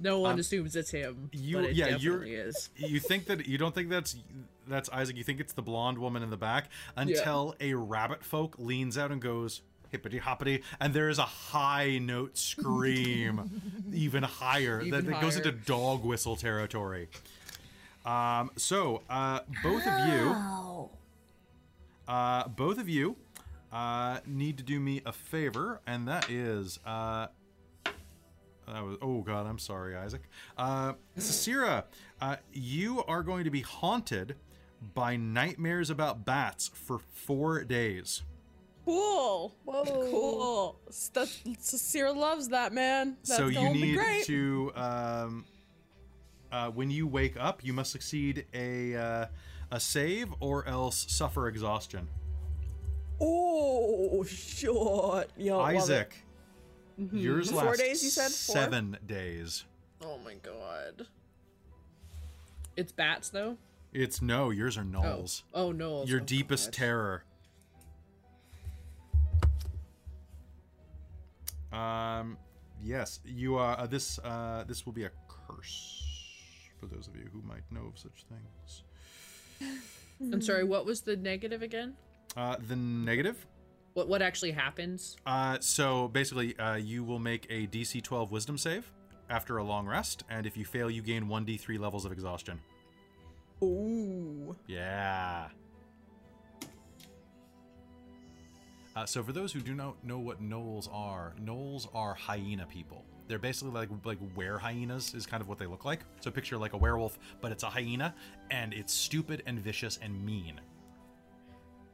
No 0.00 0.20
one 0.20 0.34
Um, 0.34 0.38
assumes 0.40 0.76
it's 0.76 0.90
him, 0.90 1.30
you- 1.32 1.56
but 1.56 1.64
it 1.66 1.76
yeah, 1.76 1.96
you're- 1.96 2.30
is. 2.30 2.70
you 2.76 3.00
think 3.00 3.26
that 3.26 3.46
you 3.46 3.58
don't 3.58 3.74
think 3.74 3.88
that's 3.88 4.16
that's 4.66 4.88
Isaac. 4.90 5.16
You 5.16 5.24
think 5.24 5.40
it's 5.40 5.54
the 5.54 5.62
blonde 5.62 5.98
woman 5.98 6.22
in 6.22 6.28
the 6.30 6.36
back 6.36 6.68
until 6.94 7.54
a 7.58 7.72
rabbit 7.74 8.22
folk 8.22 8.56
leans 8.58 8.98
out 8.98 9.10
and 9.10 9.20
goes 9.20 9.62
hippity 9.90 10.18
hoppity, 10.18 10.62
and 10.78 10.92
there 10.92 11.08
is 11.08 11.18
a 11.18 11.22
high 11.22 11.96
note 11.96 12.36
scream, 12.36 13.62
even 13.94 14.22
higher 14.22 14.82
Even 14.82 14.90
that, 15.06 15.10
that 15.10 15.20
goes 15.22 15.36
into 15.36 15.50
dog 15.52 16.04
whistle 16.04 16.36
territory. 16.36 17.08
Um, 18.04 18.50
so 18.56 19.02
uh, 19.08 19.40
both 19.62 19.86
of 19.86 20.06
you, 20.06 20.90
uh, 22.06 22.48
both 22.48 22.78
of 22.78 22.88
you, 22.88 23.16
uh, 23.72 24.20
need 24.26 24.56
to 24.58 24.62
do 24.64 24.80
me 24.80 25.02
a 25.04 25.12
favor, 25.12 25.80
and 25.86 26.06
that 26.08 26.30
is 26.30 26.78
uh, 26.86 27.28
that 28.72 28.84
was 28.84 28.96
oh 29.02 29.22
god, 29.22 29.46
I'm 29.46 29.58
sorry, 29.58 29.96
Isaac. 29.96 30.22
Uh, 30.56 30.94
Sarcyra, 31.18 31.84
uh, 32.20 32.36
you 32.52 33.04
are 33.04 33.22
going 33.22 33.44
to 33.44 33.50
be 33.50 33.60
haunted 33.60 34.36
by 34.94 35.16
nightmares 35.16 35.90
about 35.90 36.24
bats 36.24 36.70
for 36.72 36.98
four 36.98 37.64
days. 37.64 38.22
Cool. 38.84 39.54
Whoa. 39.64 39.84
Cool. 39.84 40.80
That, 41.12 41.28
Sierra 41.58 42.12
loves 42.12 42.48
that, 42.48 42.72
man. 42.72 43.16
That's 43.26 43.36
so 43.36 43.48
you 43.48 43.54
gonna 43.54 43.72
be 43.72 43.82
need 43.82 43.96
great. 43.96 44.24
to 44.26 44.72
um, 44.74 45.44
uh, 46.50 46.70
when 46.70 46.90
you 46.90 47.06
wake 47.06 47.36
up, 47.38 47.64
you 47.64 47.72
must 47.72 47.92
succeed 47.92 48.46
a 48.54 48.96
uh, 48.96 49.26
a 49.70 49.80
save 49.80 50.32
or 50.40 50.66
else 50.66 51.06
suffer 51.08 51.48
exhaustion. 51.48 52.08
Oh, 53.20 54.24
short. 54.24 55.28
Yo, 55.36 55.58
love 55.58 55.74
it. 56.98 57.02
Isaac, 57.02 57.22
yours 57.22 57.50
Four 57.50 57.64
lasts 57.64 57.82
days, 57.82 58.04
you 58.04 58.10
said? 58.10 58.30
Four? 58.30 58.54
seven 58.56 58.96
days. 59.06 59.64
Oh 60.02 60.18
my 60.24 60.34
god. 60.34 61.06
It's 62.76 62.92
bats 62.92 63.30
though. 63.30 63.56
It's 63.92 64.20
no, 64.22 64.50
yours 64.50 64.76
are 64.76 64.82
Oh, 64.82 64.84
gnolls. 64.84 65.42
oh 65.54 65.72
no. 65.72 66.04
Your 66.04 66.20
oh, 66.20 66.24
deepest 66.24 66.66
God. 66.66 66.72
terror. 66.74 67.24
Um, 71.72 72.38
yes, 72.82 73.20
you 73.24 73.56
are. 73.56 73.78
Uh, 73.78 73.86
this 73.86 74.18
uh, 74.20 74.64
this 74.66 74.86
will 74.86 74.92
be 74.92 75.04
a 75.04 75.10
curse 75.28 76.04
for 76.80 76.86
those 76.86 77.08
of 77.08 77.16
you 77.16 77.28
who 77.32 77.42
might 77.42 77.62
know 77.70 77.86
of 77.92 77.98
such 77.98 78.24
things. 78.28 79.80
I'm 80.32 80.40
sorry. 80.42 80.64
What 80.64 80.86
was 80.86 81.02
the 81.02 81.16
negative 81.16 81.62
again? 81.62 81.94
Uh, 82.36 82.56
the 82.66 82.76
negative. 82.76 83.46
What 83.98 84.06
what 84.06 84.22
actually 84.22 84.52
happens? 84.52 85.16
Uh, 85.26 85.58
so 85.58 86.06
basically, 86.06 86.56
uh, 86.56 86.76
you 86.76 87.02
will 87.02 87.18
make 87.18 87.48
a 87.50 87.66
DC 87.66 88.00
12 88.00 88.30
Wisdom 88.30 88.56
save 88.56 88.88
after 89.28 89.56
a 89.56 89.64
long 89.64 89.88
rest, 89.88 90.22
and 90.30 90.46
if 90.46 90.56
you 90.56 90.64
fail, 90.64 90.88
you 90.88 91.02
gain 91.02 91.24
1d3 91.24 91.80
levels 91.80 92.04
of 92.04 92.12
exhaustion. 92.12 92.60
Ooh. 93.60 94.54
Yeah. 94.68 95.48
Uh, 98.94 99.04
so 99.04 99.20
for 99.20 99.32
those 99.32 99.52
who 99.52 99.58
do 99.58 99.74
not 99.74 99.96
know 100.04 100.20
what 100.20 100.40
gnolls 100.40 100.88
are, 100.92 101.34
gnolls 101.44 101.88
are 101.92 102.14
hyena 102.14 102.66
people. 102.66 103.04
They're 103.26 103.40
basically 103.40 103.72
like 103.72 103.88
like 104.04 104.18
were 104.36 104.58
hyenas 104.58 105.12
is 105.12 105.26
kind 105.26 105.40
of 105.40 105.48
what 105.48 105.58
they 105.58 105.66
look 105.66 105.84
like. 105.84 106.04
So 106.20 106.30
picture 106.30 106.56
like 106.56 106.72
a 106.72 106.78
werewolf, 106.78 107.18
but 107.40 107.50
it's 107.50 107.64
a 107.64 107.68
hyena, 107.68 108.14
and 108.52 108.72
it's 108.72 108.94
stupid 108.94 109.42
and 109.46 109.58
vicious 109.58 109.98
and 110.00 110.24
mean. 110.24 110.60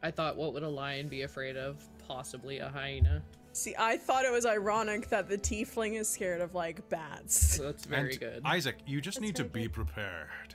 I 0.02 0.10
thought, 0.10 0.36
what 0.36 0.52
would 0.52 0.62
a 0.62 0.68
lion 0.68 1.08
be 1.08 1.22
afraid 1.22 1.56
of? 1.56 1.82
Possibly 2.06 2.58
a 2.58 2.68
hyena. 2.68 3.22
See, 3.52 3.74
I 3.78 3.96
thought 3.96 4.24
it 4.24 4.32
was 4.32 4.46
ironic 4.46 5.08
that 5.10 5.28
the 5.28 5.38
tiefling 5.38 5.98
is 5.98 6.08
scared 6.08 6.40
of 6.40 6.54
like 6.54 6.88
bats. 6.88 7.56
So 7.56 7.64
that's 7.64 7.84
very 7.84 8.12
And, 8.12 8.20
good. 8.20 8.42
Isaac, 8.44 8.76
you 8.86 9.00
just 9.00 9.20
need 9.20 9.36
to 9.36 9.44
very 9.44 9.64
be 9.64 9.68
prepared. 9.68 10.54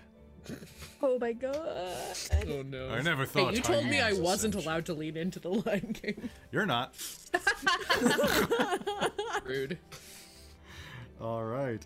Oh 1.02 1.20
my 1.20 1.32
god. 1.34 1.56
oh 2.48 2.62
no. 2.64 2.90
I 2.90 3.02
never 3.02 3.26
thought. 3.26 3.52
Hey, 3.52 3.58
you 3.58 3.62
told 3.62 3.86
me 3.86 4.02
I 4.02 4.14
wasn't 4.14 4.56
such- 4.56 4.66
allowed 4.66 4.86
to 4.88 4.94
lean 4.94 5.16
into 5.16 5.40
the 5.40 5.50
Lion 5.50 5.94
King. 5.94 6.30
You're 6.52 6.66
not. 6.66 6.96
Rude. 9.46 9.78
All 11.22 11.44
right. 11.44 11.86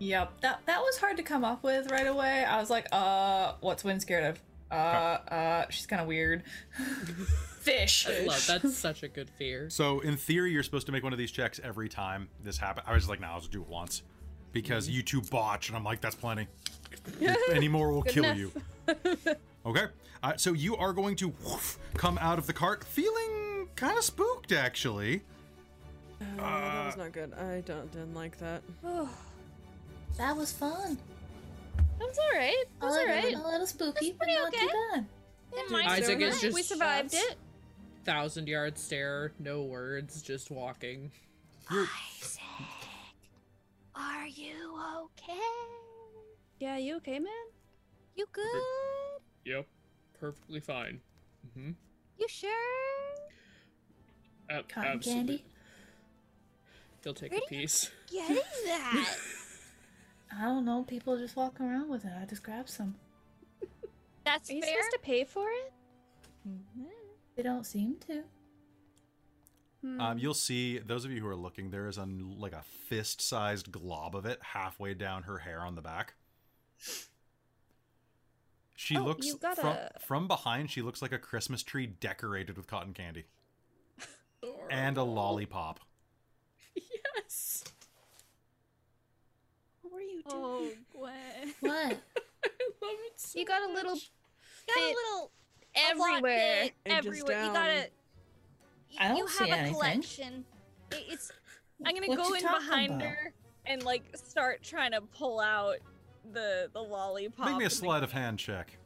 Yep, 0.00 0.40
that 0.42 0.60
that 0.66 0.80
was 0.80 0.98
hard 0.98 1.16
to 1.16 1.22
come 1.22 1.44
up 1.44 1.62
with 1.64 1.90
right 1.90 2.06
away. 2.06 2.44
I 2.44 2.60
was 2.60 2.70
like, 2.70 2.86
uh, 2.92 3.54
what's 3.60 3.82
Win 3.82 3.98
scared 4.00 4.24
of? 4.24 4.40
Uh, 4.70 4.74
uh, 4.74 5.66
she's 5.70 5.86
kind 5.86 6.02
of 6.02 6.08
weird. 6.08 6.42
Fish. 7.60 8.06
I 8.08 8.24
love 8.24 8.46
that's 8.46 8.76
such 8.76 9.02
a 9.02 9.08
good 9.08 9.30
fear. 9.30 9.68
So 9.70 10.00
in 10.00 10.16
theory, 10.16 10.52
you're 10.52 10.62
supposed 10.62 10.86
to 10.86 10.92
make 10.92 11.02
one 11.02 11.12
of 11.12 11.18
these 11.18 11.30
checks 11.30 11.60
every 11.62 11.88
time 11.88 12.28
this 12.42 12.58
happens. 12.58 12.86
I 12.88 12.94
was 12.94 13.08
like, 13.08 13.20
nah, 13.20 13.32
I'll 13.32 13.40
just 13.40 13.52
do 13.52 13.62
it 13.62 13.68
once 13.68 14.02
because 14.52 14.88
you 14.88 15.02
two 15.02 15.20
botch, 15.22 15.68
and 15.68 15.76
I'm 15.76 15.84
like, 15.84 16.00
that's 16.00 16.14
plenty. 16.14 16.48
Any 17.50 17.68
more 17.68 17.92
will 17.92 18.02
kill 18.02 18.34
you. 18.34 18.52
okay, 19.66 19.86
uh, 20.22 20.36
so 20.36 20.52
you 20.52 20.76
are 20.76 20.92
going 20.92 21.16
to 21.16 21.28
woof, 21.44 21.78
come 21.94 22.18
out 22.18 22.38
of 22.38 22.46
the 22.46 22.52
cart 22.52 22.84
feeling 22.84 23.68
kind 23.76 23.96
of 23.96 24.04
spooked, 24.04 24.52
actually. 24.52 25.22
Oh, 26.20 26.26
that 26.36 26.86
was 26.86 26.96
not 26.96 27.12
good. 27.12 27.32
I 27.34 27.60
don't 27.60 27.90
didn't 27.92 28.14
like 28.14 28.38
that. 28.38 28.62
That 30.16 30.36
was 30.36 30.50
fun. 30.50 30.98
That's 31.98 32.18
all 32.18 32.38
right. 32.38 32.54
A 32.54 32.80
That's 32.80 32.96
all 32.96 33.06
little, 33.06 33.14
right. 33.14 33.34
a 33.34 33.48
little 33.48 33.66
spooky, 33.66 34.12
but 34.12 34.18
pretty 34.26 34.34
not 34.34 34.48
okay. 34.48 34.60
too 34.66 34.72
bad. 34.94 35.06
Didn't 35.52 35.70
mind 35.72 35.88
Isaac 35.88 36.20
is 36.20 36.40
just 36.40 36.54
we 36.54 36.62
survived 36.62 37.12
shots. 37.12 37.24
it. 37.30 37.36
Thousand 38.04 38.48
yard 38.48 38.78
stare, 38.78 39.32
no 39.38 39.62
words, 39.62 40.22
just 40.22 40.50
walking. 40.50 41.10
Isaac, 41.70 42.40
are 43.94 44.26
you 44.26 44.78
okay? 45.04 45.38
Yeah, 46.60 46.78
you 46.78 46.96
okay, 46.96 47.18
man? 47.18 47.32
You 48.16 48.26
good? 48.32 48.44
Yep. 49.44 49.66
perfectly 50.18 50.60
fine. 50.60 51.00
Mm-hmm. 51.46 51.70
You 52.18 52.28
sure? 52.28 52.50
A- 54.50 54.62
Cotton 54.62 54.92
absolutely. 54.92 55.38
candy? 55.38 55.44
He'll 57.04 57.14
take 57.14 57.30
Where 57.30 57.40
a 57.40 57.48
piece. 57.48 57.90
Getting 58.10 58.36
that? 58.66 59.16
I 60.36 60.42
don't 60.44 60.64
know. 60.64 60.82
People 60.84 61.16
just 61.18 61.36
walking 61.36 61.66
around 61.66 61.88
with 61.88 62.04
it. 62.04 62.12
I 62.20 62.24
just 62.26 62.42
grab 62.42 62.68
some. 62.68 62.94
That's 64.24 64.50
Are 64.50 64.52
you 64.54 64.60
fair. 64.62 64.70
supposed 64.74 64.92
to 64.92 64.98
pay 65.00 65.24
for 65.24 65.48
it? 65.48 65.72
They 67.36 67.42
don't 67.42 67.64
seem 67.66 67.96
to. 68.08 68.22
Hmm. 69.82 70.00
Um, 70.00 70.18
you'll 70.18 70.34
see 70.34 70.78
those 70.78 71.04
of 71.04 71.10
you 71.12 71.20
who 71.20 71.26
are 71.28 71.36
looking. 71.36 71.70
There 71.70 71.88
is 71.88 71.98
a 71.98 72.04
like 72.36 72.52
a 72.52 72.62
fist-sized 72.88 73.70
glob 73.70 74.16
of 74.16 74.26
it 74.26 74.38
halfway 74.42 74.94
down 74.94 75.22
her 75.24 75.38
hair 75.38 75.60
on 75.60 75.74
the 75.76 75.82
back. 75.82 76.14
She 78.74 78.96
Oh, 78.96 79.02
looks 79.04 79.26
you've 79.26 79.40
got 79.40 79.56
from 79.56 79.68
a- 79.68 79.90
from 80.00 80.28
behind. 80.28 80.70
She 80.70 80.82
looks 80.82 81.00
like 81.02 81.12
a 81.12 81.18
Christmas 81.18 81.62
tree 81.62 81.86
decorated 81.86 82.56
with 82.56 82.66
cotton 82.66 82.92
candy 82.94 83.24
and 84.70 84.96
a 84.96 85.02
lollipop. 85.04 85.80
Yes. 87.16 87.64
What 90.24 90.34
you 90.34 90.68
doing? 90.70 90.78
Oh, 90.94 90.98
Gwen. 90.98 91.54
What? 91.60 91.98
I 92.44 92.86
love 92.86 92.96
it 93.06 93.12
so 93.16 93.38
you 93.38 93.44
got 93.44 93.68
a 93.68 93.72
little 93.72 93.92
much. 93.92 94.10
Got 94.68 94.76
a 94.76 94.80
bit 94.80 94.96
little 94.96 95.30
a 95.76 95.98
lot 95.98 96.08
everywhere. 96.16 96.62
bit 96.64 96.72
And 96.86 96.94
just 97.04 97.06
everywhere. 97.08 97.38
You 97.38 97.44
down. 97.46 97.54
gotta. 97.54 97.88
y- 98.90 98.96
I 99.00 99.08
don't 99.08 99.16
you 99.18 99.26
have 99.26 99.36
see 99.36 99.50
a 99.50 99.54
anything. 99.54 99.74
collection. 99.74 100.44
It- 100.92 101.04
It's. 101.08 101.32
I'm 101.84 101.94
gonna 101.94 102.06
What 102.08 102.18
go 102.18 102.34
in 102.34 102.42
behind 102.42 102.90
about? 102.94 103.02
her 103.02 103.32
and 103.66 103.82
like 103.84 104.02
start 104.16 104.62
trying 104.62 104.92
to 104.92 105.00
pull 105.00 105.40
out 105.40 105.76
the 106.32 106.68
the 106.72 106.80
lollipop. 106.82 107.46
Make 107.48 107.56
me 107.58 107.64
a 107.66 107.70
sleight 107.70 108.02
of 108.02 108.12
hand 108.12 108.38
check. 108.38 108.76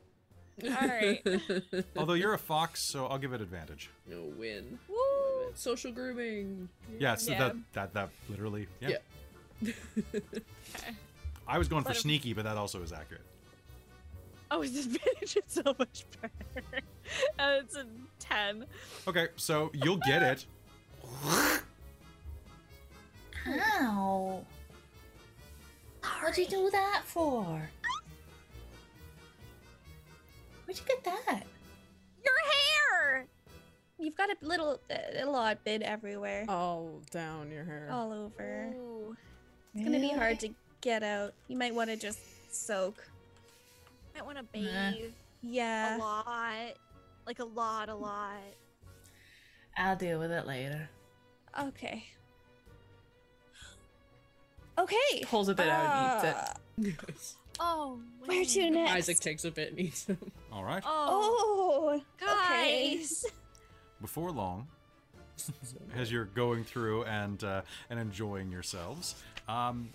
All 0.64 0.70
right. 0.70 1.22
Although 1.96 2.12
you're 2.14 2.34
a 2.34 2.38
fox, 2.38 2.82
so 2.82 3.06
I'll 3.06 3.18
give 3.18 3.32
it 3.32 3.40
advantage. 3.40 3.90
no 4.06 4.24
win. 4.36 4.78
Woo! 4.88 5.50
Social 5.54 5.90
grooming. 5.92 6.68
Yeah, 6.98 7.14
so 7.14 7.32
Yeah. 7.32 7.38
that 7.38 7.56
that 7.72 7.94
that 7.94 8.10
literally. 8.28 8.66
Yeah. 8.80 8.98
Yeah. 9.62 9.72
I 11.46 11.58
was 11.58 11.68
going 11.68 11.82
for 11.82 11.90
Let 11.90 11.96
him- 11.96 12.02
sneaky, 12.02 12.32
but 12.32 12.44
that 12.44 12.56
also 12.56 12.82
is 12.82 12.92
accurate. 12.92 13.22
Oh, 14.50 14.60
his 14.62 14.86
advantage 14.86 15.36
is 15.36 15.42
so 15.46 15.74
much 15.78 16.04
better. 16.20 16.32
Uh, 17.38 17.58
it's 17.60 17.76
a 17.76 17.84
ten. 18.20 18.64
Okay, 19.06 19.28
so 19.36 19.70
you'll 19.74 19.98
get 19.98 20.22
it. 20.22 20.46
Ow. 23.46 24.44
What'd 26.22 26.38
you 26.38 26.46
do 26.46 26.70
that 26.70 27.02
for? 27.04 27.44
Where'd 30.64 30.78
you 30.78 30.84
get 30.86 31.04
that? 31.04 31.42
Your 32.24 32.34
hair. 33.04 33.26
You've 33.98 34.16
got 34.16 34.30
a 34.30 34.36
little, 34.40 34.80
a 34.90 35.24
lot 35.26 35.62
bit 35.64 35.82
everywhere, 35.82 36.44
All 36.48 37.00
down 37.10 37.50
your 37.50 37.64
hair. 37.64 37.88
all 37.90 38.12
over. 38.12 38.72
Ooh. 38.74 39.16
It's 39.74 39.84
gonna 39.84 39.98
be 40.00 40.10
hard 40.10 40.40
to 40.40 40.48
get 40.82 41.02
out. 41.02 41.32
You 41.48 41.56
might 41.56 41.74
want 41.74 41.88
to 41.90 41.96
just 41.96 42.18
soak. 42.54 43.02
Might 44.14 44.26
want 44.26 44.36
to 44.38 44.44
bathe 44.44 45.12
Nah. 45.42 45.96
a 45.96 45.98
lot, 45.98 46.74
like 47.26 47.38
a 47.40 47.44
lot, 47.44 47.88
a 47.88 47.94
lot. 47.94 48.36
I'll 49.76 49.96
deal 49.96 50.18
with 50.18 50.30
it 50.30 50.46
later. 50.46 50.88
Okay. 51.58 52.04
Okay. 54.78 55.22
Pulls 55.24 55.48
a 55.48 55.54
bit 55.54 55.68
out 55.68 55.84
and 55.84 56.16
eats 56.16 56.24
it. 56.24 56.36
Uh, 56.36 56.52
Yes. 57.12 57.36
Oh, 57.60 58.00
Where 58.24 58.44
to 58.44 58.60
man. 58.62 58.72
next? 58.72 58.92
Isaac 58.92 59.20
takes 59.20 59.44
a 59.44 59.50
bit 59.50 59.70
and 59.70 59.78
eats 59.78 60.04
them. 60.04 60.18
All 60.52 60.64
right. 60.64 60.82
Oh, 60.86 61.90
Oh, 61.94 62.02
okay. 62.22 62.96
guys. 62.96 63.26
Before 64.00 64.30
long, 64.32 64.66
as 65.94 66.10
you're 66.10 66.24
going 66.24 66.64
through 66.64 67.04
and 67.04 67.44
uh, 67.44 67.60
and 67.90 68.00
enjoying 68.00 68.50
yourselves, 68.50 69.16
um, 69.48 69.90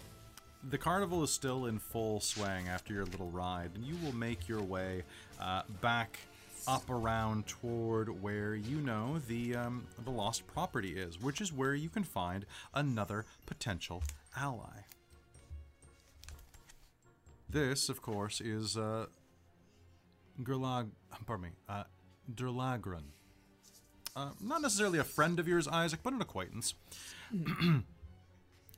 the 0.69 0.77
carnival 0.77 1.23
is 1.23 1.31
still 1.31 1.65
in 1.65 1.79
full 1.79 2.19
swing 2.19 2.67
after 2.67 2.93
your 2.93 3.05
little 3.05 3.29
ride, 3.29 3.71
and 3.75 3.85
you 3.85 3.95
will 4.03 4.15
make 4.15 4.47
your 4.47 4.61
way 4.61 5.03
uh, 5.39 5.63
back 5.81 6.19
up 6.67 6.89
around 6.89 7.47
toward 7.47 8.21
where 8.21 8.55
you 8.55 8.77
know 8.81 9.19
the 9.27 9.55
um, 9.55 9.87
the 10.03 10.09
lost 10.09 10.45
property 10.47 10.99
is, 10.99 11.19
which 11.21 11.39
is 11.39 11.53
where 11.53 11.73
you 11.73 11.89
can 11.89 12.03
find 12.03 12.45
another 12.73 13.25
potential 13.45 14.03
ally. 14.35 14.83
This, 17.49 17.87
of 17.87 18.01
course, 18.01 18.41
is 18.41 18.75
uh, 18.75 19.05
Gerlag. 20.41 20.89
Pardon 21.25 21.43
me, 21.43 21.49
uh, 21.69 21.83
Dirlagraun. 22.33 23.03
Uh, 24.15 24.31
not 24.41 24.61
necessarily 24.61 24.99
a 24.99 25.03
friend 25.03 25.39
of 25.39 25.47
yours, 25.47 25.67
Isaac, 25.67 25.99
but 26.03 26.11
an 26.11 26.21
acquaintance. 26.21 26.73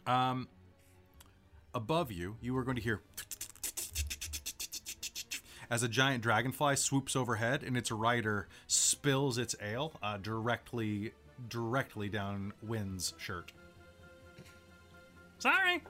um, 0.05 0.47
above 1.73 2.11
you, 2.11 2.37
you 2.41 2.55
are 2.57 2.63
going 2.63 2.77
to 2.77 2.81
hear 2.81 3.01
as 5.69 5.83
a 5.83 5.87
giant 5.87 6.23
dragonfly 6.23 6.75
swoops 6.75 7.15
overhead 7.15 7.63
and 7.63 7.77
its 7.77 7.91
rider 7.91 8.47
spills 8.67 9.37
its 9.37 9.55
ale 9.61 9.93
uh, 10.01 10.17
directly, 10.17 11.11
directly 11.47 12.09
down 12.09 12.53
Wynn's 12.63 13.13
shirt. 13.17 13.51
Sorry. 15.37 15.81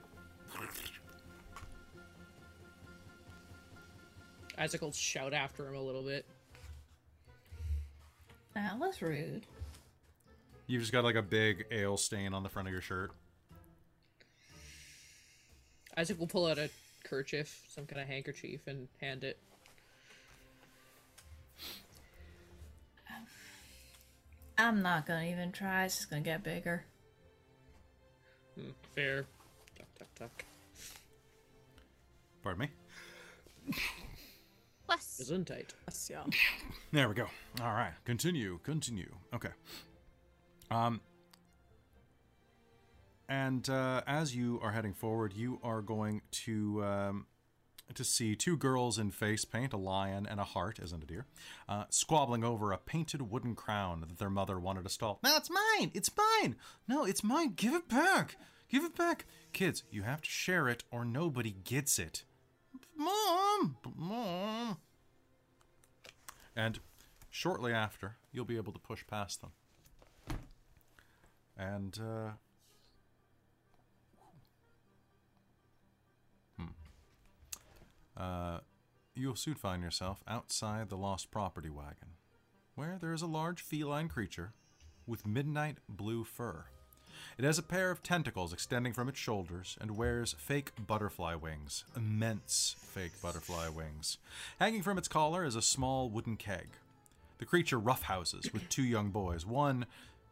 Isaac 4.58 4.82
will 4.82 4.92
shout 4.92 5.34
after 5.34 5.68
him 5.68 5.76
a 5.76 5.82
little 5.82 6.04
bit. 6.04 6.26
That 8.54 8.78
was 8.78 9.02
rude. 9.02 9.46
You've 10.68 10.82
just 10.82 10.92
got 10.92 11.06
like 11.06 11.16
a 11.16 11.22
big 11.22 11.66
ale 11.72 11.98
stain 11.98 12.34
on 12.34 12.44
the 12.44 12.50
front 12.50 12.68
of 12.68 12.74
your 12.74 12.82
shirt. 12.82 13.12
Isaac 16.00 16.18
will 16.18 16.28
pull 16.28 16.46
out 16.46 16.58
a 16.58 16.70
kerchief, 17.04 17.62
some 17.68 17.86
kind 17.86 18.02
of 18.02 18.08
handkerchief, 18.08 18.62
and 18.68 18.88
hand 19.02 19.26
it. 19.26 19.38
I'm 24.58 24.82
not 24.82 25.06
gonna 25.06 25.26
even 25.26 25.52
try. 25.52 25.84
It's 25.84 25.98
just 25.98 26.10
gonna 26.10 26.22
get 26.22 26.42
bigger. 26.42 26.86
Hmm, 28.56 28.70
fair. 28.96 29.26
Tuck, 29.78 29.88
tuck, 29.98 30.16
tuck. 30.16 30.46
Pardon 32.44 32.62
me. 32.62 33.76
Plus, 34.86 35.22
Gesundheit. 35.22 35.72
Yes, 35.86 36.10
yeah. 36.10 36.24
There 36.94 37.10
we 37.10 37.14
go. 37.14 37.28
All 37.62 37.74
right. 37.74 37.94
Continue. 38.06 38.60
Continue. 38.64 39.14
Okay. 39.34 39.52
Um. 40.72 41.02
And 43.30 43.70
uh, 43.70 44.02
as 44.08 44.36
you 44.36 44.60
are 44.64 44.72
heading 44.72 44.96
forward, 44.96 45.34
you 45.34 45.60
are 45.64 45.84
going 45.84 46.24
to 46.32 46.84
um, 46.84 47.28
to 47.94 48.04
see 48.04 48.36
two 48.36 48.58
girls 48.58 48.98
in 48.98 49.12
face 49.12 49.46
paint, 49.46 49.72
a 49.72 49.78
lion 49.78 50.26
and 50.28 50.40
a 50.40 50.44
heart, 50.44 50.80
isn't 50.80 51.04
a 51.04 51.06
deer, 51.06 51.28
uh, 51.68 51.84
squabbling 51.92 52.44
over 52.44 52.72
a 52.72 52.78
painted 52.80 53.32
wooden 53.32 53.54
crown 53.54 54.02
that 54.02 54.18
their 54.18 54.32
mother 54.32 54.60
wanted 54.60 54.84
to 54.84 54.90
stall. 54.90 55.20
No, 55.24 55.38
it's 55.38 55.50
mine. 55.50 55.92
It's 55.94 56.10
mine. 56.18 56.56
No, 56.88 57.06
it's 57.06 57.24
mine. 57.24 57.54
Give 57.56 57.76
it 57.76 57.88
back. 57.88 58.36
Give 58.68 58.84
it 58.84 58.96
back. 58.96 59.26
Kids, 59.54 59.84
you 59.92 60.02
have 60.02 60.22
to 60.24 60.30
share 60.30 60.68
it, 60.68 60.84
or 60.90 61.06
nobody 61.06 61.52
gets 61.52 62.00
it. 62.00 62.24
Mom, 62.98 63.78
mom. 63.96 64.78
And 66.56 66.80
shortly 67.30 67.74
after, 67.74 68.18
you'll 68.32 68.46
be 68.46 68.58
able 68.58 68.74
to 68.74 68.80
push 68.80 69.06
past 69.06 69.42
them. 69.42 69.52
And, 71.56 72.00
uh. 72.00 72.32
Uh, 78.20 78.60
you'll 79.16 79.36
soon 79.36 79.56
find 79.56 79.82
yourself 79.82 80.24
outside 80.28 80.90
the 80.90 80.98
lost 80.98 81.32
property 81.32 81.70
wagon, 81.70 82.10
where 82.76 82.98
there 83.00 83.14
is 83.14 83.22
a 83.22 83.28
large 83.28 83.62
feline 83.62 84.10
creature 84.10 84.54
with 85.08 85.26
midnight 85.26 85.78
blue 85.88 86.24
fur. 86.24 86.66
It 87.38 87.46
has 87.46 87.58
a 87.58 87.64
pair 87.64 87.92
of 87.92 88.04
tentacles 88.04 88.52
extending 88.54 88.94
from 88.94 89.08
its 89.08 89.20
shoulders 89.20 89.78
and 89.80 89.96
wears 89.96 90.36
fake 90.38 90.72
butterfly 90.86 91.36
wings, 91.36 91.86
immense 91.96 92.76
fake 92.80 93.14
butterfly 93.22 93.70
wings. 93.70 94.18
Hanging 94.60 94.82
from 94.82 94.98
its 94.98 95.08
collar 95.08 95.46
is 95.46 95.56
a 95.56 95.62
small 95.62 96.10
wooden 96.10 96.38
keg. 96.38 96.68
The 97.38 97.46
creature 97.46 97.80
roughhouses 97.80 98.52
with 98.52 98.68
two 98.68 98.84
young 98.84 99.12
boys. 99.12 99.46
One 99.46 99.86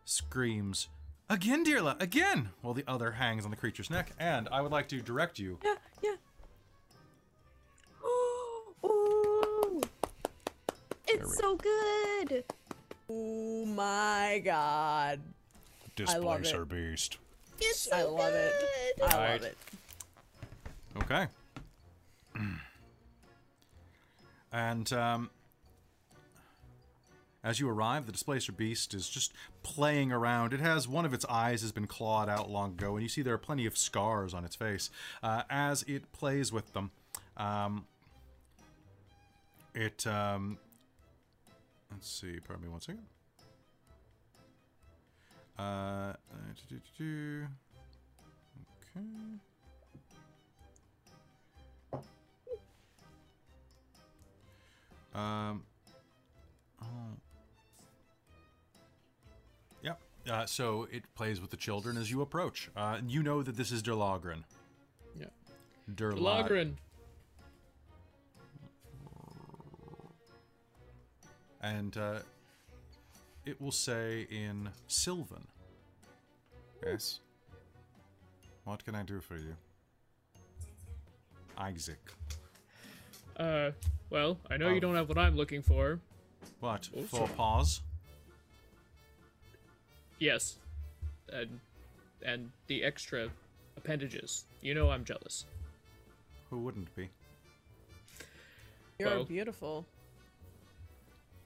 screams, 0.04 0.90
Again, 1.30 1.66
Dearla, 1.66 2.02
again! 2.02 2.52
While 2.62 2.74
the 2.74 2.86
other 2.88 3.12
hangs 3.12 3.44
on 3.44 3.52
the 3.52 3.58
creature's 3.58 3.90
neck. 3.90 4.12
And 4.18 4.48
I 4.50 4.62
would 4.62 4.72
like 4.72 4.88
to 4.90 5.02
direct 5.02 5.40
you. 5.40 5.60
It's 11.08 11.38
so 11.38 11.56
good. 11.56 12.44
Oh 13.10 13.66
my 13.66 14.42
god. 14.44 15.20
I 16.08 16.18
love 16.18 16.40
it. 16.40 16.44
Displacer 16.44 16.66
beast. 16.66 17.18
It's 17.60 17.80
so 17.80 17.96
I 17.96 18.04
love 18.04 18.34
it. 18.34 18.54
I 19.02 19.06
Right. 19.18 19.42
love 19.42 19.44
it. 19.44 19.58
Okay. 20.98 21.28
and 24.52 24.94
um, 24.94 25.30
As 27.44 27.60
you 27.60 27.70
arrive, 27.70 28.06
the 28.06 28.12
displacer 28.12 28.52
beast 28.52 28.94
is 28.94 29.08
just 29.08 29.32
playing 29.64 30.12
around. 30.12 30.54
It 30.54 30.60
has 30.60 30.88
one 30.88 31.06
of 31.06 31.14
its 31.14 31.24
eyes 31.30 31.62
has 31.62 31.72
been 31.72 31.88
clawed 31.88 32.28
out 32.30 32.50
long 32.50 32.72
ago, 32.72 32.96
and 32.96 33.02
you 33.04 33.08
see 33.10 33.22
there 33.22 33.34
are 33.36 33.40
plenty 33.40 33.66
of 33.66 33.78
scars 33.78 34.34
on 34.34 34.44
its 34.44 34.56
face. 34.56 34.90
Uh, 35.24 35.44
as 35.50 35.84
it 35.84 36.12
plays 36.12 36.52
with 36.52 36.74
them, 36.74 36.92
um, 37.38 37.86
it 39.74 40.06
um, 40.06 40.58
let's 41.92 42.10
see. 42.10 42.40
Pardon 42.40 42.66
me 42.66 42.72
one 42.72 42.82
second. 42.82 43.04
Uh, 45.58 45.62
uh, 45.62 46.14
do-do-do-do. 46.70 47.48
okay. 48.96 49.06
Um. 55.16 55.64
Oh. 56.80 56.86
Yep. 59.82 60.00
Uh, 60.30 60.46
so 60.46 60.88
it 60.92 61.04
plays 61.16 61.42
with 61.42 61.50
the 61.50 61.58
children 61.58 61.98
as 61.98 62.12
you 62.12 62.22
approach. 62.22 62.70
Uh, 62.76 63.00
you 63.08 63.24
know 63.24 63.42
that 63.42 63.58
this 63.58 63.72
is 63.72 63.82
Dirlagraun. 63.82 64.44
Yeah. 65.20 65.26
Derla- 65.92 66.78
And 71.76 71.98
uh, 71.98 72.20
it 73.46 73.60
will 73.62 73.72
say 73.72 74.26
in 74.30 74.70
Sylvan. 74.88 75.46
Yes. 76.86 77.20
What 78.64 78.84
can 78.86 78.96
I 78.96 79.04
do 79.04 79.20
for 79.20 79.36
you? 79.36 79.56
Isaac. 81.58 82.00
Uh, 83.36 83.72
well, 84.10 84.38
I 84.50 84.58
know 84.58 84.68
Oh. 84.68 84.74
you 84.74 84.80
don't 84.80 84.96
have 84.96 85.10
what 85.10 85.18
I'm 85.18 85.36
looking 85.36 85.62
for. 85.62 86.00
What? 86.60 86.90
Oh, 86.96 87.02
For 87.04 87.18
sorry. 87.18 87.30
pause? 87.36 87.82
Yes. 90.20 90.58
And 91.32 91.60
and 92.26 92.52
the 92.68 92.84
extra 92.84 93.30
appendages. 93.76 94.46
You 94.62 94.74
know 94.74 94.90
I'm 94.90 95.04
jealous. 95.04 95.46
Who 96.50 96.60
wouldn't 96.60 96.94
be? 96.96 97.10
You're 99.00 99.10
Well- 99.10 99.26
beautiful. 99.26 99.86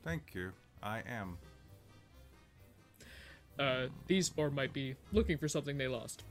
Thank 0.04 0.34
you. 0.34 0.52
I 0.82 1.02
am. 1.08 1.38
Uh, 3.60 3.88
these 4.08 4.30
four 4.30 4.50
might 4.50 4.74
be 4.74 4.96
looking 5.12 5.38
for 5.38 5.48
something 5.48 5.78
they 5.78 5.88
lost. 5.88 6.24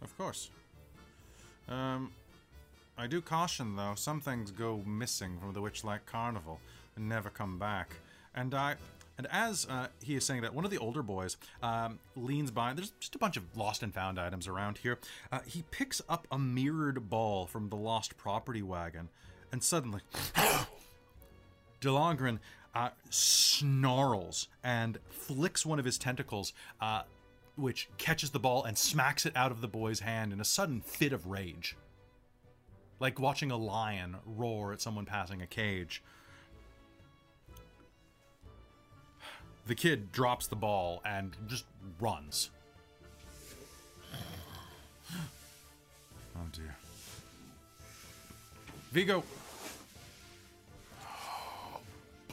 Of 0.00 0.16
course. 0.16 0.50
Um, 1.68 2.12
I 2.96 3.06
do 3.06 3.20
caution 3.20 3.76
though, 3.76 3.94
some 3.96 4.20
things 4.20 4.50
go 4.50 4.82
missing 4.86 5.38
from 5.38 5.52
the 5.52 5.60
Witchlight 5.60 6.00
Carnival 6.06 6.60
and 6.96 7.08
never 7.08 7.30
come 7.30 7.58
back. 7.58 7.96
And 8.34 8.54
I, 8.54 8.76
and 9.18 9.26
as 9.30 9.66
uh, 9.68 9.88
he 10.02 10.14
is 10.14 10.24
saying 10.24 10.42
that, 10.42 10.54
one 10.54 10.64
of 10.64 10.70
the 10.70 10.78
older 10.78 11.02
boys 11.02 11.36
um, 11.62 11.98
leans 12.16 12.50
by. 12.50 12.72
There's 12.72 12.92
just 12.98 13.14
a 13.14 13.18
bunch 13.18 13.36
of 13.36 13.44
lost 13.56 13.82
and 13.82 13.92
found 13.92 14.18
items 14.18 14.48
around 14.48 14.78
here. 14.78 14.98
Uh, 15.30 15.40
he 15.46 15.64
picks 15.70 16.00
up 16.08 16.26
a 16.30 16.38
mirrored 16.38 17.10
ball 17.10 17.46
from 17.46 17.68
the 17.68 17.76
lost 17.76 18.16
property 18.16 18.62
wagon, 18.62 19.08
and 19.50 19.62
suddenly, 19.62 20.00
Dirlagraun 21.82 22.38
uh, 22.74 22.90
snarls 23.10 24.48
and 24.64 24.98
flicks 25.10 25.66
one 25.66 25.78
of 25.78 25.84
his 25.84 25.98
tentacles, 25.98 26.54
uh, 26.80 27.02
which 27.56 27.90
catches 27.98 28.30
the 28.30 28.38
ball 28.38 28.64
and 28.64 28.78
smacks 28.78 29.26
it 29.26 29.36
out 29.36 29.50
of 29.50 29.60
the 29.60 29.68
boy's 29.68 30.00
hand 30.00 30.32
in 30.32 30.40
a 30.40 30.44
sudden 30.44 30.80
fit 30.80 31.12
of 31.12 31.26
rage. 31.26 31.76
Like 32.98 33.18
watching 33.18 33.50
a 33.50 33.56
lion 33.56 34.16
roar 34.24 34.72
at 34.72 34.80
someone 34.80 35.04
passing 35.04 35.42
a 35.42 35.46
cage. 35.46 36.02
The 39.66 39.74
kid 39.74 40.12
drops 40.12 40.46
the 40.46 40.56
ball 40.56 41.02
and 41.04 41.36
just 41.46 41.64
runs. 42.00 42.50
Oh 46.34 46.48
dear. 46.52 46.76
Vigo! 48.92 49.24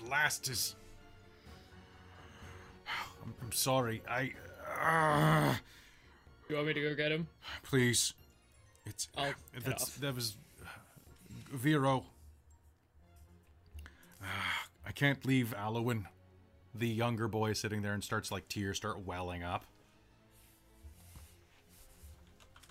Blast 0.09 0.49
is. 0.49 0.75
I'm, 3.23 3.33
I'm 3.43 3.51
sorry. 3.51 4.01
I. 4.09 4.33
Uh, 4.81 5.53
You 6.49 6.55
want 6.55 6.67
me 6.67 6.73
to 6.73 6.81
go 6.81 6.95
get 6.95 7.11
him? 7.11 7.27
please. 7.61 8.15
It's. 8.87 9.07
I'll 9.15 9.33
that's, 9.63 9.83
off. 9.83 9.95
that 9.97 10.15
was. 10.15 10.35
Vero. 11.53 12.05
Ah, 14.23 14.65
I 14.87 14.91
can't 14.91 15.23
leave 15.25 15.53
Alwyn. 15.53 16.07
The 16.73 16.87
younger 16.87 17.27
boy 17.27 17.51
is 17.51 17.59
sitting 17.59 17.83
there 17.83 17.93
and 17.93 18.03
starts 18.03 18.31
like 18.31 18.47
tears 18.47 18.77
start 18.77 19.05
welling 19.05 19.43
up. 19.43 19.63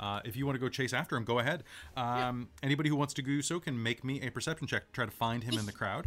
Uh, 0.00 0.20
if 0.24 0.36
you 0.36 0.44
want 0.44 0.56
to 0.56 0.60
go 0.60 0.68
chase 0.68 0.92
after 0.92 1.16
him, 1.16 1.24
go 1.24 1.38
ahead. 1.38 1.62
Um, 1.96 2.48
Anybody 2.64 2.88
who 2.88 2.96
wants 2.96 3.14
to 3.14 3.22
do 3.22 3.42
so 3.42 3.60
can 3.60 3.80
make 3.80 4.02
me 4.04 4.20
a 4.22 4.30
perception 4.30 4.66
check 4.66 4.86
to 4.86 4.92
try 4.92 5.04
to 5.04 5.10
find 5.10 5.44
him 5.44 5.56
in 5.58 5.66
the 5.66 5.72
crowd. 5.72 6.06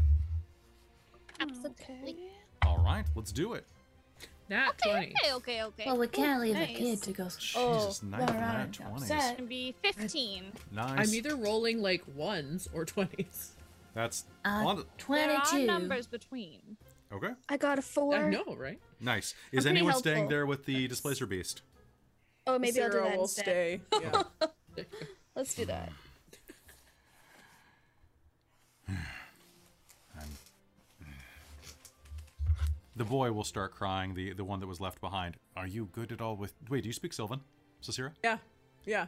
Absolutely. 1.41 2.17
All 2.61 2.79
right, 2.79 3.05
let's 3.15 3.31
do 3.31 3.53
it. 3.53 3.65
Nat 4.49 4.69
Okay, 4.69 4.91
20. 4.91 5.05
okay, 5.07 5.33
okay, 5.33 5.63
okay. 5.63 5.83
Well, 5.85 5.97
we 5.97 6.07
can't 6.07 6.41
leave 6.41 6.57
a 6.57 6.67
kid 6.67 7.01
to 7.03 7.11
go 7.13 7.23
Jesus, 7.25 8.03
nice 8.03 8.19
run 8.21 8.33
nat 8.33 8.35
around 8.35 8.61
and 8.61 8.73
20s. 8.73 9.01
upset. 9.03 9.37
Gonna 9.37 9.47
be 9.49 9.75
15. 9.81 10.51
Nice. 10.71 11.09
I'm 11.09 11.15
either 11.15 11.35
rolling 11.35 11.81
like 11.81 12.03
ones 12.15 12.67
or 12.73 12.85
20s. 12.85 13.51
That's 13.93 14.25
Uh, 14.45 14.49
on. 14.49 14.75
There 14.75 15.31
are 15.31 15.45
22. 15.45 15.65
numbers 15.65 16.07
between. 16.07 16.77
Okay. 17.13 17.29
I 17.49 17.57
got 17.57 17.79
a 17.79 17.81
four. 17.81 18.15
I 18.15 18.29
know, 18.29 18.55
right? 18.57 18.79
Nice. 18.99 19.33
Is 19.51 19.63
pretty 19.63 19.69
anyone 19.79 19.95
staying 19.95 20.27
there 20.29 20.45
with 20.45 20.65
the 20.65 20.87
displacer 20.87 21.25
beast? 21.25 21.61
Oh, 22.47 22.57
maybe 22.59 22.81
I'll 22.81 22.87
do 22.89 22.93
Sarah 22.93 23.03
that 23.09 23.15
will 23.17 23.23
instead. 23.23 23.43
stay. 23.43 23.81
Yeah. 24.01 24.83
Let's 25.35 25.53
do 25.55 25.65
that. 25.65 25.91
The 32.95 33.05
boy 33.05 33.31
will 33.31 33.43
start 33.43 33.73
crying. 33.73 34.13
The 34.13 34.33
the 34.33 34.43
one 34.43 34.59
that 34.59 34.67
was 34.67 34.79
left 34.81 34.99
behind. 35.01 35.37
Are 35.55 35.67
you 35.67 35.85
good 35.91 36.11
at 36.11 36.21
all 36.21 36.35
with? 36.35 36.53
Wait, 36.69 36.81
do 36.83 36.89
you 36.89 36.93
speak 36.93 37.13
Sylvan, 37.13 37.41
Sarcyra? 37.81 38.11
yeah. 38.23 38.37
Yeah. 38.85 39.05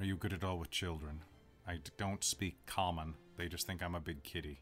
Are 0.00 0.04
you 0.04 0.16
good 0.16 0.32
at 0.32 0.44
all 0.44 0.58
with 0.58 0.70
children? 0.70 1.20
I 1.66 1.74
d- 1.76 1.90
don't 1.96 2.22
speak 2.22 2.56
common. 2.66 3.14
They 3.36 3.48
just 3.48 3.66
think 3.66 3.82
I'm 3.82 3.94
a 3.94 4.00
big 4.00 4.22
kitty. 4.22 4.60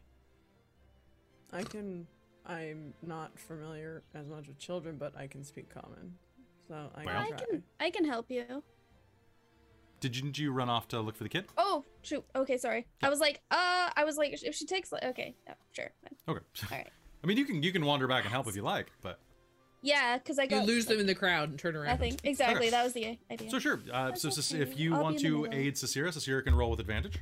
I 1.51 1.63
can. 1.63 2.07
I'm 2.45 2.93
not 3.01 3.37
familiar 3.39 4.03
as 4.13 4.27
much 4.27 4.47
with 4.47 4.59
children, 4.59 4.97
but 4.97 5.17
I 5.17 5.25
can 5.27 5.43
speak 5.43 5.67
common. 5.73 6.13
So 6.67 6.75
I 6.95 7.03
Well- 7.05 7.15
can 7.15 7.23
I 7.23 7.27
try. 7.29 7.37
can 7.37 7.63
I 7.79 7.89
can 7.89 8.05
help 8.05 8.29
you. 8.31 8.63
Did 9.99 10.15
you, 10.15 10.21
didn't 10.21 10.37
you 10.37 10.51
run 10.51 10.69
off 10.69 10.87
to 10.89 10.99
look 11.01 11.15
for 11.15 11.23
the 11.23 11.29
kid? 11.29 11.45
Oh 11.57 11.83
shoot. 12.03 12.23
Okay, 12.35 12.57
sorry. 12.57 12.85
I 13.01 13.09
was 13.09 13.19
like, 13.19 13.41
uh, 13.51 13.89
I 13.95 14.03
was 14.05 14.15
like, 14.17 14.31
if 14.43 14.53
she 14.55 14.65
takes, 14.65 14.91
like, 14.91 15.03
okay, 15.03 15.35
yeah, 15.47 15.53
sure. 15.71 15.91
fine. 16.03 16.35
Okay. 16.35 16.45
All 16.71 16.77
right. 16.77 16.87
I 17.23 17.27
mean, 17.27 17.37
you 17.37 17.45
can 17.45 17.63
you 17.63 17.71
can 17.71 17.85
wander 17.85 18.07
back 18.07 18.23
and 18.23 18.31
help 18.31 18.47
if 18.47 18.55
you 18.55 18.61
like, 18.61 18.87
but 19.01 19.19
Yeah, 19.81 20.17
because 20.17 20.39
I 20.39 20.43
You 20.43 20.61
lose 20.61 20.85
them 20.85 20.99
in 20.99 21.07
the 21.07 21.15
crowd 21.15 21.49
and 21.49 21.59
turn 21.59 21.75
around. 21.75 21.87
nothing. 21.87 22.17
Exactly. 22.23 22.67
Okay. 22.67 22.69
That 22.69 22.83
was 22.83 22.93
the 22.93 23.17
idea. 23.31 23.49
so 23.49 23.59
sure. 23.59 23.79
Uh, 23.91 24.13
so 24.13 24.29
okay. 24.29 24.61
if 24.61 24.77
you 24.79 24.95
I'll 24.95 25.03
want 25.03 25.19
be 25.19 25.27
in 25.27 25.41
the 25.41 25.49
to 25.49 25.55
aid 25.55 25.75
Sarcyra, 25.75 26.09
Sarcyra 26.09 26.43
can 26.43 26.55
roll 26.55 26.69
with 26.71 26.79
advantage. 26.79 27.17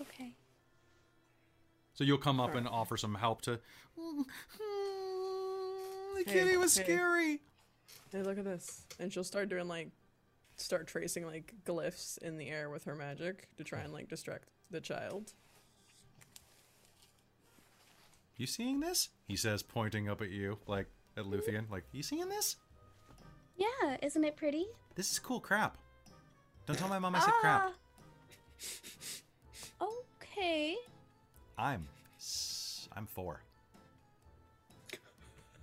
Okay. 0.00 0.34
So 1.94 2.04
you'll 2.04 2.18
come 2.18 2.40
up 2.40 2.54
and 2.54 2.66
offer 2.66 2.96
some 2.96 3.14
help 3.14 3.42
to. 3.42 3.60
The 3.96 4.24
Hey, 6.26 6.32
kitty 6.32 6.56
was 6.56 6.76
hey. 6.76 6.84
scary. 6.84 7.40
Hey, 8.12 8.22
look 8.22 8.38
at 8.38 8.44
this. 8.44 8.82
And 8.98 9.12
she'll 9.12 9.24
start 9.24 9.48
doing 9.48 9.68
like, 9.68 9.88
start 10.56 10.86
tracing 10.86 11.24
like 11.24 11.54
glyphs 11.64 12.18
in 12.18 12.36
the 12.36 12.48
air 12.48 12.68
with 12.68 12.84
her 12.84 12.94
magic 12.94 13.48
to 13.56 13.64
try 13.64 13.80
and 13.80 13.92
like 13.92 14.08
distract 14.08 14.48
the 14.70 14.80
child. 14.80 15.32
You 18.40 18.46
seeing 18.46 18.80
this? 18.80 19.10
He 19.28 19.36
says, 19.36 19.62
pointing 19.62 20.08
up 20.08 20.22
at 20.22 20.30
you, 20.30 20.56
like 20.66 20.86
at 21.14 21.24
Luthienne. 21.24 21.70
Like, 21.70 21.84
you 21.92 22.02
seeing 22.02 22.26
this? 22.30 22.56
Yeah, 23.58 23.98
isn't 24.00 24.24
it 24.24 24.34
pretty? 24.34 24.64
This 24.94 25.12
is 25.12 25.18
cool 25.18 25.40
crap. 25.40 25.76
Don't 26.64 26.78
tell 26.78 26.88
my 26.88 26.98
mom 26.98 27.16
I 27.16 27.20
said 27.20 27.34
crap. 27.42 27.62
Ah. 27.66 27.72
Okay. 30.42 30.76
I'm, 31.58 31.86
I'm 32.96 33.06
four. 33.06 33.42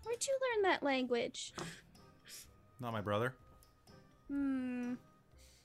Where'd 0.03 0.27
you 0.27 0.37
learn 0.41 0.63
that 0.63 0.83
language? 0.83 1.53
Not 2.79 2.93
my 2.93 3.01
brother. 3.01 3.33
Hmm. 4.27 4.93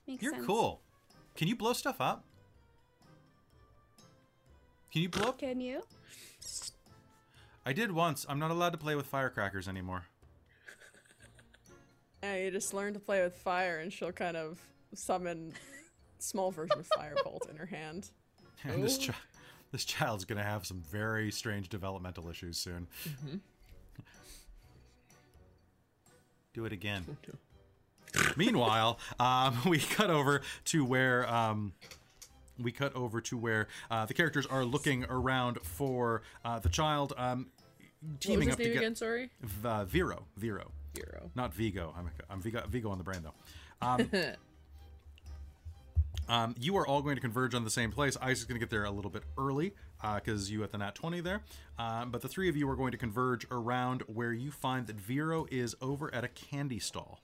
Makes 0.06 0.22
You're 0.22 0.32
sense. 0.32 0.46
cool. 0.46 0.80
Can 1.36 1.46
you 1.46 1.56
blow 1.56 1.74
stuff 1.74 2.00
up? 2.00 2.24
Can 4.90 5.02
you 5.02 5.10
blow 5.10 5.28
up? 5.28 5.38
Can 5.38 5.60
you? 5.60 5.82
I 7.64 7.72
did 7.72 7.92
once. 7.92 8.26
I'm 8.28 8.38
not 8.38 8.50
allowed 8.50 8.72
to 8.72 8.78
play 8.78 8.94
with 8.94 9.06
firecrackers 9.06 9.68
anymore. 9.68 10.04
Yeah, 12.24 12.36
you 12.36 12.52
just 12.52 12.72
learn 12.72 12.94
to 12.94 13.00
play 13.00 13.20
with 13.20 13.34
fire, 13.34 13.80
and 13.80 13.92
she'll 13.92 14.12
kind 14.12 14.36
of 14.36 14.60
summon 14.94 15.54
small 16.20 16.52
version 16.52 16.78
of 16.78 16.88
firebolt 16.96 17.50
in 17.50 17.56
her 17.56 17.66
hand. 17.66 18.10
And 18.64 18.80
this, 18.84 19.04
chi- 19.04 19.12
this 19.72 19.84
child's 19.84 20.24
gonna 20.24 20.44
have 20.44 20.64
some 20.64 20.80
very 20.88 21.32
strange 21.32 21.68
developmental 21.68 22.30
issues 22.30 22.58
soon. 22.58 22.86
Do 26.54 26.64
it 26.64 26.72
again. 26.72 27.16
Meanwhile, 28.36 29.00
um, 29.18 29.58
we 29.66 29.80
cut 29.80 30.10
over 30.10 30.42
to 30.66 30.84
where 30.84 31.28
um, 31.28 31.72
we 32.62 32.72
cut 32.72 32.94
over 32.94 33.20
to 33.22 33.36
where 33.36 33.68
uh, 33.90 34.06
the 34.06 34.14
characters 34.14 34.46
are 34.46 34.64
looking 34.64 35.04
around 35.08 35.58
for 35.62 36.22
uh, 36.44 36.58
the 36.58 36.68
child, 36.68 37.12
um, 37.16 37.48
teaming 38.20 38.50
up 38.50 38.58
to 38.58 38.64
get 38.64 38.76
again? 38.76 38.94
Sorry. 38.94 39.30
V- 39.40 39.68
uh, 39.68 39.84
Vero, 39.84 40.26
Vero, 40.36 40.70
Hero. 40.94 41.30
not 41.34 41.54
Vigo. 41.54 41.94
I'm, 41.96 42.10
I'm 42.30 42.40
Vigo, 42.40 42.62
Vigo 42.68 42.90
on 42.90 42.98
the 42.98 43.04
brain 43.04 43.22
though. 43.22 43.86
Um, 43.86 44.10
um, 46.28 46.54
you 46.58 46.76
are 46.76 46.86
all 46.86 47.02
going 47.02 47.16
to 47.16 47.22
converge 47.22 47.54
on 47.54 47.64
the 47.64 47.70
same 47.70 47.90
place. 47.90 48.16
Isaac's 48.20 48.44
going 48.44 48.56
to 48.56 48.60
get 48.60 48.70
there 48.70 48.84
a 48.84 48.90
little 48.90 49.10
bit 49.10 49.22
early 49.38 49.72
because 50.16 50.50
you 50.50 50.62
at 50.64 50.72
the 50.72 50.78
nat 50.78 50.94
20 50.94 51.20
there. 51.20 51.42
Um, 51.78 52.10
but 52.10 52.22
the 52.22 52.28
three 52.28 52.48
of 52.48 52.56
you 52.56 52.68
are 52.68 52.76
going 52.76 52.92
to 52.92 52.98
converge 52.98 53.46
around 53.50 54.02
where 54.06 54.32
you 54.32 54.50
find 54.50 54.86
that 54.88 54.96
Vero 54.96 55.46
is 55.50 55.74
over 55.80 56.12
at 56.14 56.24
a 56.24 56.28
candy 56.28 56.78
stall. 56.78 57.20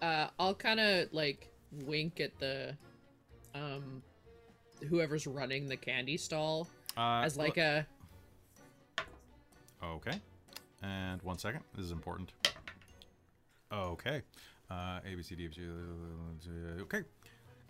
Uh, 0.00 0.28
I'll 0.38 0.54
kind 0.54 0.78
of 0.78 1.12
like 1.12 1.50
wink 1.84 2.20
at 2.20 2.38
the, 2.38 2.76
um, 3.54 4.02
whoever's 4.88 5.26
running 5.26 5.68
the 5.68 5.76
candy 5.76 6.16
stall 6.16 6.68
Uh, 6.96 7.22
as 7.24 7.36
like 7.36 7.56
a. 7.56 7.86
Okay. 9.82 10.20
And 10.82 11.22
one 11.22 11.38
second. 11.38 11.62
This 11.74 11.84
is 11.84 11.92
important. 11.92 12.32
Okay. 13.72 14.22
Uh, 14.70 15.00
A, 15.04 15.14
B, 15.14 15.22
C, 15.22 15.34
D, 15.34 15.46
F, 15.46 15.52
G, 15.52 15.62
Okay. 16.80 17.02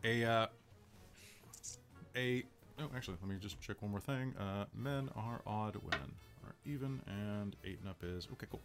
A, 0.04 0.24
uh, 0.24 0.46
a, 2.16 2.44
oh, 2.80 2.90
actually, 2.94 3.16
let 3.20 3.28
me 3.30 3.36
just 3.40 3.60
check 3.60 3.80
one 3.82 3.90
more 3.90 4.00
thing. 4.00 4.34
Uh, 4.36 4.64
men 4.74 5.08
are 5.16 5.40
odd, 5.46 5.76
women 5.76 6.12
are 6.44 6.54
even, 6.64 7.00
and 7.06 7.56
eight 7.64 7.78
and 7.80 7.88
up 7.88 8.02
is, 8.02 8.28
okay, 8.32 8.46
cool. 8.50 8.60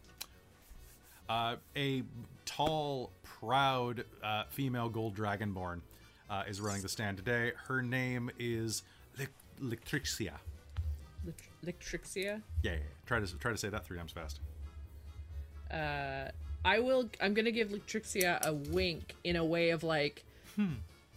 Uh, 1.28 1.56
a 1.76 2.02
tall, 2.44 3.10
proud 3.22 4.04
uh, 4.22 4.44
female 4.50 4.88
gold 4.88 5.16
dragonborn 5.16 5.80
uh, 6.28 6.42
is 6.46 6.60
running 6.60 6.82
the 6.82 6.88
stand 6.88 7.16
today. 7.16 7.52
Her 7.66 7.82
name 7.82 8.30
is 8.38 8.82
Lic- 9.18 9.30
Lictrixia. 9.62 10.34
Lictrixia. 11.64 12.42
Yeah, 12.62 12.72
yeah, 12.72 12.72
yeah. 12.72 12.78
Try 13.06 13.20
to 13.20 13.38
try 13.38 13.50
to 13.52 13.58
say 13.58 13.70
that 13.70 13.86
three 13.86 13.96
times 13.96 14.12
fast. 14.12 14.40
Uh, 15.70 16.30
I 16.64 16.80
will. 16.80 17.08
I'm 17.20 17.32
gonna 17.34 17.50
give 17.50 17.68
Lictrixia 17.68 18.44
a 18.44 18.52
wink 18.52 19.14
in 19.24 19.36
a 19.36 19.44
way 19.44 19.70
of 19.70 19.82
like, 19.82 20.24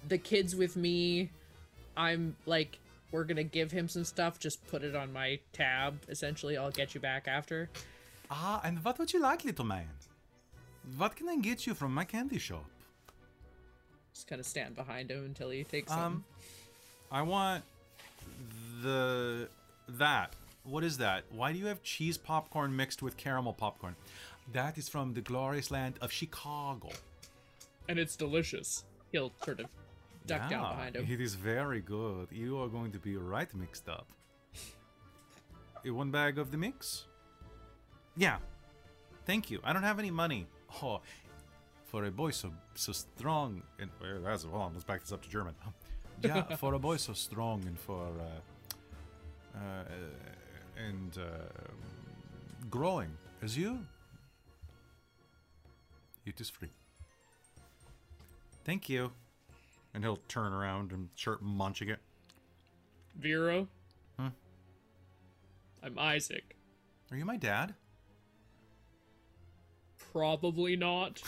the 0.07 0.17
kids 0.17 0.55
with 0.55 0.75
me. 0.77 1.29
I'm 1.97 2.35
like, 2.45 2.79
we're 3.11 3.25
gonna 3.25 3.43
give 3.43 3.71
him 3.71 3.89
some 3.89 4.05
stuff. 4.05 4.39
Just 4.39 4.65
put 4.67 4.83
it 4.83 4.95
on 4.95 5.11
my 5.11 5.39
tab. 5.51 5.99
Essentially, 6.07 6.55
I'll 6.57 6.71
get 6.71 6.95
you 6.95 7.01
back 7.01 7.27
after. 7.27 7.69
Ah, 8.29 8.61
and 8.63 8.83
what 8.83 8.99
would 8.99 9.13
you 9.13 9.21
like, 9.21 9.45
little 9.45 9.65
man? 9.65 9.87
What 10.97 11.15
can 11.15 11.29
I 11.29 11.37
get 11.37 11.65
you 11.67 11.73
from 11.73 11.93
my 11.93 12.03
candy 12.03 12.37
shop? 12.39 12.65
Just 14.13 14.27
kind 14.27 14.39
of 14.39 14.45
stand 14.45 14.75
behind 14.75 15.11
him 15.11 15.25
until 15.25 15.49
he 15.49 15.63
takes 15.63 15.91
some. 15.91 15.99
Um, 15.99 16.25
I 17.11 17.21
want 17.21 17.63
the 18.81 19.47
that. 19.89 20.33
What 20.63 20.83
is 20.83 20.97
that? 20.97 21.23
Why 21.31 21.53
do 21.53 21.59
you 21.59 21.67
have 21.67 21.81
cheese 21.83 22.17
popcorn 22.17 22.75
mixed 22.75 23.01
with 23.01 23.15
caramel 23.15 23.53
popcorn? 23.53 23.95
That 24.53 24.77
is 24.77 24.89
from 24.89 25.13
the 25.13 25.21
glorious 25.21 25.71
land 25.71 25.95
of 26.01 26.11
Chicago. 26.11 26.89
And 27.87 27.97
it's 27.99 28.15
delicious. 28.15 28.83
He'll 29.11 29.31
sort 29.45 29.61
of 29.61 29.67
duck 30.25 30.49
down 30.49 30.75
behind 30.75 30.95
him. 30.97 31.07
It 31.09 31.21
is 31.21 31.35
very 31.35 31.79
good. 31.79 32.27
You 32.31 32.61
are 32.61 32.67
going 32.67 32.91
to 32.91 32.99
be 32.99 33.15
right 33.15 33.53
mixed 33.55 33.87
up. 33.87 34.07
One 35.85 36.11
bag 36.11 36.37
of 36.37 36.51
the 36.51 36.57
mix? 36.57 37.05
Yeah. 38.17 38.37
Thank 39.25 39.51
you. 39.51 39.59
I 39.63 39.73
don't 39.73 39.83
have 39.83 39.99
any 39.99 40.11
money. 40.11 40.47
Oh, 40.81 41.01
for 41.85 42.03
a 42.05 42.11
boy 42.11 42.31
so 42.31 42.51
so 42.75 42.91
strong 42.91 43.61
and 43.79 43.89
well, 44.01 44.19
that's 44.23 44.43
hold 44.43 44.61
on. 44.61 44.73
Let's 44.73 44.83
back 44.83 45.01
this 45.01 45.11
up 45.11 45.21
to 45.23 45.29
German. 45.29 45.55
Yeah, 46.23 46.55
for 46.55 46.73
a 46.73 46.79
boy 46.79 46.97
so 46.97 47.13
strong 47.13 47.63
and 47.67 47.77
for 47.77 48.07
uh, 48.19 49.55
uh, 49.55 49.83
and 50.75 51.15
uh, 51.15 51.45
growing 52.71 53.11
as 53.43 53.55
you, 53.55 53.85
it 56.25 56.41
is 56.41 56.49
free. 56.49 56.71
Thank 58.65 58.89
you. 58.89 59.11
And 59.93 60.03
he'll 60.03 60.19
turn 60.27 60.53
around 60.53 60.91
and 60.91 61.09
start 61.15 61.43
munching 61.43 61.89
it. 61.89 61.99
Vero. 63.15 63.67
Huh? 64.19 64.31
I'm 65.83 65.99
Isaac. 65.99 66.55
Are 67.11 67.17
you 67.17 67.25
my 67.25 67.37
dad? 67.37 67.75
Probably 70.17 70.75
not. 70.75 71.21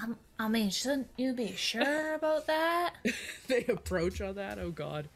Um, 0.00 0.16
I 0.38 0.48
mean, 0.48 0.68
shouldn't 0.68 1.08
you 1.16 1.32
be 1.32 1.52
sure 1.56 2.14
about 2.14 2.46
that? 2.46 2.92
they 3.48 3.64
approach 3.64 4.20
on 4.20 4.34
that. 4.34 4.58
Oh 4.58 4.70
God. 4.70 5.08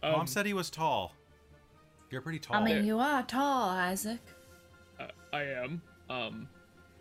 Mom 0.00 0.20
Um, 0.20 0.26
said 0.28 0.46
he 0.46 0.54
was 0.54 0.70
tall. 0.70 1.12
You're 2.12 2.20
pretty 2.22 2.38
tall. 2.38 2.54
I 2.56 2.64
mean, 2.64 2.84
you 2.84 3.00
are 3.00 3.24
tall, 3.24 3.68
Isaac. 3.70 4.20
uh, 5.00 5.08
I 5.32 5.42
am. 5.42 5.82
Um, 6.08 6.48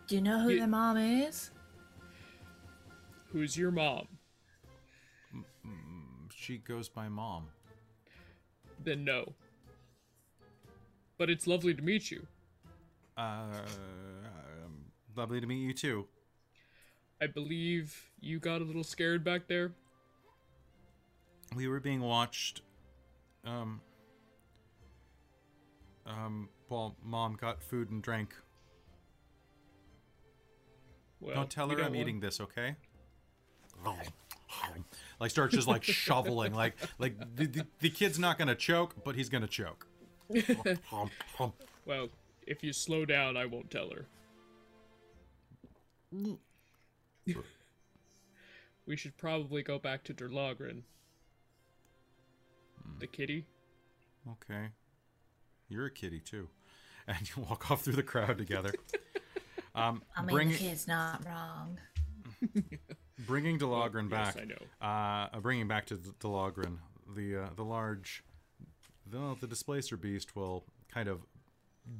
Do 0.07 0.15
you 0.15 0.21
know 0.21 0.39
who 0.39 0.49
You- 0.49 0.61
the 0.61 0.67
mom 0.67 0.97
is? 0.97 1.51
who's 3.31 3.55
your 3.55 3.69
mom? 3.69 4.07
she 6.35 6.57
goes 6.57 6.89
by 6.89 7.07
mom. 7.07 7.49
Then 8.83 9.03
no. 9.05 9.33
But 11.17 11.29
it's 11.29 11.47
lovely 11.47 11.73
to 11.73 11.81
meet 11.81 12.11
you. 12.11 12.27
Uh, 13.17 13.21
um, 13.23 14.85
lovely 15.15 15.39
to 15.39 15.47
meet 15.47 15.59
you 15.61 15.73
too. 15.73 16.07
I 17.21 17.27
believe 17.27 18.11
you 18.19 18.39
got 18.39 18.61
a 18.61 18.65
little 18.65 18.83
scared 18.83 19.23
back 19.23 19.47
there. 19.47 19.71
We 21.55 21.67
were 21.67 21.79
being 21.79 22.01
watched. 22.01 22.61
Um. 23.45 23.79
Um. 26.05 26.49
While 26.67 26.95
mom 27.03 27.37
got 27.39 27.61
food 27.63 27.91
and 27.91 28.01
drank. 28.01 28.33
Well, 31.21 31.35
Don't 31.35 31.49
tell 31.49 31.69
her 31.69 31.75
I'm 31.77 31.83
want- 31.83 31.95
eating 31.95 32.19
this, 32.19 32.41
okay? 32.41 32.75
Like 35.19 35.31
starts 35.31 35.53
just 35.53 35.67
like 35.67 35.83
shoveling, 35.83 36.53
like 36.53 36.75
like 36.97 37.17
the, 37.35 37.45
the, 37.45 37.67
the 37.79 37.89
kid's 37.89 38.17
not 38.19 38.37
gonna 38.37 38.55
choke, 38.55 38.95
but 39.03 39.15
he's 39.15 39.29
gonna 39.29 39.47
choke. 39.47 39.87
Well, 41.85 42.09
if 42.47 42.63
you 42.63 42.73
slow 42.73 43.05
down, 43.05 43.37
I 43.37 43.45
won't 43.45 43.69
tell 43.69 43.89
her. 43.91 44.05
we 48.85 48.95
should 48.95 49.17
probably 49.17 49.63
go 49.63 49.79
back 49.79 50.03
to 50.05 50.13
Dirlagraun. 50.13 50.81
The 52.99 53.07
kitty? 53.07 53.45
Okay. 54.31 54.69
You're 55.69 55.87
a 55.87 55.91
kitty 55.91 56.19
too. 56.19 56.49
And 57.07 57.29
you 57.29 57.43
walk 57.43 57.69
off 57.69 57.83
through 57.83 57.93
the 57.93 58.01
crowd 58.01 58.39
together. 58.39 58.73
Um, 59.75 60.03
I 60.15 60.21
mean, 60.21 60.35
bring, 60.35 60.49
the 60.51 60.55
kid's 60.55 60.87
not 60.87 61.25
wrong. 61.25 61.77
bringing 63.27 63.59
Dirlagraun 63.59 64.09
yes, 64.09 64.33
back. 64.33 64.41
I 64.41 64.45
know. 64.45 64.55
Uh, 64.81 65.35
uh, 65.35 65.39
bringing 65.41 65.67
back 65.67 65.85
to 65.87 65.97
D- 65.97 66.11
Dirlagraun, 66.21 66.77
the 67.13 67.43
uh, 67.43 67.49
the 67.57 67.65
large, 67.65 68.23
the 69.09 69.35
the 69.39 69.47
displacer 69.47 69.97
beast 69.97 70.35
will 70.35 70.65
kind 70.93 71.07
of 71.07 71.25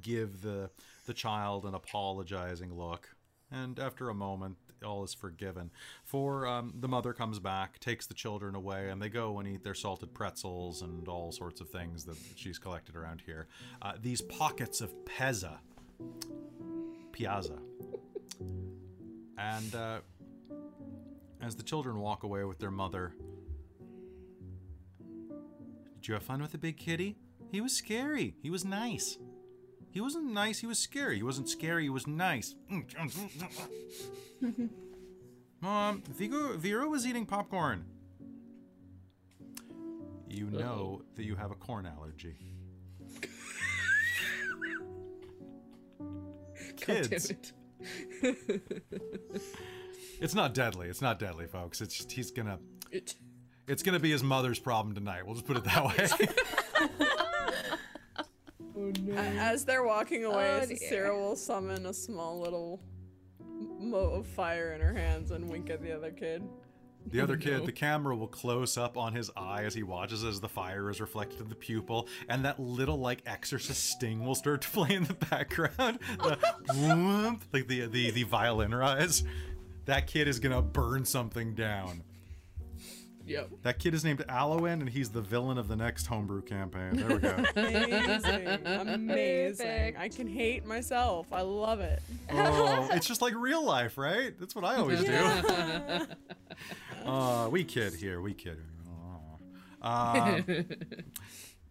give 0.02 0.42
the 0.42 0.70
the 1.06 1.14
child 1.14 1.66
an 1.66 1.74
apologizing 1.74 2.74
look, 2.74 3.16
and 3.52 3.80
after 3.80 4.10
a 4.10 4.14
moment, 4.14 4.58
all 4.84 5.04
is 5.04 5.14
forgiven. 5.14 5.72
For 6.04 6.48
um, 6.48 6.74
the 6.80 6.88
mother 6.88 7.14
comes 7.14 7.40
back, 7.40 7.80
takes 7.80 8.08
the 8.08 8.14
children 8.14 8.56
away, 8.56 8.90
and 8.90 9.02
they 9.02 9.10
go 9.10 9.40
and 9.40 9.48
eat 9.48 9.64
their 9.64 9.74
salted 9.74 10.14
pretzels 10.14 10.82
and 10.82 11.08
all 11.08 11.32
sorts 11.32 11.62
of 11.62 11.70
things 11.70 12.06
that 12.06 12.18
she's 12.36 12.58
collected 12.58 12.96
around 12.96 13.22
here. 13.26 13.48
Uh, 13.82 13.94
these 14.02 14.22
pockets 14.22 14.82
of 14.82 14.94
pezza, 15.06 15.58
piazza, 17.12 17.60
and. 19.38 19.76
Uh, 19.76 20.00
as 21.42 21.56
the 21.56 21.64
children 21.64 22.00
walk 22.00 22.24
away 22.24 22.44
with 22.44 22.60
their 22.60 22.72
mother. 22.72 23.14
Did 26.06 26.10
you 26.10 26.14
have 26.14 26.24
fun 26.24 26.40
with 26.40 26.52
the 26.52 26.60
big 26.60 26.78
kitty? 26.78 27.18
He 27.52 27.62
was 27.62 27.74
scary. 27.74 28.36
He 28.44 28.52
was 28.52 28.64
nice. 28.64 29.18
He 29.90 30.00
wasn't 30.00 30.32
nice, 30.32 30.60
he 30.60 30.68
was 30.68 30.78
scary. 30.78 31.16
He 31.16 31.24
wasn't 31.24 31.50
scary, 31.50 31.82
he 31.82 31.90
was 31.90 32.06
nice. 32.06 32.54
Um, 34.40 34.70
Mom, 35.62 36.04
Vigo, 36.08 36.58
Vera 36.58 36.88
was 36.88 37.08
eating 37.08 37.26
popcorn. 37.26 37.86
You 40.30 40.46
know 40.52 41.02
that 41.16 41.24
you 41.24 41.36
have 41.36 41.50
a 41.50 41.56
corn 41.56 41.88
allergy. 41.88 42.36
Kids. 46.78 47.32
it. 47.32 47.52
It's 50.22 50.36
not 50.36 50.54
deadly. 50.54 50.88
It's 50.88 51.02
not 51.02 51.18
deadly, 51.20 51.48
folks. 51.48 51.82
It's 51.82 51.98
just 51.98 52.12
he's 52.12 52.32
gonna. 52.32 52.60
It, 52.92 53.16
It's 53.68 53.82
gonna 53.84 54.00
be 54.00 54.12
his 54.12 54.24
mother's 54.24 54.60
problem 54.60 54.94
tonight. 54.96 55.26
We'll 55.26 55.36
just 55.36 55.48
put 55.48 55.58
it 55.58 55.64
that 55.64 55.86
way. 55.86 56.08
Oh, 58.78 58.92
a- 59.08 59.12
oh, 59.12 59.16
As 59.16 59.66
they're 59.66 59.84
walking 59.84 60.26
away, 60.26 60.60
Oh. 60.62 60.76
Sarah 60.90 61.18
will 61.18 61.36
summon 61.36 61.86
a 61.86 61.94
small 61.94 62.40
little 62.40 62.82
mote 63.80 64.14
of 64.14 64.28
fire 64.28 64.74
in 64.74 64.82
her 64.82 64.94
hands 64.94 65.32
and 65.32 65.50
wink 65.50 65.70
at 65.70 65.82
the 65.82 65.92
other 65.96 66.12
kid. 66.12 66.44
The 67.08 67.22
other 67.22 67.38
kid, 67.38 67.60
no. 67.60 67.66
the 67.68 67.72
camera 67.72 68.16
will 68.16 68.28
close 68.28 68.78
up 68.80 68.98
on 68.98 69.14
his 69.14 69.30
eye 69.38 69.64
as 69.64 69.76
he 69.76 69.84
watches 69.84 70.24
as 70.24 70.40
the 70.42 70.50
fire 70.50 70.90
is 70.90 71.00
reflected 71.00 71.40
in 71.40 71.50
the 71.50 71.56
pupil, 71.56 72.08
and 72.30 72.44
that 72.46 72.60
little 72.60 72.98
like 72.98 73.22
exorcist 73.28 73.92
sting 73.92 74.26
will 74.26 74.34
start 74.34 74.62
to 74.64 74.70
play 74.72 74.96
in 74.96 75.04
the 75.04 75.14
background. 75.14 76.00
The 76.18 76.38
whoomp, 76.70 77.42
like 77.54 77.68
the 77.68 77.86
the 77.86 78.10
the 78.12 78.24
violin 78.24 78.74
rise. 78.74 79.24
That 79.86 80.08
kid 80.08 80.28
is 80.28 80.40
gonna 80.40 80.64
burn 80.64 81.06
something 81.06 81.54
down. 81.54 82.02
Yep. 83.28 83.50
That 83.64 83.80
kid 83.80 83.94
is 83.94 84.04
named 84.04 84.20
Aloen, 84.30 84.74
and 84.82 84.90
he's 84.90 85.10
the 85.10 85.22
villain 85.22 85.58
of 85.58 85.68
the 85.68 85.76
next 85.76 86.06
homebrew 86.06 86.44
campaign. 86.44 86.96
There 86.96 87.08
we 87.08 87.18
go. 87.18 87.36
Amazing. 87.56 88.48
Amazing. 88.66 89.66
Perfect. 89.68 90.00
I 90.00 90.10
can 90.10 90.28
hate 90.28 90.66
myself. 90.66 91.26
I 91.32 91.42
love 91.42 91.80
it. 91.80 92.02
oh, 92.32 92.88
it's 92.92 93.08
just 93.14 93.22
like 93.22 93.34
real 93.36 93.66
life, 93.66 93.98
right? 93.98 94.34
That's 94.40 94.56
what 94.56 94.64
I 94.64 94.76
always 94.76 95.04
do. 95.04 96.08
Uh, 97.06 97.48
we 97.52 97.64
kid 97.64 97.94
here, 97.94 98.20
we 98.20 98.34
kid. 98.34 98.58
Aw. 99.84 100.38
Uh, 100.38 100.42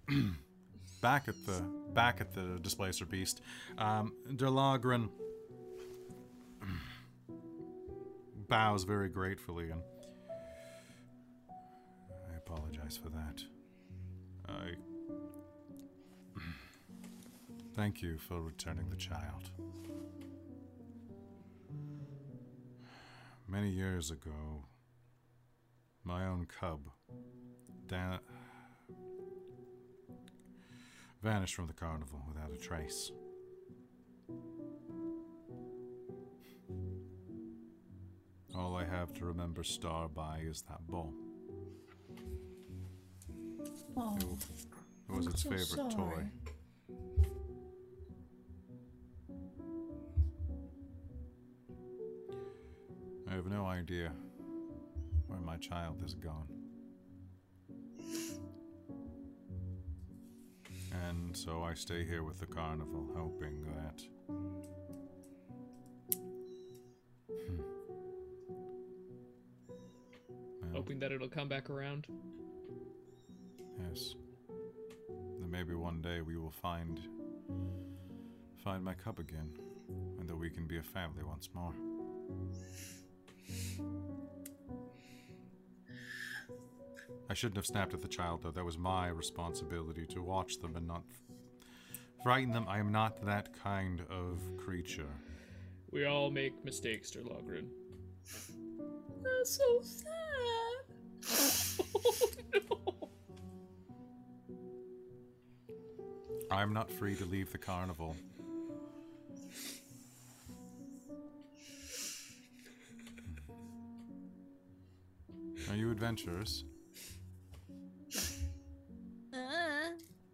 back 1.02 1.26
at 1.26 1.34
the 1.44 1.60
back 1.92 2.20
at 2.20 2.32
the 2.32 2.60
displacer 2.62 3.04
beast, 3.04 3.40
um, 3.76 4.12
Dirlagraun 4.30 5.08
bows 8.48 8.84
very 8.84 9.08
gratefully, 9.08 9.70
and 9.70 9.80
I 9.80 9.93
apologize 12.54 12.96
for 12.96 13.08
that. 13.10 13.42
I 14.48 14.74
thank 17.74 18.02
you 18.02 18.18
for 18.18 18.40
returning 18.40 18.88
the 18.90 18.96
child. 18.96 19.50
Many 23.48 23.70
years 23.70 24.10
ago, 24.10 24.66
my 26.04 26.26
own 26.26 26.46
cub 26.46 26.80
da- 27.86 28.18
vanished 31.22 31.54
from 31.54 31.66
the 31.66 31.72
carnival 31.72 32.22
without 32.28 32.52
a 32.52 32.56
trace. 32.56 33.10
All 38.54 38.76
I 38.76 38.84
have 38.84 39.12
to 39.14 39.24
remember 39.24 39.64
Star 39.64 40.08
by 40.08 40.42
is 40.46 40.62
that 40.68 40.86
ball. 40.86 41.12
Oh, 43.96 44.16
It 45.08 45.12
was 45.14 45.26
I'm 45.26 45.32
its 45.32 45.42
so 45.42 45.50
favorite 45.50 45.90
toy. 45.90 46.24
I 53.28 53.34
have 53.34 53.46
no 53.46 53.66
idea 53.66 54.12
where 55.26 55.40
my 55.40 55.56
child 55.56 55.98
has 56.02 56.14
gone. 56.14 56.48
And 61.06 61.36
so 61.36 61.62
I 61.62 61.74
stay 61.74 62.04
here 62.04 62.22
with 62.22 62.38
the 62.38 62.46
carnival, 62.46 63.08
hoping 63.16 63.64
that. 63.64 64.02
Hmm. 67.28 67.60
Well, 70.62 70.72
Hoping 70.72 70.98
that 71.00 71.12
it'll 71.12 71.28
come 71.28 71.48
back 71.48 71.70
around. 71.70 72.06
Yes. 73.78 74.14
That 75.40 75.48
maybe 75.48 75.74
one 75.74 76.00
day 76.00 76.20
we 76.20 76.36
will 76.36 76.50
find 76.50 77.00
find 78.62 78.82
my 78.82 78.94
cub 78.94 79.18
again, 79.18 79.50
and 80.18 80.28
that 80.28 80.36
we 80.36 80.48
can 80.48 80.66
be 80.66 80.78
a 80.78 80.82
family 80.82 81.22
once 81.22 81.50
more. 81.54 81.74
I 87.28 87.34
shouldn't 87.34 87.56
have 87.56 87.66
snapped 87.66 87.94
at 87.94 88.00
the 88.00 88.08
child, 88.08 88.42
though. 88.42 88.50
That 88.50 88.64
was 88.64 88.78
my 88.78 89.08
responsibility 89.08 90.06
to 90.06 90.22
watch 90.22 90.58
them 90.58 90.76
and 90.76 90.86
not 90.86 91.02
frighten 92.22 92.52
them. 92.52 92.66
I 92.68 92.78
am 92.78 92.90
not 92.90 93.24
that 93.26 93.50
kind 93.62 94.00
of 94.10 94.40
creature. 94.56 95.08
We 95.90 96.06
all 96.06 96.30
make 96.30 96.64
mistakes, 96.64 97.10
Dirlagraun. 97.10 97.68
That's 99.22 99.56
so 99.56 99.80
sad. 99.82 100.23
I'm 106.54 106.72
not 106.72 106.88
free 106.88 107.16
to 107.16 107.24
leave 107.24 107.50
the 107.50 107.58
carnival. 107.58 108.16
Are 115.68 115.74
you 115.74 115.90
adventurous? 115.90 116.62
Uh, 119.34 119.36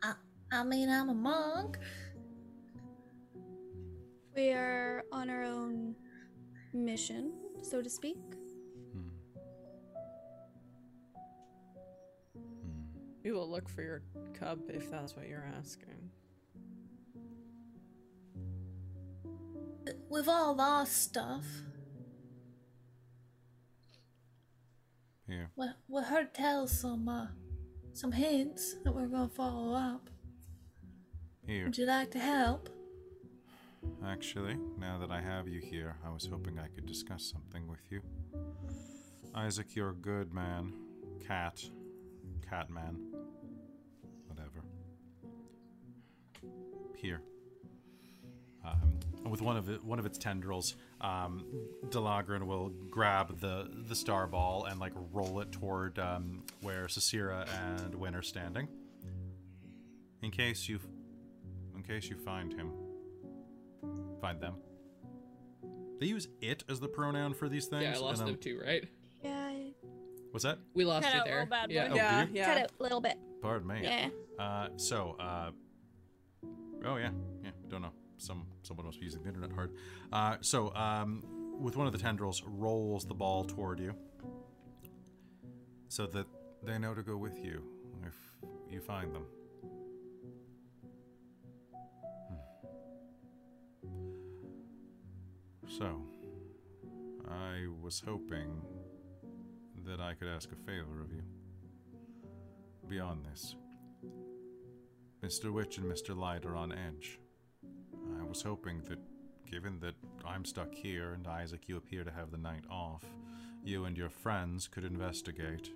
I, 0.02 0.12
I 0.52 0.62
mean, 0.62 0.90
I'm 0.90 1.08
a 1.08 1.15
monk. 1.15 1.78
We 4.36 4.50
are 4.50 5.05
on 5.10 5.31
our 5.31 5.42
own 5.42 5.94
mission, 6.74 7.32
so 7.62 7.81
to 7.81 7.89
speak. 7.89 8.18
We 13.23 13.32
will 13.32 13.50
look 13.50 13.68
for 13.68 13.82
your 13.82 14.02
cub 14.39 14.60
if 14.68 14.90
that's 14.90 15.15
what 15.16 15.28
you're 15.28 15.47
asking. 15.58 16.10
We've 20.08 20.28
all 20.28 20.55
lost 20.57 21.02
stuff. 21.02 21.44
Yeah. 25.28 25.47
We, 25.57 25.66
we 25.89 26.02
heard 26.02 26.34
tell 26.34 26.66
some 26.66 27.08
uh, 27.08 27.26
some 27.92 28.12
hints 28.12 28.76
that 28.84 28.94
we're 28.94 29.07
gonna 29.07 29.28
follow 29.28 29.74
up. 29.74 30.10
Here. 31.47 31.65
Would 31.65 31.78
you 31.78 31.86
like 31.86 32.10
to 32.12 32.18
help? 32.18 32.68
Actually, 34.05 34.57
now 34.78 34.99
that 34.99 35.10
I 35.10 35.20
have 35.20 35.49
you 35.49 35.60
here, 35.60 35.97
I 36.05 36.10
was 36.10 36.28
hoping 36.31 36.58
I 36.58 36.68
could 36.68 36.86
discuss 36.86 37.31
something 37.31 37.66
with 37.68 37.81
you. 37.90 38.00
Isaac, 39.34 39.74
you're 39.74 39.90
a 39.90 39.94
good 39.94 40.32
man. 40.32 40.73
Cat. 41.26 41.62
Cat 42.49 42.68
Here. 47.00 47.22
Um, 48.64 48.98
with 49.30 49.40
one 49.40 49.56
of 49.56 49.68
it, 49.70 49.82
one 49.82 49.98
of 49.98 50.06
its 50.06 50.18
tendrils, 50.18 50.74
um, 51.00 51.44
Dirlagraun 51.88 52.46
will 52.46 52.70
grab 52.90 53.40
the 53.40 53.70
the 53.88 53.94
star 53.94 54.26
ball 54.26 54.66
and 54.66 54.78
like 54.78 54.92
roll 55.12 55.40
it 55.40 55.50
toward 55.52 55.98
um, 55.98 56.42
where 56.60 56.86
Sarcyra 56.86 57.48
and 57.78 57.94
Win 57.94 58.14
are 58.14 58.22
standing. 58.22 58.68
In 60.22 60.30
case 60.30 60.68
you, 60.68 60.78
in 61.74 61.82
case 61.82 62.10
you 62.10 62.16
find 62.16 62.52
him, 62.52 62.72
find 64.20 64.40
them. 64.40 64.56
They 66.00 66.06
use 66.06 66.28
it 66.42 66.64
as 66.68 66.80
the 66.80 66.88
pronoun 66.88 67.34
for 67.34 67.48
these 67.48 67.66
things. 67.66 67.82
Yeah, 67.82 67.94
I 67.96 67.98
lost 67.98 68.24
them 68.24 68.36
too, 68.36 68.60
right? 68.64 68.86
Yeah, 69.22 69.52
What's 70.30 70.44
that? 70.44 70.58
We 70.74 70.84
lost 70.84 71.06
Cut 71.06 71.14
you 71.14 71.20
out, 71.20 71.26
there. 71.26 71.46
bad 71.46 71.70
yeah. 71.70 71.88
Oh, 71.90 71.94
yeah, 71.94 72.26
yeah. 72.32 72.46
cut 72.46 72.56
it 72.64 72.72
a 72.78 72.82
little 72.82 73.00
bit. 73.00 73.18
Pardon 73.42 73.68
me. 73.68 73.80
Yeah. 73.82 74.08
Uh, 74.38 74.68
so, 74.76 75.16
uh, 75.18 75.50
oh 76.84 76.97
yeah, 76.97 77.10
yeah, 77.42 77.50
don't 77.68 77.83
know. 77.83 77.92
Some 78.18 78.47
someone 78.62 78.86
must 78.86 78.99
be 79.00 79.07
using 79.07 79.23
the 79.23 79.28
internet 79.28 79.52
hard. 79.52 79.73
Uh, 80.12 80.36
so, 80.41 80.75
um, 80.75 81.25
with 81.60 81.76
one 81.76 81.86
of 81.86 81.92
the 81.92 81.99
tendrils, 81.99 82.42
rolls 82.47 83.05
the 83.07 83.15
ball 83.15 83.44
toward 83.44 83.81
you, 83.81 83.94
so 85.89 86.07
that 86.07 86.26
they 86.62 86.78
know 86.78 86.94
to 86.94 87.02
go 87.02 87.17
with 87.17 87.39
you 87.42 87.62
if 88.07 88.15
you 88.70 88.81
find 88.81 89.15
them. 89.15 89.26
Hmm. 92.28 93.89
So, 95.67 96.02
I 97.28 97.67
was 97.81 98.02
hoping 98.07 98.60
that 99.86 100.00
I 100.00 100.15
could 100.15 100.28
ask 100.28 100.50
a 100.52 100.57
favor 100.57 101.00
of 101.00 101.12
you. 101.12 101.23
Beyond 102.89 103.25
this, 103.25 103.55
Mr. 105.23 105.52
Witch 105.52 105.76
and 105.76 105.86
Mr. 105.86 106.16
Light 106.16 106.47
are 106.47 106.57
on 106.57 106.73
edge. 106.73 107.20
I 108.18 108.24
was 108.24 108.40
hoping 108.40 108.81
that, 108.89 108.99
given 109.50 109.78
that 109.81 109.94
I'm 110.24 110.47
stuck 110.47 110.74
here 110.74 111.12
and 111.12 111.26
Isaac, 111.26 111.68
you 111.68 111.76
appear 111.76 112.05
to 112.05 112.10
have 112.10 112.31
the 112.31 112.39
night 112.39 112.65
off, 112.70 113.05
you 113.62 113.84
and 113.84 113.99
your 113.99 114.08
friends 114.08 114.66
could 114.66 114.84
investigate. 114.84 115.70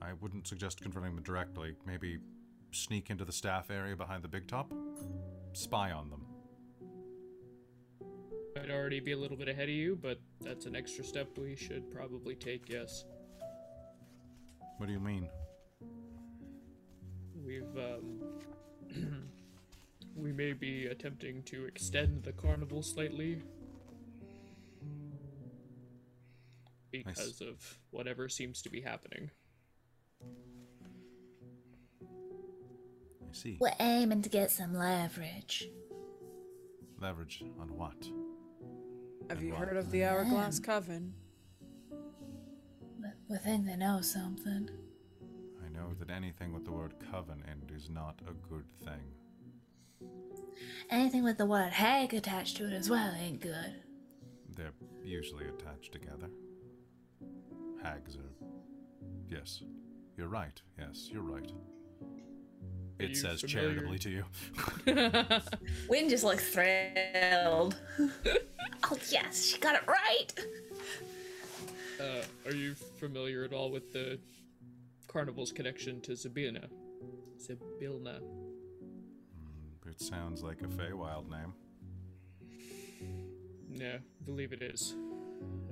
I 0.00 0.12
wouldn't 0.12 0.46
suggest 0.46 0.80
confronting 0.80 1.16
them 1.16 1.24
directly. 1.24 1.74
Maybe 1.84 2.18
sneak 2.70 3.10
into 3.10 3.24
the 3.24 3.32
staff 3.32 3.68
area 3.68 3.96
behind 3.96 4.22
the 4.22 4.28
big 4.28 4.46
top, 4.46 4.72
spy 5.54 5.90
on 5.90 6.10
them. 6.10 6.24
I'd 8.56 8.70
already 8.70 9.00
be 9.00 9.12
a 9.12 9.18
little 9.18 9.36
bit 9.36 9.48
ahead 9.48 9.64
of 9.64 9.74
you, 9.74 9.96
but 10.00 10.20
that's 10.40 10.66
an 10.66 10.76
extra 10.76 11.02
step 11.02 11.36
we 11.36 11.56
should 11.56 11.90
probably 11.90 12.36
take, 12.36 12.68
yes. 12.68 13.04
What 14.76 14.86
do 14.86 14.92
you 14.92 15.00
mean? 15.00 15.28
We've, 17.44 17.76
um. 17.76 18.20
We 20.18 20.32
may 20.32 20.52
be 20.52 20.86
attempting 20.86 21.42
to 21.44 21.64
extend 21.66 22.24
the 22.24 22.32
carnival 22.32 22.82
slightly. 22.82 23.42
Because 26.90 27.40
of 27.40 27.78
whatever 27.90 28.28
seems 28.28 28.62
to 28.62 28.70
be 28.70 28.80
happening. 28.80 29.30
I 32.02 33.32
see. 33.32 33.58
We're 33.60 33.72
aiming 33.78 34.22
to 34.22 34.28
get 34.28 34.50
some 34.50 34.74
leverage. 34.74 35.68
Leverage 37.00 37.44
on 37.60 37.68
what? 37.76 37.92
Have 39.28 39.38
And 39.38 39.46
you 39.46 39.52
what? 39.52 39.68
heard 39.68 39.76
of 39.76 39.90
the 39.90 40.04
Hourglass 40.04 40.58
Coven? 40.58 41.14
We- 41.90 43.08
We 43.28 43.36
think 43.36 43.66
they 43.66 43.76
know 43.76 44.00
something. 44.00 44.70
I 45.64 45.68
know 45.68 45.92
that 45.98 46.10
anything 46.10 46.52
with 46.54 46.64
the 46.64 46.72
word 46.72 46.94
coven 47.10 47.44
in 47.46 47.68
is 47.76 47.90
not 47.90 48.20
a 48.26 48.32
good 48.32 48.66
thing. 48.84 49.12
Anything 50.90 51.22
with 51.24 51.38
the 51.38 51.46
word 51.46 51.72
hag 51.72 52.14
attached 52.14 52.56
to 52.58 52.66
it 52.66 52.72
as 52.72 52.88
well 52.90 53.12
ain't 53.20 53.40
good. 53.40 53.74
They're 54.54 54.72
usually 55.04 55.46
attached 55.46 55.92
together. 55.92 56.28
Hags 57.82 58.16
are. 58.16 58.46
Yes. 59.28 59.62
You're 60.16 60.28
right. 60.28 60.60
Yes, 60.78 61.08
you're 61.12 61.22
right. 61.22 61.50
Are 63.00 63.04
It 63.04 63.10
you 63.10 63.14
says 63.14 63.40
familiar- 63.42 63.74
charitably 63.74 63.98
to 64.00 64.10
you. 64.10 64.24
Win 65.88 66.08
just 66.08 66.24
like 66.24 66.40
thrilled. 66.40 67.76
Oh, 68.90 68.96
yes, 69.10 69.44
she 69.44 69.58
got 69.58 69.74
it 69.74 69.82
right. 69.86 70.32
Uh, 72.00 72.22
are 72.48 72.54
you 72.54 72.74
familiar 72.98 73.44
at 73.44 73.52
all 73.52 73.70
with 73.70 73.92
the 73.92 74.18
carnival's 75.08 75.52
connection 75.52 76.00
to 76.02 76.12
Zybilna? 76.12 76.68
Zybilna. 77.38 78.20
Sounds 79.98 80.42
like 80.44 80.62
a 80.62 80.66
Feywild 80.66 81.28
name. 81.28 81.52
Yeah, 83.70 83.96
I 83.96 84.24
believe 84.24 84.52
it 84.52 84.62
is. 84.62 84.94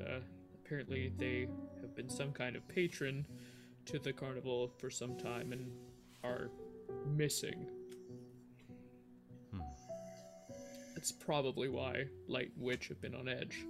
Uh, 0.00 0.18
apparently, 0.54 1.12
they 1.16 1.48
have 1.80 1.94
been 1.94 2.10
some 2.10 2.32
kind 2.32 2.56
of 2.56 2.66
patron 2.68 3.24
to 3.86 4.00
the 4.00 4.12
carnival 4.12 4.72
for 4.78 4.90
some 4.90 5.16
time 5.16 5.52
and 5.52 5.70
are 6.24 6.50
missing. 7.06 7.66
That's 10.94 11.12
probably 11.12 11.68
why 11.68 12.06
Light 12.26 12.50
and 12.56 12.64
Witch 12.64 12.88
have 12.88 13.00
been 13.00 13.14
on 13.14 13.28
edge. 13.28 13.64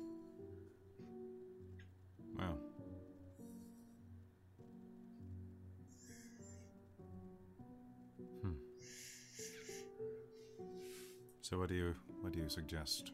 So 11.49 11.58
what 11.58 11.68
do 11.68 11.76
you 11.76 11.94
what 12.23 12.33
do 12.33 12.41
you 12.41 12.49
suggest? 12.49 13.12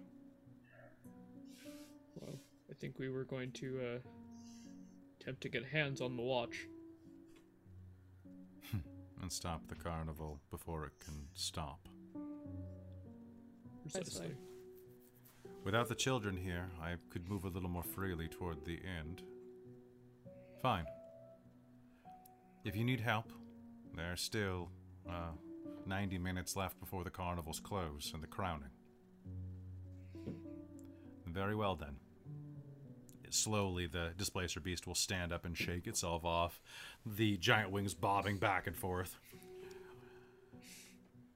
Well, 2.19 2.39
I 2.71 2.73
think 2.81 2.99
we 2.99 3.11
were 3.11 3.25
going 3.25 3.53
to 3.53 3.79
uh, 3.79 3.99
attempt 5.21 5.43
to 5.43 5.51
get 5.51 5.67
hands 5.67 6.01
on 6.01 6.17
the 6.17 6.23
watch. 6.23 6.67
And 9.21 9.31
stop 9.31 9.69
the 9.69 9.75
carnival 9.75 10.41
before 10.51 10.87
it 10.87 10.93
can 10.99 11.29
stop. 11.35 11.91
Precisely. 13.83 14.35
Without 15.63 15.89
the 15.89 15.95
children 15.95 16.35
here, 16.35 16.71
I 16.83 16.95
could 17.11 17.29
move 17.29 17.45
a 17.45 17.49
little 17.49 17.69
more 17.69 17.85
freely 17.85 18.29
toward 18.29 18.65
the 18.65 18.81
end. 18.99 19.23
Fine. 20.63 20.87
If 22.65 22.77
you 22.77 22.85
need 22.85 23.01
help, 23.01 23.31
there's 23.95 24.23
still 24.23 24.71
uh, 25.09 25.33
90 25.87 26.19
minutes 26.19 26.57
left 26.57 26.79
before 26.81 27.05
the 27.05 27.11
carnivals 27.11 27.61
close 27.61 28.13
and 28.15 28.23
the 28.23 28.27
crowning. 28.27 28.71
Very 31.27 31.55
well 31.55 31.77
then. 31.77 31.97
Slowly, 33.31 33.87
the 33.87 34.11
displacer 34.19 34.61
beast 34.61 34.87
will 34.87 34.95
stand 34.95 35.33
up 35.33 35.47
and 35.47 35.57
shake 35.57 35.87
itself 35.87 36.23
off, 36.25 36.61
the 37.07 37.39
giant 37.39 37.71
wings 37.71 37.95
bobbing 37.95 38.37
back 38.37 38.67
and 38.67 38.77
forth. 38.77 39.17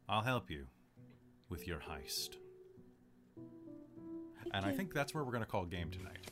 I'll 0.09 0.23
help 0.23 0.51
you 0.51 0.67
with 1.49 1.67
your 1.67 1.79
heist. 1.79 2.37
And 4.53 4.65
I 4.65 4.73
think 4.73 4.93
that's 4.93 5.15
where 5.15 5.25
we're 5.25 5.33
going 5.33 5.45
to 5.45 5.51
call 5.51 5.65
game 5.65 5.91
tonight. 5.91 6.31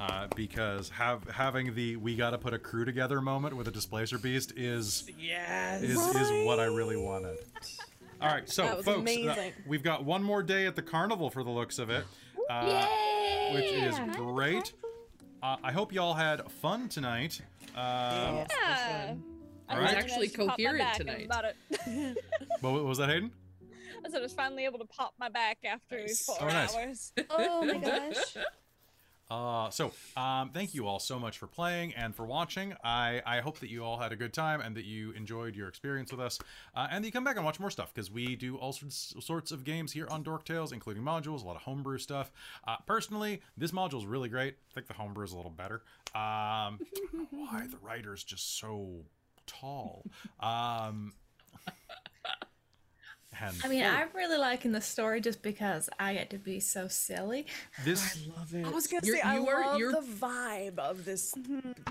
Uh, 0.00 0.26
because 0.34 0.88
have 0.88 1.22
having 1.28 1.74
the 1.74 1.94
we 1.96 2.16
got 2.16 2.30
to 2.30 2.38
put 2.38 2.54
a 2.54 2.58
crew 2.58 2.86
together 2.86 3.20
moment 3.20 3.54
with 3.54 3.68
a 3.68 3.70
displacer 3.70 4.16
beast 4.18 4.50
is 4.56 5.04
Yes. 5.18 5.82
is 5.82 5.98
is 6.16 6.46
what 6.46 6.58
I 6.58 6.64
really 6.64 6.96
wanted. 6.96 7.36
All 8.22 8.28
right, 8.28 8.48
so 8.48 8.80
folks, 8.82 9.14
uh, 9.16 9.50
we've 9.66 9.82
got 9.82 10.04
one 10.04 10.22
more 10.22 10.42
day 10.42 10.64
at 10.66 10.74
the 10.74 10.80
carnival 10.82 11.28
for 11.30 11.42
the 11.44 11.50
looks 11.50 11.78
of 11.78 11.90
it, 11.90 12.04
uh, 12.48 12.86
which 13.52 13.64
is 13.72 13.98
great. 14.16 14.72
Uh, 15.42 15.56
I 15.62 15.70
hope 15.72 15.92
y'all 15.92 16.14
had 16.14 16.50
fun 16.50 16.88
tonight. 16.88 17.40
Um, 17.76 17.76
Yeah. 17.76 18.46
All 19.68 19.76
I 19.76 19.78
right. 19.78 19.82
was 19.82 19.92
actually 20.04 20.26
able 20.26 20.32
to 20.32 20.38
pop 20.38 20.58
my 20.58 20.64
coherent 20.64 20.78
back 20.78 21.00
and 21.00 21.08
tonight. 21.08 21.26
About 21.26 21.44
it. 21.44 22.16
What 22.60 22.72
what 22.72 22.84
was 22.84 22.98
that, 22.98 23.08
Hayden? 23.10 23.30
I 24.04 24.08
said 24.10 24.18
I 24.18 24.22
was 24.22 24.32
finally 24.32 24.64
able 24.64 24.78
to 24.78 24.86
pop 24.86 25.12
my 25.18 25.28
back 25.28 25.58
after 25.64 26.00
Nice. 26.00 26.24
four 26.24 26.36
Oh, 26.40 26.46
nice. 26.48 26.74
hours. 26.74 27.12
Oh 27.30 27.64
my 27.64 27.78
gosh. 28.12 28.36
Uh, 29.30 29.70
so, 29.70 29.92
um, 30.16 30.50
thank 30.50 30.74
you 30.74 30.86
all 30.86 30.98
so 30.98 31.18
much 31.18 31.38
for 31.38 31.46
playing 31.46 31.94
and 31.94 32.14
for 32.14 32.26
watching. 32.26 32.74
I, 32.82 33.22
I 33.24 33.40
hope 33.40 33.60
that 33.60 33.70
you 33.70 33.84
all 33.84 33.96
had 33.96 34.10
a 34.12 34.16
good 34.16 34.32
time 34.32 34.60
and 34.60 34.76
that 34.76 34.84
you 34.84 35.12
enjoyed 35.12 35.54
your 35.54 35.68
experience 35.68 36.10
with 36.10 36.20
us, 36.20 36.40
uh, 36.74 36.88
and 36.90 37.04
that 37.04 37.06
you 37.08 37.12
come 37.12 37.22
back 37.22 37.36
and 37.36 37.44
watch 37.44 37.60
more 37.60 37.70
stuff 37.70 37.94
because 37.94 38.10
we 38.10 38.34
do 38.34 38.56
all 38.56 38.72
sorts, 38.72 39.14
sorts 39.20 39.52
of 39.52 39.62
games 39.62 39.92
here 39.92 40.08
on 40.10 40.24
Dork 40.24 40.44
Tales, 40.44 40.72
including 40.72 41.02
modules, 41.04 41.44
a 41.44 41.46
lot 41.46 41.54
of 41.56 41.62
homebrew 41.62 41.98
stuff. 41.98 42.32
Uh, 42.66 42.76
personally, 42.86 43.40
this 43.56 43.70
module 43.70 43.98
is 43.98 44.06
really 44.06 44.28
great. 44.28 44.56
I 44.70 44.74
think 44.74 44.88
the 44.88 44.94
homebrew 44.94 45.24
is 45.24 45.32
a 45.32 45.36
little 45.36 45.52
better. 45.52 45.82
Um, 46.14 46.80
why 47.30 47.66
the 47.70 47.78
writer's 47.82 48.24
just 48.24 48.58
so 48.58 49.04
tall? 49.46 50.04
Um, 50.40 51.12
I 53.64 53.68
mean, 53.68 53.82
I'm 53.84 54.08
really 54.14 54.36
liking 54.36 54.72
the 54.72 54.80
story 54.80 55.20
just 55.20 55.40
because 55.40 55.88
I 55.98 56.14
get 56.14 56.30
to 56.30 56.38
be 56.38 56.60
so 56.60 56.88
silly. 56.88 57.46
this 57.84 58.18
Love 58.36 58.54
it. 58.54 58.66
I 58.66 58.70
was 58.70 58.86
gonna 58.86 59.00
You're- 59.06 59.18
say 59.20 59.26
I 59.26 59.38
you 59.38 59.48
are- 59.48 59.66
love 59.66 59.78
you're- 59.78 59.92
the 59.94 60.00
vibe 60.06 60.78
of 60.78 61.04
this 61.04 61.34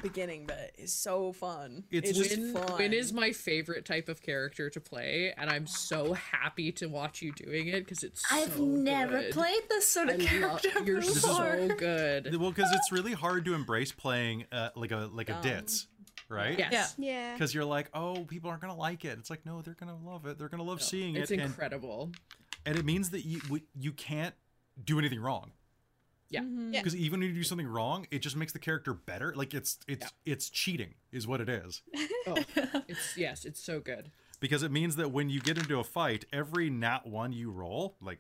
beginning, 0.02 0.46
but 0.46 0.72
it's 0.78 0.94
so 0.94 1.32
fun. 1.32 1.86
It's 1.92 2.10
It's, 2.10 2.18
just- 2.18 2.30
just 2.32 2.42
Win, 2.42 2.54
fun. 2.68 2.78
Win 2.78 2.94
is 2.94 3.12
my 3.14 3.32
favorite 3.32 3.86
type 3.86 4.10
of 4.10 4.22
character 4.22 4.70
to 4.70 4.80
play, 4.82 5.34
and 5.38 5.50
I'm 5.50 5.66
so 5.66 6.14
happy 6.14 6.72
to 6.74 6.88
watch 6.88 7.22
you 7.22 7.32
doing 7.32 7.68
it 7.68 7.80
because 7.86 8.04
it's. 8.04 8.22
I've 8.32 8.54
so 8.56 8.66
never 8.66 9.20
good. 9.22 9.32
played 9.34 9.62
this 9.70 9.88
sort 9.88 10.10
I 10.10 10.14
of 10.14 10.22
love, 10.22 10.62
character 10.62 10.84
you're 10.86 11.02
before. 11.02 11.14
so 11.22 11.68
good. 11.78 12.36
well 12.40 12.52
because 12.52 12.72
it's 12.74 12.92
really 12.92 13.14
hard 13.14 13.46
to 13.46 13.54
embrace 13.54 13.92
playing 13.92 14.46
uh, 14.52 14.70
like 14.76 14.92
a 14.92 15.10
like 15.12 15.30
a 15.30 15.34
Dumb. 15.34 15.42
ditz, 15.42 15.88
right? 16.30 16.58
Yes. 16.58 16.96
Yeah. 16.98 17.34
because 17.34 17.54
you're 17.54 17.66
like, 17.66 17.90
oh, 17.94 18.24
people 18.26 18.50
aren't 18.50 18.62
gonna 18.62 18.76
like 18.76 19.04
it. 19.06 19.18
It's 19.20 19.30
like, 19.30 19.46
no, 19.46 19.62
they're 19.62 19.74
gonna 19.80 19.98
love 19.98 20.26
it. 20.26 20.38
They're 20.38 20.50
gonna 20.50 20.64
love 20.64 20.82
seeing 20.82 21.16
It's 21.16 21.32
it, 21.32 21.40
It's 21.40 21.44
incredible. 21.46 22.12
and 22.66 22.78
it 22.78 22.86
means 22.86 23.10
that 23.12 23.26
you 23.26 23.42
we- 23.50 23.64
you 23.78 23.92
can't 23.92 24.36
do 24.84 24.98
anything 25.00 25.20
wrong. 25.20 25.52
Yeah. 26.30 26.42
Mm-hmm. 26.42 26.74
Yeah. 26.76 26.80
Because 26.82 26.96
even 26.96 27.20
when 27.22 27.30
you 27.30 27.34
do 27.36 27.44
something 27.44 27.68
wrong, 27.68 28.06
it 28.12 28.20
just 28.20 28.36
makes 28.36 28.54
the 28.54 28.60
character 28.60 28.94
better. 28.94 29.34
Like 29.36 29.54
it's 29.56 29.80
it's 29.88 30.14
it's 30.26 30.50
cheating, 30.50 30.94
is 31.12 31.26
what 31.28 31.42
it 31.42 31.50
is. 31.50 31.82
Oh, 32.28 32.36
it's 32.88 33.18
yes, 33.18 33.44
it's 33.46 33.64
so 33.64 33.80
good. 33.80 34.12
Because 34.40 34.62
it 34.62 34.72
means 34.72 34.98
that 34.98 35.10
when 35.12 35.30
you 35.30 35.40
get 35.40 35.58
into 35.58 35.80
a 35.80 35.84
fight, 35.84 36.26
every 36.32 36.70
nat 36.70 37.08
one 37.08 37.32
you 37.32 37.50
roll, 37.50 37.96
like 38.02 38.20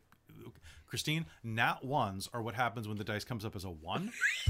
Christine, 0.87 1.25
nat 1.43 1.83
ones 1.83 2.27
are 2.33 2.41
what 2.41 2.55
happens 2.55 2.87
when 2.87 2.97
the 2.97 3.03
dice 3.03 3.23
comes 3.23 3.45
up 3.45 3.55
as 3.55 3.65
a 3.65 3.69
one, 3.69 4.11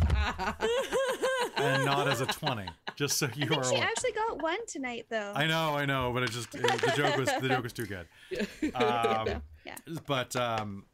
and 1.61 1.85
not 1.85 2.07
as 2.07 2.21
a 2.21 2.25
twenty. 2.25 2.65
Just 2.95 3.17
so 3.17 3.27
you 3.35 3.45
I 3.45 3.47
think 3.47 3.51
are 3.61 3.63
she 3.63 3.75
aware. 3.75 3.83
actually 3.87 4.11
got 4.13 4.41
one 4.41 4.65
tonight, 4.67 5.05
though. 5.09 5.31
I 5.35 5.47
know, 5.47 5.75
I 5.75 5.85
know, 5.85 6.11
but 6.13 6.23
it 6.23 6.31
just 6.31 6.53
it- 6.55 6.61
the 6.63 6.93
joke 6.95 7.17
was 7.17 7.29
the 7.41 7.47
joke 7.47 7.63
was 7.63 7.73
too 7.73 7.85
good. 7.85 8.07
Um, 8.75 9.41
Yeah. 9.65 9.75
But 10.07 10.35
um, 10.35 10.85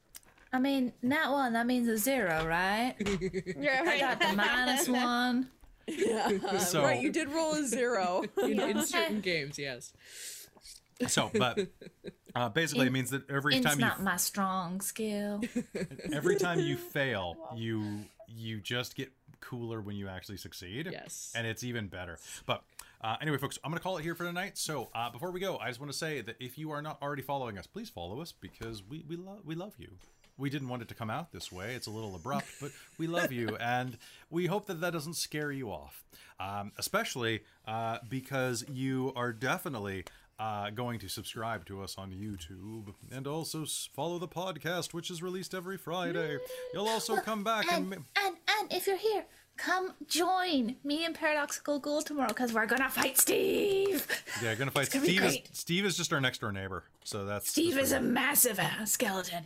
I 0.53 0.59
mean, 0.59 0.93
not 1.01 1.31
one, 1.31 1.53
that 1.53 1.65
means 1.67 1.87
a 1.87 1.97
zero, 1.97 2.45
right? 2.45 2.95
You're 3.57 3.71
I 3.89 3.99
got 3.99 4.19
the 4.19 4.33
minus 4.35 4.87
one. 4.89 5.49
Yeah. 5.87 6.57
So- 6.59 6.83
right, 6.83 7.01
you 7.01 7.11
did 7.11 7.29
roll 7.29 7.53
a 7.53 7.63
zero. 7.63 8.23
In, 8.41 8.59
in 8.59 8.85
certain 8.85 9.21
games, 9.21 9.57
yes. 9.59 9.93
so 11.07 11.29
but 11.33 11.59
uh, 12.35 12.47
basically 12.49 12.87
it 12.87 12.91
means 12.93 13.09
that 13.11 13.29
every 13.29 13.55
It's 13.57 13.65
time 13.65 13.79
you 13.79 13.85
not 13.85 14.01
my 14.01 14.15
strong 14.17 14.79
skill. 14.81 15.41
every 16.13 16.37
time 16.37 16.59
you 16.59 16.77
fail, 16.77 17.35
you 17.55 18.05
you 18.27 18.59
just 18.61 18.95
get 18.95 19.11
cooler 19.49 19.81
when 19.81 19.95
you 19.95 20.07
actually 20.07 20.37
succeed. 20.37 20.87
Yes. 20.91 21.31
and 21.35 21.45
it's 21.47 21.63
even 21.63 21.87
better. 21.87 22.17
But 22.45 22.63
uh, 23.01 23.17
anyway, 23.21 23.37
folks, 23.37 23.59
I'm 23.63 23.71
going 23.71 23.77
to 23.79 23.83
call 23.83 23.97
it 23.97 24.03
here 24.03 24.15
for 24.15 24.23
tonight. 24.23 24.57
So 24.57 24.89
uh, 24.95 25.09
before 25.09 25.31
we 25.31 25.39
go, 25.39 25.57
I 25.57 25.67
just 25.67 25.79
want 25.79 25.91
to 25.91 25.97
say 25.97 26.21
that 26.21 26.35
if 26.39 26.57
you 26.57 26.71
are 26.71 26.81
not 26.81 26.97
already 27.01 27.21
following 27.21 27.57
us, 27.57 27.67
please 27.67 27.89
follow 27.89 28.19
us 28.21 28.31
because 28.31 28.81
we 28.89 29.03
we 29.07 29.15
love 29.15 29.39
we 29.45 29.53
love 29.55 29.73
you. 29.77 29.89
we 30.37 30.49
didn't 30.49 30.67
want 30.69 30.81
it 30.81 30.87
to 30.89 30.95
come 30.95 31.09
out 31.09 31.31
this 31.31 31.51
way. 31.51 31.75
It's 31.75 31.87
a 31.87 31.91
little 31.91 32.15
abrupt, 32.15 32.47
but 32.61 32.71
we 32.97 33.07
love 33.07 33.31
you, 33.31 33.55
and 33.61 33.97
we 34.29 34.47
hope 34.47 34.65
that 34.67 34.81
that 34.81 34.91
doesn't 34.93 35.13
scare 35.15 35.51
you 35.51 35.69
off, 35.69 36.03
um, 36.39 36.71
especially 36.77 37.43
uh, 37.67 37.99
because 38.09 38.65
you 38.71 39.13
are 39.15 39.31
definitely. 39.33 40.03
Uh, 40.37 40.69
going 40.69 40.99
to 40.99 41.07
subscribe 41.07 41.65
to 41.65 41.81
us 41.81 41.97
on 41.97 42.11
YouTube 42.11 42.93
and 43.09 43.25
also 43.25 43.63
follow 43.95 44.19
the 44.19 44.27
podcast, 44.27 44.93
which 44.93 45.09
is 45.09 45.23
released 45.23 45.53
every 45.55 45.77
Friday. 45.77 46.37
You'll 46.73 46.89
also 46.89 47.15
come 47.15 47.41
back 47.45 47.71
and, 47.71 47.93
And, 47.93 48.03
and 48.17 48.35
and 48.69 48.73
if 48.77 48.87
you're 48.87 48.97
here, 48.97 49.25
come 49.57 49.93
join 50.07 50.75
me 50.83 51.05
and 51.05 51.15
Paradoxical 51.15 51.79
Ghoul 51.79 52.01
tomorrow 52.01 52.27
because 52.29 52.53
we're 52.53 52.65
gonna 52.65 52.89
fight 52.89 53.17
Steve. 53.17 54.07
yeah, 54.43 54.55
gonna 54.55 54.71
fight 54.71 54.89
gonna 54.91 55.05
be 55.05 55.17
Steve. 55.17 55.23
Is. 55.23 55.37
Steve 55.53 55.85
is 55.85 55.97
just 55.97 56.11
our 56.13 56.21
next 56.21 56.41
door 56.41 56.51
neighbor, 56.51 56.83
so 57.03 57.25
that's 57.25 57.49
Steve 57.49 57.75
that's 57.75 57.87
is 57.87 57.93
a 57.93 58.01
massive 58.01 58.59
uh, 58.59 58.85
skeleton. 58.85 59.45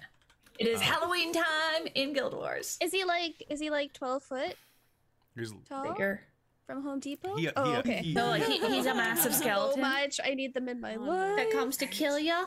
It 0.57 0.67
is 0.67 0.81
Halloween 0.81 1.31
time 1.33 1.87
in 1.95 2.13
Guild 2.13 2.33
Wars. 2.33 2.77
Is 2.81 2.91
he 2.91 3.03
like 3.05 3.43
is 3.49 3.59
he 3.59 3.69
like 3.69 3.93
12 3.93 4.23
foot 4.23 4.55
good. 5.35 5.47
He's- 5.47 5.53
tall 5.69 5.83
Bigger. 5.93 6.21
from 6.65 6.83
Home 6.83 6.99
Depot? 6.99 7.35
He- 7.37 7.49
oh, 7.55 7.71
he- 7.71 7.77
okay. 7.77 8.01
he- 8.03 8.13
No, 8.13 8.27
like 8.27 8.43
he, 8.45 8.57
he's 8.67 8.85
a 8.85 8.93
massive 8.95 9.33
so 9.33 9.41
skeleton 9.41 9.81
much. 9.81 10.19
I 10.23 10.33
need 10.33 10.53
them 10.53 10.67
in 10.67 10.81
my 10.81 10.97
that 10.97 11.49
comes 11.51 11.77
to 11.77 11.85
kill 11.85 12.19
you, 12.19 12.45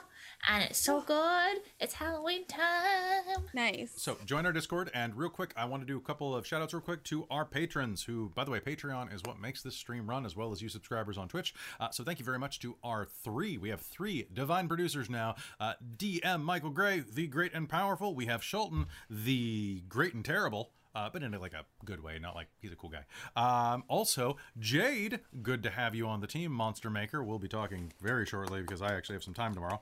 and 0.49 0.65
it's 0.65 0.79
so 0.79 1.01
good. 1.01 1.59
It's 1.81 1.95
Halloween 1.95 2.47
time. 2.47 3.47
Nice. 3.55 3.93
So 3.97 4.17
join 4.25 4.47
our 4.47 4.53
Discord, 4.53 4.91
and 4.95 5.15
real 5.15 5.31
quick, 5.31 5.53
I 5.57 5.65
want 5.65 5.83
to 5.83 5.87
do 5.87 5.97
a 5.97 6.01
couple 6.01 6.35
of 6.35 6.47
shout 6.47 6.63
outs 6.63 6.75
real 6.75 6.81
quick 6.81 7.05
to 7.05 7.27
our 7.31 7.45
patrons, 7.45 8.05
who, 8.05 8.31
by 8.35 8.45
the 8.45 8.51
way, 8.51 8.61
Patreon 8.61 9.15
is 9.15 9.23
what 9.25 9.41
makes 9.41 9.63
this 9.63 9.77
stream 9.77 10.09
run, 10.09 10.27
as 10.27 10.37
well 10.37 10.53
as 10.53 10.61
you 10.61 10.69
subscribers 10.69 11.17
on 11.17 11.29
Twitch. 11.29 11.55
Uh, 11.79 11.91
so 11.91 12.05
thank 12.05 12.19
you 12.19 12.25
very 12.25 12.39
much 12.39 12.59
to 12.61 12.77
our 12.83 13.05
three. 13.05 13.57
We 13.57 13.69
have 13.71 13.81
three 13.81 14.27
divine 14.33 14.69
producers 14.69 15.09
now. 15.09 15.37
Uh, 15.61 15.75
DM 15.97 16.43
Michael 16.43 16.71
Gray, 16.71 17.01
the 17.01 17.27
great 17.27 17.53
and 17.55 17.69
powerful. 17.69 18.15
We 18.15 18.27
have 18.27 18.43
Schulten, 18.43 18.87
the 19.09 19.83
great 19.89 20.15
and 20.15 20.25
terrible. 20.25 20.73
Uh, 20.95 21.09
but 21.13 21.23
in 21.23 21.33
a, 21.33 21.39
like 21.39 21.55
a 21.55 21.65
good 21.85 22.03
way, 22.03 22.19
not 22.19 22.35
like 22.35 22.49
he's 22.61 22.71
a 22.73 22.77
cool 22.77 22.91
guy. 22.91 23.05
Um, 23.35 23.85
also, 23.89 24.37
Jade, 24.59 25.21
good 25.43 25.63
to 25.63 25.71
have 25.71 25.95
you 25.95 26.07
on 26.07 26.21
the 26.21 26.27
team. 26.27 26.53
Monster 26.53 26.91
Maker, 26.91 27.23
we'll 27.25 27.39
be 27.39 27.49
talking 27.49 27.93
very 28.03 28.27
shortly 28.27 28.61
because 28.61 28.83
I 28.83 28.95
actually 28.95 29.15
have 29.15 29.25
some 29.25 29.33
time 29.35 29.55
tomorrow 29.55 29.81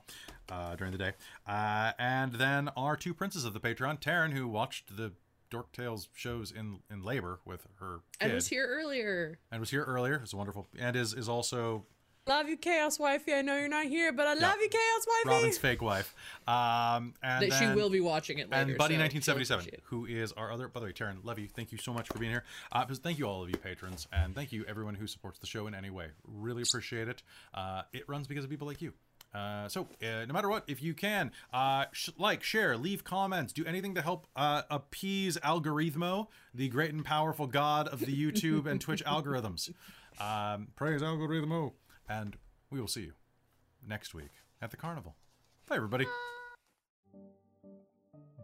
uh, 0.49 0.75
during 0.77 0.91
the 0.93 0.97
day. 0.97 1.11
Uh, 1.45 1.91
and 1.99 2.33
then 2.35 2.69
our 2.77 2.95
two 2.95 3.13
princes 3.13 3.43
of 3.45 3.53
the 3.53 3.59
Patreon, 3.59 3.99
Taryn, 4.01 4.31
who 4.31 4.47
watched 4.47 4.95
the 4.95 5.11
Dork 5.49 5.73
Tales 5.73 6.07
shows 6.13 6.49
in 6.49 6.79
in 6.89 7.03
labor 7.03 7.41
with 7.43 7.67
her 7.81 7.99
kid, 8.19 8.25
And 8.27 8.33
was 8.35 8.47
here 8.47 8.65
earlier. 8.65 9.37
and 9.51 9.59
was 9.59 9.69
here 9.69 9.83
earlier. 9.83 10.15
It's 10.23 10.33
wonderful, 10.33 10.69
and 10.79 10.95
is 10.95 11.13
is 11.13 11.27
also 11.27 11.85
Love 12.27 12.47
you, 12.47 12.55
Chaos 12.55 12.99
Wifey. 12.99 13.33
I 13.33 13.41
know 13.41 13.57
you're 13.57 13.67
not 13.67 13.87
here, 13.87 14.13
but 14.13 14.27
I 14.27 14.35
love 14.35 14.55
you, 14.61 14.69
Chaos 14.69 15.07
Wifey. 15.07 15.35
Robin's 15.37 15.57
fake 15.57 15.81
wife. 15.81 16.13
Um, 16.47 17.15
and 17.23 17.41
That 17.49 17.57
she 17.57 17.65
then- 17.65 17.75
will 17.75 17.89
be 17.89 17.99
watching 17.99 18.37
it 18.37 18.47
later. 18.51 18.69
and 18.69 18.77
Buddy 18.77 18.93
so 18.93 18.97
she'll 18.99 19.23
1977, 19.23 19.65
appreciate 19.65 19.81
who 19.85 20.05
is 20.05 20.31
our 20.33 20.51
other. 20.51 20.67
By 20.67 20.81
the 20.81 20.85
way, 20.85 20.93
Taryn, 20.93 21.25
love 21.25 21.39
you. 21.39 21.47
Thank 21.47 21.71
you 21.71 21.79
so 21.79 21.91
much 21.91 22.07
for 22.07 22.19
being 22.19 22.31
here. 22.31 22.43
Uh, 22.71 22.85
thank 22.85 23.17
you 23.17 23.25
all 23.25 23.41
of 23.41 23.49
you 23.49 23.57
patrons, 23.57 24.07
and 24.13 24.35
thank 24.35 24.51
you 24.51 24.63
everyone 24.67 24.93
who 24.95 25.07
supports 25.07 25.39
the 25.39 25.47
show 25.47 25.65
in 25.65 25.73
any 25.73 25.89
way. 25.89 26.09
Really 26.27 26.61
appreciate 26.61 27.07
it. 27.07 27.23
Uh, 27.55 27.81
it 27.91 28.07
runs 28.07 28.27
because 28.27 28.43
of 28.43 28.51
people 28.51 28.67
like 28.67 28.83
you. 28.83 28.93
Uh, 29.33 29.67
so 29.67 29.87
uh, 30.03 30.25
no 30.25 30.33
matter 30.33 30.49
what, 30.49 30.63
if 30.67 30.83
you 30.83 30.93
can, 30.93 31.31
uh, 31.53 31.85
sh- 31.91 32.09
like, 32.19 32.43
share, 32.43 32.77
leave 32.77 33.03
comments, 33.03 33.51
do 33.51 33.65
anything 33.65 33.95
to 33.95 34.01
help 34.01 34.27
uh, 34.35 34.61
appease 34.69 35.37
Algorithmo, 35.37 36.27
the 36.53 36.67
great 36.69 36.93
and 36.93 37.03
powerful 37.03 37.47
god 37.47 37.87
of 37.87 38.01
the 38.01 38.13
YouTube 38.31 38.67
and 38.67 38.79
Twitch 38.79 39.03
algorithms. 39.05 39.73
Um, 40.19 40.67
praise 40.75 41.01
Algorithmo, 41.01 41.71
and 42.19 42.35
we 42.69 42.79
will 42.79 42.87
see 42.87 43.01
you 43.01 43.13
next 43.87 44.13
week 44.13 44.31
at 44.61 44.71
the 44.71 44.77
carnival. 44.77 45.15
Bye, 45.67 45.77
everybody. 45.77 46.05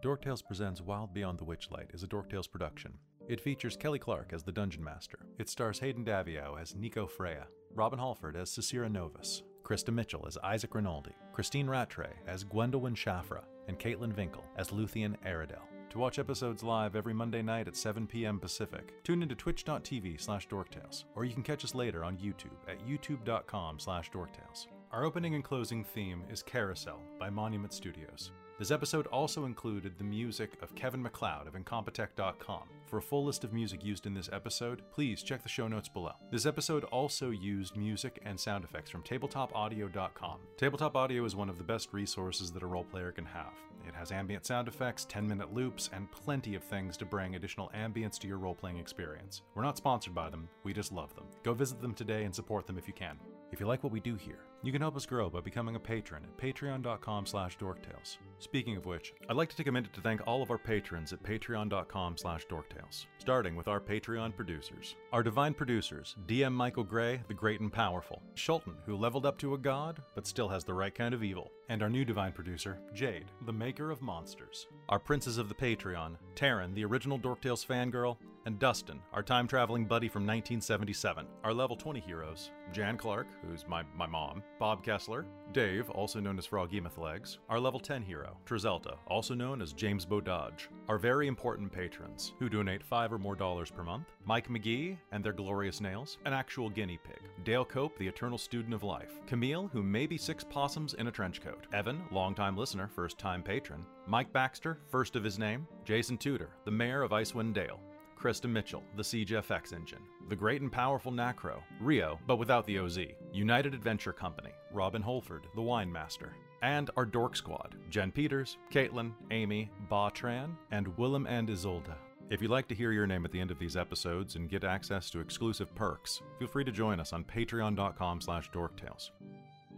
Dork 0.00 0.22
Tales 0.22 0.42
presents 0.42 0.80
Wild 0.80 1.12
Beyond 1.12 1.38
the 1.38 1.44
Witchlight 1.44 1.94
is 1.94 2.02
a 2.02 2.06
Dork 2.06 2.30
Tales 2.30 2.46
production. 2.46 2.94
It 3.28 3.40
features 3.40 3.76
Kelly 3.76 3.98
Clark 3.98 4.32
as 4.32 4.42
the 4.42 4.52
Dungeon 4.52 4.82
Master. 4.82 5.18
It 5.38 5.48
stars 5.48 5.80
Hayden 5.80 6.04
Daviau 6.04 6.60
as 6.60 6.74
Ni'ico 6.74 7.06
Freyja, 7.10 7.44
Robin 7.74 7.98
Holford 7.98 8.36
as 8.36 8.50
Sarcyra 8.50 8.90
Novis, 8.90 9.42
Christa 9.62 9.92
Mitchell 9.92 10.24
as 10.26 10.38
Isaac 10.38 10.70
Ronaldi, 10.70 11.12
Christine 11.34 11.66
Rattray 11.66 12.12
as 12.26 12.44
Gwendolwyne 12.44 12.96
Shafra, 12.96 13.42
and 13.66 13.78
Caitlan 13.78 14.14
Vinkle 14.14 14.44
as 14.56 14.68
Luthienne 14.68 15.16
Aeradel. 15.26 15.60
To 15.90 15.98
watch 15.98 16.18
episodes 16.18 16.62
live 16.62 16.96
every 16.96 17.14
Monday 17.14 17.40
night 17.40 17.66
at 17.66 17.74
7 17.74 18.06
p.m. 18.06 18.38
Pacific, 18.38 19.02
tune 19.04 19.22
into 19.22 19.34
twitch.tv 19.34 20.20
slash 20.20 20.46
dorktales, 20.46 21.04
or 21.14 21.24
you 21.24 21.32
can 21.32 21.42
catch 21.42 21.64
us 21.64 21.74
later 21.74 22.04
on 22.04 22.18
YouTube 22.18 22.68
at 22.68 22.86
youtube.com 22.86 23.78
slash 23.78 24.10
dorktales. 24.10 24.66
Our 24.92 25.04
opening 25.04 25.34
and 25.34 25.42
closing 25.42 25.84
theme 25.84 26.24
is 26.30 26.42
Carousel 26.42 27.00
by 27.18 27.30
Monument 27.30 27.72
Studios. 27.72 28.32
This 28.58 28.70
episode 28.70 29.06
also 29.06 29.44
included 29.44 29.96
the 29.96 30.04
music 30.04 30.58
of 30.62 30.74
Kevin 30.74 31.02
MacLeod 31.02 31.46
of 31.46 31.54
Incompetech.com. 31.54 32.62
For 32.86 32.98
a 32.98 33.02
full 33.02 33.24
list 33.24 33.44
of 33.44 33.52
music 33.52 33.84
used 33.84 34.04
in 34.04 34.14
this 34.14 34.28
episode, 34.32 34.82
please 34.90 35.22
check 35.22 35.42
the 35.42 35.48
show 35.48 35.68
notes 35.68 35.88
below. 35.88 36.12
This 36.32 36.44
episode 36.44 36.84
also 36.84 37.30
used 37.30 37.76
music 37.76 38.20
and 38.24 38.38
sound 38.38 38.64
effects 38.64 38.90
from 38.90 39.04
TabletopAudio.com. 39.04 40.38
Tabletop 40.56 40.96
Audio 40.96 41.24
is 41.24 41.36
one 41.36 41.48
of 41.48 41.56
the 41.56 41.64
best 41.64 41.92
resources 41.92 42.50
that 42.50 42.62
a 42.62 42.66
role 42.66 42.84
player 42.84 43.12
can 43.12 43.26
have. 43.26 43.52
It 43.88 43.94
has 43.94 44.12
ambient 44.12 44.44
sound 44.44 44.68
effects, 44.68 45.06
10 45.06 45.26
minute 45.26 45.54
loops, 45.54 45.88
and 45.94 46.12
plenty 46.12 46.54
of 46.54 46.62
things 46.62 46.96
to 46.98 47.06
bring 47.06 47.34
additional 47.34 47.70
ambience 47.74 48.18
to 48.18 48.28
your 48.28 48.36
role 48.36 48.54
playing 48.54 48.76
experience. 48.76 49.40
We're 49.54 49.62
not 49.62 49.78
sponsored 49.78 50.14
by 50.14 50.28
them, 50.28 50.48
we 50.62 50.74
just 50.74 50.92
love 50.92 51.14
them. 51.14 51.24
Go 51.42 51.54
visit 51.54 51.80
them 51.80 51.94
today 51.94 52.24
and 52.24 52.34
support 52.34 52.66
them 52.66 52.76
if 52.76 52.86
you 52.86 52.92
can. 52.92 53.18
If 53.50 53.60
you 53.60 53.66
like 53.66 53.82
what 53.82 53.92
we 53.92 54.00
do 54.00 54.14
here, 54.14 54.40
you 54.62 54.72
can 54.72 54.82
help 54.82 54.96
us 54.96 55.06
grow 55.06 55.30
by 55.30 55.40
becoming 55.40 55.76
a 55.76 55.80
patron 55.80 56.24
at 56.24 56.36
patreon.com 56.36 57.26
slash 57.26 57.56
dorktales. 57.58 58.18
Speaking 58.40 58.76
of 58.76 58.86
which, 58.86 59.14
I'd 59.28 59.36
like 59.36 59.48
to 59.50 59.56
take 59.56 59.68
a 59.68 59.72
minute 59.72 59.92
to 59.94 60.00
thank 60.00 60.20
all 60.26 60.42
of 60.42 60.50
our 60.50 60.58
patrons 60.58 61.12
at 61.12 61.22
patreon.com 61.22 62.16
slash 62.16 62.46
dorktales, 62.46 63.06
starting 63.18 63.54
with 63.56 63.68
our 63.68 63.80
Patreon 63.80 64.34
producers. 64.34 64.96
Our 65.12 65.22
divine 65.22 65.54
producers, 65.54 66.16
DM 66.26 66.52
Michael 66.52 66.84
Gray, 66.84 67.22
the 67.28 67.34
great 67.34 67.60
and 67.60 67.72
powerful, 67.72 68.20
Schulten, 68.34 68.74
who 68.84 68.96
leveled 68.96 69.26
up 69.26 69.38
to 69.38 69.54
a 69.54 69.58
god, 69.58 70.02
but 70.14 70.26
still 70.26 70.48
has 70.48 70.64
the 70.64 70.74
right 70.74 70.94
kind 70.94 71.14
of 71.14 71.22
evil, 71.22 71.50
and 71.68 71.82
our 71.82 71.90
new 71.90 72.04
divine 72.04 72.32
producer, 72.32 72.80
Jade, 72.92 73.26
the 73.46 73.52
maker 73.52 73.90
of 73.90 74.02
monsters. 74.02 74.66
Our 74.88 74.98
princes 74.98 75.38
of 75.38 75.48
the 75.48 75.54
Patreon, 75.54 76.16
Taryn, 76.34 76.74
the 76.74 76.84
original 76.84 77.18
Dorktales 77.18 77.64
fangirl, 77.66 78.16
and 78.48 78.58
Dustin, 78.58 78.98
our 79.12 79.22
time 79.22 79.46
traveling 79.46 79.84
buddy 79.84 80.08
from 80.08 80.22
1977. 80.22 81.26
Our 81.44 81.52
level 81.52 81.76
20 81.76 82.00
heroes. 82.00 82.50
Jan 82.72 82.96
Clark, 82.96 83.26
who's 83.46 83.66
my, 83.68 83.82
my 83.94 84.06
mom, 84.06 84.42
Bob 84.58 84.82
Kessler, 84.82 85.26
Dave, 85.52 85.88
also 85.90 86.18
known 86.18 86.38
as 86.38 86.46
Froghemoth 86.46 86.98
Legs, 86.98 87.38
our 87.48 87.60
level 87.60 87.80
10 87.80 88.02
hero, 88.02 88.36
Trizelta, 88.46 88.96
also 89.06 89.34
known 89.34 89.62
as 89.62 89.72
James 89.72 90.04
Bododge, 90.04 90.68
our 90.88 90.98
very 90.98 91.26
important 91.26 91.72
patrons, 91.72 92.32
who 92.38 92.48
donate 92.48 92.82
5 92.82 93.12
or 93.12 93.18
more 93.18 93.36
dollars 93.36 93.70
per 93.70 93.82
month, 93.82 94.08
Mike 94.24 94.48
McGee 94.48 94.96
and 95.12 95.24
their 95.24 95.32
glorious 95.32 95.80
nails, 95.80 96.18
an 96.26 96.32
actual 96.32 96.68
guinea 96.68 96.98
pig, 97.02 97.20
Dale 97.44 97.64
Cope, 97.64 97.98
the 97.98 98.08
eternal 98.08 98.38
student 98.38 98.74
of 98.74 98.82
life, 98.82 99.20
Camille, 99.26 99.70
who 99.72 99.82
may 99.82 100.06
be 100.06 100.18
six 100.18 100.44
possums 100.44 100.94
in 100.94 101.06
a 101.06 101.12
trench 101.12 101.40
coat, 101.40 101.66
Evan, 101.72 102.02
longtime 102.10 102.56
listener, 102.56 102.88
first 102.94 103.18
time 103.18 103.42
patron, 103.42 103.84
Mike 104.06 104.32
Baxter, 104.32 104.78
first 104.90 105.16
of 105.16 105.24
his 105.24 105.38
name, 105.38 105.66
Jason 105.84 106.16
Tudor, 106.16 106.50
the 106.64 106.70
mayor 106.70 107.02
of 107.02 107.10
Icewind 107.10 107.54
Dale, 107.54 107.80
Christa 108.18 108.50
Mitchell, 108.50 108.82
the 108.96 109.04
Siege 109.04 109.30
FX 109.30 109.72
engine, 109.72 110.02
the 110.28 110.36
great 110.36 110.60
and 110.60 110.72
powerful 110.72 111.12
Nacro, 111.12 111.62
Rio, 111.80 112.18
but 112.26 112.36
without 112.36 112.66
the 112.66 112.78
OZ, 112.78 112.98
United 113.32 113.74
Adventure 113.74 114.12
Company, 114.12 114.50
Robin 114.72 115.00
Holford, 115.00 115.46
the 115.54 115.62
wine 115.62 115.90
master, 115.90 116.34
and 116.62 116.90
our 116.96 117.06
Dork 117.06 117.36
Squad, 117.36 117.76
Jen 117.90 118.10
Peters, 118.10 118.58
Caitlin, 118.72 119.12
Amy, 119.30 119.70
Ba 119.88 120.10
Tran, 120.12 120.56
and 120.70 120.96
Willem 120.98 121.26
and 121.26 121.48
Isolda. 121.48 121.94
If 122.30 122.42
you'd 122.42 122.50
like 122.50 122.68
to 122.68 122.74
hear 122.74 122.92
your 122.92 123.06
name 123.06 123.24
at 123.24 123.32
the 123.32 123.40
end 123.40 123.50
of 123.50 123.58
these 123.58 123.76
episodes 123.76 124.36
and 124.36 124.50
get 124.50 124.64
access 124.64 125.08
to 125.10 125.20
exclusive 125.20 125.74
perks, 125.74 126.20
feel 126.38 126.48
free 126.48 126.64
to 126.64 126.72
join 126.72 127.00
us 127.00 127.12
on 127.12 127.24
patreon.com 127.24 128.20
slash 128.20 128.50
dorktales. 128.50 129.10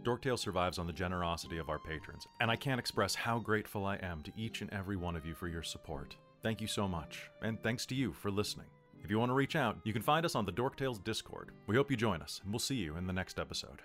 Dorktale 0.03 0.39
survives 0.39 0.79
on 0.79 0.87
the 0.87 0.93
generosity 0.93 1.59
of 1.59 1.69
our 1.69 1.79
patrons, 1.79 2.27
and 2.41 2.49
I 2.49 2.55
can't 2.55 2.79
express 2.79 3.13
how 3.13 3.39
grateful 3.39 3.85
I 3.85 3.97
am 3.97 4.23
to 4.23 4.31
each 4.35 4.61
and 4.61 4.73
every 4.73 4.97
one 4.97 5.15
of 5.15 5.25
you 5.25 5.35
for 5.35 5.47
your 5.47 5.63
support. 5.63 6.15
Thank 6.43 6.59
you 6.59 6.67
so 6.67 6.87
much, 6.87 7.29
and 7.43 7.61
thanks 7.61 7.85
to 7.87 7.95
you 7.95 8.13
for 8.13 8.31
listening. 8.31 8.65
If 9.03 9.11
you 9.11 9.19
want 9.19 9.29
to 9.29 9.35
reach 9.35 9.55
out, 9.55 9.77
you 9.83 9.93
can 9.93 10.01
find 10.01 10.25
us 10.25 10.35
on 10.35 10.45
the 10.45 10.51
Dorktales 10.51 11.03
Discord. 11.03 11.51
We 11.67 11.75
hope 11.75 11.91
you 11.91 11.97
join 11.97 12.21
us, 12.21 12.41
and 12.43 12.51
we'll 12.51 12.59
see 12.59 12.75
you 12.75 12.97
in 12.97 13.05
the 13.05 13.13
next 13.13 13.39
episode. 13.39 13.81